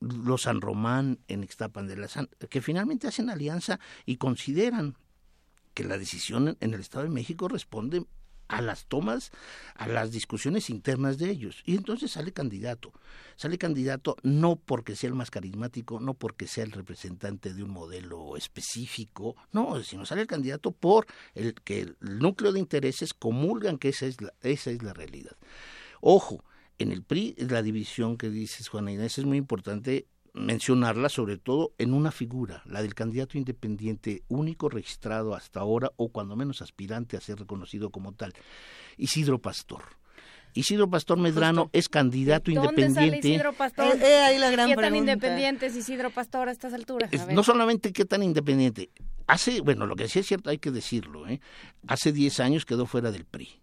los 0.00 0.42
San 0.42 0.62
Román 0.62 1.18
en 1.28 1.44
Ixtapan 1.44 1.86
de 1.86 1.96
la 1.96 2.08
San, 2.08 2.30
que 2.48 2.62
finalmente 2.62 3.08
hacen 3.08 3.28
alianza 3.28 3.78
y 4.06 4.16
consideran 4.16 4.96
que 5.74 5.84
la 5.84 5.98
decisión 5.98 6.56
en 6.60 6.74
el 6.74 6.80
Estado 6.80 7.04
de 7.04 7.10
México 7.10 7.46
responde 7.46 8.06
a 8.48 8.62
las 8.62 8.86
tomas, 8.86 9.30
a 9.74 9.86
las 9.86 10.10
discusiones 10.10 10.70
internas 10.70 11.18
de 11.18 11.30
ellos. 11.30 11.62
Y 11.64 11.76
entonces 11.76 12.12
sale 12.12 12.32
candidato. 12.32 12.92
Sale 13.36 13.58
candidato 13.58 14.16
no 14.22 14.56
porque 14.56 14.96
sea 14.96 15.08
el 15.08 15.14
más 15.14 15.30
carismático, 15.30 16.00
no 16.00 16.14
porque 16.14 16.46
sea 16.46 16.64
el 16.64 16.72
representante 16.72 17.54
de 17.54 17.62
un 17.62 17.70
modelo 17.70 18.36
específico, 18.36 19.36
no, 19.52 19.82
sino 19.82 20.06
sale 20.06 20.22
el 20.22 20.26
candidato 20.26 20.72
por 20.72 21.06
el 21.34 21.54
que 21.54 21.80
el 21.80 21.96
núcleo 22.00 22.52
de 22.52 22.58
intereses 22.58 23.14
comulgan 23.14 23.78
que 23.78 23.90
esa 23.90 24.06
es 24.06 24.20
la, 24.20 24.32
esa 24.42 24.70
es 24.70 24.82
la 24.82 24.94
realidad. 24.94 25.36
Ojo, 26.00 26.44
en 26.78 26.92
el 26.92 27.02
PRI, 27.02 27.34
la 27.38 27.62
división 27.62 28.16
que 28.16 28.30
dices, 28.30 28.68
Juana 28.68 28.92
Inés, 28.92 29.18
es 29.18 29.24
muy 29.24 29.36
importante 29.36 30.06
mencionarla 30.38 31.08
sobre 31.08 31.36
todo 31.36 31.72
en 31.78 31.92
una 31.92 32.10
figura, 32.10 32.62
la 32.66 32.82
del 32.82 32.94
candidato 32.94 33.36
independiente 33.36 34.22
único 34.28 34.68
registrado 34.68 35.34
hasta 35.34 35.60
ahora 35.60 35.90
o 35.96 36.08
cuando 36.10 36.36
menos 36.36 36.62
aspirante 36.62 37.16
a 37.16 37.20
ser 37.20 37.38
reconocido 37.38 37.90
como 37.90 38.12
tal, 38.12 38.32
Isidro 38.96 39.40
Pastor. 39.40 39.82
Isidro 40.54 40.88
Pastor 40.88 41.18
Medrano 41.18 41.68
es 41.72 41.88
candidato 41.88 42.50
independiente. 42.50 42.94
Sale 42.94 43.18
Isidro 43.18 43.52
Pastor? 43.52 43.94
Eh, 43.96 44.00
eh, 44.02 44.20
ahí 44.22 44.38
la 44.38 44.50
gran 44.50 44.70
¿Qué 44.70 44.76
tan 44.76 44.96
independiente 44.96 45.66
es 45.66 45.76
Isidro 45.76 46.10
Pastor 46.10 46.48
a 46.48 46.52
estas 46.52 46.72
alturas? 46.72 47.10
no 47.30 47.42
solamente 47.42 47.92
qué 47.92 48.04
tan 48.04 48.22
independiente. 48.22 48.90
Hace, 49.26 49.60
bueno, 49.60 49.86
lo 49.86 49.94
que 49.94 50.08
sí 50.08 50.20
es 50.20 50.26
cierto 50.26 50.48
hay 50.50 50.58
que 50.58 50.70
decirlo, 50.70 51.28
¿eh? 51.28 51.40
hace 51.86 52.12
10 52.12 52.40
años 52.40 52.64
quedó 52.64 52.86
fuera 52.86 53.10
del 53.10 53.26
PRI, 53.26 53.60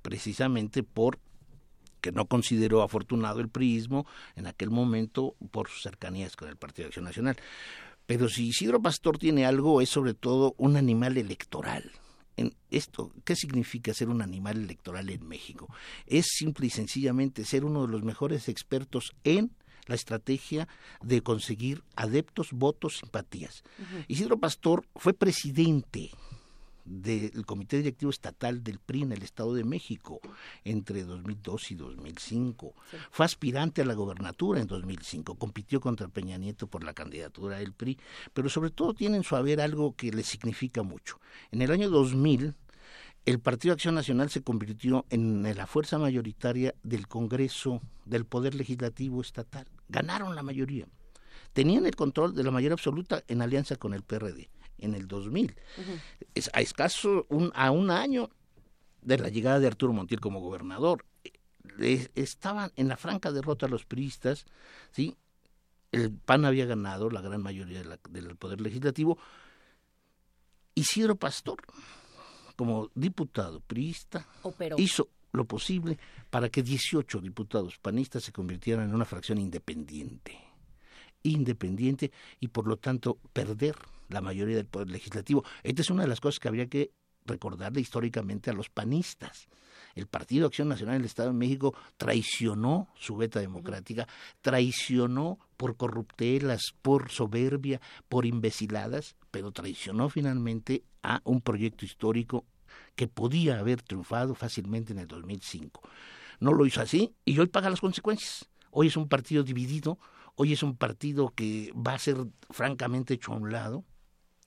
precisamente 0.00 0.82
por 0.82 1.18
que 2.00 2.12
no 2.12 2.26
consideró 2.26 2.82
afortunado 2.82 3.40
el 3.40 3.48
priismo 3.48 4.06
en 4.34 4.46
aquel 4.46 4.70
momento 4.70 5.34
por 5.50 5.68
sus 5.68 5.82
cercanías 5.82 6.36
con 6.36 6.48
el 6.48 6.56
Partido 6.56 6.84
de 6.84 6.88
Acción 6.88 7.04
Nacional. 7.04 7.36
Pero 8.06 8.28
si 8.28 8.48
Isidro 8.48 8.80
Pastor 8.80 9.18
tiene 9.18 9.46
algo, 9.46 9.80
es 9.80 9.88
sobre 9.88 10.14
todo 10.14 10.54
un 10.58 10.76
animal 10.76 11.18
electoral. 11.18 11.90
En 12.36 12.54
esto, 12.70 13.12
¿qué 13.24 13.34
significa 13.34 13.94
ser 13.94 14.08
un 14.08 14.22
animal 14.22 14.58
electoral 14.58 15.08
en 15.10 15.26
México? 15.26 15.68
Es 16.06 16.26
simple 16.28 16.66
y 16.66 16.70
sencillamente 16.70 17.44
ser 17.44 17.64
uno 17.64 17.86
de 17.86 17.92
los 17.92 18.02
mejores 18.02 18.48
expertos 18.48 19.14
en 19.24 19.50
la 19.86 19.94
estrategia 19.94 20.68
de 21.02 21.22
conseguir 21.22 21.82
adeptos, 21.94 22.48
votos, 22.52 22.98
simpatías. 22.98 23.62
Isidro 24.08 24.38
Pastor 24.38 24.84
fue 24.96 25.14
presidente 25.14 26.10
del 26.86 27.44
Comité 27.44 27.78
Directivo 27.78 28.10
Estatal 28.10 28.62
del 28.62 28.78
PRI 28.78 29.02
en 29.02 29.12
el 29.12 29.22
Estado 29.22 29.54
de 29.54 29.64
México 29.64 30.20
entre 30.64 31.04
2002 31.04 31.72
y 31.72 31.74
2005. 31.74 32.74
Fue 33.10 33.26
aspirante 33.26 33.82
a 33.82 33.84
la 33.84 33.94
gobernatura 33.94 34.60
en 34.60 34.66
2005, 34.66 35.34
compitió 35.34 35.80
contra 35.80 36.08
Peña 36.08 36.38
Nieto 36.38 36.68
por 36.68 36.84
la 36.84 36.94
candidatura 36.94 37.58
del 37.58 37.72
PRI, 37.72 37.98
pero 38.32 38.48
sobre 38.48 38.70
todo 38.70 38.94
tiene 38.94 39.16
en 39.16 39.24
su 39.24 39.36
haber 39.36 39.60
algo 39.60 39.94
que 39.94 40.12
le 40.12 40.22
significa 40.22 40.82
mucho. 40.82 41.20
En 41.50 41.62
el 41.62 41.70
año 41.70 41.90
2000, 41.90 42.54
el 43.26 43.40
Partido 43.40 43.74
Acción 43.74 43.96
Nacional 43.96 44.30
se 44.30 44.42
convirtió 44.42 45.04
en 45.10 45.42
la 45.56 45.66
fuerza 45.66 45.98
mayoritaria 45.98 46.74
del 46.84 47.08
Congreso 47.08 47.82
del 48.04 48.24
Poder 48.24 48.54
Legislativo 48.54 49.20
Estatal. 49.20 49.66
Ganaron 49.88 50.36
la 50.36 50.44
mayoría. 50.44 50.86
Tenían 51.52 51.86
el 51.86 51.96
control 51.96 52.34
de 52.34 52.44
la 52.44 52.52
mayoría 52.52 52.74
absoluta 52.74 53.24
en 53.26 53.42
alianza 53.42 53.76
con 53.76 53.94
el 53.94 54.02
PRD 54.02 54.48
en 54.78 54.94
el 54.94 55.08
2000. 55.08 55.54
es, 56.34 56.50
a 56.52 56.60
escaso 56.60 57.26
un, 57.28 57.52
a 57.54 57.70
un 57.70 57.90
año 57.90 58.30
de 59.02 59.18
la 59.18 59.28
llegada 59.28 59.60
de 59.60 59.68
Arturo 59.68 59.92
Montiel 59.92 60.20
como 60.20 60.40
gobernador. 60.40 61.04
estaban 62.14 62.72
en 62.76 62.88
la 62.88 62.96
franca 62.96 63.32
derrota 63.32 63.68
los 63.68 63.84
priistas, 63.84 64.46
¿sí? 64.90 65.16
El 65.92 66.12
PAN 66.12 66.44
había 66.44 66.66
ganado 66.66 67.08
la 67.10 67.20
gran 67.20 67.42
mayoría 67.42 67.82
del 68.10 68.36
poder 68.36 68.60
legislativo. 68.60 69.18
Isidro 70.74 71.16
Pastor, 71.16 71.62
como 72.56 72.90
diputado 72.94 73.60
priista, 73.60 74.26
hizo 74.76 75.08
lo 75.32 75.44
posible 75.44 75.98
para 76.28 76.48
que 76.48 76.62
18 76.62 77.20
diputados 77.20 77.78
panistas 77.78 78.24
se 78.24 78.32
convirtieran 78.32 78.88
en 78.88 78.94
una 78.94 79.04
fracción 79.04 79.38
independiente. 79.38 80.36
Independiente 81.22 82.10
y 82.40 82.48
por 82.48 82.66
lo 82.66 82.76
tanto 82.76 83.18
perder 83.32 83.76
la 84.08 84.20
mayoría 84.20 84.56
del 84.56 84.66
poder 84.66 84.90
legislativo. 84.90 85.44
Esta 85.62 85.82
es 85.82 85.90
una 85.90 86.02
de 86.02 86.08
las 86.08 86.20
cosas 86.20 86.38
que 86.38 86.48
habría 86.48 86.68
que 86.68 86.92
recordarle 87.24 87.80
históricamente 87.80 88.50
a 88.50 88.54
los 88.54 88.70
panistas. 88.70 89.48
El 89.94 90.06
Partido 90.06 90.46
Acción 90.46 90.68
Nacional 90.68 90.98
del 90.98 91.06
Estado 91.06 91.30
de 91.30 91.38
México 91.38 91.74
traicionó 91.96 92.88
su 92.96 93.16
beta 93.16 93.40
democrática, 93.40 94.06
traicionó 94.42 95.38
por 95.56 95.76
corruptelas, 95.76 96.74
por 96.82 97.10
soberbia, 97.10 97.80
por 98.08 98.26
imbeciladas, 98.26 99.16
pero 99.30 99.52
traicionó 99.52 100.08
finalmente 100.10 100.84
a 101.02 101.22
un 101.24 101.40
proyecto 101.40 101.84
histórico 101.84 102.44
que 102.94 103.08
podía 103.08 103.58
haber 103.58 103.82
triunfado 103.82 104.34
fácilmente 104.34 104.92
en 104.92 104.98
el 104.98 105.06
2005. 105.06 105.80
No 106.40 106.52
lo 106.52 106.66
hizo 106.66 106.82
así 106.82 107.14
y 107.24 107.38
hoy 107.38 107.46
paga 107.46 107.70
las 107.70 107.80
consecuencias. 107.80 108.50
Hoy 108.70 108.88
es 108.88 108.96
un 108.98 109.08
partido 109.08 109.42
dividido, 109.42 109.98
hoy 110.34 110.52
es 110.52 110.62
un 110.62 110.76
partido 110.76 111.32
que 111.34 111.72
va 111.74 111.94
a 111.94 111.98
ser 111.98 112.18
francamente 112.50 113.14
hecho 113.14 113.32
a 113.32 113.36
un 113.36 113.50
lado, 113.50 113.84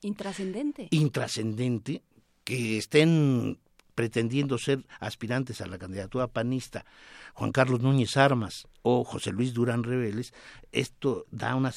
Intrascendente. 0.02 0.88
Intrascendente, 0.90 2.02
que 2.44 2.78
estén 2.78 3.58
pretendiendo 3.94 4.56
ser 4.56 4.86
aspirantes 4.98 5.60
a 5.60 5.66
la 5.66 5.78
candidatura 5.78 6.26
panista, 6.26 6.86
Juan 7.34 7.52
Carlos 7.52 7.80
Núñez 7.80 8.16
Armas 8.16 8.66
o 8.82 9.04
José 9.04 9.30
Luis 9.30 9.52
Durán 9.52 9.84
Reveles, 9.84 10.32
esto 10.72 11.26
da 11.30 11.54
una, 11.54 11.72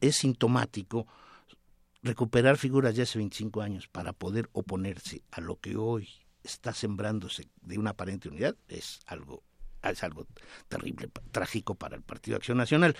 es 0.00 0.16
sintomático 0.16 1.06
recuperar 2.02 2.58
figuras 2.58 2.96
de 2.96 3.02
hace 3.02 3.18
25 3.18 3.60
años 3.60 3.88
para 3.88 4.12
poder 4.12 4.48
oponerse 4.52 5.22
a 5.30 5.40
lo 5.40 5.60
que 5.60 5.76
hoy 5.76 6.08
está 6.42 6.72
sembrándose 6.72 7.48
de 7.62 7.78
una 7.78 7.90
aparente 7.90 8.28
unidad 8.28 8.56
es 8.68 9.00
algo 9.06 9.42
es 9.82 10.02
algo 10.02 10.26
terrible, 10.68 11.08
trágico 11.30 11.76
para 11.76 11.96
el 11.96 12.02
Partido 12.02 12.36
Acción 12.36 12.58
Nacional. 12.58 12.96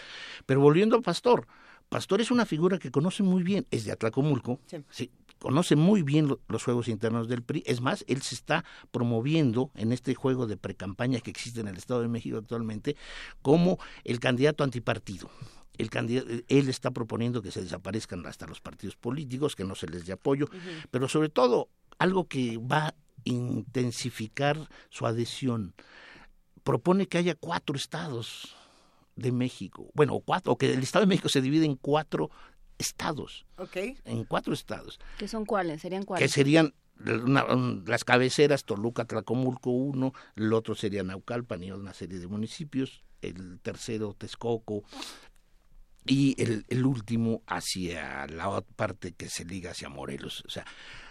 Pero 0.46 0.60
volviendo 0.60 0.96
a 0.96 1.00
Pastor, 1.00 1.48
Pastor 1.88 2.20
es 2.20 2.30
una 2.30 2.44
figura 2.44 2.78
que 2.78 2.90
conoce 2.90 3.22
muy 3.22 3.42
bien, 3.42 3.66
es 3.70 3.84
de 3.84 3.92
Atlacomulco, 3.92 4.60
sí. 4.90 5.10
conoce 5.38 5.74
muy 5.74 6.02
bien 6.02 6.36
los 6.48 6.64
juegos 6.64 6.88
internos 6.88 7.28
del 7.28 7.42
PRI. 7.42 7.62
Es 7.66 7.80
más, 7.80 8.04
él 8.08 8.20
se 8.20 8.34
está 8.34 8.64
promoviendo 8.90 9.70
en 9.74 9.92
este 9.92 10.14
juego 10.14 10.46
de 10.46 10.58
precampaña 10.58 11.20
que 11.20 11.30
existe 11.30 11.60
en 11.60 11.68
el 11.68 11.76
Estado 11.78 12.02
de 12.02 12.08
México 12.08 12.36
actualmente 12.36 12.96
como 13.40 13.78
el 14.04 14.20
candidato 14.20 14.64
antipartido. 14.64 15.30
El 15.78 15.88
candidato, 15.88 16.28
él 16.48 16.68
está 16.68 16.90
proponiendo 16.90 17.40
que 17.40 17.52
se 17.52 17.62
desaparezcan 17.62 18.26
hasta 18.26 18.46
los 18.46 18.60
partidos 18.60 18.96
políticos, 18.96 19.56
que 19.56 19.64
no 19.64 19.74
se 19.74 19.86
les 19.86 20.04
dé 20.04 20.12
apoyo, 20.12 20.48
pero 20.90 21.08
sobre 21.08 21.30
todo 21.30 21.68
algo 21.98 22.26
que 22.26 22.58
va 22.58 22.88
a 22.88 22.94
intensificar 23.24 24.68
su 24.90 25.06
adhesión. 25.06 25.74
Propone 26.64 27.06
que 27.06 27.16
haya 27.16 27.34
cuatro 27.34 27.76
estados 27.76 28.57
de 29.18 29.32
México, 29.32 29.90
bueno, 29.94 30.14
o 30.14 30.20
cuatro, 30.20 30.52
o 30.52 30.58
que 30.58 30.72
el 30.72 30.82
Estado 30.82 31.04
de 31.04 31.08
México 31.08 31.28
se 31.28 31.40
divide 31.40 31.64
en 31.64 31.76
cuatro 31.76 32.30
estados. 32.78 33.44
En 34.04 34.24
cuatro 34.24 34.54
estados. 34.54 34.98
¿Qué 35.18 35.26
son 35.26 35.44
cuáles? 35.44 35.82
¿Serían 35.82 36.04
cuáles? 36.04 36.24
Que 36.24 36.32
serían 36.32 36.74
las 37.04 38.04
cabeceras, 38.04 38.64
Toluca, 38.64 39.04
Tlacomulco, 39.04 39.70
uno, 39.70 40.12
el 40.36 40.52
otro 40.52 40.74
sería 40.74 41.02
Naucalpan 41.02 41.62
y 41.62 41.70
una 41.70 41.94
serie 41.94 42.18
de 42.18 42.26
municipios, 42.26 43.04
el 43.22 43.60
tercero 43.60 44.14
Texcoco, 44.14 44.82
y 46.04 46.40
el, 46.42 46.64
el 46.68 46.86
último 46.86 47.42
hacia 47.46 48.26
la 48.28 48.62
parte 48.76 49.12
que 49.12 49.28
se 49.28 49.44
liga 49.44 49.72
hacia 49.72 49.88
Morelos. 49.88 50.42
O 50.46 50.50
sea, 50.50 50.64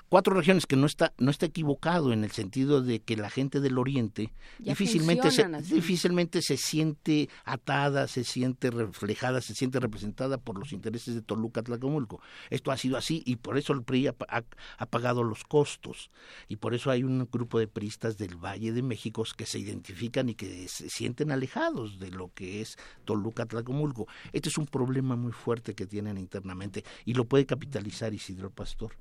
cuatro 0.09 0.33
regiones 0.33 0.65
que 0.65 0.75
no 0.75 0.85
está 0.85 1.13
no 1.17 1.31
está 1.31 1.45
equivocado 1.45 2.13
en 2.13 2.23
el 2.23 2.31
sentido 2.31 2.81
de 2.81 2.99
que 2.99 3.17
la 3.17 3.29
gente 3.29 3.59
del 3.59 3.77
oriente 3.77 4.31
difícilmente 4.59 5.31
se, 5.31 5.47
difícilmente 5.73 6.41
se 6.41 6.57
siente 6.57 7.29
atada, 7.43 8.07
se 8.07 8.23
siente 8.23 8.71
reflejada, 8.71 9.41
se 9.41 9.53
siente 9.53 9.79
representada 9.79 10.37
por 10.37 10.57
los 10.57 10.73
intereses 10.73 11.15
de 11.15 11.21
Toluca 11.21 11.61
Tlacomulco. 11.61 12.21
Esto 12.49 12.71
ha 12.71 12.77
sido 12.77 12.97
así 12.97 13.23
y 13.25 13.37
por 13.37 13.57
eso 13.57 13.73
el 13.73 13.83
PRI 13.83 14.07
ha, 14.07 14.85
pagado 14.87 15.23
los 15.23 15.43
costos 15.43 16.09
y 16.47 16.57
por 16.57 16.73
eso 16.73 16.91
hay 16.91 17.03
un 17.03 17.27
grupo 17.31 17.59
de 17.59 17.67
priistas 17.67 18.17
del 18.17 18.35
Valle 18.35 18.71
de 18.71 18.81
México 18.81 19.23
que 19.35 19.45
se 19.45 19.59
identifican 19.59 20.29
y 20.29 20.35
que 20.35 20.67
se 20.67 20.89
sienten 20.89 21.31
alejados 21.31 21.99
de 21.99 22.11
lo 22.11 22.31
que 22.33 22.61
es 22.61 22.77
Toluca 23.05 23.45
Tlacomulco. 23.45 24.07
Este 24.31 24.49
es 24.49 24.57
un 24.57 24.65
problema 24.65 25.15
muy 25.15 25.31
fuerte 25.31 25.75
que 25.75 25.85
tienen 25.85 26.17
internamente 26.17 26.83
y 27.05 27.13
lo 27.13 27.25
puede 27.25 27.45
capitalizar 27.45 28.13
Isidro 28.13 28.49
Pastor. 28.51 28.95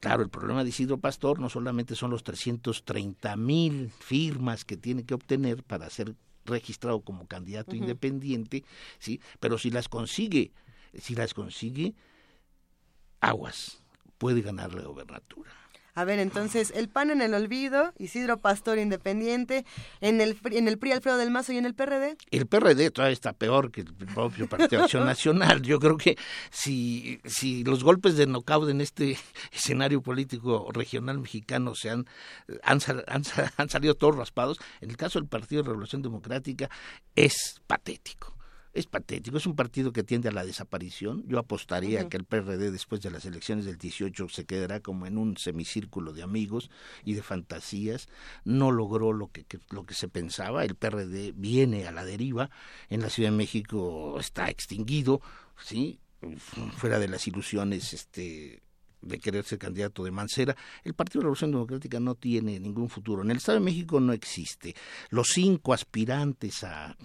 Claro, 0.00 0.22
el 0.22 0.30
problema 0.40 0.64
de 0.64 0.70
Isidro 0.70 0.98
Pastor 0.98 1.38
no 1.38 1.48
solamente 1.48 1.94
son 1.94 2.10
los 2.10 2.24
330 2.24 3.36
mil 3.36 3.90
firmas 4.00 4.64
que 4.64 4.76
tiene 4.76 5.04
que 5.04 5.14
obtener 5.14 5.62
para 5.62 5.88
ser 5.90 6.14
registrado 6.46 7.02
como 7.02 7.26
candidato 7.26 7.76
independiente, 7.76 8.64
sí, 8.98 9.20
pero 9.38 9.58
si 9.58 9.70
las 9.70 9.88
consigue, 9.88 10.52
si 10.94 11.14
las 11.14 11.34
consigue, 11.34 11.94
aguas, 13.20 13.82
puede 14.18 14.40
ganar 14.40 14.74
la 14.74 14.82
gobernatura. 14.82 15.59
A 15.94 16.04
ver, 16.04 16.18
entonces, 16.18 16.72
el 16.74 16.88
PAN 16.88 17.10
en 17.10 17.22
el 17.22 17.34
olvido, 17.34 17.92
Isidro 17.98 18.38
Pastor 18.38 18.78
Independiente, 18.78 19.64
en 20.00 20.20
el, 20.20 20.38
en 20.50 20.68
el 20.68 20.78
PRI 20.78 20.92
Alfredo 20.92 21.16
del 21.16 21.30
Mazo 21.30 21.52
y 21.52 21.58
en 21.58 21.66
el 21.66 21.74
PRD. 21.74 22.16
El 22.30 22.46
PRD 22.46 22.90
todavía 22.90 23.12
está 23.12 23.32
peor 23.32 23.70
que 23.70 23.82
el 23.82 23.92
propio 23.92 24.48
Partido 24.48 24.84
Acción 24.84 25.04
Nacional. 25.06 25.62
Yo 25.62 25.78
creo 25.78 25.96
que 25.96 26.16
si, 26.50 27.20
si 27.24 27.64
los 27.64 27.84
golpes 27.84 28.16
de 28.16 28.26
nocaut 28.26 28.68
en 28.68 28.80
este 28.80 29.18
escenario 29.52 30.02
político 30.02 30.68
regional 30.72 31.18
mexicano 31.18 31.74
se 31.74 31.90
han, 31.90 32.06
han, 32.62 32.80
han, 33.06 33.22
han 33.56 33.68
salido 33.68 33.94
todos 33.94 34.16
raspados, 34.16 34.58
en 34.80 34.90
el 34.90 34.96
caso 34.96 35.18
del 35.18 35.28
Partido 35.28 35.62
de 35.62 35.68
Revolución 35.68 36.02
Democrática 36.02 36.70
es 37.14 37.60
patético 37.66 38.39
es 38.72 38.86
patético, 38.86 39.36
es 39.36 39.46
un 39.46 39.56
partido 39.56 39.92
que 39.92 40.04
tiende 40.04 40.28
a 40.28 40.32
la 40.32 40.44
desaparición. 40.44 41.24
Yo 41.26 41.38
apostaría 41.38 42.08
que 42.08 42.16
el 42.16 42.24
PRD 42.24 42.70
después 42.70 43.00
de 43.00 43.10
las 43.10 43.24
elecciones 43.24 43.64
del 43.64 43.78
18 43.78 44.28
se 44.28 44.44
quedará 44.44 44.80
como 44.80 45.06
en 45.06 45.18
un 45.18 45.36
semicírculo 45.36 46.12
de 46.12 46.22
amigos 46.22 46.70
y 47.04 47.14
de 47.14 47.22
fantasías. 47.22 48.08
No 48.44 48.70
logró 48.70 49.12
lo 49.12 49.28
que, 49.28 49.44
lo 49.70 49.84
que 49.84 49.94
se 49.94 50.08
pensaba. 50.08 50.64
El 50.64 50.76
PRD 50.76 51.32
viene 51.34 51.88
a 51.88 51.92
la 51.92 52.04
deriva. 52.04 52.50
En 52.88 53.00
la 53.00 53.10
Ciudad 53.10 53.30
de 53.30 53.36
México 53.36 54.18
está 54.20 54.48
extinguido, 54.48 55.20
¿sí? 55.60 55.98
Fuera 56.76 56.98
de 56.98 57.08
las 57.08 57.26
ilusiones 57.26 57.92
este 57.92 58.62
de 59.02 59.18
querer 59.18 59.44
ser 59.44 59.58
candidato 59.58 60.04
de 60.04 60.10
Mancera, 60.10 60.54
el 60.84 60.92
Partido 60.92 61.20
de 61.20 61.24
Revolución 61.24 61.52
Democrática 61.52 61.98
no 62.00 62.16
tiene 62.16 62.60
ningún 62.60 62.90
futuro. 62.90 63.22
En 63.22 63.30
el 63.30 63.38
Estado 63.38 63.58
de 63.58 63.64
México 63.64 63.98
no 63.98 64.12
existe. 64.12 64.74
Los 65.08 65.28
cinco 65.28 65.72
aspirantes 65.72 66.64
a 66.64 66.96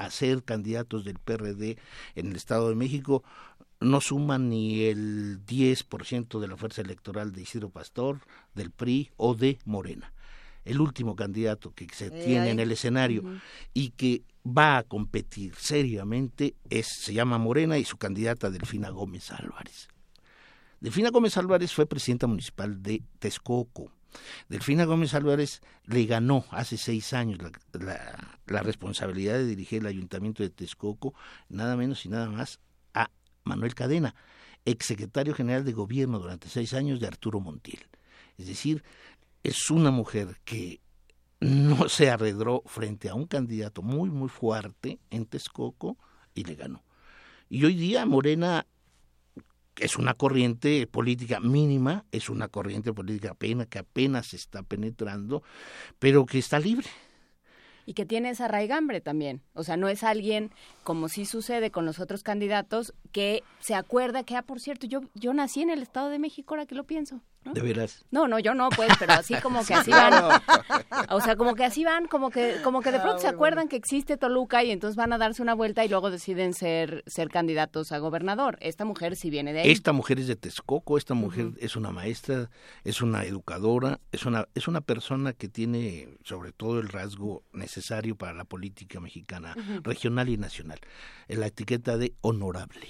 a 0.00 0.10
ser 0.10 0.42
candidatos 0.42 1.04
del 1.04 1.18
PRD 1.18 1.76
en 2.14 2.28
el 2.28 2.36
Estado 2.36 2.70
de 2.70 2.74
México 2.74 3.22
no 3.80 4.00
suman 4.00 4.48
ni 4.48 4.84
el 4.84 5.44
10% 5.44 6.40
de 6.40 6.48
la 6.48 6.56
fuerza 6.56 6.80
electoral 6.80 7.32
de 7.32 7.42
Isidro 7.42 7.70
Pastor, 7.70 8.20
del 8.54 8.70
PRI 8.70 9.10
o 9.16 9.34
de 9.34 9.58
Morena. 9.64 10.12
El 10.64 10.80
último 10.80 11.16
candidato 11.16 11.72
que 11.74 11.86
se 11.92 12.06
eh, 12.06 12.10
tiene 12.10 12.50
en 12.50 12.60
el 12.60 12.72
escenario 12.72 13.22
y 13.74 13.90
que 13.90 14.22
va 14.46 14.78
a 14.78 14.82
competir 14.84 15.54
seriamente 15.56 16.54
es 16.70 16.86
se 16.86 17.12
llama 17.12 17.38
Morena 17.38 17.78
y 17.78 17.84
su 17.84 17.98
candidata 17.98 18.50
Delfina 18.50 18.88
Gómez 18.88 19.30
Álvarez. 19.30 19.88
Delfina 20.80 21.10
Gómez 21.10 21.36
Álvarez 21.36 21.74
fue 21.74 21.86
presidenta 21.86 22.26
municipal 22.26 22.82
de 22.82 23.02
Texcoco 23.18 23.92
Delfina 24.48 24.84
Gómez 24.84 25.14
Álvarez 25.14 25.60
le 25.86 26.04
ganó 26.06 26.44
hace 26.50 26.76
seis 26.76 27.12
años 27.12 27.38
la, 27.72 28.62
responsabilidad 28.62 29.34
de 29.34 29.46
dirigir 29.46 29.80
el 29.80 29.86
ayuntamiento 29.86 30.42
de 30.42 30.50
Texcoco, 30.50 31.14
nada 31.48 31.76
menos 31.76 32.04
y 32.06 32.08
nada 32.08 32.28
más 32.28 32.60
a 32.94 33.10
Manuel 33.44 33.74
Cadena, 33.74 34.14
exsecretario 34.64 35.34
general 35.34 35.64
de 35.64 35.72
gobierno 35.72 36.18
durante 36.18 36.48
seis 36.48 36.74
años 36.74 37.00
de 37.00 37.06
Arturo 37.06 37.40
Montiel. 37.40 37.86
Es 38.38 38.46
decir, 38.46 38.82
es 39.42 39.70
una 39.70 39.90
mujer 39.90 40.40
que 40.44 40.80
no 41.40 41.88
se 41.88 42.10
arredró 42.10 42.62
frente 42.66 43.08
a 43.08 43.14
un 43.14 43.26
candidato 43.26 43.82
muy, 43.82 44.10
muy 44.10 44.28
fuerte 44.28 44.98
en 45.10 45.26
Texcoco 45.26 45.96
y 46.34 46.44
le 46.44 46.54
ganó. 46.54 46.82
Y 47.48 47.64
hoy 47.64 47.74
día 47.74 48.06
Morena 48.06 48.66
es 49.80 49.96
una 49.96 50.14
corriente 50.14 50.86
política 50.86 51.40
mínima, 51.40 52.04
es 52.12 52.28
una 52.28 52.48
corriente 52.48 52.92
política 52.92 53.30
apenas, 53.30 53.66
que 53.66 53.78
apenas 53.78 54.34
está 54.34 54.62
penetrando, 54.62 55.42
pero 55.98 56.26
que 56.26 56.38
está 56.38 56.58
libre. 56.58 56.86
Y 57.86 57.94
que 57.94 58.06
tiene 58.06 58.30
esa 58.30 58.46
raigambre 58.46 59.00
también. 59.00 59.42
O 59.54 59.64
sea, 59.64 59.76
no 59.76 59.88
es 59.88 60.04
alguien, 60.04 60.50
como 60.84 61.08
sí 61.08 61.24
sucede 61.24 61.70
con 61.70 61.86
los 61.86 61.98
otros 61.98 62.22
candidatos, 62.22 62.94
que 63.10 63.42
se 63.58 63.74
acuerda 63.74 64.22
que, 64.22 64.36
ah, 64.36 64.42
por 64.42 64.60
cierto, 64.60 64.86
yo, 64.86 65.00
yo 65.14 65.32
nací 65.34 65.62
en 65.62 65.70
el 65.70 65.82
Estado 65.82 66.10
de 66.10 66.18
México, 66.18 66.54
ahora 66.54 66.66
que 66.66 66.74
lo 66.74 66.84
pienso. 66.84 67.20
¿De 67.44 67.60
veras? 67.62 68.04
No, 68.10 68.28
no, 68.28 68.38
yo 68.38 68.54
no, 68.54 68.68
pues, 68.68 68.92
pero 68.98 69.14
así 69.14 69.34
como 69.36 69.64
que 69.64 69.72
así 69.72 69.90
van. 69.90 70.12
o 71.10 71.20
sea, 71.22 71.36
como 71.36 71.54
que 71.54 71.64
así 71.64 71.84
van, 71.84 72.06
como 72.06 72.30
que, 72.30 72.56
como 72.62 72.82
que 72.82 72.92
de 72.92 73.00
pronto 73.00 73.18
se 73.18 73.28
acuerdan 73.28 73.66
que 73.66 73.76
existe 73.76 74.18
Toluca 74.18 74.62
y 74.62 74.70
entonces 74.70 74.94
van 74.94 75.12
a 75.14 75.18
darse 75.18 75.40
una 75.40 75.54
vuelta 75.54 75.82
y 75.84 75.88
luego 75.88 76.10
deciden 76.10 76.52
ser, 76.52 77.02
ser 77.06 77.30
candidatos 77.30 77.92
a 77.92 77.98
gobernador. 77.98 78.58
Esta 78.60 78.84
mujer 78.84 79.16
sí 79.16 79.30
viene 79.30 79.54
de 79.54 79.60
ahí. 79.60 79.70
Esta 79.70 79.92
mujer 79.92 80.20
es 80.20 80.26
de 80.26 80.36
Texcoco, 80.36 80.98
esta 80.98 81.14
mujer 81.14 81.52
es 81.60 81.76
una 81.76 81.90
maestra, 81.90 82.50
es 82.84 83.00
una 83.00 83.24
educadora, 83.24 84.00
es 84.12 84.26
una, 84.26 84.46
es 84.54 84.68
una 84.68 84.82
persona 84.82 85.32
que 85.32 85.48
tiene 85.48 86.18
sobre 86.24 86.52
todo 86.52 86.78
el 86.78 86.88
rasgo 86.88 87.42
necesario 87.52 88.16
para 88.16 88.34
la 88.34 88.44
política 88.44 89.00
mexicana, 89.00 89.56
regional 89.82 90.28
y 90.28 90.36
nacional, 90.36 90.80
en 91.28 91.40
la 91.40 91.46
etiqueta 91.46 91.96
de 91.96 92.14
honorable 92.20 92.86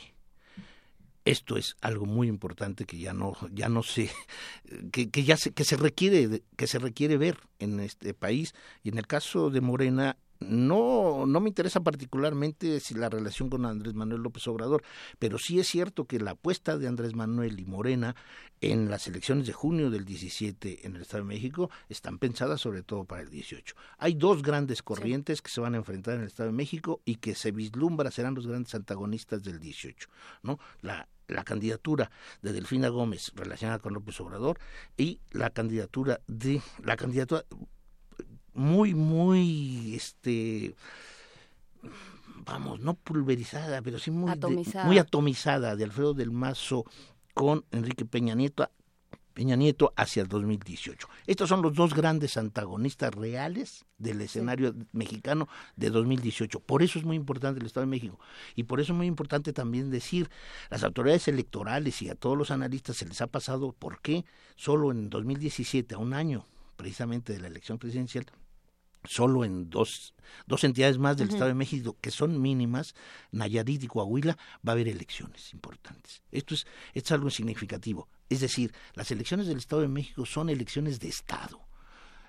esto 1.25 1.57
es 1.57 1.77
algo 1.81 2.07
muy 2.07 2.29
importante 2.29 2.85
que 2.85 2.99
ya 2.99 3.13
no 3.13 3.37
ya 3.53 3.69
no 3.69 3.83
se 3.83 4.11
que, 4.93 5.11
que 5.11 5.25
ya 5.25 5.37
se, 5.37 5.53
que 5.53 5.65
se 5.65 5.77
requiere 5.77 6.43
que 6.57 6.67
se 6.67 6.79
requiere 6.79 7.17
ver 7.17 7.39
en 7.59 7.81
este 7.81 8.15
país. 8.15 8.55
Y 8.83 8.91
en 8.91 8.99
el 8.99 9.07
caso 9.07 9.51
de 9.51 9.61
Morena 9.61 10.17
no, 10.41 11.27
no 11.27 11.41
me 11.41 11.49
interesa 11.49 11.81
particularmente 11.81 12.81
si 12.81 12.95
la 12.95 13.09
relación 13.09 13.51
con 13.51 13.67
Andrés 13.67 13.95
Manuel 13.95 14.23
López 14.23 14.47
Obrador, 14.49 14.83
pero 15.19 15.39
sí 15.39 15.61
es 15.61 15.69
cierto 15.69 16.07
que 16.07 16.19
la 16.19 16.33
apuesta 16.33 16.79
de 16.79 16.89
Andrés 16.89 17.15
Manuel 17.15 17.61
y 17.61 17.67
Morena 17.67 18.17
en 18.63 18.91
las 18.91 19.07
elecciones 19.07 19.47
de 19.47 19.53
junio 19.53 19.91
del 19.91 20.05
17 20.05 20.87
en 20.87 20.97
el 20.97 21.03
Estado 21.03 21.23
de 21.23 21.29
México 21.29 21.71
están 21.89 22.19
pensadas 22.19 22.61
sobre 22.61 22.83
todo 22.83 23.05
para 23.05 23.23
el 23.23 23.31
18. 23.31 23.75
Hay 23.99 24.15
dos 24.15 24.43
grandes 24.43 24.83
corrientes 24.83 25.43
que 25.43 25.51
se 25.51 25.61
van 25.61 25.75
a 25.75 25.79
enfrentar 25.79 26.15
en 26.15 26.23
el 26.23 26.27
Estado 26.27 26.49
de 26.49 26.57
México 26.57 27.01
y 27.05 27.17
que 27.17 27.35
se 27.35 27.53
vislumbra 27.53 28.11
serán 28.11 28.35
los 28.35 28.47
grandes 28.47 28.75
antagonistas 28.75 29.43
del 29.43 29.61
18, 29.61 30.09
¿no? 30.43 30.59
La 30.81 31.09
la 31.31 31.45
candidatura 31.45 32.11
de 32.43 32.53
Delfina 32.53 32.89
Gómez 32.89 33.33
relacionada 33.37 33.79
con 33.79 33.95
López 33.95 34.21
Obrador 34.21 34.59
y 34.97 35.21
la 35.31 35.51
candidatura 35.51 36.21
de 36.27 36.61
la 36.83 36.97
candidatura 36.97 37.45
muy 38.61 38.95
muy 38.95 39.95
este 39.95 40.75
vamos 42.45 42.81
no 42.81 42.95
pulverizada 42.95 43.81
pero 43.81 43.99
sí 43.99 44.11
muy 44.11 44.31
atomizada. 44.31 44.85
muy 44.85 44.99
atomizada 44.99 45.77
de 45.77 45.85
Alfredo 45.85 46.13
del 46.13 46.31
Mazo 46.31 46.85
con 47.33 47.65
Enrique 47.71 48.05
Peña 48.05 48.35
Nieto 48.35 48.69
Peña 49.33 49.57
Nieto 49.57 49.95
hacia 49.97 50.23
el 50.23 50.29
2018. 50.29 51.09
Estos 51.27 51.49
son 51.49 51.63
los 51.63 51.73
dos 51.75 51.95
grandes 51.95 52.37
antagonistas 52.37 53.15
reales 53.15 53.87
del 53.97 54.21
escenario 54.21 54.75
mexicano 54.93 55.49
de 55.77 55.89
2018. 55.89 56.61
Por 56.61 56.83
eso 56.83 56.99
es 56.99 57.05
muy 57.05 57.17
importante 57.17 57.61
el 57.61 57.67
Estado 57.67 57.87
de 57.87 57.91
México. 57.91 58.19
Y 58.57 58.65
por 58.65 58.81
eso 58.81 58.93
es 58.93 58.97
muy 58.99 59.07
importante 59.07 59.53
también 59.53 59.89
decir, 59.89 60.29
las 60.69 60.83
autoridades 60.83 61.29
electorales 61.29 62.03
y 62.03 62.11
a 62.11 62.17
todos 62.17 62.37
los 62.37 62.51
analistas 62.51 62.97
se 62.97 63.07
les 63.07 63.21
ha 63.23 63.29
pasado 63.29 63.73
por 63.73 64.01
qué 64.01 64.25
solo 64.57 64.91
en 64.91 65.09
2017, 65.09 65.95
a 65.95 65.99
un 65.99 66.13
año 66.13 66.45
precisamente 66.81 67.35
de 67.35 67.41
la 67.41 67.49
elección 67.49 67.79
presidencial, 67.79 68.25
solo 69.05 69.45
en 69.45 69.71
dos, 69.71 70.15
dos 70.47 70.65
entidades 70.65 70.99
más 70.99 71.17
del 71.17 71.29
Estado 71.29 71.47
de 71.47 71.55
México 71.55 71.97
que 72.01 72.11
son 72.11 72.41
mínimas, 72.41 72.95
Nayarit 73.33 73.83
y 73.83 73.87
Coahuila, 73.87 74.37
va 74.67 74.73
a 74.73 74.73
haber 74.73 74.89
elecciones 74.89 75.53
importantes. 75.53 76.23
Esto 76.31 76.55
es, 76.55 76.67
esto 76.95 77.09
es 77.09 77.13
algo 77.13 77.31
significativo. 77.31 78.09
Es 78.29 78.41
decir, 78.41 78.73
las 78.95 79.11
elecciones 79.11 79.47
del 79.47 79.59
Estado 79.59 79.83
de 79.83 79.89
México 79.89 80.27
son 80.27 80.51
elecciones 80.51 81.01
de 81.01 81.09
Estado. 81.09 81.61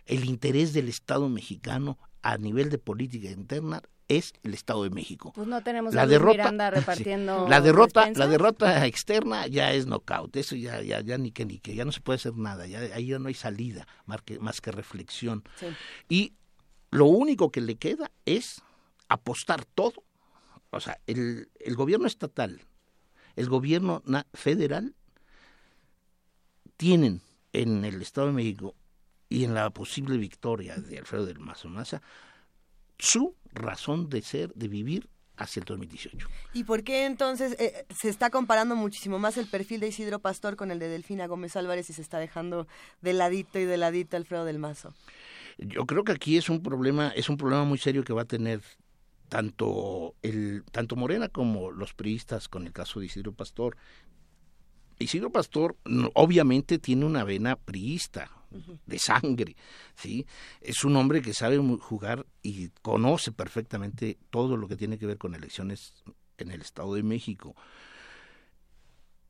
El 0.05 0.25
interés 0.25 0.73
del 0.73 0.89
Estado 0.89 1.29
mexicano 1.29 1.97
a 2.21 2.37
nivel 2.37 2.69
de 2.69 2.77
política 2.77 3.29
interna 3.29 3.81
es 4.17 4.33
el 4.43 4.53
Estado 4.53 4.83
de 4.83 4.89
México. 4.89 5.31
Pues 5.33 5.47
no 5.47 5.61
tenemos 5.63 5.93
la 5.93 6.05
derrota, 6.05 6.51
repartiendo 6.71 7.47
la 7.47 7.61
derrota, 7.61 8.11
la 8.13 8.27
derrota 8.27 8.85
externa 8.85 9.47
ya 9.47 9.71
es 9.71 9.85
knockout, 9.85 10.35
eso 10.35 10.55
ya, 10.55 10.81
ya, 10.81 10.99
ya 11.01 11.17
ni 11.17 11.31
que 11.31 11.45
ni 11.45 11.59
que, 11.59 11.75
ya 11.75 11.85
no 11.85 11.91
se 11.91 12.01
puede 12.01 12.17
hacer 12.17 12.35
nada, 12.35 12.67
ya 12.67 12.79
ahí 12.93 13.07
ya 13.07 13.19
no 13.19 13.29
hay 13.29 13.33
salida 13.33 13.87
más 14.05 14.21
que, 14.21 14.39
más 14.39 14.59
que 14.59 14.71
reflexión. 14.71 15.43
Y 16.09 16.33
lo 16.91 17.05
único 17.05 17.51
que 17.51 17.61
le 17.61 17.75
queda 17.75 18.11
es 18.25 18.61
apostar 19.07 19.65
todo. 19.65 20.03
O 20.69 20.79
sea, 20.79 20.99
el, 21.07 21.49
el 21.59 21.75
gobierno 21.75 22.07
estatal, 22.07 22.61
el 23.35 23.49
gobierno 23.49 24.03
federal, 24.33 24.95
tienen 26.77 27.21
en 27.53 27.85
el 27.85 28.01
Estado 28.01 28.27
de 28.27 28.33
México 28.33 28.75
y 29.29 29.43
en 29.43 29.53
la 29.53 29.69
posible 29.69 30.17
victoria 30.17 30.75
de 30.75 30.97
Alfredo 30.97 31.25
del 31.25 31.39
Mazo 31.39 31.69
Maza 31.69 32.01
su 32.97 33.35
razón 33.53 34.09
de 34.09 34.21
ser, 34.21 34.53
de 34.53 34.67
vivir 34.67 35.09
hacia 35.37 35.59
el 35.59 35.65
2018. 35.65 36.27
¿Y 36.53 36.63
por 36.65 36.83
qué 36.83 37.05
entonces 37.05 37.55
eh, 37.59 37.85
se 37.89 38.09
está 38.09 38.29
comparando 38.29 38.75
muchísimo 38.75 39.17
más 39.19 39.37
el 39.37 39.47
perfil 39.47 39.79
de 39.79 39.87
Isidro 39.87 40.19
Pastor 40.19 40.55
con 40.55 40.69
el 40.69 40.79
de 40.79 40.87
Delfina 40.87 41.25
Gómez 41.27 41.55
Álvarez 41.55 41.89
y 41.89 41.93
se 41.93 42.01
está 42.01 42.19
dejando 42.19 42.67
de 43.01 43.13
ladito 43.13 43.57
y 43.57 43.65
de 43.65 43.77
ladito 43.77 44.17
Alfredo 44.17 44.45
del 44.45 44.59
Mazo? 44.59 44.93
Yo 45.57 45.85
creo 45.85 46.03
que 46.03 46.11
aquí 46.11 46.37
es 46.37 46.49
un 46.49 46.61
problema, 46.61 47.09
es 47.09 47.29
un 47.29 47.37
problema 47.37 47.63
muy 47.63 47.77
serio 47.77 48.03
que 48.03 48.13
va 48.13 48.23
a 48.23 48.25
tener 48.25 48.61
tanto 49.29 50.15
el 50.21 50.63
tanto 50.71 50.95
Morena 50.95 51.29
como 51.29 51.71
los 51.71 51.93
priistas 51.93 52.49
con 52.49 52.67
el 52.67 52.73
caso 52.73 52.99
de 52.99 53.05
Isidro 53.05 53.33
Pastor. 53.33 53.77
Isidro 54.99 55.31
Pastor 55.31 55.77
obviamente 56.13 56.79
tiene 56.79 57.05
una 57.05 57.23
vena 57.23 57.55
priista 57.55 58.29
de 58.85 58.99
sangre, 58.99 59.55
¿sí? 59.95 60.25
Es 60.59 60.83
un 60.83 60.95
hombre 60.95 61.21
que 61.21 61.33
sabe 61.33 61.57
jugar 61.79 62.25
y 62.43 62.69
conoce 62.81 63.31
perfectamente 63.31 64.17
todo 64.29 64.57
lo 64.57 64.67
que 64.67 64.75
tiene 64.75 64.97
que 64.97 65.05
ver 65.05 65.17
con 65.17 65.33
elecciones 65.33 65.93
en 66.37 66.51
el 66.51 66.61
Estado 66.61 66.93
de 66.95 67.03
México. 67.03 67.55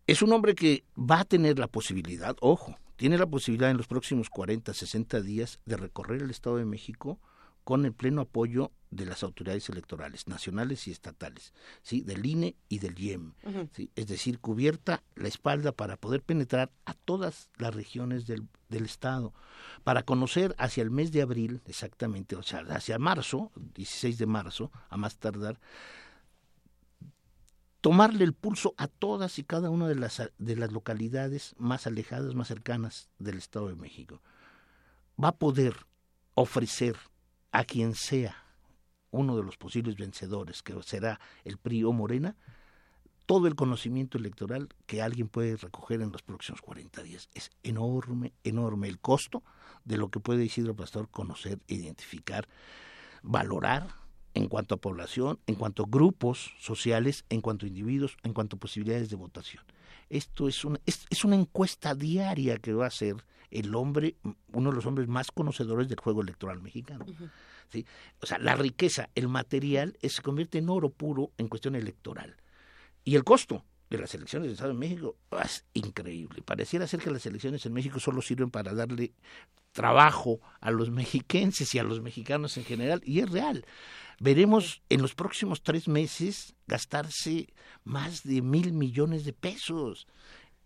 Es 0.07 0.21
un 0.21 0.33
hombre 0.33 0.55
que 0.55 0.83
va 0.97 1.19
a 1.19 1.25
tener 1.25 1.59
la 1.59 1.67
posibilidad, 1.67 2.35
ojo, 2.41 2.75
tiene 3.01 3.17
la 3.17 3.25
posibilidad 3.25 3.71
en 3.71 3.77
los 3.77 3.87
próximos 3.87 4.29
40, 4.29 4.75
60 4.75 5.21
días 5.21 5.59
de 5.65 5.75
recorrer 5.75 6.21
el 6.21 6.29
Estado 6.29 6.57
de 6.57 6.65
México 6.65 7.19
con 7.63 7.83
el 7.85 7.93
pleno 7.93 8.21
apoyo 8.21 8.73
de 8.91 9.07
las 9.07 9.23
autoridades 9.23 9.67
electorales, 9.69 10.27
nacionales 10.27 10.87
y 10.87 10.91
estatales, 10.91 11.51
¿sí? 11.81 12.01
del 12.01 12.23
INE 12.23 12.55
y 12.69 12.77
del 12.77 12.99
IEM. 12.99 13.33
Es 13.95 14.05
decir, 14.05 14.37
cubierta 14.37 15.01
la 15.15 15.29
espalda 15.29 15.71
para 15.71 15.97
poder 15.97 16.21
penetrar 16.21 16.71
a 16.85 16.93
todas 16.93 17.49
las 17.57 17.73
regiones 17.73 18.27
del, 18.27 18.47
del 18.69 18.85
Estado, 18.85 19.33
para 19.83 20.03
conocer 20.03 20.53
hacia 20.59 20.83
el 20.83 20.91
mes 20.91 21.11
de 21.11 21.23
abril, 21.23 21.63
exactamente, 21.65 22.35
o 22.35 22.43
sea, 22.43 22.59
hacia 22.69 22.99
marzo, 22.99 23.51
16 23.73 24.19
de 24.19 24.27
marzo, 24.27 24.71
a 24.89 24.97
más 24.97 25.17
tardar, 25.17 25.59
tomarle 27.81 28.23
el 28.23 28.33
pulso 28.33 28.73
a 28.77 28.87
todas 28.87 29.39
y 29.39 29.43
cada 29.43 29.69
una 29.69 29.87
de 29.87 29.95
las, 29.95 30.21
de 30.37 30.55
las 30.55 30.71
localidades 30.71 31.55
más 31.57 31.87
alejadas, 31.87 32.35
más 32.35 32.47
cercanas 32.47 33.09
del 33.17 33.37
Estado 33.37 33.67
de 33.67 33.75
México. 33.75 34.21
Va 35.21 35.29
a 35.29 35.37
poder 35.37 35.75
ofrecer 36.35 36.95
a 37.51 37.63
quien 37.63 37.95
sea 37.95 38.35
uno 39.09 39.35
de 39.35 39.43
los 39.43 39.57
posibles 39.57 39.97
vencedores, 39.97 40.61
que 40.61 40.81
será 40.83 41.19
el 41.43 41.57
PRI 41.57 41.83
o 41.83 41.91
Morena, 41.91 42.37
todo 43.25 43.47
el 43.47 43.55
conocimiento 43.55 44.17
electoral 44.17 44.69
que 44.85 45.01
alguien 45.01 45.27
puede 45.27 45.57
recoger 45.57 46.01
en 46.01 46.11
los 46.11 46.21
próximos 46.21 46.61
40 46.61 47.03
días. 47.03 47.29
Es 47.33 47.49
enorme, 47.63 48.33
enorme 48.43 48.87
el 48.87 48.99
costo 48.99 49.43
de 49.85 49.97
lo 49.97 50.09
que 50.09 50.19
puede 50.19 50.45
Isidro 50.45 50.75
Pastor 50.75 51.09
conocer, 51.09 51.59
identificar, 51.67 52.47
valorar 53.21 54.00
en 54.33 54.47
cuanto 54.47 54.75
a 54.75 54.77
población, 54.77 55.39
en 55.47 55.55
cuanto 55.55 55.83
a 55.83 55.87
grupos 55.89 56.53
sociales, 56.59 57.25
en 57.29 57.41
cuanto 57.41 57.65
a 57.65 57.69
individuos, 57.69 58.17
en 58.23 58.33
cuanto 58.33 58.55
a 58.55 58.59
posibilidades 58.59 59.09
de 59.09 59.15
votación. 59.15 59.63
Esto 60.09 60.47
es 60.47 60.65
una, 60.65 60.79
es, 60.85 61.23
una 61.23 61.35
encuesta 61.35 61.95
diaria 61.95 62.57
que 62.57 62.73
va 62.73 62.85
a 62.85 62.87
hacer 62.87 63.15
el 63.49 63.75
hombre, 63.75 64.15
uno 64.53 64.69
de 64.69 64.75
los 64.75 64.85
hombres 64.85 65.07
más 65.07 65.31
conocedores 65.31 65.89
del 65.89 65.99
juego 65.99 66.21
electoral 66.21 66.61
mexicano. 66.61 67.05
¿sí? 67.69 67.85
O 68.21 68.25
sea, 68.25 68.37
la 68.37 68.55
riqueza, 68.55 69.09
el 69.15 69.27
material, 69.27 69.97
se 70.01 70.21
convierte 70.21 70.57
en 70.57 70.69
oro 70.69 70.89
puro 70.89 71.31
en 71.37 71.47
cuestión 71.47 71.75
electoral. 71.75 72.37
Y 73.03 73.15
el 73.15 73.23
costo 73.23 73.65
de 73.91 73.97
las 73.97 74.15
elecciones 74.15 74.47
del 74.47 74.53
Estado 74.53 74.71
de 74.71 74.79
México. 74.79 75.17
Es 75.43 75.65
increíble. 75.73 76.41
Pareciera 76.41 76.87
ser 76.87 77.01
que 77.01 77.11
las 77.11 77.25
elecciones 77.25 77.65
en 77.65 77.73
México 77.73 77.99
solo 77.99 78.21
sirven 78.21 78.49
para 78.49 78.73
darle 78.73 79.13
trabajo 79.73 80.39
a 80.61 80.71
los 80.71 80.89
mexiquenses 80.89 81.75
y 81.75 81.79
a 81.79 81.83
los 81.83 82.01
mexicanos 82.01 82.55
en 82.57 82.63
general, 82.63 83.01
y 83.05 83.19
es 83.19 83.29
real. 83.29 83.65
Veremos 84.19 84.81
en 84.89 85.01
los 85.01 85.13
próximos 85.13 85.61
tres 85.61 85.89
meses 85.89 86.55
gastarse 86.67 87.53
más 87.83 88.23
de 88.23 88.41
mil 88.41 88.71
millones 88.71 89.25
de 89.25 89.33
pesos 89.33 90.07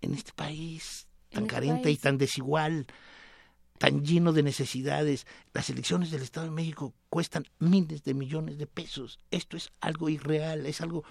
en 0.01 0.13
este 0.13 0.31
país 0.33 1.07
tan 1.29 1.43
este 1.43 1.55
carente 1.55 1.91
y 1.91 1.97
tan 1.97 2.19
desigual, 2.19 2.85
tan 3.77 4.03
lleno 4.03 4.33
de 4.33 4.43
necesidades. 4.43 5.27
Las 5.53 5.69
elecciones 5.69 6.11
del 6.11 6.21
Estado 6.21 6.47
de 6.47 6.51
México 6.51 6.93
cuestan 7.09 7.45
miles 7.59 8.03
de 8.03 8.13
millones 8.13 8.57
de 8.57 8.67
pesos. 8.67 9.19
Esto 9.31 9.57
es 9.57 9.71
algo 9.81 10.09
irreal, 10.09 10.65
es 10.65 10.81
algo, 10.81 11.03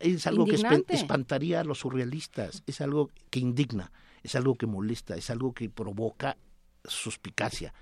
es, 0.00 0.26
algo 0.26 0.46
que 0.46 0.56
espantaría 0.88 1.60
a 1.60 1.64
los 1.64 1.80
surrealistas, 1.80 2.62
es 2.66 2.80
algo 2.80 3.10
que 3.30 3.40
indigna, 3.40 3.92
es 4.22 4.34
algo 4.34 4.56
que 4.56 4.66
molesta, 4.66 5.16
es 5.16 5.30
algo 5.30 5.52
que 5.52 5.68
provoca 5.68 6.36
suspicacia. 6.84 7.74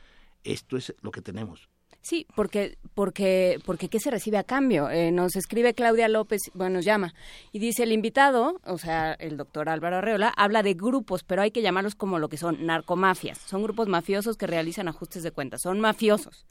Esto 0.45 0.77
es 0.77 0.95
lo 1.03 1.11
que 1.11 1.23
tenemos. 1.23 1.69
Sí, 2.07 2.25
porque, 2.37 2.79
porque, 2.95 3.59
porque 3.65 3.89
¿qué 3.89 3.99
se 3.99 4.13
recibe 4.13 4.39
a 4.39 4.45
cambio? 4.45 4.89
Eh, 4.91 5.11
nos 5.11 5.35
escribe 5.35 5.75
Claudia 5.75 6.07
López, 6.07 6.41
bueno, 6.55 6.77
nos 6.77 6.85
llama, 6.85 7.15
y 7.51 7.59
dice 7.59 7.83
el 7.83 7.91
invitado, 7.91 8.61
o 8.65 8.79
sea, 8.79 9.15
el 9.15 9.37
doctor 9.37 9.69
Álvaro 9.69 9.97
Arreola, 9.97 10.29
habla 10.29 10.63
de 10.63 10.75
grupos, 10.75 11.25
pero 11.25 11.43
hay 11.43 11.51
que 11.51 11.63
llamarlos 11.63 11.97
como 11.97 12.21
lo 12.21 12.29
que 12.29 12.37
son 12.37 12.65
narcomafias. 12.65 13.39
Son 13.39 13.61
grupos 13.61 13.89
mafiosos 13.89 14.37
que 14.37 14.47
realizan 14.47 14.87
ajustes 14.87 15.25
de 15.25 15.33
cuentas, 15.33 15.63
son 15.63 15.81
mafiosos. 15.81 16.47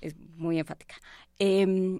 Es 0.00 0.14
muy 0.36 0.60
enfática. 0.60 0.94
Eh, 1.40 1.98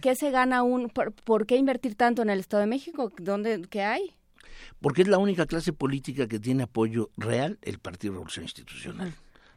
¿qué, 0.00 0.14
se 0.14 0.30
gana 0.30 0.62
un, 0.62 0.88
por, 0.88 1.46
qué 1.46 1.56
invertir 1.56 1.96
tanto 1.96 2.22
en 2.22 2.30
el 2.30 2.38
Estado 2.38 2.60
de 2.60 2.68
México? 2.68 3.10
¿Dónde, 3.18 3.62
¿Qué 3.68 3.82
hay? 3.82 4.14
Porque 4.80 5.02
es 5.02 5.08
la 5.08 5.18
única 5.18 5.46
clase 5.46 5.72
política 5.72 6.28
que 6.28 6.38
tiene 6.38 6.62
apoyo 6.62 7.10
real 7.16 7.58
el 7.62 7.80
Partido 7.80 8.12
Revolución 8.12 8.44
Institucional. 8.44 9.12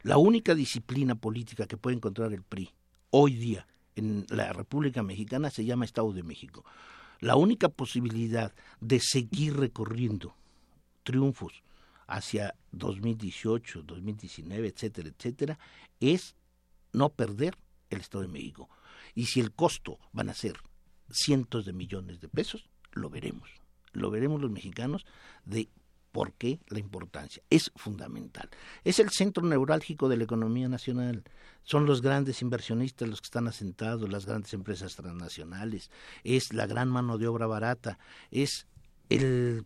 La 0.08 0.16
única 0.16 0.54
disciplina 0.54 1.16
política 1.16 1.66
que 1.66 1.76
puede 1.76 1.96
encontrar 1.96 2.32
el 2.32 2.42
PRI 2.42 2.70
hoy 3.10 3.34
día 3.34 3.66
en 3.94 4.24
la 4.30 4.54
República 4.54 5.02
Mexicana 5.02 5.50
se 5.50 5.66
llama 5.66 5.84
Estado 5.84 6.14
de 6.14 6.22
México. 6.22 6.64
La 7.20 7.36
única 7.36 7.68
posibilidad 7.68 8.54
de 8.80 9.00
seguir 9.00 9.58
recorriendo 9.58 10.34
triunfos 11.02 11.62
hacia 12.06 12.54
2018, 12.72 13.82
2019, 13.82 14.68
etcétera, 14.68 15.10
etcétera, 15.10 15.58
es 16.00 16.34
no 16.94 17.10
perder 17.10 17.58
el 17.90 18.00
Estado 18.00 18.22
de 18.22 18.28
México. 18.28 18.70
Y 19.14 19.26
si 19.26 19.40
el 19.40 19.52
costo 19.52 19.98
van 20.12 20.30
a 20.30 20.34
ser 20.34 20.54
cientos 21.10 21.66
de 21.66 21.74
millones 21.74 22.18
de 22.22 22.30
pesos, 22.30 22.70
lo 22.92 23.10
veremos. 23.10 23.50
Lo 23.92 24.10
veremos 24.10 24.40
los 24.40 24.50
mexicanos 24.50 25.04
de 25.44 25.68
¿Por 26.18 26.32
qué 26.32 26.58
la 26.66 26.80
importancia? 26.80 27.44
Es 27.48 27.70
fundamental. 27.76 28.50
Es 28.82 28.98
el 28.98 29.10
centro 29.10 29.44
neurálgico 29.46 30.08
de 30.08 30.16
la 30.16 30.24
economía 30.24 30.68
nacional. 30.68 31.22
Son 31.62 31.86
los 31.86 32.02
grandes 32.02 32.42
inversionistas 32.42 33.08
los 33.08 33.20
que 33.20 33.26
están 33.26 33.46
asentados, 33.46 34.10
las 34.10 34.26
grandes 34.26 34.52
empresas 34.52 34.96
transnacionales. 34.96 35.92
Es 36.24 36.52
la 36.52 36.66
gran 36.66 36.88
mano 36.88 37.18
de 37.18 37.28
obra 37.28 37.46
barata. 37.46 38.00
Es 38.32 38.66
el 39.10 39.64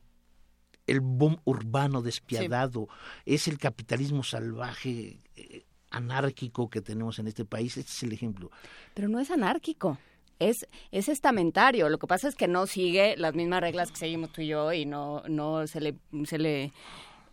el 0.86 1.00
boom 1.00 1.40
urbano 1.44 2.02
despiadado, 2.02 2.86
es 3.24 3.48
el 3.48 3.56
capitalismo 3.56 4.22
salvaje, 4.22 5.20
eh, 5.36 5.64
anárquico 5.90 6.68
que 6.68 6.82
tenemos 6.82 7.18
en 7.18 7.28
este 7.28 7.46
país. 7.46 7.78
Este 7.78 7.92
es 7.92 8.02
el 8.02 8.12
ejemplo. 8.12 8.50
Pero 8.92 9.08
no 9.08 9.20
es 9.20 9.30
anárquico. 9.30 9.96
Es, 10.48 10.68
es 10.90 11.08
estamentario. 11.08 11.88
Lo 11.88 11.98
que 11.98 12.06
pasa 12.06 12.28
es 12.28 12.34
que 12.34 12.48
no 12.48 12.66
sigue 12.66 13.16
las 13.16 13.34
mismas 13.34 13.60
reglas 13.60 13.90
que 13.90 13.98
seguimos 13.98 14.32
tú 14.32 14.40
y 14.40 14.48
yo 14.48 14.72
y 14.72 14.86
no, 14.86 15.22
no 15.28 15.66
se 15.66 15.80
le, 15.80 15.94
se 16.24 16.38
le 16.38 16.72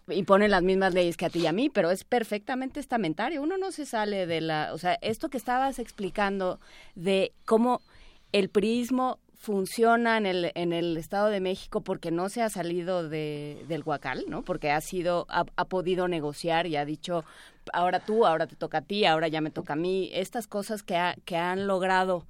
imponen 0.10 0.52
las 0.52 0.64
mismas 0.64 0.94
leyes 0.94 1.18
que 1.18 1.26
a 1.26 1.30
ti 1.30 1.40
y 1.40 1.48
a 1.48 1.52
mí, 1.52 1.70
pero 1.70 1.92
es 1.92 2.04
perfectamente 2.04 2.80
estamentario. 2.80 3.42
Uno 3.42 3.58
no 3.58 3.72
se 3.72 3.86
sale 3.86 4.26
de 4.26 4.42
la, 4.42 4.72
o 4.74 4.78
sea, 4.78 4.98
esto 5.02 5.30
que 5.30 5.38
estabas 5.38 5.80
explicando 5.80 6.60
de 6.96 7.34
cómo 7.46 7.82
el 8.32 8.50
prismo 8.50 9.20
funciona 9.40 10.18
en 10.18 10.26
el, 10.26 10.52
en 10.54 10.74
el 10.74 10.98
Estado 10.98 11.30
de 11.30 11.40
México 11.40 11.82
porque 11.82 12.12
no 12.12 12.28
se 12.28 12.42
ha 12.42 12.50
salido 12.50 13.08
de, 13.08 13.64
del 13.70 13.84
Huacal, 13.84 14.26
¿no? 14.28 14.44
Porque 14.44 14.70
ha 14.70 14.82
sido, 14.82 15.26
ha, 15.30 15.46
podido 15.66 16.10
negociar 16.10 16.68
y 16.68 16.76
ha 16.76 16.84
dicho, 16.84 17.24
ahora 17.72 18.02
tú, 18.02 18.26
ahora 18.26 18.48
te 18.48 18.58
toca 18.58 18.80
a 18.80 18.82
ti, 18.82 19.06
ahora 19.06 19.30
ya 19.30 19.40
me 19.40 19.50
toca 19.50 19.74
a 19.74 19.78
mí. 19.78 20.10
Estas 20.14 20.46
cosas 20.46 20.84
que, 20.84 20.98
ha, 20.98 21.16
que 21.24 21.38
han 21.38 21.68
logrado, 21.68 22.26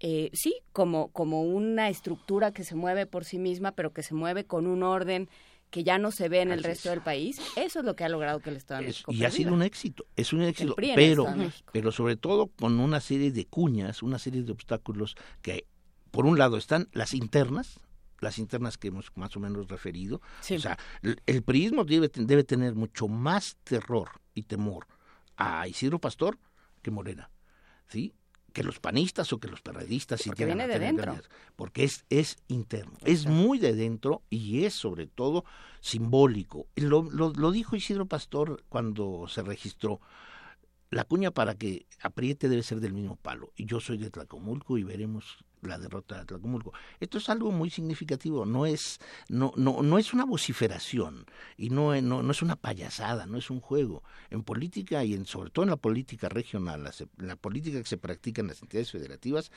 eh, 0.00 0.30
sí, 0.32 0.56
como, 0.72 1.08
como 1.08 1.42
una 1.42 1.88
estructura 1.88 2.52
que 2.52 2.64
se 2.64 2.74
mueve 2.74 3.06
por 3.06 3.24
sí 3.24 3.38
misma, 3.38 3.72
pero 3.72 3.92
que 3.92 4.02
se 4.02 4.14
mueve 4.14 4.44
con 4.44 4.66
un 4.66 4.82
orden 4.82 5.28
que 5.70 5.84
ya 5.84 5.98
no 5.98 6.10
se 6.10 6.28
ve 6.28 6.40
en 6.42 6.52
el 6.52 6.62
resto 6.62 6.90
del 6.90 7.00
país, 7.00 7.40
eso 7.56 7.80
es 7.80 7.84
lo 7.84 7.96
que 7.96 8.04
ha 8.04 8.08
logrado 8.08 8.40
que 8.40 8.50
el 8.50 8.56
Estado 8.56 8.80
de 8.80 8.86
México. 8.88 9.12
Y 9.12 9.24
ha 9.24 9.30
sido 9.30 9.52
un 9.52 9.62
éxito, 9.62 10.06
es 10.14 10.32
un 10.32 10.42
éxito, 10.42 10.74
pero, 10.76 11.26
pero 11.72 11.92
sobre 11.92 12.16
todo 12.16 12.46
con 12.46 12.78
una 12.78 13.00
serie 13.00 13.32
de 13.32 13.46
cuñas, 13.46 14.02
una 14.02 14.18
serie 14.18 14.42
de 14.42 14.52
obstáculos 14.52 15.16
que 15.42 15.66
por 16.10 16.24
un 16.24 16.38
lado 16.38 16.56
están 16.56 16.88
las 16.92 17.14
internas, 17.14 17.80
las 18.20 18.38
internas 18.38 18.78
que 18.78 18.88
hemos 18.88 19.10
más 19.16 19.36
o 19.36 19.40
menos 19.40 19.68
referido. 19.68 20.20
O 20.40 20.58
sea, 20.58 20.78
el, 21.26 21.42
priismo 21.42 21.84
debe, 21.84 22.10
debe 22.14 22.44
tener 22.44 22.74
mucho 22.74 23.08
más 23.08 23.56
terror 23.64 24.08
y 24.34 24.44
temor 24.44 24.86
a 25.36 25.68
Isidro 25.68 25.98
Pastor 25.98 26.38
que 26.80 26.90
Morena, 26.90 27.30
¿sí? 27.88 28.14
Que 28.56 28.62
los 28.62 28.80
panistas 28.80 29.30
o 29.34 29.38
que 29.38 29.48
los 29.48 29.60
periodistas. 29.60 30.22
porque 30.24 30.46
viene 30.46 30.66
de 30.66 30.78
dentro. 30.78 31.14
porque 31.56 31.84
es, 31.84 32.06
es 32.08 32.38
interno, 32.48 32.96
es 33.04 33.26
muy 33.26 33.58
de 33.58 33.74
dentro 33.74 34.22
y 34.30 34.64
es 34.64 34.72
sobre 34.72 35.06
todo 35.06 35.44
simbólico. 35.82 36.66
Lo, 36.74 37.02
lo, 37.02 37.34
lo 37.34 37.50
dijo 37.50 37.76
Isidro 37.76 38.06
Pastor 38.06 38.64
cuando 38.70 39.26
se 39.28 39.42
registró 39.42 40.00
la 40.88 41.04
cuña 41.04 41.32
para 41.32 41.54
que 41.54 41.84
apriete 42.00 42.48
debe 42.48 42.62
ser 42.62 42.80
del 42.80 42.94
mismo 42.94 43.16
palo. 43.16 43.52
Y 43.56 43.66
yo 43.66 43.78
soy 43.78 43.98
de 43.98 44.08
Tlacomulco 44.08 44.78
y 44.78 44.84
veremos 44.84 45.44
la 45.66 45.78
derrota 45.78 46.18
de 46.18 46.24
Tlacomulco. 46.24 46.72
Esto 47.00 47.18
es 47.18 47.28
algo 47.28 47.50
muy 47.52 47.70
significativo, 47.70 48.46
no 48.46 48.66
es, 48.66 48.98
no, 49.28 49.52
no, 49.56 49.82
no 49.82 49.98
es 49.98 50.12
una 50.12 50.24
vociferación 50.24 51.26
y 51.56 51.70
no, 51.70 52.00
no, 52.00 52.22
no 52.22 52.30
es 52.30 52.42
una 52.42 52.56
payasada, 52.56 53.26
no 53.26 53.38
es 53.38 53.50
un 53.50 53.60
juego. 53.60 54.02
En 54.30 54.42
política 54.42 55.04
y 55.04 55.14
en, 55.14 55.26
sobre 55.26 55.50
todo 55.50 55.64
en 55.64 55.70
la 55.70 55.76
política 55.76 56.28
regional, 56.28 56.84
la, 56.84 56.92
la 57.18 57.36
política 57.36 57.78
que 57.78 57.88
se 57.88 57.98
practica 57.98 58.40
en 58.40 58.48
las 58.48 58.62
entidades 58.62 58.90
federativas, 58.90 59.50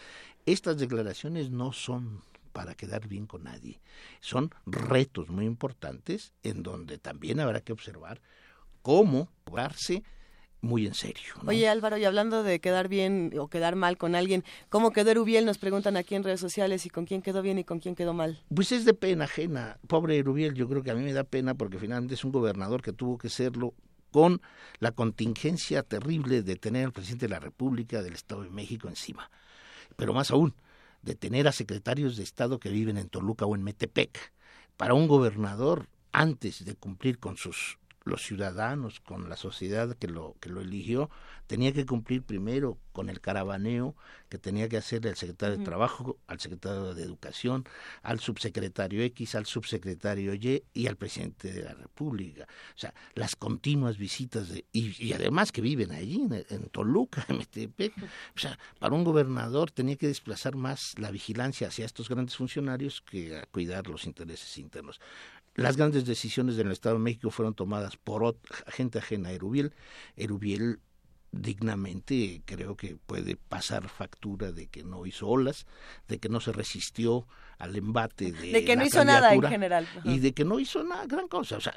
estas 0.45 0.77
declaraciones 0.77 1.49
no 1.51 1.73
son 1.73 2.21
para 2.51 2.75
quedar 2.75 3.07
bien 3.07 3.25
con 3.25 3.43
nadie. 3.43 3.79
Son 4.19 4.51
retos 4.65 5.29
muy 5.29 5.45
importantes 5.45 6.33
en 6.43 6.63
donde 6.63 6.97
también 6.97 7.39
habrá 7.39 7.61
que 7.61 7.73
observar 7.73 8.21
cómo 8.81 9.29
jugarse 9.45 10.03
muy 10.61 10.85
en 10.85 10.93
serio. 10.93 11.33
Oye 11.45 11.67
Álvaro, 11.67 11.97
y 11.97 12.05
hablando 12.05 12.43
de 12.43 12.59
quedar 12.59 12.87
bien 12.87 13.33
o 13.39 13.47
quedar 13.47 13.75
mal 13.75 13.97
con 13.97 14.15
alguien, 14.15 14.43
¿cómo 14.69 14.91
quedó 14.91 15.11
Erubiel? 15.11 15.45
Nos 15.45 15.57
preguntan 15.57 15.97
aquí 15.97 16.15
en 16.15 16.23
redes 16.23 16.39
sociales 16.39 16.85
y 16.85 16.89
con 16.89 17.05
quién 17.05 17.21
quedó 17.21 17.41
bien 17.41 17.57
y 17.59 17.63
con 17.63 17.79
quién 17.79 17.95
quedó 17.95 18.13
mal. 18.13 18.41
Pues 18.53 18.71
es 18.71 18.85
de 18.85 18.93
pena 18.93 19.25
ajena. 19.25 19.77
Pobre 19.87 20.17
Erubiel, 20.17 20.53
yo 20.55 20.67
creo 20.67 20.83
que 20.83 20.91
a 20.91 20.95
mí 20.95 21.03
me 21.03 21.13
da 21.13 21.23
pena 21.23 21.55
porque 21.55 21.79
finalmente 21.79 22.15
es 22.15 22.23
un 22.23 22.31
gobernador 22.31 22.81
que 22.81 22.93
tuvo 22.93 23.17
que 23.17 23.29
serlo 23.29 23.73
con 24.11 24.41
la 24.79 24.91
contingencia 24.91 25.83
terrible 25.83 26.41
de 26.41 26.55
tener 26.55 26.85
al 26.85 26.93
presidente 26.93 27.27
de 27.27 27.33
la 27.33 27.39
República 27.39 28.01
del 28.01 28.13
Estado 28.13 28.43
de 28.43 28.49
México 28.49 28.87
encima. 28.87 29.29
Pero 29.95 30.13
más 30.13 30.31
aún, 30.31 30.55
de 31.01 31.15
tener 31.15 31.47
a 31.47 31.51
secretarios 31.51 32.17
de 32.17 32.23
Estado 32.23 32.59
que 32.59 32.69
viven 32.69 32.97
en 32.97 33.09
Toluca 33.09 33.45
o 33.45 33.55
en 33.55 33.63
Metepec. 33.63 34.33
Para 34.77 34.93
un 34.93 35.07
gobernador, 35.07 35.87
antes 36.11 36.65
de 36.65 36.75
cumplir 36.75 37.19
con 37.19 37.37
sus 37.37 37.77
los 38.09 38.23
ciudadanos, 38.23 38.99
con 38.99 39.29
la 39.29 39.37
sociedad 39.37 39.95
que 39.95 40.07
lo, 40.07 40.35
que 40.39 40.49
lo 40.49 40.61
eligió, 40.61 41.09
tenía 41.47 41.73
que 41.73 41.85
cumplir 41.85 42.23
primero 42.23 42.77
con 42.91 43.09
el 43.09 43.21
caravaneo 43.21 43.95
que 44.29 44.37
tenía 44.37 44.69
que 44.69 44.77
hacer 44.77 45.05
el 45.07 45.15
secretario 45.15 45.57
de 45.57 45.63
Trabajo, 45.63 46.17
al 46.27 46.39
secretario 46.39 46.93
de 46.93 47.03
Educación, 47.03 47.65
al 48.03 48.19
subsecretario 48.19 49.01
X, 49.03 49.35
al 49.35 49.45
subsecretario 49.45 50.33
Y 50.35 50.63
y 50.73 50.87
al 50.87 50.95
presidente 50.95 51.51
de 51.51 51.63
la 51.63 51.73
República. 51.73 52.43
O 52.75 52.77
sea, 52.77 52.93
las 53.15 53.35
continuas 53.35 53.97
visitas 53.97 54.49
de, 54.49 54.65
y, 54.71 55.13
además 55.13 55.51
que 55.51 55.61
viven 55.61 55.91
allí, 55.91 56.27
en, 56.49 56.69
Toluca, 56.69 57.25
en 57.29 57.39
Metepec. 57.39 57.93
O 58.35 58.39
sea, 58.39 58.59
para 58.77 58.93
un 58.93 59.03
gobernador 59.03 59.71
tenía 59.71 59.95
que 59.95 60.07
desplazar 60.07 60.55
más 60.55 60.97
la 60.99 61.09
vigilancia 61.09 61.69
hacia 61.69 61.85
estos 61.85 62.09
grandes 62.09 62.35
funcionarios 62.35 63.01
que 63.01 63.37
a 63.37 63.45
cuidar 63.47 63.87
los 63.87 64.05
intereses 64.05 64.57
internos. 64.57 64.99
Las 65.59 65.77
grandes 65.77 66.05
decisiones 66.05 66.55
del 66.55 66.71
Estado 66.71 66.95
de 66.95 67.01
México 67.01 67.31
fueron 67.31 67.53
tomadas 67.53 67.97
por 67.97 68.37
gente 68.67 68.99
ajena 68.99 69.29
a 69.29 69.31
Erubiel. 69.33 69.73
Erubiel 70.15 70.79
dignamente 71.31 72.41
creo 72.45 72.75
que 72.75 72.97
puede 72.97 73.35
pasar 73.35 73.87
factura 73.87 74.51
de 74.51 74.67
que 74.67 74.83
no 74.83 75.05
hizo 75.05 75.27
olas, 75.27 75.65
de 76.07 76.17
que 76.19 76.29
no 76.29 76.39
se 76.39 76.51
resistió 76.51 77.27
al 77.57 77.75
embate 77.75 78.31
de, 78.31 78.51
de 78.51 78.65
que 78.65 78.75
no 78.75 78.85
hizo 78.85 79.05
nada 79.05 79.33
en 79.33 79.43
general 79.43 79.87
y 80.03 80.19
de 80.19 80.33
que 80.33 80.43
no 80.43 80.59
hizo 80.59 80.83
nada 80.83 81.05
gran 81.05 81.27
cosa, 81.27 81.57
o 81.57 81.61
sea, 81.61 81.75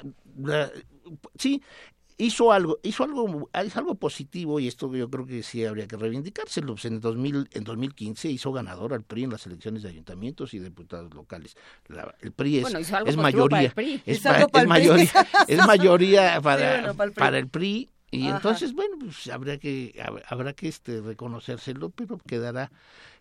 sí, 1.37 1.61
hizo 2.17 2.51
algo, 2.51 2.79
hizo 2.83 3.03
algo, 3.03 3.49
es 3.53 3.77
algo 3.77 3.95
positivo 3.95 4.59
y 4.59 4.67
esto 4.67 4.93
yo 4.93 5.09
creo 5.09 5.25
que 5.25 5.43
sí 5.43 5.65
habría 5.65 5.87
que 5.87 5.97
reivindicárselo. 5.97 6.73
Pues 6.73 6.85
en 6.85 6.99
2000, 6.99 7.49
en 7.51 7.63
2015 7.63 8.29
hizo 8.29 8.51
ganador 8.51 8.93
al 8.93 9.03
PRI 9.03 9.23
en 9.23 9.31
las 9.31 9.45
elecciones 9.45 9.83
de 9.83 9.89
ayuntamientos 9.89 10.53
y 10.53 10.59
diputados 10.59 11.13
locales. 11.13 11.55
el 12.21 12.31
PRI 12.31 12.59
es, 12.59 12.73
es 13.05 13.17
mayoría, 13.17 13.73
es, 14.05 14.23
mayoría, 14.67 15.11
es 15.47 15.65
mayoría 15.65 16.41
para, 16.41 16.93
para, 16.93 17.37
el 17.37 17.47
PRI. 17.47 17.89
y 18.11 18.27
entonces 18.27 18.73
bueno 18.73 18.97
pues 18.99 19.27
habría 19.27 19.57
que 19.57 20.01
habrá 20.27 20.53
que 20.53 20.67
este 20.67 21.01
reconocérselo 21.01 21.89
pero 21.89 22.19
quedará 22.19 22.71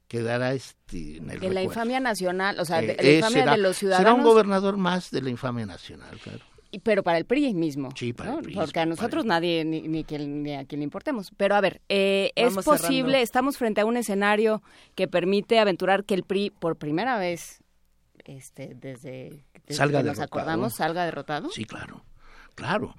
quedará 0.07 0.53
este 0.53 1.17
en, 1.17 1.31
el 1.31 1.55
la 1.55 1.63
infamia 1.63 1.99
nacional 1.99 2.61
o 2.61 2.65
sea 2.67 2.83
eh, 2.83 2.97
la 3.01 3.11
infamia 3.11 3.53
de 3.53 3.57
los 3.57 3.79
ciudadanos 3.79 4.07
será 4.07 4.15
un 4.15 4.23
gobernador 4.23 4.77
más 4.77 5.11
de 5.11 5.23
la 5.23 5.31
infamia 5.31 5.65
nacional 5.65 6.19
claro 6.23 6.52
pero 6.81 7.03
para 7.03 7.19
el 7.19 7.25
PRI 7.25 7.55
mismo. 7.55 7.91
Sí, 7.97 8.13
para 8.13 8.35
el 8.35 8.43
PRI. 8.43 8.55
Porque 8.55 8.81
a 8.81 8.87
nosotros 8.87 9.25
nadie, 9.25 9.65
ni, 9.65 9.83
ni, 9.83 10.01
a 10.55 10.65
quien 10.65 10.81
le 10.81 10.85
importemos. 10.85 11.31
Pero 11.37 11.55
a 11.55 11.61
ver, 11.61 11.81
eh, 11.89 12.33
es 12.35 12.55
posible, 12.55 13.23
estamos 13.23 13.59
frente 13.59 13.81
a 13.81 13.87
un 13.87 13.97
escenario 13.97 14.63
que 14.95 15.09
permite 15.09 15.59
aventurar 15.59 16.05
que 16.05 16.15
el 16.15 16.25
PRI 16.25 16.51
por 16.51 16.77
primera 16.77 17.19
vez, 17.19 17.63
este, 18.25 18.75
desde, 18.75 19.45
salga 19.69 20.03
que 20.03 20.09
nos 20.09 20.21
acordamos, 20.21 20.75
salga 20.75 21.05
derrotado. 21.05 21.51
Sí, 21.51 21.65
claro, 21.65 22.05
claro. 22.55 22.95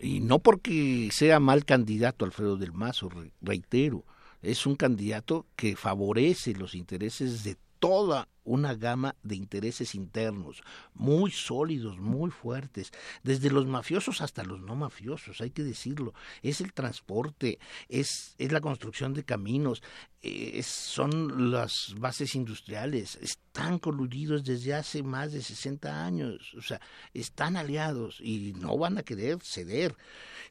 Y 0.00 0.20
no 0.20 0.38
porque 0.38 1.08
sea 1.12 1.40
mal 1.40 1.64
candidato 1.64 2.24
Alfredo 2.24 2.56
del 2.56 2.72
Mazo, 2.72 3.10
reitero, 3.40 4.04
es 4.42 4.66
un 4.66 4.76
candidato 4.76 5.46
que 5.56 5.76
favorece 5.76 6.54
los 6.54 6.74
intereses 6.74 7.44
de 7.44 7.56
toda 7.84 8.30
una 8.44 8.74
gama 8.74 9.14
de 9.22 9.36
intereses 9.36 9.94
internos 9.94 10.62
muy 10.94 11.30
sólidos, 11.30 11.98
muy 11.98 12.30
fuertes, 12.30 12.90
desde 13.22 13.50
los 13.50 13.66
mafiosos 13.66 14.22
hasta 14.22 14.42
los 14.42 14.58
no 14.62 14.74
mafiosos, 14.74 15.42
hay 15.42 15.50
que 15.50 15.62
decirlo. 15.62 16.14
Es 16.40 16.62
el 16.62 16.72
transporte, 16.72 17.58
es, 17.90 18.36
es 18.38 18.52
la 18.52 18.62
construcción 18.62 19.12
de 19.12 19.24
caminos, 19.24 19.82
es, 20.22 20.66
son 20.66 21.50
las 21.50 21.94
bases 21.98 22.34
industriales, 22.34 23.18
están 23.20 23.78
coludidos 23.78 24.44
desde 24.44 24.72
hace 24.72 25.02
más 25.02 25.32
de 25.32 25.42
60 25.42 26.06
años, 26.06 26.54
o 26.56 26.62
sea, 26.62 26.80
están 27.12 27.54
aliados 27.58 28.18
y 28.22 28.54
no 28.54 28.78
van 28.78 28.96
a 28.96 29.02
querer 29.02 29.42
ceder. 29.42 29.94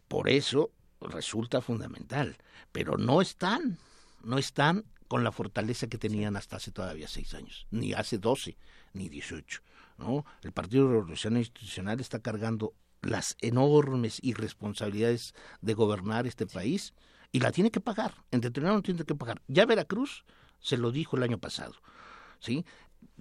Por 0.07 0.29
eso 0.29 0.69
resulta 1.01 1.61
fundamental, 1.61 2.37
pero 2.71 2.95
no 2.95 3.21
están, 3.21 3.79
no 4.23 4.37
están 4.37 4.85
con 5.13 5.23
la 5.23 5.31
fortaleza 5.31 5.85
que 5.85 5.99
tenían 5.99 6.35
hasta 6.35 6.55
hace 6.55 6.71
todavía 6.71 7.07
seis 7.07 7.35
años, 7.35 7.67
ni 7.69 7.93
hace 7.93 8.17
doce, 8.17 8.57
ni 8.93 9.09
dieciocho. 9.09 9.61
¿no? 9.99 10.25
El 10.41 10.53
Partido 10.53 10.89
Revolucionario 10.89 11.41
Institucional 11.41 11.99
está 11.99 12.17
cargando 12.17 12.73
las 13.03 13.37
enormes 13.39 14.17
irresponsabilidades 14.23 15.35
de 15.61 15.75
gobernar 15.75 16.25
este 16.25 16.47
país 16.47 16.95
y 17.31 17.41
la 17.41 17.51
tiene 17.51 17.69
que 17.69 17.79
pagar. 17.79 18.15
En 18.31 18.41
determinado 18.41 18.73
momento 18.73 18.85
tiene 18.87 19.05
que 19.05 19.13
pagar. 19.13 19.39
Ya 19.47 19.67
Veracruz 19.67 20.25
se 20.59 20.77
lo 20.77 20.89
dijo 20.89 21.15
el 21.15 21.21
año 21.21 21.37
pasado. 21.37 21.75
¿sí? 22.39 22.65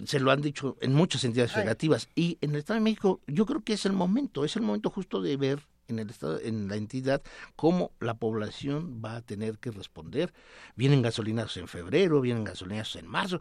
se 0.06 0.18
lo 0.18 0.30
han 0.30 0.40
dicho 0.40 0.78
en 0.80 0.94
muchas 0.94 1.24
entidades 1.24 1.52
federativas 1.52 2.08
y 2.14 2.38
en 2.40 2.52
el 2.52 2.60
Estado 2.60 2.78
de 2.78 2.84
México 2.84 3.20
yo 3.26 3.44
creo 3.44 3.62
que 3.62 3.74
es 3.74 3.84
el 3.84 3.92
momento, 3.92 4.46
es 4.46 4.56
el 4.56 4.62
momento 4.62 4.88
justo 4.88 5.20
de 5.20 5.36
ver 5.36 5.66
en 5.88 5.98
el 5.98 6.10
estado, 6.10 6.40
en 6.40 6.68
la 6.68 6.76
entidad, 6.76 7.22
cómo 7.56 7.92
la 8.00 8.14
población 8.14 9.02
va 9.04 9.16
a 9.16 9.22
tener 9.22 9.58
que 9.58 9.70
responder. 9.70 10.32
Vienen 10.76 11.02
gasolinas 11.02 11.56
en 11.56 11.68
febrero, 11.68 12.20
vienen 12.20 12.44
gasolinas 12.44 12.96
en 12.96 13.06
marzo, 13.06 13.40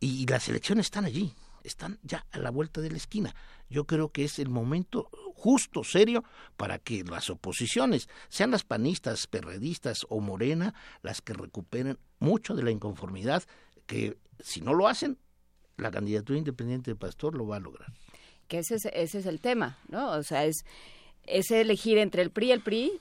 y 0.00 0.26
las 0.26 0.48
elecciones 0.48 0.86
están 0.86 1.04
allí. 1.04 1.32
están 1.64 1.98
ya 2.02 2.26
a 2.32 2.38
la 2.38 2.50
vuelta 2.50 2.80
de 2.80 2.90
la 2.90 2.96
esquina. 2.96 3.34
Yo 3.70 3.86
creo 3.86 4.10
que 4.10 4.24
es 4.24 4.38
el 4.38 4.48
momento 4.48 5.08
justo, 5.34 5.84
serio, 5.84 6.24
para 6.56 6.78
que 6.78 7.04
las 7.04 7.30
oposiciones, 7.30 8.08
sean 8.28 8.50
las 8.50 8.64
panistas, 8.64 9.26
perredistas 9.26 10.06
o 10.08 10.20
morena, 10.20 10.74
las 11.02 11.20
que 11.20 11.32
recuperen 11.32 11.98
mucho 12.18 12.54
de 12.54 12.62
la 12.62 12.70
inconformidad, 12.70 13.42
que 13.86 14.18
si 14.40 14.60
no 14.60 14.74
lo 14.74 14.88
hacen, 14.88 15.18
la 15.76 15.90
candidatura 15.90 16.38
independiente 16.38 16.90
de 16.90 16.96
Pastor 16.96 17.34
lo 17.34 17.46
va 17.46 17.56
a 17.56 17.60
lograr. 17.60 17.92
Que 18.48 18.58
ese 18.58 18.76
es, 18.76 18.84
ese 18.92 19.18
es 19.18 19.26
el 19.26 19.40
tema, 19.40 19.78
¿no? 19.88 20.10
O 20.10 20.22
sea, 20.22 20.44
es, 20.44 20.64
es 21.26 21.50
elegir 21.50 21.98
entre 21.98 22.22
el 22.22 22.30
PRI 22.30 22.46
y 22.46 22.52
el 22.52 22.60
PRI. 22.60 22.92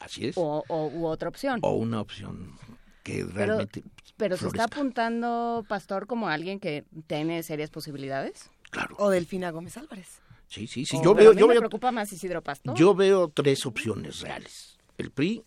Así 0.00 0.28
es. 0.28 0.36
O, 0.36 0.64
u 0.68 1.06
otra 1.06 1.28
opción. 1.28 1.60
O 1.62 1.72
una 1.72 2.00
opción 2.00 2.58
que 3.02 3.24
realmente. 3.24 3.82
Pero, 4.16 4.36
se 4.36 4.46
está 4.46 4.64
apuntando 4.64 5.64
Pastor 5.68 6.06
como 6.06 6.28
alguien 6.28 6.58
que 6.58 6.84
tiene 7.06 7.42
serias 7.42 7.70
posibilidades. 7.70 8.50
Claro. 8.70 8.96
O 8.98 9.10
Delfina 9.10 9.50
Gómez 9.50 9.76
Álvarez. 9.76 10.20
Sí, 10.48 10.66
sí, 10.66 10.86
sí. 10.86 10.98
yo 11.02 11.14
veo, 11.14 11.32
yo 11.32 11.48
me 11.48 11.56
preocupa 11.56 11.90
más 11.92 12.12
Isidro 12.12 12.42
Pastor. 12.42 12.76
Yo 12.76 12.94
veo 12.94 13.28
tres 13.28 13.66
opciones 13.66 14.20
reales: 14.20 14.78
el 14.96 15.10
PRI, 15.10 15.44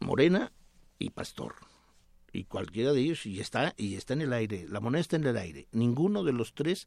Morena 0.00 0.52
y 0.98 1.10
Pastor. 1.10 1.54
Y 2.32 2.44
cualquiera 2.44 2.92
de 2.92 3.00
ellos 3.00 3.26
y 3.26 3.40
está 3.40 3.74
y 3.76 3.96
está 3.96 4.14
en 4.14 4.22
el 4.22 4.32
aire. 4.32 4.66
La 4.68 4.80
moneda 4.80 5.00
está 5.00 5.16
en 5.16 5.24
el 5.24 5.36
aire. 5.36 5.66
Ninguno 5.72 6.24
de 6.24 6.32
los 6.32 6.54
tres 6.54 6.86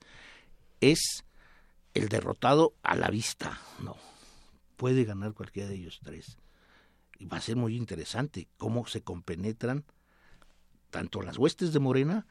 es 0.81 1.23
el 1.93 2.09
derrotado 2.09 2.73
a 2.83 2.95
la 2.95 3.09
vista. 3.09 3.59
No. 3.83 3.95
Puede 4.81 5.03
ganar 5.03 5.35
cualquiera 5.35 5.69
de 5.69 5.75
ellos 5.75 5.99
tres. 6.03 6.39
Y 7.19 7.25
va 7.25 7.37
a 7.37 7.41
ser 7.41 7.55
muy 7.55 7.75
interesante 7.75 8.47
cómo 8.57 8.87
se 8.87 9.03
compenetran 9.03 9.85
tanto 10.89 11.21
las 11.21 11.37
huestes 11.37 11.71
de 11.71 11.77
Morena 11.77 12.25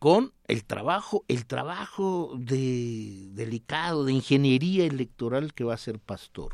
con 0.00 0.32
el 0.48 0.64
trabajo, 0.64 1.24
el 1.28 1.46
trabajo 1.46 2.34
de 2.36 3.28
delicado, 3.30 4.04
de 4.04 4.12
ingeniería 4.12 4.86
electoral 4.86 5.54
que 5.54 5.62
va 5.62 5.74
a 5.74 5.76
ser 5.76 6.00
Pastor. 6.00 6.52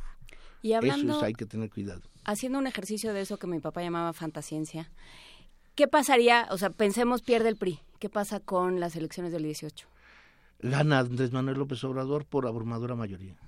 Y 0.60 0.74
hablando, 0.74 1.16
eso 1.16 1.24
hay 1.24 1.32
que 1.32 1.46
tener 1.46 1.70
cuidado. 1.70 2.02
Haciendo 2.26 2.58
un 2.58 2.66
ejercicio 2.66 3.14
de 3.14 3.22
eso 3.22 3.38
que 3.38 3.46
mi 3.46 3.60
papá 3.60 3.80
llamaba 3.80 4.12
fantasciencia, 4.12 4.92
¿qué 5.74 5.88
pasaría? 5.88 6.48
O 6.50 6.58
sea, 6.58 6.68
pensemos 6.68 7.22
pierde 7.22 7.48
el 7.48 7.56
PRI. 7.56 7.80
¿Qué 7.98 8.10
pasa 8.10 8.40
con 8.40 8.78
las 8.78 8.94
elecciones 8.94 9.32
del 9.32 9.44
18? 9.44 9.88
Gana 10.60 10.98
Andrés 10.98 11.32
Manuel 11.32 11.56
López 11.56 11.82
Obrador 11.82 12.26
por 12.26 12.46
abrumadora 12.46 12.94
mayoría. 12.94 13.38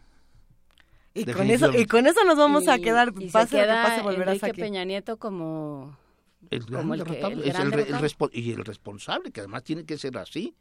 Y 1.16 1.24
con 1.32 1.50
eso 1.50 1.72
y 1.72 1.86
con 1.86 2.06
eso 2.06 2.24
nos 2.24 2.36
vamos 2.36 2.68
a 2.68 2.78
quedar 2.78 3.12
y 3.18 3.30
pase 3.30 3.56
queda 3.56 3.82
que 3.82 3.88
pase 3.88 4.02
volverás 4.02 4.42
Enrique 4.42 4.60
Peña 4.60 4.84
Nieto 4.84 5.16
como 5.16 5.96
el 6.50 6.64
gran 6.64 6.92
y 8.32 8.50
el 8.50 8.64
responsable, 8.64 9.30
que 9.32 9.40
además 9.40 9.64
tiene 9.64 9.84
que 9.84 9.98
ser 9.98 10.16
así. 10.18 10.54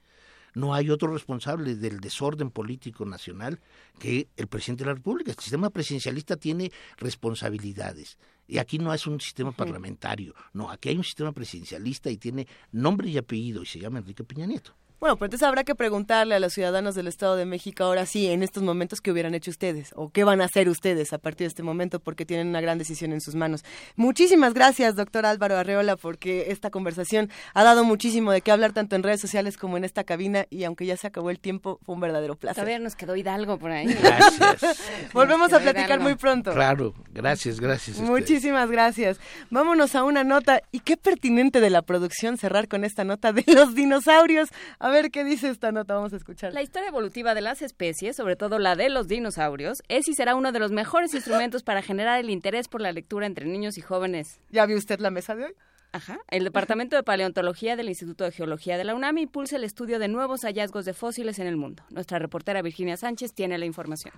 No 0.54 0.74
hay 0.74 0.90
otro 0.90 1.12
responsable 1.12 1.76
del 1.76 2.00
desorden 2.00 2.50
político 2.50 3.06
nacional 3.06 3.60
que 4.00 4.30
el 4.38 4.48
presidente 4.48 4.86
de 4.86 4.92
la 4.92 4.96
República. 4.96 5.32
El 5.32 5.38
sistema 5.38 5.70
presidencialista 5.70 6.38
tiene 6.38 6.72
responsabilidades. 6.98 8.18
Y 8.48 8.60
aquí 8.60 8.78
no 8.78 8.94
es 8.94 9.06
un 9.06 9.20
sistema 9.20 9.52
parlamentario, 9.52 10.36
no, 10.54 10.70
aquí 10.70 10.90
hay 10.90 10.98
un 10.98 11.04
sistema 11.04 11.32
presidencialista 11.32 12.12
y 12.12 12.18
tiene 12.18 12.48
nombre 12.72 13.10
y 13.10 13.18
apellido 13.18 13.64
y 13.64 13.66
se 13.66 13.80
llama 13.80 13.98
Enrique 14.00 14.24
Peña 14.24 14.46
Nieto. 14.46 14.76
Bueno, 15.06 15.18
pues 15.18 15.28
entonces 15.28 15.48
habrá 15.48 15.64
que 15.64 15.76
preguntarle 15.76 16.34
a 16.34 16.40
los 16.40 16.52
ciudadanos 16.52 16.96
del 16.96 17.06
Estado 17.06 17.36
de 17.36 17.46
México 17.46 17.84
ahora 17.84 18.08
sí, 18.08 18.26
en 18.26 18.42
estos 18.42 18.64
momentos, 18.64 19.02
qué 19.02 19.12
hubieran 19.12 19.36
hecho 19.36 19.52
ustedes 19.52 19.92
o 19.96 20.10
qué 20.10 20.24
van 20.24 20.42
a 20.42 20.46
hacer 20.46 20.68
ustedes 20.68 21.14
a 21.14 21.20
partir 21.20 21.46
de 21.46 21.50
este 21.50 21.62
momento 21.62 22.00
porque 22.00 22.26
tienen 22.26 22.48
una 22.48 22.60
gran 22.60 22.80
decisión 22.80 23.14
en 23.14 23.22
sus 23.22 23.36
manos. 23.36 23.64
Muchísimas 23.96 24.56
gracias, 24.56 24.96
doctor 24.96 25.28
Álvaro 25.28 25.58
Arreola, 25.58 25.96
porque 25.96 26.46
esta 26.50 26.72
conversación 26.72 27.30
ha 27.54 27.64
dado 27.64 27.84
muchísimo 27.84 28.32
de 28.32 28.42
qué 28.42 28.52
hablar 28.52 28.74
tanto 28.74 28.96
en 28.96 29.04
redes 29.04 29.22
sociales 29.22 29.58
como 29.58 29.78
en 29.78 29.84
esta 29.84 30.06
cabina 30.06 30.48
y 30.50 30.64
aunque 30.64 30.88
ya 30.88 30.98
se 30.98 31.06
acabó 31.06 31.30
el 31.30 31.40
tiempo, 31.40 31.80
fue 31.86 31.94
un 31.94 32.02
verdadero 32.02 32.36
placer. 32.36 32.64
Todavía 32.64 32.80
nos 32.80 32.96
quedó 32.96 33.16
Hidalgo 33.16 33.60
por 33.60 33.70
ahí. 33.70 33.86
Gracias. 33.86 34.82
Volvemos 35.14 35.54
a 35.54 35.60
platicar 35.60 36.00
muy 36.00 36.16
pronto. 36.16 36.52
Claro, 36.52 36.96
gracias, 37.14 37.60
gracias. 37.60 38.00
Muchísimas 38.00 38.72
gracias. 38.72 39.20
Vámonos 39.52 39.94
a 39.94 40.04
una 40.04 40.24
nota 40.24 40.64
y 40.72 40.80
qué 40.80 40.98
pertinente 40.98 41.62
de 41.62 41.70
la 41.70 41.84
producción 41.84 42.40
cerrar 42.40 42.68
con 42.68 42.84
esta 42.84 43.04
nota 43.04 43.34
de 43.34 43.44
los 43.46 43.76
dinosaurios. 43.76 44.50
A 44.80 44.95
ver 44.96 45.12
qué 45.12 45.24
dice 45.24 45.50
esta 45.50 45.72
nota, 45.72 45.94
vamos 45.96 46.14
a 46.14 46.16
escuchar. 46.16 46.54
La 46.54 46.64
historia 46.64 46.88
evolutiva 46.88 47.34
de 47.36 47.42
las 47.42 47.62
especies, 47.62 48.16
sobre 48.16 48.36
todo 48.36 48.60
la 48.60 48.76
de 48.76 48.90
los 48.90 49.08
dinosaurios, 49.08 49.84
es 49.90 50.08
y 50.08 50.14
será 50.14 50.36
uno 50.36 50.52
de 50.52 50.60
los 50.60 50.72
mejores 50.72 51.14
instrumentos 51.14 51.64
para 51.64 51.82
generar 51.82 52.20
el 52.20 52.30
interés 52.30 52.68
por 52.68 52.82
la 52.82 52.92
lectura 52.92 53.28
entre 53.28 53.46
niños 53.46 53.78
y 53.78 53.82
jóvenes. 53.82 54.40
¿Ya 54.52 54.66
vio 54.66 54.78
usted 54.78 55.00
la 55.00 55.12
mesa 55.12 55.36
de 55.36 55.46
hoy? 55.46 55.54
Ajá. 55.92 56.20
El 56.30 56.44
Departamento 56.44 56.96
de 56.96 57.04
Paleontología 57.04 57.76
del 57.76 57.90
Instituto 57.90 58.24
de 58.24 58.32
Geología 58.32 58.78
de 58.78 58.84
la 58.84 58.96
UNAM 58.96 59.18
impulsa 59.18 59.58
el 59.58 59.64
estudio 59.64 60.00
de 60.00 60.08
nuevos 60.08 60.42
hallazgos 60.42 60.86
de 60.86 60.94
fósiles 60.94 61.40
en 61.40 61.48
el 61.48 61.58
mundo. 61.58 61.84
Nuestra 61.90 62.20
reportera 62.20 62.62
Virginia 62.62 62.98
Sánchez 62.98 63.34
tiene 63.34 63.58
la 63.58 63.66
información. 63.66 64.14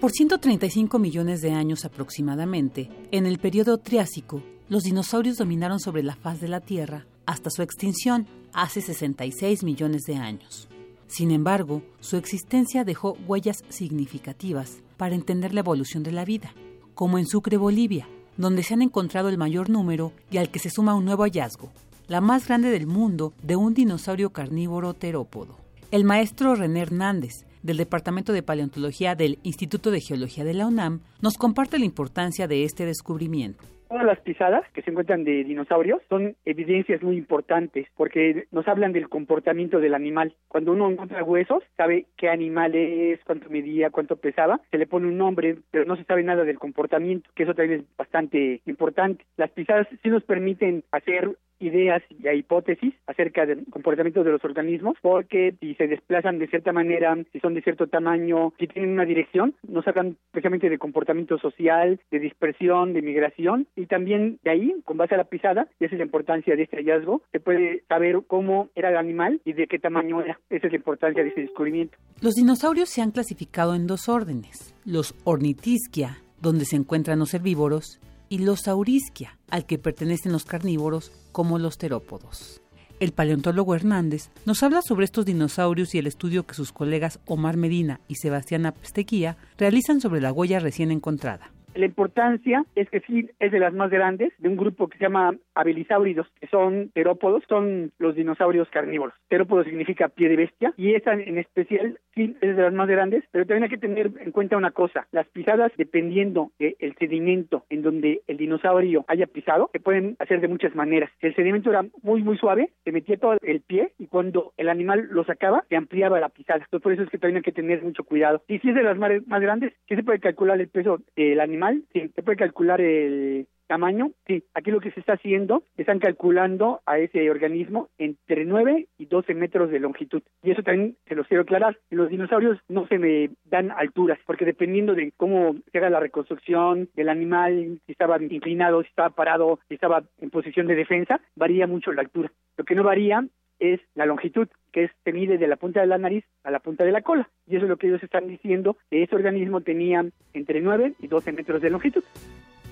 Por 0.00 0.10
135 0.10 0.98
millones 0.98 1.40
de 1.42 1.52
años 1.52 1.84
aproximadamente, 1.84 2.90
en 3.10 3.24
el 3.26 3.38
periodo 3.38 3.78
Triásico, 3.78 4.42
los 4.68 4.82
dinosaurios 4.82 5.36
dominaron 5.36 5.78
sobre 5.78 6.02
la 6.02 6.16
faz 6.16 6.40
de 6.40 6.48
la 6.48 6.60
Tierra 6.60 7.06
hasta 7.26 7.50
su 7.50 7.62
extinción 7.62 8.26
hace 8.52 8.80
66 8.80 9.64
millones 9.64 10.02
de 10.02 10.16
años. 10.16 10.68
Sin 11.06 11.30
embargo, 11.30 11.82
su 12.00 12.16
existencia 12.16 12.84
dejó 12.84 13.18
huellas 13.26 13.64
significativas 13.68 14.78
para 14.96 15.14
entender 15.14 15.52
la 15.52 15.60
evolución 15.60 16.02
de 16.02 16.12
la 16.12 16.24
vida, 16.24 16.54
como 16.94 17.18
en 17.18 17.26
Sucre, 17.26 17.56
Bolivia, 17.56 18.08
donde 18.36 18.62
se 18.62 18.74
han 18.74 18.82
encontrado 18.82 19.28
el 19.28 19.38
mayor 19.38 19.68
número 19.68 20.12
y 20.30 20.38
al 20.38 20.50
que 20.50 20.58
se 20.58 20.70
suma 20.70 20.94
un 20.94 21.04
nuevo 21.04 21.24
hallazgo, 21.24 21.70
la 22.08 22.20
más 22.20 22.46
grande 22.46 22.70
del 22.70 22.86
mundo 22.86 23.32
de 23.42 23.56
un 23.56 23.74
dinosaurio 23.74 24.30
carnívoro 24.30 24.94
terópodo. 24.94 25.56
El 25.90 26.04
maestro 26.04 26.54
René 26.54 26.80
Hernández, 26.80 27.44
del 27.62 27.76
Departamento 27.76 28.32
de 28.32 28.42
Paleontología 28.42 29.14
del 29.14 29.38
Instituto 29.42 29.90
de 29.90 30.00
Geología 30.00 30.44
de 30.44 30.54
la 30.54 30.66
UNAM, 30.66 31.00
nos 31.20 31.34
comparte 31.34 31.78
la 31.78 31.84
importancia 31.84 32.48
de 32.48 32.64
este 32.64 32.86
descubrimiento. 32.86 33.62
Todas 33.92 34.06
las 34.06 34.20
pisadas 34.20 34.64
que 34.72 34.80
se 34.80 34.90
encuentran 34.90 35.22
de 35.22 35.44
dinosaurios 35.44 36.00
son 36.08 36.34
evidencias 36.46 37.02
muy 37.02 37.18
importantes 37.18 37.86
porque 37.94 38.46
nos 38.50 38.66
hablan 38.66 38.94
del 38.94 39.10
comportamiento 39.10 39.80
del 39.80 39.92
animal. 39.92 40.34
Cuando 40.48 40.72
uno 40.72 40.90
encuentra 40.90 41.22
huesos, 41.22 41.62
sabe 41.76 42.06
qué 42.16 42.30
animal 42.30 42.74
es, 42.74 43.20
cuánto 43.26 43.50
medía, 43.50 43.90
cuánto 43.90 44.16
pesaba, 44.16 44.62
se 44.70 44.78
le 44.78 44.86
pone 44.86 45.08
un 45.08 45.18
nombre, 45.18 45.58
pero 45.70 45.84
no 45.84 45.96
se 45.96 46.04
sabe 46.04 46.22
nada 46.22 46.44
del 46.44 46.58
comportamiento, 46.58 47.28
que 47.34 47.42
eso 47.42 47.52
también 47.52 47.80
es 47.80 47.96
bastante 47.98 48.62
importante. 48.64 49.26
Las 49.36 49.50
pisadas 49.50 49.86
sí 50.02 50.08
nos 50.08 50.24
permiten 50.24 50.84
hacer 50.90 51.36
ideas 51.62 52.02
y 52.10 52.28
hipótesis 52.28 52.94
acerca 53.06 53.46
del 53.46 53.64
comportamiento 53.70 54.24
de 54.24 54.32
los 54.32 54.44
organismos, 54.44 54.96
porque 55.00 55.54
si 55.60 55.74
se 55.74 55.86
desplazan 55.86 56.38
de 56.38 56.48
cierta 56.48 56.72
manera, 56.72 57.16
si 57.32 57.40
son 57.40 57.54
de 57.54 57.62
cierto 57.62 57.86
tamaño, 57.86 58.52
si 58.58 58.66
tienen 58.66 58.92
una 58.92 59.04
dirección, 59.04 59.54
nos 59.66 59.86
hablan 59.86 60.16
precisamente 60.30 60.68
de 60.68 60.78
comportamiento 60.78 61.38
social, 61.38 62.00
de 62.10 62.18
dispersión, 62.18 62.92
de 62.92 63.02
migración, 63.02 63.66
y 63.76 63.86
también 63.86 64.38
de 64.42 64.50
ahí, 64.50 64.74
con 64.84 64.96
base 64.96 65.14
a 65.14 65.18
la 65.18 65.24
pisada, 65.24 65.68
y 65.78 65.84
esa 65.84 65.94
es 65.94 65.98
la 65.98 66.04
importancia 66.04 66.56
de 66.56 66.62
este 66.62 66.76
hallazgo, 66.76 67.22
se 67.32 67.40
puede 67.40 67.82
saber 67.88 68.20
cómo 68.26 68.68
era 68.74 68.90
el 68.90 68.96
animal 68.96 69.40
y 69.44 69.52
de 69.52 69.66
qué 69.66 69.78
tamaño 69.78 70.20
era. 70.20 70.38
Esa 70.50 70.66
es 70.66 70.72
la 70.72 70.78
importancia 70.78 71.22
de 71.22 71.28
este 71.28 71.42
descubrimiento. 71.42 71.96
Los 72.20 72.34
dinosaurios 72.34 72.88
se 72.88 73.02
han 73.02 73.10
clasificado 73.10 73.74
en 73.74 73.86
dos 73.86 74.08
órdenes, 74.08 74.74
los 74.84 75.14
Ornitisquia, 75.24 76.18
donde 76.40 76.64
se 76.64 76.76
encuentran 76.76 77.18
los 77.18 77.34
herbívoros, 77.34 78.00
y 78.32 78.38
los 78.38 78.60
Saurisquia, 78.60 79.38
al 79.50 79.66
que 79.66 79.76
pertenecen 79.76 80.32
los 80.32 80.46
carnívoros 80.46 81.12
como 81.32 81.58
los 81.58 81.76
terópodos. 81.76 82.62
El 82.98 83.12
paleontólogo 83.12 83.74
Hernández 83.74 84.30
nos 84.46 84.62
habla 84.62 84.80
sobre 84.80 85.04
estos 85.04 85.26
dinosaurios 85.26 85.94
y 85.94 85.98
el 85.98 86.06
estudio 86.06 86.46
que 86.46 86.54
sus 86.54 86.72
colegas 86.72 87.20
Omar 87.26 87.58
Medina 87.58 88.00
y 88.08 88.14
Sebastián 88.14 88.64
Apstequía 88.64 89.36
realizan 89.58 90.00
sobre 90.00 90.22
la 90.22 90.32
huella 90.32 90.60
recién 90.60 90.90
encontrada. 90.90 91.52
La 91.74 91.86
importancia 91.86 92.64
es 92.74 92.88
que 92.90 93.00
sí 93.00 93.30
es 93.38 93.50
de 93.52 93.58
las 93.58 93.72
más 93.72 93.90
grandes, 93.90 94.32
de 94.38 94.48
un 94.48 94.56
grupo 94.56 94.88
que 94.88 94.98
se 94.98 95.04
llama 95.04 95.34
abelisáuridos, 95.54 96.26
que 96.40 96.46
son 96.48 96.90
terópodos, 96.94 97.42
son 97.48 97.92
los 97.98 98.14
dinosaurios 98.14 98.68
carnívoros. 98.70 99.14
Terópodo 99.28 99.64
significa 99.64 100.08
pie 100.08 100.28
de 100.28 100.36
bestia 100.36 100.74
y 100.76 100.94
esa 100.94 101.14
en 101.14 101.38
especial 101.38 101.98
sí 102.14 102.36
es 102.40 102.56
de 102.56 102.62
las 102.62 102.74
más 102.74 102.88
grandes, 102.88 103.24
pero 103.30 103.46
también 103.46 103.64
hay 103.64 103.70
que 103.70 103.78
tener 103.78 104.10
en 104.20 104.32
cuenta 104.32 104.56
una 104.56 104.70
cosa, 104.70 105.06
las 105.12 105.26
pisadas 105.28 105.72
dependiendo 105.76 106.50
del 106.58 106.94
sedimento 106.98 107.64
en 107.70 107.82
donde 107.82 108.20
el 108.26 108.36
dinosaurio 108.36 109.04
haya 109.08 109.26
pisado, 109.26 109.70
se 109.72 109.80
pueden 109.80 110.16
hacer 110.18 110.40
de 110.40 110.48
muchas 110.48 110.74
maneras. 110.74 111.10
El 111.20 111.34
sedimento 111.34 111.70
era 111.70 111.84
muy 112.02 112.22
muy 112.22 112.36
suave, 112.36 112.70
se 112.84 112.92
metía 112.92 113.16
todo 113.16 113.36
el 113.42 113.60
pie 113.62 113.92
y 113.98 114.06
cuando 114.06 114.52
el 114.56 114.68
animal 114.68 115.08
lo 115.10 115.24
sacaba 115.24 115.64
se 115.68 115.76
ampliaba 115.76 116.20
la 116.20 116.28
pisada. 116.28 116.60
Entonces 116.64 116.82
por 116.82 116.92
eso 116.92 117.02
es 117.02 117.10
que 117.10 117.18
también 117.18 117.38
hay 117.38 117.42
que 117.42 117.52
tener 117.52 117.82
mucho 117.82 118.04
cuidado. 118.04 118.42
Y 118.46 118.58
si 118.58 118.68
es 118.68 118.74
de 118.74 118.82
las 118.82 118.98
más, 118.98 119.40
grandes, 119.40 119.72
sí 119.88 119.96
se 119.96 120.02
puede 120.02 120.20
calcular 120.20 120.60
el 120.60 120.68
peso 120.68 121.00
del 121.16 121.40
animal 121.40 121.61
sí, 121.92 122.08
se 122.14 122.22
puede 122.22 122.36
calcular 122.36 122.80
el 122.80 123.46
tamaño, 123.66 124.10
sí, 124.26 124.44
aquí 124.52 124.70
lo 124.70 124.80
que 124.80 124.90
se 124.90 125.00
está 125.00 125.14
haciendo, 125.14 125.62
están 125.78 125.98
calculando 125.98 126.82
a 126.84 126.98
ese 126.98 127.30
organismo 127.30 127.88
entre 127.96 128.44
9 128.44 128.86
y 128.98 129.06
12 129.06 129.34
metros 129.34 129.70
de 129.70 129.80
longitud. 129.80 130.22
Y 130.42 130.50
eso 130.50 130.62
también 130.62 130.96
se 131.06 131.14
los 131.14 131.26
quiero 131.26 131.44
aclarar, 131.44 131.78
los 131.90 132.10
dinosaurios 132.10 132.58
no 132.68 132.86
se 132.86 132.98
me 132.98 133.30
dan 133.44 133.70
alturas, 133.70 134.18
porque 134.26 134.44
dependiendo 134.44 134.94
de 134.94 135.12
cómo 135.16 135.56
se 135.70 135.78
haga 135.78 135.88
la 135.88 136.00
reconstrucción 136.00 136.90
del 136.94 137.08
animal, 137.08 137.80
si 137.86 137.92
estaba 137.92 138.22
inclinado, 138.22 138.82
si 138.82 138.88
estaba 138.88 139.08
parado, 139.10 139.58
si 139.68 139.74
estaba 139.74 140.02
en 140.20 140.28
posición 140.28 140.66
de 140.66 140.74
defensa, 140.74 141.20
varía 141.34 141.66
mucho 141.66 141.92
la 141.92 142.02
altura. 142.02 142.30
Lo 142.58 142.64
que 142.64 142.74
no 142.74 142.84
varía 142.84 143.24
es 143.62 143.80
la 143.94 144.06
longitud, 144.06 144.48
que 144.72 144.84
es, 144.84 144.90
se 145.04 145.12
mide 145.12 145.38
de 145.38 145.46
la 145.46 145.56
punta 145.56 145.80
de 145.80 145.86
la 145.86 145.98
nariz 145.98 146.24
a 146.42 146.50
la 146.50 146.58
punta 146.58 146.84
de 146.84 146.92
la 146.92 147.02
cola. 147.02 147.30
Y 147.46 147.56
eso 147.56 147.64
es 147.64 147.70
lo 147.70 147.76
que 147.76 147.86
ellos 147.86 148.02
están 148.02 148.26
diciendo, 148.26 148.76
que 148.90 149.04
ese 149.04 149.14
organismo 149.14 149.60
tenía 149.60 150.04
entre 150.34 150.60
9 150.60 150.94
y 150.98 151.06
12 151.06 151.32
metros 151.32 151.62
de 151.62 151.70
longitud. 151.70 152.02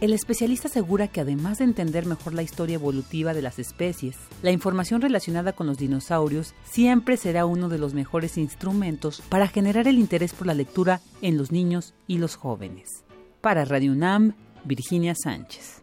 El 0.00 0.14
especialista 0.14 0.68
asegura 0.68 1.08
que 1.08 1.20
además 1.20 1.58
de 1.58 1.64
entender 1.64 2.06
mejor 2.06 2.32
la 2.32 2.42
historia 2.42 2.76
evolutiva 2.76 3.34
de 3.34 3.42
las 3.42 3.58
especies, 3.58 4.16
la 4.42 4.50
información 4.50 5.02
relacionada 5.02 5.52
con 5.52 5.66
los 5.66 5.76
dinosaurios 5.76 6.54
siempre 6.64 7.18
será 7.18 7.44
uno 7.44 7.68
de 7.68 7.78
los 7.78 7.92
mejores 7.92 8.38
instrumentos 8.38 9.20
para 9.28 9.46
generar 9.46 9.86
el 9.86 9.98
interés 9.98 10.32
por 10.32 10.46
la 10.46 10.54
lectura 10.54 11.00
en 11.20 11.36
los 11.36 11.52
niños 11.52 11.94
y 12.06 12.18
los 12.18 12.34
jóvenes. 12.34 13.04
Para 13.42 13.66
Radio 13.66 13.92
UNAM, 13.92 14.32
Virginia 14.64 15.14
Sánchez. 15.14 15.82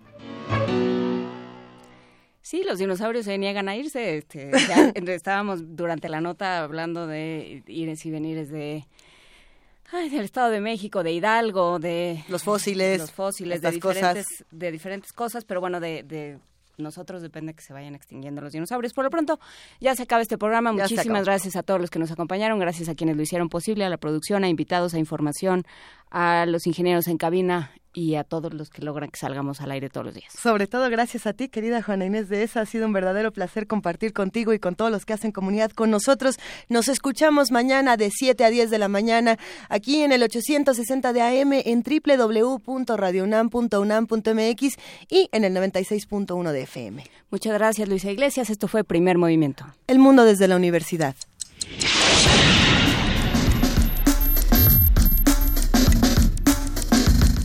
Sí, 2.50 2.64
los 2.64 2.80
dinosaurios 2.80 3.26
se 3.26 3.38
niegan 3.38 3.68
a 3.68 3.76
irse. 3.76 4.20
Este, 4.20 4.52
estábamos 5.14 5.76
durante 5.76 6.08
la 6.08 6.22
nota 6.22 6.64
hablando 6.64 7.06
de 7.06 7.62
ires 7.68 8.06
y 8.06 8.10
venires 8.10 8.50
de 8.50 8.86
Ay, 9.92 10.08
del 10.08 10.24
Estado 10.24 10.50
de 10.52 10.62
México, 10.62 11.04
de 11.04 11.12
Hidalgo, 11.12 11.78
de 11.78 12.24
los 12.30 12.44
fósiles, 12.44 13.00
los 13.00 13.12
fósiles 13.12 13.62
de 13.62 13.72
diferentes, 13.72 14.46
de 14.50 14.72
diferentes 14.72 15.12
cosas, 15.12 15.44
pero 15.44 15.60
bueno, 15.60 15.82
de, 15.82 16.04
de 16.04 16.40
nosotros 16.78 17.22
depende 17.22 17.54
que 17.54 17.62
se 17.62 17.74
vayan 17.74 17.96
extinguiendo 17.96 18.42
los 18.42 18.54
dinosaurios. 18.54 18.94
Por 18.94 19.04
lo 19.04 19.10
pronto, 19.10 19.40
ya 19.82 19.96
se 19.96 20.04
acaba 20.04 20.22
este 20.22 20.38
programa. 20.38 20.72
Muchísimas 20.72 21.26
gracias 21.26 21.56
a 21.56 21.64
todos 21.64 21.82
los 21.82 21.90
que 21.90 22.00
nos 22.00 22.12
acompañaron, 22.12 22.60
gracias 22.60 22.88
a 22.88 22.96
quienes 22.96 23.18
lo 23.18 23.24
hicieron 23.24 23.50
posible, 23.50 23.84
a 23.84 23.90
la 23.90 23.98
producción, 23.98 24.44
a 24.44 24.48
invitados, 24.48 24.94
a 24.94 25.00
información, 25.00 25.66
a 26.10 26.46
los 26.46 26.68
ingenieros 26.68 27.08
en 27.08 27.18
cabina 27.18 27.72
y 27.98 28.16
a 28.16 28.24
todos 28.24 28.54
los 28.54 28.70
que 28.70 28.84
logran 28.84 29.10
que 29.10 29.18
salgamos 29.18 29.60
al 29.60 29.72
aire 29.72 29.90
todos 29.90 30.06
los 30.06 30.14
días. 30.14 30.32
Sobre 30.32 30.68
todo 30.68 30.88
gracias 30.92 31.26
a 31.26 31.34
ti, 31.34 31.50
querida 31.50 31.82
Juana 31.82 32.06
Inés 32.06 32.30
de 32.30 32.44
esa. 32.44 32.62
Ha 32.62 32.68
sido 32.68 32.86
un 32.86 32.94
verdadero 32.94 33.34
placer 33.34 33.66
compartir 33.66 34.14
contigo 34.14 34.54
y 34.54 34.60
con 34.60 34.76
todos 34.76 34.92
los 34.92 35.04
que 35.04 35.14
hacen 35.14 35.32
comunidad 35.32 35.72
con 35.72 35.90
nosotros. 35.90 36.38
Nos 36.70 36.90
escuchamos 36.90 37.52
mañana 37.52 37.98
de 37.98 38.12
7 38.12 38.46
a 38.46 38.52
10 38.52 38.70
de 38.70 38.78
la 38.78 38.88
mañana 38.88 39.40
aquí 39.68 40.04
en 40.04 40.12
el 40.12 40.22
860 40.22 41.12
de 41.12 41.22
AM 41.24 41.54
en 41.54 41.82
www.radiounam.unam.mx 41.82 44.78
y 45.10 45.30
en 45.32 45.44
el 45.44 45.56
96.1 45.56 46.52
de 46.52 46.62
FM. 46.62 47.04
Muchas 47.32 47.54
gracias, 47.56 47.90
Luisa 47.90 48.12
Iglesias. 48.12 48.52
Esto 48.52 48.68
fue 48.68 48.84
Primer 48.84 49.18
Movimiento. 49.18 49.66
El 49.88 49.98
mundo 49.98 50.24
desde 50.24 50.48
la 50.48 50.56
universidad. 50.56 51.16